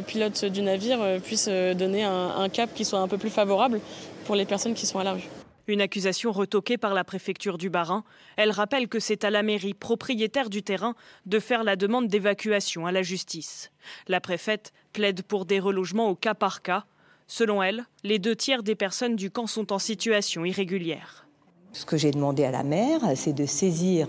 du 0.49 0.63
navire 0.63 0.99
euh, 1.03 1.19
puisse 1.19 1.47
euh, 1.51 1.75
donner 1.75 2.05
un, 2.05 2.49
cap 2.49 2.71
qui 2.75 2.87
soit 2.87 3.01
un 3.01 3.09
peu 3.09 3.19
plus 3.19 3.29
favorable 3.29 3.81
pour 4.25 4.35
les 4.35 4.47
personnes 4.47 4.73
qui 4.73 4.87
sont 4.87 4.99
à 4.99 5.05
la 5.05 5.13
rue. 5.13 5.29
Une 5.69 5.81
accusation 5.81 6.33
retoquée 6.33 6.77
par 6.77 6.95
la 6.95 7.05
préfecture 7.05 7.59
du 7.59 7.71
Bas-Rhin. 7.71 8.05
Elle 8.37 8.51
rappelle 8.51 8.89
que 8.89 8.99
c'est 8.99 9.25
à 9.25 9.31
la 9.31 9.43
mairie, 9.43 9.75
propriétaire 9.75 10.51
du 10.51 10.63
terrain, 10.63 10.95
de 11.27 11.39
faire 11.39 11.65
la 11.65 11.77
demande 11.77 12.09
d'évacuation 12.09 12.87
à 12.87 12.93
la 12.93 13.03
justice. 13.03 13.71
La 14.09 14.21
préfète 14.21 14.73
plaide 14.93 15.23
pour 15.23 15.47
des 15.47 15.61
relogements 15.61 16.09
au 16.09 16.15
cas 16.17 16.35
par 16.35 16.63
cas. 16.63 16.85
Selon 17.27 17.63
elle, 17.63 17.85
les 18.03 18.19
deux 18.19 18.37
tiers 18.37 18.63
des 18.63 18.75
personnes 18.75 19.17
du 19.17 19.31
camp 19.31 19.47
sont 19.47 19.73
en 19.73 19.79
situation 19.79 20.45
irrégulière. 20.45 21.27
Ce 21.73 21.87
que 21.87 21.97
j'ai 21.97 22.11
demandé 22.11 22.45
à 22.45 22.51
la 22.51 22.63
maire, 22.63 23.01
c'est 23.17 23.33
de 23.33 23.47
saisir 23.47 24.07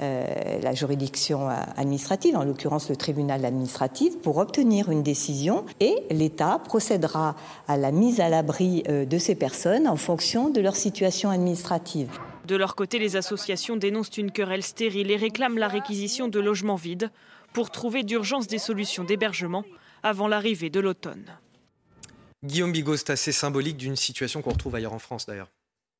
euh, 0.00 0.60
la 0.60 0.74
juridiction 0.74 1.48
administrative, 1.76 2.36
en 2.36 2.44
l'occurrence 2.44 2.90
le 2.90 2.96
tribunal 2.96 3.44
administratif, 3.44 4.18
pour 4.18 4.38
obtenir 4.38 4.90
une 4.90 5.04
décision 5.04 5.64
et 5.78 5.94
l'État 6.10 6.60
procédera 6.64 7.36
à 7.68 7.76
la 7.76 7.92
mise 7.92 8.20
à 8.20 8.28
l'abri 8.28 8.82
euh, 8.88 9.04
de 9.04 9.18
ces 9.18 9.36
personnes 9.36 9.86
en 9.86 9.96
fonction 9.96 10.50
de 10.50 10.60
leur 10.60 10.74
situation 10.74 11.30
administrative. 11.30 12.10
De 12.46 12.56
leur 12.56 12.74
côté, 12.74 12.98
les 12.98 13.16
associations 13.16 13.76
dénoncent 13.76 14.18
une 14.18 14.32
querelle 14.32 14.62
stérile 14.62 15.10
et 15.10 15.16
réclament 15.16 15.58
la 15.58 15.68
réquisition 15.68 16.28
de 16.28 16.40
logements 16.40 16.74
vides 16.74 17.10
pour 17.52 17.70
trouver 17.70 18.02
d'urgence 18.02 18.48
des 18.48 18.58
solutions 18.58 19.04
d'hébergement 19.04 19.64
avant 20.02 20.26
l'arrivée 20.26 20.68
de 20.68 20.80
l'automne. 20.80 21.24
Guillaume 22.44 22.72
Bigot, 22.72 22.96
c'est 22.96 23.10
assez 23.10 23.32
symbolique 23.32 23.78
d'une 23.78 23.96
situation 23.96 24.42
qu'on 24.42 24.50
retrouve 24.50 24.74
ailleurs 24.74 24.92
en 24.92 24.98
France 24.98 25.24
d'ailleurs. 25.24 25.48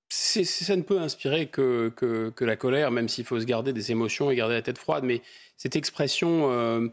Ça 0.09 0.77
ne 0.77 0.83
peut 0.83 0.99
inspirer 0.99 1.47
que, 1.47 1.89
que, 1.97 2.45
la 2.45 2.57
colère, 2.57 2.91
même 2.91 3.09
s'il 3.09 3.25
faut 3.25 3.41
se 3.41 3.45
garder 3.45 3.73
des 3.73 3.91
émotions 3.91 4.31
et 4.31 4.37
garder 4.37 4.55
la 4.55 4.63
tête 4.63 4.79
froide. 4.79 5.05
Mais 5.05 5.23
cette 5.57 5.77
expression 5.77 6.51
euh, 6.51 6.89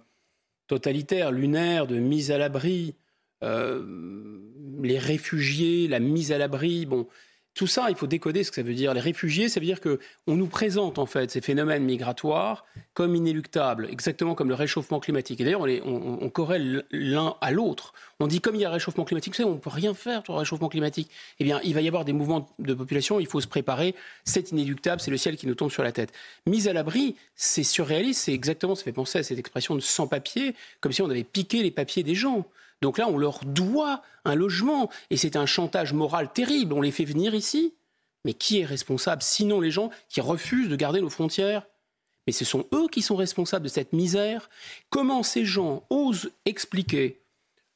totalitaire, 0.68 1.32
lunaire, 1.32 1.88
de 1.88 1.98
mise 1.98 2.32
à 2.32 2.38
l'abri, 2.38 2.96
euh, 3.44 4.40
les 4.82 4.98
réfugiés, 4.98 5.88
la 5.88 6.00
mise 6.00 6.32
à 6.32 6.38
l'abri, 6.38 6.86
bon, 6.86 7.08
tout 7.54 7.68
ça, 7.68 7.88
il 7.90 7.96
faut 7.96 8.08
décoder 8.08 8.44
ce 8.44 8.50
que 8.50 8.56
ça 8.56 8.62
veut 8.62 8.74
dire. 8.74 8.94
Les 8.94 9.02
réfugiés, 9.02 9.50
ça 9.50 9.60
veut 9.60 9.66
dire 9.66 9.82
que 9.82 10.00
on 10.26 10.36
nous 10.36 10.48
présente 10.48 10.98
en 10.98 11.06
fait 11.06 11.32
ces 11.32 11.42
phénomènes 11.42 11.84
migratoires 11.84 12.66
comme 12.94 13.14
inéluctables, 13.16 13.88
exactement 13.92 14.36
comme 14.36 14.48
le 14.48 14.56
réchauffement 14.56 15.02
climatique. 15.02 15.42
Et 15.42 15.44
d'ailleurs, 15.44 15.62
on, 15.62 16.18
on, 16.22 16.30
corrèle 16.30 16.86
l'un 16.92 17.36
à 17.42 17.52
l'autre. 17.52 17.94
On 18.22 18.28
dit 18.28 18.40
comme 18.40 18.56
il 18.56 18.62
y 18.62 18.66
a 18.66 18.70
réchauffement 18.70 19.04
climatique, 19.04 19.36
on 19.44 19.52
ne 19.52 19.58
peut 19.58 19.70
rien 19.70 19.94
faire 19.94 20.24
sur 20.24 20.34
le 20.34 20.40
réchauffement 20.40 20.70
climatique. 20.70 21.10
Eh 21.40 21.44
bien, 21.44 21.60
il 21.64 21.74
va 21.74 21.82
y 21.82 21.88
avoir 21.88 22.06
des 22.06 22.14
mouvements 22.14 22.50
de 22.60 22.74
population, 22.74 23.20
il 23.20 23.28
faut 23.28 23.42
se 23.42 23.48
préparer. 23.48 23.96
C'est 24.24 24.52
inéluctable, 24.52 25.02
c'est 25.02 25.12
le 25.12 25.18
ciel 25.18 25.36
qui 25.36 25.46
nous 25.46 25.56
tombe 25.56 25.72
sur 25.72 25.84
la 25.84 25.92
tête. 25.92 26.14
Mise 26.46 26.70
à 26.70 26.74
l'abri, 26.74 27.18
c'est 27.36 27.64
surréaliste, 27.64 28.22
c'est 28.22 28.34
exactement, 28.34 28.76
ça 28.76 28.84
fait 28.84 28.94
penser 28.94 29.20
à 29.20 29.24
cette 29.24 29.40
expression 29.40 29.76
de 29.76 29.82
sans-papier, 29.82 30.56
comme 30.80 30.94
si 30.94 31.02
on 31.02 31.10
avait 31.10 31.26
piqué 31.26 31.64
les 31.64 31.72
papiers 31.72 32.04
des 32.04 32.16
gens. 32.16 32.46
Donc 32.82 32.98
là, 32.98 33.08
on 33.08 33.18
leur 33.18 33.40
doit 33.46 34.02
un 34.26 34.36
logement. 34.36 34.90
Et 35.10 35.18
c'est 35.18 35.36
un 35.36 35.46
chantage 35.46 35.94
moral 35.94 36.32
terrible. 36.34 36.74
On 36.74 36.82
les 36.82 36.92
fait 36.92 37.06
venir 37.06 37.36
ici. 37.36 37.74
Mais 38.26 38.34
qui 38.34 38.60
est 38.60 38.66
responsable 38.66 39.22
Sinon 39.22 39.60
les 39.60 39.72
gens 39.72 39.90
qui 40.10 40.22
refusent 40.22 40.70
de 40.70 40.76
garder 40.76 41.02
nos 41.02 41.10
frontières? 41.10 41.66
Mais 42.28 42.34
ce 42.34 42.46
sont 42.46 42.68
eux 42.74 42.88
qui 42.88 43.02
sont 43.02 43.16
responsables 43.16 43.64
de 43.64 43.70
cette 43.70 43.94
misère. 43.94 44.50
Comment 44.90 45.24
ces 45.24 45.44
gens 45.44 45.84
osent 45.90 46.32
expliquer, 46.46 47.22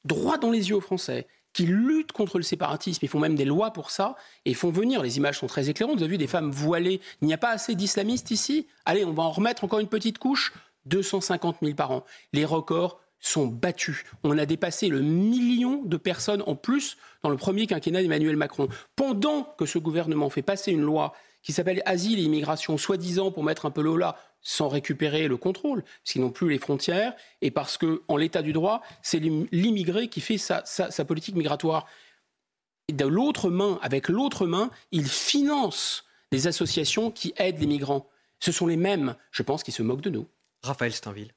droit 0.03 0.37
dans 0.37 0.51
les 0.51 0.69
yeux 0.69 0.75
aux 0.75 0.81
Français, 0.81 1.27
qu'ils 1.53 1.73
luttent 1.73 2.11
contre 2.11 2.37
le 2.37 2.43
séparatisme, 2.43 2.99
ils 3.03 3.07
font 3.07 3.19
même 3.19 3.35
des 3.35 3.45
lois 3.45 3.71
pour 3.71 3.89
ça, 3.89 4.15
et 4.43 4.53
font 4.53 4.71
venir, 4.71 5.01
les 5.01 5.17
images 5.17 5.39
sont 5.39 5.47
très 5.47 5.69
éclairantes, 5.69 5.97
vous 5.97 6.03
avez 6.03 6.11
vu 6.11 6.17
des 6.17 6.27
femmes 6.27 6.51
voilées, 6.51 6.99
il 7.21 7.27
n'y 7.27 7.33
a 7.33 7.37
pas 7.37 7.49
assez 7.49 7.75
d'islamistes 7.75 8.29
ici? 8.29 8.67
Allez, 8.83 9.05
on 9.05 9.13
va 9.13 9.23
en 9.23 9.31
remettre 9.31 9.63
encore 9.63 9.79
une 9.79 9.87
petite 9.87 10.19
couche 10.19 10.53
250 10.85 11.57
000 11.61 11.73
par 11.73 11.91
an. 11.91 12.03
Les 12.33 12.45
records 12.45 12.99
sont 13.27 13.47
battus. 13.47 14.03
On 14.23 14.37
a 14.37 14.45
dépassé 14.45 14.87
le 14.87 15.01
million 15.01 15.81
de 15.83 15.97
personnes 15.97 16.43
en 16.45 16.55
plus 16.55 16.97
dans 17.23 17.29
le 17.29 17.37
premier 17.37 17.67
quinquennat 17.67 18.01
d'Emmanuel 18.01 18.35
Macron. 18.35 18.67
Pendant 18.95 19.43
que 19.57 19.65
ce 19.65 19.79
gouvernement 19.79 20.29
fait 20.29 20.41
passer 20.41 20.71
une 20.71 20.81
loi 20.81 21.13
qui 21.41 21.53
s'appelle 21.53 21.81
Asile 21.85 22.19
et 22.19 22.23
Immigration, 22.23 22.77
soi-disant 22.77 23.31
pour 23.31 23.43
mettre 23.43 23.65
un 23.65 23.71
peu 23.71 23.81
l'eau 23.81 23.97
là, 23.97 24.17
sans 24.41 24.67
récupérer 24.67 25.27
le 25.27 25.37
contrôle, 25.37 25.83
n'ont 26.15 26.31
plus 26.31 26.49
les 26.49 26.59
frontières, 26.59 27.13
et 27.41 27.51
parce 27.51 27.77
que, 27.77 28.03
en 28.07 28.17
l'état 28.17 28.41
du 28.41 28.53
droit, 28.53 28.81
c'est 29.01 29.19
l'immigré 29.19 30.07
qui 30.07 30.21
fait 30.21 30.37
sa, 30.37 30.63
sa 30.65 31.05
politique 31.05 31.35
migratoire. 31.35 31.87
Et 32.87 32.93
de 32.93 33.05
l'autre 33.05 33.49
main, 33.49 33.79
avec 33.81 34.09
l'autre 34.09 34.45
main, 34.45 34.69
il 34.91 35.07
finance 35.07 36.05
des 36.31 36.47
associations 36.47 37.11
qui 37.11 37.33
aident 37.37 37.59
les 37.59 37.67
migrants. 37.67 38.07
Ce 38.39 38.51
sont 38.51 38.67
les 38.67 38.77
mêmes, 38.77 39.15
je 39.31 39.41
pense, 39.43 39.63
qui 39.63 39.71
se 39.71 39.81
moquent 39.81 40.01
de 40.01 40.11
nous. 40.11 40.27
Raphaël 40.63 40.93
Steinville. 40.93 41.31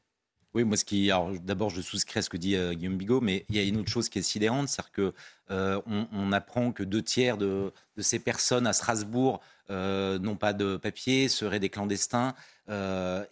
Oui, 0.55 0.65
moi, 0.65 0.77
ce 0.79 0.85
qui, 0.85 1.11
d'abord, 1.45 1.69
je 1.69 1.83
souscris 1.83 2.21
à 2.21 2.23
ce 2.23 2.31
que 2.31 2.39
dit 2.39 2.57
euh, 2.57 2.73
Guillaume 2.73 2.97
Bigot, 2.97 3.21
mais 3.21 3.45
il 3.51 3.57
y 3.57 3.59
a 3.59 3.63
une 3.63 3.77
autre 3.77 3.91
chose 3.91 4.09
qui 4.09 4.19
est 4.19 4.23
sidérante, 4.23 4.69
c'est-à-dire 4.69 4.93
que 4.93 5.15
euh, 5.51 5.81
on, 6.13 6.33
apprend 6.33 6.73
que 6.73 6.83
deux 6.83 7.03
tiers 7.03 7.37
de, 7.37 7.73
ces 7.99 8.19
personnes 8.19 8.67
à 8.67 8.73
Strasbourg 8.73 9.41
euh, 9.71 10.19
n'ont 10.19 10.37
pas 10.37 10.55
de 10.55 10.77
papier, 10.77 11.29
seraient 11.29 11.61
des 11.61 11.69
clandestins, 11.69 12.35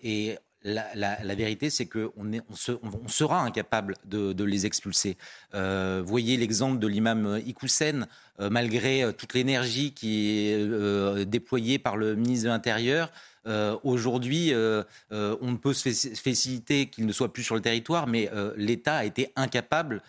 et 0.02 0.38
la, 0.62 1.34
vérité, 1.34 1.70
c'est 1.70 1.86
qu'on 1.86 2.10
on, 2.50 3.08
sera 3.08 3.42
incapable 3.42 3.94
de, 4.04 4.44
les 4.44 4.66
expulser. 4.66 5.16
voyez 5.52 6.36
l'exemple 6.36 6.78
de 6.78 6.86
l'imam 6.86 7.40
Ikoussen, 7.46 8.06
malgré 8.38 9.12
toute 9.16 9.34
l'énergie 9.34 9.92
qui 9.92 10.48
est 10.48 11.26
déployée 11.26 11.78
par 11.78 11.96
le 11.96 12.14
ministre 12.14 12.44
de 12.44 12.50
l'Intérieur. 12.50 13.10
Euh, 13.46 13.76
aujourd'hui, 13.84 14.52
euh, 14.52 14.82
euh, 15.12 15.36
on 15.40 15.52
ne 15.52 15.56
peut 15.56 15.72
se 15.72 15.88
féliciter 15.90 16.86
qu'il 16.86 17.06
ne 17.06 17.12
soit 17.12 17.32
plus 17.32 17.44
sur 17.44 17.54
le 17.54 17.60
territoire, 17.60 18.06
mais 18.06 18.30
l'État 18.56 18.96
a 18.96 19.04
été 19.04 19.32
incapable 19.36 20.02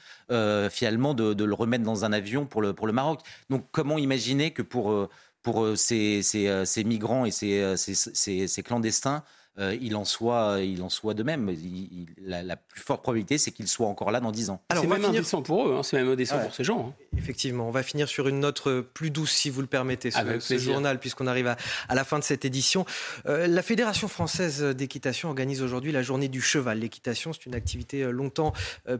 finalement 0.69 1.13
de, 1.13 1.43
le 1.43 1.53
remettre 1.53 1.83
dans 1.83 2.05
un 2.05 2.13
avion 2.13 2.45
pour 2.45 2.61
le, 2.61 2.73
Maroc. 2.91 3.21
Donc 3.49 3.65
comment 3.71 3.97
imaginer 3.97 4.51
que 4.51 4.61
pour, 4.61 5.07
ces, 5.75 6.23
migrants 6.85 7.25
et 7.25 7.31
ces 7.31 8.63
clandestins, 8.63 9.23
euh, 9.59 9.75
il, 9.81 9.95
en 9.95 10.05
soit, 10.05 10.59
il 10.61 10.83
en 10.83 10.89
soit 10.89 11.15
de 11.15 11.23
même. 11.23 11.51
la, 12.21 12.55
plus 12.55 12.81
forte 12.81 13.01
probabilité, 13.01 13.37
c'est 13.37 13.51
qu'il 13.51 13.67
soit 13.67 13.87
encore 13.87 14.11
là 14.11 14.19
dans 14.19 14.31
10 14.31 14.51
ans. 14.51 14.61
C'est 14.71 14.85
même 14.85 14.97
finir... 14.97 15.09
indécent 15.09 15.41
pour 15.41 15.67
eux, 15.67 15.75
hein. 15.75 15.83
c'est 15.83 15.97
même 15.97 16.09
indécent 16.09 16.37
pour 16.39 16.53
ces 16.53 16.63
gens. 16.63 16.89
Hein. 16.89 17.17
Effectivement, 17.17 17.67
on 17.67 17.71
va 17.71 17.81
finir 17.81 18.07
sur 18.07 18.27
une 18.27 18.39
note 18.39 18.61
plus 18.93 19.09
douce, 19.09 19.31
si 19.31 19.49
vous 19.49 19.61
le 19.61 19.67
permettez, 19.67 20.11
ce, 20.11 20.39
ce 20.39 20.57
journal, 20.57 20.99
puisqu'on 20.99 21.25
arrive 21.25 21.47
à, 21.47 21.95
la 21.95 22.03
fin 22.03 22.19
de 22.19 22.23
cette 22.23 22.45
édition. 22.45 22.85
Euh, 23.25 23.47
la 23.47 23.63
Fédération 23.63 24.07
française 24.07 24.61
d'équitation 24.61 25.29
organise 25.29 25.63
aujourd'hui 25.63 25.91
la 25.91 26.03
journée 26.03 26.27
du 26.27 26.41
cheval. 26.41 26.79
L'équitation, 26.79 27.33
c'est 27.33 27.45
une 27.47 27.55
activité 27.55 28.03
euh, 28.03 28.11
longtemps 28.11 28.53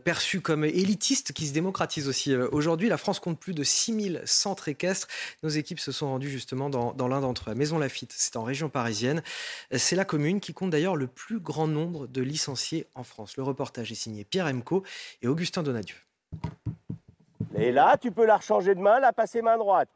perçue 0.04 0.42
comme 0.42 0.66
élitiste 0.66 1.34
qui 1.34 1.48
se 1.48 1.54
démocratise 1.54 2.08
aussi. 2.08 2.36
Aujourd'hui, 2.36 2.90
la 2.90 2.98
France 2.98 3.20
compte 3.20 3.40
plus 3.40 3.54
de 3.54 3.64
6000 3.64 4.22
centres 4.26 4.68
équestres. 4.68 5.08
Nos 5.44 5.50
équipes 5.50 5.80
se 5.80 5.92
sont 5.92 6.08
rendues 6.08 6.30
justement 6.30 6.70
dans, 6.70 6.94
dans 6.94 7.08
l'un 7.08 7.22
d'entre 7.22 7.52
eux, 7.52 7.56
Maison 7.56 7.78
Lafitte. 7.78 8.14
C'est 8.16 8.36
en 8.36 8.44
région 8.44 8.70
parisienne. 8.70 9.22
C'est 9.72 9.96
la 9.96 10.06
commune 10.06 10.40
qui 10.40 10.47
compte 10.54 10.70
d'ailleurs 10.70 10.96
le 10.96 11.08
plus 11.08 11.40
grand 11.40 11.68
nombre 11.68 12.08
de 12.08 12.22
licenciés 12.22 12.88
en 12.96 13.04
France. 13.04 13.38
Le 13.38 13.44
reportage 13.44 13.92
est 13.92 13.96
signé 13.96 14.24
Pierre 14.24 14.48
Emco 14.48 14.84
et 15.22 15.28
Augustin 15.28 15.64
Donadieu. 15.64 15.96
Et 17.56 17.72
là, 17.72 17.98
tu 17.98 18.12
peux 18.12 18.26
la 18.26 18.38
rechanger 18.38 18.76
de 18.76 18.80
main, 18.80 19.00
la 19.00 19.14
passer 19.14 19.42
main 19.42 19.58
droite. 19.58 19.90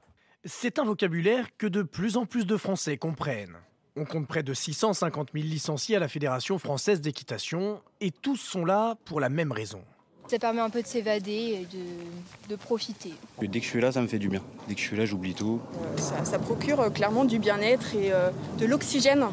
C'est 0.45 0.79
un 0.79 0.83
vocabulaire 0.83 1.55
que 1.57 1.67
de 1.67 1.83
plus 1.83 2.17
en 2.17 2.25
plus 2.25 2.45
de 2.45 2.57
Français 2.57 2.97
comprennent. 2.97 3.57
On 3.95 4.05
compte 4.05 4.27
près 4.27 4.41
de 4.41 4.53
650 4.53 5.29
000 5.33 5.45
licenciés 5.45 5.97
à 5.97 5.99
la 5.99 6.07
Fédération 6.07 6.57
française 6.57 7.01
d'équitation 7.01 7.81
et 7.99 8.09
tous 8.09 8.37
sont 8.37 8.65
là 8.65 8.95
pour 9.05 9.19
la 9.19 9.29
même 9.29 9.51
raison. 9.51 9.83
Ça 10.31 10.39
permet 10.39 10.61
un 10.61 10.69
peu 10.69 10.81
de 10.81 10.87
s'évader 10.87 11.67
et 11.67 12.47
de, 12.47 12.55
profiter. 12.55 13.11
Dès 13.41 13.59
que 13.59 13.65
je 13.65 13.69
suis 13.69 13.81
là, 13.81 13.91
ça 13.91 14.01
me 14.01 14.07
fait 14.07 14.17
du 14.17 14.29
bien. 14.29 14.41
Dès 14.69 14.75
que 14.75 14.79
je 14.79 14.85
suis 14.85 14.95
là, 14.95 15.03
j'oublie 15.03 15.33
tout. 15.33 15.59
Euh, 15.83 15.97
ça, 15.97 16.39
procure 16.39 16.79
euh, 16.79 16.89
clairement 16.89 17.25
du 17.25 17.37
bien-être 17.37 17.93
et 17.95 18.13
euh, 18.13 18.29
de 18.57 18.65
l'oxygène 18.65 19.25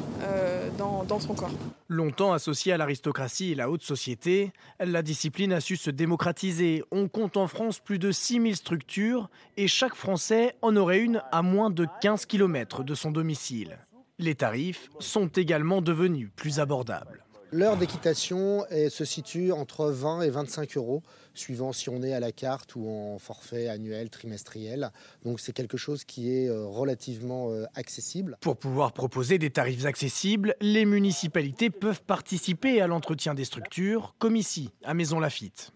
dans, 0.77 1.05
dans 1.05 1.21
son 1.21 1.35
corps. 1.35 1.53
Longtemps 1.87 2.33
associée 2.33 2.73
à 2.73 2.79
l'aristocratie 2.79 3.53
et 3.53 3.55
la 3.55 3.71
haute 3.71 3.85
société, 3.85 4.51
la 4.81 5.03
discipline 5.03 5.53
a 5.53 5.61
su 5.61 5.77
se 5.77 5.91
démocratiser. 5.91 6.83
On 6.91 7.07
compte 7.07 7.37
en 7.37 7.47
France 7.47 7.79
plus 7.79 8.01
de 8.01 8.11
6000 8.11 8.57
structures 8.57 9.31
et 9.57 9.69
chaque 9.69 9.95
Français 9.95 10.57
en 10.63 10.75
aurait 10.75 10.99
une 10.99 11.23
à 11.31 11.43
moins 11.43 11.71
de 11.71 11.87
15 12.01 12.27
km 12.27 12.83
de 12.83 12.97
son 12.97 13.13
domicile. 13.13 13.79
Les 14.19 14.35
tarifs 14.35 14.91
sont 14.99 15.29
également 15.29 15.81
devenus 15.81 16.31
plus 16.35 16.59
abordables. 16.59 17.25
L'heure 17.51 17.77
d'équitation 17.77 18.65
se 18.91 19.05
situe 19.05 19.53
entre 19.53 19.87
20 19.91 20.23
et 20.23 20.31
25 20.31 20.77
euros, 20.77 21.03
suivant 21.39 21.73
si 21.73 21.89
on 21.89 22.03
est 22.03 22.13
à 22.13 22.21
la 22.21 22.33
carte 22.33 22.75
ou 22.77 22.89
en 22.89 23.19
forfait 23.19 23.69
annuel, 23.69 24.11
trimestriel. 24.11 24.91
Donc 25.25 25.41
c'est 25.41 25.53
quelque 25.53 25.77
chose 25.77 26.05
qui 26.05 26.37
est 26.37 26.49
euh, 26.49 26.67
relativement 26.67 27.51
euh, 27.51 27.65
accessible. 27.75 28.37
Pour 28.41 28.57
pouvoir 28.57 28.93
proposer 28.93 29.39
des 29.39 29.51
tarifs 29.51 29.87
accessibles, 29.87 30.55
les 30.61 30.85
municipalités 30.85 31.71
peuvent 31.71 32.03
participer 32.03 32.81
à 32.81 32.87
l'entretien 32.87 33.35
des 33.35 33.45
structures, 33.45 34.15
comme 34.19 34.37
ici, 34.37 34.71
à 34.85 34.95
Maison 34.95 35.21
Lafitte. 35.21 35.73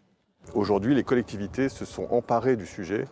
Aujourd'hui, 0.55 0.94
les 0.94 1.05
collectivités 1.05 1.69
se 1.69 1.85
sont 1.85 2.09
emparées 2.11 2.57
du 2.57 2.66
sujet 2.66 3.05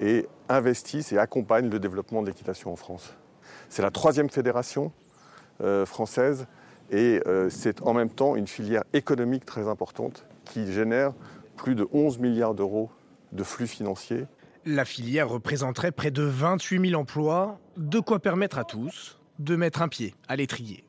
et 0.00 0.26
investissent 0.48 1.12
et 1.12 1.18
accompagnent 1.18 1.70
le 1.70 1.78
développement 1.78 2.22
de 2.22 2.28
l'équitation 2.28 2.72
en 2.72 2.76
France. 2.76 3.14
C'est 3.68 3.82
la 3.82 3.90
troisième 3.90 4.28
fédération 4.28 4.92
euh, 5.60 5.86
française 5.86 6.46
et 6.94 7.20
euh, 7.26 7.50
c'est 7.50 7.82
en 7.82 7.92
même 7.92 8.08
temps 8.08 8.36
une 8.36 8.46
filière 8.46 8.84
économique 8.92 9.44
très 9.44 9.68
importante 9.68 10.24
qui 10.44 10.72
génère 10.72 11.12
plus 11.56 11.74
de 11.74 11.88
11 11.92 12.18
milliards 12.18 12.54
d'euros 12.54 12.88
de 13.32 13.42
flux 13.42 13.66
financiers. 13.66 14.26
La 14.64 14.84
filière 14.84 15.28
représenterait 15.28 15.90
près 15.90 16.12
de 16.12 16.22
28 16.22 16.90
000 16.90 17.00
emplois, 17.00 17.58
de 17.76 17.98
quoi 17.98 18.20
permettre 18.20 18.58
à 18.58 18.64
tous 18.64 19.18
de 19.40 19.56
mettre 19.56 19.82
un 19.82 19.88
pied 19.88 20.14
à 20.28 20.36
l'étrier. 20.36 20.84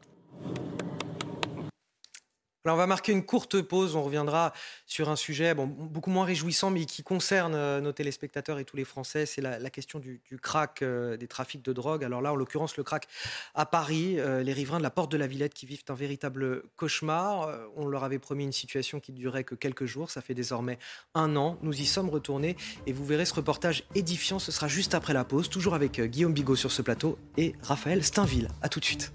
On 2.67 2.75
va 2.75 2.87
marquer 2.87 3.11
une 3.11 3.23
courte 3.23 3.61
pause, 3.61 3.95
on 3.95 4.01
reviendra 4.01 4.51
sur 4.87 5.09
un 5.09 5.15
sujet 5.15 5.53
bon, 5.53 5.67
beaucoup 5.67 6.09
moins 6.09 6.25
réjouissant 6.25 6.71
mais 6.71 6.85
qui 6.85 7.03
concerne 7.03 7.53
euh, 7.53 7.79
nos 7.79 7.91
téléspectateurs 7.91 8.57
et 8.57 8.65
tous 8.65 8.75
les 8.75 8.85
Français, 8.85 9.27
c'est 9.27 9.41
la, 9.41 9.69
question 9.69 9.99
du, 9.99 10.19
crack, 10.41 10.81
euh, 10.81 11.15
des 11.15 11.27
trafics 11.27 11.63
de 11.63 11.73
drogue. 11.73 12.03
Alors 12.03 12.21
là, 12.21 12.33
en 12.33 12.35
l'occurrence, 12.35 12.75
le 12.75 12.83
crack 12.83 13.07
à 13.53 13.67
Paris, 13.67 14.19
euh, 14.19 14.41
les 14.41 14.51
riverains 14.51 14.79
de 14.79 14.83
la 14.83 14.89
Porte 14.89 15.11
de 15.11 15.17
la 15.17 15.27
Villette 15.27 15.53
qui 15.53 15.67
vivent 15.67 15.83
un 15.89 15.93
véritable 15.93 16.63
cauchemar. 16.75 17.49
on 17.75 17.85
leur 17.85 18.03
avait 18.03 18.19
promis 18.19 18.45
une 18.45 18.51
situation 18.51 18.99
qui 18.99 19.11
ne 19.11 19.17
durait 19.17 19.43
que 19.43 19.53
quelques 19.53 19.85
jours, 19.85 20.09
ça 20.09 20.21
fait 20.21 20.33
désormais 20.33 20.79
un 21.13 21.35
an. 21.35 21.59
Nous 21.61 21.79
y 21.79 21.85
sommes 21.85 22.09
retournés 22.09 22.55
et 22.87 22.93
vous 22.93 23.05
verrez 23.05 23.25
ce 23.25 23.35
reportage 23.35 23.83
édifiant, 23.93 24.39
ce 24.39 24.51
sera 24.51 24.67
juste 24.67 24.95
après 24.95 25.13
la 25.13 25.23
pause, 25.23 25.49
toujours 25.49 25.75
avec 25.75 26.01
Guillaume 26.01 26.33
Bigot 26.33 26.55
sur 26.55 26.71
ce 26.71 26.81
plateau 26.81 27.19
et 27.37 27.53
Raphaël 27.61 28.03
Steinville. 28.03 28.49
A 28.61 28.69
tout 28.69 28.79
de 28.79 28.85
suite. 28.85 29.13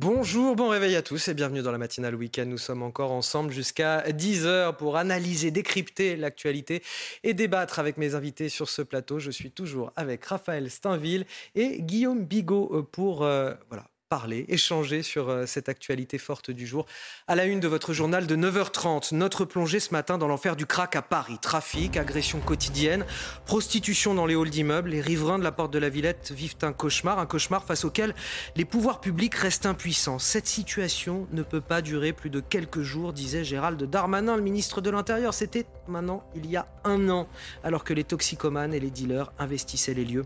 Bonjour, 0.00 0.54
bon 0.54 0.68
réveil 0.68 0.94
à 0.94 1.02
tous 1.02 1.26
et 1.26 1.34
bienvenue 1.34 1.60
dans 1.60 1.72
la 1.72 1.78
matinale 1.78 2.14
week-end. 2.14 2.44
Nous 2.46 2.56
sommes 2.56 2.84
encore 2.84 3.10
ensemble 3.10 3.50
jusqu'à 3.50 4.02
10h 4.02 4.76
pour 4.76 4.96
analyser, 4.96 5.50
décrypter 5.50 6.14
l'actualité 6.14 6.84
et 7.24 7.34
débattre 7.34 7.80
avec 7.80 7.96
mes 7.96 8.14
invités 8.14 8.48
sur 8.48 8.68
ce 8.68 8.80
plateau. 8.80 9.18
Je 9.18 9.32
suis 9.32 9.50
toujours 9.50 9.92
avec 9.96 10.24
Raphaël 10.24 10.70
Steinville 10.70 11.26
et 11.56 11.82
Guillaume 11.82 12.24
Bigot 12.24 12.88
pour 12.92 13.24
euh, 13.24 13.54
voilà, 13.70 13.86
parler, 14.08 14.46
échanger 14.48 15.02
sur 15.02 15.28
euh, 15.28 15.44
cette 15.44 15.68
actualité 15.68 16.16
forte 16.16 16.50
du 16.50 16.66
jour. 16.66 16.86
À 17.26 17.34
la 17.34 17.44
une 17.44 17.60
de 17.60 17.68
votre 17.68 17.92
journal 17.92 18.26
de 18.26 18.36
9h30, 18.36 19.14
notre 19.14 19.44
plongée 19.44 19.80
ce 19.80 19.92
matin 19.92 20.16
dans 20.16 20.28
l'enfer 20.28 20.56
du 20.56 20.64
crack 20.64 20.96
à 20.96 21.02
Paris. 21.02 21.38
Trafic, 21.40 21.96
agression 21.98 22.40
quotidienne, 22.40 23.04
prostitution 23.44 24.14
dans 24.14 24.24
les 24.24 24.34
halls 24.34 24.48
d'immeubles. 24.48 24.90
Les 24.90 25.02
riverains 25.02 25.38
de 25.38 25.44
la 25.44 25.52
porte 25.52 25.72
de 25.72 25.78
la 25.78 25.90
Villette 25.90 26.32
vivent 26.34 26.56
un 26.62 26.72
cauchemar, 26.72 27.18
un 27.18 27.26
cauchemar 27.26 27.64
face 27.64 27.84
auquel 27.84 28.14
les 28.56 28.64
pouvoirs 28.64 29.00
publics 29.00 29.34
restent 29.34 29.66
impuissants. 29.66 30.18
Cette 30.18 30.46
situation 30.46 31.26
ne 31.32 31.42
peut 31.42 31.60
pas 31.60 31.82
durer 31.82 32.14
plus 32.14 32.30
de 32.30 32.40
quelques 32.40 32.82
jours, 32.82 33.12
disait 33.12 33.44
Gérald 33.44 33.82
Darmanin, 33.82 34.36
le 34.36 34.42
ministre 34.42 34.80
de 34.80 34.88
l'Intérieur. 34.88 35.34
C'était 35.34 35.66
maintenant 35.86 36.24
il 36.34 36.46
y 36.46 36.56
a 36.56 36.66
un 36.84 37.10
an, 37.10 37.28
alors 37.62 37.84
que 37.84 37.92
les 37.92 38.04
toxicomanes 38.04 38.72
et 38.72 38.80
les 38.80 38.90
dealers 38.90 39.32
investissaient 39.38 39.94
les 39.94 40.06
lieux. 40.06 40.24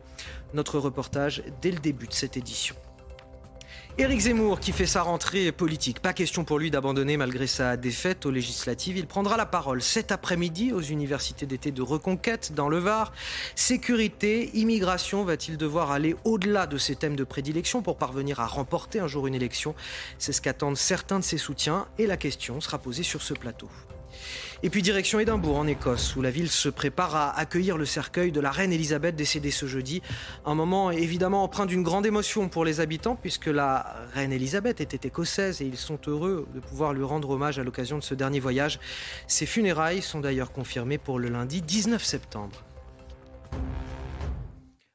Notre 0.55 0.79
reportage 0.79 1.43
dès 1.61 1.73
le 1.73 1.81
début 1.81 2.07
de 2.07 2.13
cette 2.13 2.37
édition. 2.37 2.77
Éric 3.99 4.21
Zemmour 4.21 4.59
qui 4.59 4.73
fait 4.73 4.87
sa 4.87 5.03
rentrée 5.03 5.53
politique. 5.53 6.01
Pas 6.01 6.15
question 6.15 6.45
pour 6.45 6.59
lui 6.59 6.71
d'abandonner 6.71 7.19
malgré 7.19 7.47
sa 7.47 7.77
défaite 7.77 8.25
aux 8.25 8.31
législatives. 8.31 8.97
Il 8.97 9.07
prendra 9.07 9.37
la 9.37 9.45
parole 9.45 9.83
cet 9.83 10.13
après-midi 10.13 10.73
aux 10.73 10.81
universités 10.81 11.45
d'été 11.45 11.73
de 11.73 11.83
Reconquête 11.83 12.55
dans 12.55 12.71
le 12.71 12.79
Var. 12.79 13.13
Sécurité, 13.55 14.51
immigration, 14.55 15.25
va-t-il 15.25 15.59
devoir 15.59 15.91
aller 15.91 16.17
au-delà 16.25 16.67
de 16.67 16.79
ses 16.79 16.97
thèmes 16.97 17.17
de 17.17 17.25
prédilection 17.25 17.83
pour 17.83 17.99
parvenir 17.99 18.41
à 18.41 18.47
remporter 18.47 18.99
un 18.99 19.09
jour 19.09 19.27
une 19.27 19.35
élection? 19.35 19.75
C'est 20.19 20.33
ce 20.33 20.41
qu'attendent 20.41 20.79
certains 20.79 21.19
de 21.19 21.25
ses 21.25 21.39
soutiens 21.39 21.87
et 21.99 22.07
la 22.07 22.17
question 22.17 22.63
sera 22.63 22.79
posée 22.79 23.03
sur 23.03 23.21
ce 23.21 23.35
plateau. 23.35 23.69
Et 24.65 24.71
puis 24.71 24.81
direction 24.81 25.19
Édimbourg 25.19 25.57
en 25.57 25.67
Écosse, 25.67 26.15
où 26.15 26.23
la 26.23 26.31
ville 26.31 26.49
se 26.49 26.69
prépare 26.69 27.17
à 27.17 27.37
accueillir 27.37 27.77
le 27.77 27.85
cercueil 27.85 28.31
de 28.31 28.41
la 28.41 28.53
reine 28.53 28.73
Elisabeth 28.73 29.17
décédée 29.17 29.51
ce 29.51 29.67
jeudi. 29.67 30.03
Un 30.47 30.55
moment 30.55 30.93
évidemment 30.93 31.43
empreint 31.43 31.67
d'une 31.67 31.83
grande 31.83 32.07
émotion 32.07 32.49
pour 32.49 32.65
les 32.65 32.79
habitants, 32.79 33.17
puisque 33.17 33.47
la 33.47 33.97
reine 34.15 34.33
Elisabeth 34.33 34.81
était 34.81 35.09
écossaise 35.09 35.61
et 35.63 35.65
ils 35.65 35.77
sont 35.77 35.99
heureux 36.07 36.47
de 36.55 36.61
pouvoir 36.61 36.93
lui 36.93 37.03
rendre 37.03 37.31
hommage 37.31 37.59
à 37.59 37.65
l'occasion 37.65 37.99
de 37.99 38.05
ce 38.05 38.15
dernier 38.15 38.39
voyage. 38.39 38.79
Ses 39.27 39.47
funérailles 39.47 40.01
sont 40.01 40.21
d'ailleurs 40.21 40.53
confirmées 40.53 40.99
pour 40.99 41.19
le 41.19 41.29
lundi 41.29 41.61
19 41.61 42.05
septembre. 42.05 42.63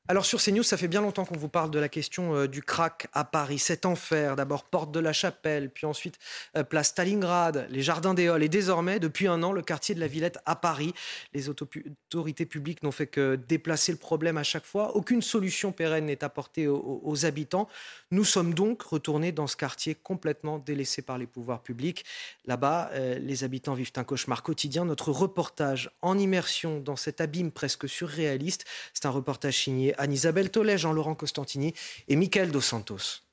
Alors 0.10 0.26
sur 0.26 0.42
CNews, 0.42 0.64
ça 0.64 0.78
fait 0.78 0.88
bien 0.88 1.02
longtemps 1.02 1.26
qu'on 1.26 1.36
vous 1.36 1.50
parle 1.50 1.70
de 1.70 1.80
la 1.80 1.90
question 1.90 2.34
euh, 2.34 2.48
du 2.48 2.62
crack 2.62 3.10
à 3.12 3.26
Paris, 3.26 3.60
cet 3.60 3.86
enfer, 3.86 4.38
d'abord 4.38 4.64
porte 4.64 4.90
de 4.94 5.02
la 5.02 5.12
Chapelle, 5.12 5.70
puis 5.70 5.86
ensuite 5.86 6.18
euh, 6.56 6.64
place 6.64 6.88
Stalingrad, 6.88 7.68
les 7.70 7.82
jardins 7.82 8.14
des 8.14 8.30
Halles 8.30 8.44
et 8.44 8.48
désormais, 8.48 9.02
depuis 9.02 9.28
un 9.28 9.44
an, 9.44 9.52
le 9.52 9.62
quartier 9.62 9.96
de 9.96 10.00
la 10.00 10.08
Villette 10.08 10.40
à 10.46 10.56
Paris. 10.56 10.94
Les 11.34 11.50
autorités 11.50 12.46
publiques 12.46 12.84
n'ont 12.84 12.94
fait 12.94 13.08
que 13.08 13.36
déplacer 13.36 13.92
le 13.92 13.98
problème 13.98 14.38
à 14.38 14.44
chaque 14.44 14.66
fois. 14.66 14.96
Aucune 14.96 15.22
solution 15.22 15.74
pérenne 15.74 16.06
n'est 16.06 16.24
apportée 16.24 16.70
aux, 16.70 17.26
habitants. 17.26 17.68
Nous 18.12 18.24
sommes 18.24 18.54
donc 18.54 18.84
retournés 18.84 19.34
dans 19.34 19.48
ce 19.48 19.58
quartier 19.58 19.94
complètement 19.94 20.58
délaissé 20.60 21.02
par 21.02 21.18
les 21.18 21.28
pouvoirs 21.28 21.62
publics. 21.62 22.06
Là-bas, 22.46 22.92
euh, 22.94 23.20
les 23.20 23.44
habitants 23.44 23.74
vivent 23.74 23.92
un 23.98 24.06
cauchemar 24.06 24.42
quotidien. 24.42 24.86
Notre 24.86 25.12
reportage 25.12 25.90
en 26.02 26.18
immersion 26.18 26.80
dans 26.80 26.96
cet 26.96 27.20
abîme 27.20 27.52
presque 27.52 27.90
surréaliste, 27.90 28.64
c'est 28.94 29.06
un 29.06 29.10
reportage 29.10 29.58
signé 29.58 29.97
Anne-Isabelle 29.98 30.52
Tollet, 30.52 30.78
Jean-Laurent 30.78 31.16
Costantini 31.16 31.74
et 32.08 32.16
Michael 32.16 32.52
Dos 32.52 32.62
Santos. 32.62 33.24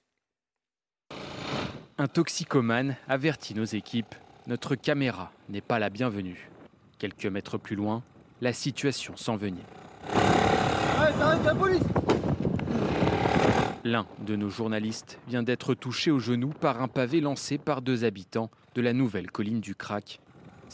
Un 1.97 2.09
toxicomane 2.09 2.97
avertit 3.09 3.55
nos 3.55 3.65
équipes 3.65 4.15
notre 4.47 4.75
caméra 4.75 5.33
n'est 5.49 5.63
pas 5.63 5.79
la 5.79 5.89
bienvenue. 5.89 6.51
Quelques 6.99 7.25
mètres 7.25 7.57
plus 7.57 7.77
loin, 7.77 8.03
la 8.43 8.53
situation 8.53 9.17
s'envenime. 9.17 9.65
L'un 13.85 14.07
de 14.21 14.37
nos 14.37 14.51
journalistes 14.51 15.19
vient 15.29 15.43
d'être 15.43 15.75
touché 15.75 16.11
au 16.11 16.19
genou 16.19 16.49
par 16.49 16.83
un 16.83 16.89
pavé 16.89 17.23
lancé 17.23 17.57
par 17.57 17.81
deux 17.81 18.05
habitants 18.05 18.51
de 18.75 18.83
la 18.83 18.93
nouvelle 18.93 19.31
colline 19.31 19.61
du 19.61 19.75
Crac. 19.75 20.21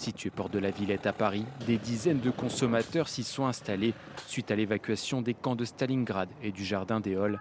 Situé 0.01 0.31
port 0.31 0.49
de 0.49 0.59
la 0.59 0.71
Villette 0.71 1.07
à 1.07 1.13
Paris, 1.13 1.45
des 1.67 1.77
dizaines 1.77 2.21
de 2.21 2.31
consommateurs 2.31 3.07
s'y 3.07 3.23
sont 3.23 3.45
installés 3.45 3.93
suite 4.27 4.51
à 4.51 4.57
l'évacuation 4.57 5.21
des 5.21 5.35
camps 5.35 5.57
de 5.57 5.67
Stalingrad 5.67 6.31
et 6.43 6.53
du 6.53 6.65
jardin 6.65 7.01
des 7.01 7.17
Halles. 7.17 7.39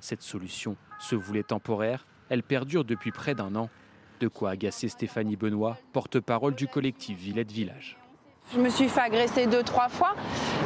Cette 0.00 0.22
solution 0.22 0.76
se 0.98 1.14
voulait 1.14 1.42
temporaire, 1.42 2.06
elle 2.30 2.42
perdure 2.42 2.86
depuis 2.86 3.12
près 3.12 3.34
d'un 3.34 3.54
an. 3.54 3.68
De 4.18 4.28
quoi 4.28 4.48
agacer 4.48 4.88
Stéphanie 4.88 5.36
Benoît, 5.36 5.76
porte-parole 5.92 6.54
du 6.54 6.68
collectif 6.68 7.18
Villette 7.18 7.52
Village. 7.52 7.98
Je 8.54 8.58
me 8.58 8.70
suis 8.70 8.88
fait 8.88 9.02
agresser 9.02 9.46
deux, 9.46 9.62
trois 9.62 9.90
fois. 9.90 10.14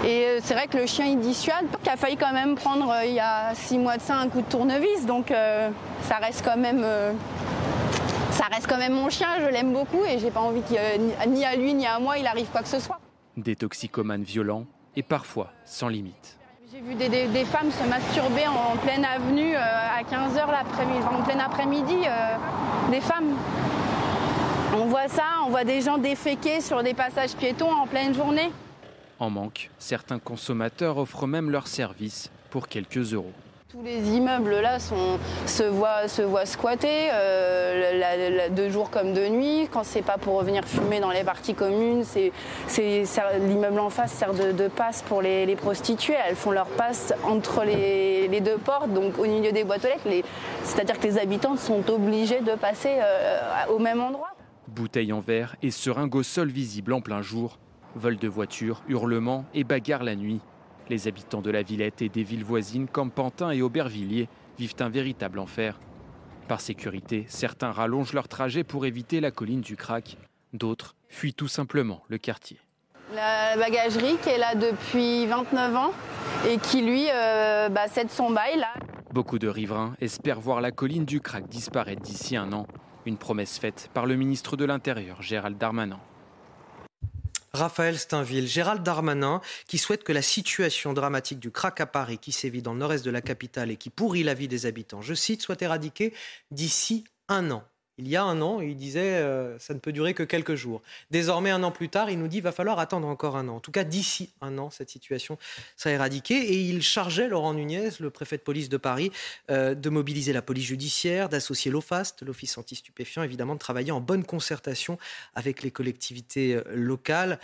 Et 0.05 0.24
euh, 0.24 0.39
c'est 0.40 0.55
vrai 0.55 0.69
que 0.69 0.78
le 0.78 0.86
chien, 0.86 1.05
il 1.05 1.19
dissuade. 1.19 1.66
Qui 1.82 1.90
a 1.90 1.97
failli 1.97 2.16
quand 2.16 2.32
même 2.32 2.55
prendre, 2.55 2.90
euh, 2.90 3.05
il 3.05 3.15
y 3.15 3.20
a 3.20 3.55
six 3.55 3.77
mois 3.77 3.97
de 3.97 4.02
ça, 4.02 4.16
un 4.16 4.28
coup 4.28 4.40
de 4.40 4.47
tournevis. 4.47 5.05
Donc 5.05 5.31
euh, 5.31 5.69
ça 6.02 6.16
reste 6.16 6.44
quand 6.44 6.56
même 6.56 6.86
ça 8.35 8.47
reste 8.53 8.67
quand 8.67 8.79
même 8.79 8.93
mon 8.93 9.09
chien, 9.09 9.29
je 9.41 9.47
l'aime 9.47 9.73
beaucoup 9.73 10.05
et 10.05 10.19
j'ai 10.19 10.31
pas 10.31 10.41
envie 10.41 10.63
qu'il 10.63 10.79
ni 11.29 11.45
à 11.45 11.55
lui 11.55 11.73
ni 11.73 11.87
à 11.87 11.99
moi 11.99 12.19
il 12.19 12.27
arrive 12.27 12.47
quoi 12.47 12.63
que 12.63 12.69
ce 12.69 12.81
soit. 12.81 12.99
Des 13.37 13.57
toxicomanes 13.57 14.25
violents 14.25 14.67
et 14.97 15.03
parfois 15.03 15.51
sans 15.65 15.89
limite. 15.89 16.37
J'ai 16.73 16.81
vu 16.81 16.95
des, 16.97 17.45
femmes 17.45 17.71
se 17.71 17.89
masturber 17.89 18.49
en, 18.49 18.77
pleine 18.79 19.05
avenue 19.05 19.55
euh, 19.55 19.61
à 19.61 20.03
15h 20.03 20.51
l'après-midi, 20.51 21.05
en 21.07 21.23
plein 21.23 21.39
après-midi, 21.39 21.99
euh, 22.05 22.91
des 22.91 23.01
femmes. 23.01 23.37
On 24.77 24.87
voit 24.87 25.07
ça, 25.07 25.23
on 25.47 25.51
voit 25.51 25.63
des 25.63 25.83
gens 25.83 25.99
déféquer 25.99 26.61
sur 26.61 26.83
des 26.83 26.95
passages 26.95 27.37
piétons 27.37 27.71
en 27.71 27.87
pleine 27.87 28.13
journée. 28.13 28.51
En 29.21 29.31
manque, 29.31 29.71
certains 29.79 30.19
consommateurs 30.19 30.99
offrent 30.99 31.29
même 31.29 31.49
leurs 31.49 31.69
services 31.69 32.33
pour 32.51 32.67
quelques 32.67 33.13
euros. 33.13 33.33
Tous 33.75 33.83
les 33.83 34.11
immeubles 34.11 34.61
là 34.61 34.78
se, 34.78 35.65
voient, 35.65 36.07
se 36.07 36.23
voient 36.23 36.47
squattés, 36.47 37.09
euh, 37.12 38.49
de 38.49 38.69
jour 38.69 38.89
comme 38.89 39.12
de 39.12 39.27
nuit. 39.27 39.67
Quand 39.69 39.83
c'est 39.83 40.03
pas 40.03 40.17
pour 40.17 40.39
revenir 40.39 40.65
fumer 40.65 41.01
dans 41.01 41.11
les 41.11 41.25
parties 41.25 41.55
communes, 41.55 42.05
l'immeuble 42.78 43.81
en 43.81 43.91
face 43.91 44.12
sert 44.12 44.33
de, 44.33 44.69
passe 44.69 45.03
pour 45.03 45.23
les, 45.23 45.57
prostituées. 45.57 46.15
Elles 46.25 46.36
font 46.36 46.53
leur 46.53 46.69
passe 46.69 47.12
entre 47.25 47.65
les, 47.65 48.41
deux 48.41 48.59
portes, 48.59 48.93
donc 48.93 49.19
au 49.19 49.25
milieu 49.25 49.51
des 49.51 49.65
boîtes 49.65 49.85
aux 49.85 49.89
lettres. 49.89 50.28
C'est-à-dire 50.62 51.01
que 51.01 51.09
les 51.09 51.19
habitants 51.19 51.57
sont 51.57 51.91
obligés 51.91 52.43
de 52.43 52.55
passer 52.55 52.99
euh, 53.01 53.41
au 53.70 53.81
même 53.81 54.01
endroit. 54.01 54.36
Bouteilles 54.69 55.12
en 55.12 55.19
verre 55.19 55.57
et 55.65 55.73
seringues 55.73 56.15
au 56.15 56.23
sol 56.23 56.49
visibles 56.49 56.93
en 56.93 57.01
plein 57.01 57.23
jour. 57.23 57.59
Vol 57.97 58.19
de 58.19 58.28
voitures, 58.28 58.85
hurlements 58.86 59.44
et 59.53 59.65
bagarres 59.65 60.05
la 60.05 60.15
nuit. 60.15 60.41
Les 60.91 61.09
habitants 61.09 61.41
de 61.41 61.51
la 61.51 61.63
Villette 61.63 62.03
et 62.03 62.09
des 62.09 62.23
villes 62.23 62.45
voisines 62.45 62.89
comme 62.89 63.11
Pantin 63.11 63.51
et 63.51 63.63
Aubervilliers 63.63 64.29
vivent 64.59 64.75
un 64.81 64.91
véritable 64.91 65.39
enfer. 65.39 65.79
Par 66.47 66.61
sécurité, 66.61 67.25
certains 67.29 67.73
rallongent 67.73 68.13
leur 68.13 68.29
trajet 68.29 68.65
pour 68.65 68.85
éviter 68.85 69.21
la 69.21 69.31
colline 69.31 69.63
du 69.63 69.77
Crac. 69.77 70.19
D'autres 70.53 70.95
fuient 71.09 71.35
tout 71.35 71.49
simplement 71.49 72.03
le 72.09 72.19
quartier. 72.19 72.59
La 73.15 73.57
bagagerie 73.57 74.17
qui 74.23 74.29
est 74.29 74.39
là 74.39 74.55
depuis 74.55 75.27
29 75.27 75.77
ans 75.77 75.93
et 76.49 76.59
qui 76.59 76.83
lui 76.83 77.07
euh, 77.11 77.69
bah, 77.71 77.89
cède 77.89 78.11
son 78.11 78.31
bail 78.31 78.59
là. 78.59 78.75
Beaucoup 79.13 79.39
de 79.39 79.49
riverains 79.49 79.95
espèrent 80.01 80.41
voir 80.41 80.61
la 80.61 80.71
colline 80.71 81.05
du 81.05 81.21
Crac 81.21 81.49
disparaître 81.49 82.03
d'ici 82.03 82.37
un 82.37 82.53
an. 82.53 82.67
Une 83.07 83.17
promesse 83.17 83.59
faite 83.59 83.91
par 83.95 84.07
le 84.07 84.17
ministre 84.17 84.57
de 84.57 84.65
l'Intérieur, 84.65 85.23
Gérald 85.23 85.57
Darmanin. 85.57 86.01
Raphaël 87.55 87.99
Steinville, 87.99 88.49
Gérald 88.49 88.83
Darmanin, 88.83 89.41
qui 89.68 89.78
souhaite 89.78 90.02
que 90.02 90.12
la 90.12 90.23
situation 90.23 90.92
dramatique 90.92 91.39
du 91.39 91.52
crack 91.52 91.81
à 91.81 91.86
Paris, 91.86 92.18
qui 92.18 92.33
sévit 92.33 92.62
dans 92.62 92.73
le 92.73 92.81
nord-est 92.81 93.05
de 93.05 93.10
la 93.10 93.23
capitale 93.23 93.70
et 93.70 93.76
qui 93.76 93.91
pourrit 93.91 94.24
la 94.24 94.34
vie 94.34 94.49
des 94.49 94.66
habitants, 94.66 95.02
je 95.02 95.15
cite, 95.15 95.41
soit 95.41 95.62
éradiquée 95.62 96.12
d'ici 96.50 97.05
un 97.28 97.50
an. 97.52 97.65
Il 97.98 98.08
y 98.08 98.16
a 98.16 98.24
un 98.24 98.40
an, 98.40 98.60
il 98.60 98.76
disait 98.76 99.14
euh, 99.14 99.58
ça 99.58 99.73
ne 99.73 99.78
peut 99.78 99.92
durer 99.92 100.14
que 100.14 100.23
quelques 100.23 100.56
jours. 100.56 100.82
Désormais, 101.10 101.50
un 101.50 101.62
an 101.62 101.70
plus 101.70 101.89
tard, 101.89 102.10
il 102.10 102.18
nous 102.18 102.28
dit 102.28 102.40
va 102.40 102.52
falloir 102.52 102.78
attendre 102.78 103.06
encore 103.06 103.36
un 103.36 103.48
an. 103.48 103.56
En 103.56 103.60
tout 103.60 103.70
cas, 103.70 103.84
d'ici 103.84 104.31
un 104.40 104.58
an, 104.58 104.70
cette 104.70 104.90
situation 104.90 105.39
sera 105.76 105.94
éradiquée. 105.94 106.34
Et 106.34 106.60
il 106.60 106.82
chargeait 106.82 107.28
Laurent 107.28 107.55
Nunez, 107.55 107.90
le 108.00 108.10
préfet 108.10 108.36
de 108.36 108.42
police 108.42 108.68
de 108.68 108.76
Paris, 108.76 109.12
euh, 109.50 109.74
de 109.74 109.90
mobiliser 109.90 110.32
la 110.32 110.42
police 110.42 110.66
judiciaire, 110.66 111.28
d'associer 111.28 111.70
l'OFAST, 111.70 112.23
l'Office 112.23 112.58
anti-stupéfiant, 112.58 113.23
évidemment, 113.23 113.55
de 113.55 113.60
travailler 113.60 113.92
en 113.92 114.00
bonne 114.00 114.24
concertation 114.24 114.98
avec 115.34 115.62
les 115.62 115.70
collectivités 115.70 116.55
euh, 116.55 116.62
locales. 116.74 117.39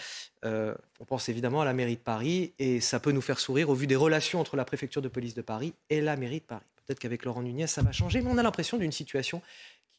Euh, 0.45 0.75
on 1.01 1.05
pense 1.05 1.29
évidemment 1.29 1.61
à 1.61 1.65
la 1.65 1.75
mairie 1.75 1.97
de 1.97 2.01
Paris 2.01 2.55
et 2.59 2.81
ça 2.81 2.99
peut 2.99 3.13
nous 3.13 3.21
faire 3.21 3.39
sourire 3.39 3.69
au 3.69 3.75
vu 3.75 3.87
des 3.87 3.97
relations 3.97 4.41
entre 4.41 4.57
la 4.57 4.65
préfecture 4.65 5.03
de 5.03 5.09
police 5.09 5.35
de 5.35 5.43
Paris 5.43 5.75
et 5.91 6.01
la 6.01 6.17
mairie 6.17 6.41
de 6.41 6.45
Paris. 6.45 6.65
Peut-être 6.87 6.99
qu'avec 6.99 7.25
Laurent 7.25 7.43
Nunez, 7.43 7.67
ça 7.67 7.83
va 7.83 7.93
changer, 7.93 8.21
mais 8.21 8.31
on 8.31 8.39
a 8.39 8.43
l'impression 8.43 8.77
d'une 8.77 8.91
situation 8.91 9.43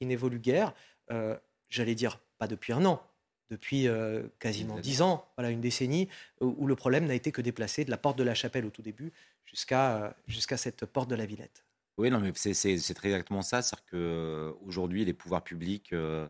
qui 0.01 0.07
n'évolue 0.07 0.39
guère. 0.39 0.73
Euh, 1.11 1.37
J'allais 1.69 1.95
dire 1.95 2.19
pas 2.39 2.47
depuis 2.47 2.73
un 2.73 2.83
an, 2.85 3.01
depuis 3.49 3.87
euh, 3.87 4.23
quasiment 4.39 4.77
dix 4.79 5.01
ans, 5.01 5.31
voilà 5.37 5.51
une 5.51 5.61
décennie 5.61 6.09
où, 6.41 6.53
où 6.57 6.67
le 6.67 6.75
problème 6.75 7.05
n'a 7.05 7.13
été 7.13 7.31
que 7.31 7.41
déplacé 7.41 7.85
de 7.85 7.91
la 7.91 7.97
porte 7.97 8.17
de 8.17 8.23
la 8.23 8.33
chapelle 8.33 8.65
au 8.65 8.71
tout 8.71 8.81
début 8.81 9.13
jusqu'à 9.45 10.03
euh, 10.03 10.11
jusqu'à 10.27 10.57
cette 10.57 10.85
porte 10.85 11.09
de 11.09 11.15
la 11.15 11.25
Villette. 11.25 11.63
Oui, 11.97 12.09
non, 12.09 12.19
mais 12.19 12.33
c'est- 12.35 12.93
très 12.95 13.09
exactement 13.09 13.41
ça. 13.43 13.61
C'est-à-dire 13.61 13.85
qu'aujourd'hui, 13.91 15.05
les 15.05 15.13
pouvoirs 15.13 15.43
publics 15.43 15.93
euh, 15.93 16.27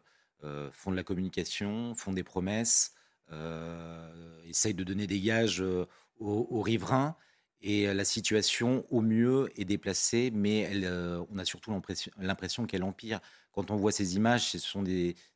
font 0.73 0.91
de 0.91 0.95
la 0.97 1.03
communication, 1.03 1.95
font 1.95 2.13
des 2.13 2.23
promesses, 2.23 2.93
essayent 4.45 4.73
de 4.73 4.83
donner 4.83 5.07
des 5.07 5.21
gages 5.21 5.61
aux, 5.61 5.87
aux 6.19 6.61
riverains. 6.61 7.15
Et 7.63 7.93
la 7.93 8.05
situation, 8.05 8.85
au 8.89 9.01
mieux, 9.01 9.51
est 9.55 9.65
déplacée, 9.65 10.31
mais 10.33 10.61
elle, 10.61 10.83
euh, 10.83 11.23
on 11.31 11.37
a 11.37 11.45
surtout 11.45 11.71
l'impression 12.17 12.65
qu'elle 12.65 12.83
empire. 12.83 13.19
Quand 13.53 13.71
on 13.71 13.75
voit 13.75 13.91
ces 13.91 14.15
images, 14.15 14.51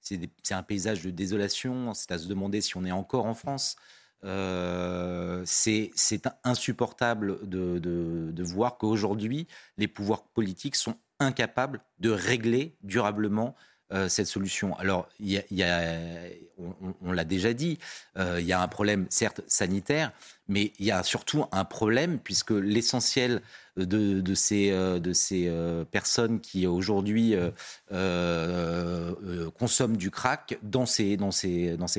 c'est 0.01 0.53
un 0.53 0.63
paysage 0.63 1.03
de 1.03 1.09
désolation. 1.11 1.93
C'est 1.93 2.11
à 2.11 2.17
se 2.17 2.27
demander 2.27 2.61
si 2.61 2.77
on 2.77 2.85
est 2.85 2.91
encore 2.91 3.25
en 3.25 3.33
France. 3.33 3.75
Euh, 4.23 5.43
c'est 5.45 5.91
insupportable 6.43 7.47
de- 7.47 7.79
de 7.79 8.43
voir 8.43 8.77
qu'aujourd'hui, 8.77 9.47
les 9.77 9.87
pouvoirs 9.87 10.23
politiques 10.23 10.75
sont 10.75 10.95
incapables 11.19 11.81
de 11.99 12.09
régler 12.09 12.75
durablement 12.83 13.55
euh, 13.93 14.09
cette 14.09 14.25
solution. 14.25 14.75
Alors, 14.79 15.07
on, 17.03 17.11
l'a 17.11 17.23
déjà 17.23 17.53
dit, 17.53 17.77
euh, 18.17 18.41
il 18.41 18.47
y 18.47 18.51
a 18.51 18.59
un 18.59 18.67
problème, 18.67 19.05
certes, 19.11 19.41
sanitaire, 19.47 20.11
mais 20.47 20.73
il 20.79 20.87
y 20.87 20.91
a 20.91 21.03
surtout 21.03 21.45
un 21.51 21.65
problème, 21.65 22.17
puisque 22.17 22.49
l'essentiel 22.49 23.43
de, 23.77 24.33
ces, 24.33 24.71
euh, 24.71 25.85
personnes 25.85 26.39
qui 26.39 26.65
aujourd'hui 26.65 27.35
consomment 29.59 29.97
du 29.97 30.09
crack 30.09 30.57
dans 30.63 30.87
ces, 30.87 31.17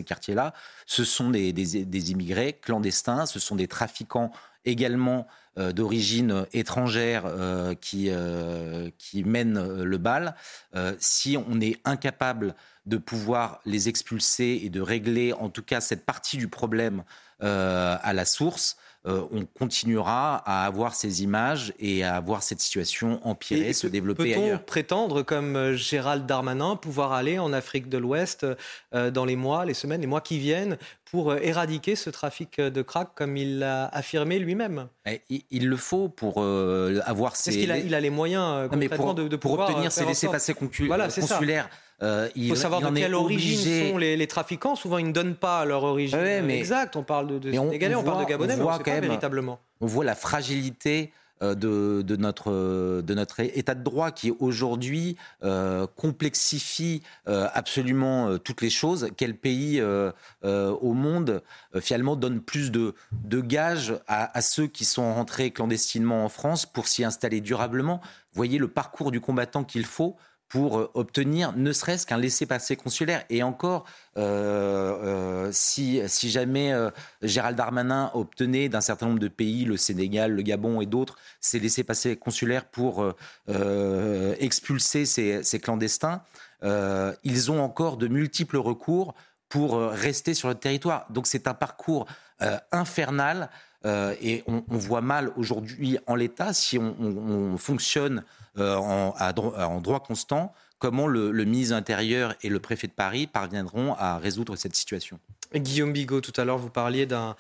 quartiers-là, 0.05 0.55
ce 0.87 1.05
sont 1.05 1.31
des 1.31 2.11
immigrés 2.11 2.59
clandestins, 2.61 3.27
ce 3.27 3.39
sont 3.39 3.55
des 3.55 3.69
trafiquants 3.69 4.33
également 4.65 5.29
euh, 5.59 5.73
d'origine 5.73 6.47
étrangère 6.53 7.25
euh, 7.27 7.75
qui, 7.75 8.09
euh, 8.11 8.91
qui 8.99 9.25
mènent 9.25 9.57
euh, 9.57 9.85
le 9.85 9.99
bal. 9.99 10.35
Euh, 10.75 10.95
si 10.99 11.37
on 11.49 11.61
est 11.61 11.81
incapable 11.85 12.55
de 12.85 12.97
pouvoir 12.97 13.61
les 13.65 13.89
expulser 13.89 14.61
et 14.63 14.69
de 14.69 14.81
régler 14.81 15.33
en 15.33 15.49
tout 15.49 15.63
cas 15.63 15.81
cette 15.81 16.05
partie 16.05 16.37
du 16.37 16.49
problème 16.49 17.05
euh, 17.43 17.97
à 18.03 18.13
la 18.13 18.25
source, 18.25 18.77
euh, 19.07 19.23
on 19.33 19.45
continuera 19.45 20.37
à 20.47 20.67
avoir 20.67 20.95
ces 20.95 21.23
images 21.23 21.73
et 21.79 22.03
à 22.03 22.17
avoir 22.17 22.43
cette 22.43 22.61
situation 22.61 23.21
empirer, 23.27 23.69
Et 23.69 23.73
se 23.73 23.87
peut- 23.87 23.91
développer 23.93 24.33
Peut-on 24.35 24.45
ailleurs. 24.45 24.65
prétendre, 24.65 25.23
comme 25.23 25.55
euh, 25.57 25.77
Gérald 25.77 26.27
Darmanin, 26.27 26.77
pouvoir 26.77 27.13
aller 27.13 27.39
en 27.39 27.53
Afrique 27.53 27.89
de 27.89 27.99
l'Ouest 27.99 28.47
euh, 28.95 29.11
dans 29.11 29.25
les 29.25 29.37
mois, 29.37 29.65
les 29.65 29.75
semaines, 29.75 30.01
les 30.01 30.07
mois 30.07 30.21
qui 30.21 30.39
viennent 30.39 30.77
pour 31.05 31.35
éradiquer 31.37 31.95
ce 31.95 32.11
trafic 32.11 32.61
de 32.61 32.83
crack 32.83 33.11
comme 33.15 33.37
il 33.37 33.61
l'a 33.61 33.87
affirmé 33.87 34.39
lui-même? 34.41 34.89
Et 35.09 35.23
il, 35.29 35.43
il 35.51 35.69
le 35.69 35.77
faut 35.77 36.09
pour 36.09 36.37
euh, 36.39 37.01
avoir 37.05 37.37
ces. 37.37 37.51
Est-ce 37.51 37.59
qu'il 37.59 37.71
a, 37.71 37.79
il 37.79 37.95
a 37.95 38.01
les 38.01 38.11
moyens 38.11 38.43
Non, 38.73 38.77
mais 38.77 38.89
concrètement 38.89 39.05
pour, 39.07 39.15
de, 39.15 39.29
de 39.29 39.37
pour 39.37 39.53
pouvoir 39.53 39.71
obtenir 39.71 39.93
ces 39.93 40.05
laissés-passer 40.05 40.55
concu- 40.55 40.87
Voilà, 40.89 41.09
consulaires, 41.09 41.69
euh, 42.03 42.29
Il 42.37 42.49
faut 42.49 42.55
savoir 42.57 42.81
il 42.83 42.93
de 42.93 42.99
quelle 43.01 43.15
origine 43.15 43.59
obligé- 43.59 43.91
sont 43.91 43.99
les, 43.99 44.17
les 44.17 44.27
trafiquants. 44.27 44.75
Souvent, 44.77 44.99
ils 44.99 45.07
ne 45.07 45.13
donnent 45.13 45.35
pas 45.37 45.65
leur 45.65 45.83
origine 45.85 46.19
Ouais, 46.19 46.43
mais- 46.43 46.59
exacte. 46.59 46.97
On 46.97 47.03
parle 47.03 47.27
de, 47.29 47.39
de 47.39 47.59
on- 47.59 47.67
Sénégalais, 47.67 47.95
on, 47.95 48.01
on 48.01 48.05
parle 48.05 48.25
de 48.25 48.29
Gabonais, 48.29 48.55
on 48.55 48.57
mais 48.57 48.63
on 48.63 48.67
voit 48.67 48.79
quand 48.79 48.85
pas 48.85 48.91
même- 48.93 49.03
véritablement. 49.05 49.59
on 49.81 49.87
voit 49.87 50.05
la 50.05 50.15
fragilité 50.15 51.13
euh, 51.43 51.55
de, 51.55 52.01
de 52.01 52.17
notre, 52.17 52.51
euh, 52.51 53.03
de 53.03 53.13
notre 53.13 53.41
état 53.41 53.75
de 53.75 53.83
droit 53.85 54.11
qui 54.11 54.31
aujourd'hui 54.41 55.19
euh, 55.45 55.87
complexifie 55.97 57.03
euh, 57.29 57.47
absolument 57.53 58.29
euh, 58.29 58.39
toutes 58.39 58.63
les 58.63 58.71
choses. 58.71 59.09
Quel 59.19 59.37
pays 59.37 59.79
euh, 59.81 60.13
euh, 60.45 60.71
au 60.71 60.93
monde 60.95 61.43
euh, 61.75 61.81
finalement 61.83 62.17
donne 62.17 62.41
plus 62.41 62.71
de, 62.71 62.95
de 63.13 63.41
gages 63.43 63.95
à, 64.09 64.37
à 64.37 64.41
ceux 64.41 64.67
qui 64.67 64.85
sont 64.87 65.13
rentrés 65.15 65.51
clandestinement 65.51 66.25
en 66.25 66.29
France 66.31 66.65
pour 66.67 66.89
s'y 66.89 67.05
installer 67.05 67.41
durablement? 67.43 68.01
Voyez 68.33 68.59
le 68.59 68.69
parcours 68.69 69.11
du 69.11 69.21
combattant 69.21 69.63
qu'il 69.65 69.85
faut 69.85 70.17
pour 70.49 70.79
euh, 70.79 70.91
obtenir 70.95 71.53
ne 71.57 71.73
serait-ce 71.73 72.07
qu'un 72.07 72.19
laissez-passer 72.19 72.77
consulaire. 72.77 73.25
Et 73.31 73.43
encore, 73.43 73.85
euh, 74.17 75.47
euh, 75.47 75.51
si, 75.53 76.01
jamais 76.29 76.73
Gérald 77.23 77.57
Darmanin 77.57 78.11
obtenait 78.15 78.69
d'un 78.69 78.81
certain 78.81 79.07
nombre 79.07 79.19
de 79.19 79.29
pays, 79.29 79.65
le 79.65 79.77
Sénégal, 79.77 80.33
le 80.33 80.43
Gabon 80.43 80.81
et 80.81 80.87
d'autres, 80.87 81.17
ces 81.41 81.59
laissez-passer 81.59 82.17
consulaires 82.17 82.65
pour 82.65 83.15
expulser 84.41 85.05
ces, 85.05 85.43
ces 85.43 85.61
clandestins, 85.61 86.23
ils 86.63 87.51
ont 87.51 87.63
encore 87.63 87.97
de 87.97 88.09
multiples 88.09 88.57
recours 88.57 89.15
pour 89.57 89.77
euh, 89.77 89.89
rester 89.89 90.35
sur 90.35 90.49
le 90.49 90.55
territoire. 90.55 91.07
Donc 91.11 91.27
c'est 91.27 91.47
un 91.49 91.55
parcours 91.55 92.07
euh, 92.43 92.59
infernal 92.73 93.49
euh, 93.87 94.15
et 94.21 94.43
on, 94.47 94.63
on 94.69 94.77
voit 94.77 95.01
mal 95.01 95.33
aujourd'hui 95.37 95.99
en 96.07 96.15
l'état, 96.15 96.53
si 96.53 96.79
on, 96.79 96.95
on- 97.01 97.53
on 97.55 97.57
fonctionne 97.57 98.23
euh, 98.59 98.77
en, 98.77 99.15
à 99.17 99.33
dro- 99.33 99.55
en 99.57 99.81
droit 99.81 100.01
constant, 100.01 100.53
comment 100.79 101.07
le, 101.07 101.31
le 101.31 101.45
ministre 101.45 101.71
de 101.75 101.77
l'Intérieur 101.79 102.35
et 102.43 102.49
le 102.51 102.59
préfet 102.61 102.87
de 102.87 102.93
Paris 102.93 103.27
parviendront 103.27 103.95
à 103.95 104.19
résoudre 104.19 104.57
cette 104.57 104.77
situation. 104.77 105.19
Guillaume 105.55 105.93
Bigot, 105.93 106.21
tout 106.21 106.39
à 106.39 106.45
l'heure, 106.45 106.59
vous 106.59 106.69
parliez 106.71 107.07
d'un 107.07 107.35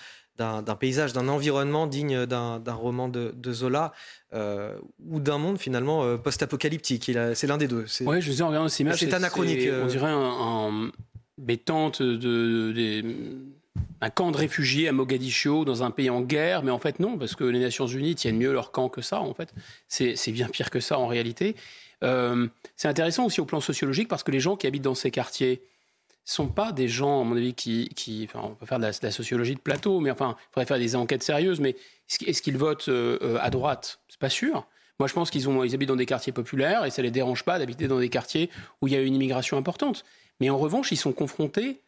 paysage, 0.78 1.12
d'un 1.12 1.28
environnement 1.28 1.86
digne 1.86 2.25
d'un 2.27 2.61
roman 2.75 3.09
de, 3.09 3.35
de 3.36 3.53
Zola 3.53 3.93
euh, 4.33 4.78
ou 5.11 5.19
d'un 5.20 5.39
monde 5.39 5.59
finalement 5.59 6.05
euh, 6.05 6.17
post-apocalyptique. 6.17 7.11
C'est 7.35 7.47
l'un 7.47 7.59
des 7.59 7.69
deux. 7.69 7.86
C'est- 7.86 8.07
Oui, 8.07 8.20
je 8.23 8.31
disais 8.31 8.43
en 8.43 8.49
regardant 8.49 8.69
ces 8.69 8.83
images. 8.83 8.99
C'est 9.01 9.12
anachronique. 9.15 9.69
On 9.83 9.86
dirait 9.86 10.11
un, 10.11 10.19
un- 10.86 10.91
des 11.39 11.59
tentes 11.59 12.03
de, 12.03 13.03
un 14.01 14.11
camp 14.11 14.31
de 14.31 14.37
réfugiés 14.37 14.89
à 14.89 14.93
Mogadiscio 14.93 15.65
dans 15.65 15.83
un 15.83 15.91
pays 15.91 16.11
en 16.11 16.23
guerre, 16.23 16.63
mais 16.63 16.71
en 16.71 16.79
fait 16.79 17.01
non, 17.01 17.19
parce 17.19 17.35
que 17.35 17.45
les 17.45 17.59
Nations 17.59 17.87
Unies 17.87 18.15
tiennent 18.15 18.39
mieux 18.39 18.53
leur 18.53 18.73
camp 18.73 18.89
que 18.89 19.03
ça. 19.03 19.21
En 19.21 19.35
fait, 19.35 19.53
c'est 19.89 20.33
bien 20.33 20.49
pire 20.49 20.71
que 20.71 20.81
ça 20.81 20.99
en 20.99 21.07
réalité. 21.07 21.57
Euh, 22.05 22.49
c'est 22.77 22.89
intéressant 22.89 23.25
aussi 23.27 23.41
au 23.41 23.47
plan 23.47 23.61
sociologique 23.61 24.09
parce 24.09 24.23
que 24.23 24.31
les 24.31 24.41
gens 24.41 24.57
qui 24.57 24.67
habitent 24.67 24.83
dans 24.83 24.95
ces 24.95 25.11
quartiers, 25.11 25.63
sont 26.27 26.49
pas 26.49 26.73
des 26.73 26.89
gens, 26.89 27.21
à 27.21 27.25
mon 27.25 27.37
avis, 27.37 27.55
qui, 27.55 28.29
on 28.35 28.51
peut 28.51 28.67
faire 28.67 28.81
de 28.81 28.85
la, 28.85 29.11
sociologie 29.11 29.55
de 29.55 29.61
plateau, 29.61 30.01
mais 30.01 30.11
enfin, 30.11 30.37
il 30.37 30.55
faudrait 30.55 30.67
faire 30.67 30.79
des 30.79 30.97
enquêtes 30.97 31.23
sérieuses. 31.23 31.61
Mais 31.61 31.77
est-ce 32.27 32.43
qu'ils 32.43 32.59
votent 32.59 32.89
euh, 32.89 33.17
euh, 33.23 33.39
à 33.41 33.49
droite? 33.49 34.01
C'est 34.09 34.19
pas 34.19 34.29
sûr. 34.29 34.67
Moi, 34.99 35.07
je 35.07 35.15
pense 35.15 35.31
qu'ils 35.31 35.47
habitent 35.49 35.89
dans 35.89 35.97
des 35.97 36.07
quartiers 36.07 36.33
populaires 36.33 36.85
et 36.85 36.91
ça 36.91 37.01
les 37.01 37.13
dérange 37.13 37.45
pas 37.45 37.59
d'habiter 37.59 37.87
dans 37.87 38.01
des 38.01 38.09
quartiers 38.09 38.51
où 38.83 38.89
il 38.89 38.95
y 38.95 38.97
a 38.97 39.01
une 39.01 39.15
immigration 39.15 39.57
importante. 39.57 40.05
Mais 40.41 40.51
en 40.51 40.59
revanche, 40.59 40.93
ils 40.93 40.97
sont 40.97 41.13
confrontés 41.13 41.81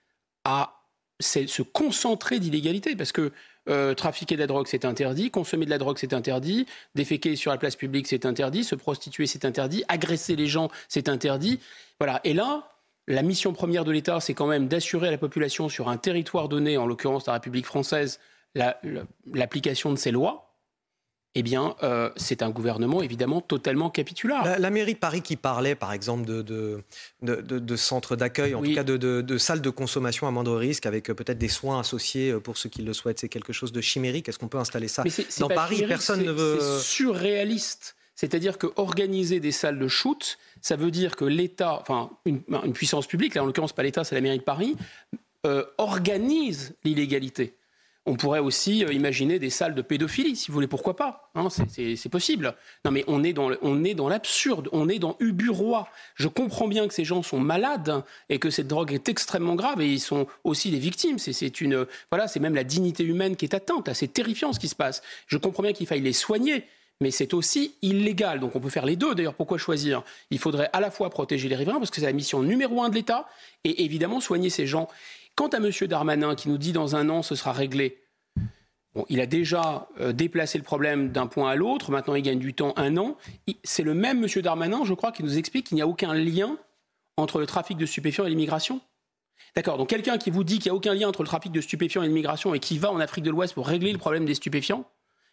à 0.44 0.74
se 1.20 1.62
concentrer 1.62 2.38
d'illégalité 2.38 2.94
parce 2.94 3.12
que 3.12 3.32
euh, 3.68 3.92
trafiquer 3.94 4.36
de 4.36 4.40
la 4.40 4.46
drogue, 4.46 4.66
c'est 4.68 4.84
interdit. 4.84 5.30
Consommer 5.30 5.66
de 5.66 5.70
la 5.70 5.78
drogue, 5.78 5.98
c'est 5.98 6.14
interdit. 6.14 6.66
Déféquer 6.94 7.36
sur 7.36 7.50
la 7.50 7.58
place 7.58 7.76
publique, 7.76 8.06
c'est 8.06 8.24
interdit. 8.24 8.64
Se 8.64 8.74
prostituer, 8.74 9.26
c'est 9.26 9.44
interdit. 9.44 9.84
Agresser 9.88 10.36
les 10.36 10.46
gens, 10.46 10.70
c'est 10.88 11.08
interdit. 11.08 11.60
Voilà. 12.00 12.20
Et 12.24 12.32
là, 12.32 12.72
la 13.08 13.22
mission 13.22 13.52
première 13.52 13.84
de 13.84 13.92
l'État, 13.92 14.20
c'est 14.20 14.34
quand 14.34 14.46
même 14.46 14.68
d'assurer 14.68 15.08
à 15.08 15.10
la 15.10 15.18
population 15.18 15.68
sur 15.68 15.88
un 15.88 15.96
territoire 15.96 16.48
donné, 16.48 16.78
en 16.78 16.86
l'occurrence 16.86 17.26
la 17.26 17.34
République 17.34 17.66
française, 17.66 18.20
l'application 18.54 19.92
de 19.92 19.98
ces 19.98 20.10
lois 20.10 20.47
eh 21.34 21.42
bien, 21.42 21.76
euh, 21.82 22.10
c'est 22.16 22.42
un 22.42 22.50
gouvernement 22.50 23.02
évidemment 23.02 23.40
totalement 23.40 23.90
capitulaire. 23.90 24.58
La, 24.58 24.70
mairie 24.70 24.94
de 24.94 24.98
Paris 24.98 25.22
qui 25.22 25.36
parlait, 25.36 25.74
par 25.74 25.92
exemple, 25.92 26.24
de, 26.24 26.82
de, 27.22 27.76
centres 27.76 28.16
d'accueil, 28.16 28.54
en 28.54 28.62
tout 28.62 28.74
cas 28.74 28.82
de, 28.82 29.38
salles 29.38 29.60
de 29.60 29.70
consommation 29.70 30.26
à 30.26 30.30
moindre 30.30 30.56
risque, 30.56 30.86
avec 30.86 31.10
euh, 31.10 31.14
peut-être 31.14 31.38
des 31.38 31.48
soins 31.48 31.80
associés 31.80 32.30
euh, 32.30 32.40
pour 32.40 32.56
ceux 32.56 32.68
qui 32.68 32.82
le 32.82 32.92
souhaitent, 32.92 33.20
c'est 33.20 33.28
quelque 33.28 33.52
chose 33.52 33.72
de 33.72 33.80
chimérique. 33.80 34.28
Est-ce 34.28 34.38
qu'on 34.38 34.48
peut 34.48 34.58
installer 34.58 34.88
ça 34.88 35.04
dans 35.38 35.48
Paris? 35.48 35.84
Personne 35.86 36.24
ne 36.24 36.32
veut. 36.32 36.58
C'est 36.60 36.80
surréaliste. 36.80 37.94
C'est-à-dire 38.14 38.58
que 38.58 38.66
organiser 38.74 39.38
des 39.38 39.52
salles 39.52 39.78
de 39.78 39.86
shoot, 39.86 40.38
ça 40.60 40.74
veut 40.74 40.90
dire 40.90 41.14
que 41.14 41.24
l'État, 41.24 41.78
enfin 41.80 42.10
une, 42.24 42.42
puissance 42.72 43.06
publique, 43.06 43.36
là 43.36 43.44
en 43.44 43.46
l'occurrence 43.46 43.72
pas 43.72 43.84
l'État, 43.84 44.02
c'est 44.02 44.16
la 44.16 44.20
mairie 44.20 44.38
de 44.38 44.44
Paris, 44.44 44.76
organise 45.78 46.74
l'illégalité. 46.82 47.54
On 48.08 48.16
pourrait 48.16 48.38
aussi 48.38 48.86
euh, 48.86 48.92
imaginer 48.92 49.38
des 49.38 49.50
salles 49.50 49.74
de 49.74 49.82
pédophilie, 49.82 50.34
si 50.34 50.48
vous 50.48 50.54
voulez, 50.54 50.66
pourquoi 50.66 50.96
pas 50.96 51.30
hein, 51.34 51.48
C'est 51.50 52.08
possible. 52.08 52.54
Non, 52.86 52.90
mais 52.90 53.04
on 53.06 53.22
est 53.22 53.34
dans, 53.34 54.08
l'absurde, 54.08 54.70
on 54.72 54.88
est 54.88 54.98
dans 54.98 55.16
Ubu-Roi. 55.20 55.86
Je 56.14 56.26
comprends 56.26 56.68
bien 56.68 56.88
que 56.88 56.94
ces 56.94 57.04
gens 57.04 57.22
sont 57.22 57.38
malades 57.38 58.02
et 58.30 58.38
que 58.38 58.48
cette 58.48 58.66
drogue 58.66 58.94
est 58.94 59.10
extrêmement 59.10 59.56
grave 59.56 59.82
et 59.82 59.92
ils 59.92 60.00
sont 60.00 60.26
aussi 60.42 60.70
des 60.70 60.78
victimes. 60.78 61.18
C'est 61.18 61.60
une, 61.60 61.86
voilà, 62.10 62.28
c'est 62.28 62.40
même 62.40 62.54
la 62.54 62.64
dignité 62.64 63.04
humaine 63.04 63.36
qui 63.36 63.44
est 63.44 63.54
atteinte. 63.54 63.90
C'est 63.92 64.12
terrifiant 64.14 64.54
ce 64.54 64.58
qui 64.58 64.68
se 64.68 64.74
passe. 64.74 65.02
Je 65.26 65.36
comprends 65.36 65.62
bien 65.62 65.74
qu'il 65.74 65.86
faille 65.86 66.00
les 66.00 66.14
soigner 66.14 66.64
mais 67.00 67.10
c'est 67.12 67.32
aussi 67.32 67.74
illégal. 67.82 68.40
Donc 68.40 68.56
on 68.56 68.60
peut 68.60 68.70
faire 68.70 68.86
les 68.86 68.96
deux. 68.96 69.14
D'ailleurs, 69.14 69.34
pourquoi 69.34 69.58
choisir? 69.58 70.02
Il 70.30 70.38
faudrait 70.38 70.68
à 70.72 70.80
la 70.80 70.90
fois 70.90 71.10
protéger 71.10 71.48
les 71.48 71.54
riverains, 71.54 71.78
parce 71.78 71.90
que 71.90 72.00
c'est 72.00 72.06
la 72.06 72.12
mission 72.12 72.42
numéro 72.42 72.82
un 72.82 72.88
de 72.88 72.94
l'État, 72.94 73.28
et 73.64 73.84
évidemment 73.84 74.20
soigner 74.20 74.50
ces 74.50 74.66
gens. 74.66 74.88
Quant 75.38 75.46
à 75.46 75.58
M. 75.58 75.70
Darmanin 75.86 76.34
qui 76.34 76.48
nous 76.48 76.58
dit 76.58 76.72
dans 76.72 76.96
un 76.96 77.08
an 77.08 77.22
ce 77.22 77.36
sera 77.36 77.52
réglé, 77.52 78.02
il 79.08 79.20
a 79.20 79.26
déjà 79.26 79.86
euh, 80.00 80.12
déplacé 80.12 80.58
le 80.58 80.64
problème 80.64 81.12
d'un 81.12 81.28
point 81.28 81.48
à 81.48 81.54
l'autre, 81.54 81.92
maintenant 81.92 82.16
il 82.16 82.22
gagne 82.22 82.40
du 82.40 82.54
temps 82.54 82.74
un 82.76 82.96
an. 82.96 83.16
C'est 83.62 83.84
le 83.84 83.94
même 83.94 84.24
M. 84.24 84.42
Darmanin, 84.42 84.82
je 84.82 84.94
crois, 84.94 85.12
qui 85.12 85.22
nous 85.22 85.38
explique 85.38 85.68
qu'il 85.68 85.76
n'y 85.76 85.80
a 85.80 85.86
aucun 85.86 86.12
lien 86.12 86.58
entre 87.16 87.38
le 87.38 87.46
trafic 87.46 87.78
de 87.78 87.86
stupéfiants 87.86 88.26
et 88.26 88.30
l'immigration. 88.30 88.80
D'accord, 89.54 89.78
donc 89.78 89.90
quelqu'un 89.90 90.18
qui 90.18 90.30
vous 90.30 90.42
dit 90.42 90.58
qu'il 90.58 90.72
n'y 90.72 90.74
a 90.74 90.76
aucun 90.76 90.92
lien 90.92 91.06
entre 91.06 91.22
le 91.22 91.28
trafic 91.28 91.52
de 91.52 91.60
stupéfiants 91.60 92.02
et 92.02 92.08
l'immigration 92.08 92.52
et 92.52 92.58
qui 92.58 92.76
va 92.76 92.90
en 92.90 92.98
Afrique 92.98 93.22
de 93.22 93.30
l'Ouest 93.30 93.54
pour 93.54 93.68
régler 93.68 93.92
le 93.92 93.98
problème 93.98 94.24
des 94.24 94.34
stupéfiants, 94.34 94.86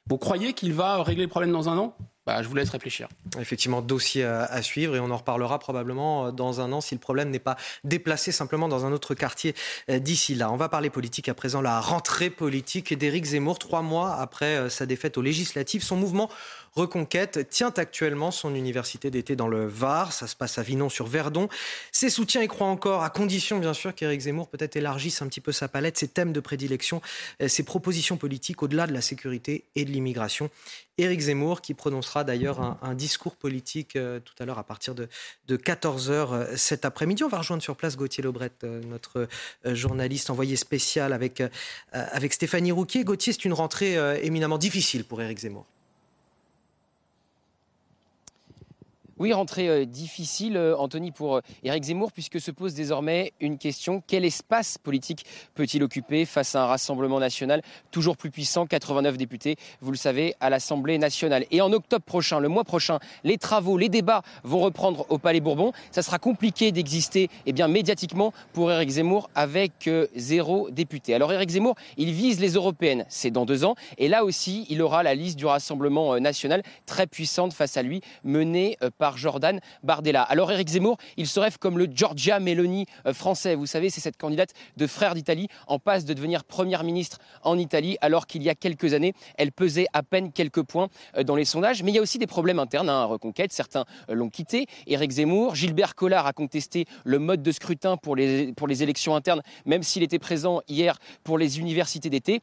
vous 0.07 0.19
croyez 0.19 0.53
qu'il 0.53 0.73
va 0.73 1.01
régler 1.01 1.23
le 1.23 1.29
problème 1.29 1.51
dans 1.51 1.67
un 1.67 1.79
an? 1.79 1.97
Bah, 2.25 2.41
je 2.41 2.47
vous 2.47 2.55
laisse 2.55 2.69
réfléchir. 2.69 3.07
Effectivement, 3.39 3.81
dossier 3.81 4.23
à, 4.23 4.61
suivre 4.61 4.95
et 4.95 4.99
on 4.99 5.11
en 5.11 5.17
reparlera 5.17 5.59
probablement 5.59 6.27
euh, 6.27 6.31
dans 6.31 6.61
un 6.61 6.71
an 6.71 6.81
si 6.81 6.95
le 6.95 6.99
problème 6.99 7.29
n'est 7.29 7.39
pas 7.39 7.57
déplacé 7.83 8.31
simplement 8.31 8.67
dans 8.67 8.85
un 8.85 8.91
autre 8.91 9.13
quartier 9.13 9.55
euh, 9.89 9.99
d'ici 9.99 10.35
là. 10.35 10.51
On 10.51 10.57
va 10.57 10.69
parler 10.69 10.89
politique 10.89 11.29
à 11.29 11.33
présent, 11.33 11.61
la 11.61 11.79
rentrée 11.79 12.29
politique 12.29 12.97
d'Éric 12.97 13.25
Zemmour, 13.25 13.59
trois 13.59 13.81
mois 13.81 14.15
après 14.15 14.57
euh, 14.57 14.69
sa 14.69 14.85
défaite 14.85 15.17
aux 15.17 15.21
législatives. 15.21 15.83
Son 15.83 15.95
mouvement 15.95 16.29
Reconquête 16.75 17.49
tient 17.49 17.73
actuellement 17.77 18.31
son 18.31 18.53
université 18.53 19.09
d'été 19.09 19.35
dans 19.35 19.47
le 19.47 19.65
Var. 19.65 20.11
Ça 20.11 20.27
se 20.27 20.35
passe 20.35 20.57
à 20.57 20.63
Vinon-sur-Verdon. 20.63 21.47
Ses 21.91 22.09
soutiens 22.09 22.41
y 22.41 22.47
croient 22.47 22.67
encore, 22.67 23.03
à 23.03 23.09
condition 23.09 23.59
bien 23.59 23.73
sûr 23.73 23.95
qu'Éric 23.95 24.21
Zemmour 24.21 24.49
peut-être 24.49 24.75
élargisse 24.75 25.21
un 25.21 25.27
petit 25.27 25.41
peu 25.41 25.51
sa 25.51 25.67
palette, 25.67 25.97
ses 25.97 26.07
thèmes 26.07 26.33
de 26.33 26.39
prédilection, 26.39 27.01
ses 27.47 27.63
propositions 27.63 28.17
politiques 28.17 28.61
au-delà 28.61 28.87
de 28.87 28.93
la 28.93 29.01
sécurité 29.01 29.63
et 29.75 29.85
de 29.85 29.91
l'immigration. 29.91 30.49
Éric 30.97 31.19
Zemmour 31.19 31.61
qui 31.61 31.73
prononcera 31.73 32.23
d'ailleurs 32.23 32.77
un, 32.81 32.93
discours 32.93 33.35
politique 33.35 33.95
euh, 33.95 34.19
tout 34.19 34.33
à 34.39 34.45
l'heure 34.45 34.59
à 34.59 34.63
partir 34.63 34.95
de, 34.95 35.09
14h 35.49 36.09
euh, 36.09 36.55
cet 36.55 36.85
après-midi. 36.85 37.23
On 37.23 37.27
va 37.27 37.39
rejoindre 37.39 37.61
sur 37.61 37.75
place 37.75 37.97
Gauthier 37.97 38.23
Lebret, 38.23 38.51
euh, 38.63 38.81
notre 38.83 39.27
journaliste 39.65 40.29
envoyé 40.29 40.55
spécial 40.55 41.11
avec, 41.13 41.43
avec 41.91 42.33
Stéphanie 42.33 42.71
Rouquier. 42.71 43.03
Gauthier, 43.03 43.33
c'est 43.33 43.45
une 43.45 43.53
rentrée 43.53 43.97
éminemment 44.25 44.57
difficile 44.57 45.03
pour 45.03 45.21
Éric 45.21 45.39
Zemmour. 45.39 45.65
Oui, 49.17 49.31
rentrée 49.31 49.69
euh, 49.69 49.85
difficile, 49.85 50.57
euh, 50.57 50.75
Anthony, 50.75 51.13
pour 51.13 51.37
euh, 51.37 51.41
Éric 51.63 51.85
Zemmour, 51.85 52.11
puisque 52.11 52.41
se 52.41 52.51
pose 52.51 52.73
désormais 52.73 53.31
une 53.39 53.57
question. 53.57 54.03
Quel 54.05 54.25
espace 54.25 54.77
politique 54.77 55.25
peut-il 55.53 55.83
occuper 55.83 56.25
face 56.25 56.53
à 56.53 56.63
un 56.63 56.65
rassemblement 56.65 57.17
national 57.17 57.61
toujours 57.91 58.17
plus 58.17 58.29
puissant, 58.29 58.65
89 58.65 59.15
députés, 59.15 59.55
vous 59.79 59.91
le 59.91 59.97
savez, 59.97 60.35
à 60.41 60.49
l'Assemblée 60.49 60.97
nationale? 60.97 61.45
Et 61.51 61.61
en 61.61 61.71
octobre 61.71 62.03
prochain, 62.03 62.41
le 62.41 62.49
mois 62.49 62.65
prochain, 62.65 62.99
les 63.23 63.37
travaux, 63.37 63.77
les 63.77 63.87
débats 63.87 64.21
vont 64.43 64.59
reprendre 64.59 65.05
au 65.07 65.17
Palais 65.17 65.39
Bourbon. 65.39 65.71
Ça 65.91 66.01
sera 66.01 66.19
compliqué 66.19 66.73
d'exister 66.73 67.29
eh 67.45 67.53
bien, 67.53 67.69
médiatiquement 67.69 68.33
pour 68.51 68.69
Éric 68.69 68.89
Zemmour 68.89 69.29
avec 69.33 69.89
zéro 70.13 70.69
député. 70.71 71.15
Alors 71.15 71.31
Éric 71.31 71.51
Zemmour, 71.51 71.75
il 71.95 72.11
vise 72.11 72.41
les 72.41 72.55
européennes, 72.55 73.05
c'est 73.07 73.31
dans 73.31 73.45
deux 73.45 73.63
ans. 73.63 73.75
Et 73.97 74.09
là 74.09 74.25
aussi, 74.25 74.65
il 74.69 74.81
aura 74.81 75.03
la 75.03 75.15
liste 75.15 75.37
du 75.37 75.45
Rassemblement 75.45 76.19
national 76.19 76.63
très 76.85 77.07
puissante 77.07 77.53
face 77.53 77.77
à 77.77 77.81
lui, 77.81 78.01
menée 78.25 78.77
par 78.97 79.04
Jordan 79.15 79.59
Bardella. 79.83 80.23
Alors 80.23 80.51
Éric 80.51 80.69
Zemmour, 80.69 80.97
il 81.17 81.27
se 81.27 81.39
rêve 81.39 81.57
comme 81.59 81.77
le 81.77 81.85
Giorgia 81.85 82.39
Meloni 82.39 82.85
euh, 83.05 83.13
français. 83.13 83.55
Vous 83.55 83.65
savez, 83.65 83.89
c'est 83.89 84.01
cette 84.01 84.17
candidate 84.17 84.51
de 84.77 84.87
frère 84.87 85.13
d'Italie 85.13 85.47
en 85.67 85.79
passe 85.79 86.05
de 86.05 86.13
devenir 86.13 86.43
première 86.43 86.83
ministre 86.83 87.19
en 87.43 87.57
Italie, 87.57 87.97
alors 88.01 88.27
qu'il 88.27 88.43
y 88.43 88.49
a 88.49 88.55
quelques 88.55 88.93
années, 88.93 89.13
elle 89.37 89.51
pesait 89.51 89.87
à 89.93 90.03
peine 90.03 90.31
quelques 90.31 90.63
points 90.63 90.89
euh, 91.17 91.23
dans 91.23 91.35
les 91.35 91.45
sondages. 91.45 91.83
Mais 91.83 91.91
il 91.91 91.95
y 91.95 91.99
a 91.99 92.01
aussi 92.01 92.17
des 92.17 92.27
problèmes 92.27 92.59
internes 92.59 92.89
hein, 92.89 93.01
à 93.01 93.05
Reconquête. 93.05 93.53
Certains 93.53 93.85
euh, 94.09 94.15
l'ont 94.15 94.29
quitté. 94.29 94.65
Éric 94.87 95.11
Zemmour, 95.11 95.55
Gilbert 95.55 95.95
Collard 95.95 96.25
a 96.25 96.33
contesté 96.33 96.85
le 97.03 97.19
mode 97.19 97.43
de 97.43 97.51
scrutin 97.51 97.97
pour 97.97 98.15
les, 98.15 98.53
pour 98.53 98.67
les 98.67 98.83
élections 98.83 99.15
internes, 99.15 99.41
même 99.65 99.83
s'il 99.83 100.03
était 100.03 100.19
présent 100.19 100.61
hier 100.67 100.97
pour 101.23 101.37
les 101.37 101.59
universités 101.59 102.09
d'été. 102.09 102.41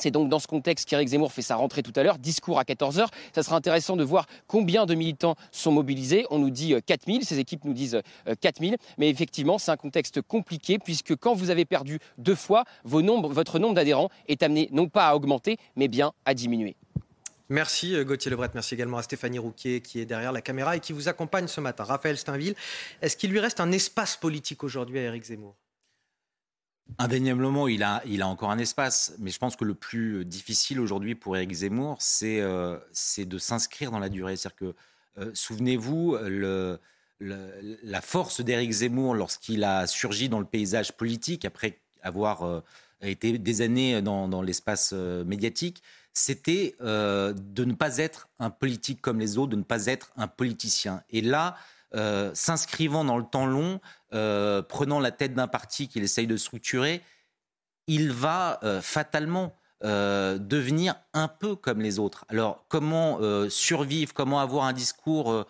C'est 0.00 0.10
donc 0.10 0.30
dans 0.30 0.38
ce 0.38 0.46
contexte 0.46 0.88
qu'Éric 0.88 1.08
Zemmour 1.08 1.30
fait 1.30 1.42
sa 1.42 1.56
rentrée 1.56 1.82
tout 1.82 1.92
à 1.94 2.02
l'heure, 2.02 2.18
discours 2.18 2.58
à 2.58 2.62
14h. 2.62 3.08
Ça 3.34 3.42
sera 3.42 3.56
intéressant 3.56 3.96
de 3.96 4.04
voir 4.04 4.26
combien 4.46 4.86
de 4.86 4.94
militants 4.94 5.36
sont 5.52 5.72
mobilisés. 5.72 6.24
On 6.30 6.38
nous 6.38 6.48
dit 6.48 6.74
4000, 6.86 7.20
euh, 7.20 7.24
ces 7.24 7.38
équipes 7.38 7.66
nous 7.66 7.74
disent 7.74 8.00
4000. 8.40 8.72
Euh, 8.72 8.76
Mais 8.96 9.10
effectivement, 9.10 9.58
c'est 9.58 9.70
un 9.70 9.76
contexte 9.76 10.22
compliqué 10.22 10.78
puisque 10.78 11.14
quand 11.16 11.34
vous 11.34 11.50
avez 11.50 11.66
perdu 11.66 11.98
deux 12.16 12.34
fois, 12.34 12.64
votre 12.84 13.58
nombre 13.58 13.74
d'adhérents 13.74 14.08
est 14.26 14.42
amené 14.42 14.70
non 14.72 14.88
pas 14.88 15.08
à 15.08 15.14
augmenter, 15.14 15.58
mais 15.76 15.88
bien 15.88 16.12
à 16.24 16.32
diminuer. 16.32 16.76
Merci 17.50 17.94
euh, 17.94 18.04
Gauthier 18.04 18.30
Lebret, 18.30 18.48
merci 18.54 18.74
également 18.74 18.96
à 18.96 19.02
Stéphanie 19.02 19.38
Rouquier 19.38 19.82
qui 19.82 20.00
est 20.00 20.06
derrière 20.06 20.32
la 20.32 20.40
caméra 20.40 20.76
et 20.76 20.80
qui 20.80 20.94
vous 20.94 21.08
accompagne 21.08 21.46
ce 21.46 21.60
matin. 21.60 21.84
Raphaël 21.84 22.16
Steinville, 22.16 22.54
est-ce 23.02 23.16
qu'il 23.18 23.30
lui 23.30 23.40
reste 23.40 23.60
un 23.60 23.72
espace 23.72 24.16
politique 24.16 24.64
aujourd'hui 24.64 24.98
à 24.98 25.02
Éric 25.02 25.24
Zemmour? 25.24 25.56
Indéniablement, 26.98 27.68
il 27.68 27.82
a, 27.82 28.02
a 28.04 28.26
encore 28.26 28.50
un 28.50 28.58
espace, 28.58 29.14
mais 29.18 29.30
je 29.30 29.38
pense 29.38 29.56
que 29.56 29.64
le 29.64 29.74
plus 29.74 30.24
difficile 30.24 30.80
aujourd'hui 30.80 31.14
pour 31.14 31.36
Éric 31.36 31.52
Zemmour, 31.52 31.96
c'est 32.00 32.40
euh, 32.40 32.78
de 33.18 33.38
s'inscrire 33.38 33.90
dans 33.90 33.98
la 33.98 34.08
durée. 34.08 34.36
C'est-à-dire 34.36 34.56
que, 34.56 34.74
euh, 35.18 35.30
souvenez-vous, 35.34 36.16
la 37.20 38.00
force 38.00 38.40
d'Éric 38.40 38.70
Zemmour 38.70 39.14
lorsqu'il 39.14 39.64
a 39.64 39.86
surgi 39.86 40.28
dans 40.28 40.40
le 40.40 40.46
paysage 40.46 40.92
politique, 40.92 41.44
après 41.44 41.78
avoir 42.02 42.42
euh, 42.42 42.60
été 43.02 43.38
des 43.38 43.60
années 43.62 44.02
dans, 44.02 44.28
dans 44.28 44.42
l'espace 44.42 44.92
médiatique, 44.92 45.82
c'était 46.12 46.76
de 46.80 47.64
ne 47.64 47.72
pas 47.72 47.98
être 47.98 48.28
un 48.38 48.50
politique 48.50 49.00
comme 49.00 49.20
les 49.20 49.38
autres, 49.38 49.52
de 49.52 49.56
ne 49.56 49.62
pas 49.62 49.86
être 49.86 50.12
un 50.16 50.28
politicien. 50.28 51.02
Et 51.10 51.20
là, 51.22 51.56
euh, 51.94 52.30
s'inscrivant 52.34 53.04
dans 53.04 53.18
le 53.18 53.24
temps 53.24 53.46
long, 53.46 53.80
euh, 54.12 54.62
prenant 54.62 55.00
la 55.00 55.10
tête 55.10 55.34
d'un 55.34 55.48
parti 55.48 55.88
qu'il 55.88 56.04
essaye 56.04 56.28
de 56.28 56.36
structurer, 56.36 57.02
il 57.88 58.12
va 58.12 58.60
euh, 58.62 58.80
fatalement 58.80 59.56
devenir 59.82 60.94
un 61.14 61.26
peu 61.26 61.56
comme 61.56 61.80
les 61.80 61.98
autres. 61.98 62.26
Alors, 62.28 62.66
comment 62.68 63.18
survivre, 63.48 64.12
comment 64.12 64.38
avoir 64.38 64.66
un 64.66 64.74
discours 64.74 65.46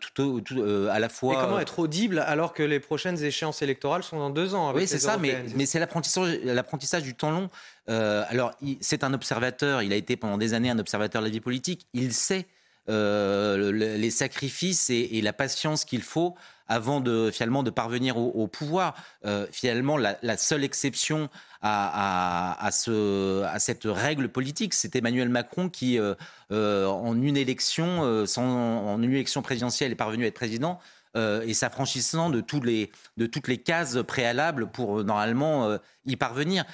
tout, 0.00 0.42
à 0.90 0.98
la 0.98 1.08
fois. 1.08 1.34
Et 1.34 1.36
comment 1.36 1.60
être 1.60 1.78
audible 1.78 2.18
alors 2.18 2.54
que 2.54 2.64
les 2.64 2.80
prochaines 2.80 3.22
échéances 3.22 3.62
électorales 3.62 4.02
sont 4.02 4.18
dans 4.18 4.30
deux 4.30 4.56
ans 4.56 4.72
Oui, 4.74 4.88
c'est 4.88 4.98
ça, 4.98 5.16
mais, 5.16 5.44
mais 5.54 5.64
c'est 5.64 5.78
l'apprentissage 5.78 7.04
du 7.04 7.14
temps 7.14 7.30
long. 7.30 7.50
alors, 7.86 8.50
c'est 8.80 9.04
un 9.04 9.14
observateur, 9.14 9.80
il 9.82 9.92
a 9.92 9.96
été 9.96 10.16
pendant 10.16 10.38
des 10.38 10.54
années 10.54 10.70
un 10.70 10.78
observateur 10.80 11.22
de 11.22 11.28
la 11.28 11.32
vie 11.32 11.40
politique, 11.40 11.86
il 11.92 12.12
sait 12.12 12.48
euh, 12.88 13.70
les 13.72 14.10
sacrifices 14.10 14.88
et, 14.88 15.20
la 15.20 15.34
patience 15.34 15.84
qu'il 15.84 16.02
faut 16.02 16.34
avant 16.68 17.00
de 17.00 17.30
finalement 17.30 17.62
de 17.62 17.70
parvenir 17.70 18.16
au, 18.16 18.46
pouvoir. 18.46 18.94
Euh, 19.24 19.46
finalement, 19.52 19.96
la, 19.96 20.36
seule 20.36 20.64
exception 20.64 21.28
à, 21.60 22.56
à, 22.64 22.70
ce, 22.70 23.42
à, 23.44 23.58
cette 23.58 23.84
règle 23.84 24.28
politique, 24.28 24.74
c'est 24.74 24.96
Emmanuel 24.96 25.28
Macron 25.28 25.68
qui, 25.68 25.98
euh, 25.98 26.86
en 26.86 27.20
une 27.20 27.36
élection, 27.36 28.00
en 28.36 29.02
une 29.02 29.12
élection 29.12 29.42
présidentielle, 29.42 29.92
est 29.92 29.96
parvenu 29.96 30.24
à 30.24 30.28
être 30.28 30.34
président. 30.34 30.78
et 31.14 31.54
s'affranchissant 31.54 32.30
de 32.30 32.40
toutes 32.40 32.64
les 32.64 33.58
cases 33.58 33.98
préalables 34.06 34.70
pour 34.70 35.04
normalement 35.04 35.78
y 36.06 36.16
parvenir. 36.16 36.64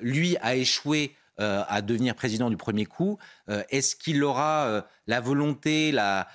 lui 0.00 0.36
a 0.42 0.54
échoué 0.54 1.16
euh, 1.40 1.62
à 1.68 1.80
devenir 1.80 2.14
président 2.14 2.50
du 2.50 2.58
premier 2.58 2.84
coup. 2.84 3.16
Euh, 3.48 3.62
est-ce 3.70 3.96
qu'il 3.96 4.22
aura 4.24 4.66
euh, 4.66 4.82
la 5.06 5.20
volonté, 5.20 5.90
la, 5.90 6.28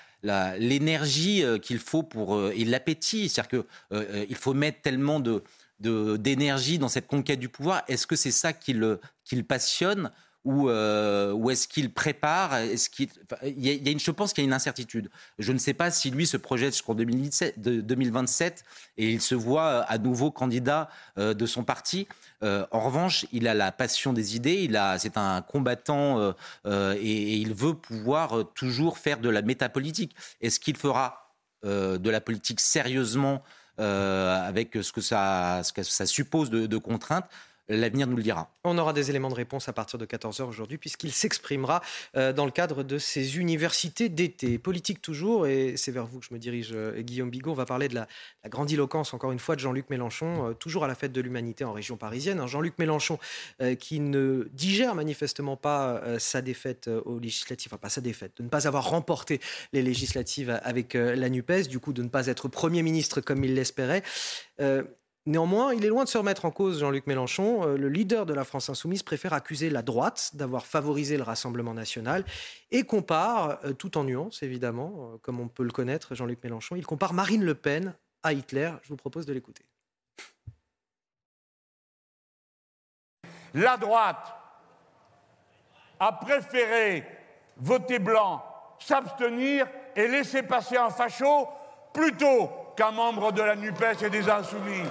l'énergie 0.57 1.43
qu'il 1.61 1.77
faut 1.77 2.01
pour 2.01 2.49
et 2.49 2.65
l'appétit, 2.65 3.29
c'est-à-dire 3.29 3.63
qu'il 3.91 4.25
il 4.27 4.35
faut 4.35 4.55
mettre 4.55 4.81
tellement 4.81 5.19
de, 5.19 5.43
d'énergie 5.79 6.79
dans 6.79 6.87
cette 6.87 7.05
conquête 7.05 7.39
du 7.39 7.49
pouvoir. 7.49 7.83
Est-ce 7.87 8.07
que 8.07 8.15
c'est 8.15 8.31
ça 8.31 8.51
qui 8.51 8.73
le, 8.73 8.99
qui 9.23 9.35
le 9.35 9.43
passionne? 9.43 10.09
Ou, 10.43 10.69
ou 10.69 11.49
est-ce 11.51 11.67
qu'il 11.67 11.93
prépare? 11.93 12.59
Il 12.63 13.63
y 13.63 13.87
a 13.87 13.91
une, 13.91 13.99
je 13.99 14.09
pense 14.09 14.33
qu'il 14.33 14.43
y 14.43 14.45
a 14.45 14.47
une 14.47 14.53
incertitude. 14.53 15.11
Je 15.37 15.51
ne 15.51 15.59
sais 15.59 15.75
pas 15.75 15.91
si 15.91 16.09
lui 16.09 16.25
se 16.25 16.37
projette 16.37 16.73
jusqu'en 16.73 16.95
2027 16.95 18.63
et 18.97 19.11
il 19.11 19.21
se 19.21 19.35
voit 19.35 19.81
à 19.81 19.97
nouveau 19.99 20.31
candidat 20.31 20.89
de 21.17 21.45
son 21.45 21.63
parti. 21.63 22.07
Euh, 22.45 22.65
en 22.71 22.79
revanche, 22.79 23.25
il 23.31 23.47
a 23.47 23.53
la 23.53 23.71
passion 23.71 24.13
des 24.13 24.35
idées, 24.35 24.63
il 24.63 24.77
a, 24.77 24.99
c'est 24.99 25.17
un 25.17 25.41
combattant 25.41 26.19
euh, 26.19 26.31
euh, 26.67 26.95
et, 26.99 27.37
il 27.37 27.53
veut 27.53 27.73
pouvoir 27.73 28.45
toujours 28.53 28.99
faire 28.99 29.19
de 29.19 29.29
la 29.29 29.41
métapolitique. 29.41 30.15
Est-ce 30.41 30.59
qu'il 30.59 30.77
fera 30.77 31.21
de 31.63 32.09
la 32.11 32.21
politique 32.21 32.59
sérieusement 32.59 33.41
avec 33.79 34.77
ce 34.79 34.91
que 34.91 35.01
ça, 35.01 35.61
ce 35.63 35.73
que 35.73 35.81
ça 35.81 36.05
suppose 36.05 36.51
de 36.51 36.77
contraintes? 36.77 37.25
L'avenir 37.67 38.05
nous 38.05 38.15
le 38.15 38.21
dira. 38.21 38.51
On 38.63 38.77
aura 38.77 38.93
des 38.93 39.09
éléments 39.09 39.29
de 39.29 39.35
réponse 39.35 39.67
à 39.67 39.73
partir 39.73 39.97
de 39.97 40.05
14h 40.05 40.43
aujourd'hui, 40.43 40.77
puisqu'il 40.77 41.11
s'exprimera 41.11 41.81
euh, 42.15 42.31
dans 42.31 42.45
le 42.45 42.51
cadre 42.51 42.83
de 42.83 42.99
ces 42.99 43.37
universités 43.37 44.07
d'été. 44.07 44.59
Politique 44.59 45.01
toujours, 45.01 45.47
et 45.47 45.75
c'est 45.75 45.91
vers 45.91 46.05
vous 46.05 46.19
que 46.19 46.27
je 46.29 46.33
me 46.33 46.39
dirige, 46.39 46.73
euh, 46.73 47.01
Guillaume 47.01 47.31
Bigot. 47.31 47.51
On 47.51 47.55
va 47.55 47.65
parler 47.65 47.87
de 47.87 47.95
la, 47.95 48.07
grandiloquence, 48.49 49.15
encore 49.15 49.31
une 49.31 49.39
fois, 49.39 49.55
de 49.55 49.61
Jean-Luc 49.61 49.89
Mélenchon, 49.89 50.49
euh, 50.49 50.53
toujours 50.53 50.83
à 50.83 50.87
la 50.87 50.93
fête 50.93 51.11
de 51.11 51.21
l'humanité 51.21 51.63
en 51.63 51.73
région 51.73 51.97
parisienne. 51.97 52.45
Jean-Luc 52.45 52.77
Mélenchon, 52.77 53.17
qui 53.79 53.99
ne 53.99 54.47
digère 54.53 54.93
manifestement 54.93 55.57
pas 55.57 56.01
sa 56.19 56.41
défaite 56.41 56.89
aux 57.05 57.19
législatives, 57.19 57.71
enfin 57.73 57.79
pas 57.79 57.89
sa 57.89 58.01
défaite, 58.01 58.33
de 58.37 58.43
ne 58.43 58.49
pas 58.49 58.67
avoir 58.67 58.89
remporté 58.89 59.39
les 59.73 59.81
législatives 59.81 60.59
avec 60.63 60.93
la 60.93 61.29
NUPES, 61.29 61.67
du 61.67 61.79
coup 61.79 61.93
de 61.93 62.03
ne 62.03 62.09
pas 62.09 62.27
être 62.27 62.47
Premier 62.47 62.83
ministre 62.83 63.21
comme 63.21 63.43
il 63.43 63.55
l'espérait. 63.55 64.03
Néanmoins, 65.27 65.73
il 65.73 65.83
est 65.83 65.87
loin 65.87 66.03
de 66.03 66.09
se 66.09 66.19
remettre 66.19 66.45
en 66.45 66.51
cause, 66.51 66.79
Jean-Luc 66.79 67.07
Mélenchon. 67.07 67.67
Euh, 67.67 67.77
le 67.77 67.89
leader 67.89 68.27
de 68.27 68.33
la 68.33 68.43
France 68.43 68.69
insoumise 68.69 69.01
préfère 69.01 69.33
accuser 69.33 69.71
la 69.71 69.81
droite 69.81 70.31
d'avoir 70.35 70.67
favorisé 70.67 71.17
le 71.17 71.23
Rassemblement 71.23 71.73
national 71.73 72.23
et 72.69 72.83
compare, 72.83 73.57
euh, 73.65 73.73
tout 73.73 73.97
en 73.97 74.03
nuance 74.03 74.43
évidemment, 74.43 75.13
euh, 75.13 75.17
comme 75.23 75.39
on 75.39 75.47
peut 75.47 75.63
le 75.63 75.71
connaître, 75.71 76.13
Jean-Luc 76.13 76.43
Mélenchon, 76.43 76.75
il 76.75 76.85
compare 76.85 77.13
Marine 77.13 77.43
Le 77.43 77.55
Pen 77.55 77.95
à 78.21 78.33
Hitler. 78.33 78.71
Je 78.83 78.89
vous 78.89 78.97
propose 78.97 79.25
de 79.25 79.33
l'écouter. 79.33 79.65
La 83.55 83.77
droite 83.77 84.31
a 85.99 86.11
préféré 86.11 87.03
voter 87.57 87.97
blanc, 87.97 88.43
s'abstenir 88.77 89.65
et 89.95 90.07
laisser 90.07 90.43
passer 90.43 90.77
un 90.77 90.91
facho 90.91 91.47
plutôt 91.93 92.51
qu'un 92.75 92.91
membre 92.91 93.31
de 93.31 93.41
la 93.41 93.55
NUPES 93.55 94.03
et 94.03 94.09
des 94.09 94.29
Insoumis. 94.29 94.83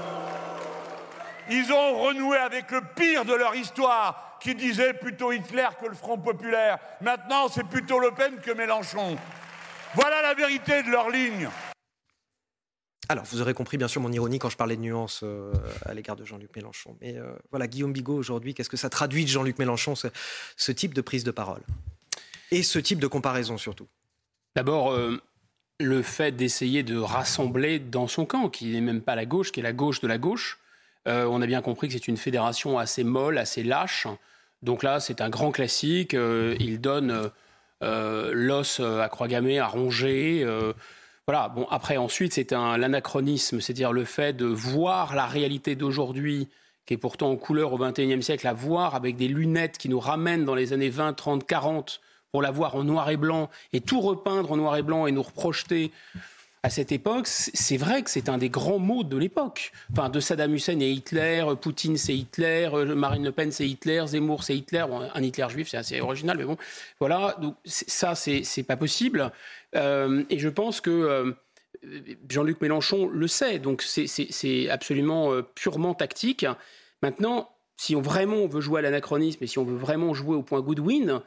Ils 1.50 1.72
ont 1.72 1.98
renoué 1.98 2.36
avec 2.36 2.70
le 2.70 2.80
pire 2.94 3.24
de 3.24 3.34
leur 3.34 3.54
histoire, 3.54 4.38
qui 4.40 4.54
disait 4.54 4.94
plutôt 4.94 5.32
Hitler 5.32 5.68
que 5.80 5.86
le 5.86 5.94
Front 5.94 6.18
populaire. 6.18 6.78
Maintenant, 7.00 7.48
c'est 7.48 7.64
plutôt 7.64 7.98
Le 7.98 8.10
Pen 8.12 8.36
que 8.40 8.50
Mélenchon. 8.50 9.16
Voilà 9.94 10.22
la 10.22 10.34
vérité 10.34 10.82
de 10.82 10.90
leur 10.90 11.10
ligne. 11.10 11.48
Alors, 13.08 13.24
vous 13.24 13.42
aurez 13.42 13.52
compris 13.52 13.76
bien 13.76 13.88
sûr 13.88 14.00
mon 14.00 14.10
ironie 14.12 14.38
quand 14.38 14.48
je 14.48 14.56
parlais 14.56 14.76
de 14.76 14.80
nuances 14.80 15.20
euh, 15.22 15.52
à 15.84 15.92
l'égard 15.92 16.16
de 16.16 16.24
Jean-Luc 16.24 16.54
Mélenchon. 16.56 16.96
Mais 17.00 17.16
euh, 17.16 17.34
voilà, 17.50 17.66
Guillaume 17.66 17.92
Bigot 17.92 18.16
aujourd'hui, 18.16 18.54
qu'est-ce 18.54 18.70
que 18.70 18.78
ça 18.78 18.88
traduit 18.88 19.24
de 19.24 19.28
Jean-Luc 19.28 19.58
Mélenchon, 19.58 19.94
ce, 19.94 20.72
type 20.72 20.94
de 20.94 21.02
prise 21.02 21.22
de 21.22 21.30
parole? 21.30 21.60
Et 22.50 22.62
ce 22.62 22.78
type 22.78 23.00
de 23.00 23.06
comparaison 23.06 23.58
surtout 23.58 23.88
D'abord, 24.56 24.92
euh, 24.92 25.20
le 25.80 26.02
fait 26.02 26.32
d'essayer 26.32 26.82
de 26.82 26.96
rassembler 26.96 27.78
dans 27.78 28.08
son 28.08 28.24
camp, 28.24 28.48
qui 28.48 28.66
n'est 28.66 28.80
même 28.80 29.02
pas 29.02 29.16
la 29.16 29.26
gauche, 29.26 29.52
qui 29.52 29.60
est 29.60 29.64
la 29.64 29.72
gauche 29.72 30.00
de 30.00 30.06
la 30.06 30.18
gauche. 30.18 30.58
Euh, 31.06 31.26
on 31.26 31.42
a 31.42 31.46
bien 31.46 31.60
compris 31.60 31.88
que 31.88 31.94
c'est 31.94 32.08
une 32.08 32.16
fédération 32.16 32.78
assez 32.78 33.04
molle, 33.04 33.38
assez 33.38 33.62
lâche. 33.62 34.06
Donc 34.62 34.82
là, 34.82 35.00
c'est 35.00 35.20
un 35.20 35.28
grand 35.28 35.50
classique. 35.50 36.14
Euh, 36.14 36.56
il 36.60 36.80
donne 36.80 37.30
euh, 37.82 38.30
l'os 38.34 38.80
à 38.80 39.08
Croix-Gamay 39.08 39.58
à 39.58 39.66
ronger. 39.66 40.46
voilà. 41.26 41.48
Bon, 41.48 41.66
après, 41.70 41.96
ensuite, 41.96 42.34
c'est 42.34 42.52
un 42.52 42.76
l'anachronisme, 42.78 43.60
c'est-à-dire 43.60 43.92
le 43.92 44.04
fait 44.04 44.32
de 44.32 44.46
voir 44.46 45.14
la 45.14 45.26
réalité 45.26 45.74
d'aujourd'hui, 45.74 46.48
qui 46.86 46.94
est 46.94 46.98
pourtant 46.98 47.30
en 47.30 47.36
couleur 47.36 47.72
au 47.72 47.78
XXIe 47.78 48.22
siècle, 48.22 48.46
à 48.46 48.52
voir 48.52 48.94
avec 48.94 49.16
des 49.16 49.28
lunettes 49.28 49.78
qui 49.78 49.88
nous 49.88 50.00
ramènent 50.00 50.44
dans 50.44 50.54
les 50.54 50.72
années 50.72 50.90
20, 50.90 51.14
30, 51.14 51.46
40 51.46 52.00
pour 52.30 52.42
la 52.42 52.50
voir 52.50 52.74
en 52.74 52.82
noir 52.82 53.08
et 53.10 53.16
blanc 53.16 53.48
et 53.72 53.80
tout 53.80 54.00
repeindre 54.00 54.50
en 54.50 54.56
noir 54.56 54.76
et 54.76 54.82
blanc 54.82 55.06
et 55.06 55.12
nous 55.12 55.22
reprojeter 55.22 55.92
à 56.64 56.70
cette 56.70 56.92
époque, 56.92 57.26
c'est 57.26 57.76
vrai 57.76 58.02
que 58.02 58.08
c'est 58.08 58.30
un 58.30 58.38
des 58.38 58.48
grands 58.48 58.78
mots 58.78 59.04
de 59.04 59.18
l'époque. 59.18 59.70
Enfin, 59.92 60.08
de 60.08 60.18
Saddam 60.18 60.54
Hussein 60.54 60.80
et 60.80 60.90
Hitler, 60.90 61.44
Poutine 61.60 61.98
c'est 61.98 62.16
Hitler, 62.16 62.70
euh, 62.72 62.94
Marine 62.94 63.22
Le 63.22 63.32
Pen 63.32 63.52
c'est 63.52 63.68
Hitler, 63.68 64.02
Zemmour 64.06 64.44
c'est 64.44 64.56
Hitler. 64.56 64.86
un 65.12 65.22
Hitler 65.22 65.46
juif, 65.50 65.68
c'est 65.68 65.76
assez 65.76 66.00
original, 66.00 66.38
mais 66.38 66.44
bon, 66.44 66.56
voilà. 67.00 67.36
Donc 67.38 67.56
ça, 67.66 68.14
c'est 68.14 68.62
pas 68.66 68.78
possible. 68.78 69.30
Euh, 69.76 70.24
et 70.30 70.38
je 70.38 70.48
pense 70.48 70.80
que 70.80 70.90
euh, 70.90 71.32
Jean-Luc 72.30 72.62
Mélenchon 72.62 73.08
le 73.08 73.28
sait. 73.28 73.58
Donc 73.58 73.82
c'est 73.82 74.70
absolument 74.70 75.32
purement 75.54 75.92
tactique. 75.92 76.46
Maintenant, 77.02 77.50
si 77.76 77.94
on 77.94 78.00
vraiment 78.00 78.36
on 78.36 78.48
veut 78.48 78.62
jouer 78.62 78.78
à 78.78 78.82
l'anachronisme 78.82 79.44
et 79.44 79.46
si 79.46 79.58
on 79.58 79.64
veut 79.64 79.76
vraiment 79.76 80.14
jouer 80.14 80.34
au 80.34 80.42
point 80.42 80.62
Goodwin, 80.62 81.20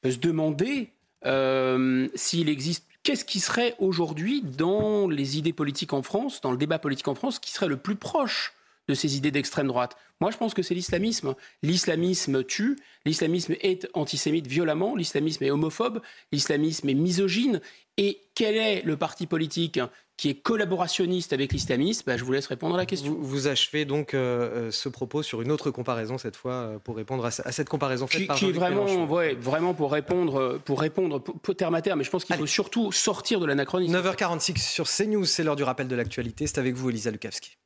peut 0.00 0.10
se 0.10 0.18
demander 0.18 0.90
euh, 1.26 2.08
s'il 2.14 2.48
existe. 2.48 2.86
Qu'est-ce 3.10 3.24
qui 3.24 3.40
serait 3.40 3.74
aujourd'hui 3.80 4.40
dans 4.40 5.08
les 5.08 5.36
idées 5.36 5.52
politiques 5.52 5.94
en 5.94 6.02
France, 6.04 6.40
dans 6.42 6.52
le 6.52 6.56
débat 6.56 6.78
politique 6.78 7.08
en 7.08 7.16
France, 7.16 7.40
qui 7.40 7.50
serait 7.50 7.66
le 7.66 7.76
plus 7.76 7.96
proche 7.96 8.52
de 8.86 8.94
ces 8.94 9.16
idées 9.16 9.32
d'extrême 9.32 9.66
droite? 9.66 9.96
Moi, 10.20 10.30
je 10.30 10.36
pense 10.36 10.54
que 10.54 10.62
c'est 10.62 10.76
l'islamisme. 10.76 11.34
L'islamisme 11.64 12.44
tue, 12.44 12.78
l'islamisme 13.04 13.56
est 13.62 13.88
antisémite 13.94 14.46
violemment, 14.46 14.94
l'islamisme 14.94 15.42
est 15.42 15.50
homophobe, 15.50 16.00
l'islamisme 16.30 16.88
est 16.88 16.94
misogyne. 16.94 17.60
Et 17.96 18.20
quel 18.36 18.54
est 18.54 18.82
le 18.82 18.96
parti 18.96 19.26
politique 19.26 19.80
qui 20.20 20.28
est 20.28 20.34
collaborationniste 20.34 21.32
avec 21.32 21.50
l'islamisme 21.50 22.02
bah, 22.06 22.18
Je 22.18 22.24
vous 22.24 22.32
laisse 22.32 22.46
répondre 22.46 22.74
à 22.74 22.76
la 22.76 22.84
question. 22.84 23.16
Vous, 23.18 23.46
achevez 23.46 23.86
donc 23.86 24.12
euh, 24.12 24.66
euh, 24.66 24.70
ce 24.70 24.90
propos 24.90 25.22
sur 25.22 25.40
une 25.40 25.50
autre 25.50 25.70
comparaison 25.70 26.18
cette 26.18 26.36
fois 26.36 26.52
euh, 26.52 26.78
pour 26.78 26.96
répondre 26.96 27.24
à, 27.24 27.30
cette 27.30 27.70
comparaison 27.70 28.06
faite 28.06 28.20
qui, 28.20 28.26
par 28.26 28.36
qui 28.36 28.50
est 28.50 28.52
vraiment, 28.52 29.06
ouais, 29.06 29.34
vraiment 29.34 29.72
pour 29.72 29.90
répondre, 29.90 30.60
pour 30.62 30.78
répondre 30.78 31.20
pour, 31.20 31.56
terme 31.56 31.74
à 31.74 31.80
terme. 31.80 32.00
Mais 32.00 32.04
je 32.04 32.10
pense 32.10 32.26
qu'il 32.26 32.36
faut 32.36 32.44
surtout 32.44 32.92
sortir 32.92 33.40
de 33.40 33.46
l'anachronisme. 33.46 33.96
9h46 33.96 34.58
sur 34.58 34.86
CNews, 34.86 35.24
c'est 35.24 35.42
l'heure 35.42 35.56
du 35.56 35.62
rappel 35.62 35.88
de 35.88 35.96
l'actualité. 35.96 36.46
C'est 36.46 36.58
avec 36.58 36.74
vous, 36.74 36.90
Elisa 36.90 37.10
Lukavski. 37.10 37.56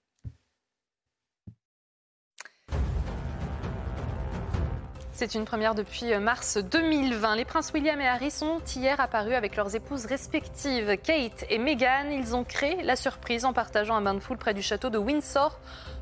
C'est 5.17 5.37
une 5.37 5.45
première 5.45 5.77
depuis 5.77 6.13
euh, 6.13 6.19
mars 6.19 6.59
2020. 6.59 7.37
Les 7.37 7.45
princes 7.45 7.73
William 7.73 8.01
et 8.01 8.09
Harry 8.09 8.33
sont 8.33 8.59
hier 8.75 8.99
apparus 8.99 9.35
avec 9.35 9.55
leurs 9.55 9.77
épouses 9.77 10.07
respectives, 10.07 10.97
Kate 11.01 11.45
et 11.49 11.59
Meghan. 11.59 12.11
Ils 12.11 12.35
ont 12.35 12.43
créé 12.43 12.83
la 12.83 12.97
surprise 12.97 13.45
en 13.45 13.53
partageant 13.53 13.95
un 13.95 14.01
bain 14.01 14.15
de 14.15 14.19
foule 14.19 14.39
près 14.39 14.55
du 14.55 14.61
château 14.61 14.91
de 14.91 14.99
Windsor 14.99 15.61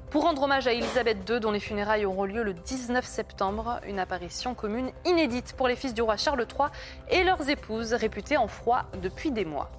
pour 0.08 0.22
rendre 0.22 0.44
hommage 0.44 0.66
à 0.66 0.72
Elisabeth 0.72 1.28
II, 1.28 1.40
dont 1.40 1.50
les 1.50 1.60
funérailles 1.60 2.06
auront 2.06 2.24
lieu 2.24 2.42
le 2.42 2.54
19 2.54 3.04
septembre. 3.04 3.80
Une 3.86 3.98
apparition 3.98 4.54
commune 4.54 4.90
inédite 5.04 5.52
pour 5.58 5.68
les 5.68 5.76
fils 5.76 5.92
du 5.92 6.00
roi 6.00 6.16
Charles 6.16 6.46
III 6.48 6.70
et 7.10 7.22
leurs 7.22 7.50
épouses, 7.50 7.92
réputées 7.92 8.38
en 8.38 8.48
froid 8.48 8.86
depuis 9.02 9.30
des 9.30 9.44
mois. 9.44 9.70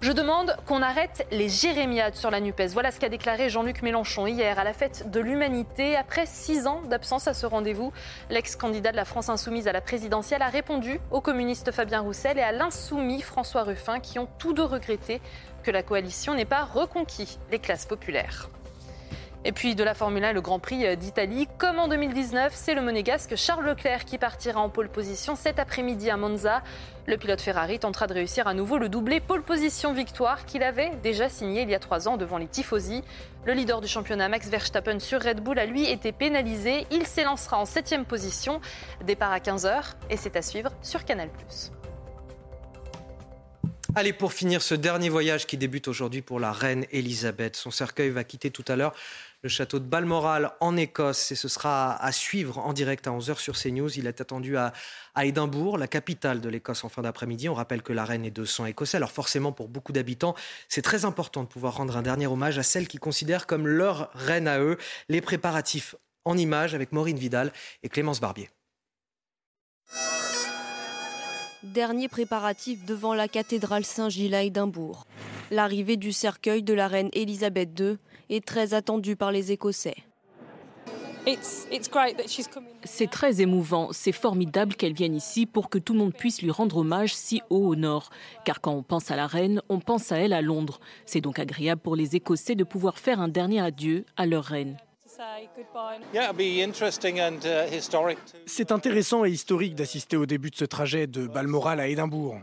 Je 0.00 0.12
demande 0.12 0.56
qu'on 0.64 0.80
arrête 0.80 1.26
les 1.32 1.48
jérémiades 1.48 2.14
sur 2.14 2.30
la 2.30 2.38
NUPES. 2.38 2.68
Voilà 2.72 2.92
ce 2.92 3.00
qu'a 3.00 3.08
déclaré 3.08 3.50
Jean-Luc 3.50 3.82
Mélenchon 3.82 4.28
hier 4.28 4.56
à 4.56 4.62
la 4.62 4.72
fête 4.72 5.10
de 5.10 5.18
l'humanité. 5.18 5.96
Après 5.96 6.24
six 6.24 6.68
ans 6.68 6.82
d'absence 6.88 7.26
à 7.26 7.34
ce 7.34 7.46
rendez-vous, 7.46 7.92
l'ex-candidat 8.30 8.92
de 8.92 8.96
la 8.96 9.04
France 9.04 9.28
insoumise 9.28 9.66
à 9.66 9.72
la 9.72 9.80
présidentielle 9.80 10.42
a 10.42 10.50
répondu 10.50 11.00
au 11.10 11.20
communiste 11.20 11.72
Fabien 11.72 12.00
Roussel 12.00 12.38
et 12.38 12.42
à 12.42 12.52
l'insoumis 12.52 13.22
François 13.22 13.64
Ruffin 13.64 13.98
qui 13.98 14.20
ont 14.20 14.28
tous 14.38 14.52
deux 14.52 14.64
regretté 14.64 15.20
que 15.64 15.72
la 15.72 15.82
coalition 15.82 16.34
n'ait 16.34 16.44
pas 16.44 16.62
reconquis 16.62 17.36
les 17.50 17.58
classes 17.58 17.86
populaires. 17.86 18.48
Et 19.44 19.52
puis 19.52 19.76
de 19.76 19.84
la 19.84 19.94
Formule 19.94 20.24
1, 20.24 20.32
le 20.32 20.40
Grand 20.40 20.58
Prix 20.58 20.96
d'Italie. 20.96 21.46
Comme 21.58 21.78
en 21.78 21.86
2019, 21.86 22.52
c'est 22.54 22.74
le 22.74 22.82
monégasque 22.82 23.36
Charles 23.36 23.64
Leclerc 23.64 24.04
qui 24.04 24.18
partira 24.18 24.60
en 24.60 24.68
pole 24.68 24.88
position 24.88 25.36
cet 25.36 25.60
après-midi 25.60 26.10
à 26.10 26.16
Monza. 26.16 26.62
Le 27.06 27.16
pilote 27.16 27.40
Ferrari 27.40 27.78
tentera 27.78 28.08
de 28.08 28.14
réussir 28.14 28.48
à 28.48 28.54
nouveau 28.54 28.78
le 28.78 28.88
doublé 28.88 29.20
pole 29.20 29.42
position 29.42 29.92
victoire 29.92 30.44
qu'il 30.44 30.62
avait 30.64 30.90
déjà 31.02 31.28
signé 31.28 31.62
il 31.62 31.70
y 31.70 31.74
a 31.74 31.78
trois 31.78 32.08
ans 32.08 32.16
devant 32.16 32.36
les 32.36 32.48
Tifosi. 32.48 33.04
Le 33.44 33.52
leader 33.52 33.80
du 33.80 33.86
championnat 33.86 34.28
Max 34.28 34.48
Verstappen 34.48 34.98
sur 34.98 35.22
Red 35.22 35.40
Bull 35.40 35.58
a 35.58 35.66
lui 35.66 35.88
été 35.88 36.10
pénalisé. 36.10 36.86
Il 36.90 37.06
s'élancera 37.06 37.58
en 37.58 37.64
septième 37.64 38.04
position. 38.04 38.60
Départ 39.06 39.32
à 39.32 39.38
15h 39.38 39.94
et 40.10 40.16
c'est 40.16 40.36
à 40.36 40.42
suivre 40.42 40.72
sur 40.82 41.04
Canal+. 41.04 41.30
Allez, 43.94 44.12
pour 44.12 44.32
finir 44.32 44.60
ce 44.60 44.74
dernier 44.74 45.08
voyage 45.08 45.46
qui 45.46 45.56
débute 45.56 45.88
aujourd'hui 45.88 46.20
pour 46.20 46.38
la 46.38 46.52
reine 46.52 46.84
Elisabeth. 46.92 47.56
Son 47.56 47.70
cercueil 47.70 48.10
va 48.10 48.22
quitter 48.22 48.50
tout 48.50 48.64
à 48.68 48.76
l'heure 48.76 48.94
le 49.42 49.48
château 49.48 49.78
de 49.78 49.84
Balmoral 49.84 50.50
en 50.60 50.76
Écosse 50.76 51.30
et 51.30 51.36
ce 51.36 51.48
sera 51.48 51.94
à 52.02 52.12
suivre 52.12 52.58
en 52.58 52.72
direct 52.72 53.06
à 53.06 53.10
11h 53.10 53.38
sur 53.38 53.56
CNews. 53.56 53.96
Il 53.96 54.06
est 54.06 54.20
attendu 54.20 54.56
à, 54.56 54.72
Édimbourg, 55.20 55.78
la 55.78 55.86
capitale 55.86 56.40
de 56.40 56.48
l'Écosse 56.48 56.84
en 56.84 56.88
fin 56.88 57.02
d'après-midi. 57.02 57.48
On 57.48 57.54
rappelle 57.54 57.82
que 57.82 57.92
la 57.92 58.04
reine 58.04 58.24
est 58.24 58.30
de 58.30 58.44
sang 58.44 58.66
écossais. 58.66 58.96
Alors 58.96 59.12
forcément, 59.12 59.52
pour 59.52 59.68
beaucoup 59.68 59.92
d'habitants, 59.92 60.34
c'est 60.68 60.82
très 60.82 61.04
important 61.04 61.42
de 61.42 61.48
pouvoir 61.48 61.76
rendre 61.76 61.96
un 61.96 62.02
dernier 62.02 62.26
hommage 62.26 62.58
à 62.58 62.62
celle 62.62 62.88
qu'ils 62.88 63.00
considèrent 63.00 63.46
comme 63.46 63.66
leur 63.66 64.10
reine 64.14 64.48
à 64.48 64.58
eux. 64.60 64.76
Les 65.08 65.20
préparatifs 65.20 65.94
en 66.24 66.36
images 66.36 66.74
avec 66.74 66.92
Maureen 66.92 67.18
Vidal 67.18 67.52
et 67.82 67.88
Clémence 67.88 68.20
Barbier. 68.20 68.50
Dernier 71.64 72.06
préparatif 72.06 72.84
devant 72.84 73.14
la 73.14 73.26
cathédrale 73.26 73.84
Saint-Gilles 73.84 74.34
à 74.34 74.44
Édimbourg. 74.44 75.06
L'arrivée 75.50 75.96
du 75.96 76.12
cercueil 76.12 76.62
de 76.62 76.72
la 76.72 76.86
reine 76.86 77.10
Elisabeth 77.12 77.70
II 77.78 77.96
est 78.30 78.44
très 78.44 78.74
attendue 78.74 79.16
par 79.16 79.32
les 79.32 79.50
Écossais. 79.50 79.96
C'est 82.84 83.10
très 83.10 83.40
émouvant, 83.40 83.88
c'est 83.90 84.12
formidable 84.12 84.76
qu'elle 84.76 84.92
vienne 84.92 85.16
ici 85.16 85.46
pour 85.46 85.68
que 85.68 85.78
tout 85.78 85.94
le 85.94 85.98
monde 85.98 86.14
puisse 86.14 86.42
lui 86.42 86.50
rendre 86.52 86.78
hommage 86.78 87.14
si 87.14 87.42
haut 87.50 87.66
au 87.66 87.74
nord. 87.74 88.10
Car 88.44 88.60
quand 88.60 88.72
on 88.72 88.84
pense 88.84 89.10
à 89.10 89.16
la 89.16 89.26
reine, 89.26 89.60
on 89.68 89.80
pense 89.80 90.12
à 90.12 90.18
elle 90.18 90.32
à 90.32 90.40
Londres. 90.40 90.78
C'est 91.06 91.20
donc 91.20 91.40
agréable 91.40 91.82
pour 91.82 91.96
les 91.96 92.14
Écossais 92.14 92.54
de 92.54 92.64
pouvoir 92.64 92.98
faire 92.98 93.20
un 93.20 93.28
dernier 93.28 93.60
adieu 93.60 94.06
à 94.16 94.26
leur 94.26 94.44
reine. 94.44 94.76
C'est 98.46 98.72
intéressant 98.72 99.24
et 99.24 99.30
historique 99.30 99.74
d'assister 99.74 100.16
au 100.16 100.26
début 100.26 100.50
de 100.50 100.56
ce 100.56 100.64
trajet 100.64 101.06
de 101.06 101.26
Balmoral 101.26 101.80
à 101.80 101.88
Édimbourg. 101.88 102.36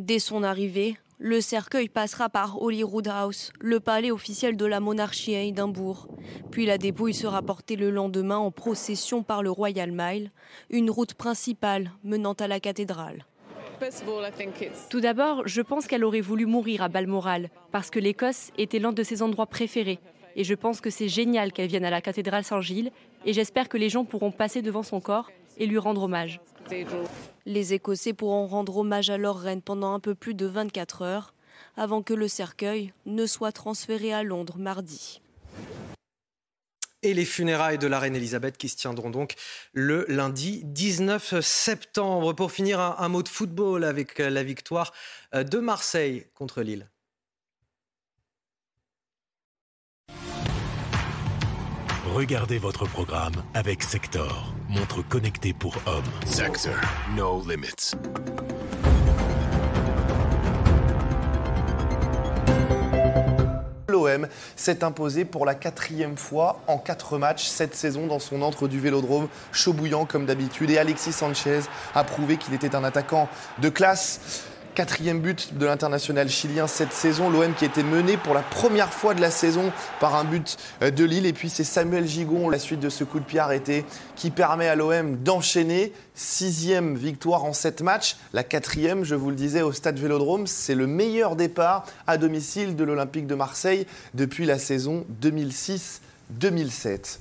Dès 0.00 0.18
son 0.18 0.42
arrivée, 0.42 0.96
le 1.18 1.40
cercueil 1.40 1.88
passera 1.88 2.28
par 2.28 2.60
Holyrood 2.60 3.06
House, 3.06 3.52
le 3.60 3.78
palais 3.78 4.10
officiel 4.10 4.56
de 4.56 4.66
la 4.66 4.80
monarchie 4.80 5.36
à 5.36 5.42
Édimbourg. 5.42 6.08
Puis 6.50 6.66
la 6.66 6.78
dépouille 6.78 7.14
sera 7.14 7.42
portée 7.42 7.76
le 7.76 7.90
lendemain 7.90 8.38
en 8.38 8.50
procession 8.50 9.22
par 9.22 9.44
le 9.44 9.50
Royal 9.50 9.92
Mile, 9.92 10.32
une 10.70 10.90
route 10.90 11.14
principale 11.14 11.92
menant 12.02 12.32
à 12.32 12.48
la 12.48 12.58
cathédrale. 12.58 13.24
Tout 14.90 15.00
d'abord, 15.00 15.42
je 15.46 15.60
pense 15.60 15.86
qu'elle 15.86 16.04
aurait 16.04 16.20
voulu 16.20 16.46
mourir 16.46 16.82
à 16.82 16.88
Balmoral, 16.88 17.50
parce 17.70 17.90
que 17.90 18.00
l'Écosse 18.00 18.50
était 18.58 18.80
l'un 18.80 18.92
de 18.92 19.02
ses 19.04 19.22
endroits 19.22 19.46
préférés. 19.46 20.00
Et 20.36 20.44
je 20.44 20.54
pense 20.54 20.80
que 20.80 20.90
c'est 20.90 21.08
génial 21.08 21.52
qu'elle 21.52 21.68
vienne 21.68 21.84
à 21.84 21.90
la 21.90 22.00
cathédrale 22.00 22.44
Saint-Gilles, 22.44 22.90
et 23.24 23.32
j'espère 23.32 23.68
que 23.68 23.76
les 23.76 23.88
gens 23.88 24.04
pourront 24.04 24.32
passer 24.32 24.62
devant 24.62 24.82
son 24.82 25.00
corps 25.00 25.30
et 25.58 25.66
lui 25.66 25.78
rendre 25.78 26.04
hommage. 26.04 26.40
Les 27.44 27.74
Écossais 27.74 28.12
pourront 28.12 28.46
rendre 28.46 28.76
hommage 28.78 29.10
à 29.10 29.18
leur 29.18 29.38
reine 29.38 29.62
pendant 29.62 29.94
un 29.94 30.00
peu 30.00 30.14
plus 30.14 30.34
de 30.34 30.46
24 30.46 31.02
heures, 31.02 31.34
avant 31.76 32.02
que 32.02 32.14
le 32.14 32.28
cercueil 32.28 32.92
ne 33.06 33.26
soit 33.26 33.52
transféré 33.52 34.12
à 34.12 34.22
Londres 34.22 34.58
mardi. 34.58 35.20
Et 37.04 37.14
les 37.14 37.24
funérailles 37.24 37.78
de 37.78 37.88
la 37.88 37.98
reine 37.98 38.14
Elisabeth 38.14 38.56
qui 38.56 38.68
se 38.68 38.76
tiendront 38.76 39.10
donc 39.10 39.34
le 39.72 40.04
lundi 40.08 40.62
19 40.64 41.40
septembre. 41.40 42.32
Pour 42.32 42.52
finir, 42.52 42.78
un, 42.80 43.08
mot 43.08 43.24
de 43.24 43.28
football 43.28 43.82
avec 43.82 44.18
la 44.18 44.44
victoire 44.44 44.92
de 45.32 45.58
Marseille 45.58 46.26
contre 46.34 46.62
Lille. 46.62 46.91
Regardez 52.14 52.58
votre 52.58 52.84
programme 52.84 53.32
avec 53.54 53.82
Sector, 53.82 54.52
montre 54.68 55.00
connectée 55.00 55.54
pour 55.54 55.74
hommes. 55.86 56.04
Sector, 56.26 56.74
no 57.16 57.42
limits. 57.48 57.94
L'OM 63.88 64.28
s'est 64.56 64.84
imposé 64.84 65.24
pour 65.24 65.46
la 65.46 65.54
quatrième 65.54 66.18
fois 66.18 66.60
en 66.66 66.76
quatre 66.76 67.16
matchs 67.16 67.46
cette 67.46 67.74
saison 67.74 68.06
dans 68.06 68.18
son 68.18 68.42
entre 68.42 68.68
du 68.68 68.78
Vélodrome, 68.78 69.28
chaud 69.50 69.72
bouillant 69.72 70.04
comme 70.04 70.26
d'habitude. 70.26 70.70
Et 70.70 70.76
Alexis 70.76 71.12
Sanchez 71.12 71.60
a 71.94 72.04
prouvé 72.04 72.36
qu'il 72.36 72.52
était 72.52 72.74
un 72.74 72.84
attaquant 72.84 73.26
de 73.58 73.70
classe. 73.70 74.51
Quatrième 74.74 75.20
but 75.20 75.58
de 75.58 75.66
l'international 75.66 76.30
chilien 76.30 76.66
cette 76.66 76.94
saison. 76.94 77.28
L'OM 77.28 77.52
qui 77.52 77.66
était 77.66 77.82
mené 77.82 78.16
pour 78.16 78.32
la 78.32 78.40
première 78.40 78.90
fois 78.90 79.12
de 79.12 79.20
la 79.20 79.30
saison 79.30 79.70
par 80.00 80.14
un 80.14 80.24
but 80.24 80.56
euh, 80.80 80.90
de 80.90 81.04
Lille. 81.04 81.26
Et 81.26 81.34
puis 81.34 81.50
c'est 81.50 81.62
Samuel 81.62 82.06
Gigon, 82.06 82.48
la 82.48 82.58
suite 82.58 82.80
de 82.80 82.88
ce 82.88 83.04
coup 83.04 83.20
de 83.20 83.24
pied 83.24 83.38
arrêté, 83.38 83.84
qui 84.16 84.30
permet 84.30 84.68
à 84.68 84.74
l'OM 84.74 85.16
d'enchaîner. 85.16 85.92
Sixième 86.14 86.96
victoire 86.96 87.44
en 87.44 87.52
sept 87.52 87.82
matchs. 87.82 88.16
La 88.32 88.44
quatrième, 88.44 89.04
je 89.04 89.14
vous 89.14 89.28
le 89.28 89.36
disais, 89.36 89.60
au 89.60 89.72
stade 89.72 89.98
Vélodrome. 89.98 90.46
C'est 90.46 90.74
le 90.74 90.86
meilleur 90.86 91.36
départ 91.36 91.84
à 92.06 92.16
domicile 92.16 92.74
de 92.74 92.84
l'Olympique 92.84 93.26
de 93.26 93.34
Marseille 93.34 93.86
depuis 94.14 94.46
la 94.46 94.58
saison 94.58 95.04
2006-2007. 95.20 97.18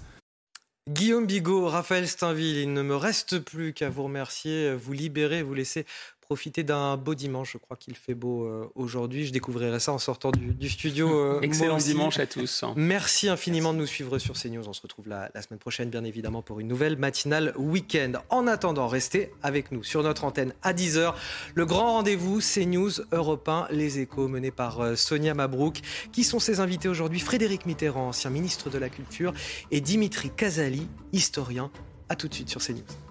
Guillaume 0.89 1.27
Bigot, 1.27 1.67
Raphaël 1.67 2.07
Steinville, 2.07 2.57
il 2.57 2.73
ne 2.73 2.81
me 2.81 2.95
reste 2.95 3.38
plus 3.38 3.71
qu'à 3.71 3.89
vous 3.89 4.03
remercier, 4.03 4.73
vous 4.73 4.93
libérer, 4.93 5.43
vous 5.43 5.53
laisser 5.53 5.85
profiter 6.31 6.63
d'un 6.63 6.95
beau 6.95 7.13
dimanche. 7.13 7.51
Je 7.51 7.57
crois 7.57 7.75
qu'il 7.75 7.93
fait 7.93 8.13
beau 8.13 8.45
euh, 8.45 8.65
aujourd'hui. 8.75 9.25
Je 9.25 9.33
découvrirai 9.33 9.81
ça 9.81 9.91
en 9.91 9.97
sortant 9.97 10.31
du, 10.31 10.69
studio. 10.69 11.09
Euh, 11.11 11.41
Excellent 11.41 11.77
dimanche 11.77 12.19
à 12.19 12.25
tous. 12.25 12.63
Merci 12.77 13.27
infiniment 13.27 13.73
de 13.73 13.79
nous 13.79 13.85
suivre 13.85 14.17
sur 14.17 14.33
CNews. 14.33 14.65
On 14.65 14.71
se 14.71 14.81
retrouve 14.81 15.09
la, 15.09 15.29
la 15.35 15.41
semaine 15.41 15.59
prochaine, 15.59 15.89
bien 15.89 16.05
évidemment, 16.05 16.41
pour 16.41 16.61
une 16.61 16.69
nouvelle 16.69 16.95
matinale 16.95 17.53
week-end. 17.57 18.13
En 18.29 18.47
attendant, 18.47 18.87
restez 18.87 19.33
avec 19.43 19.73
nous 19.73 19.83
sur 19.83 20.03
notre 20.03 20.23
antenne 20.23 20.53
à 20.63 20.71
10h. 20.71 21.13
Le 21.53 21.65
grand 21.65 21.95
rendez-vous 21.95 22.39
CNews 22.39 22.91
Europe 23.11 23.49
1, 23.49 23.67
les 23.71 23.99
échos, 23.99 24.29
menés 24.29 24.51
par 24.51 24.79
euh, 24.79 24.95
Sonia 24.95 25.33
Mabrouk. 25.33 25.81
Qui 26.13 26.23
sont 26.23 26.39
ses 26.39 26.61
invités 26.61 26.87
aujourd'hui? 26.87 27.19
Frédéric 27.19 27.65
Mitterrand, 27.65 28.07
ancien 28.07 28.29
ministre 28.29 28.69
de 28.69 28.77
la 28.77 28.87
Culture, 28.87 29.33
et 29.69 29.81
Dimitri 29.81 30.29
Kazali, 30.29 30.87
historien. 31.11 31.69
A 32.07 32.15
tout 32.15 32.29
de 32.29 32.33
suite 32.33 32.49
sur 32.49 32.61
CNews. 32.61 33.10